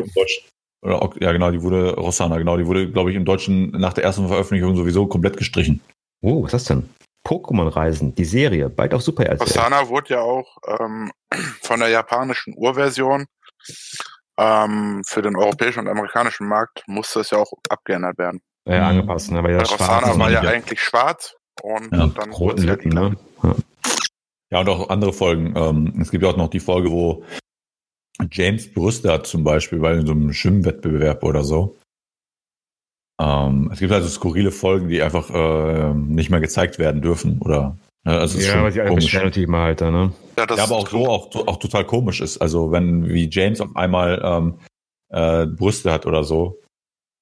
Oder, 0.81 1.09
ja, 1.19 1.31
genau, 1.31 1.49
die 1.49 1.61
wurde, 1.63 1.95
Rossana, 1.95 2.37
genau, 2.37 2.57
die 2.57 2.67
wurde, 2.67 2.91
glaube 2.91 3.09
ich, 3.09 3.17
im 3.17 3.25
Deutschen 3.25 3.71
nach 3.71 3.93
der 3.93 4.03
ersten 4.03 4.27
Veröffentlichung 4.27 4.75
sowieso 4.75 5.07
komplett 5.07 5.35
gestrichen. 5.35 5.81
Oh, 6.21 6.43
was 6.43 6.53
ist 6.53 6.69
das 6.69 6.77
denn? 6.77 6.89
Pokémon-Reisen, 7.25 8.13
die 8.13 8.25
Serie, 8.25 8.69
bald 8.69 8.93
auf 8.93 9.01
Super 9.01 9.25
RTL. 9.25 9.47
Rossana 9.47 9.89
wurde 9.89 10.13
ja 10.13 10.21
auch 10.21 10.57
ähm, 10.79 11.11
von 11.63 11.79
der 11.79 11.89
japanischen 11.89 12.53
Urversion 12.55 13.25
ähm, 14.37 15.01
für 15.07 15.21
den 15.21 15.35
europäischen 15.35 15.79
und 15.79 15.87
amerikanischen 15.87 16.47
Markt 16.47 16.83
musste 16.87 17.21
es 17.21 17.31
ja 17.31 17.39
auch 17.39 17.51
abgeändert 17.69 18.17
werden. 18.17 18.41
Ja, 18.67 18.79
mhm. 18.79 18.99
angepasst, 18.99 19.31
ne? 19.31 19.43
Weil 19.43 19.53
ja 19.53 19.59
Rossana 19.59 20.17
war 20.17 20.31
ja 20.31 20.41
eigentlich 20.41 20.79
schwarz 20.79 21.35
und 21.61 21.91
ja, 21.91 22.07
dann 22.07 22.31
roten 22.31 22.63
Lippen, 22.63 22.89
ne? 22.89 23.15
Ja. 23.43 23.55
ja, 24.51 24.59
und 24.61 24.69
auch 24.69 24.89
andere 24.89 25.13
Folgen. 25.13 25.53
Ähm, 25.55 25.93
es 26.01 26.11
gibt 26.11 26.23
ja 26.23 26.29
auch 26.29 26.37
noch 26.37 26.49
die 26.49 26.59
Folge, 26.59 26.91
wo 26.91 27.23
James 28.31 28.73
Brüste 28.73 29.11
hat 29.11 29.27
zum 29.27 29.43
Beispiel 29.43 29.79
bei 29.79 29.99
so 30.01 30.11
einem 30.11 30.33
Schwimmwettbewerb 30.33 31.23
oder 31.23 31.43
so. 31.43 31.77
Ähm, 33.21 33.69
es 33.71 33.79
gibt 33.79 33.91
also 33.91 34.09
skurrile 34.09 34.51
Folgen, 34.51 34.89
die 34.89 35.01
einfach 35.01 35.29
äh, 35.29 35.93
nicht 35.93 36.29
mehr 36.29 36.41
gezeigt 36.41 36.79
werden 36.79 37.01
dürfen 37.01 37.39
oder 37.41 37.77
ja, 38.05 38.19
also 38.19 38.39
ja 38.39 38.61
weil 38.61 38.71
sie 38.71 38.81
einfach 38.81 39.01
Sterntypen 39.01 39.55
halt 39.55 39.81
da, 39.81 39.89
ne? 39.89 40.11
Ja, 40.37 40.45
das 40.45 40.57
ja, 40.57 40.63
aber 40.65 40.75
auch 40.75 40.87
so 40.87 41.07
auch, 41.07 41.35
auch 41.47 41.57
total 41.57 41.85
komisch 41.85 42.21
ist. 42.21 42.37
Also 42.39 42.71
wenn 42.71 43.07
wie 43.07 43.29
James 43.29 43.61
auf 43.61 43.75
einmal 43.75 44.21
ähm, 44.23 44.59
äh, 45.09 45.45
Brüste 45.45 45.91
hat 45.91 46.05
oder 46.05 46.23
so 46.23 46.59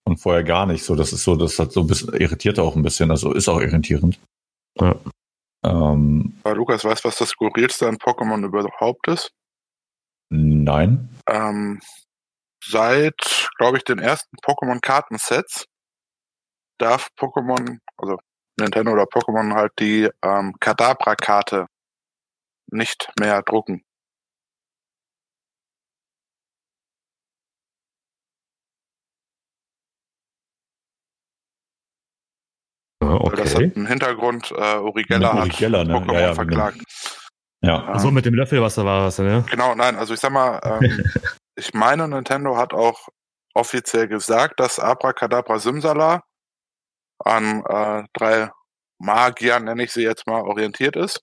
und 0.05 0.17
vorher 0.17 0.43
gar 0.43 0.65
nicht, 0.65 0.83
so 0.83 0.95
das 0.95 1.13
ist 1.13 1.23
so, 1.23 1.35
das 1.35 1.59
hat 1.59 1.71
so 1.71 1.81
ein 1.81 1.87
bisschen 1.87 2.13
irritiert 2.13 2.59
auch 2.59 2.75
ein 2.75 2.83
bisschen, 2.83 3.11
also 3.11 3.33
ist 3.33 3.49
auch 3.49 3.61
irritierend. 3.61 4.19
Ja. 4.79 4.95
Ähm, 5.65 6.37
Lukas, 6.43 6.83
weißt 6.83 7.03
du, 7.03 7.07
was 7.07 7.17
das 7.17 7.29
skurrilste 7.29 7.87
an 7.87 7.97
Pokémon 7.97 8.43
überhaupt 8.45 9.07
ist? 9.07 9.31
Nein. 10.29 11.09
Ähm, 11.29 11.79
seit, 12.63 13.49
glaube 13.57 13.77
ich, 13.77 13.83
den 13.83 13.99
ersten 13.99 14.35
Pokémon-Kartensets 14.37 15.65
darf 16.79 17.07
Pokémon, 17.17 17.77
also 17.97 18.17
Nintendo 18.59 18.91
oder 18.91 19.03
Pokémon 19.03 19.53
halt 19.53 19.71
die 19.79 20.09
ähm, 20.23 20.53
Kadabra-Karte 20.59 21.67
nicht 22.71 23.11
mehr 23.19 23.41
drucken. 23.41 23.83
Okay. 33.03 33.35
Das 33.35 33.55
hat 33.55 33.61
einen 33.61 33.87
Hintergrund, 33.87 34.51
äh, 34.51 34.75
Origella, 34.75 35.33
Origella 35.35 35.79
hat 35.79 35.87
ne? 35.87 35.95
Pokémon 35.95 36.13
ja, 36.13 36.19
ja, 36.19 36.33
verklagt. 36.33 36.81
Ja. 37.61 37.93
Ähm, 37.93 37.99
so 37.99 38.11
mit 38.11 38.25
dem 38.25 38.33
Löffel, 38.33 38.61
was 38.61 38.75
da 38.75 38.85
war, 38.85 39.05
was, 39.05 39.19
ne? 39.19 39.43
Genau, 39.49 39.73
nein, 39.75 39.95
also 39.95 40.13
ich 40.13 40.19
sag 40.19 40.31
mal, 40.31 40.59
ähm, 40.63 41.03
ich 41.55 41.73
meine, 41.73 42.07
Nintendo 42.07 42.57
hat 42.57 42.73
auch 42.73 43.07
offiziell 43.53 44.07
gesagt, 44.07 44.59
dass 44.59 44.79
Abracadabra 44.79 45.59
Simsala 45.59 46.23
an 47.19 47.63
äh, 47.65 48.03
drei 48.13 48.49
Magier, 48.99 49.59
nenne 49.59 49.83
ich 49.83 49.91
sie 49.91 50.03
jetzt 50.03 50.27
mal, 50.27 50.41
orientiert 50.41 50.95
ist. 50.95 51.21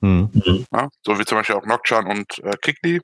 Mhm. 0.00 0.66
Ja, 0.72 0.88
so 1.04 1.18
wie 1.18 1.24
zum 1.24 1.38
Beispiel 1.38 1.56
auch 1.56 1.66
Nocturne 1.66 2.08
und 2.08 2.38
äh, 2.38 2.56
Kikli. 2.62 3.00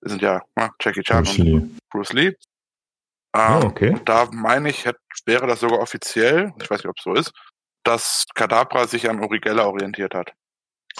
Das 0.00 0.12
sind 0.12 0.22
ja 0.22 0.42
ja 0.58 0.70
Jackie 0.80 1.02
Chan 1.02 1.24
Bruce 1.24 1.38
und 1.38 1.44
Lee. 1.44 1.62
Bruce 1.90 2.12
Lee. 2.12 2.32
Ähm, 3.34 3.60
oh, 3.62 3.66
okay. 3.66 3.96
Da 4.04 4.28
meine 4.32 4.68
ich, 4.68 4.84
hätte, 4.84 4.98
wäre 5.26 5.46
das 5.46 5.60
sogar 5.60 5.80
offiziell, 5.80 6.52
ich 6.60 6.70
weiß 6.70 6.78
nicht, 6.78 6.88
ob 6.88 6.98
es 6.98 7.04
so 7.04 7.14
ist, 7.14 7.32
dass 7.84 8.26
Kadabra 8.34 8.86
sich 8.86 9.08
an 9.08 9.20
Origella 9.20 9.66
orientiert 9.66 10.14
hat. 10.14 10.32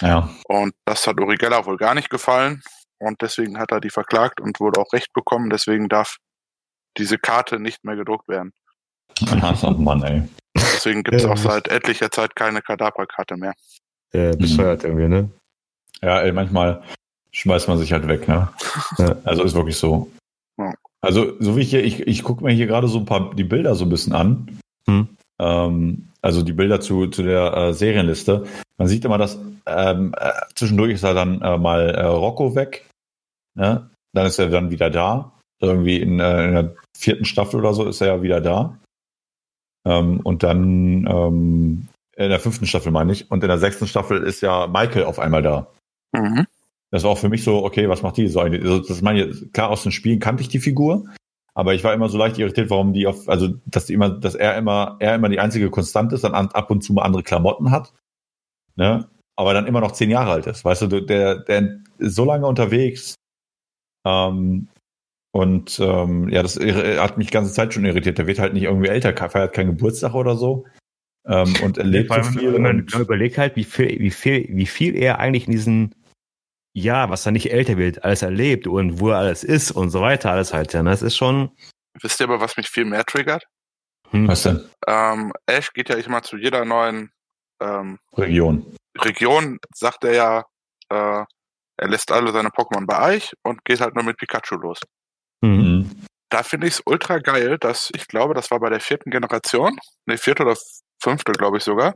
Ja. 0.01 0.31
Und 0.49 0.75
das 0.85 1.07
hat 1.07 1.21
Origella 1.21 1.65
wohl 1.67 1.77
gar 1.77 1.95
nicht 1.95 2.11
gefallen. 2.11 2.63
Und 2.99 3.21
deswegen 3.21 3.59
hat 3.59 3.73
er 3.73 3.81
die 3.81 3.91
verklagt 3.91 4.41
und 4.41 4.61
wurde 4.61 4.81
auch 4.81 4.93
Recht 4.93 5.13
bekommen. 5.13 5.51
Deswegen 5.51 5.89
darf 5.89 6.17
diese 6.97 7.19
Karte 7.19 7.59
nicht 7.59 7.85
mehr 7.85 7.97
gedruckt 7.97 8.29
werden. 8.29 8.53
Ach, 9.43 9.79
Mann, 9.79 10.03
ey. 10.03 10.23
Deswegen 10.55 11.03
gibt 11.03 11.19
es 11.19 11.25
auch 11.25 11.37
seit 11.37 11.69
etlicher 11.69 12.11
Zeit 12.11 12.35
keine 12.37 12.63
Kadabra-Karte 12.63 13.37
mehr. 13.37 13.55
Ja, 14.13 14.35
bescheuert 14.35 14.85
irgendwie, 14.85 15.09
ne? 15.09 15.31
Ja, 16.01 16.21
ey, 16.21 16.33
manchmal 16.33 16.83
schmeißt 17.33 17.69
man 17.69 17.79
sich 17.79 17.93
halt 17.93 18.07
weg, 18.09 18.29
ne? 18.29 18.49
also 19.25 19.43
ist 19.43 19.55
wirklich 19.55 19.77
so. 19.77 20.11
Ja. 20.59 20.73
Also, 21.03 21.33
so 21.41 21.57
wie 21.57 21.63
ich 21.63 21.71
hier, 21.71 21.85
ich, 21.85 22.01
ich 22.07 22.23
gucke 22.23 22.45
mir 22.45 22.53
hier 22.53 22.67
gerade 22.67 22.89
so 22.89 22.99
ein 22.99 23.05
paar 23.05 23.35
die 23.35 23.45
Bilder 23.45 23.75
so 23.75 23.85
ein 23.85 23.91
bisschen 23.91 24.13
an. 24.13 24.59
Hm. 24.87 25.09
Ähm, 25.41 26.09
also 26.23 26.43
die 26.43 26.53
Bilder 26.53 26.81
zu, 26.81 27.09
zu 27.09 27.25
der 27.25 27.53
äh, 27.55 27.75
Serienliste. 27.75 28.47
Man 28.79 28.89
sieht 28.89 29.05
immer, 29.05 29.19
dass 29.19 29.39
ähm, 29.67 30.15
äh, 30.17 30.31
zwischendurch 30.55 30.93
ist 30.93 31.03
er 31.03 31.15
dann 31.15 31.43
äh, 31.43 31.59
mal 31.59 31.91
äh, 31.91 32.05
Rocco 32.05 32.55
weg. 32.55 32.89
Ne? 33.55 33.91
Dann 34.13 34.27
ist 34.27 34.39
er 34.39 34.49
dann 34.49 34.71
wieder 34.71 34.89
da. 34.89 35.33
Irgendwie 35.61 36.01
in, 36.01 36.21
äh, 36.21 36.45
in, 36.47 36.55
der 36.55 36.75
vierten 36.97 37.25
Staffel 37.25 37.61
oder 37.61 37.75
so 37.75 37.87
ist 37.87 38.01
er 38.01 38.09
ja 38.09 38.23
wieder 38.23 38.41
da. 38.41 38.79
Ähm, 39.85 40.21
und 40.21 40.45
dann 40.45 41.07
ähm, 41.07 41.89
in 42.17 42.29
der 42.29 42.41
fünften 42.41 42.67
Staffel 42.67 42.93
meine 42.93 43.13
ich. 43.13 43.31
Und 43.31 43.43
in 43.43 43.49
der 43.49 43.59
sechsten 43.59 43.89
Staffel 43.89 44.23
ist 44.23 44.41
ja 44.41 44.69
Michael 44.69 45.05
auf 45.05 45.19
einmal 45.19 45.43
da. 45.43 45.67
Mhm. 46.13 46.47
Das 46.93 47.03
war 47.03 47.11
auch 47.11 47.19
für 47.19 47.29
mich 47.29 47.43
so, 47.43 47.65
okay, 47.65 47.89
was 47.89 48.03
macht 48.03 48.19
die 48.19 48.29
so? 48.29 48.39
Also, 48.41 48.79
das 48.79 49.03
meine 49.03 49.25
ich, 49.25 49.53
klar, 49.53 49.71
aus 49.71 49.83
den 49.83 49.91
Spielen 49.91 50.21
kannte 50.21 50.43
ich 50.43 50.49
die 50.49 50.61
Figur, 50.61 51.07
aber 51.55 51.75
ich 51.75 51.83
war 51.83 51.93
immer 51.93 52.09
so 52.09 52.19
leicht 52.19 52.39
irritiert, 52.39 52.71
warum 52.71 52.93
die 52.93 53.09
auf, 53.09 53.29
also 53.29 53.49
dass 53.67 53.87
die 53.87 53.95
immer, 53.95 54.11
dass 54.11 54.37
er 54.37 54.57
immer, 54.57 54.97
er 55.01 55.17
immer 55.17 55.29
die 55.29 55.41
einzige 55.41 55.71
Konstante 55.71 56.15
ist, 56.15 56.23
dann 56.23 56.35
ab 56.35 56.71
und 56.71 56.85
zu 56.85 56.93
mal 56.93 57.03
andere 57.03 57.25
Klamotten 57.25 57.73
hat. 57.73 57.93
Ne? 58.77 59.09
aber 59.37 59.55
dann 59.55 59.67
immer 59.67 59.81
noch 59.81 59.93
zehn 59.93 60.11
Jahre 60.11 60.33
alt 60.33 60.47
ist. 60.47 60.65
Weißt 60.65 60.83
du, 60.83 61.01
der, 61.01 61.37
der 61.37 61.81
ist 61.99 62.15
so 62.15 62.25
lange 62.25 62.47
unterwegs. 62.47 63.15
Ähm, 64.07 64.69
und 65.33 65.81
ähm, 65.81 66.29
ja, 66.29 66.43
das 66.43 66.57
hat 66.57 67.17
mich 67.17 67.29
die 67.29 67.33
ganze 67.33 67.53
Zeit 67.53 67.73
schon 67.73 67.85
irritiert. 67.85 68.19
Der 68.19 68.27
wird 68.27 68.39
halt 68.39 68.53
nicht 68.53 68.65
irgendwie 68.65 68.89
älter, 68.89 69.15
feiert 69.31 69.55
keinen 69.55 69.77
Geburtstag 69.77 70.15
oder 70.15 70.37
so. 70.37 70.67
Ähm, 71.27 71.55
und 71.65 71.79
erlebt 71.79 72.13
so 72.13 72.23
viel. 72.23 72.53
Wenn 72.53 72.63
man 72.63 72.87
überlegt 72.99 73.39
halt, 73.39 73.57
wie 73.57 73.65
viel, 73.65 73.99
wie 74.01 74.11
viel, 74.11 74.47
wie 74.51 74.67
viel 74.67 74.97
er 74.97 75.19
eigentlich 75.19 75.47
in 75.47 75.53
diesen 75.53 75.95
ja, 76.75 77.11
was 77.11 77.27
er 77.27 77.33
nicht 77.33 77.53
älter 77.53 77.77
wird, 77.77 78.05
alles 78.05 78.23
erlebt 78.23 78.67
und 78.67 79.01
wo 79.01 79.11
er 79.11 79.19
alles 79.19 79.45
ist 79.45 79.71
und 79.73 79.91
so 79.91 80.01
weiter, 80.01 80.31
alles 80.31 80.53
halt. 80.53 80.73
Ja, 80.73 80.83
das 80.83 81.03
ist 81.03 81.17
schon. 81.17 81.51
Wisst 82.01 82.21
ihr 82.21 82.25
aber, 82.25 82.41
was 82.41 82.57
mich 82.57 82.69
viel 82.69 82.85
mehr 82.85 83.05
triggert? 83.05 83.45
Hm. 84.11 84.29
Was 84.29 84.43
denn? 84.43 84.69
Ähm, 84.87 85.33
Ash 85.47 85.73
geht 85.73 85.89
ja 85.89 85.97
immer 85.97 86.23
zu 86.23 86.37
jeder 86.37 86.65
neuen 86.65 87.11
ähm, 87.61 87.99
Region. 88.17 88.75
Region 88.99 89.59
sagt 89.75 90.05
er 90.05 90.15
ja, 90.15 90.45
äh, 90.89 91.25
er 91.77 91.89
lässt 91.89 92.13
alle 92.13 92.33
seine 92.33 92.51
Pokémon 92.51 92.87
bei 92.87 92.99
Eich 92.99 93.33
und 93.43 93.65
geht 93.65 93.81
halt 93.81 93.95
nur 93.95 94.05
mit 94.05 94.17
Pikachu 94.17 94.57
los. 94.57 94.81
Mhm. 95.41 95.91
Da 96.29 96.43
finde 96.43 96.67
ich 96.67 96.75
es 96.75 96.83
ultra 96.87 97.19
geil, 97.19 97.59
dass 97.59 97.91
ich 97.95 98.07
glaube, 98.09 98.35
das 98.35 98.51
war 98.51 98.61
bei 98.61 98.71
der 98.71 98.81
vierten 98.81 99.11
Generation, 99.11 99.79
ne, 100.07 100.17
vierte 100.17 100.45
oder 100.45 100.57
fünfte, 101.03 101.33
glaube 101.33 101.59
ich 101.59 101.65
sogar, 101.65 101.95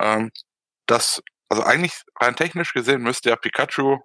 ähm, 0.00 0.30
dass, 0.86 1.22
also 1.48 1.62
eigentlich 1.62 2.02
rein 2.20 2.36
technisch 2.36 2.72
gesehen 2.72 3.02
müsste 3.02 3.30
ja 3.30 3.36
Pikachu 3.36 3.98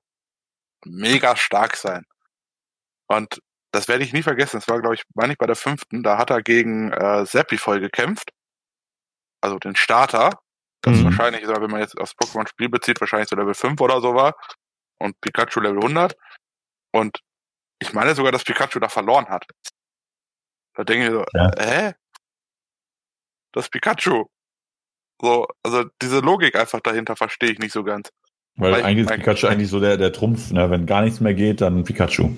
mega 0.86 1.36
stark 1.36 1.76
sein. 1.76 2.06
Und 3.08 3.42
das 3.72 3.88
werde 3.88 4.04
ich 4.04 4.14
nie 4.14 4.24
vergessen. 4.24 4.58
Das 4.58 4.68
war, 4.68 4.82
glaube 4.82 4.96
ich, 4.96 5.04
meine 5.14 5.34
ich 5.34 5.38
bei 5.38 5.46
der 5.48 5.56
fünften, 5.56 6.04
da 6.04 6.18
hat 6.18 6.30
er 6.30 6.42
gegen 6.42 6.92
äh, 6.92 7.26
Seppi 7.26 7.58
voll 7.58 7.80
gekämpft. 7.80 8.32
Also 9.42 9.58
den 9.60 9.76
Starter. 9.76 10.32
Das 10.82 10.98
mhm. 10.98 11.06
wahrscheinlich, 11.06 11.48
wenn 11.48 11.72
man 11.72 11.82
jetzt 11.82 11.98
aufs 12.00 12.14
Pokémon-Spiel 12.14 12.70
bezieht, 12.70 13.00
wahrscheinlich 13.02 13.30
so 13.30 13.36
Level 13.36 13.54
5 13.54 13.80
oder 13.82 14.02
so 14.02 14.16
war. 14.16 14.36
Und 15.00 15.20
Pikachu 15.22 15.60
Level 15.60 15.80
100. 15.80 16.16
Und 16.92 17.20
ich 17.80 17.94
meine 17.94 18.16
sogar, 18.16 18.32
dass 18.32 18.44
Pikachu 18.44 18.80
da 18.80 18.90
verloren 18.90 19.28
hat. 19.28 19.46
Da 20.76 20.84
denke 20.84 21.06
ich 21.06 21.12
so, 21.12 21.26
ja. 21.34 21.52
hä? 21.58 21.94
Das 23.54 23.70
Pikachu. 23.70 24.26
So, 25.22 25.48
also 25.64 25.86
diese 26.02 26.20
Logik 26.20 26.56
einfach 26.56 26.80
dahinter 26.80 27.16
verstehe 27.16 27.52
ich 27.52 27.60
nicht 27.60 27.74
so 27.74 27.84
ganz. 27.84 28.10
Weil, 28.56 28.74
Weil 28.74 28.84
eigentlich 28.84 29.10
ist 29.10 29.16
Pikachu 29.16 29.48
eigentlich 29.48 29.70
so 29.70 29.80
der, 29.80 29.98
der 29.98 30.12
Trumpf, 30.12 30.52
ne? 30.52 30.70
Wenn 30.70 30.86
gar 30.86 31.02
nichts 31.02 31.20
mehr 31.20 31.34
geht, 31.34 31.62
dann 31.62 31.84
Pikachu. 31.84 32.36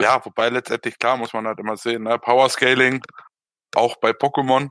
Ja, 0.00 0.24
wobei 0.24 0.48
letztendlich 0.48 0.98
klar 0.98 1.16
muss 1.16 1.32
man 1.32 1.46
halt 1.46 1.58
immer 1.58 1.76
sehen, 1.76 2.04
ne? 2.04 2.18
Power 2.18 2.48
Scaling, 2.48 3.02
auch 3.74 3.96
bei 3.96 4.10
Pokémon. 4.10 4.70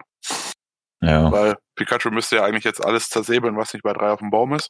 Ja. 1.01 1.31
Weil 1.31 1.57
Pikachu 1.75 2.09
müsste 2.11 2.37
ja 2.37 2.45
eigentlich 2.45 2.63
jetzt 2.63 2.83
alles 2.83 3.09
zersäbeln, 3.09 3.57
was 3.57 3.73
nicht 3.73 3.83
bei 3.83 3.93
drei 3.93 4.11
auf 4.11 4.19
dem 4.19 4.29
Baum 4.29 4.53
ist. 4.53 4.69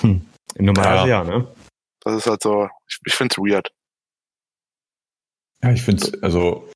Hm. 0.00 0.26
Normalerweise 0.58 1.08
ja. 1.08 1.24
ja, 1.24 1.24
ne? 1.24 1.54
Das 2.00 2.14
ist 2.14 2.26
halt 2.26 2.42
so, 2.42 2.68
ich, 2.88 2.98
ich 3.06 3.14
finde 3.14 3.34
es 3.34 3.38
weird. 3.38 3.70
Ja, 5.62 5.72
ich 5.72 5.82
finde 5.82 6.04
es, 6.04 6.22
also, 6.22 6.68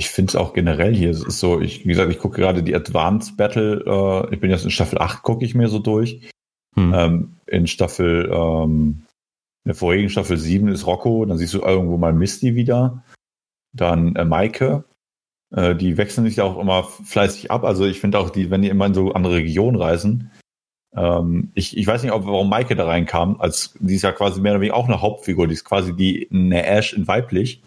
ich 0.00 0.08
finde 0.08 0.30
es 0.30 0.36
auch 0.36 0.54
generell 0.54 0.94
hier, 0.94 1.10
es 1.10 1.22
ist 1.22 1.40
so, 1.40 1.60
ich, 1.60 1.84
wie 1.84 1.90
gesagt, 1.90 2.10
ich 2.10 2.18
gucke 2.18 2.40
gerade 2.40 2.62
die 2.62 2.74
Advanced 2.74 3.36
Battle, 3.36 3.84
äh, 3.84 4.34
ich 4.34 4.40
bin 4.40 4.50
jetzt 4.50 4.64
in 4.64 4.70
Staffel 4.70 4.98
8, 4.98 5.22
gucke 5.22 5.44
ich 5.44 5.54
mir 5.54 5.68
so 5.68 5.78
durch. 5.78 6.30
Hm. 6.74 6.94
Ähm, 6.94 7.36
in 7.46 7.66
Staffel, 7.66 8.30
ähm, 8.32 9.02
in 9.64 9.68
der 9.68 9.74
vorigen 9.74 10.08
Staffel 10.08 10.38
7 10.38 10.68
ist 10.68 10.86
Rocco, 10.86 11.26
dann 11.26 11.36
siehst 11.36 11.52
du 11.52 11.60
irgendwo 11.60 11.98
mal 11.98 12.14
Misty 12.14 12.54
wieder. 12.54 13.04
Dann 13.74 14.16
äh, 14.16 14.24
Maike, 14.24 14.84
äh, 15.54 15.74
die 15.74 15.98
wechseln 15.98 16.26
sich 16.26 16.40
auch 16.40 16.58
immer 16.58 16.84
fleißig 16.84 17.50
ab. 17.50 17.64
Also 17.64 17.84
ich 17.84 18.00
finde 18.00 18.20
auch, 18.20 18.30
die, 18.30 18.50
wenn 18.50 18.62
die 18.62 18.70
immer 18.70 18.86
in 18.86 18.94
so 18.94 19.12
andere 19.12 19.34
Regionen 19.34 19.76
reisen, 19.76 20.30
Ähm, 20.96 21.52
ich, 21.54 21.76
ich 21.76 21.86
weiß 21.86 22.02
nicht, 22.02 22.12
ob, 22.12 22.24
warum 22.24 22.48
Maike 22.48 22.74
da 22.74 22.86
reinkam, 22.86 23.38
als 23.38 23.74
die 23.78 23.96
ist 23.96 24.02
ja 24.02 24.12
quasi 24.12 24.40
mehr 24.40 24.52
oder 24.52 24.62
weniger 24.62 24.76
auch 24.76 24.88
eine 24.88 25.02
Hauptfigur, 25.02 25.46
die 25.46 25.54
ist 25.54 25.64
quasi 25.64 25.94
die 25.94 26.26
eine 26.32 26.64
Ash 26.66 26.94
in 26.94 27.06
weiblich. 27.06 27.62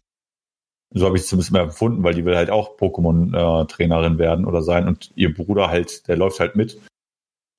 So 0.94 1.06
habe 1.06 1.18
ich 1.18 1.24
es 1.24 1.30
zumindest 1.30 1.52
mal 1.52 1.64
empfunden, 1.64 2.04
weil 2.04 2.14
die 2.14 2.26
will 2.26 2.36
halt 2.36 2.52
auch 2.52 2.78
Pokémon-Trainerin 2.78 4.16
äh, 4.16 4.20
werden 4.20 4.46
oder 4.46 4.62
sein 4.62 4.88
und 4.88 5.12
ihr 5.16 5.34
Bruder 5.34 5.70
halt, 5.70 6.08
der 6.08 6.18
läuft 6.18 6.40
halt 6.40 6.56
mit. 6.56 6.80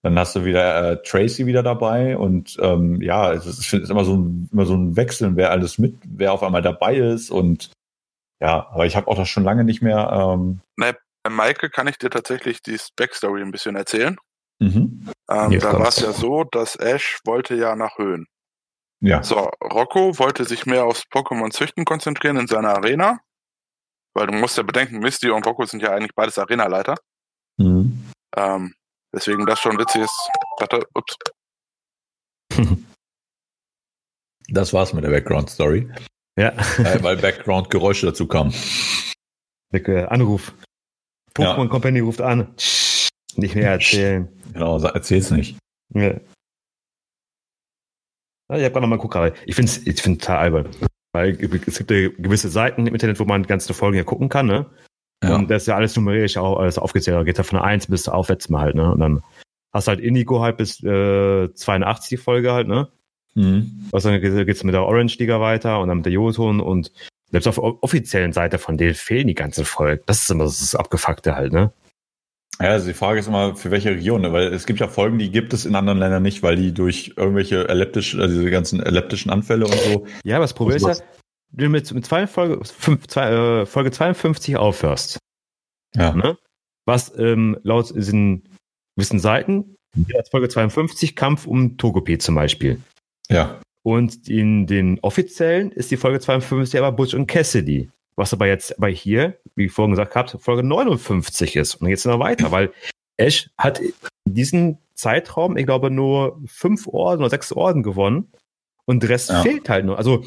Dann 0.02 0.18
hast 0.18 0.36
du 0.36 0.44
wieder 0.44 0.92
äh, 0.92 1.02
Tracy 1.02 1.46
wieder 1.46 1.62
dabei 1.62 2.16
und 2.16 2.56
ähm, 2.60 3.00
ja, 3.00 3.32
es 3.32 3.46
ist, 3.46 3.72
ist 3.72 3.90
immer 3.90 4.04
so 4.04 4.16
ein 4.16 4.48
immer 4.52 4.66
so 4.66 4.74
ein 4.74 4.96
Wechseln, 4.96 5.36
wer 5.36 5.50
alles 5.50 5.78
mit, 5.78 5.96
wer 6.06 6.32
auf 6.32 6.42
einmal 6.42 6.62
dabei 6.62 6.96
ist 6.96 7.30
und 7.30 7.70
ja, 8.40 8.68
aber 8.70 8.84
ich 8.86 8.96
habe 8.96 9.08
auch 9.08 9.16
das 9.16 9.28
schon 9.28 9.44
lange 9.44 9.64
nicht 9.64 9.80
mehr. 9.80 10.10
Ähm, 10.12 10.60
ne, 10.76 10.94
bei 11.22 11.30
Maike 11.30 11.70
kann 11.70 11.86
ich 11.86 11.96
dir 11.96 12.10
tatsächlich 12.10 12.60
die 12.60 12.78
Backstory 12.96 13.40
ein 13.40 13.50
bisschen 13.50 13.76
erzählen. 13.76 14.16
Mhm. 14.60 15.08
Ähm, 15.30 15.58
da 15.58 15.72
war 15.72 15.88
es 15.88 16.00
ja 16.00 16.12
so, 16.12 16.44
dass 16.44 16.76
Ash 16.76 17.20
wollte 17.24 17.54
ja 17.54 17.74
nach 17.74 17.96
Höhen. 17.96 18.26
Ja. 19.00 19.22
So, 19.22 19.50
Rocco 19.62 20.18
wollte 20.18 20.44
sich 20.44 20.66
mehr 20.66 20.84
aufs 20.84 21.04
Pokémon-Züchten 21.10 21.84
konzentrieren 21.84 22.36
in 22.36 22.46
seiner 22.46 22.76
Arena. 22.76 23.20
Weil 24.14 24.28
du 24.28 24.32
musst 24.34 24.56
ja 24.56 24.62
bedenken, 24.62 25.00
Misty 25.00 25.28
und 25.30 25.46
Rocco 25.46 25.64
sind 25.64 25.82
ja 25.82 25.90
eigentlich 25.90 26.14
beides 26.14 26.38
Arenaleiter. 26.38 26.94
Mhm. 27.56 28.10
Ähm, 28.36 28.74
deswegen 29.12 29.46
das 29.46 29.60
schon 29.60 29.78
witzig 29.78 30.02
ist. 30.02 30.30
Warte, 30.58 30.86
ups. 30.94 31.16
Das 34.48 34.74
war's 34.74 34.92
mit 34.92 35.02
der 35.02 35.08
Background-Story. 35.08 35.90
Ja. 36.38 36.52
Weil, 36.76 37.02
weil 37.02 37.16
Background-Geräusche 37.16 38.06
dazu 38.06 38.26
kamen. 38.26 38.52
Der 39.72 40.12
Anruf. 40.12 40.52
Pokémon 41.34 41.64
ja. 41.64 41.68
Company 41.68 42.00
ruft 42.00 42.20
an. 42.20 42.54
Nicht 43.36 43.54
mehr 43.54 43.70
erzählen. 43.70 44.28
Genau, 44.52 44.78
erzähl's 44.78 45.30
nicht. 45.30 45.56
Ja. 45.94 46.10
Ich 46.10 46.20
habe 48.50 48.70
gerade 48.70 48.80
nochmal 48.82 48.98
geguckt, 48.98 49.38
ich 49.46 49.54
finde 49.54 49.70
es 49.70 49.86
ich 49.86 50.02
find 50.02 50.20
total 50.20 50.38
albern. 50.38 50.70
Weil 51.14 51.30
es 51.30 51.78
gibt 51.78 51.90
ja 51.92 52.08
gewisse 52.08 52.48
Seiten 52.48 52.88
im 52.88 52.92
Internet, 52.92 53.20
wo 53.20 53.24
man 53.24 53.44
ganze 53.44 53.72
Folgen 53.72 53.96
ja 53.96 54.02
gucken 54.02 54.28
kann, 54.28 54.46
ne? 54.46 54.66
Ja. 55.22 55.36
Und 55.36 55.48
das 55.48 55.62
ist 55.62 55.68
ja 55.68 55.76
alles 55.76 55.94
numerisch 55.94 56.36
auch 56.36 56.58
alles 56.58 56.76
aufgezählt. 56.76 57.16
Da 57.16 57.22
geht 57.22 57.38
ja 57.38 57.44
von 57.44 57.60
1 57.60 57.86
bis 57.86 58.08
aufwärts 58.08 58.48
mal 58.48 58.62
halt, 58.62 58.74
ne? 58.74 58.90
Und 58.90 58.98
dann 58.98 59.22
hast 59.72 59.86
du 59.86 59.90
halt 59.90 60.00
Indigo 60.00 60.40
halt 60.40 60.56
bis 60.56 60.82
äh, 60.82 61.54
82 61.54 62.08
die 62.08 62.16
Folge 62.16 62.52
halt, 62.52 62.66
ne? 62.66 62.88
Mhm. 63.34 63.88
Also 63.92 64.10
dann 64.10 64.20
geht 64.20 64.48
es 64.48 64.64
mit 64.64 64.74
der 64.74 64.82
Orange 64.82 65.16
Liga 65.18 65.40
weiter 65.40 65.78
und 65.78 65.86
dann 65.86 65.98
mit 65.98 66.06
der 66.06 66.12
Joton 66.12 66.58
und 66.58 66.90
selbst 67.30 67.46
auf 67.46 67.54
der 67.54 67.64
offiziellen 67.64 68.32
Seite 68.32 68.58
von 68.58 68.76
denen 68.76 68.94
fehlen 68.94 69.28
die 69.28 69.34
ganzen 69.34 69.64
Folgen. 69.64 70.02
Das 70.06 70.22
ist 70.22 70.30
immer 70.32 70.44
das 70.44 70.74
Abgefuckte 70.74 71.36
halt, 71.36 71.52
ne? 71.52 71.72
Ja, 72.60 72.68
also 72.68 72.86
die 72.86 72.94
Frage 72.94 73.18
ist 73.18 73.26
immer, 73.26 73.56
für 73.56 73.70
welche 73.70 73.90
Region, 73.90 74.20
ne? 74.22 74.32
weil 74.32 74.52
es 74.52 74.66
gibt 74.66 74.78
ja 74.78 74.88
Folgen, 74.88 75.18
die 75.18 75.30
gibt 75.30 75.52
es 75.52 75.66
in 75.66 75.74
anderen 75.74 75.98
Ländern 75.98 76.22
nicht, 76.22 76.42
weil 76.42 76.56
die 76.56 76.72
durch 76.72 77.14
irgendwelche 77.16 77.68
elliptischen, 77.68 78.20
also 78.20 78.34
diese 78.34 78.50
ganzen 78.50 78.80
elliptischen 78.80 79.30
Anfälle 79.30 79.66
und 79.66 79.74
so. 79.74 80.06
Ja, 80.24 80.36
aber 80.36 80.44
das 80.44 80.54
Problem 80.54 80.76
ist 80.76 80.86
ja, 80.86 80.94
du 81.50 81.68
mit, 81.68 81.92
mit 81.92 82.06
zwei 82.06 82.26
Folge, 82.26 82.64
fünf, 82.64 83.06
zwei, 83.08 83.30
äh, 83.30 83.66
Folge 83.66 83.90
52 83.90 84.56
aufhörst. 84.56 85.18
Ja. 85.96 86.14
Ne? 86.14 86.38
Was 86.86 87.16
ähm, 87.18 87.58
laut 87.62 87.94
diesen 87.94 88.48
gewissen 88.96 89.18
Seiten, 89.18 89.76
als 90.14 90.28
Folge 90.28 90.48
52 90.48 91.16
Kampf 91.16 91.46
um 91.46 91.76
Togepi 91.76 92.18
zum 92.18 92.34
Beispiel. 92.34 92.80
Ja. 93.28 93.60
Und 93.82 94.28
in 94.28 94.66
den 94.66 94.98
offiziellen 95.00 95.72
ist 95.72 95.90
die 95.90 95.96
Folge 95.96 96.20
52 96.20 96.78
aber 96.78 96.92
Butch 96.92 97.14
und 97.14 97.26
Cassidy. 97.26 97.90
Was 98.16 98.32
aber 98.32 98.46
jetzt 98.46 98.76
bei 98.78 98.92
hier, 98.92 99.38
wie 99.56 99.66
ich 99.66 99.72
vorhin 99.72 99.92
gesagt 99.92 100.14
habe, 100.14 100.38
Folge 100.38 100.62
59 100.62 101.56
ist. 101.56 101.76
Und 101.76 101.88
jetzt 101.88 102.06
noch 102.06 102.18
weiter, 102.18 102.50
weil 102.50 102.72
Ash 103.16 103.50
hat 103.56 103.80
in 103.80 103.94
diesem 104.26 104.78
Zeitraum, 104.94 105.56
ich 105.56 105.66
glaube, 105.66 105.90
nur 105.90 106.40
fünf 106.46 106.86
Orden 106.88 107.20
oder 107.20 107.30
sechs 107.30 107.52
Orden 107.52 107.82
gewonnen. 107.82 108.32
Und 108.86 109.02
der 109.02 109.10
Rest 109.10 109.30
ja. 109.30 109.42
fehlt 109.42 109.68
halt 109.68 109.86
nur. 109.86 109.98
Also, 109.98 110.24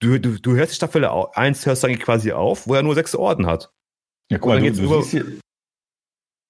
du, 0.00 0.18
du, 0.18 0.40
du 0.40 0.56
hörst 0.56 0.72
die 0.72 0.76
Staffel 0.76 1.04
1, 1.04 1.66
hörst 1.66 1.84
eigentlich 1.84 2.00
quasi 2.00 2.32
auf, 2.32 2.66
wo 2.66 2.74
er 2.74 2.82
nur 2.82 2.94
sechs 2.94 3.14
Orden 3.14 3.46
hat. 3.46 3.72
Ja, 4.30 4.38
guck 4.38 4.48
mal, 4.48 4.60
du, 4.60 4.72
du, 4.72 5.02
siehst 5.02 5.10
hier, 5.10 5.24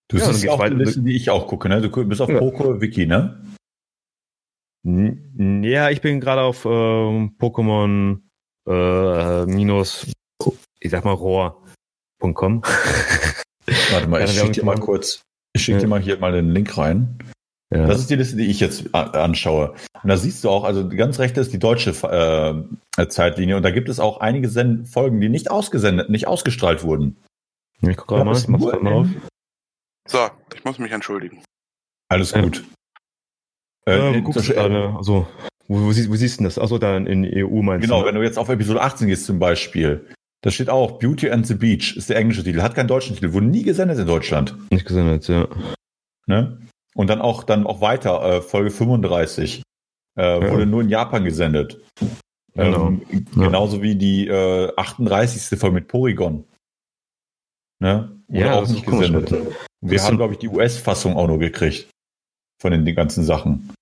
du 0.09 0.16
ja, 0.16 0.33
siehst 0.33 0.45
ja 0.45 0.53
auch 0.53 0.65
die 0.65 0.74
Liste, 0.74 1.03
die 1.03 1.15
ich 1.15 1.28
auch 1.28 1.47
gucke, 1.47 1.69
ne? 1.69 1.83
Du 1.83 2.07
bist 2.07 2.23
auf 2.23 2.31
ja. 2.31 2.39
Poco 2.39 2.81
Wiki, 2.81 3.07
ne? 3.07 3.43
Ja, 4.85 5.91
ich 5.91 6.01
bin 6.01 6.20
gerade 6.20 6.43
auf 6.43 6.65
äh, 6.65 6.69
Pokémon 6.69 8.20
äh, 8.66 9.47
minus 9.47 10.07
ich 10.81 10.91
sag 10.91 11.05
mal, 11.05 11.12
rohr.com. 12.22 12.62
Warte 13.93 14.06
mal, 14.09 14.22
ich 14.22 14.30
schicke 14.30 14.52
dir 14.52 14.64
mal 14.64 14.78
kurz, 14.78 15.22
ich 15.52 15.62
schicke 15.62 15.78
ja. 15.78 15.82
dir 15.82 15.88
mal 15.88 16.01
hier 16.01 16.18
mal 16.18 16.32
den 16.32 16.51
Link 16.51 16.76
rein. 16.78 17.18
Ja. 17.74 17.86
Das 17.86 17.98
ist 17.98 18.10
die 18.10 18.14
Liste, 18.14 18.36
die 18.36 18.47
ich 18.47 18.60
jetzt 18.60 18.94
anschaue. 18.94 19.72
Und 20.02 20.09
da 20.09 20.16
siehst 20.16 20.44
du 20.44 20.51
auch, 20.51 20.62
also 20.62 20.88
ganz 20.88 21.18
rechts 21.18 21.36
ist 21.38 21.52
die 21.52 21.59
deutsche 21.59 21.90
äh, 21.90 23.09
Zeitlinie 23.09 23.56
und 23.56 23.64
da 23.64 23.72
gibt 23.72 23.88
es 23.88 23.98
auch 23.98 24.20
einige 24.20 24.48
Send 24.48 24.88
Folgen, 24.88 25.20
die 25.20 25.28
nicht 25.28 25.51
ausgesendet, 25.51 26.09
nicht 26.09 26.28
ausgestrahlt 26.28 26.84
wurden. 26.84 27.16
Ich 27.82 27.97
gucke 27.97 28.24
mal, 28.24 28.36
ich 28.36 28.47
mach's 28.47 28.64
mal 28.64 28.93
auf. 28.93 29.09
So, 30.09 30.30
ich 30.55 30.64
muss 30.64 30.78
mich 30.78 30.93
entschuldigen. 30.93 31.43
Alles 32.09 32.32
gut. 32.32 32.64
Äh, 33.88 34.18
äh, 34.18 34.20
guckst 34.20 34.48
du 34.48 34.59
also, 34.59 35.26
wo, 35.66 35.80
wo, 35.80 35.93
siehst, 35.93 36.09
wo 36.09 36.14
siehst 36.14 36.38
du 36.38 36.44
das? 36.44 36.59
Achso, 36.59 36.78
da 36.78 36.97
in 36.97 37.24
EU 37.24 37.62
meinst 37.62 37.82
genau, 37.82 37.98
du? 37.98 38.05
Genau, 38.05 38.06
wenn 38.06 38.14
du 38.14 38.22
jetzt 38.22 38.38
auf 38.38 38.48
Episode 38.48 38.80
18 38.80 39.09
gehst 39.09 39.26
zum 39.26 39.40
Beispiel, 39.40 40.06
da 40.43 40.51
steht 40.51 40.69
auch 40.69 40.99
Beauty 40.99 41.31
and 41.31 41.47
the 41.47 41.55
Beach, 41.55 41.97
ist 41.97 42.11
der 42.11 42.17
englische 42.17 42.45
Titel, 42.45 42.63
hat 42.63 42.75
keinen 42.75 42.89
deutschen 42.89 43.15
Titel, 43.15 43.33
wurde 43.33 43.47
nie 43.47 43.63
gesendet 43.63 43.99
in 43.99 44.07
Deutschland. 44.07 44.55
Nicht 44.71 44.87
gesendet, 44.87 45.27
ja. 45.29 45.49
Ne? 46.27 46.59
Und 46.95 47.09
dann 47.09 47.21
auch, 47.21 47.45
dann 47.45 47.67
auch 47.67 47.81
weiter, 47.81 48.23
äh, 48.23 48.41
Folge 48.43 48.71
35, 48.71 49.63
äh, 50.17 50.23
ja. 50.23 50.53
wurde 50.53 50.67
nur 50.67 50.83
in 50.83 50.89
Japan 50.89 51.25
gesendet. 51.25 51.81
Genau. 52.55 52.89
Ähm, 52.89 53.03
ja. 53.37 53.45
Genauso 53.45 53.83
wie 53.83 53.97
die 53.97 54.29
äh, 54.29 54.73
38. 54.77 55.59
Folge 55.59 55.75
mit 55.75 55.89
Porygon. 55.89 56.45
Ne? 57.81 58.17
Wurde 58.29 58.41
ja, 58.41 58.55
auch 58.55 58.69
nicht 58.69 58.87
gesendet. 58.87 59.35
Wir 59.83 60.03
haben, 60.03 60.17
glaube 60.17 60.33
ich, 60.33 60.39
die 60.39 60.49
US-Fassung 60.49 61.17
auch 61.17 61.29
nur 61.29 61.39
gekriegt. 61.39 61.91
Von 62.61 62.73
den, 62.73 62.87
den 62.87 62.95
ganzen 62.95 63.25
Sachen. 63.25 63.75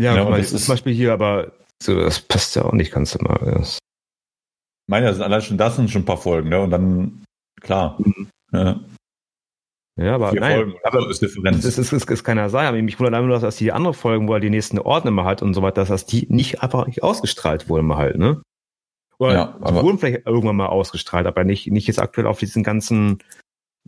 Ja, 0.00 0.16
ja 0.16 0.30
das 0.30 0.52
ist 0.52 0.64
zum 0.64 0.72
Beispiel 0.72 0.94
hier, 0.94 1.12
aber 1.12 1.52
so, 1.82 1.94
das 1.94 2.20
passt 2.20 2.56
ja 2.56 2.64
auch 2.64 2.72
nicht 2.72 2.92
ganz 2.92 3.14
immer. 3.14 3.38
Das 3.44 3.78
meine, 4.88 5.06
das 5.06 5.16
sind 5.16 5.24
allein 5.24 5.42
schon 5.42 5.58
das 5.58 5.76
sind 5.76 5.90
schon 5.90 6.02
ein 6.02 6.06
paar 6.06 6.18
Folgen, 6.18 6.48
ne? 6.48 6.60
Und 6.60 6.70
dann, 6.70 7.24
klar. 7.60 7.98
Mhm. 7.98 8.28
Ja. 8.52 8.80
Ja, 9.96 10.14
aber 10.14 10.30
Vier 10.30 10.40
nein, 10.40 10.56
Folgen, 10.56 10.74
aber 10.84 11.10
ist 11.10 11.20
Differenz. 11.20 11.62
Das 11.62 11.76
ist, 11.76 11.92
ist, 11.92 12.10
ist 12.10 12.24
keiner 12.24 12.48
sein. 12.48 12.66
Aber 12.66 12.80
mich 12.80 12.98
wundert 12.98 13.14
einfach 13.14 13.28
nur, 13.28 13.38
dass 13.38 13.56
die 13.56 13.72
anderen 13.72 13.94
Folgen, 13.94 14.26
wo 14.26 14.34
er 14.34 14.40
die 14.40 14.48
nächsten 14.48 14.78
Orten 14.78 15.08
immer 15.08 15.24
hat 15.24 15.42
und 15.42 15.52
so 15.52 15.60
weiter, 15.60 15.84
dass 15.84 16.06
die 16.06 16.26
nicht 16.30 16.62
einfach 16.62 16.86
nicht 16.86 17.02
ausgestrahlt 17.02 17.68
wurden 17.68 17.86
mal 17.86 17.98
halt, 17.98 18.16
ne? 18.16 18.42
Oder 19.18 19.34
ja, 19.34 19.58
aber, 19.60 19.82
wurden 19.82 19.98
vielleicht 19.98 20.26
irgendwann 20.26 20.56
mal 20.56 20.66
ausgestrahlt, 20.66 21.26
aber 21.26 21.44
nicht, 21.44 21.70
nicht 21.70 21.86
jetzt 21.86 22.00
aktuell 22.00 22.26
auf 22.26 22.38
diesen 22.38 22.62
ganzen 22.62 23.22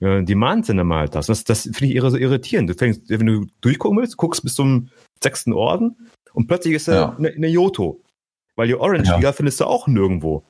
äh, 0.00 0.22
Demand-Sinne 0.22 0.84
mal 0.84 1.00
halt 1.00 1.14
das. 1.14 1.26
Das, 1.26 1.44
das 1.44 1.62
finde 1.62 1.86
ich 1.86 1.94
irre, 1.94 2.10
so 2.10 2.18
irritierend. 2.18 2.68
Du 2.68 2.74
fängst, 2.74 3.08
wenn 3.08 3.26
du 3.26 3.46
durchgucken 3.60 3.98
willst, 3.98 4.16
guckst 4.16 4.42
bis 4.42 4.54
zum 4.54 4.90
sechsten 5.22 5.52
Orden 5.52 5.96
und 6.34 6.46
plötzlich 6.46 6.74
ist 6.74 6.88
er 6.88 6.94
ja. 6.94 7.16
eine, 7.16 7.30
eine 7.30 7.48
Yoto. 7.48 8.02
Weil 8.56 8.68
die 8.68 8.76
Orange-Liga 8.76 9.20
ja. 9.20 9.32
findest 9.32 9.60
du 9.60 9.64
auch 9.64 9.88
nirgendwo. 9.88 10.46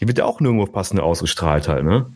Die 0.00 0.08
wird 0.08 0.18
ja 0.18 0.24
auch 0.24 0.40
nirgendwo 0.40 0.66
passend 0.66 1.00
ausgestrahlt 1.00 1.68
halt, 1.68 1.84
ne? 1.84 2.14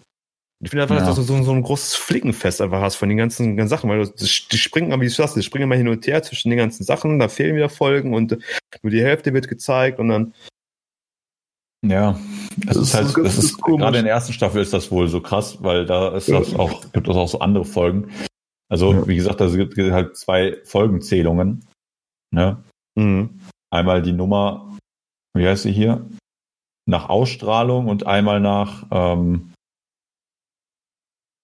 Ich 0.61 0.71
finde 0.71 0.83
einfach, 0.83 0.97
ja. 0.97 1.07
dass 1.07 1.15
du 1.15 1.23
so, 1.23 1.41
so, 1.45 1.53
ein 1.53 1.63
großes 1.63 1.95
Flickenfest 1.95 2.61
einfach 2.61 2.81
hast 2.81 2.97
von 2.97 3.09
den 3.09 3.17
ganzen, 3.17 3.57
ganzen 3.57 3.69
Sachen, 3.69 3.89
weil 3.89 4.05
du, 4.05 4.13
die 4.13 4.59
springen, 4.59 5.01
wie 5.01 5.05
du 5.05 5.11
sagst, 5.11 5.37
die 5.37 5.43
springen 5.43 5.65
immer 5.65 5.77
hin 5.77 5.87
und 5.87 6.05
her 6.05 6.23
zwischen 6.25 6.51
den 6.51 6.59
ganzen 6.59 6.83
Sachen, 6.83 7.21
da 7.21 7.29
fehlen 7.29 7.55
wieder 7.55 7.69
Folgen 7.69 8.13
und 8.13 8.37
nur 8.83 8.91
die 8.91 9.03
Hälfte 9.03 9.33
wird 9.33 9.47
gezeigt 9.47 10.01
und 10.01 10.09
dann. 10.09 10.35
Ja, 11.87 12.19
es 12.67 12.77
ist, 12.77 12.95
halt, 12.95 13.17
das, 13.17 13.39
ist, 13.39 13.45
ist 13.45 13.63
gerade 13.63 13.99
in 13.99 14.05
der 14.05 14.15
ersten 14.15 14.33
Staffel 14.33 14.61
ist 14.61 14.73
das 14.73 14.91
wohl 14.91 15.07
so 15.07 15.21
krass, 15.21 15.63
weil 15.63 15.87
da 15.87 16.17
ist 16.17 16.29
das 16.29 16.53
auch, 16.57 16.91
gibt 16.91 17.07
es 17.07 17.15
auch 17.15 17.29
so 17.29 17.39
andere 17.39 17.65
Folgen. 17.65 18.11
Also, 18.69 18.93
ja. 18.93 19.07
wie 19.07 19.15
gesagt, 19.15 19.41
da 19.41 19.47
gibt 19.47 19.79
es 19.79 19.93
halt 19.93 20.17
zwei 20.17 20.59
Folgenzählungen. 20.65 21.65
Ne? 22.35 22.63
Mhm. 22.97 23.41
Einmal 23.71 24.03
die 24.03 24.13
Nummer, 24.13 24.77
wie 25.35 25.47
heißt 25.47 25.63
sie 25.63 25.73
hier? 25.73 26.05
Nach 26.89 27.11
Ausstrahlung 27.11 27.87
und 27.87 28.07
einmal 28.07 28.41
nach, 28.41 28.87
ähm, 28.91 29.53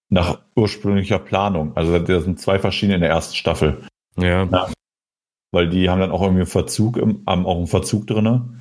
nach 0.09 0.41
ursprünglicher 0.55 1.19
Planung. 1.19 1.77
Also 1.77 1.99
das 1.99 2.23
sind 2.23 2.39
zwei 2.39 2.57
verschiedene 2.57 2.95
in 2.95 3.01
der 3.01 3.11
ersten 3.11 3.35
Staffel. 3.35 3.85
Ja. 4.17 4.45
ja. 4.45 4.71
Weil 5.51 5.69
die 5.69 5.89
haben 5.89 5.99
dann 5.99 6.11
auch 6.11 6.21
irgendwie 6.21 6.41
einen 6.41 6.49
Verzug, 6.49 6.97
im, 6.97 7.23
haben 7.27 7.45
auch 7.45 7.57
einen 7.57 7.67
Verzug 7.67 8.07
drinne. 8.07 8.59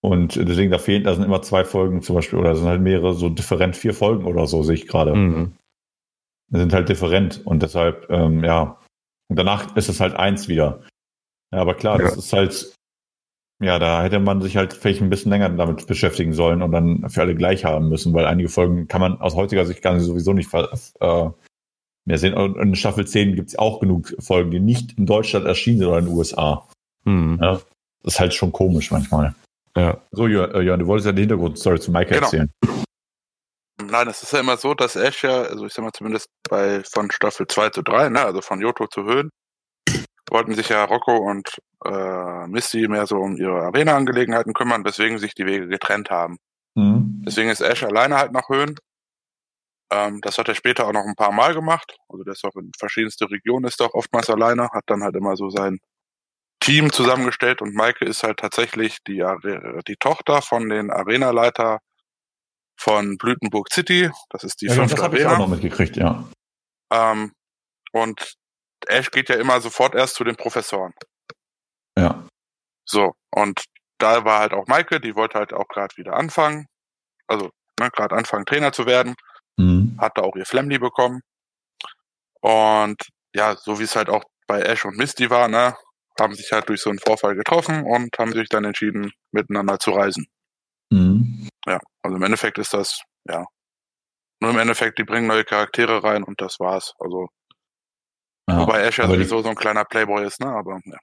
Und 0.00 0.36
deswegen, 0.36 0.70
da 0.70 0.78
fehlen, 0.78 1.02
da 1.02 1.14
sind 1.14 1.24
immer 1.24 1.42
zwei 1.42 1.64
Folgen 1.64 2.02
zum 2.02 2.14
Beispiel, 2.14 2.38
oder 2.38 2.54
sind 2.54 2.68
halt 2.68 2.80
mehrere, 2.80 3.14
so 3.14 3.28
different 3.28 3.76
vier 3.76 3.94
Folgen 3.94 4.26
oder 4.26 4.46
so, 4.46 4.62
sehe 4.62 4.76
ich 4.76 4.86
gerade. 4.86 5.12
Mhm. 5.14 5.56
Sind 6.50 6.72
halt 6.72 6.88
different 6.88 7.44
und 7.44 7.64
deshalb, 7.64 8.08
ähm, 8.10 8.44
ja. 8.44 8.80
Und 9.28 9.36
danach 9.36 9.76
ist 9.76 9.88
es 9.88 9.98
halt 9.98 10.14
eins 10.14 10.46
wieder. 10.46 10.84
Ja, 11.52 11.60
aber 11.60 11.74
klar, 11.74 11.98
ja. 11.98 12.04
das 12.04 12.16
ist 12.16 12.32
halt, 12.32 12.77
ja, 13.60 13.78
da 13.78 14.02
hätte 14.02 14.20
man 14.20 14.40
sich 14.40 14.56
halt 14.56 14.72
vielleicht 14.72 15.02
ein 15.02 15.10
bisschen 15.10 15.30
länger 15.30 15.48
damit 15.48 15.86
beschäftigen 15.86 16.32
sollen 16.32 16.62
und 16.62 16.70
dann 16.70 17.08
für 17.10 17.22
alle 17.22 17.34
gleich 17.34 17.64
haben 17.64 17.88
müssen, 17.88 18.14
weil 18.14 18.26
einige 18.26 18.48
Folgen 18.48 18.86
kann 18.86 19.00
man 19.00 19.20
aus 19.20 19.34
heutiger 19.34 19.66
Sicht 19.66 19.82
gar 19.82 19.94
nicht 19.94 20.04
sowieso 20.04 20.32
nicht 20.32 20.52
äh, 20.54 21.30
mehr 22.04 22.18
sehen. 22.18 22.34
Und 22.34 22.56
in 22.56 22.76
Staffel 22.76 23.06
10 23.06 23.34
gibt 23.34 23.48
es 23.48 23.58
auch 23.58 23.80
genug 23.80 24.14
Folgen, 24.20 24.52
die 24.52 24.60
nicht 24.60 24.96
in 24.96 25.06
Deutschland 25.06 25.46
erschienen 25.46 25.78
sind 25.78 25.88
oder 25.88 25.98
in 25.98 26.06
den 26.06 26.14
USA. 26.14 26.68
Hm. 27.04 27.38
Ja, 27.42 27.60
das 28.02 28.14
ist 28.14 28.20
halt 28.20 28.34
schon 28.34 28.52
komisch 28.52 28.92
manchmal. 28.92 29.34
Ja. 29.76 30.00
So, 30.12 30.26
äh, 30.26 30.30
Jörn, 30.30 30.80
du 30.80 30.86
wolltest 30.86 31.06
ja 31.06 31.12
die 31.12 31.22
Hintergrundstory 31.22 31.80
zu 31.80 31.90
Mike 31.90 32.10
genau. 32.10 32.22
erzählen. 32.22 32.50
Nein, 33.90 34.08
es 34.08 34.22
ist 34.22 34.32
ja 34.32 34.40
immer 34.40 34.56
so, 34.56 34.74
dass 34.74 34.96
Ash 34.96 35.22
ja, 35.22 35.42
also 35.42 35.66
ich 35.66 35.72
sag 35.72 35.84
mal 35.84 35.92
zumindest 35.92 36.26
bei 36.48 36.82
von 36.84 37.10
Staffel 37.10 37.46
2 37.46 37.70
zu 37.70 37.82
3, 37.82 38.08
ne, 38.10 38.24
also 38.24 38.40
von 38.40 38.60
Yoto 38.60 38.86
zu 38.88 39.04
Höhen, 39.04 39.30
wollten 40.30 40.54
sich 40.54 40.68
ja 40.68 40.84
Rocco 40.84 41.16
und 41.16 41.60
äh, 41.84 42.46
Misty 42.46 42.88
mehr 42.88 43.06
so 43.06 43.16
um 43.16 43.36
ihre 43.36 43.62
Arena-Angelegenheiten 43.62 44.52
kümmern, 44.52 44.84
weswegen 44.84 45.18
sich 45.18 45.34
die 45.34 45.46
Wege 45.46 45.68
getrennt 45.68 46.10
haben. 46.10 46.38
Mhm. 46.74 47.22
Deswegen 47.26 47.50
ist 47.50 47.60
Ash 47.60 47.82
alleine 47.82 48.16
halt 48.16 48.32
nach 48.32 48.48
Höhen. 48.48 48.76
Ähm, 49.90 50.20
das 50.20 50.38
hat 50.38 50.48
er 50.48 50.54
später 50.54 50.86
auch 50.86 50.92
noch 50.92 51.04
ein 51.04 51.14
paar 51.14 51.32
Mal 51.32 51.54
gemacht. 51.54 51.96
Also 52.08 52.24
der 52.24 52.32
ist 52.32 52.44
auch 52.44 52.56
in 52.56 52.70
verschiedenste 52.78 53.30
Regionen, 53.30 53.66
ist 53.66 53.80
auch 53.80 53.94
oftmals 53.94 54.28
alleine, 54.28 54.68
hat 54.70 54.84
dann 54.86 55.02
halt 55.02 55.16
immer 55.16 55.36
so 55.36 55.50
sein 55.50 55.78
Team 56.60 56.92
zusammengestellt 56.92 57.62
und 57.62 57.74
Maike 57.74 58.04
ist 58.04 58.22
halt 58.22 58.38
tatsächlich 58.38 58.98
die, 59.06 59.24
die 59.86 59.96
Tochter 59.96 60.42
von 60.42 60.68
den 60.68 60.90
Arenaleiter 60.90 61.78
von 62.76 63.16
Blütenburg 63.16 63.72
City. 63.72 64.10
Das 64.30 64.44
ist 64.44 64.60
die 64.60 64.66
ja, 64.66 64.74
fünfte 64.74 64.96
das 64.96 65.04
Arena. 65.04 65.16
Das 65.16 65.24
habe 65.24 65.36
ich 65.36 65.42
auch 65.42 65.48
noch 65.48 65.54
mitgekriegt, 65.54 65.96
ja. 65.96 66.28
Ähm, 66.92 67.32
und 67.92 68.34
Ash 68.86 69.10
geht 69.10 69.28
ja 69.28 69.36
immer 69.36 69.60
sofort 69.60 69.94
erst 69.94 70.14
zu 70.14 70.24
den 70.24 70.36
Professoren. 70.36 70.92
Ja. 71.98 72.26
So, 72.84 73.14
und 73.30 73.64
da 73.98 74.24
war 74.24 74.40
halt 74.40 74.52
auch 74.52 74.66
Maike, 74.66 75.00
die 75.00 75.16
wollte 75.16 75.38
halt 75.38 75.52
auch 75.52 75.68
gerade 75.68 75.96
wieder 75.96 76.14
anfangen. 76.14 76.66
Also, 77.26 77.50
ne, 77.80 77.90
gerade 77.90 78.16
anfangen, 78.16 78.46
Trainer 78.46 78.72
zu 78.72 78.86
werden. 78.86 79.14
Mhm. 79.56 79.98
Hat 80.00 80.16
da 80.16 80.22
auch 80.22 80.36
ihr 80.36 80.46
Flemly 80.46 80.78
bekommen. 80.78 81.20
Und 82.40 83.02
ja, 83.34 83.56
so 83.56 83.78
wie 83.78 83.84
es 83.84 83.96
halt 83.96 84.08
auch 84.08 84.24
bei 84.46 84.60
Ash 84.62 84.84
und 84.84 84.96
Misty 84.96 85.28
war, 85.30 85.48
ne, 85.48 85.76
haben 86.18 86.34
sich 86.34 86.52
halt 86.52 86.68
durch 86.68 86.80
so 86.80 86.90
einen 86.90 86.98
Vorfall 86.98 87.34
getroffen 87.34 87.84
und 87.84 88.16
haben 88.18 88.32
sich 88.32 88.48
dann 88.48 88.64
entschieden, 88.64 89.12
miteinander 89.32 89.78
zu 89.78 89.90
reisen. 89.90 90.26
Mhm. 90.90 91.48
Ja, 91.66 91.80
also 92.02 92.16
im 92.16 92.22
Endeffekt 92.22 92.58
ist 92.58 92.72
das, 92.72 93.02
ja, 93.28 93.44
nur 94.40 94.52
im 94.52 94.58
Endeffekt, 94.58 94.98
die 94.98 95.04
bringen 95.04 95.26
neue 95.26 95.44
Charaktere 95.44 96.02
rein 96.02 96.22
und 96.22 96.40
das 96.40 96.60
war's. 96.60 96.94
Also 97.00 97.28
ja, 98.48 98.60
Wobei 98.60 98.80
Ash 98.82 98.98
ja 98.98 99.06
sowieso 99.06 99.42
so 99.42 99.48
ein 99.50 99.54
kleiner 99.54 99.84
Playboy 99.84 100.26
ist, 100.26 100.40
ne? 100.40 100.46
Aber 100.46 100.80
ja. 100.84 100.96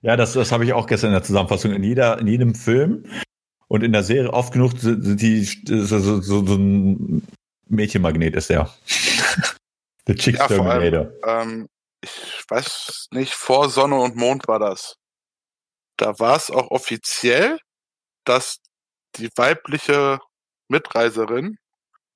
Ja, 0.00 0.16
das, 0.16 0.32
das 0.32 0.52
habe 0.52 0.64
ich 0.64 0.72
auch 0.72 0.86
gestern 0.86 1.08
in 1.08 1.14
der 1.14 1.22
Zusammenfassung. 1.22 1.72
In 1.72 1.82
jeder, 1.82 2.18
in 2.18 2.26
jedem 2.26 2.54
Film 2.54 3.04
und 3.66 3.82
in 3.82 3.92
der 3.92 4.02
Serie 4.02 4.32
oft 4.32 4.52
genug 4.52 4.78
sind 4.78 5.20
die 5.20 5.44
so, 5.44 5.98
so, 5.98 6.20
so, 6.20 6.54
ein 6.54 7.26
Mädchenmagnet 7.66 8.34
ist 8.34 8.48
der. 8.48 8.70
The 10.06 10.14
Chicks 10.14 10.38
ja, 10.38 10.46
Terminator. 10.46 11.12
Allem, 11.22 11.50
ähm, 11.50 11.68
ich 12.00 12.44
weiß 12.48 13.08
nicht, 13.10 13.34
vor 13.34 13.68
Sonne 13.68 13.96
und 13.96 14.16
Mond 14.16 14.48
war 14.48 14.58
das. 14.58 14.96
Da 15.98 16.18
war 16.18 16.36
es 16.36 16.50
auch 16.50 16.70
offiziell, 16.70 17.58
dass 18.24 18.60
die 19.16 19.28
weibliche 19.36 20.20
Mitreiserin 20.68 21.58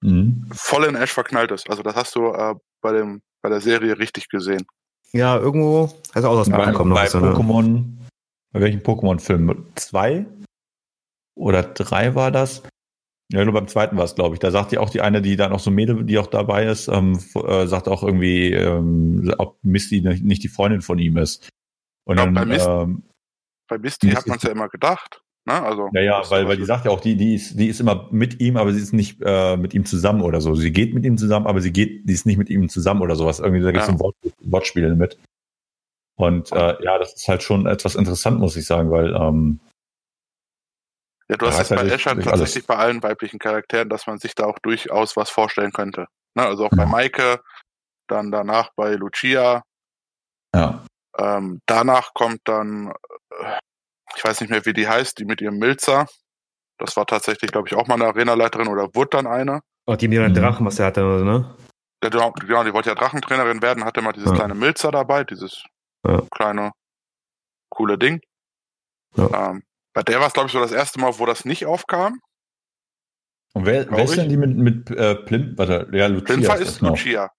mhm. 0.01 0.49
voll 0.55 0.85
in 0.85 0.95
Ash 0.95 1.13
verknallt 1.13 1.51
ist. 1.51 1.69
Also 1.69 1.83
das 1.83 1.95
hast 1.95 2.15
du 2.15 2.33
äh, 2.33 2.55
bei 2.81 2.93
dem 2.93 3.23
bei 3.43 3.49
der 3.49 3.61
Serie 3.61 3.99
richtig 3.99 4.29
gesehen. 4.29 4.67
Ja, 5.13 5.37
irgendwo, 5.37 5.93
also 6.15 6.29
auch 6.29 6.39
aus 6.39 6.47
dem 6.47 6.55
ja, 6.55 6.71
bei, 6.71 6.73
bei 6.73 7.07
Pokémon, 7.07 7.85
bei 8.53 8.61
welchem 8.61 8.81
Pokémon-Film? 8.81 9.67
Zwei 9.75 10.27
oder 11.35 11.63
drei 11.63 12.15
war 12.15 12.31
das? 12.31 12.63
Ja, 13.31 13.45
nur 13.45 13.55
beim 13.55 13.69
zweiten 13.69 13.97
war 13.97 14.05
es, 14.05 14.15
glaube 14.15 14.35
ich. 14.35 14.41
Da 14.41 14.51
sagt 14.51 14.73
ja 14.73 14.81
auch 14.81 14.91
die 14.91 15.01
eine, 15.01 15.23
die 15.23 15.37
dann 15.37 15.53
auch 15.53 15.61
so 15.61 15.71
Mädel, 15.71 16.05
die 16.05 16.19
auch 16.19 16.27
dabei 16.27 16.67
ist, 16.67 16.89
ähm, 16.89 17.19
äh, 17.35 17.67
sagt 17.67 17.89
auch 17.89 18.03
irgendwie, 18.03 18.53
ähm, 18.53 19.33
ob 19.39 19.59
Misty 19.63 20.03
nicht 20.03 20.43
die 20.43 20.49
Freundin 20.49 20.83
von 20.83 20.99
ihm 20.99 21.17
ist. 21.17 21.49
Und 22.05 22.19
ja, 22.19 22.25
dann, 22.25 22.35
bei, 22.35 22.45
Mist, 22.45 22.67
ähm, 22.69 23.03
bei 23.69 23.79
Misty, 23.79 24.07
Misty 24.07 24.17
hat 24.19 24.27
man 24.27 24.37
es 24.37 24.43
ja 24.43 24.51
immer 24.51 24.69
gedacht. 24.69 25.22
Ne? 25.45 25.61
Also, 25.61 25.89
ja, 25.93 26.01
ja, 26.01 26.31
weil, 26.31 26.47
weil 26.47 26.57
die 26.57 26.65
sagt 26.65 26.85
ja 26.85 26.91
auch, 26.91 27.01
die, 27.01 27.17
die 27.17 27.35
ist, 27.35 27.59
die 27.59 27.69
ist 27.69 27.81
immer 27.81 28.09
mit 28.13 28.41
ihm, 28.41 28.57
aber 28.57 28.73
sie 28.73 28.81
ist 28.81 28.93
nicht 28.93 29.21
äh, 29.25 29.57
mit 29.57 29.75
ihm 29.75 29.85
zusammen 29.85 30.23
oder 30.23 30.41
so. 30.41 30.55
Sie 30.55 30.73
geht 30.73 30.95
mit 30.95 31.05
ihm 31.05 31.19
zusammen, 31.19 31.47
aber 31.47 31.61
sie 31.61 31.73
geht, 31.73 32.09
die 32.09 32.13
ist 32.13 32.27
nicht 32.27 32.39
mit 32.39 32.49
ihm 32.49 32.69
zusammen 32.69 33.03
oder 33.03 33.17
sowas. 33.17 33.41
Irgendwie, 33.41 33.63
da 33.63 33.73
gibt 33.73 33.83
es 33.83 33.89
ja. 33.89 33.95
ein 33.95 34.01
Wort, 34.01 34.15
Wortspiel 34.41 34.95
mit. 34.95 35.19
Und 36.17 36.53
äh, 36.53 36.77
ja, 36.85 36.99
das 36.99 37.15
ist 37.15 37.27
halt 37.29 37.43
schon 37.43 37.67
etwas 37.67 37.97
interessant, 37.97 38.39
muss 38.39 38.57
ich 38.57 38.67
sagen, 38.67 38.91
weil 38.91 39.15
ähm, 39.15 39.59
ja, 41.29 41.37
du 41.37 41.47
hast 41.47 41.61
es 41.61 41.71
halt 41.71 41.81
bei 41.81 41.89
Escher 41.89 42.21
tatsächlich 42.21 42.67
bei 42.67 42.77
allen 42.77 43.03
weiblichen 43.03 43.39
Charakteren, 43.39 43.89
dass 43.89 44.07
man 44.07 44.19
sich 44.19 44.35
da 44.35 44.45
auch 44.45 44.59
durchaus 44.59 45.17
was 45.17 45.31
vorstellen 45.31 45.73
könnte. 45.73 46.07
Ne? 46.35 46.45
Also 46.45 46.67
auch 46.67 46.71
bei 46.71 46.87
Maike, 46.87 47.41
dann 48.07 48.31
danach 48.31 48.71
bei 48.77 48.93
Lucia. 48.95 49.63
Ja. 50.55 50.85
Ähm, 51.19 51.61
danach 51.67 52.13
kommt 52.15 52.41
dann, 52.45 52.93
äh, 53.31 53.59
ich 54.17 54.25
weiß 54.25 54.41
nicht 54.41 54.51
mehr, 54.51 54.65
wie 54.67 54.73
die 54.73 54.89
heißt, 54.89 55.19
die 55.19 55.25
mit 55.25 55.41
ihrem 55.41 55.59
Milzer. 55.59 56.07
Das 56.79 56.97
war 56.97 57.07
tatsächlich, 57.07 57.51
glaube 57.51 57.69
ich, 57.69 57.75
auch 57.75 57.87
mal 57.87 57.95
eine 57.95 58.07
Arenaleiterin 58.07 58.69
oder 58.69 58.95
wurde 58.95 59.11
dann 59.11 59.27
eine. 59.27 59.61
Oh, 59.87 59.95
die 59.95 60.09
mit 60.09 60.17
ihren 60.17 60.33
mhm. 60.33 60.37
Drachen, 60.37 60.67
was 60.67 60.79
er 60.79 60.87
hatte, 60.87 61.03
ne? 61.03 61.57
Ja, 62.03 62.11
genau, 62.11 62.33
genau, 62.33 62.65
die 62.65 62.73
wollte 62.73 62.91
ja 62.91 62.95
Drachentrainerin 62.95 63.63
werden, 63.63 63.85
hatte 63.85 64.03
mal 64.03 64.13
dieses 64.13 64.31
ja. 64.31 64.35
kleine 64.35 64.55
Milzer 64.55 64.91
dabei, 64.91 65.25
dieses 65.25 65.63
ja. 66.07 66.23
kleine, 66.33 66.73
coole 67.71 67.99
Ding. 67.99 68.21
Ja. 69.17 69.51
Ähm, 69.51 69.63
bei 69.93 70.03
der 70.03 70.21
war 70.21 70.27
es, 70.27 70.33
glaube 70.33 70.47
ich, 70.47 70.53
so 70.53 70.61
das 70.61 70.73
erste 70.73 71.01
Mal, 71.01 71.19
wo 71.19 71.27
das 71.27 71.45
nicht 71.45 71.67
aufkam. 71.67 72.21
Und 73.55 73.67
wer, 73.67 73.91
wer 73.91 74.05
ist 74.05 74.17
denn 74.17 74.31
die 74.31 74.39
mit, 74.39 74.57
mit 74.57 74.91
äh, 74.91 75.15
Plim? 75.15 75.57
Warte, 75.59 75.89
ja, 75.93 76.07
Lucia 76.07 76.25
Plimfer 76.25 76.57
ist, 76.59 76.69
ist 76.69 76.81
Lucia. 76.81 77.31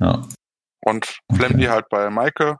Ja. 0.00 0.26
Und 0.80 1.18
Flemdi 1.32 1.64
halt 1.64 1.88
bei 1.90 2.08
Maike. 2.10 2.56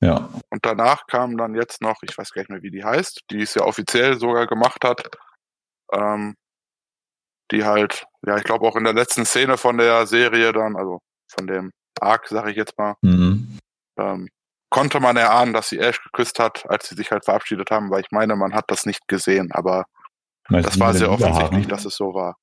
Ja. 0.00 0.28
Und 0.50 0.64
danach 0.64 1.06
kam 1.06 1.36
dann 1.36 1.54
jetzt 1.54 1.80
noch, 1.80 2.02
ich 2.02 2.16
weiß 2.16 2.32
gar 2.32 2.42
nicht 2.42 2.50
mehr, 2.50 2.62
wie 2.62 2.70
die 2.70 2.84
heißt, 2.84 3.22
die 3.30 3.42
es 3.42 3.54
ja 3.54 3.62
offiziell 3.62 4.18
sogar 4.18 4.46
gemacht 4.46 4.84
hat, 4.84 5.08
ähm, 5.92 6.34
die 7.50 7.64
halt, 7.64 8.06
ja, 8.26 8.36
ich 8.36 8.44
glaube 8.44 8.66
auch 8.66 8.76
in 8.76 8.84
der 8.84 8.92
letzten 8.92 9.24
Szene 9.24 9.56
von 9.56 9.78
der 9.78 10.06
Serie 10.06 10.52
dann, 10.52 10.76
also 10.76 11.00
von 11.28 11.46
dem 11.46 11.70
Arc, 12.00 12.28
sag 12.28 12.48
ich 12.48 12.56
jetzt 12.56 12.76
mal, 12.76 12.94
mhm. 13.02 13.58
ähm, 13.98 14.28
konnte 14.70 15.00
man 15.00 15.16
erahnen, 15.16 15.52
dass 15.52 15.68
sie 15.68 15.78
Ash 15.78 16.02
geküsst 16.02 16.38
hat, 16.38 16.68
als 16.68 16.88
sie 16.88 16.96
sich 16.96 17.10
halt 17.10 17.24
verabschiedet 17.24 17.70
haben, 17.70 17.90
weil 17.90 18.00
ich 18.00 18.10
meine, 18.10 18.36
man 18.36 18.52
hat 18.52 18.66
das 18.68 18.84
nicht 18.84 19.08
gesehen, 19.08 19.50
aber 19.52 19.86
meinst 20.48 20.68
das 20.68 20.80
war 20.80 20.92
sehr 20.92 21.10
offensichtlich, 21.10 21.50
Haaren? 21.50 21.68
dass 21.68 21.84
es 21.84 21.96
so 21.96 22.12
war. 22.12 22.36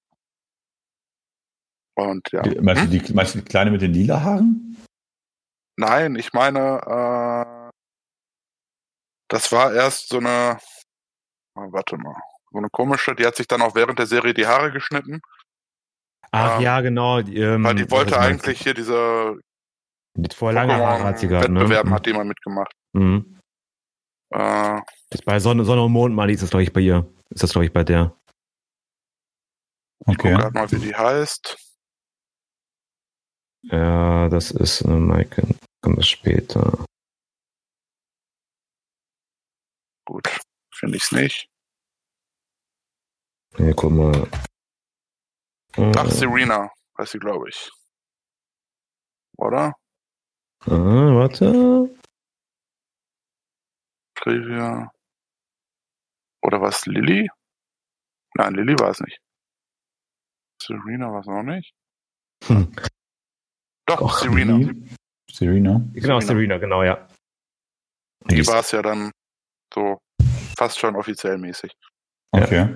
Und 1.96 2.28
ja. 2.32 2.42
Meinst, 2.62 2.84
hm? 2.84 2.92
du 2.92 3.00
die, 3.00 3.14
meinst 3.14 3.36
du 3.36 3.40
die 3.40 3.46
Kleine 3.46 3.70
mit 3.70 3.82
den 3.82 3.94
lila 3.94 4.22
Haaren? 4.22 4.73
Nein, 5.78 6.16
ich 6.16 6.34
meine, 6.34 6.82
äh, 6.86 7.72
das 9.30 9.52
war 9.52 9.74
erst 9.74 10.10
so 10.10 10.18
eine, 10.20 10.60
oh, 11.56 11.72
warte 11.72 11.98
mal, 11.98 12.16
so 12.52 12.58
eine 12.60 12.70
komische, 12.70 13.16
die 13.16 13.26
hat 13.26 13.36
sich 13.36 13.48
dann 13.48 13.62
auch 13.62 13.76
während 13.76 13.98
der 13.98 14.06
Serie 14.06 14.34
die 14.34 14.46
Haare 14.46 14.72
geschnitten. 14.72 15.22
Ach 16.32 16.58
ähm, 16.58 16.62
ja, 16.62 16.82
genau. 16.82 17.20
Ähm, 17.20 17.64
weil 17.64 17.76
die 17.76 17.90
wollte 17.90 18.20
eigentlich 18.20 18.62
hier 18.62 18.74
diese 18.74 19.40
mit 20.16 20.34
vorher 20.34 20.66
lange 20.66 20.76
Haare 20.76 21.04
hat 21.04 21.20
sie 21.20 21.28
gehabt. 21.28 21.50
Ne? 21.50 21.62
Wettbewerben 21.62 21.90
ne? 21.90 21.96
hat 21.96 22.08
jemand 22.08 22.28
mitgemacht. 22.28 22.72
Mhm. 22.94 23.40
Äh, 24.30 24.82
ist 25.10 25.26
bei 25.26 25.40
Sonne, 25.40 25.66
Sonne 25.66 25.84
und 25.84 25.92
Mond 25.92 26.16
mal 26.16 26.30
ist 26.30 26.44
das, 26.44 26.50
glaube 26.50 26.64
ich, 26.64 26.74
bei 26.74 26.82
ihr. 26.82 27.08
Ist 27.30 27.44
das, 27.44 27.52
glaube 27.52 27.66
ich, 27.66 27.74
bei 27.74 27.84
der. 27.84 28.16
Okay. 30.06 30.34
Ich 30.34 30.40
gucke 30.40 30.54
mal, 30.54 30.72
wie 30.72 30.80
die 30.80 30.96
heißt. 30.96 31.58
Ja, 33.64 34.30
das 34.30 34.52
ist 34.52 34.84
eine 34.86 34.98
Maike. 34.98 35.48
Kommt 35.84 35.98
das 35.98 36.08
später. 36.08 36.86
Gut, 40.06 40.28
finde 40.74 40.96
ich 40.96 41.04
es 41.04 41.12
nicht. 41.12 41.50
Ja, 43.58 43.74
guck 43.74 43.92
mal. 43.92 44.30
Ach, 45.76 46.10
Serena, 46.10 46.72
weiß 46.96 47.12
sie, 47.12 47.20
glaube 47.20 47.50
ich. 47.50 47.70
Oder? 49.38 49.74
Ah, 50.62 50.70
warte. 50.70 51.94
Trivia. 54.16 54.90
Oder 56.44 56.62
was 56.62 56.86
Lilly? 56.86 57.30
Nein, 58.36 58.56
Lilly 58.56 58.80
war 58.80 58.92
es 58.92 59.02
nicht. 59.02 59.20
Serena 60.62 61.12
war 61.12 61.20
es 61.20 61.28
noch 61.28 61.44
nicht. 61.44 61.74
Hm. 62.46 62.74
Doch, 63.86 64.02
Och, 64.02 64.20
Serena. 64.20 64.74
Serena. 65.34 65.82
Genau, 65.94 66.20
Serena, 66.20 66.58
genau, 66.58 66.84
ja. 66.84 67.08
Die 68.30 68.46
war 68.48 68.60
es 68.60 68.72
ja 68.72 68.82
dann 68.82 69.12
so 69.74 69.98
fast 70.58 70.80
schon 70.80 70.96
offiziell 70.96 71.38
mäßig. 71.38 71.72
Okay. 72.32 72.70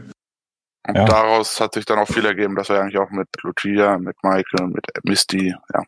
Und 0.88 0.96
ja. 0.96 1.06
daraus 1.06 1.60
hat 1.60 1.74
sich 1.74 1.86
dann 1.86 2.00
auch 2.00 2.08
viel 2.08 2.26
ergeben, 2.26 2.56
dass 2.56 2.70
er 2.70 2.82
eigentlich 2.82 2.98
auch 2.98 3.10
mit 3.10 3.28
Lucia, 3.42 3.98
mit 3.98 4.16
Michael, 4.24 4.68
mit 4.68 4.86
Misty, 5.04 5.54
ja, 5.74 5.84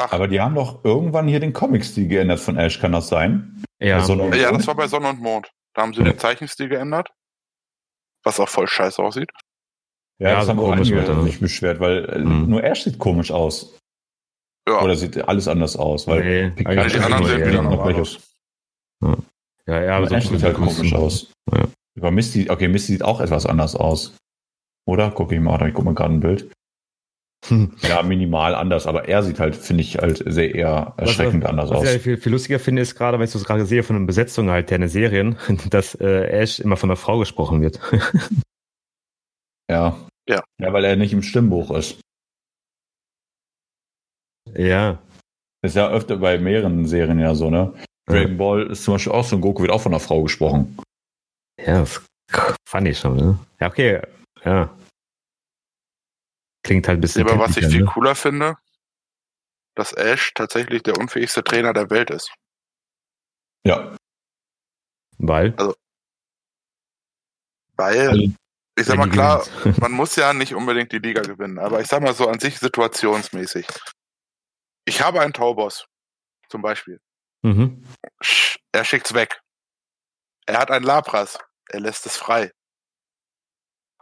Ach. 0.00 0.12
Aber 0.12 0.28
die 0.28 0.40
haben 0.40 0.54
doch 0.54 0.82
irgendwann 0.82 1.28
hier 1.28 1.40
den 1.40 1.52
Comic-Stil 1.52 2.08
geändert 2.08 2.40
von 2.40 2.56
Ash, 2.56 2.80
kann 2.80 2.92
das 2.92 3.08
sein? 3.08 3.62
Ja, 3.78 3.98
ja 3.98 4.52
das 4.52 4.66
war 4.66 4.74
bei 4.74 4.88
Sonne 4.88 5.10
und 5.10 5.20
Mond. 5.20 5.50
Da 5.74 5.82
haben 5.82 5.92
sie 5.92 6.00
ja. 6.00 6.10
den 6.10 6.18
Zeichenstil 6.18 6.68
geändert. 6.68 7.10
Was 8.24 8.40
auch 8.40 8.48
voll 8.48 8.66
scheiße 8.66 9.02
aussieht. 9.02 9.30
Ja, 10.18 10.36
das 10.36 10.48
haben 10.48 10.58
wir 10.58 10.64
auch 10.64 10.74
ne? 10.74 11.22
nicht 11.22 11.40
beschwert, 11.40 11.80
weil 11.80 12.18
mhm. 12.18 12.48
nur 12.48 12.64
Ash 12.64 12.84
sieht 12.84 12.98
komisch 12.98 13.30
aus. 13.30 13.78
Ja. 14.70 14.82
Oder 14.82 14.94
sieht 14.94 15.26
alles 15.26 15.48
anders 15.48 15.76
aus? 15.76 16.06
Weil 16.06 16.22
nee, 16.22 16.50
die 16.56 16.66
anderen 16.66 17.24
sehen 17.24 17.46
wieder 17.46 17.62
normal 17.62 17.94
aus. 17.94 18.20
Ja, 19.02 19.16
ja, 19.66 19.82
ja 19.82 19.96
aber 19.96 20.08
so 20.08 20.20
sieht 20.20 20.42
halt 20.42 20.56
komisch 20.56 20.94
aus. 20.94 21.32
Ja. 21.52 21.66
Über 21.96 22.10
Misty, 22.12 22.48
okay, 22.48 22.68
Misty 22.68 22.92
sieht 22.92 23.02
auch 23.02 23.20
etwas 23.20 23.46
anders 23.46 23.74
aus. 23.74 24.16
Oder? 24.86 25.10
Guck 25.10 25.32
ich 25.32 25.40
mal, 25.40 25.66
ich 25.66 25.74
guck 25.74 25.84
mal 25.84 25.94
gerade 25.94 26.14
ein 26.14 26.20
Bild. 26.20 26.52
Hm. 27.48 27.72
Ja, 27.82 28.02
minimal 28.02 28.54
anders, 28.54 28.86
aber 28.86 29.08
er 29.08 29.22
sieht 29.22 29.40
halt, 29.40 29.56
finde 29.56 29.82
ich, 29.82 29.98
halt 29.98 30.22
sehr 30.24 30.54
eher 30.54 30.94
erschreckend 30.98 31.42
was, 31.42 31.50
anders 31.50 31.70
was 31.70 31.78
aus. 31.78 31.84
Was 31.84 31.94
ich 31.96 32.02
viel, 32.02 32.16
viel 32.16 32.32
lustiger 32.32 32.58
finde, 32.58 32.82
ist 32.82 32.94
gerade, 32.94 33.18
wenn 33.18 33.24
ich 33.24 33.32
das 33.32 33.44
gerade 33.44 33.66
sehe 33.66 33.82
von 33.82 33.96
den 33.96 34.06
Besetzungen 34.06 34.50
halt 34.50 34.70
der 34.70 34.88
Serien, 34.88 35.36
dass 35.70 35.94
äh, 35.96 36.26
Ash 36.28 36.60
immer 36.60 36.76
von 36.76 36.90
einer 36.90 36.96
Frau 36.96 37.18
gesprochen 37.18 37.60
wird. 37.60 37.80
ja. 39.70 39.98
Ja. 40.28 40.44
Ja, 40.60 40.72
weil 40.72 40.84
er 40.84 40.96
nicht 40.96 41.12
im 41.12 41.22
Stimmbuch 41.22 41.70
ist. 41.72 41.98
Ja. 44.46 44.98
Ist 45.62 45.76
ja 45.76 45.88
öfter 45.90 46.16
bei 46.16 46.38
mehreren 46.38 46.86
Serien 46.86 47.18
ja 47.18 47.34
so, 47.34 47.50
ne? 47.50 47.74
Dragon 48.06 48.36
Ball 48.36 48.66
ist 48.70 48.84
zum 48.84 48.94
Beispiel 48.94 49.12
auch 49.12 49.24
so 49.24 49.36
ein 49.36 49.42
Goku 49.42 49.62
wird 49.62 49.72
auch 49.72 49.82
von 49.82 49.92
einer 49.92 50.00
Frau 50.00 50.22
gesprochen. 50.22 50.78
Ja, 51.58 51.80
das 51.80 52.02
fand 52.68 52.88
ich 52.88 52.98
schon, 52.98 53.16
ne? 53.16 53.38
Ja, 53.60 53.68
okay. 53.68 54.00
Ja. 54.44 54.74
Klingt 56.62 56.88
halt 56.88 56.98
ein 56.98 57.00
bisschen. 57.00 57.28
Aber 57.28 57.38
was 57.38 57.56
ich 57.56 57.66
viel 57.66 57.84
ne? 57.84 57.86
cooler 57.86 58.14
finde, 58.14 58.56
dass 59.76 59.92
Ash 59.92 60.32
tatsächlich 60.34 60.82
der 60.82 60.98
unfähigste 60.98 61.44
Trainer 61.44 61.72
der 61.72 61.90
Welt 61.90 62.10
ist. 62.10 62.32
Ja. 63.64 63.96
Weil? 65.18 65.54
Also, 65.56 65.74
weil, 67.76 68.08
also, 68.08 68.32
ich 68.76 68.86
sag 68.86 68.98
mal 68.98 69.08
klar, 69.08 69.46
man 69.80 69.92
muss 69.92 70.16
ja 70.16 70.32
nicht 70.32 70.54
unbedingt 70.54 70.92
die 70.92 70.98
Liga 70.98 71.22
gewinnen, 71.22 71.58
aber 71.58 71.80
ich 71.80 71.86
sag 71.86 72.02
mal 72.02 72.14
so 72.14 72.28
an 72.28 72.40
sich 72.40 72.58
situationsmäßig. 72.58 73.66
Ich 74.84 75.02
habe 75.02 75.20
einen 75.20 75.32
Taubos, 75.32 75.86
zum 76.48 76.62
Beispiel. 76.62 77.00
Mhm. 77.42 77.84
Er 78.72 78.84
schickt's 78.84 79.14
weg. 79.14 79.40
Er 80.46 80.58
hat 80.58 80.70
einen 80.70 80.84
Lapras. 80.84 81.38
Er 81.68 81.80
lässt 81.80 82.06
es 82.06 82.16
frei. 82.16 82.52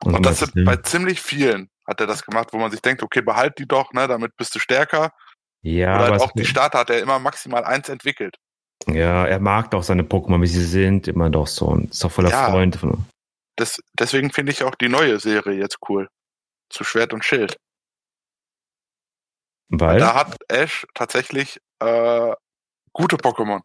Und, 0.02 0.14
Und 0.14 0.26
das 0.26 0.38
sind 0.38 0.64
bei 0.64 0.76
ziemlich 0.76 1.20
vielen 1.20 1.70
hat 1.88 2.00
er 2.00 2.06
das 2.06 2.22
gemacht, 2.22 2.50
wo 2.52 2.58
man 2.58 2.70
sich 2.70 2.82
denkt, 2.82 3.02
okay, 3.02 3.22
behalt 3.22 3.58
die 3.58 3.66
doch, 3.66 3.92
ne, 3.94 4.06
damit 4.06 4.36
bist 4.36 4.54
du 4.54 4.58
stärker. 4.58 5.10
Ja. 5.62 5.96
Oder 5.96 6.12
halt 6.12 6.20
auch 6.20 6.32
die 6.32 6.44
Starter 6.44 6.80
hat 6.80 6.90
er 6.90 7.00
immer 7.00 7.18
maximal 7.18 7.64
eins 7.64 7.88
entwickelt. 7.88 8.36
Ja, 8.86 9.26
er 9.26 9.40
mag 9.40 9.70
doch 9.70 9.82
seine 9.82 10.02
Pokémon, 10.02 10.40
wie 10.42 10.46
sie 10.46 10.64
sind, 10.64 11.08
immer 11.08 11.30
doch 11.30 11.46
so. 11.46 11.66
Und 11.66 11.90
ist 11.90 12.04
doch 12.04 12.12
voller 12.12 12.30
ja, 12.30 12.50
Freund. 12.50 12.78
Das, 13.56 13.80
deswegen 13.98 14.30
finde 14.30 14.52
ich 14.52 14.62
auch 14.62 14.74
die 14.74 14.88
neue 14.88 15.18
Serie 15.18 15.58
jetzt 15.58 15.78
cool. 15.88 16.08
Zu 16.68 16.84
Schwert 16.84 17.12
und 17.12 17.24
Schild. 17.24 17.56
Weil? 19.68 19.98
Da 19.98 20.14
hat 20.14 20.36
Ash 20.48 20.86
tatsächlich 20.94 21.60
äh, 21.80 22.32
gute 22.92 23.16
Pokémon. 23.16 23.60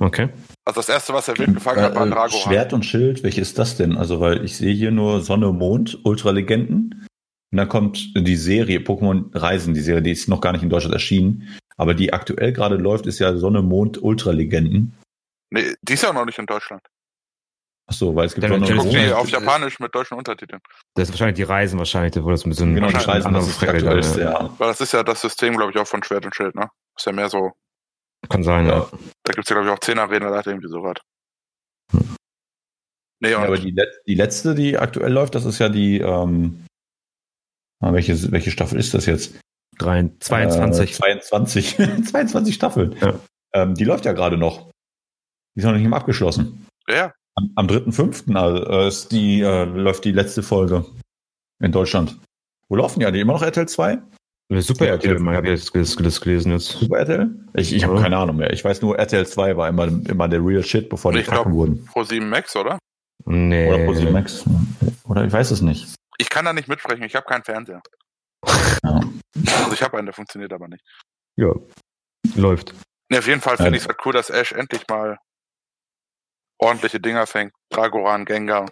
Okay. 0.00 0.30
Also 0.64 0.80
das 0.80 0.88
erste, 0.88 1.12
was 1.12 1.28
er 1.28 1.38
wild 1.38 1.54
gefangen 1.54 1.78
äh, 1.78 1.82
hat, 1.82 1.94
war 1.94 2.02
ein 2.02 2.10
Drago. 2.10 2.36
Schwert 2.36 2.72
und 2.72 2.84
Schild, 2.84 3.22
welches 3.22 3.48
ist 3.48 3.58
das 3.58 3.76
denn? 3.76 3.96
Also, 3.96 4.18
weil 4.20 4.44
ich 4.44 4.56
sehe 4.56 4.74
hier 4.74 4.90
nur 4.90 5.20
Sonne, 5.20 5.52
Mond, 5.52 5.98
Ultralegenden. 6.04 7.06
Und 7.52 7.56
dann 7.56 7.68
kommt 7.68 8.14
die 8.16 8.36
Serie 8.36 8.78
Pokémon 8.78 9.36
Reisen, 9.36 9.74
die 9.74 9.80
Serie, 9.80 10.02
die 10.02 10.12
ist 10.12 10.28
noch 10.28 10.40
gar 10.40 10.52
nicht 10.52 10.62
in 10.62 10.70
Deutschland 10.70 10.94
erschienen. 10.94 11.48
Aber 11.76 11.94
die 11.94 12.12
aktuell 12.12 12.52
gerade 12.52 12.76
läuft, 12.76 13.06
ist 13.06 13.18
ja 13.18 13.36
Sonne, 13.36 13.62
Mond, 13.62 14.02
Ultralegenden. 14.02 14.94
Nee, 15.50 15.74
die 15.82 15.94
ist 15.94 16.02
ja 16.02 16.12
noch 16.12 16.24
nicht 16.24 16.38
in 16.38 16.46
Deutschland. 16.46 16.82
Ach 17.90 17.94
so, 17.94 18.14
weil 18.14 18.26
es 18.26 18.34
gibt 18.34 18.46
Sonne, 18.46 18.74
Mond. 18.74 18.92
Die 18.92 19.12
auf 19.12 19.28
Japanisch 19.28 19.80
mit 19.80 19.94
deutschen 19.94 20.16
Untertiteln. 20.16 20.60
Das 20.94 21.08
ist 21.08 21.12
wahrscheinlich 21.12 21.36
die 21.36 21.42
Reisen 21.42 21.78
wahrscheinlich, 21.78 22.22
wo 22.22 22.30
das 22.30 22.46
ein 22.46 22.50
bisschen 22.50 22.74
genau, 22.74 22.88
die 22.88 22.96
Reisen, 22.96 23.34
das 23.34 23.48
ist 23.48 23.62
aktuell, 23.62 24.20
ja. 24.20 24.50
Weil 24.58 24.68
das 24.68 24.80
ist 24.80 24.92
ja 24.92 25.02
das 25.02 25.20
System, 25.20 25.56
glaube 25.56 25.72
ich, 25.72 25.78
auch 25.78 25.86
von 25.86 26.02
Schwert 26.02 26.24
und 26.24 26.34
Schild, 26.34 26.54
ne? 26.54 26.68
Ist 26.96 27.06
ja 27.06 27.12
mehr 27.12 27.28
so. 27.28 27.52
Kann 28.28 28.44
sein, 28.44 28.66
ja. 28.66 28.88
Da 29.24 29.32
gibt 29.32 29.44
es 29.44 29.48
ja, 29.48 29.54
glaube 29.56 29.68
ich, 29.68 29.72
auch 29.72 29.80
10 29.80 29.98
Arenen 29.98 30.28
oder 30.28 30.46
irgendwie 30.46 30.68
sowas. 30.68 30.96
Hm. 31.92 32.14
Nee, 33.22 33.30
ja, 33.32 33.38
aber 33.38 33.58
die, 33.58 33.74
die 34.06 34.14
letzte, 34.14 34.54
die 34.54 34.78
aktuell 34.78 35.12
läuft, 35.12 35.34
das 35.34 35.44
ist 35.44 35.58
ja 35.58 35.68
die, 35.68 35.98
ähm, 35.98 36.64
Ah, 37.80 37.94
welche, 37.94 38.30
welche 38.30 38.50
Staffel 38.50 38.78
ist 38.78 38.92
das 38.92 39.06
jetzt? 39.06 39.40
22. 39.78 40.90
Äh, 40.90 41.20
22. 41.20 41.76
22 42.04 42.54
Staffeln. 42.54 42.94
Ja. 43.00 43.18
Ähm, 43.54 43.74
die 43.74 43.84
läuft 43.84 44.04
ja 44.04 44.12
gerade 44.12 44.36
noch. 44.36 44.70
Die 45.54 45.60
ist 45.60 45.64
noch 45.64 45.72
nicht 45.72 45.88
mal 45.88 45.96
abgeschlossen. 45.96 46.66
Ja. 46.86 47.14
Am, 47.36 47.50
am 47.54 47.66
3.5. 47.66 48.34
Also, 48.36 48.66
äh, 48.66 48.88
ist 48.88 49.12
die, 49.12 49.40
äh, 49.40 49.64
läuft 49.64 50.04
die 50.04 50.12
letzte 50.12 50.42
Folge 50.42 50.84
in 51.60 51.72
Deutschland. 51.72 52.18
Wo 52.68 52.76
laufen 52.76 53.00
ja 53.00 53.10
die 53.10 53.20
immer 53.20 53.32
noch 53.32 53.42
RTL 53.42 53.68
2? 53.68 53.98
Super 54.58 54.88
RTL, 54.88 55.16
ich 55.16 55.22
habe 55.22 55.48
jetzt 55.48 55.74
das 55.74 56.20
gelesen 56.20 56.52
jetzt. 56.52 56.66
Super 56.70 56.98
RTL? 56.98 57.30
Ich, 57.54 57.72
ich 57.72 57.84
habe 57.84 57.94
ja. 57.94 58.02
keine 58.02 58.16
Ahnung 58.16 58.36
mehr. 58.36 58.52
Ich 58.52 58.64
weiß 58.64 58.82
nur, 58.82 58.98
RTL 58.98 59.24
2 59.24 59.56
war 59.56 59.68
immer, 59.68 59.86
immer 59.86 60.28
der 60.28 60.44
Real 60.44 60.62
Shit, 60.62 60.88
bevor 60.88 61.12
die 61.12 61.22
kacken 61.22 61.52
wurden. 61.52 61.84
Pro 61.84 62.02
7 62.02 62.28
Max, 62.28 62.56
oder? 62.56 62.78
Nee. 63.26 63.68
Oder 63.68 63.84
Pro 63.84 63.94
7 63.94 64.12
Max. 64.12 64.44
Oder 65.04 65.24
ich 65.24 65.32
weiß 65.32 65.52
es 65.52 65.62
nicht. 65.62 65.94
Ich 66.18 66.28
kann 66.28 66.44
da 66.44 66.52
nicht 66.52 66.66
mitsprechen, 66.66 67.04
ich 67.04 67.14
habe 67.14 67.26
keinen 67.26 67.44
Fernseher. 67.44 67.82
Ja. 68.82 69.00
Also 69.58 69.72
ich 69.74 69.82
habe 69.82 69.98
einen, 69.98 70.06
der 70.06 70.14
funktioniert 70.14 70.52
aber 70.52 70.66
nicht. 70.66 70.82
Ja, 71.36 71.52
läuft. 72.34 72.74
Nee, 73.10 73.18
auf 73.18 73.26
jeden 73.26 73.40
Fall 73.40 73.56
finde 73.56 73.76
ich 73.76 73.82
es 73.82 73.88
halt 73.88 73.98
cool, 74.04 74.12
dass 74.12 74.30
Ash 74.30 74.52
endlich 74.52 74.82
mal 74.88 75.18
ordentliche 76.60 77.00
Dinger 77.00 77.26
fängt. 77.26 77.52
Dragoran, 77.70 78.24
Gengar. 78.24 78.68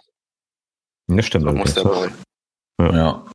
Ja, 1.07 1.21
stimmt. 1.21 1.45
So 1.45 1.51
muss 1.51 1.73
der 1.73 1.83
dabei. 1.83 2.11
Ja. 2.81 2.93
ja. 2.93 3.25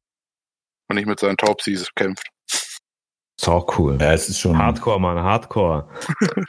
Und 0.88 0.96
nicht 0.96 1.06
mit 1.06 1.18
seinen 1.18 1.36
Taubsies 1.36 1.88
kämpft. 1.94 2.28
Ist 2.50 3.48
auch 3.48 3.78
cool. 3.78 3.98
Ja, 4.00 4.12
es 4.12 4.28
ist 4.28 4.38
schon. 4.38 4.56
Hardcore, 4.56 5.00
Mann, 5.00 5.18
Hardcore. 5.18 5.88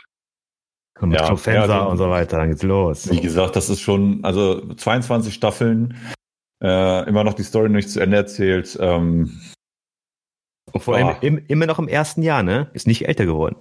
Und 1.01 1.09
mit 1.09 1.19
ja, 1.19 1.27
Professor 1.27 1.67
ja, 1.67 1.83
und 1.83 1.97
so 1.97 2.09
weiter, 2.09 2.37
dann 2.37 2.49
geht's 2.49 2.63
los. 2.63 3.11
Wie 3.11 3.19
gesagt, 3.19 3.57
das 3.57 3.67
ist 3.69 3.81
schon, 3.81 4.23
also 4.23 4.73
22 4.75 5.33
Staffeln, 5.33 5.99
äh, 6.63 7.05
immer 7.09 7.25
noch 7.25 7.33
die 7.33 7.43
Story 7.43 7.67
nicht 7.67 7.89
zu 7.89 7.99
Ende 7.99 8.15
erzählt. 8.15 8.77
Ähm, 8.79 9.41
und 10.71 10.81
vor 10.81 10.95
allem 10.95 11.17
im, 11.19 11.45
immer 11.47 11.65
noch 11.65 11.79
im 11.79 11.89
ersten 11.89 12.21
Jahr, 12.21 12.43
ne? 12.43 12.69
Ist 12.73 12.87
nicht 12.87 13.09
älter 13.09 13.25
geworden. 13.25 13.57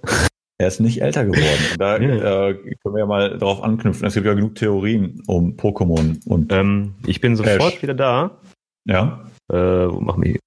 Er 0.57 0.67
ist 0.67 0.79
nicht 0.79 1.01
älter 1.01 1.25
geworden. 1.25 1.71
Und 1.71 1.81
da 1.81 1.97
ja. 1.99 2.49
äh, 2.49 2.53
können 2.53 2.95
wir 2.95 2.99
ja 2.99 3.05
mal 3.05 3.37
darauf 3.37 3.61
anknüpfen. 3.61 4.07
Es 4.07 4.13
gibt 4.13 4.25
ja 4.25 4.33
genug 4.33 4.55
Theorien 4.55 5.21
um 5.27 5.57
Pokémon 5.57 6.25
und. 6.27 6.51
Ähm, 6.51 6.95
ich 7.05 7.19
bin 7.21 7.35
sofort 7.35 7.73
Ash. 7.73 7.81
wieder 7.81 7.93
da. 7.93 8.41
Ja. 8.85 9.29
Äh, 9.51 9.55
wo 9.55 9.99
machen 9.99 10.23
wir 10.23 10.31
hier? 10.31 10.39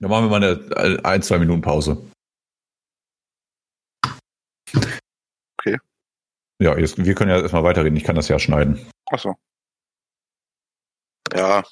Dann 0.00 0.10
machen 0.10 0.30
wir 0.30 0.38
mal 0.38 0.42
eine 0.44 1.04
ein, 1.04 1.22
zwei 1.22 1.38
Minuten 1.38 1.62
Pause. 1.62 2.10
Okay. 5.58 5.78
Ja, 6.62 6.78
jetzt, 6.78 7.04
wir 7.04 7.14
können 7.14 7.30
ja 7.30 7.40
erstmal 7.40 7.64
weiterreden. 7.64 7.96
Ich 7.96 8.04
kann 8.04 8.16
das 8.16 8.28
ja 8.28 8.38
schneiden. 8.38 8.86
Achso. 9.06 9.34
Ja. 11.34 11.62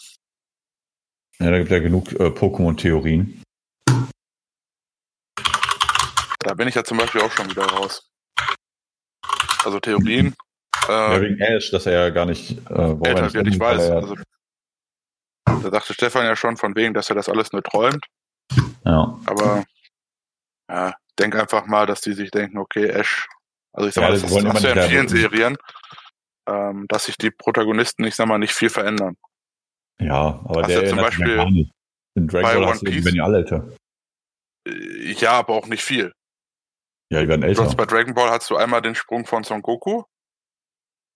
Ja, 1.39 1.51
da 1.51 1.59
gibt 1.59 1.71
ja 1.71 1.81
genug 1.81 2.13
äh, 2.13 2.31
Pokémon-Theorien. 2.31 3.43
Da 6.47 6.55
bin 6.55 6.69
ich 6.69 6.77
ja 6.77 6.85
zum 6.85 6.99
Beispiel 6.99 7.23
auch 7.23 7.33
schon 7.33 7.51
wieder 7.51 7.65
raus. 7.65 8.09
Also 9.65 9.81
Theorien. 9.81 10.33
Äh, 10.89 10.93
ja, 10.93 11.21
wegen 11.21 11.41
Ash, 11.41 11.73
dass 11.73 11.87
er 11.87 11.93
ja 11.93 12.11
gar 12.11 12.25
nicht 12.25 12.53
äh, 12.71 12.93
älter 13.03 13.35
wird, 13.35 13.49
ich 13.49 13.59
weiß. 13.59 13.91
Also, 13.91 14.15
da 15.45 15.71
dachte 15.71 15.93
Stefan 15.93 16.25
ja 16.25 16.37
schon 16.37 16.57
von 16.57 16.77
wegen, 16.77 16.95
dass 16.95 17.09
er 17.11 17.17
das 17.17 17.29
alles 17.29 17.51
nur 17.51 17.65
träumt. 17.65 18.07
Ja. 18.85 19.19
Aber 19.27 19.65
ja, 20.71 20.95
denk 21.19 21.35
einfach 21.35 21.67
mal, 21.67 21.85
dass 21.85 22.01
die 22.01 22.13
sich 22.13 22.31
denken, 22.31 22.59
okay, 22.59 22.91
Ash, 22.91 23.27
also 23.73 23.89
ich 23.89 23.95
sag 23.95 24.03
ja, 24.03 24.11
mal, 24.11 24.13
das, 24.13 24.23
das 24.31 24.55
ist 24.55 24.63
ja 24.63 24.85
in 24.85 24.89
vielen 24.89 25.09
Serien, 25.09 25.57
ähm, 26.49 26.87
dass 26.87 27.07
sich 27.07 27.17
die 27.17 27.33
Protagonisten, 27.33 28.05
ich 28.05 28.15
sag 28.15 28.29
mal, 28.29 28.39
nicht 28.39 28.55
viel 28.55 28.71
verändern. 28.71 29.17
Ja, 29.99 30.41
aber 30.45 30.63
hast 30.63 30.71
der 30.71 30.85
ja 30.85 30.89
zum 30.91 30.99
Beispiel 30.99 31.45
nicht. 31.47 31.73
In 32.15 32.29
Dragon 32.29 32.63
Ball 32.63 32.79
Piece, 32.79 33.05
werden 33.05 33.15
die 33.15 33.21
alle 33.21 33.39
älter. 33.39 33.69
Äh, 34.69 35.13
ja, 35.15 35.33
aber 35.33 35.55
auch 35.55 35.67
nicht 35.67 35.83
viel. 35.83 36.13
Ja, 37.11 37.21
die 37.21 37.29
werden 37.29 37.43
älter. 37.43 37.63
Du 37.63 37.69
hast 37.69 37.77
bei 37.77 37.87
Dragon 37.87 38.15
Ball 38.15 38.31
hast 38.31 38.51
du 38.51 38.57
einmal 38.57 38.83
den 38.83 38.95
Sprung 38.95 39.27
von 39.27 39.45
Son 39.45 39.63
Goku. 39.63 40.03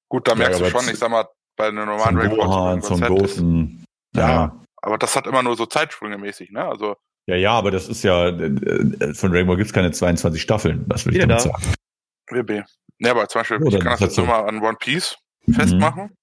Gut, 0.08 0.26
da 0.28 0.34
merkst 0.34 0.60
ja, 0.60 0.66
du 0.66 0.70
schon, 0.70 0.88
ich 0.88 0.98
sag 0.98 1.10
mal, 1.10 1.26
bei 1.56 1.68
einer 1.68 1.86
normalen 1.86 2.16
Dragon 2.16 2.38
Ball. 2.38 2.82
Son 2.82 3.00
Goten. 3.00 3.84
Ja, 4.14 4.28
ja, 4.28 4.60
aber 4.82 4.98
das 4.98 5.14
hat 5.14 5.26
immer 5.26 5.42
nur 5.42 5.56
so 5.56 5.66
Zeitsprünge 5.66 6.18
mäßig, 6.18 6.50
ne? 6.50 6.64
Also. 6.64 6.96
Ja, 7.26 7.36
ja, 7.36 7.52
aber 7.52 7.70
das 7.70 7.88
ist 7.88 8.02
ja, 8.02 8.28
äh, 8.28 8.46
äh, 8.46 9.14
von 9.14 9.30
Dragon 9.30 9.46
Ball 9.46 9.56
gibt's 9.56 9.72
keine 9.72 9.92
22 9.92 10.42
Staffeln, 10.42 10.88
das 10.88 11.06
will 11.06 11.14
ich 11.14 11.20
damit 11.20 11.36
da. 11.36 11.40
sagen. 11.40 11.74
WB. 12.28 12.64
Ne, 12.98 13.10
aber 13.10 13.28
zum 13.28 13.40
Beispiel, 13.40 13.58
oh, 13.62 13.68
ich 13.68 13.78
kann 13.80 13.92
das 13.92 14.00
jetzt 14.00 14.14
so. 14.14 14.22
nur 14.22 14.30
mal 14.30 14.48
an 14.48 14.62
One 14.62 14.76
Piece 14.78 15.16
mhm. 15.46 15.54
festmachen. 15.54 16.16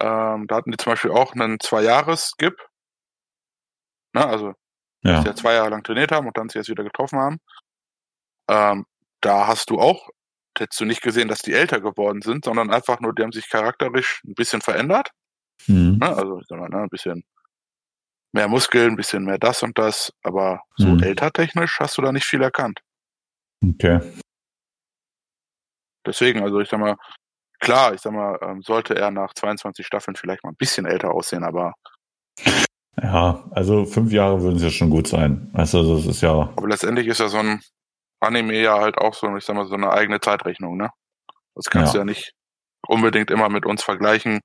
Ähm, 0.00 0.46
da 0.46 0.56
hatten 0.56 0.70
die 0.70 0.78
zum 0.78 0.92
Beispiel 0.92 1.10
auch 1.10 1.34
einen 1.34 1.60
Zwei-Jahres-Skip. 1.60 2.56
Ne, 4.14 4.26
also, 4.26 4.54
ja. 5.02 5.12
dass 5.12 5.22
sie 5.22 5.28
ja 5.28 5.34
zwei 5.36 5.54
Jahre 5.54 5.70
lang 5.70 5.82
trainiert 5.82 6.12
haben 6.12 6.26
und 6.26 6.36
dann 6.36 6.48
sich 6.48 6.56
jetzt 6.56 6.68
wieder 6.68 6.84
getroffen 6.84 7.18
haben. 7.18 7.38
Ähm, 8.50 8.84
da 9.20 9.46
hast 9.46 9.70
du 9.70 9.78
auch, 9.78 10.08
hättest 10.58 10.80
du 10.80 10.84
nicht 10.84 11.02
gesehen, 11.02 11.28
dass 11.28 11.40
die 11.40 11.52
älter 11.52 11.80
geworden 11.80 12.20
sind, 12.20 12.44
sondern 12.44 12.70
einfach 12.70 13.00
nur, 13.00 13.14
die 13.14 13.22
haben 13.22 13.32
sich 13.32 13.48
charakterisch 13.48 14.22
ein 14.26 14.34
bisschen 14.34 14.60
verändert. 14.60 15.10
Mhm. 15.68 15.98
Ne, 16.00 16.08
also, 16.16 16.40
ich 16.40 16.46
sag 16.48 16.58
mal, 16.58 16.68
ne, 16.68 16.82
ein 16.82 16.88
bisschen 16.88 17.22
mehr 18.32 18.48
Muskeln, 18.48 18.92
ein 18.92 18.96
bisschen 18.96 19.24
mehr 19.24 19.38
das 19.38 19.62
und 19.62 19.78
das, 19.78 20.12
aber 20.22 20.62
so 20.76 20.88
mhm. 20.88 21.02
ältertechnisch 21.02 21.78
hast 21.78 21.96
du 21.96 22.02
da 22.02 22.12
nicht 22.12 22.26
viel 22.26 22.42
erkannt. 22.42 22.80
Okay. 23.64 24.00
Deswegen, 26.06 26.42
also 26.42 26.60
ich 26.60 26.68
sag 26.68 26.80
mal, 26.80 26.96
klar, 27.60 27.94
ich 27.94 28.00
sag 28.00 28.12
mal, 28.12 28.38
ähm, 28.42 28.62
sollte 28.62 28.96
er 28.96 29.10
nach 29.10 29.34
22 29.34 29.86
Staffeln 29.86 30.16
vielleicht 30.16 30.42
mal 30.42 30.50
ein 30.50 30.56
bisschen 30.56 30.86
älter 30.86 31.12
aussehen, 31.12 31.44
aber. 31.44 31.74
Ja, 33.00 33.44
also 33.52 33.84
fünf 33.84 34.12
Jahre 34.12 34.42
würden 34.42 34.56
es 34.56 34.62
ja 34.62 34.70
schon 34.70 34.90
gut 34.90 35.06
sein. 35.06 35.50
Du, 35.52 35.58
das 35.58 36.06
ist 36.06 36.20
ja. 36.20 36.52
Aber 36.56 36.68
letztendlich 36.68 37.06
ist 37.06 37.20
ja 37.20 37.28
so 37.28 37.38
ein 37.38 37.60
Anime 38.20 38.60
ja 38.60 38.78
halt 38.78 38.98
auch 38.98 39.14
so, 39.14 39.34
ich 39.36 39.44
sag 39.44 39.56
mal, 39.56 39.66
so 39.66 39.74
eine 39.74 39.90
eigene 39.90 40.20
Zeitrechnung, 40.20 40.76
ne? 40.76 40.90
Das 41.54 41.66
kannst 41.66 41.88
ja. 41.88 41.92
du 41.92 41.98
ja 41.98 42.04
nicht 42.04 42.32
unbedingt 42.86 43.30
immer 43.30 43.48
mit 43.48 43.66
uns 43.66 43.82
vergleichen. 43.82 44.40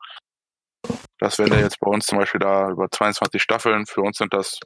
Das 1.19 1.39
wäre 1.39 1.59
jetzt 1.59 1.79
bei 1.79 1.89
uns 1.89 2.05
zum 2.05 2.19
Beispiel 2.19 2.39
da 2.39 2.69
über 2.69 2.89
22 2.89 3.41
Staffeln. 3.41 3.85
Für 3.85 4.01
uns 4.01 4.17
sind 4.17 4.33
das, 4.33 4.59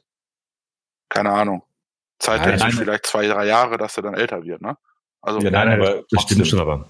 keine 1.08 1.30
Ahnung, 1.32 1.62
zeittechnisch 2.18 2.76
vielleicht 2.76 3.06
zwei, 3.06 3.26
drei 3.26 3.46
Jahre, 3.46 3.78
dass 3.78 3.96
er 3.96 4.02
dann 4.02 4.14
älter 4.14 4.42
wird, 4.44 4.62
ne? 4.62 4.76
Also, 5.22 5.40
ja, 5.40 5.50
nein, 5.50 5.80
aber 5.80 6.02
das 6.10 6.22
stimmt 6.22 6.46
schon, 6.46 6.60
aber. 6.60 6.88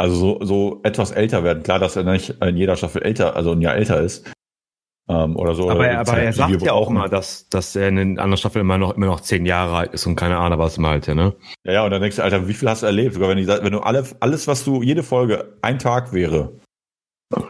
Also 0.00 0.14
so, 0.14 0.44
so 0.44 0.80
etwas 0.84 1.10
älter 1.10 1.42
werden. 1.42 1.62
Klar, 1.62 1.80
dass 1.80 1.96
er 1.96 2.04
nicht 2.04 2.30
in 2.40 2.56
jeder 2.56 2.76
Staffel 2.76 3.02
älter, 3.02 3.34
also 3.34 3.52
ein 3.52 3.60
Jahr 3.60 3.74
älter 3.74 4.00
ist. 4.00 4.30
Ähm, 5.10 5.36
oder 5.36 5.54
so. 5.54 5.70
Aber, 5.70 5.86
er, 5.86 6.00
aber 6.00 6.18
er 6.18 6.32
sagt 6.32 6.60
ja 6.60 6.72
auch 6.72 6.90
mal, 6.90 7.08
dass, 7.08 7.48
dass 7.48 7.74
er 7.74 7.88
in 7.88 7.96
den 7.96 8.18
anderen 8.18 8.36
Staffeln 8.36 8.60
immer 8.60 8.76
noch, 8.76 8.94
immer 8.94 9.06
noch 9.06 9.20
zehn 9.20 9.46
Jahre 9.46 9.76
alt 9.76 9.94
ist 9.94 10.06
und 10.06 10.16
keine 10.16 10.36
Ahnung, 10.36 10.58
was 10.58 10.76
mal 10.76 10.90
halt, 10.90 11.06
ja, 11.06 11.14
ne? 11.14 11.34
Ja, 11.64 11.72
ja, 11.72 11.84
und 11.84 11.90
dann 11.90 12.02
denkst 12.02 12.16
du, 12.16 12.22
Alter, 12.22 12.46
wie 12.46 12.52
viel 12.52 12.68
hast 12.68 12.82
du 12.82 12.86
erlebt? 12.86 13.14
Sogar 13.14 13.30
wenn, 13.30 13.38
die, 13.38 13.48
wenn 13.48 13.72
du 13.72 13.80
alle, 13.80 14.04
alles, 14.20 14.46
was 14.46 14.64
du, 14.64 14.82
jede 14.82 15.02
Folge, 15.02 15.56
ein 15.62 15.78
Tag 15.78 16.12
wäre. 16.12 16.52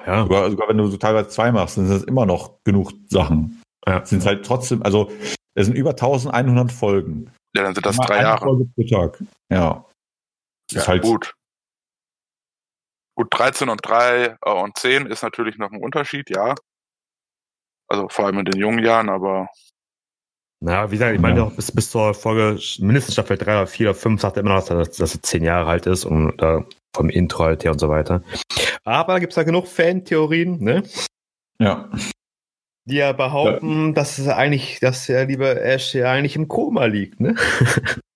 Ja. 0.06 0.22
Sogar, 0.22 0.50
sogar 0.50 0.68
wenn 0.68 0.78
du 0.78 0.86
so 0.86 0.96
teilweise 0.96 1.28
zwei 1.28 1.50
machst, 1.50 1.76
dann 1.76 1.86
sind 1.86 1.96
das 1.96 2.04
immer 2.04 2.26
noch 2.26 2.62
genug 2.64 2.92
Sachen. 3.08 3.60
Ja. 3.86 4.04
Sind 4.04 4.24
halt 4.24 4.46
trotzdem, 4.46 4.82
also, 4.84 5.10
es 5.54 5.66
sind 5.66 5.76
über 5.76 5.90
1100 5.90 6.70
Folgen. 6.70 7.32
Ja, 7.56 7.64
dann 7.64 7.74
sind 7.74 7.86
das 7.86 7.96
drei 7.96 8.22
Jahre. 8.22 8.44
Folge 8.44 8.66
pro 8.74 8.84
Tag. 8.84 9.22
Ja. 9.52 9.84
Das 10.68 10.76
ja, 10.76 10.80
ist 10.82 10.88
halt 10.88 11.02
gut. 11.02 11.34
Gut, 13.16 13.28
13 13.30 13.68
und 13.68 13.80
3 13.84 14.36
äh, 14.40 14.50
und 14.50 14.78
10 14.78 15.06
ist 15.06 15.24
natürlich 15.24 15.58
noch 15.58 15.72
ein 15.72 15.82
Unterschied, 15.82 16.30
ja. 16.30 16.54
Also 17.89 18.08
vor 18.08 18.26
allem 18.26 18.39
in 18.39 18.44
den 18.44 18.60
jungen 18.60 18.84
Jahren, 18.84 19.08
aber. 19.08 19.49
Naja, 20.60 20.91
wie 20.91 20.97
gesagt, 20.97 21.15
ich 21.15 21.20
meine, 21.20 21.41
ja. 21.41 21.44
bis, 21.47 21.70
bis 21.70 21.91
zur 21.91 22.15
Folge 22.15 22.60
mindestens 22.81 23.15
Staffel 23.15 23.39
3 23.39 23.58
oder 23.58 23.67
4 23.67 23.91
oder 23.91 23.99
5 23.99 24.20
sagt 24.20 24.36
er 24.36 24.42
immer 24.42 24.55
noch, 24.55 24.67
dass, 24.67 24.97
dass 24.97 25.15
er 25.15 25.23
10 25.23 25.44
Jahre 25.44 25.70
alt 25.70 25.86
ist 25.86 26.05
und 26.05 26.42
äh, 26.42 26.62
vom 26.94 27.10
Intro 27.10 27.44
halt 27.44 27.65
her 27.65 27.73
und 27.73 27.78
so 27.78 27.89
weiter. 27.89 28.23
Aber 28.84 29.15
da 29.15 29.18
gibt 29.20 29.33
es 29.33 29.36
ja 29.36 29.44
genug 29.44 29.68
Fan-Theorien, 29.68 30.58
ne? 30.62 30.83
Ja. 31.60 31.89
Die 32.86 32.97
ja 32.97 33.12
behaupten, 33.12 33.89
ja. 33.89 33.92
dass 33.92 34.18
er 34.18 34.36
eigentlich, 34.36 34.81
dass 34.81 35.07
der 35.07 35.26
liebe 35.26 35.60
Ash 35.60 35.94
ja 35.94 36.10
eigentlich 36.10 36.36
im 36.36 36.49
Koma 36.49 36.86
liegt, 36.86 37.20
ne? 37.20 37.36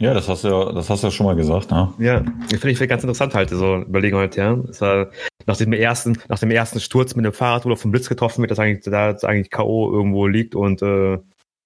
Ja, 0.00 0.14
das 0.14 0.28
hast 0.28 0.44
du 0.44 0.48
ja, 0.48 0.72
das 0.72 0.88
hast 0.88 1.02
du 1.02 1.08
ja 1.08 1.10
schon 1.10 1.26
mal 1.26 1.34
gesagt, 1.34 1.72
ne? 1.72 1.92
Ja, 1.98 2.22
finde 2.48 2.70
ich 2.70 2.88
ganz 2.88 3.02
interessant 3.02 3.34
halt, 3.34 3.50
so 3.50 3.78
überlegen 3.78 4.16
halt, 4.16 4.36
ja. 4.36 4.56
War 4.80 5.10
nach 5.46 5.56
dem 5.56 5.72
ersten, 5.72 6.18
nach 6.28 6.38
dem 6.38 6.52
ersten 6.52 6.78
Sturz 6.78 7.16
mit 7.16 7.24
dem 7.24 7.32
Fahrrad 7.32 7.66
oder 7.66 7.76
vom 7.76 7.90
Blitz 7.90 8.08
getroffen 8.08 8.42
wird, 8.42 8.52
dass 8.52 8.60
eigentlich 8.60 8.84
da 8.84 9.10
eigentlich 9.26 9.50
K.O. 9.50 9.92
irgendwo 9.92 10.28
liegt 10.28 10.54
und 10.54 10.82
äh, 10.82 11.18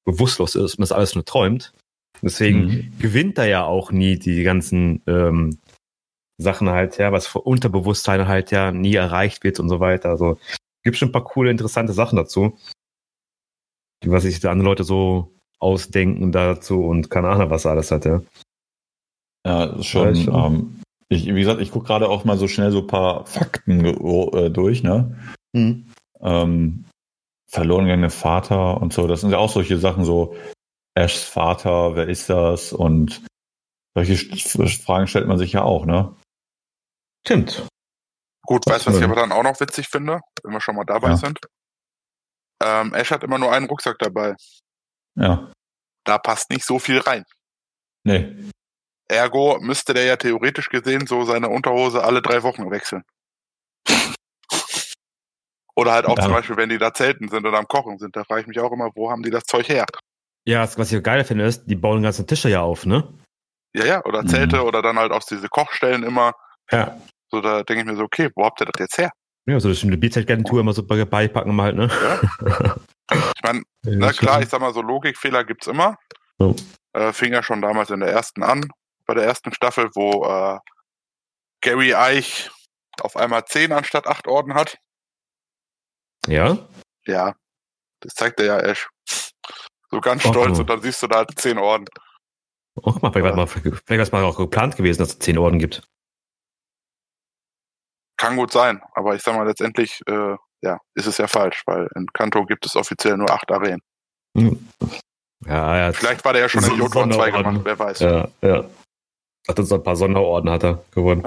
bewusstlos 0.07 0.55
ist 0.55 0.77
und 0.77 0.81
das 0.81 0.93
alles 0.93 1.15
nur 1.15 1.25
träumt. 1.25 1.73
Deswegen 2.23 2.65
mhm. 2.65 2.93
gewinnt 3.01 3.37
er 3.37 3.47
ja 3.47 3.65
auch 3.65 3.93
nie 3.93 4.19
die 4.19 4.43
ganzen 4.45 5.03
ähm, 5.07 5.59
Sachen 6.39 6.71
halt, 6.71 6.99
ja, 6.99 7.13
was 7.13 7.27
für 7.27 7.41
Unterbewusstsein 7.41 8.29
halt 8.29 8.51
ja 8.51 8.73
nie 8.73 8.95
erreicht 8.95 9.45
wird 9.45 9.61
und 9.61 9.69
so 9.69 9.81
weiter. 9.81 10.09
Also 10.09 10.39
gibt 10.85 10.97
schon 10.97 11.09
ein 11.09 11.13
paar 11.13 11.25
coole, 11.25 11.51
interessante 11.51 11.93
Sachen 11.93 12.17
dazu. 12.17 12.57
Was 14.05 14.23
sich 14.23 14.45
andere 14.47 14.69
Leute 14.69 14.85
so 14.85 15.35
ausdenken 15.63 16.33
dazu 16.33 16.85
und 16.85 17.11
keine 17.11 17.29
Ahnung, 17.29 17.51
was 17.51 17.67
alles 17.67 17.91
hat, 17.91 18.05
ja. 18.05 18.21
Ja, 19.47 19.83
schon. 19.83 20.15
Ja, 20.15 20.23
schon. 20.23 20.35
Ähm, 20.35 20.81
ich, 21.09 21.27
wie 21.27 21.41
gesagt, 21.41 21.61
ich 21.61 21.71
gucke 21.71 21.87
gerade 21.87 22.09
auch 22.09 22.25
mal 22.25 22.39
so 22.39 22.49
schnell 22.49 22.71
so 22.71 22.81
ein 22.81 22.87
paar 22.87 23.27
Fakten 23.27 23.85
äh, 23.85 24.51
durch, 24.51 24.83
ne? 24.83 25.17
Mhm. 25.53 25.91
Ähm, 26.21 26.85
verloren 27.49 27.85
gegangene 27.85 28.11
Vater 28.11 28.81
und 28.81 28.93
so, 28.93 29.07
das 29.07 29.21
sind 29.21 29.31
ja 29.31 29.39
auch 29.39 29.51
solche 29.51 29.77
Sachen, 29.79 30.05
so 30.05 30.35
Ashs 30.95 31.25
Vater, 31.25 31.97
wer 31.97 32.09
ist 32.09 32.31
das? 32.31 32.73
Und 32.73 33.23
solche 33.95 34.17
Fragen 34.79 35.07
stellt 35.07 35.29
man 35.29 35.39
sich 35.39 35.53
ja 35.53 35.63
auch, 35.63 35.85
ne? 35.85 36.15
Stimmt. 37.27 37.67
Gut, 38.45 38.67
weißt 38.67 38.87
du, 38.87 38.91
was 38.91 38.99
ich 38.99 39.05
aber 39.05 39.15
dann 39.15 39.33
auch 39.33 39.45
noch 39.45 39.61
witzig 39.61 39.89
finde, 39.89 40.21
wenn 40.43 40.53
wir 40.53 40.61
schon 40.61 40.77
mal 40.77 40.85
dabei 40.85 41.11
ja. 41.11 41.17
sind? 41.17 41.39
Ähm, 42.63 42.95
Ash 42.95 43.11
hat 43.11 43.23
immer 43.23 43.39
nur 43.39 43.53
einen 43.53 43.67
Rucksack 43.67 43.99
dabei. 43.99 44.35
Ja. 45.15 45.52
Da 46.05 46.19
passt 46.19 46.51
nicht 46.51 46.65
so 46.65 46.79
viel 46.79 46.99
rein. 46.99 47.25
Nee. 48.05 48.35
Ergo 49.09 49.59
müsste 49.61 49.95
der 49.95 50.05
ja 50.05 50.17
theoretisch 50.17 50.69
gesehen 50.69 51.07
so 51.07 51.25
seine 51.25 51.49
Unterhose 51.49 52.03
alle 52.03 52.23
drei 52.23 52.43
Wochen 52.43 52.71
wechseln. 52.71 53.05
Oder 55.75 55.93
halt 55.93 56.07
auch 56.07 56.17
ja. 56.19 56.25
zum 56.25 56.33
Beispiel, 56.33 56.57
wenn 56.57 56.69
die 56.69 56.79
da 56.79 56.93
zelten 56.93 57.29
sind 57.29 57.47
oder 57.47 57.59
am 57.59 57.67
Kochen 57.67 57.99
sind, 57.99 58.15
da 58.15 58.25
frage 58.25 58.43
ich 58.43 58.47
mich 58.47 58.61
auch 58.61 58.73
immer, 58.73 58.91
wo 58.95 59.11
haben 59.11 59.23
die 59.23 59.31
das 59.31 59.45
Zeug 59.45 59.69
her? 59.69 59.87
Ja, 60.45 60.69
was 60.77 60.93
ich 60.93 61.03
geil 61.03 61.25
finde, 61.25 61.45
ist, 61.45 61.67
die 61.67 61.77
bauen 61.77 61.99
den 61.99 62.03
ganzen 62.03 62.27
Tische 62.27 62.49
ja 62.49 62.61
auf, 62.61 62.85
ne? 62.85 63.09
Ja, 63.75 63.85
ja, 63.87 64.05
oder 64.05 64.27
Zelte 64.27 64.57
mhm. 64.57 64.63
oder 64.65 64.83
dann 64.83 64.99
halt 64.99 65.13
aus 65.13 65.25
diese 65.27 65.49
Kochstellen 65.49 66.03
immer. 66.03 66.35
Ja. 66.71 67.01
So, 67.31 67.41
da 67.41 67.63
denke 67.63 67.83
ich 67.83 67.87
mir 67.87 67.97
so, 67.97 68.03
okay, 68.03 68.29
wo 68.35 68.45
habt 68.45 68.61
ihr 68.61 68.67
das 68.67 68.79
jetzt 68.79 68.99
her? 68.99 69.11
Ja, 69.47 69.59
so 69.59 69.69
eine 69.87 69.97
Bierzeltgarnitur 69.97 70.61
immer 70.61 70.73
so 70.73 70.85
beipacken 70.85 71.61
halt, 71.61 71.77
ne? 71.77 71.89
Ja. 72.47 72.77
Ich 73.11 73.43
meine, 73.43 73.63
na 73.83 74.13
klar, 74.13 74.43
ich 74.43 74.49
sag 74.49 74.61
mal, 74.61 74.73
so 74.73 74.83
Logikfehler 74.83 75.45
gibt's 75.45 75.67
immer. 75.67 75.97
Oh. 76.39 76.55
Äh, 76.93 77.13
fing 77.13 77.33
ja 77.33 77.43
schon 77.43 77.63
damals 77.63 77.91
in 77.91 78.01
der 78.01 78.11
ersten 78.11 78.43
an, 78.43 78.69
bei 79.07 79.15
der 79.15 79.25
ersten 79.25 79.53
Staffel, 79.53 79.91
wo 79.95 80.25
äh, 80.25 80.59
Gary 81.61 81.95
Eich 81.95 82.51
auf 83.01 83.17
einmal 83.17 83.45
zehn 83.47 83.73
anstatt 83.73 84.07
acht 84.07 84.27
Orden 84.27 84.55
hat. 84.55 84.77
Ja? 86.27 86.69
Ja. 87.07 87.35
Das 88.01 88.15
zeigt 88.15 88.41
er 88.41 88.47
ja 88.47 88.59
Ash. 88.59 88.89
So 89.91 90.01
ganz 90.01 90.23
stolz 90.23 90.59
oh. 90.59 90.61
und 90.63 90.71
dann 90.71 90.83
siehst 90.83 91.03
du 91.03 91.07
da 91.07 91.19
halt 91.19 91.39
zehn 91.39 91.59
Orden. 91.59 91.87
Oh, 92.75 92.93
mal, 93.01 93.13
vielleicht, 93.13 93.37
ja. 93.37 93.47
vielleicht 93.47 93.89
war 93.89 94.01
es 94.01 94.13
mal 94.13 94.25
auch 94.25 94.39
geplant 94.39 94.77
gewesen, 94.77 94.99
dass 95.01 95.11
es 95.11 95.19
zehn 95.19 95.39
Orden 95.39 95.59
gibt. 95.59 95.87
Kann 98.17 98.37
gut 98.37 98.53
sein, 98.53 98.83
aber 98.95 99.15
ich 99.15 99.23
sag 99.23 99.37
mal, 99.37 99.47
letztendlich 99.47 100.01
äh, 100.07 100.37
ja, 100.63 100.79
ist 100.95 101.07
es 101.07 101.19
ja 101.19 101.27
falsch, 101.27 101.63
weil 101.67 101.89
in 101.95 102.07
Kanto 102.13 102.45
gibt 102.45 102.67
es 102.67 102.77
offiziell 102.77 103.17
nur 103.17 103.31
acht 103.31 103.51
Arenen. 103.51 103.83
Hm. 104.37 104.69
Ja, 105.47 105.77
ja. 105.77 105.93
Vielleicht 105.93 106.25
war 106.25 106.33
der 106.33 106.43
ja 106.43 106.49
schon 106.49 106.65
in 106.65 106.79
Jotun 106.79 107.13
2 107.13 107.31
gemacht, 107.31 107.61
wer 107.65 107.79
weiß. 107.79 107.99
Ja, 108.01 108.29
ja. 108.43 108.65
Hat 109.49 109.59
uns 109.59 109.73
ein 109.73 109.83
paar 109.83 109.97
Sonderorden 109.97 110.51
hat 110.51 110.63
er 110.63 110.85
gewonnen. 110.93 111.25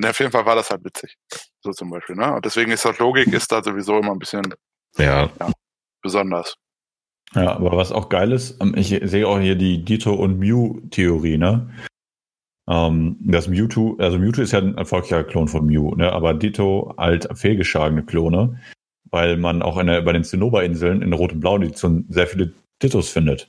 Ja. 0.00 0.10
auf 0.10 0.18
jeden 0.18 0.32
Fall 0.32 0.46
war 0.46 0.54
das 0.54 0.70
halt 0.70 0.84
witzig. 0.84 1.16
So 1.60 1.70
zum 1.72 1.90
Beispiel, 1.90 2.16
ne? 2.16 2.34
Und 2.34 2.44
deswegen 2.44 2.70
ist 2.70 2.84
das 2.84 2.98
Logik, 2.98 3.30
ist 3.32 3.52
da 3.52 3.62
sowieso 3.62 3.98
immer 3.98 4.12
ein 4.12 4.18
bisschen 4.18 4.54
ja. 4.96 5.28
ja 5.38 5.52
besonders. 6.02 6.54
Ja, 7.34 7.56
aber 7.56 7.76
was 7.76 7.92
auch 7.92 8.08
geil 8.08 8.32
ist, 8.32 8.58
ähm, 8.62 8.74
ich 8.74 8.88
sehe 9.02 9.28
auch 9.28 9.38
hier 9.38 9.54
die 9.54 9.84
Dito 9.84 10.14
und 10.14 10.38
Mew-Theorie, 10.38 11.36
ne? 11.36 11.68
Ähm, 12.68 13.16
das 13.20 13.48
Mewtwo, 13.48 13.96
also 13.98 14.18
Mewtwo 14.18 14.42
ist 14.42 14.52
ja 14.52 14.60
ein 14.60 14.76
erfolgreicher 14.76 15.24
Klon 15.24 15.48
von 15.48 15.64
Mew, 15.64 15.94
ne? 15.94 16.12
aber 16.12 16.34
Ditto 16.34 16.94
halt 16.98 17.26
fehlgeschlagene 17.34 18.04
Klone, 18.04 18.60
weil 19.10 19.36
man 19.36 19.62
auch 19.62 19.78
in 19.78 19.86
der, 19.86 20.02
bei 20.02 20.12
den 20.12 20.24
Zinnober-Inseln 20.24 21.02
in 21.02 21.12
Rot 21.12 21.32
und 21.32 21.40
Blau 21.40 21.56
Edition 21.56 22.06
sehr 22.08 22.26
viele 22.26 22.52
Dittos 22.82 23.08
findet. 23.08 23.48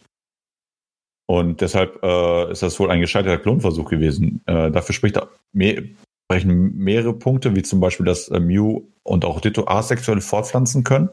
Und 1.28 1.62
deshalb 1.62 2.02
äh, 2.04 2.52
ist 2.52 2.64
das 2.64 2.80
wohl 2.80 2.90
ein 2.90 3.02
gescheiterter 3.02 3.42
Klonversuch 3.42 3.90
gewesen. 3.90 4.42
Äh, 4.48 4.72
dafür 4.72 4.96
spricht 4.96 5.20
mehr, 5.54 5.84
sprechen 6.26 6.76
mehrere 6.76 7.14
Punkte, 7.14 7.56
wie 7.56 7.62
zum 7.62 7.80
Beispiel, 7.80 8.06
dass 8.06 8.30
äh, 8.30 8.40
Mew 8.40 8.82
und 9.04 9.26
auch 9.26 9.40
Ditto 9.40 9.68
asexuell 9.68 10.22
fortpflanzen 10.22 10.84
können. 10.84 11.10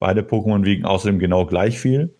Beide 0.00 0.22
Pokémon 0.22 0.64
wiegen 0.64 0.84
außerdem 0.84 1.18
genau 1.18 1.46
gleich 1.46 1.80
viel. 1.80 2.16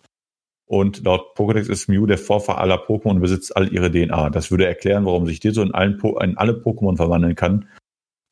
Und 0.65 1.03
laut 1.03 1.37
Pokédex 1.37 1.69
ist 1.69 1.87
Mew 1.87 2.05
der 2.05 2.17
Vorfahr 2.17 2.57
aller 2.57 2.77
Pokémon 2.77 3.11
und 3.11 3.21
besitzt 3.21 3.55
all 3.55 3.71
ihre 3.71 3.91
DNA. 3.91 4.29
Das 4.29 4.51
würde 4.51 4.65
erklären, 4.65 5.05
warum 5.05 5.25
sich 5.25 5.39
Ditto 5.39 5.61
in, 5.61 5.73
allen 5.73 5.97
po 5.97 6.17
in 6.19 6.37
alle 6.37 6.53
Pokémon 6.53 6.97
verwandeln 6.97 7.35
kann 7.35 7.67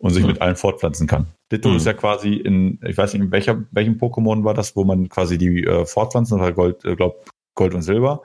und 0.01 0.11
sich 0.11 0.23
mhm. 0.23 0.31
mit 0.31 0.41
allen 0.41 0.55
fortpflanzen 0.55 1.07
kann. 1.07 1.27
Ditto 1.51 1.69
mhm. 1.69 1.77
ist 1.77 1.85
ja 1.85 1.93
quasi 1.93 2.33
in, 2.33 2.80
ich 2.85 2.97
weiß 2.97 3.13
nicht, 3.13 3.21
in 3.21 3.31
welcher, 3.31 3.63
welchem 3.71 3.97
Pokémon 3.97 4.43
war 4.43 4.53
das, 4.53 4.75
wo 4.75 4.83
man 4.83 5.09
quasi 5.09 5.38
die 5.38 5.63
äh, 5.63 5.85
fortpflanzen, 5.85 6.39
war 6.39 6.51
Gold, 6.51 6.83
äh, 6.85 6.95
glaub, 6.95 7.30
Gold 7.55 7.75
und 7.75 7.83
Silber. 7.83 8.23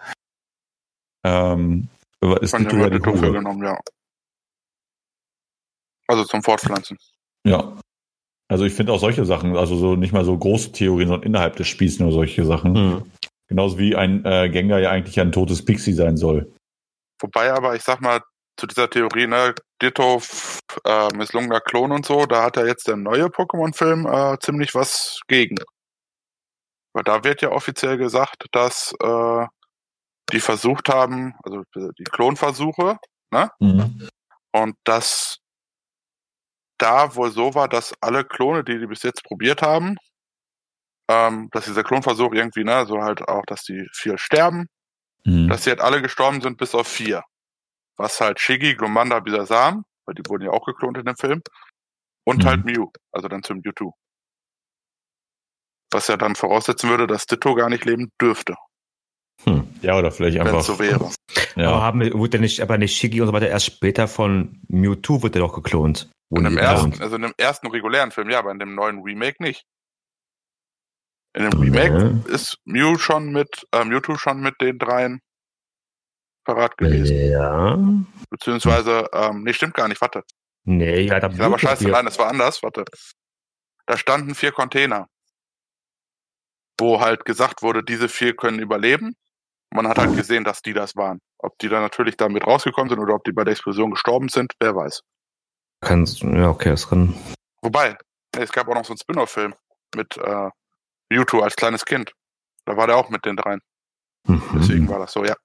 Ähm, 1.25 1.89
ist 2.41 2.51
Von 2.51 2.65
Ditto 2.65 2.77
ja 2.77 2.91
die 2.91 2.99
Ditto 2.99 3.13
genommen, 3.13 3.63
ja. 3.63 3.79
Also 6.09 6.25
zum 6.25 6.43
Fortpflanzen. 6.43 6.97
Ja. 7.45 7.79
Also 8.49 8.65
ich 8.65 8.73
finde 8.73 8.93
auch 8.93 9.01
solche 9.01 9.25
Sachen, 9.25 9.57
also 9.57 9.77
so 9.77 9.97
nicht 9.97 10.13
mal 10.13 10.25
so 10.25 10.37
große 10.39 10.73
Theorien, 10.73 11.09
sondern 11.09 11.27
innerhalb 11.27 11.57
des 11.57 11.67
Spiels 11.67 11.99
nur 11.99 12.13
solche 12.13 12.45
Sachen. 12.45 12.73
Mhm. 12.73 13.03
Genauso 13.49 13.79
wie 13.79 13.97
ein 13.97 14.25
äh, 14.25 14.49
Gengar 14.49 14.81
ja 14.81 14.91
eigentlich 14.91 15.21
ein 15.21 15.33
totes 15.33 15.65
Pixie 15.65 15.93
sein 15.93 16.17
soll. 16.17 16.53
Wobei 17.21 17.53
aber, 17.53 17.75
ich 17.75 17.83
sag 17.83 18.01
mal, 18.01 18.21
zu 18.57 18.67
dieser 18.67 18.89
Theorie, 18.89 19.27
ne, 19.27 19.55
Ditto, 19.83 20.23
äh, 20.85 21.09
misslungener 21.15 21.61
Klon 21.61 21.93
und 21.93 22.07
so, 22.07 22.27
da 22.27 22.43
hat 22.43 22.57
ja 22.57 22.65
jetzt 22.65 22.89
der 22.89 22.97
neue 22.97 23.27
Pokémon-Film 23.27 24.07
äh, 24.07 24.39
ziemlich 24.41 24.75
was 24.75 25.21
gegen. 25.29 25.57
Weil 26.95 27.05
da 27.05 27.25
wird 27.25 27.43
ja 27.43 27.51
offiziell 27.51 27.99
gesagt, 27.99 28.47
dass 28.53 28.95
äh, 29.03 29.47
die 30.33 30.41
versucht 30.41 30.89
haben, 30.89 31.35
also 31.45 31.63
die 31.75 32.05
Klonversuche, 32.05 32.97
ne? 33.31 33.51
Mhm. 33.61 34.09
Und 34.53 34.77
dass 34.85 35.37
da 36.79 37.15
wohl 37.15 37.31
so 37.31 37.55
war, 37.55 37.69
dass 37.69 37.95
alle 38.01 38.25
Klone, 38.25 38.65
die 38.65 38.79
die 38.79 38.87
bis 38.87 39.03
jetzt 39.03 39.23
probiert 39.25 39.63
haben, 39.63 39.97
ähm, 41.09 41.49
dass 41.53 41.67
dieser 41.67 41.85
Klonversuch 41.85 42.33
irgendwie, 42.33 42.65
ne, 42.65 42.87
so 42.87 43.03
halt 43.03 43.23
auch, 43.29 43.45
dass 43.47 43.63
die 43.63 43.87
vier 43.93 44.19
sterben, 44.19 44.67
mhm. 45.25 45.49
dass 45.49 45.65
sie 45.65 45.71
halt 45.71 45.81
alle 45.81 46.03
gestorben 46.03 46.41
sind 46.41 46.57
bis 46.57 46.75
auf 46.75 46.89
vier. 46.89 47.23
Was 47.97 48.21
halt 48.21 48.41
Shiggy, 48.41 48.75
Glomanda, 48.75 49.21
Bisasam, 49.21 49.85
weil 50.07 50.15
die 50.15 50.29
wurden 50.29 50.45
ja 50.45 50.51
auch 50.51 50.65
geklont 50.67 50.99
in 50.99 51.05
dem 51.05 51.17
Film, 51.17 51.43
und 52.27 52.43
mhm. 52.43 52.49
halt 52.49 52.65
Mew, 52.65 52.91
also 53.13 53.29
dann 53.29 53.43
zum 53.43 53.61
Mewtwo. 53.65 53.95
Was 55.93 56.09
ja 56.09 56.17
dann 56.17 56.35
voraussetzen 56.35 56.91
würde, 56.91 57.07
dass 57.07 57.27
Ditto 57.27 57.55
gar 57.55 57.71
nicht 57.71 57.85
leben 57.85 58.11
dürfte. 58.21 58.55
Hm. 59.45 59.69
Ja, 59.83 59.97
oder 59.99 60.11
vielleicht 60.11 60.39
einfach. 60.41 60.63
so 60.63 60.79
wäre. 60.79 61.11
Ja. 61.55 61.69
Aber 61.69 61.83
haben, 61.83 62.13
wurde 62.15 62.39
nicht, 62.39 62.61
aber 62.61 62.79
nicht 62.79 62.97
Shiggy 62.97 63.21
und 63.21 63.29
so 63.29 63.33
weiter 63.33 63.49
erst 63.49 63.67
später 63.67 64.09
von 64.09 64.61
Mewtwo 64.69 65.23
wurde 65.23 65.39
doch 65.39 65.55
geklont. 65.55 66.11
In 66.31 66.43
dem 66.43 66.59
ersten, 66.59 67.01
also 67.01 67.17
in 67.17 67.23
dem 67.23 67.35
ersten 67.39 67.69
regulären 67.69 68.11
Film, 68.11 68.31
ja, 68.31 68.41
aber 68.41 68.51
in 68.51 68.59
dem 68.59 68.75
neuen 68.75 69.01
Remake 69.03 69.41
nicht. 69.41 69.65
In 71.35 71.49
dem 71.49 71.61
Remake 71.61 72.23
ja. 72.27 72.35
ist 72.35 72.59
Mew 72.65 72.99
schon 72.99 73.31
mit, 73.31 73.67
äh, 73.73 73.85
Mewtwo 73.85 74.17
schon 74.17 74.41
mit 74.41 74.61
den 74.61 74.79
dreien 74.79 75.21
parat 76.47 76.79
gewesen. 76.79 77.31
Ja. 77.31 77.79
Beziehungsweise, 78.31 79.09
ähm, 79.13 79.43
nee, 79.43 79.53
stimmt 79.53 79.75
gar 79.75 79.89
nicht, 79.89 80.01
warte. 80.01 80.23
Nee, 80.65 81.03
ja, 81.03 81.21
da 81.21 81.29
Aber 81.45 81.59
scheiße, 81.59 81.89
nein, 81.89 82.07
das 82.07 82.19
war 82.19 82.29
anders, 82.29 82.63
warte. 82.63 82.85
Da 83.87 83.97
standen 83.97 84.35
vier 84.35 84.53
Container, 84.53 85.07
wo 86.81 87.01
halt 87.01 87.25
gesagt 87.25 87.63
wurde, 87.63 87.85
diese 87.85 88.09
vier 88.09 88.35
können 88.35 88.59
überleben. 88.59 89.15
Man 89.71 89.87
hat 89.87 89.99
halt 89.99 90.17
gesehen, 90.17 90.45
dass 90.45 90.63
die 90.63 90.73
das 90.73 90.97
waren. 90.97 91.21
Ob 91.39 91.59
die 91.59 91.69
dann 91.69 91.83
natürlich 91.83 92.17
damit 92.17 92.47
rausgekommen 92.47 92.89
sind 92.89 92.99
oder 92.99 93.15
ob 93.15 93.25
die 93.25 93.33
bei 93.33 93.45
der 93.45 93.53
Explosion 93.53 93.91
gestorben 93.91 94.29
sind, 94.29 94.53
wer 94.61 94.75
weiß. 94.75 95.03
Kannst, 95.81 96.23
ja, 96.23 96.49
okay, 96.49 96.71
das 96.71 96.89
kann. 96.89 97.15
Wobei, 97.63 97.97
es 98.37 98.53
gab 98.53 98.69
auch 98.69 98.75
noch 98.75 98.85
so 98.85 98.93
einen 98.93 98.99
Spin-off-Film 98.99 99.55
mit 99.95 100.17
äh, 100.17 100.51
Mewtwo 101.11 101.41
als 101.41 101.57
kleines 101.57 101.85
Kind. 101.85 102.13
Da 102.65 102.77
war 102.77 102.87
der 102.87 102.97
auch 102.97 103.11
mit 103.11 103.25
den 103.25 103.37
dreien. 103.37 103.61
Mhm. 104.27 104.43
Deswegen 104.55 104.89
war 104.89 104.99
das 104.99 105.13
so, 105.13 105.25
ja. 105.25 105.37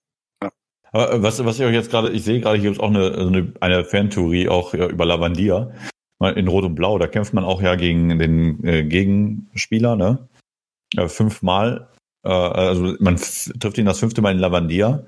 Aber 0.92 1.14
äh, 1.14 1.24
was, 1.24 1.44
was 1.44 1.60
ich 1.60 1.66
euch 1.66 1.74
jetzt 1.74 1.90
gerade, 1.90 2.10
ich 2.10 2.24
sehe 2.24 2.40
gerade, 2.42 2.60
hier 2.60 2.72
ist 2.72 2.80
auch 2.80 2.90
eine, 2.90 3.16
eine, 3.18 3.54
eine 3.60 3.86
Fantheorie 3.86 4.50
auch 4.50 4.74
ja, 4.74 4.88
über 4.88 5.06
Lavandia. 5.06 5.72
In 6.36 6.48
Rot 6.48 6.66
und 6.66 6.76
Blau, 6.76 7.00
da 7.00 7.08
kämpft 7.08 7.34
man 7.34 7.44
auch 7.44 7.64
ja 7.64 7.74
gegen 7.74 8.20
den 8.20 8.64
äh, 8.64 8.84
Gegenspieler, 8.84 9.96
ne? 9.96 10.30
Äh, 10.96 11.08
fünfmal. 11.08 11.88
Äh, 12.24 12.30
also 12.30 12.96
man 13.00 13.16
trifft 13.16 13.80
ihn 13.80 13.88
das 13.88 13.98
fünfte 13.98 14.22
Mal 14.22 14.34
in 14.34 14.38
Lavandia. 14.38 15.04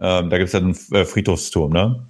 Ähm, 0.00 0.30
da 0.30 0.38
gibt 0.38 0.46
es 0.46 0.52
ja 0.52 0.60
einen 0.60 0.78
äh, 0.92 1.04
Friedhofsturm, 1.04 1.72
ne? 1.72 2.06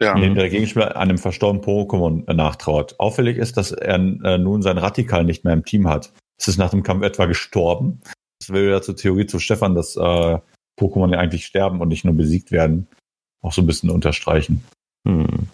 Ja. 0.00 0.14
In 0.14 0.22
dem 0.22 0.34
der 0.36 0.48
Gegenspieler 0.48 0.96
einem 0.96 1.18
verstorbenen 1.18 1.64
Pokémon 1.64 2.28
äh, 2.28 2.34
nachtraut. 2.34 2.94
Auffällig 2.98 3.36
ist, 3.36 3.56
dass 3.56 3.72
er 3.72 3.96
äh, 3.96 4.38
nun 4.38 4.62
sein 4.62 4.78
Radikal 4.78 5.24
nicht 5.24 5.44
mehr 5.44 5.54
im 5.54 5.64
Team 5.64 5.88
hat. 5.88 6.12
Es 6.38 6.46
ist 6.46 6.58
nach 6.58 6.70
dem 6.70 6.84
Kampf 6.84 7.02
etwa 7.02 7.26
gestorben. 7.26 8.00
Das 8.40 8.50
will 8.50 8.70
ja 8.70 8.80
zur 8.80 8.94
Theorie 8.94 9.26
zu 9.26 9.40
Stefan, 9.40 9.74
dass 9.74 9.96
äh, 9.96 10.38
Pokémon 10.82 11.12
ja 11.12 11.18
eigentlich 11.18 11.46
sterben 11.46 11.80
und 11.80 11.88
nicht 11.88 12.04
nur 12.04 12.14
besiegt 12.14 12.50
werden, 12.50 12.88
auch 13.42 13.52
so 13.52 13.62
ein 13.62 13.66
bisschen 13.66 13.90
unterstreichen. 13.90 14.64
Hm. 15.06 15.48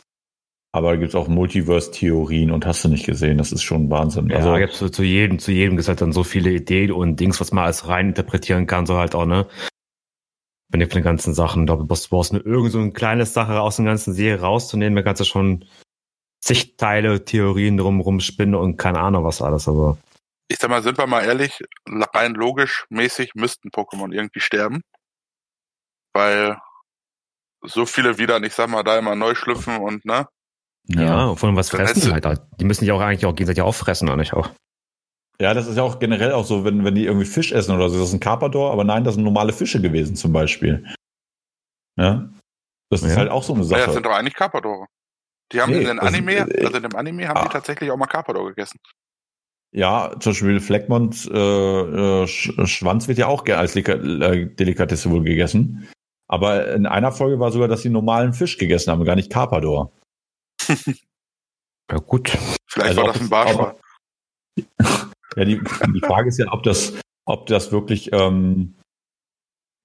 Aber 0.72 0.90
da 0.90 0.96
gibt 0.96 1.08
es 1.08 1.14
auch 1.14 1.28
Multiverse-Theorien 1.28 2.50
und 2.50 2.66
hast 2.66 2.84
du 2.84 2.88
nicht 2.88 3.06
gesehen, 3.06 3.38
das 3.38 3.52
ist 3.52 3.62
schon 3.62 3.90
Wahnsinn. 3.90 4.28
Ja, 4.28 4.36
also, 4.36 4.54
gibt 4.54 4.80
es 4.80 4.92
zu 4.92 5.02
jedem, 5.02 5.38
zu 5.38 5.50
jedem 5.50 5.76
gibt 5.76 5.88
halt 5.88 6.00
dann 6.02 6.12
so 6.12 6.24
viele 6.24 6.50
Ideen 6.50 6.92
und 6.92 7.18
Dings, 7.18 7.40
was 7.40 7.52
man 7.52 7.64
als 7.64 7.88
rein 7.88 8.08
interpretieren 8.08 8.66
kann, 8.66 8.86
so 8.86 8.96
halt 8.96 9.14
auch, 9.14 9.24
ne? 9.24 9.46
Wenn 10.70 10.82
ihr 10.82 10.88
von 10.88 10.98
den 10.98 11.04
ganzen 11.04 11.32
Sachen, 11.32 11.66
da 11.66 11.76
brauchst 11.76 12.12
du 12.12 12.36
nur 12.36 12.46
irgend 12.46 12.72
so 12.72 12.78
eine 12.78 12.92
kleine 12.92 13.24
Sache 13.24 13.60
aus 13.60 13.76
der 13.76 13.86
ganzen 13.86 14.12
Serie 14.12 14.40
rauszunehmen, 14.40 14.96
da 14.96 15.02
kannst 15.02 15.20
du 15.20 15.24
schon 15.24 15.64
zig 16.40 16.76
Teile, 16.76 17.24
Theorien 17.24 17.78
drumherum 17.78 18.20
spinnen 18.20 18.54
und 18.54 18.76
keine 18.76 19.00
Ahnung 19.00 19.24
was 19.24 19.40
alles, 19.40 19.66
aber. 19.66 19.96
Ich 20.48 20.58
sag 20.58 20.68
mal, 20.68 20.82
sind 20.82 20.98
wir 20.98 21.06
mal 21.06 21.24
ehrlich, 21.24 21.62
rein 22.14 22.34
logisch 22.34 22.84
mäßig 22.90 23.34
müssten 23.34 23.70
Pokémon 23.70 24.12
irgendwie 24.12 24.40
sterben 24.40 24.82
weil 26.12 26.58
so 27.62 27.86
viele 27.86 28.18
wieder, 28.18 28.42
ich 28.42 28.54
sag 28.54 28.68
mal, 28.68 28.82
da 28.82 28.98
immer 28.98 29.14
neu 29.14 29.34
schlüpfen 29.34 29.78
und 29.78 30.04
ne. 30.04 30.26
Ja, 30.86 31.02
ja 31.02 31.34
vor 31.34 31.48
allem 31.48 31.56
was 31.56 31.70
fressen 31.70 32.00
die 32.00 32.12
halt. 32.12 32.42
Die 32.60 32.64
müssen 32.64 32.84
die 32.84 32.92
auch 32.92 33.00
eigentlich 33.00 33.26
auch 33.26 33.34
gegenseitig 33.34 33.62
auffressen, 33.62 34.08
oder 34.08 34.16
nicht 34.16 34.32
auch? 34.32 34.50
Ja, 35.40 35.54
das 35.54 35.66
ist 35.66 35.76
ja 35.76 35.82
auch 35.82 35.98
generell 35.98 36.32
auch 36.32 36.44
so, 36.44 36.64
wenn, 36.64 36.84
wenn 36.84 36.94
die 36.94 37.04
irgendwie 37.04 37.26
Fisch 37.26 37.52
essen 37.52 37.74
oder 37.74 37.88
so, 37.88 37.98
das 37.98 38.08
ist 38.08 38.14
ein 38.14 38.20
Carpador, 38.20 38.72
aber 38.72 38.84
nein, 38.84 39.04
das 39.04 39.14
sind 39.14 39.24
normale 39.24 39.52
Fische 39.52 39.80
gewesen 39.80 40.16
zum 40.16 40.32
Beispiel. 40.32 40.84
Ja. 41.96 42.28
Das 42.90 43.02
ist 43.02 43.16
halt 43.16 43.30
auch 43.30 43.42
so 43.42 43.54
eine 43.54 43.64
Sache. 43.64 43.80
Ja, 43.80 43.86
das 43.86 43.94
sind 43.94 44.06
doch 44.06 44.12
eigentlich 44.12 44.34
Carpadore. 44.34 44.86
Die 45.52 45.60
haben 45.60 45.72
nee, 45.72 45.80
in 45.80 45.86
den 45.86 45.98
Anime, 45.98 46.32
ist, 46.32 46.54
äh, 46.54 46.64
also 46.64 46.76
in 46.78 46.82
dem 46.84 46.96
Anime 46.96 47.28
haben 47.28 47.38
ah. 47.38 47.44
die 47.44 47.50
tatsächlich 47.50 47.90
auch 47.90 47.96
mal 47.96 48.06
Carpador 48.06 48.48
gegessen. 48.48 48.78
Ja, 49.70 50.14
zum 50.18 50.32
Beispiel 50.32 50.60
Fleckmonds 50.60 51.28
äh, 51.30 51.36
äh, 51.36 52.26
Schwanz 52.26 53.06
wird 53.06 53.18
ja 53.18 53.26
auch 53.26 53.44
gerne 53.44 53.60
als 53.60 53.76
äh, 53.76 54.46
Delikatesse 54.46 55.10
wohl 55.10 55.22
gegessen. 55.22 55.88
Aber 56.28 56.72
in 56.74 56.86
einer 56.86 57.10
Folge 57.10 57.40
war 57.40 57.50
sogar, 57.50 57.68
dass 57.68 57.82
sie 57.82 57.88
normalen 57.88 58.34
Fisch 58.34 58.58
gegessen 58.58 58.90
haben, 58.90 59.04
gar 59.04 59.16
nicht 59.16 59.30
Carpador. 59.30 59.92
ja, 60.68 61.98
gut. 62.06 62.36
Vielleicht 62.66 62.98
also 62.98 63.02
war 63.02 63.12
das 63.12 63.20
ein 63.20 63.30
Barschwal. 63.30 63.76
ja, 65.36 65.44
die, 65.44 65.60
die 65.94 66.00
Frage 66.00 66.28
ist 66.28 66.38
ja, 66.38 66.52
ob 66.52 66.62
das, 66.62 66.92
ob 67.24 67.46
das 67.46 67.72
wirklich 67.72 68.10
ähm, 68.12 68.74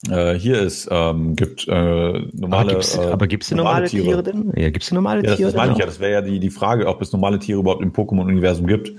äh, 0.10 0.34
hier 0.34 0.60
ist, 0.60 0.90
ähm, 0.92 1.36
gibt 1.36 1.66
äh, 1.68 2.20
normale. 2.34 2.82
Aber 3.12 3.28
gibt 3.28 3.44
es 3.44 3.52
äh, 3.52 3.56
normale, 3.56 3.86
normale 3.86 3.88
Tiere. 3.88 4.04
Tiere 4.04 4.24
denn? 4.24 4.54
Ja, 4.56 4.70
gibt 4.70 4.84
es 4.84 4.92
normale 4.92 5.26
ja, 5.26 5.36
Tiere? 5.36 5.52
Das 5.52 5.58
meine 5.58 5.72
ich 5.74 5.78
ja. 5.78 5.86
Das 5.86 6.00
wäre 6.02 6.12
ja 6.12 6.22
die, 6.22 6.40
die 6.40 6.50
Frage, 6.50 6.88
ob 6.88 7.02
es 7.02 7.14
normale 7.14 7.40
Tiere 7.40 7.60
überhaupt 7.60 7.82
im 7.82 7.94
Pokémon-Universum 7.94 8.68
gibt. 8.68 8.92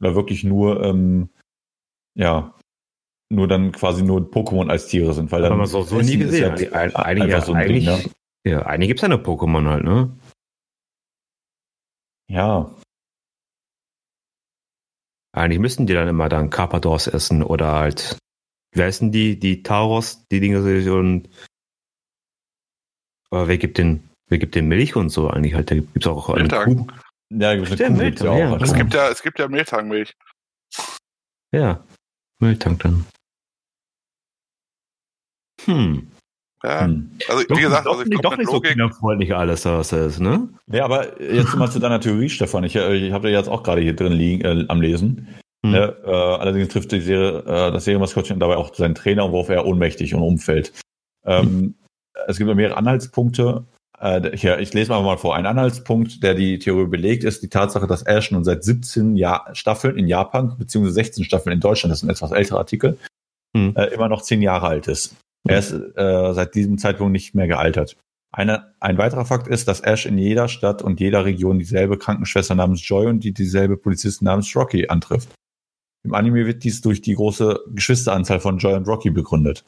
Oder 0.00 0.14
wirklich 0.14 0.42
nur, 0.42 0.82
ähm, 0.82 1.28
ja, 2.14 2.54
nur 3.32 3.48
dann 3.48 3.72
quasi 3.72 4.02
nur 4.02 4.20
Pokémon 4.20 4.70
als 4.70 4.86
Tiere 4.86 5.14
sind. 5.14 5.32
Weil 5.32 5.42
dann 5.42 5.56
man 5.56 5.66
es 5.66 5.74
auch 5.74 5.86
so 5.86 6.00
nie 6.00 6.18
gesehen. 6.18 6.56
Ja 6.56 6.72
ein, 6.72 6.94
einige 6.94 7.28
ja, 7.28 7.40
so 7.40 7.52
ein 7.54 7.66
Ding, 7.66 7.84
ne? 7.84 8.04
ja, 8.46 8.62
einige 8.62 8.88
gibt 8.88 9.00
es 9.00 9.02
ja 9.02 9.08
nur 9.08 9.18
Pokémon 9.18 9.66
halt, 9.68 9.84
ne? 9.84 10.16
Ja. 12.28 12.70
Eigentlich 15.34 15.60
müssten 15.60 15.86
die 15.86 15.94
dann 15.94 16.08
immer 16.08 16.28
dann 16.28 16.50
Carpadors 16.50 17.06
essen 17.06 17.42
oder 17.42 17.72
halt, 17.72 18.18
wie 18.74 18.82
heißen 18.82 19.10
die, 19.10 19.38
die 19.38 19.62
Tauros, 19.62 20.26
die 20.30 20.40
Dinge 20.40 20.60
und 20.92 21.28
aber 23.30 23.48
wer 23.48 23.56
gibt 23.56 23.78
den, 23.78 24.10
wer 24.28 24.36
gibt 24.36 24.54
den 24.54 24.68
Milch 24.68 24.94
und 24.94 25.08
so 25.08 25.30
eigentlich 25.30 25.54
halt? 25.54 25.70
Da 25.70 25.74
gibt 25.76 25.96
es 25.96 26.06
auch 26.06 26.28
eine 26.28 26.48
Kuh. 26.48 26.86
Ja, 27.30 27.54
gibt 27.54 27.80
es 27.80 27.90
Milchtang, 27.90 28.36
ja, 28.36 28.56
es 28.56 28.74
gibt 28.74 28.92
ja, 28.92 29.08
es 29.08 29.22
gibt 29.22 29.38
ja 29.38 29.48
Mehltangmilch. 29.48 30.14
Ja, 31.50 31.82
Mülltank 32.40 32.80
dann. 32.80 33.06
Hm. 35.66 36.08
Ja, 36.64 36.84
hm. 36.84 37.10
also 37.28 37.42
doch, 37.44 37.56
wie 37.56 37.62
gesagt, 37.62 37.86
doch, 37.86 37.98
also 37.98 38.10
ich 38.10 38.20
doch 38.20 38.36
nicht 38.36 38.50
so 38.50 38.60
kinderfreundlich 38.60 39.34
alles, 39.34 39.64
was 39.64 39.92
es 39.92 40.14
ist, 40.14 40.20
ne? 40.20 40.48
Ja, 40.68 40.84
aber 40.84 41.20
jetzt 41.20 41.56
mal 41.56 41.70
zu 41.70 41.80
deiner 41.80 42.00
Theorie, 42.00 42.28
Stefan. 42.28 42.62
Ich, 42.64 42.76
äh, 42.76 42.94
ich 42.94 43.12
habe 43.12 43.30
ja 43.30 43.38
jetzt 43.38 43.48
auch 43.48 43.64
gerade 43.64 43.80
hier 43.80 43.96
drin 43.96 44.12
liegen, 44.12 44.44
äh, 44.44 44.64
am 44.68 44.80
Lesen. 44.80 45.28
Hm. 45.64 45.72
Ne? 45.72 45.96
Äh, 46.04 46.10
allerdings 46.10 46.68
trifft 46.68 46.92
die 46.92 47.00
Serie, 47.00 47.40
äh, 47.40 47.72
das 47.72 47.84
Serienmaskottchen 47.84 48.38
dabei 48.38 48.56
auch 48.56 48.74
seinen 48.74 48.94
Trainer, 48.94 49.30
worauf 49.32 49.48
er 49.48 49.66
ohnmächtig 49.66 50.14
und 50.14 50.22
umfällt. 50.22 50.72
Ähm, 51.24 51.46
hm. 51.46 51.74
Es 52.26 52.38
gibt 52.38 52.54
mehrere 52.54 52.76
Anhaltspunkte. 52.76 53.64
Äh, 53.98 54.36
hier, 54.36 54.58
ich 54.58 54.72
lese 54.74 54.90
mal, 54.90 55.02
mal 55.02 55.16
vor. 55.16 55.34
Ein 55.34 55.46
Anhaltspunkt, 55.46 56.22
der 56.22 56.34
die 56.34 56.58
Theorie 56.58 56.88
belegt, 56.88 57.24
ist 57.24 57.42
die 57.42 57.48
Tatsache, 57.48 57.86
dass 57.86 58.02
Ash 58.02 58.30
nun 58.30 58.44
seit 58.44 58.64
17 58.64 59.16
Jahr 59.16 59.48
Staffeln 59.54 59.96
in 59.96 60.06
Japan, 60.08 60.56
beziehungsweise 60.58 60.94
16 60.94 61.24
Staffeln 61.24 61.54
in 61.54 61.60
Deutschland, 61.60 61.92
das 61.92 62.00
ist 62.00 62.04
ein 62.04 62.10
etwas 62.10 62.32
älterer 62.32 62.58
Artikel, 62.58 62.98
hm. 63.56 63.74
äh, 63.76 63.86
immer 63.86 64.08
noch 64.08 64.22
10 64.22 64.42
Jahre 64.42 64.66
alt 64.66 64.88
ist. 64.88 65.16
Er 65.48 65.58
ist 65.58 65.72
äh, 65.72 66.34
seit 66.34 66.54
diesem 66.54 66.78
Zeitpunkt 66.78 67.12
nicht 67.12 67.34
mehr 67.34 67.48
gealtert. 67.48 67.96
Eine, 68.34 68.74
ein 68.80 68.96
weiterer 68.96 69.26
Fakt 69.26 69.48
ist, 69.48 69.68
dass 69.68 69.80
Ash 69.80 70.06
in 70.06 70.16
jeder 70.16 70.48
Stadt 70.48 70.80
und 70.82 71.00
jeder 71.00 71.24
Region 71.24 71.58
dieselbe 71.58 71.98
Krankenschwester 71.98 72.54
namens 72.54 72.86
Joy 72.86 73.06
und 73.06 73.24
die 73.24 73.34
dieselbe 73.34 73.76
Polizistin 73.76 74.24
namens 74.24 74.54
Rocky 74.56 74.88
antrifft. 74.88 75.34
Im 76.04 76.14
Anime 76.14 76.46
wird 76.46 76.64
dies 76.64 76.80
durch 76.80 77.02
die 77.02 77.14
große 77.14 77.60
Geschwisteranzahl 77.74 78.40
von 78.40 78.58
Joy 78.58 78.74
und 78.74 78.88
Rocky 78.88 79.10
begründet. 79.10 79.64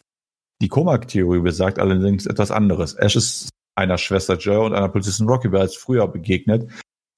Die 0.62 0.68
Komak-Theorie 0.68 1.40
besagt 1.40 1.78
allerdings 1.78 2.26
etwas 2.26 2.50
anderes. 2.50 2.94
Ash 2.94 3.16
ist 3.16 3.50
einer 3.76 3.98
Schwester 3.98 4.36
Joy 4.36 4.64
und 4.66 4.72
einer 4.72 4.88
Polizistin 4.88 5.28
Rocky 5.28 5.48
bereits 5.48 5.76
früher 5.76 6.06
begegnet 6.08 6.70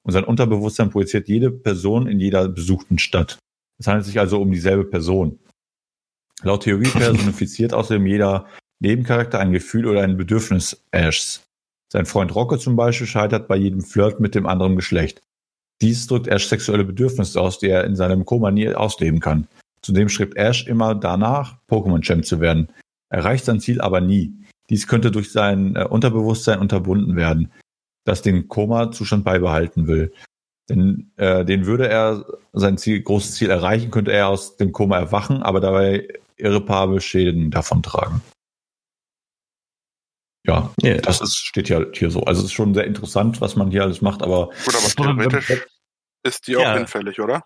und 0.04 0.12
sein 0.12 0.24
Unterbewusstsein 0.24 0.90
projiziert 0.90 1.28
jede 1.28 1.50
Person 1.50 2.06
in 2.06 2.18
jeder 2.18 2.48
besuchten 2.48 2.98
Stadt. 2.98 3.38
Es 3.78 3.86
handelt 3.86 4.06
sich 4.06 4.18
also 4.18 4.40
um 4.40 4.50
dieselbe 4.50 4.84
Person. 4.84 5.38
Laut 6.42 6.62
Theorie 6.62 6.88
personifiziert 6.88 7.72
außerdem 7.72 8.06
jeder 8.06 8.46
Nebencharakter 8.80 9.38
ein 9.38 9.52
Gefühl 9.52 9.86
oder 9.86 10.02
ein 10.02 10.16
Bedürfnis 10.16 10.84
Ashs. 10.90 11.42
Sein 11.92 12.06
Freund 12.06 12.34
Rocco 12.34 12.56
zum 12.56 12.76
Beispiel 12.76 13.06
scheitert 13.06 13.48
bei 13.48 13.56
jedem 13.56 13.80
Flirt 13.80 14.20
mit 14.20 14.34
dem 14.34 14.46
anderen 14.46 14.76
Geschlecht. 14.76 15.22
Dies 15.80 16.06
drückt 16.06 16.26
Ash 16.26 16.46
sexuelle 16.46 16.84
Bedürfnisse 16.84 17.40
aus, 17.40 17.58
die 17.58 17.68
er 17.68 17.84
in 17.84 17.96
seinem 17.96 18.24
Koma 18.24 18.50
nie 18.50 18.74
ausleben 18.74 19.20
kann. 19.20 19.46
Zudem 19.82 20.08
strebt 20.08 20.36
Ash 20.36 20.66
immer 20.66 20.94
danach, 20.94 21.58
Pokémon-Champ 21.68 22.24
zu 22.24 22.40
werden, 22.40 22.68
erreicht 23.08 23.44
sein 23.44 23.60
Ziel 23.60 23.80
aber 23.80 24.00
nie. 24.00 24.34
Dies 24.68 24.88
könnte 24.88 25.10
durch 25.10 25.30
sein 25.30 25.76
äh, 25.76 25.84
Unterbewusstsein 25.84 26.58
unterbunden 26.58 27.14
werden, 27.14 27.52
das 28.04 28.22
den 28.22 28.48
Koma-Zustand 28.48 29.24
beibehalten 29.24 29.86
will. 29.86 30.12
Denn 30.68 31.12
äh, 31.16 31.44
den 31.44 31.66
würde 31.66 31.88
er 31.88 32.24
sein 32.52 32.78
Ziel, 32.78 33.02
großes 33.02 33.36
Ziel 33.36 33.50
erreichen, 33.50 33.92
könnte 33.92 34.12
er 34.12 34.28
aus 34.28 34.56
dem 34.56 34.72
Koma 34.72 34.98
erwachen, 34.98 35.42
aber 35.42 35.60
dabei 35.60 36.08
irreparable 36.36 37.00
Schäden 37.00 37.50
davontragen. 37.50 38.22
Ja, 40.46 40.70
yeah. 40.82 41.00
das 41.00 41.20
ist, 41.20 41.36
steht 41.36 41.68
ja 41.68 41.80
hier 41.92 42.10
so. 42.10 42.22
Also 42.22 42.40
es 42.40 42.46
ist 42.46 42.52
schon 42.52 42.72
sehr 42.72 42.84
interessant, 42.84 43.40
was 43.40 43.56
man 43.56 43.70
hier 43.70 43.82
alles 43.82 44.00
macht, 44.00 44.22
aber. 44.22 44.50
Gut, 44.64 44.76
aber 44.76 45.28
theoretisch 45.28 45.66
ist 46.22 46.46
die 46.46 46.56
auch 46.56 46.62
ja. 46.62 46.74
hinfällig, 46.74 47.20
oder? 47.20 47.42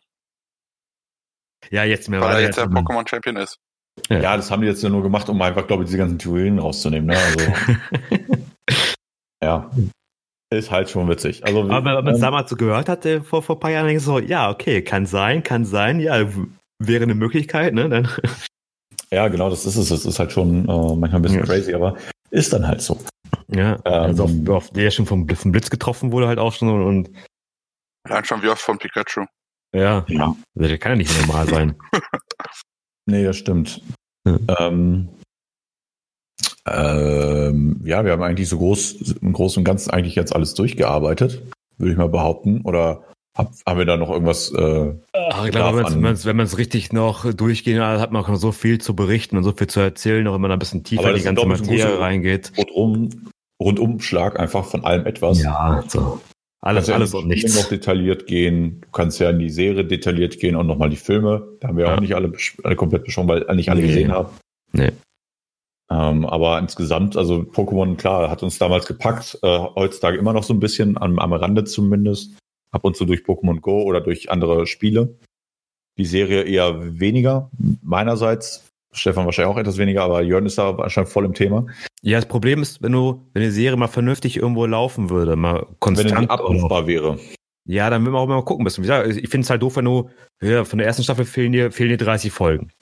Ja, 1.70 1.84
jetzt 1.84 2.08
mehr 2.08 2.20
Weil 2.20 2.36
er 2.36 2.40
jetzt 2.42 2.58
der 2.58 2.66
Pokémon 2.66 3.08
Champion 3.08 3.36
ist. 3.36 3.58
Ja. 4.08 4.20
ja. 4.20 4.36
das 4.36 4.50
haben 4.50 4.62
die 4.62 4.68
jetzt 4.68 4.82
ja 4.82 4.88
nur 4.88 5.02
gemacht, 5.02 5.28
um 5.28 5.40
einfach, 5.40 5.66
glaube 5.66 5.82
ich, 5.82 5.88
diese 5.88 5.98
ganzen 5.98 6.18
Theorien 6.18 6.58
rauszunehmen. 6.58 7.06
Ne? 7.06 7.16
Also, 7.16 7.52
ja. 9.42 9.70
Ist 10.52 10.70
halt 10.70 10.90
schon 10.90 11.08
witzig. 11.08 11.44
Also, 11.44 11.60
Aber 11.62 11.84
wenn 11.84 12.04
man 12.04 12.08
es 12.08 12.16
ähm, 12.16 12.22
damals 12.22 12.50
so 12.50 12.56
gehört 12.56 12.88
hatte, 12.88 13.22
vor, 13.22 13.42
vor 13.42 13.56
ein 13.56 13.60
paar 13.60 13.70
Jahren, 13.70 13.86
denke 13.86 13.98
ich 13.98 14.04
so, 14.04 14.18
ja, 14.18 14.50
okay, 14.50 14.82
kann 14.82 15.06
sein, 15.06 15.44
kann 15.44 15.64
sein, 15.64 16.00
ja, 16.00 16.26
wäre 16.78 17.04
eine 17.04 17.14
Möglichkeit, 17.14 17.72
ne? 17.72 17.88
Dann. 17.88 18.08
Ja, 19.12 19.28
genau, 19.28 19.50
das 19.50 19.66
ist 19.66 19.76
es. 19.76 19.90
Es 19.90 20.06
ist 20.06 20.18
halt 20.18 20.32
schon 20.32 20.68
äh, 20.68 20.96
manchmal 20.96 21.16
ein 21.16 21.22
bisschen 21.22 21.40
ja. 21.40 21.46
crazy, 21.46 21.74
aber 21.74 21.96
ist 22.30 22.52
dann 22.52 22.66
halt 22.66 22.80
so. 22.80 22.98
Ja, 23.48 23.74
ähm, 23.84 23.92
also 23.92 24.24
auf, 24.24 24.48
auf 24.48 24.70
der 24.70 24.90
schon 24.90 25.06
vom, 25.06 25.28
vom 25.28 25.52
Blitz 25.52 25.70
getroffen 25.70 26.12
wurde 26.12 26.28
halt 26.28 26.38
auch 26.38 26.52
schon 26.52 26.82
und. 26.82 27.10
Allein 28.04 28.24
schon 28.24 28.42
wie 28.42 28.48
oft 28.48 28.62
von 28.62 28.78
Pikachu. 28.78 29.24
Ja, 29.74 30.04
ja. 30.08 30.34
Also 30.56 30.68
der 30.68 30.78
kann 30.78 30.92
ja 30.92 30.96
nicht 30.96 31.20
normal 31.20 31.48
sein. 31.48 31.76
nee, 33.06 33.24
das 33.24 33.36
stimmt. 33.36 33.82
Ja. 34.24 34.38
Ähm, 34.58 35.08
ähm, 36.66 37.80
ja, 37.84 38.04
wir 38.04 38.12
haben 38.12 38.22
eigentlich 38.22 38.48
so 38.48 38.58
groß, 38.58 39.16
im 39.20 39.32
Großen 39.32 39.60
und 39.60 39.64
Ganzen 39.64 39.90
eigentlich 39.90 40.14
jetzt 40.14 40.34
alles 40.34 40.54
durchgearbeitet, 40.54 41.42
würde 41.78 41.92
ich 41.92 41.98
mal 41.98 42.08
behaupten. 42.08 42.62
Oder 42.62 43.04
hab, 43.36 43.52
haben 43.66 43.78
wir 43.78 43.86
da 43.86 43.96
noch 43.96 44.10
irgendwas? 44.10 44.52
Äh, 44.52 44.94
Ach, 45.12 45.44
ich 45.44 45.52
glaube, 45.52 45.84
wenn 45.84 46.36
man 46.36 46.46
es 46.46 46.58
richtig 46.58 46.92
noch 46.92 47.32
durchgehen 47.32 47.80
hat, 47.80 48.12
man 48.12 48.24
auch 48.24 48.28
noch 48.28 48.36
so 48.36 48.52
viel 48.52 48.80
zu 48.80 48.96
berichten 48.96 49.36
und 49.36 49.44
so 49.44 49.52
viel 49.52 49.68
zu 49.68 49.80
erzählen, 49.80 50.26
auch 50.26 50.34
wenn 50.34 50.40
man 50.40 50.52
ein 50.52 50.58
bisschen 50.58 50.84
tiefer 50.84 51.10
in 51.10 51.16
die 51.16 51.22
ganze 51.22 51.46
Materie 51.46 52.00
reingeht. 52.00 52.52
Rundum, 52.74 53.30
Rundumschlag 53.60 54.38
einfach 54.40 54.64
von 54.64 54.84
allem 54.84 55.06
etwas. 55.06 55.42
Ja, 55.42 55.84
so. 55.86 56.20
Alles, 56.62 56.88
ja 56.88 56.94
alles 56.94 57.14
und 57.14 57.26
nichts. 57.26 57.56
noch 57.56 57.68
detailliert 57.68 58.26
gehen. 58.26 58.82
Du 58.82 58.88
kannst 58.90 59.18
ja 59.18 59.30
in 59.30 59.38
die 59.38 59.48
Serie 59.48 59.84
detailliert 59.84 60.38
gehen 60.38 60.56
und 60.56 60.66
nochmal 60.66 60.90
die 60.90 60.96
Filme. 60.96 61.56
Da 61.60 61.68
haben 61.68 61.78
wir 61.78 61.86
ja. 61.86 61.94
auch 61.94 62.00
nicht 62.00 62.14
alle, 62.14 62.32
alle 62.64 62.76
komplett 62.76 63.04
besprochen, 63.04 63.28
weil 63.28 63.56
nicht 63.56 63.70
alle 63.70 63.80
nee. 63.80 63.86
gesehen 63.86 64.12
haben. 64.12 64.28
Nee. 64.72 64.90
Ähm, 65.90 66.26
aber 66.26 66.58
insgesamt, 66.58 67.16
also 67.16 67.38
Pokémon, 67.38 67.96
klar, 67.96 68.30
hat 68.30 68.42
uns 68.42 68.58
damals 68.58 68.86
gepackt. 68.86 69.38
Äh, 69.42 69.58
heutzutage 69.74 70.18
immer 70.18 70.32
noch 70.32 70.44
so 70.44 70.52
ein 70.52 70.60
bisschen, 70.60 70.98
am, 70.98 71.18
am 71.18 71.32
Rande 71.32 71.64
zumindest. 71.64 72.36
Ab 72.70 72.84
und 72.84 72.96
zu 72.96 73.04
durch 73.04 73.20
Pokémon 73.20 73.60
Go 73.60 73.82
oder 73.82 74.00
durch 74.00 74.30
andere 74.30 74.66
Spiele. 74.66 75.18
Die 75.98 76.04
Serie 76.06 76.42
eher 76.42 77.00
weniger. 77.00 77.50
Meinerseits, 77.82 78.70
Stefan 78.92 79.24
wahrscheinlich 79.24 79.54
auch 79.54 79.58
etwas 79.58 79.78
weniger, 79.78 80.02
aber 80.02 80.22
Jörn 80.22 80.46
ist 80.46 80.58
da 80.58 80.76
wahrscheinlich 80.78 81.12
voll 81.12 81.24
im 81.24 81.34
Thema. 81.34 81.66
Ja, 82.02 82.18
das 82.18 82.26
Problem 82.26 82.62
ist, 82.62 82.82
wenn 82.82 82.92
du, 82.92 83.26
wenn 83.32 83.42
die 83.42 83.50
Serie 83.50 83.76
mal 83.76 83.88
vernünftig 83.88 84.36
irgendwo 84.36 84.66
laufen 84.66 85.10
würde, 85.10 85.36
mal 85.36 85.66
konstant. 85.78 86.12
Wenn 86.12 86.22
die 86.22 86.30
abrufbar 86.30 86.86
wäre. 86.86 87.18
Ja, 87.66 87.90
dann 87.90 88.04
will 88.04 88.12
man 88.12 88.22
auch 88.22 88.26
mal 88.26 88.42
gucken 88.44 88.64
müssen. 88.64 88.78
Wie 88.78 88.88
gesagt, 88.88 89.08
ich 89.08 89.28
finde 89.28 89.44
es 89.44 89.50
halt 89.50 89.62
doof, 89.62 89.76
wenn 89.76 89.84
du, 89.84 90.10
ja, 90.40 90.64
von 90.64 90.78
der 90.78 90.86
ersten 90.86 91.04
Staffel 91.04 91.24
fehlen 91.24 91.52
dir, 91.52 91.70
fehlen 91.70 91.90
dir 91.90 91.98
30 91.98 92.32
Folgen. 92.32 92.72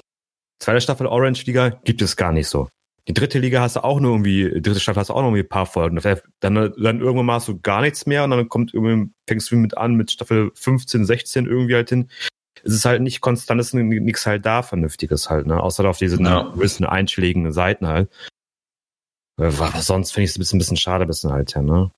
Zweite 0.61 0.81
Staffel 0.81 1.07
Orange 1.07 1.45
Liga 1.47 1.71
gibt 1.71 2.03
es 2.03 2.17
gar 2.17 2.33
nicht 2.33 2.49
so. 2.49 2.69
Die 3.09 3.15
dritte 3.15 3.39
Liga 3.39 3.63
hast 3.63 3.77
du 3.77 3.85
auch 3.85 4.01
nur 4.01 4.13
irgendwie, 4.13 4.61
dritte 4.61 4.81
Staffel 4.81 5.01
hast 5.01 5.09
du 5.09 5.15
auch 5.15 5.23
noch 5.23 5.29
irgendwie 5.29 5.45
ein 5.45 5.49
paar 5.49 5.65
Folgen. 5.65 5.99
Dann, 6.41 6.55
dann 6.77 7.01
irgendwann 7.01 7.25
machst 7.25 7.49
du 7.49 7.59
gar 7.59 7.81
nichts 7.81 8.05
mehr 8.05 8.23
und 8.23 8.31
dann 8.31 8.49
kommt 8.51 8.75
irgendwie, 8.75 9.11
fängst 9.27 9.51
du 9.51 9.57
mit 9.57 9.79
an 9.79 9.95
mit 9.95 10.11
Staffel 10.11 10.51
15, 10.55 11.07
16 11.07 11.47
irgendwie 11.47 11.75
halt 11.75 11.89
hin. 11.89 12.11
Es 12.63 12.75
ist 12.75 12.85
halt 12.85 13.01
nicht 13.01 13.23
konstant, 13.23 13.61
es 13.61 13.69
ist 13.69 13.75
nichts 13.75 14.27
halt 14.27 14.45
da 14.45 14.63
Vernünftiges 14.63 15.31
halt, 15.31 15.47
ne? 15.47 15.63
Außer 15.63 15.89
auf 15.89 15.97
diesen 15.97 16.27
ja. 16.27 16.51
gewissen 16.55 16.85
einschlägigen 16.85 17.51
Seiten 17.53 17.87
halt. 17.87 18.11
Aber 19.39 19.73
sonst 19.81 20.13
finde 20.13 20.25
ich 20.25 20.31
es 20.31 20.37
ein 20.37 20.41
bisschen, 20.41 20.57
ein 20.57 20.61
bisschen 20.61 20.77
schade, 20.77 21.05
ein 21.05 21.09
bisschen 21.09 21.33
halt, 21.33 21.55
ja, 21.55 21.63
ne? 21.63 21.91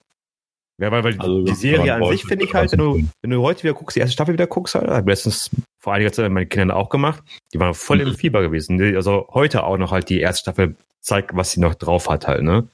Ja, 0.78 0.92
weil, 0.92 1.02
weil 1.02 1.18
also, 1.18 1.42
die 1.44 1.54
Serie 1.54 1.94
an 1.94 2.04
sich 2.06 2.24
finde 2.24 2.44
ich 2.44 2.54
halt, 2.54 2.72
wenn 2.72 2.78
du, 2.78 3.02
wenn 3.20 3.30
du 3.30 3.42
heute 3.42 3.64
wieder 3.64 3.74
guckst, 3.74 3.96
die 3.96 4.00
erste 4.00 4.12
Staffel 4.12 4.34
wieder 4.34 4.46
guckst, 4.46 4.74
halt, 4.76 4.88
habe 4.88 5.10
letztens 5.10 5.50
vor 5.78 5.92
einiger 5.92 6.12
Zeit 6.12 6.30
meine 6.30 6.46
Kinder 6.46 6.76
auch 6.76 6.88
gemacht, 6.88 7.22
die 7.52 7.58
waren 7.58 7.74
voll 7.74 8.00
im. 8.00 8.14
Fieber 8.20 8.42
gewesen. 8.42 8.80
Also 8.94 9.26
heute 9.32 9.64
auch 9.64 9.76
noch 9.76 9.92
halt 9.92 10.08
die 10.08 10.20
erste 10.20 10.42
Staffel 10.42 10.76
zeigt, 11.00 11.34
was 11.34 11.52
sie 11.52 11.60
noch 11.60 11.74
drauf 11.74 12.08
hat 12.08 12.26
halt, 12.26 12.42
ne? 12.42 12.68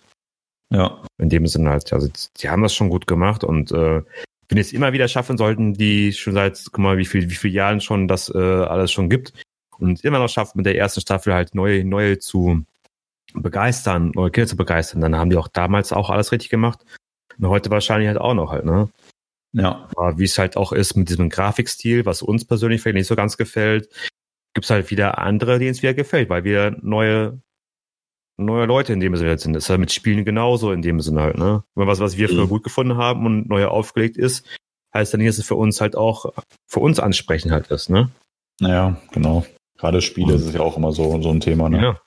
Ja. 0.71 1.03
In 1.19 1.29
dem 1.29 1.47
Sinne 1.47 1.71
halt, 1.71 1.93
also 1.93 2.09
die 2.39 2.49
haben 2.49 2.63
das 2.63 2.75
schon 2.75 2.91
gut 2.91 3.07
gemacht 3.07 3.45
und 3.45 3.71
äh, 3.73 4.03
wenn 4.49 4.59
es 4.59 4.73
immer 4.73 4.93
wieder 4.93 5.09
schaffen 5.09 5.37
sollten, 5.37 5.75
die 5.75 6.13
schon 6.13 6.35
seit, 6.35 6.61
guck 6.67 6.79
mal, 6.79 6.99
wie 6.99 7.05
viel, 7.05 7.31
wie 7.31 7.35
viele 7.35 7.55
Jahren 7.55 7.81
schon 7.81 8.09
das 8.09 8.29
äh, 8.29 8.39
alles 8.39 8.93
schon 8.93 9.11
gibt 9.11 9.33
und 9.79 10.05
immer 10.05 10.19
noch 10.19 10.29
schaffen, 10.29 10.59
mit 10.59 10.67
der 10.67 10.77
ersten 10.77 11.01
Staffel 11.01 11.35
halt 11.35 11.55
neue, 11.55 11.85
neue 11.85 12.19
zu 12.19 12.65
begeistern, 13.35 14.13
neue 14.15 14.31
Kinder 14.31 14.49
zu 14.49 14.57
begeistern, 14.57 15.01
dann 15.01 15.17
haben 15.17 15.31
die 15.31 15.37
auch 15.37 15.49
damals 15.49 15.93
auch 15.93 16.11
alles 16.11 16.33
richtig 16.33 16.51
gemacht. 16.51 16.85
Und 17.39 17.49
heute 17.49 17.71
wahrscheinlich 17.71 18.09
halt 18.09 18.19
auch 18.19 18.35
noch 18.35 18.51
halt, 18.51 18.65
ne? 18.65 18.89
Ja. 19.53 19.89
Aber 19.97 20.19
wie 20.19 20.25
es 20.25 20.39
halt 20.39 20.57
auch 20.57 20.73
ist 20.73 20.97
mit 20.97 21.09
diesem 21.09 21.29
Grafikstil, 21.29 22.07
was 22.07 22.23
uns 22.23 22.45
persönlich 22.45 22.81
vielleicht 22.81 22.97
nicht 22.97 23.07
so 23.07 23.17
ganz 23.17 23.37
gefällt, 23.37 23.89
gibt's 24.55 24.71
halt 24.71 24.91
wieder 24.91 25.19
andere, 25.19 25.59
denen 25.59 25.73
es 25.73 25.83
wieder 25.83 25.95
gefällt, 25.95 26.31
weil 26.31 26.45
wir 26.45 26.77
neue 26.81 27.41
neue 28.37 28.67
Leute 28.67 28.93
in 28.93 29.01
dem 29.01 29.17
Sinne 29.17 29.39
sind. 29.39 29.55
Das 29.55 29.65
ist 29.65 29.71
halt 29.71 29.81
mit 29.81 29.93
Spielen 29.93 30.25
genauso 30.25 30.73
in 30.73 30.83
dem 30.83 31.01
Sinne 31.01 31.23
halt, 31.23 31.39
ne? 31.39 31.65
Wenn 31.75 31.87
was, 31.87 32.01
was 32.01 32.17
wir 32.17 32.29
früher 32.29 32.45
mhm. 32.45 32.51
gut 32.51 32.65
gefunden 32.65 32.97
haben 32.97 33.25
und 33.27 33.49
neu 33.49 33.67
aufgelegt 33.67 34.17
ist, 34.17 34.47
heißt 34.95 35.13
dann 35.13 35.21
nicht, 35.21 35.29
dass 35.29 35.39
es 35.39 35.47
für 35.47 35.55
uns 35.55 35.81
halt 35.81 35.97
auch 35.97 36.33
für 36.67 36.81
uns 36.81 37.01
ansprechend 37.01 37.53
halt 37.53 37.69
ist, 37.69 37.91
ne? 37.91 38.11
Naja, 38.61 39.01
genau. 39.13 39.47
Gerade 39.79 40.01
Spiele 40.03 40.35
mhm. 40.35 40.39
ist 40.39 40.55
ja 40.55 40.61
auch 40.61 40.77
immer 40.77 40.93
so, 40.93 41.21
so 41.23 41.31
ein 41.31 41.41
Thema, 41.41 41.69
ne? 41.69 41.83
Ja. 41.83 42.01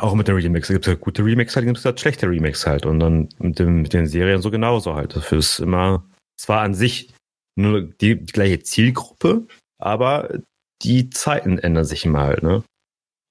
Auch 0.00 0.14
mit 0.14 0.28
den 0.28 0.34
Remix. 0.34 0.68
Es 0.68 0.74
gibt 0.74 0.86
halt 0.86 1.00
gute 1.00 1.24
Remix, 1.24 1.56
halt, 1.56 1.64
gibt 1.64 1.78
es 1.78 1.84
halt 1.84 1.98
schlechte 2.00 2.28
Remix 2.28 2.66
halt. 2.66 2.84
Und 2.84 3.00
dann 3.00 3.28
mit, 3.38 3.58
dem, 3.58 3.82
mit 3.82 3.94
den 3.94 4.06
Serien 4.06 4.42
so 4.42 4.50
genauso 4.50 4.94
halt. 4.94 5.16
Dafür 5.16 5.38
ist 5.38 5.58
immer, 5.58 6.04
zwar 6.38 6.60
an 6.60 6.74
sich 6.74 7.14
nur 7.58 7.82
die, 7.82 8.16
die 8.16 8.32
gleiche 8.32 8.60
Zielgruppe, 8.62 9.46
aber 9.78 10.38
die 10.82 11.08
Zeiten 11.08 11.58
ändern 11.58 11.84
sich 11.84 12.04
immer 12.04 12.20
halt, 12.20 12.42
ne? 12.42 12.62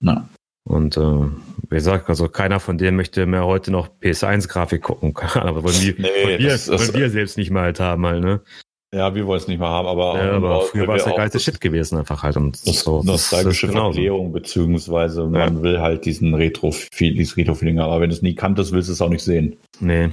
Na. 0.01 0.27
Und 0.67 0.97
äh, 0.97 1.01
wie 1.69 1.75
gesagt, 1.75 2.09
also 2.09 2.27
keiner 2.27 2.59
von 2.59 2.77
denen 2.77 2.97
möchte 2.97 3.25
mehr 3.27 3.45
heute 3.45 3.71
noch 3.71 3.87
PS1-Grafik 4.01 4.81
gucken. 4.81 5.13
Aber 5.35 5.63
wollen 5.63 5.79
wir, 5.79 5.93
nee, 5.97 6.23
wollen 6.23 6.39
wir, 6.39 6.49
das, 6.49 6.69
wollen 6.69 6.93
wir 6.93 7.09
selbst 7.11 7.37
nicht 7.37 7.51
mal 7.51 7.63
halt 7.63 7.79
haben 7.79 8.05
halt, 8.05 8.23
ne? 8.23 8.41
Ja, 8.93 9.13
wir 9.13 9.27
wollen 9.27 9.39
es 9.39 9.47
nicht 9.47 9.59
mal 9.59 9.67
haben, 9.67 9.89
aber, 9.89 10.23
ja, 10.23 10.31
aber 10.31 10.61
früher 10.61 10.87
war 10.87 10.95
es 10.95 11.03
der 11.03 11.15
geilste 11.15 11.37
Shit 11.37 11.59
gewesen 11.59 11.97
einfach 11.97 12.23
halt. 12.23 12.37
Und 12.37 12.65
das, 12.65 12.79
so, 12.79 13.03
nostalgische 13.03 13.67
Verklärung, 13.67 14.31
beziehungsweise 14.31 15.25
man 15.25 15.57
ja. 15.57 15.63
will 15.63 15.81
halt 15.81 16.05
diesen 16.05 16.33
Retro, 16.33 16.73
dieses 16.97 17.35
Retro-Feeling 17.35 17.79
haben, 17.79 17.91
aber 17.91 18.01
wenn 18.01 18.09
du 18.09 18.15
es 18.15 18.21
nie 18.21 18.35
kanntest, 18.35 18.71
willst 18.71 18.87
du 18.87 18.93
es 18.93 19.01
auch 19.01 19.09
nicht 19.09 19.23
sehen. 19.23 19.57
Nee. 19.81 20.11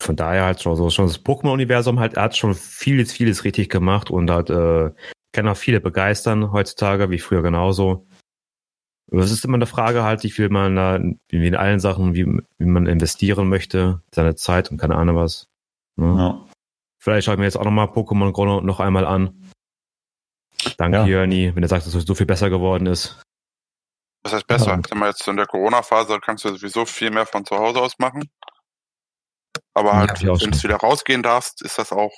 Von 0.00 0.16
daher 0.16 0.46
halt 0.46 0.62
schon 0.62 0.76
so, 0.76 0.88
schon 0.88 1.08
das 1.08 1.22
Pokémon-Universum 1.22 2.00
halt, 2.00 2.14
er 2.14 2.22
hat 2.22 2.36
schon 2.38 2.54
vieles, 2.54 3.12
vieles 3.12 3.44
richtig 3.44 3.68
gemacht 3.68 4.10
und 4.10 4.30
hat, 4.30 4.48
äh, 4.48 4.90
kann 5.32 5.46
auch 5.46 5.56
viele 5.56 5.80
begeistern 5.80 6.52
heutzutage, 6.52 7.10
wie 7.10 7.18
früher 7.18 7.42
genauso. 7.42 8.06
Aber 9.12 9.20
es 9.20 9.30
ist 9.30 9.44
immer 9.44 9.56
eine 9.56 9.66
Frage 9.66 10.04
halt, 10.04 10.22
wie 10.22 10.30
viel 10.30 10.48
man 10.48 10.74
da, 10.74 10.98
wie 11.28 11.46
in 11.46 11.54
allen 11.54 11.80
Sachen, 11.80 12.14
wie, 12.14 12.24
wie 12.58 12.64
man 12.64 12.86
investieren 12.86 13.48
möchte, 13.48 14.00
seine 14.10 14.36
Zeit 14.36 14.70
und 14.70 14.78
keine 14.78 14.96
Ahnung 14.96 15.16
was. 15.16 15.48
Ne? 15.96 16.06
Ja. 16.16 16.46
Vielleicht 16.98 17.26
schaue 17.26 17.34
ich 17.34 17.38
mir 17.38 17.44
jetzt 17.44 17.58
auch 17.58 17.64
nochmal 17.64 17.88
Pokémon 17.88 18.32
Chrono 18.32 18.62
noch 18.62 18.80
einmal 18.80 19.04
an. 19.04 19.50
Danke, 20.78 20.98
ja. 20.98 21.06
Jörni, 21.06 21.54
wenn 21.54 21.62
er 21.62 21.68
sagt, 21.68 21.86
dass 21.86 21.94
es 21.94 22.04
so 22.04 22.14
viel 22.14 22.26
besser 22.26 22.48
geworden 22.48 22.86
ist. 22.86 23.20
Was 24.22 24.32
heißt 24.32 24.46
besser? 24.46 24.80
Ja. 24.88 24.96
Mal 24.96 25.08
jetzt 25.08 25.26
in 25.28 25.36
der 25.36 25.46
Corona-Phase 25.46 26.18
kannst 26.20 26.44
du 26.44 26.54
sowieso 26.54 26.86
viel 26.86 27.10
mehr 27.10 27.26
von 27.26 27.44
zu 27.44 27.56
Hause 27.56 27.80
aus 27.80 27.98
machen. 27.98 28.30
Aber 29.74 29.94
halt, 29.94 30.20
ja, 30.20 30.40
wenn 30.40 30.52
du 30.52 30.62
wieder 30.62 30.76
rausgehen 30.76 31.22
darfst, 31.22 31.60
ist 31.62 31.78
das 31.78 31.92
auch 31.92 32.12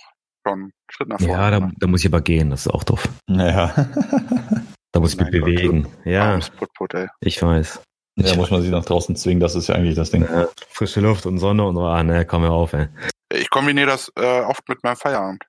schon 0.47 0.66
ein 0.66 0.73
Schritt 0.90 1.08
nach 1.08 1.18
vorne. 1.18 1.32
Ja, 1.32 1.50
da, 1.50 1.70
da 1.76 1.86
muss 1.89 2.00
ich 2.00 2.06
aber 2.06 2.20
gehen, 2.20 2.50
das 2.50 2.66
ist 2.66 2.73
auch 2.73 2.84
doof. 2.84 3.08
Ja. 3.26 3.74
da 4.94 5.00
muss 5.00 5.14
ich 5.14 5.20
mich 5.20 5.31
bewegen. 5.31 5.82
Gott, 5.82 6.06
ja. 6.06 6.39
Put, 6.56 6.73
put, 6.74 6.94
ich 7.20 7.42
weiß. 7.42 7.82
Ja, 8.16 8.26
ich 8.26 8.36
muss 8.36 8.50
man 8.50 8.62
sich 8.62 8.70
nach 8.70 8.84
draußen 8.84 9.16
zwingen, 9.16 9.40
das 9.40 9.56
ist 9.56 9.66
ja 9.66 9.74
eigentlich 9.74 9.97
das 9.97 10.12
Ding. 10.12 10.23
Ja, 10.23 10.47
frische 10.68 11.00
Luft 11.00 11.26
und 11.26 11.39
Sonne 11.39 11.66
und 11.66 11.76
ah, 11.78 12.02
ne, 12.05 12.24
komm 12.24 12.42
mir 12.42 12.52
auf, 12.52 12.73
ey. 12.74 12.86
Ich 13.32 13.50
kombiniere 13.50 13.89
das 13.89 14.12
äh, 14.16 14.40
oft 14.42 14.68
mit 14.68 14.84
meinem 14.84 14.94
Feierabend. 14.94 15.44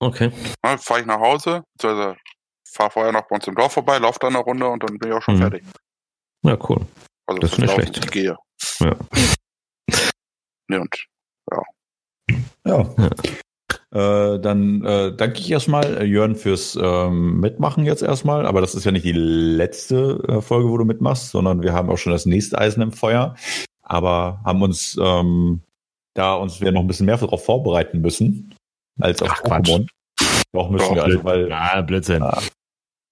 Okay. 0.00 0.32
Dann 0.62 0.78
fahre 0.78 1.00
ich 1.00 1.06
nach 1.06 1.20
Hause, 1.20 1.62
beziehungsweise 1.74 2.16
fahre 2.66 2.90
vorher 2.90 3.12
noch 3.12 3.28
bei 3.28 3.36
uns 3.36 3.46
im 3.46 3.54
Dorf 3.54 3.72
vorbei, 3.72 3.98
laufe 3.98 4.18
dann 4.20 4.34
eine 4.34 4.42
Runde 4.42 4.66
und 4.66 4.82
dann 4.82 4.96
bin 4.96 5.10
ich 5.10 5.14
auch 5.14 5.22
schon 5.22 5.36
mhm. 5.36 5.40
fertig. 5.40 5.64
Ja, 6.42 6.56
cool. 6.70 6.86
Also 7.26 7.40
das 7.40 7.52
ist 7.52 7.58
nicht 7.58 7.74
schlecht. 7.74 7.98
Ich 7.98 8.10
gehe. 8.10 8.36
Ja. 8.80 8.96
Nee, 10.70 10.76
und 10.76 10.94
ja. 11.50 11.62
Ja. 12.66 12.94
ja. 12.98 13.10
Äh, 13.90 14.38
dann 14.40 14.84
äh, 14.84 15.16
danke 15.16 15.40
ich 15.40 15.50
erstmal 15.50 16.02
äh, 16.02 16.04
Jörn 16.04 16.36
fürs 16.36 16.78
ähm, 16.80 17.40
Mitmachen 17.40 17.86
jetzt 17.86 18.02
erstmal. 18.02 18.46
Aber 18.46 18.60
das 18.60 18.74
ist 18.74 18.84
ja 18.84 18.92
nicht 18.92 19.04
die 19.04 19.12
letzte 19.12 20.22
äh, 20.28 20.40
Folge, 20.42 20.68
wo 20.68 20.76
du 20.76 20.84
mitmachst, 20.84 21.30
sondern 21.30 21.62
wir 21.62 21.72
haben 21.72 21.88
auch 21.88 21.96
schon 21.96 22.12
das 22.12 22.26
nächste 22.26 22.58
Eisen 22.58 22.82
im 22.82 22.92
Feuer. 22.92 23.34
Aber 23.82 24.40
haben 24.44 24.62
uns 24.62 24.98
ähm, 25.00 25.62
da 26.18 26.34
uns 26.34 26.60
wir 26.60 26.72
noch 26.72 26.80
ein 26.80 26.86
bisschen 26.86 27.06
mehr 27.06 27.16
darauf 27.16 27.44
vorbereiten 27.44 28.00
müssen 28.00 28.54
als 29.00 29.22
auf 29.22 29.30
Ach, 29.32 29.42
Pokémon. 29.42 29.86
Doch 30.52 30.68
müssen 30.68 30.88
Doch, 30.88 30.94
wir 30.96 31.04
also, 31.04 31.24
weil 31.24 31.52
ah, 31.52 31.80
Blödsinn. 31.80 32.24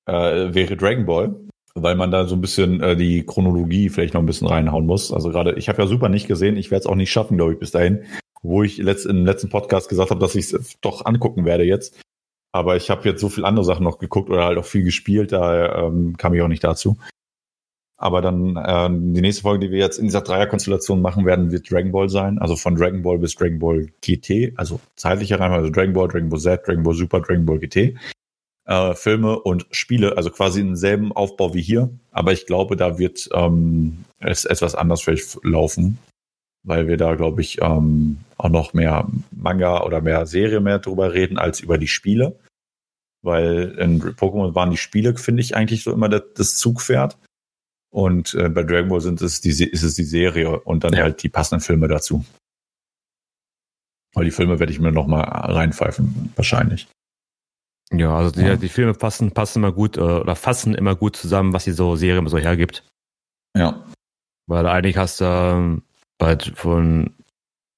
Äh, 0.09 0.55
wäre 0.55 0.77
Dragon 0.77 1.07
Ball, 1.07 1.35
weil 1.75 1.95
man 1.95 2.11
da 2.11 2.27
so 2.27 2.35
ein 2.35 2.41
bisschen 2.41 2.83
äh, 2.83 2.97
die 2.97 3.25
Chronologie 3.25 3.89
vielleicht 3.89 4.15
noch 4.15 4.23
ein 4.23 4.27
bisschen 4.27 4.49
reinhauen 4.49 4.87
muss. 4.87 5.13
Also 5.13 5.31
gerade, 5.31 5.55
ich 5.55 5.69
habe 5.69 5.81
ja 5.81 5.89
super 5.89 6.09
nicht 6.09 6.27
gesehen, 6.27 6.57
ich 6.57 6.71
werde 6.71 6.81
es 6.81 6.87
auch 6.87 6.95
nicht 6.95 7.11
schaffen, 7.11 7.37
glaube 7.37 7.55
ich, 7.55 7.59
bis 7.59 7.71
dahin 7.71 8.05
wo 8.43 8.63
ich 8.63 8.79
letzt, 8.79 9.07
im 9.07 9.25
letzten 9.25 9.49
Podcast 9.49 9.89
gesagt 9.89 10.11
habe, 10.11 10.21
dass 10.21 10.35
ich 10.35 10.53
es 10.53 10.79
doch 10.81 11.05
angucken 11.05 11.45
werde 11.45 11.65
jetzt. 11.65 12.01
Aber 12.53 12.77
ich 12.77 12.89
habe 12.91 13.09
jetzt 13.09 13.21
so 13.21 13.29
viel 13.29 13.45
andere 13.45 13.65
Sachen 13.65 13.85
noch 13.85 13.99
geguckt 13.99 14.31
oder 14.31 14.45
halt 14.45 14.59
auch 14.59 14.65
viel 14.65 14.83
gespielt, 14.83 15.33
da 15.33 15.87
ähm, 15.87 16.17
kam 16.17 16.33
ich 16.35 16.43
auch 16.43 16.49
nicht 16.49 16.65
dazu. 16.65 16.97
Aber 17.99 18.21
dann 18.21 18.57
äh, 18.57 18.89
die 18.91 19.21
nächste 19.23 19.43
Folge, 19.43 19.67
die 19.67 19.73
wir 19.73 19.79
jetzt 19.79 19.99
in 19.99 20.05
dieser 20.05 20.21
Dreierkonstellation 20.21 21.01
machen 21.01 21.25
werden, 21.25 21.51
wird 21.51 21.71
Dragon 21.71 21.93
Ball 21.93 22.09
sein. 22.09 22.39
Also 22.39 22.57
von 22.57 22.77
Dragon 22.77 23.03
Ball 23.03 23.19
bis 23.19 23.35
Dragon 23.35 23.59
Ball 23.59 23.89
GT, 24.03 24.53
also 24.57 24.81
zeitlicher 24.97 25.41
Reihenfolge, 25.41 25.65
also 25.65 25.73
Dragon 25.73 25.95
Ball, 25.95 26.09
Dragon 26.09 26.29
Ball 26.29 26.41
Z, 26.41 26.67
Dragon 26.67 26.83
Ball 26.83 26.95
Super, 26.95 27.21
Dragon 27.21 27.47
Ball 27.47 27.59
GT. 27.59 27.97
Äh, 28.67 28.95
Filme 28.95 29.39
und 29.39 29.67
Spiele, 29.71 30.17
also 30.17 30.31
quasi 30.31 30.61
im 30.61 30.77
selben 30.77 31.13
Aufbau 31.13 31.55
wie 31.55 31.63
hier. 31.63 31.91
Aber 32.11 32.33
ich 32.33 32.47
glaube, 32.47 32.77
da 32.77 32.99
wird 32.99 33.29
ähm, 33.33 34.05
es 34.19 34.45
etwas 34.45 34.75
anders 34.75 35.03
vielleicht 35.03 35.39
laufen 35.43 35.99
weil 36.67 36.89
wir 36.89 36.97
da, 36.97 37.15
glaube 37.15 37.41
ich, 37.41 37.63
ähm, 37.63 38.19
auch 38.37 38.51
noch 38.51 38.75
mehr 38.75 39.09
Manga 39.31 39.85
oder 39.85 40.01
mehr 40.01 40.27
Serie 40.27 40.61
mehr 40.61 40.81
drüber 40.81 41.15
reden 41.15 41.39
als 41.39 41.61
über 41.61 41.79
die 41.79 41.89
Spiele. 41.89 42.39
Weil 43.23 43.77
in 43.79 44.03
Pokémon 44.03 44.55
waren 44.55 44.73
die 44.73 44.77
Spiele, 44.77 45.17
finde 45.17 45.43
ich, 45.43 45.57
eigentlich 45.57 45.85
so 45.85 45.93
immer 45.93 46.09
das, 46.09 46.23
das 46.35 46.57
Zugpferd. 46.59 47.17
Und 47.91 48.35
äh, 48.35 48.49
bei 48.49 48.65
Dragon 48.65 48.89
Ball 48.89 49.01
sind 49.01 49.23
es 49.23 49.41
die, 49.41 49.51
ist 49.51 49.83
es 49.83 49.95
die 49.95 50.05
Serie 50.05 50.61
und 50.61 50.85
dann 50.85 50.93
ja. 50.93 51.05
halt 51.05 51.23
die 51.23 51.29
passenden 51.29 51.63
Filme 51.63 51.89
dazu. 51.89 52.25
Weil 54.13 54.25
die 54.25 54.31
Filme 54.33 54.59
werde 54.59 54.73
ich 54.73 54.81
mir 54.81 54.93
noch 54.93 55.07
mal 55.07 55.23
reinpfeifen, 55.23 56.33
wahrscheinlich. 56.35 56.89
Ja, 57.93 58.17
also 58.17 58.33
die, 58.33 58.45
ja. 58.45 58.57
die 58.57 58.69
Filme 58.69 58.95
passen, 58.95 59.31
passen 59.31 59.61
immer 59.61 59.73
gut 59.73 59.97
äh, 59.97 60.01
oder 60.01 60.35
fassen 60.35 60.75
immer 60.75 60.97
gut 60.97 61.17
zusammen, 61.17 61.53
was 61.53 61.65
die 61.65 61.73
so 61.73 61.95
Serie 61.95 62.29
so 62.29 62.39
hergibt. 62.39 62.83
Ja. 63.57 63.85
Weil 64.49 64.67
eigentlich 64.67 64.97
hast 64.97 65.21
du 65.21 65.25
ähm, 65.25 65.83
bei, 66.19 66.39
von, 66.39 67.15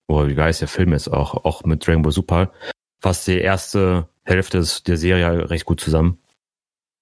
oh, 0.07 0.26
wie 0.26 0.36
heißt 0.36 0.60
der 0.60 0.68
Film 0.68 0.92
ist 0.92 1.08
auch, 1.08 1.44
auch 1.44 1.65
mit 1.65 1.86
Dragon 1.86 2.02
Ball 2.02 2.12
Super, 2.12 2.52
fast 3.00 3.26
die 3.26 3.39
erste 3.39 4.08
Hälfte 4.25 4.65
der 4.86 4.97
Serie 4.97 5.50
recht 5.50 5.65
gut 5.65 5.81
zusammen. 5.81 6.18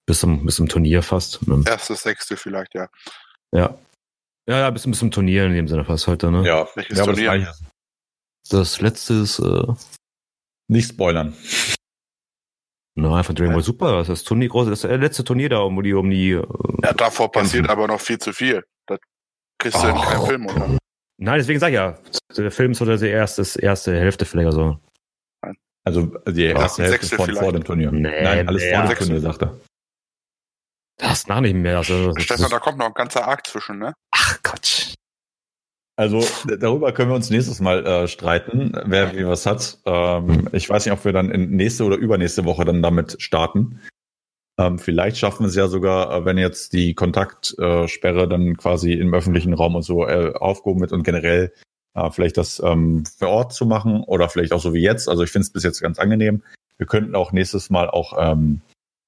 Bis 0.05 0.21
zum, 0.21 0.45
bis 0.45 0.55
zum 0.55 0.69
Turnier 0.69 1.03
fast. 1.03 1.41
Erste, 1.65 1.95
sechste 1.95 2.37
vielleicht, 2.37 2.73
ja. 2.73 2.87
Ja. 3.51 3.77
Ja, 4.47 4.59
ja, 4.59 4.69
bis, 4.69 4.83
bis 4.83 4.99
zum 4.99 5.11
Turnier 5.11 5.45
in 5.45 5.53
dem 5.53 5.67
Sinne 5.67 5.83
fast 5.83 6.07
heute, 6.07 6.31
ne? 6.31 6.47
Ja, 6.47 6.65
welches 6.75 6.97
ja, 6.97 7.03
Turnier? 7.03 7.39
Das, 7.39 7.61
das 8.49 8.81
letzte 8.81 9.15
ist, 9.15 9.39
äh, 9.39 9.73
Nicht 10.69 10.91
spoilern. 10.91 11.35
Nein, 12.95 13.23
von 13.23 13.35
Dragon 13.35 13.53
Ball 13.53 13.63
Super, 13.63 13.91
das 13.97 14.09
ist 14.09 14.21
das 14.21 14.23
Turnier, 14.23 14.47
große, 14.47 14.69
das 14.69 14.83
letzte 14.83 15.25
Turnier 15.25 15.49
da 15.49 15.59
um 15.59 15.83
die, 15.83 15.93
um 15.93 16.09
die. 16.09 16.31
Äh, 16.31 16.47
ja, 16.81 16.93
davor 16.93 17.31
passiert 17.31 17.69
aber 17.69 17.87
noch 17.87 17.99
viel 17.99 18.17
zu 18.17 18.31
viel. 18.31 18.63
Das 18.85 18.99
kriegst 19.59 19.83
du 19.83 19.87
oh. 19.87 19.89
in 19.89 19.95
keinem 19.97 20.25
Film, 20.25 20.45
oder? 20.45 20.77
Nein, 21.17 21.39
deswegen 21.39 21.59
sag 21.59 21.69
ich 21.69 21.75
ja, 21.75 21.97
der 22.35 22.51
Film 22.51 22.71
ist 22.71 22.81
oder 22.81 22.97
die 22.97 23.07
erste, 23.07 23.43
erste 23.59 23.97
Hälfte 23.99 24.25
vielleicht 24.25 24.53
so. 24.53 24.79
Also 25.83 26.13
die 26.27 26.45
erste 26.45 26.83
Hälfte 26.83 27.15
von 27.15 27.33
vor 27.33 27.53
dem 27.53 27.63
Turnier. 27.63 27.91
Nee, 27.91 28.21
Nein, 28.23 28.47
alles 28.47 28.63
vor 28.63 28.83
dem 28.83 28.95
Turnier, 28.95 29.21
sagt 29.21 29.41
er. 29.41 29.57
Das 30.97 31.27
nach 31.27 31.41
nicht 31.41 31.55
mehr. 31.55 31.77
Also, 31.77 32.13
Stefan, 32.17 32.49
da 32.49 32.59
kommt 32.59 32.79
noch 32.79 32.87
ein 32.87 32.93
ganzer 32.93 33.27
Arc 33.27 33.45
zwischen, 33.45 33.77
ne? 33.77 33.93
Ach 34.11 34.39
Gott. 34.43 34.95
Also 35.95 36.23
darüber 36.59 36.91
können 36.91 37.09
wir 37.09 37.15
uns 37.15 37.31
nächstes 37.31 37.59
Mal 37.59 37.85
äh, 37.85 38.07
streiten, 38.07 38.71
wer 38.85 39.15
wie 39.15 39.25
was 39.25 39.47
hat. 39.47 39.79
Ähm, 39.85 40.47
ich 40.51 40.69
weiß 40.69 40.85
nicht, 40.85 40.93
ob 40.93 41.03
wir 41.05 41.11
dann 41.11 41.31
in 41.31 41.49
nächste 41.51 41.85
oder 41.85 41.95
übernächste 41.95 42.45
Woche 42.45 42.65
dann 42.65 42.83
damit 42.83 43.19
starten. 43.19 43.81
Ähm, 44.59 44.79
vielleicht 44.79 45.17
schaffen 45.17 45.43
wir 45.43 45.49
es 45.49 45.55
ja 45.55 45.67
sogar, 45.67 46.11
äh, 46.11 46.25
wenn 46.25 46.37
jetzt 46.37 46.73
die 46.73 46.95
Kontaktsperre 46.95 48.27
dann 48.27 48.57
quasi 48.57 48.93
im 48.93 49.13
öffentlichen 49.13 49.53
Raum 49.53 49.75
und 49.75 49.83
so 49.83 50.07
äh, 50.07 50.33
aufgehoben 50.33 50.81
wird 50.81 50.91
und 50.93 51.03
generell 51.03 51.53
äh, 51.93 52.09
vielleicht 52.09 52.37
das 52.37 52.61
ähm, 52.63 53.03
vor 53.05 53.29
Ort 53.29 53.53
zu 53.53 53.65
machen 53.65 54.03
oder 54.03 54.29
vielleicht 54.29 54.53
auch 54.53 54.61
so 54.61 54.73
wie 54.73 54.81
jetzt. 54.81 55.09
Also 55.09 55.23
ich 55.23 55.31
finde 55.31 55.43
es 55.43 55.51
bis 55.51 55.63
jetzt 55.63 55.81
ganz 55.81 55.99
angenehm. 55.99 56.43
Wir 56.77 56.87
könnten 56.87 57.15
auch 57.15 57.31
nächstes 57.31 57.69
Mal 57.69 57.89
auch 57.89 58.13
ähm, 58.19 58.61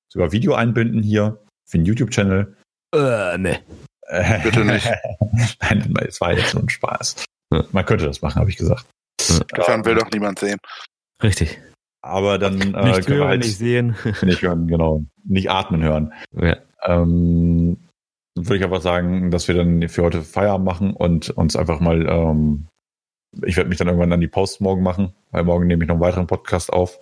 sogar 0.07 0.31
Video 0.31 0.53
einbinden 0.53 1.01
hier 1.01 1.39
für 1.65 1.77
den 1.77 1.85
YouTube-Channel. 1.85 2.55
Äh, 2.93 3.37
ne. 3.37 3.59
Bitte 4.43 4.65
nicht. 4.65 4.89
Nein, 5.61 5.93
es 6.07 6.19
war 6.19 6.33
jetzt 6.33 6.53
nur 6.55 6.63
ein 6.63 6.69
Spaß. 6.69 7.25
Man 7.71 7.85
könnte 7.85 8.05
das 8.05 8.21
machen, 8.21 8.39
habe 8.39 8.49
ich 8.49 8.57
gesagt. 8.57 8.85
Davon 9.49 9.85
will 9.85 9.95
doch 9.95 10.09
niemand 10.11 10.39
sehen. 10.39 10.57
Richtig. 11.21 11.59
Aber 12.01 12.37
dann 12.37 12.61
äh, 12.73 12.97
nicht 12.97 13.09
hören, 13.09 13.27
halt 13.27 13.41
nicht 13.41 13.57
sehen. 13.57 13.95
Nicht 14.21 14.41
hören, 14.41 14.67
genau. 14.67 15.03
Nicht 15.25 15.51
atmen 15.51 15.83
hören. 15.83 16.13
Ja. 16.31 16.57
Ähm, 16.85 17.77
würde 18.35 18.57
ich 18.57 18.63
einfach 18.63 18.81
sagen, 18.81 19.31
dass 19.31 19.47
wir 19.47 19.55
dann 19.55 19.87
für 19.89 20.03
heute 20.03 20.21
Feierabend 20.21 20.65
machen 20.65 20.93
und 20.93 21.29
uns 21.31 21.55
einfach 21.55 21.79
mal, 21.81 22.07
ähm, 22.07 22.67
ich 23.45 23.57
werde 23.57 23.69
mich 23.69 23.77
dann 23.77 23.87
irgendwann 23.87 24.13
an 24.13 24.21
die 24.21 24.27
Post 24.27 24.61
morgen 24.61 24.81
machen, 24.81 25.13
weil 25.31 25.43
morgen 25.43 25.67
nehme 25.67 25.83
ich 25.83 25.87
noch 25.87 25.95
einen 25.95 26.01
weiteren 26.01 26.27
Podcast 26.27 26.71
auf. 26.71 27.01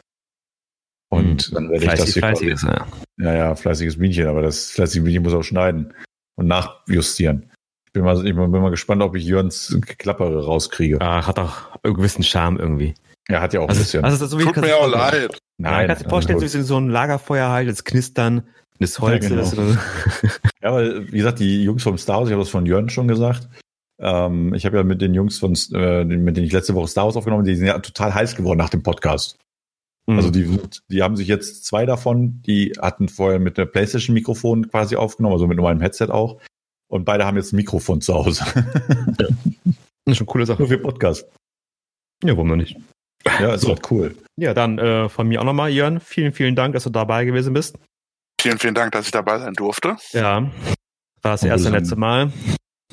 Und 1.09 1.43
hm, 1.43 1.53
dann 1.53 1.69
werde 1.69 1.85
ich 1.85 1.91
das 1.91 2.13
hier 2.13 2.21
fleißiges, 2.21 2.63
ja. 2.63 2.87
ja, 3.17 3.33
ja, 3.33 3.55
fleißiges 3.55 3.97
Bienchen, 3.99 4.27
aber 4.27 4.41
das 4.41 4.71
fleißige 4.71 5.03
Bienchen 5.03 5.23
muss 5.23 5.33
auch 5.33 5.43
schneiden 5.43 5.93
und 6.35 6.47
nachjustieren. 6.47 7.51
Ich 7.85 7.93
bin 7.93 8.03
mal, 8.03 8.17
ich 8.17 8.35
bin 8.35 8.51
mal 8.51 8.71
gespannt, 8.71 9.01
ob 9.01 9.15
ich 9.15 9.25
Jörns 9.25 9.77
Klappere 9.97 10.43
rauskriege. 10.43 10.99
Ah, 11.01 11.25
hat 11.25 11.39
auch 11.39 11.75
einen 11.83 11.93
gewissen 11.93 12.23
Charme 12.23 12.57
irgendwie. 12.57 12.95
Ja, 13.29 13.41
hat 13.41 13.53
ja 13.53 13.59
auch 13.59 13.65
ein 13.65 13.69
also, 13.69 13.81
bisschen. 13.81 14.03
Also, 14.03 14.25
so 14.25 14.39
wie 14.39 14.43
Tut 14.43 14.57
mir 14.57 14.77
auch 14.77 14.89
leid. 14.89 15.37
Nein. 15.57 15.81
Ja, 15.81 15.87
kannst 15.87 16.01
du 16.01 16.05
dir 16.05 16.09
vorstellen, 16.09 16.41
wie 16.41 16.47
so 16.47 16.77
ein 16.77 16.89
Lagerfeuer 16.89 17.49
halt, 17.49 17.67
das 17.67 17.83
Knistern 17.83 18.47
des 18.79 18.99
Holzes. 18.99 19.51
Ja, 19.51 19.63
genau. 19.63 19.77
ja, 20.61 20.73
weil, 20.73 21.11
wie 21.11 21.17
gesagt, 21.17 21.39
die 21.39 21.63
Jungs 21.63 21.83
vom 21.83 21.97
Star 21.97 22.19
Wars, 22.19 22.29
ich 22.29 22.33
habe 22.33 22.41
das 22.41 22.49
von 22.49 22.65
Jörn 22.65 22.89
schon 22.89 23.07
gesagt, 23.07 23.49
ähm, 23.99 24.53
ich 24.53 24.65
habe 24.65 24.77
ja 24.77 24.83
mit 24.83 25.01
den 25.01 25.13
Jungs 25.13 25.39
von, 25.39 25.57
äh, 25.73 26.05
mit 26.05 26.37
denen 26.37 26.45
ich 26.45 26.53
letzte 26.53 26.75
Woche 26.75 26.87
Star 26.87 27.05
Wars 27.05 27.17
aufgenommen, 27.17 27.43
die 27.43 27.55
sind 27.55 27.67
ja 27.67 27.79
total 27.79 28.13
heiß 28.13 28.35
geworden 28.35 28.59
nach 28.59 28.69
dem 28.69 28.83
Podcast. 28.83 29.37
Mhm. 30.07 30.17
Also 30.17 30.29
die, 30.29 30.59
die 30.89 31.03
haben 31.03 31.17
sich 31.17 31.27
jetzt 31.27 31.65
zwei 31.65 31.85
davon, 31.85 32.41
die 32.43 32.73
hatten 32.79 33.09
vorher 33.09 33.39
mit 33.39 33.57
der 33.57 33.65
PlayStation-Mikrofon 33.65 34.69
quasi 34.69 34.95
aufgenommen, 34.95 35.33
also 35.33 35.47
mit 35.47 35.57
nur 35.57 35.69
einem 35.69 35.81
Headset 35.81 36.09
auch. 36.09 36.39
Und 36.89 37.03
beide 37.03 37.25
haben 37.25 37.35
jetzt 37.35 37.51
ein 37.51 37.57
Mikrofon 37.57 38.01
zu 38.01 38.13
Hause. 38.13 38.45
Ja. 39.19 39.27
Das 40.05 40.13
ist 40.13 40.17
schon 40.19 40.27
eine 40.27 40.31
coole 40.31 40.45
Sache. 40.45 40.61
Nur 40.61 40.69
für 40.69 40.77
Podcast. 40.77 41.27
Ja, 42.23 42.29
warum 42.29 42.47
noch 42.47 42.55
nicht? 42.55 42.77
Ja, 43.25 43.53
ist 43.53 43.61
so. 43.61 43.69
halt 43.69 43.91
cool. 43.91 44.15
Ja, 44.37 44.53
dann 44.53 44.77
äh, 44.77 45.09
von 45.09 45.27
mir 45.27 45.41
auch 45.41 45.45
nochmal, 45.45 45.69
Jörn, 45.69 45.99
vielen, 45.99 46.31
vielen 46.31 46.55
Dank, 46.55 46.73
dass 46.73 46.83
du 46.83 46.89
dabei 46.89 47.25
gewesen 47.25 47.53
bist. 47.53 47.77
Vielen, 48.39 48.59
vielen 48.59 48.75
Dank, 48.75 48.91
dass 48.91 49.05
ich 49.05 49.11
dabei 49.11 49.39
sein 49.39 49.53
durfte. 49.53 49.97
Ja, 50.11 50.41
war 51.21 51.31
das 51.31 51.43
erste 51.43 51.69
letzte 51.69 51.95
Mal. 51.95 52.31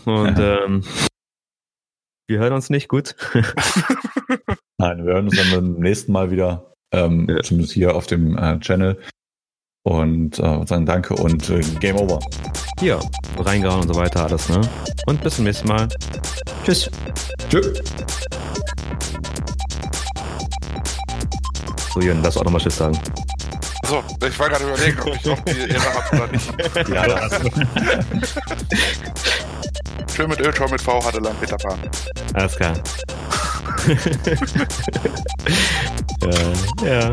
Und 0.04 0.38
ähm, 0.38 0.84
wir 2.26 2.38
hören 2.38 2.54
uns 2.54 2.70
nicht 2.70 2.88
gut. 2.88 3.14
Nein, 4.78 5.04
wir 5.04 5.14
hören 5.14 5.26
uns 5.26 5.36
dann 5.36 5.50
beim 5.50 5.80
nächsten 5.80 6.12
Mal 6.12 6.30
wieder, 6.30 6.72
ähm, 6.92 7.26
ja. 7.28 7.42
zumindest 7.42 7.74
hier 7.74 7.94
auf 7.94 8.06
dem 8.06 8.36
äh, 8.36 8.58
Channel. 8.60 8.98
Und 9.86 10.38
äh, 10.38 10.66
sagen 10.66 10.86
Danke 10.86 11.14
und 11.14 11.50
äh, 11.50 11.60
Game 11.78 11.96
Over. 11.96 12.18
Hier, 12.80 12.98
reingehauen 13.38 13.82
und 13.82 13.88
so 13.88 13.94
weiter, 13.94 14.24
alles, 14.24 14.48
ne? 14.48 14.62
Und 15.06 15.22
bis 15.22 15.36
zum 15.36 15.44
nächsten 15.44 15.68
Mal. 15.68 15.88
Tschüss. 16.64 16.90
Tschüss. 17.50 17.82
So, 21.94 22.00
Jürgen, 22.00 22.22
lass 22.24 22.36
auch 22.36 22.42
nochmal 22.42 22.60
Tschüss 22.60 22.76
sagen. 22.76 22.98
So, 23.86 24.02
ich 24.26 24.36
war 24.36 24.48
gerade 24.48 24.64
überlegen, 24.64 25.00
ob 25.00 25.14
ich 25.14 25.24
noch 25.24 25.38
die 25.44 25.70
Ehre 25.70 25.94
habe 25.94 26.16
oder 26.16 26.26
nicht. 26.32 26.52
Ja, 26.88 27.06
ja. 27.06 27.28
Schön 30.12 30.28
mit 30.28 30.40
Öltor 30.40 30.68
mit 30.70 30.82
V 30.82 31.04
hatte 31.04 31.20
Land 31.20 31.40
Peter 31.40 31.56
Pan. 31.56 31.78
Alles 32.32 32.56
klar. 32.56 32.74
ja, 36.82 36.88
ja. 36.88 37.12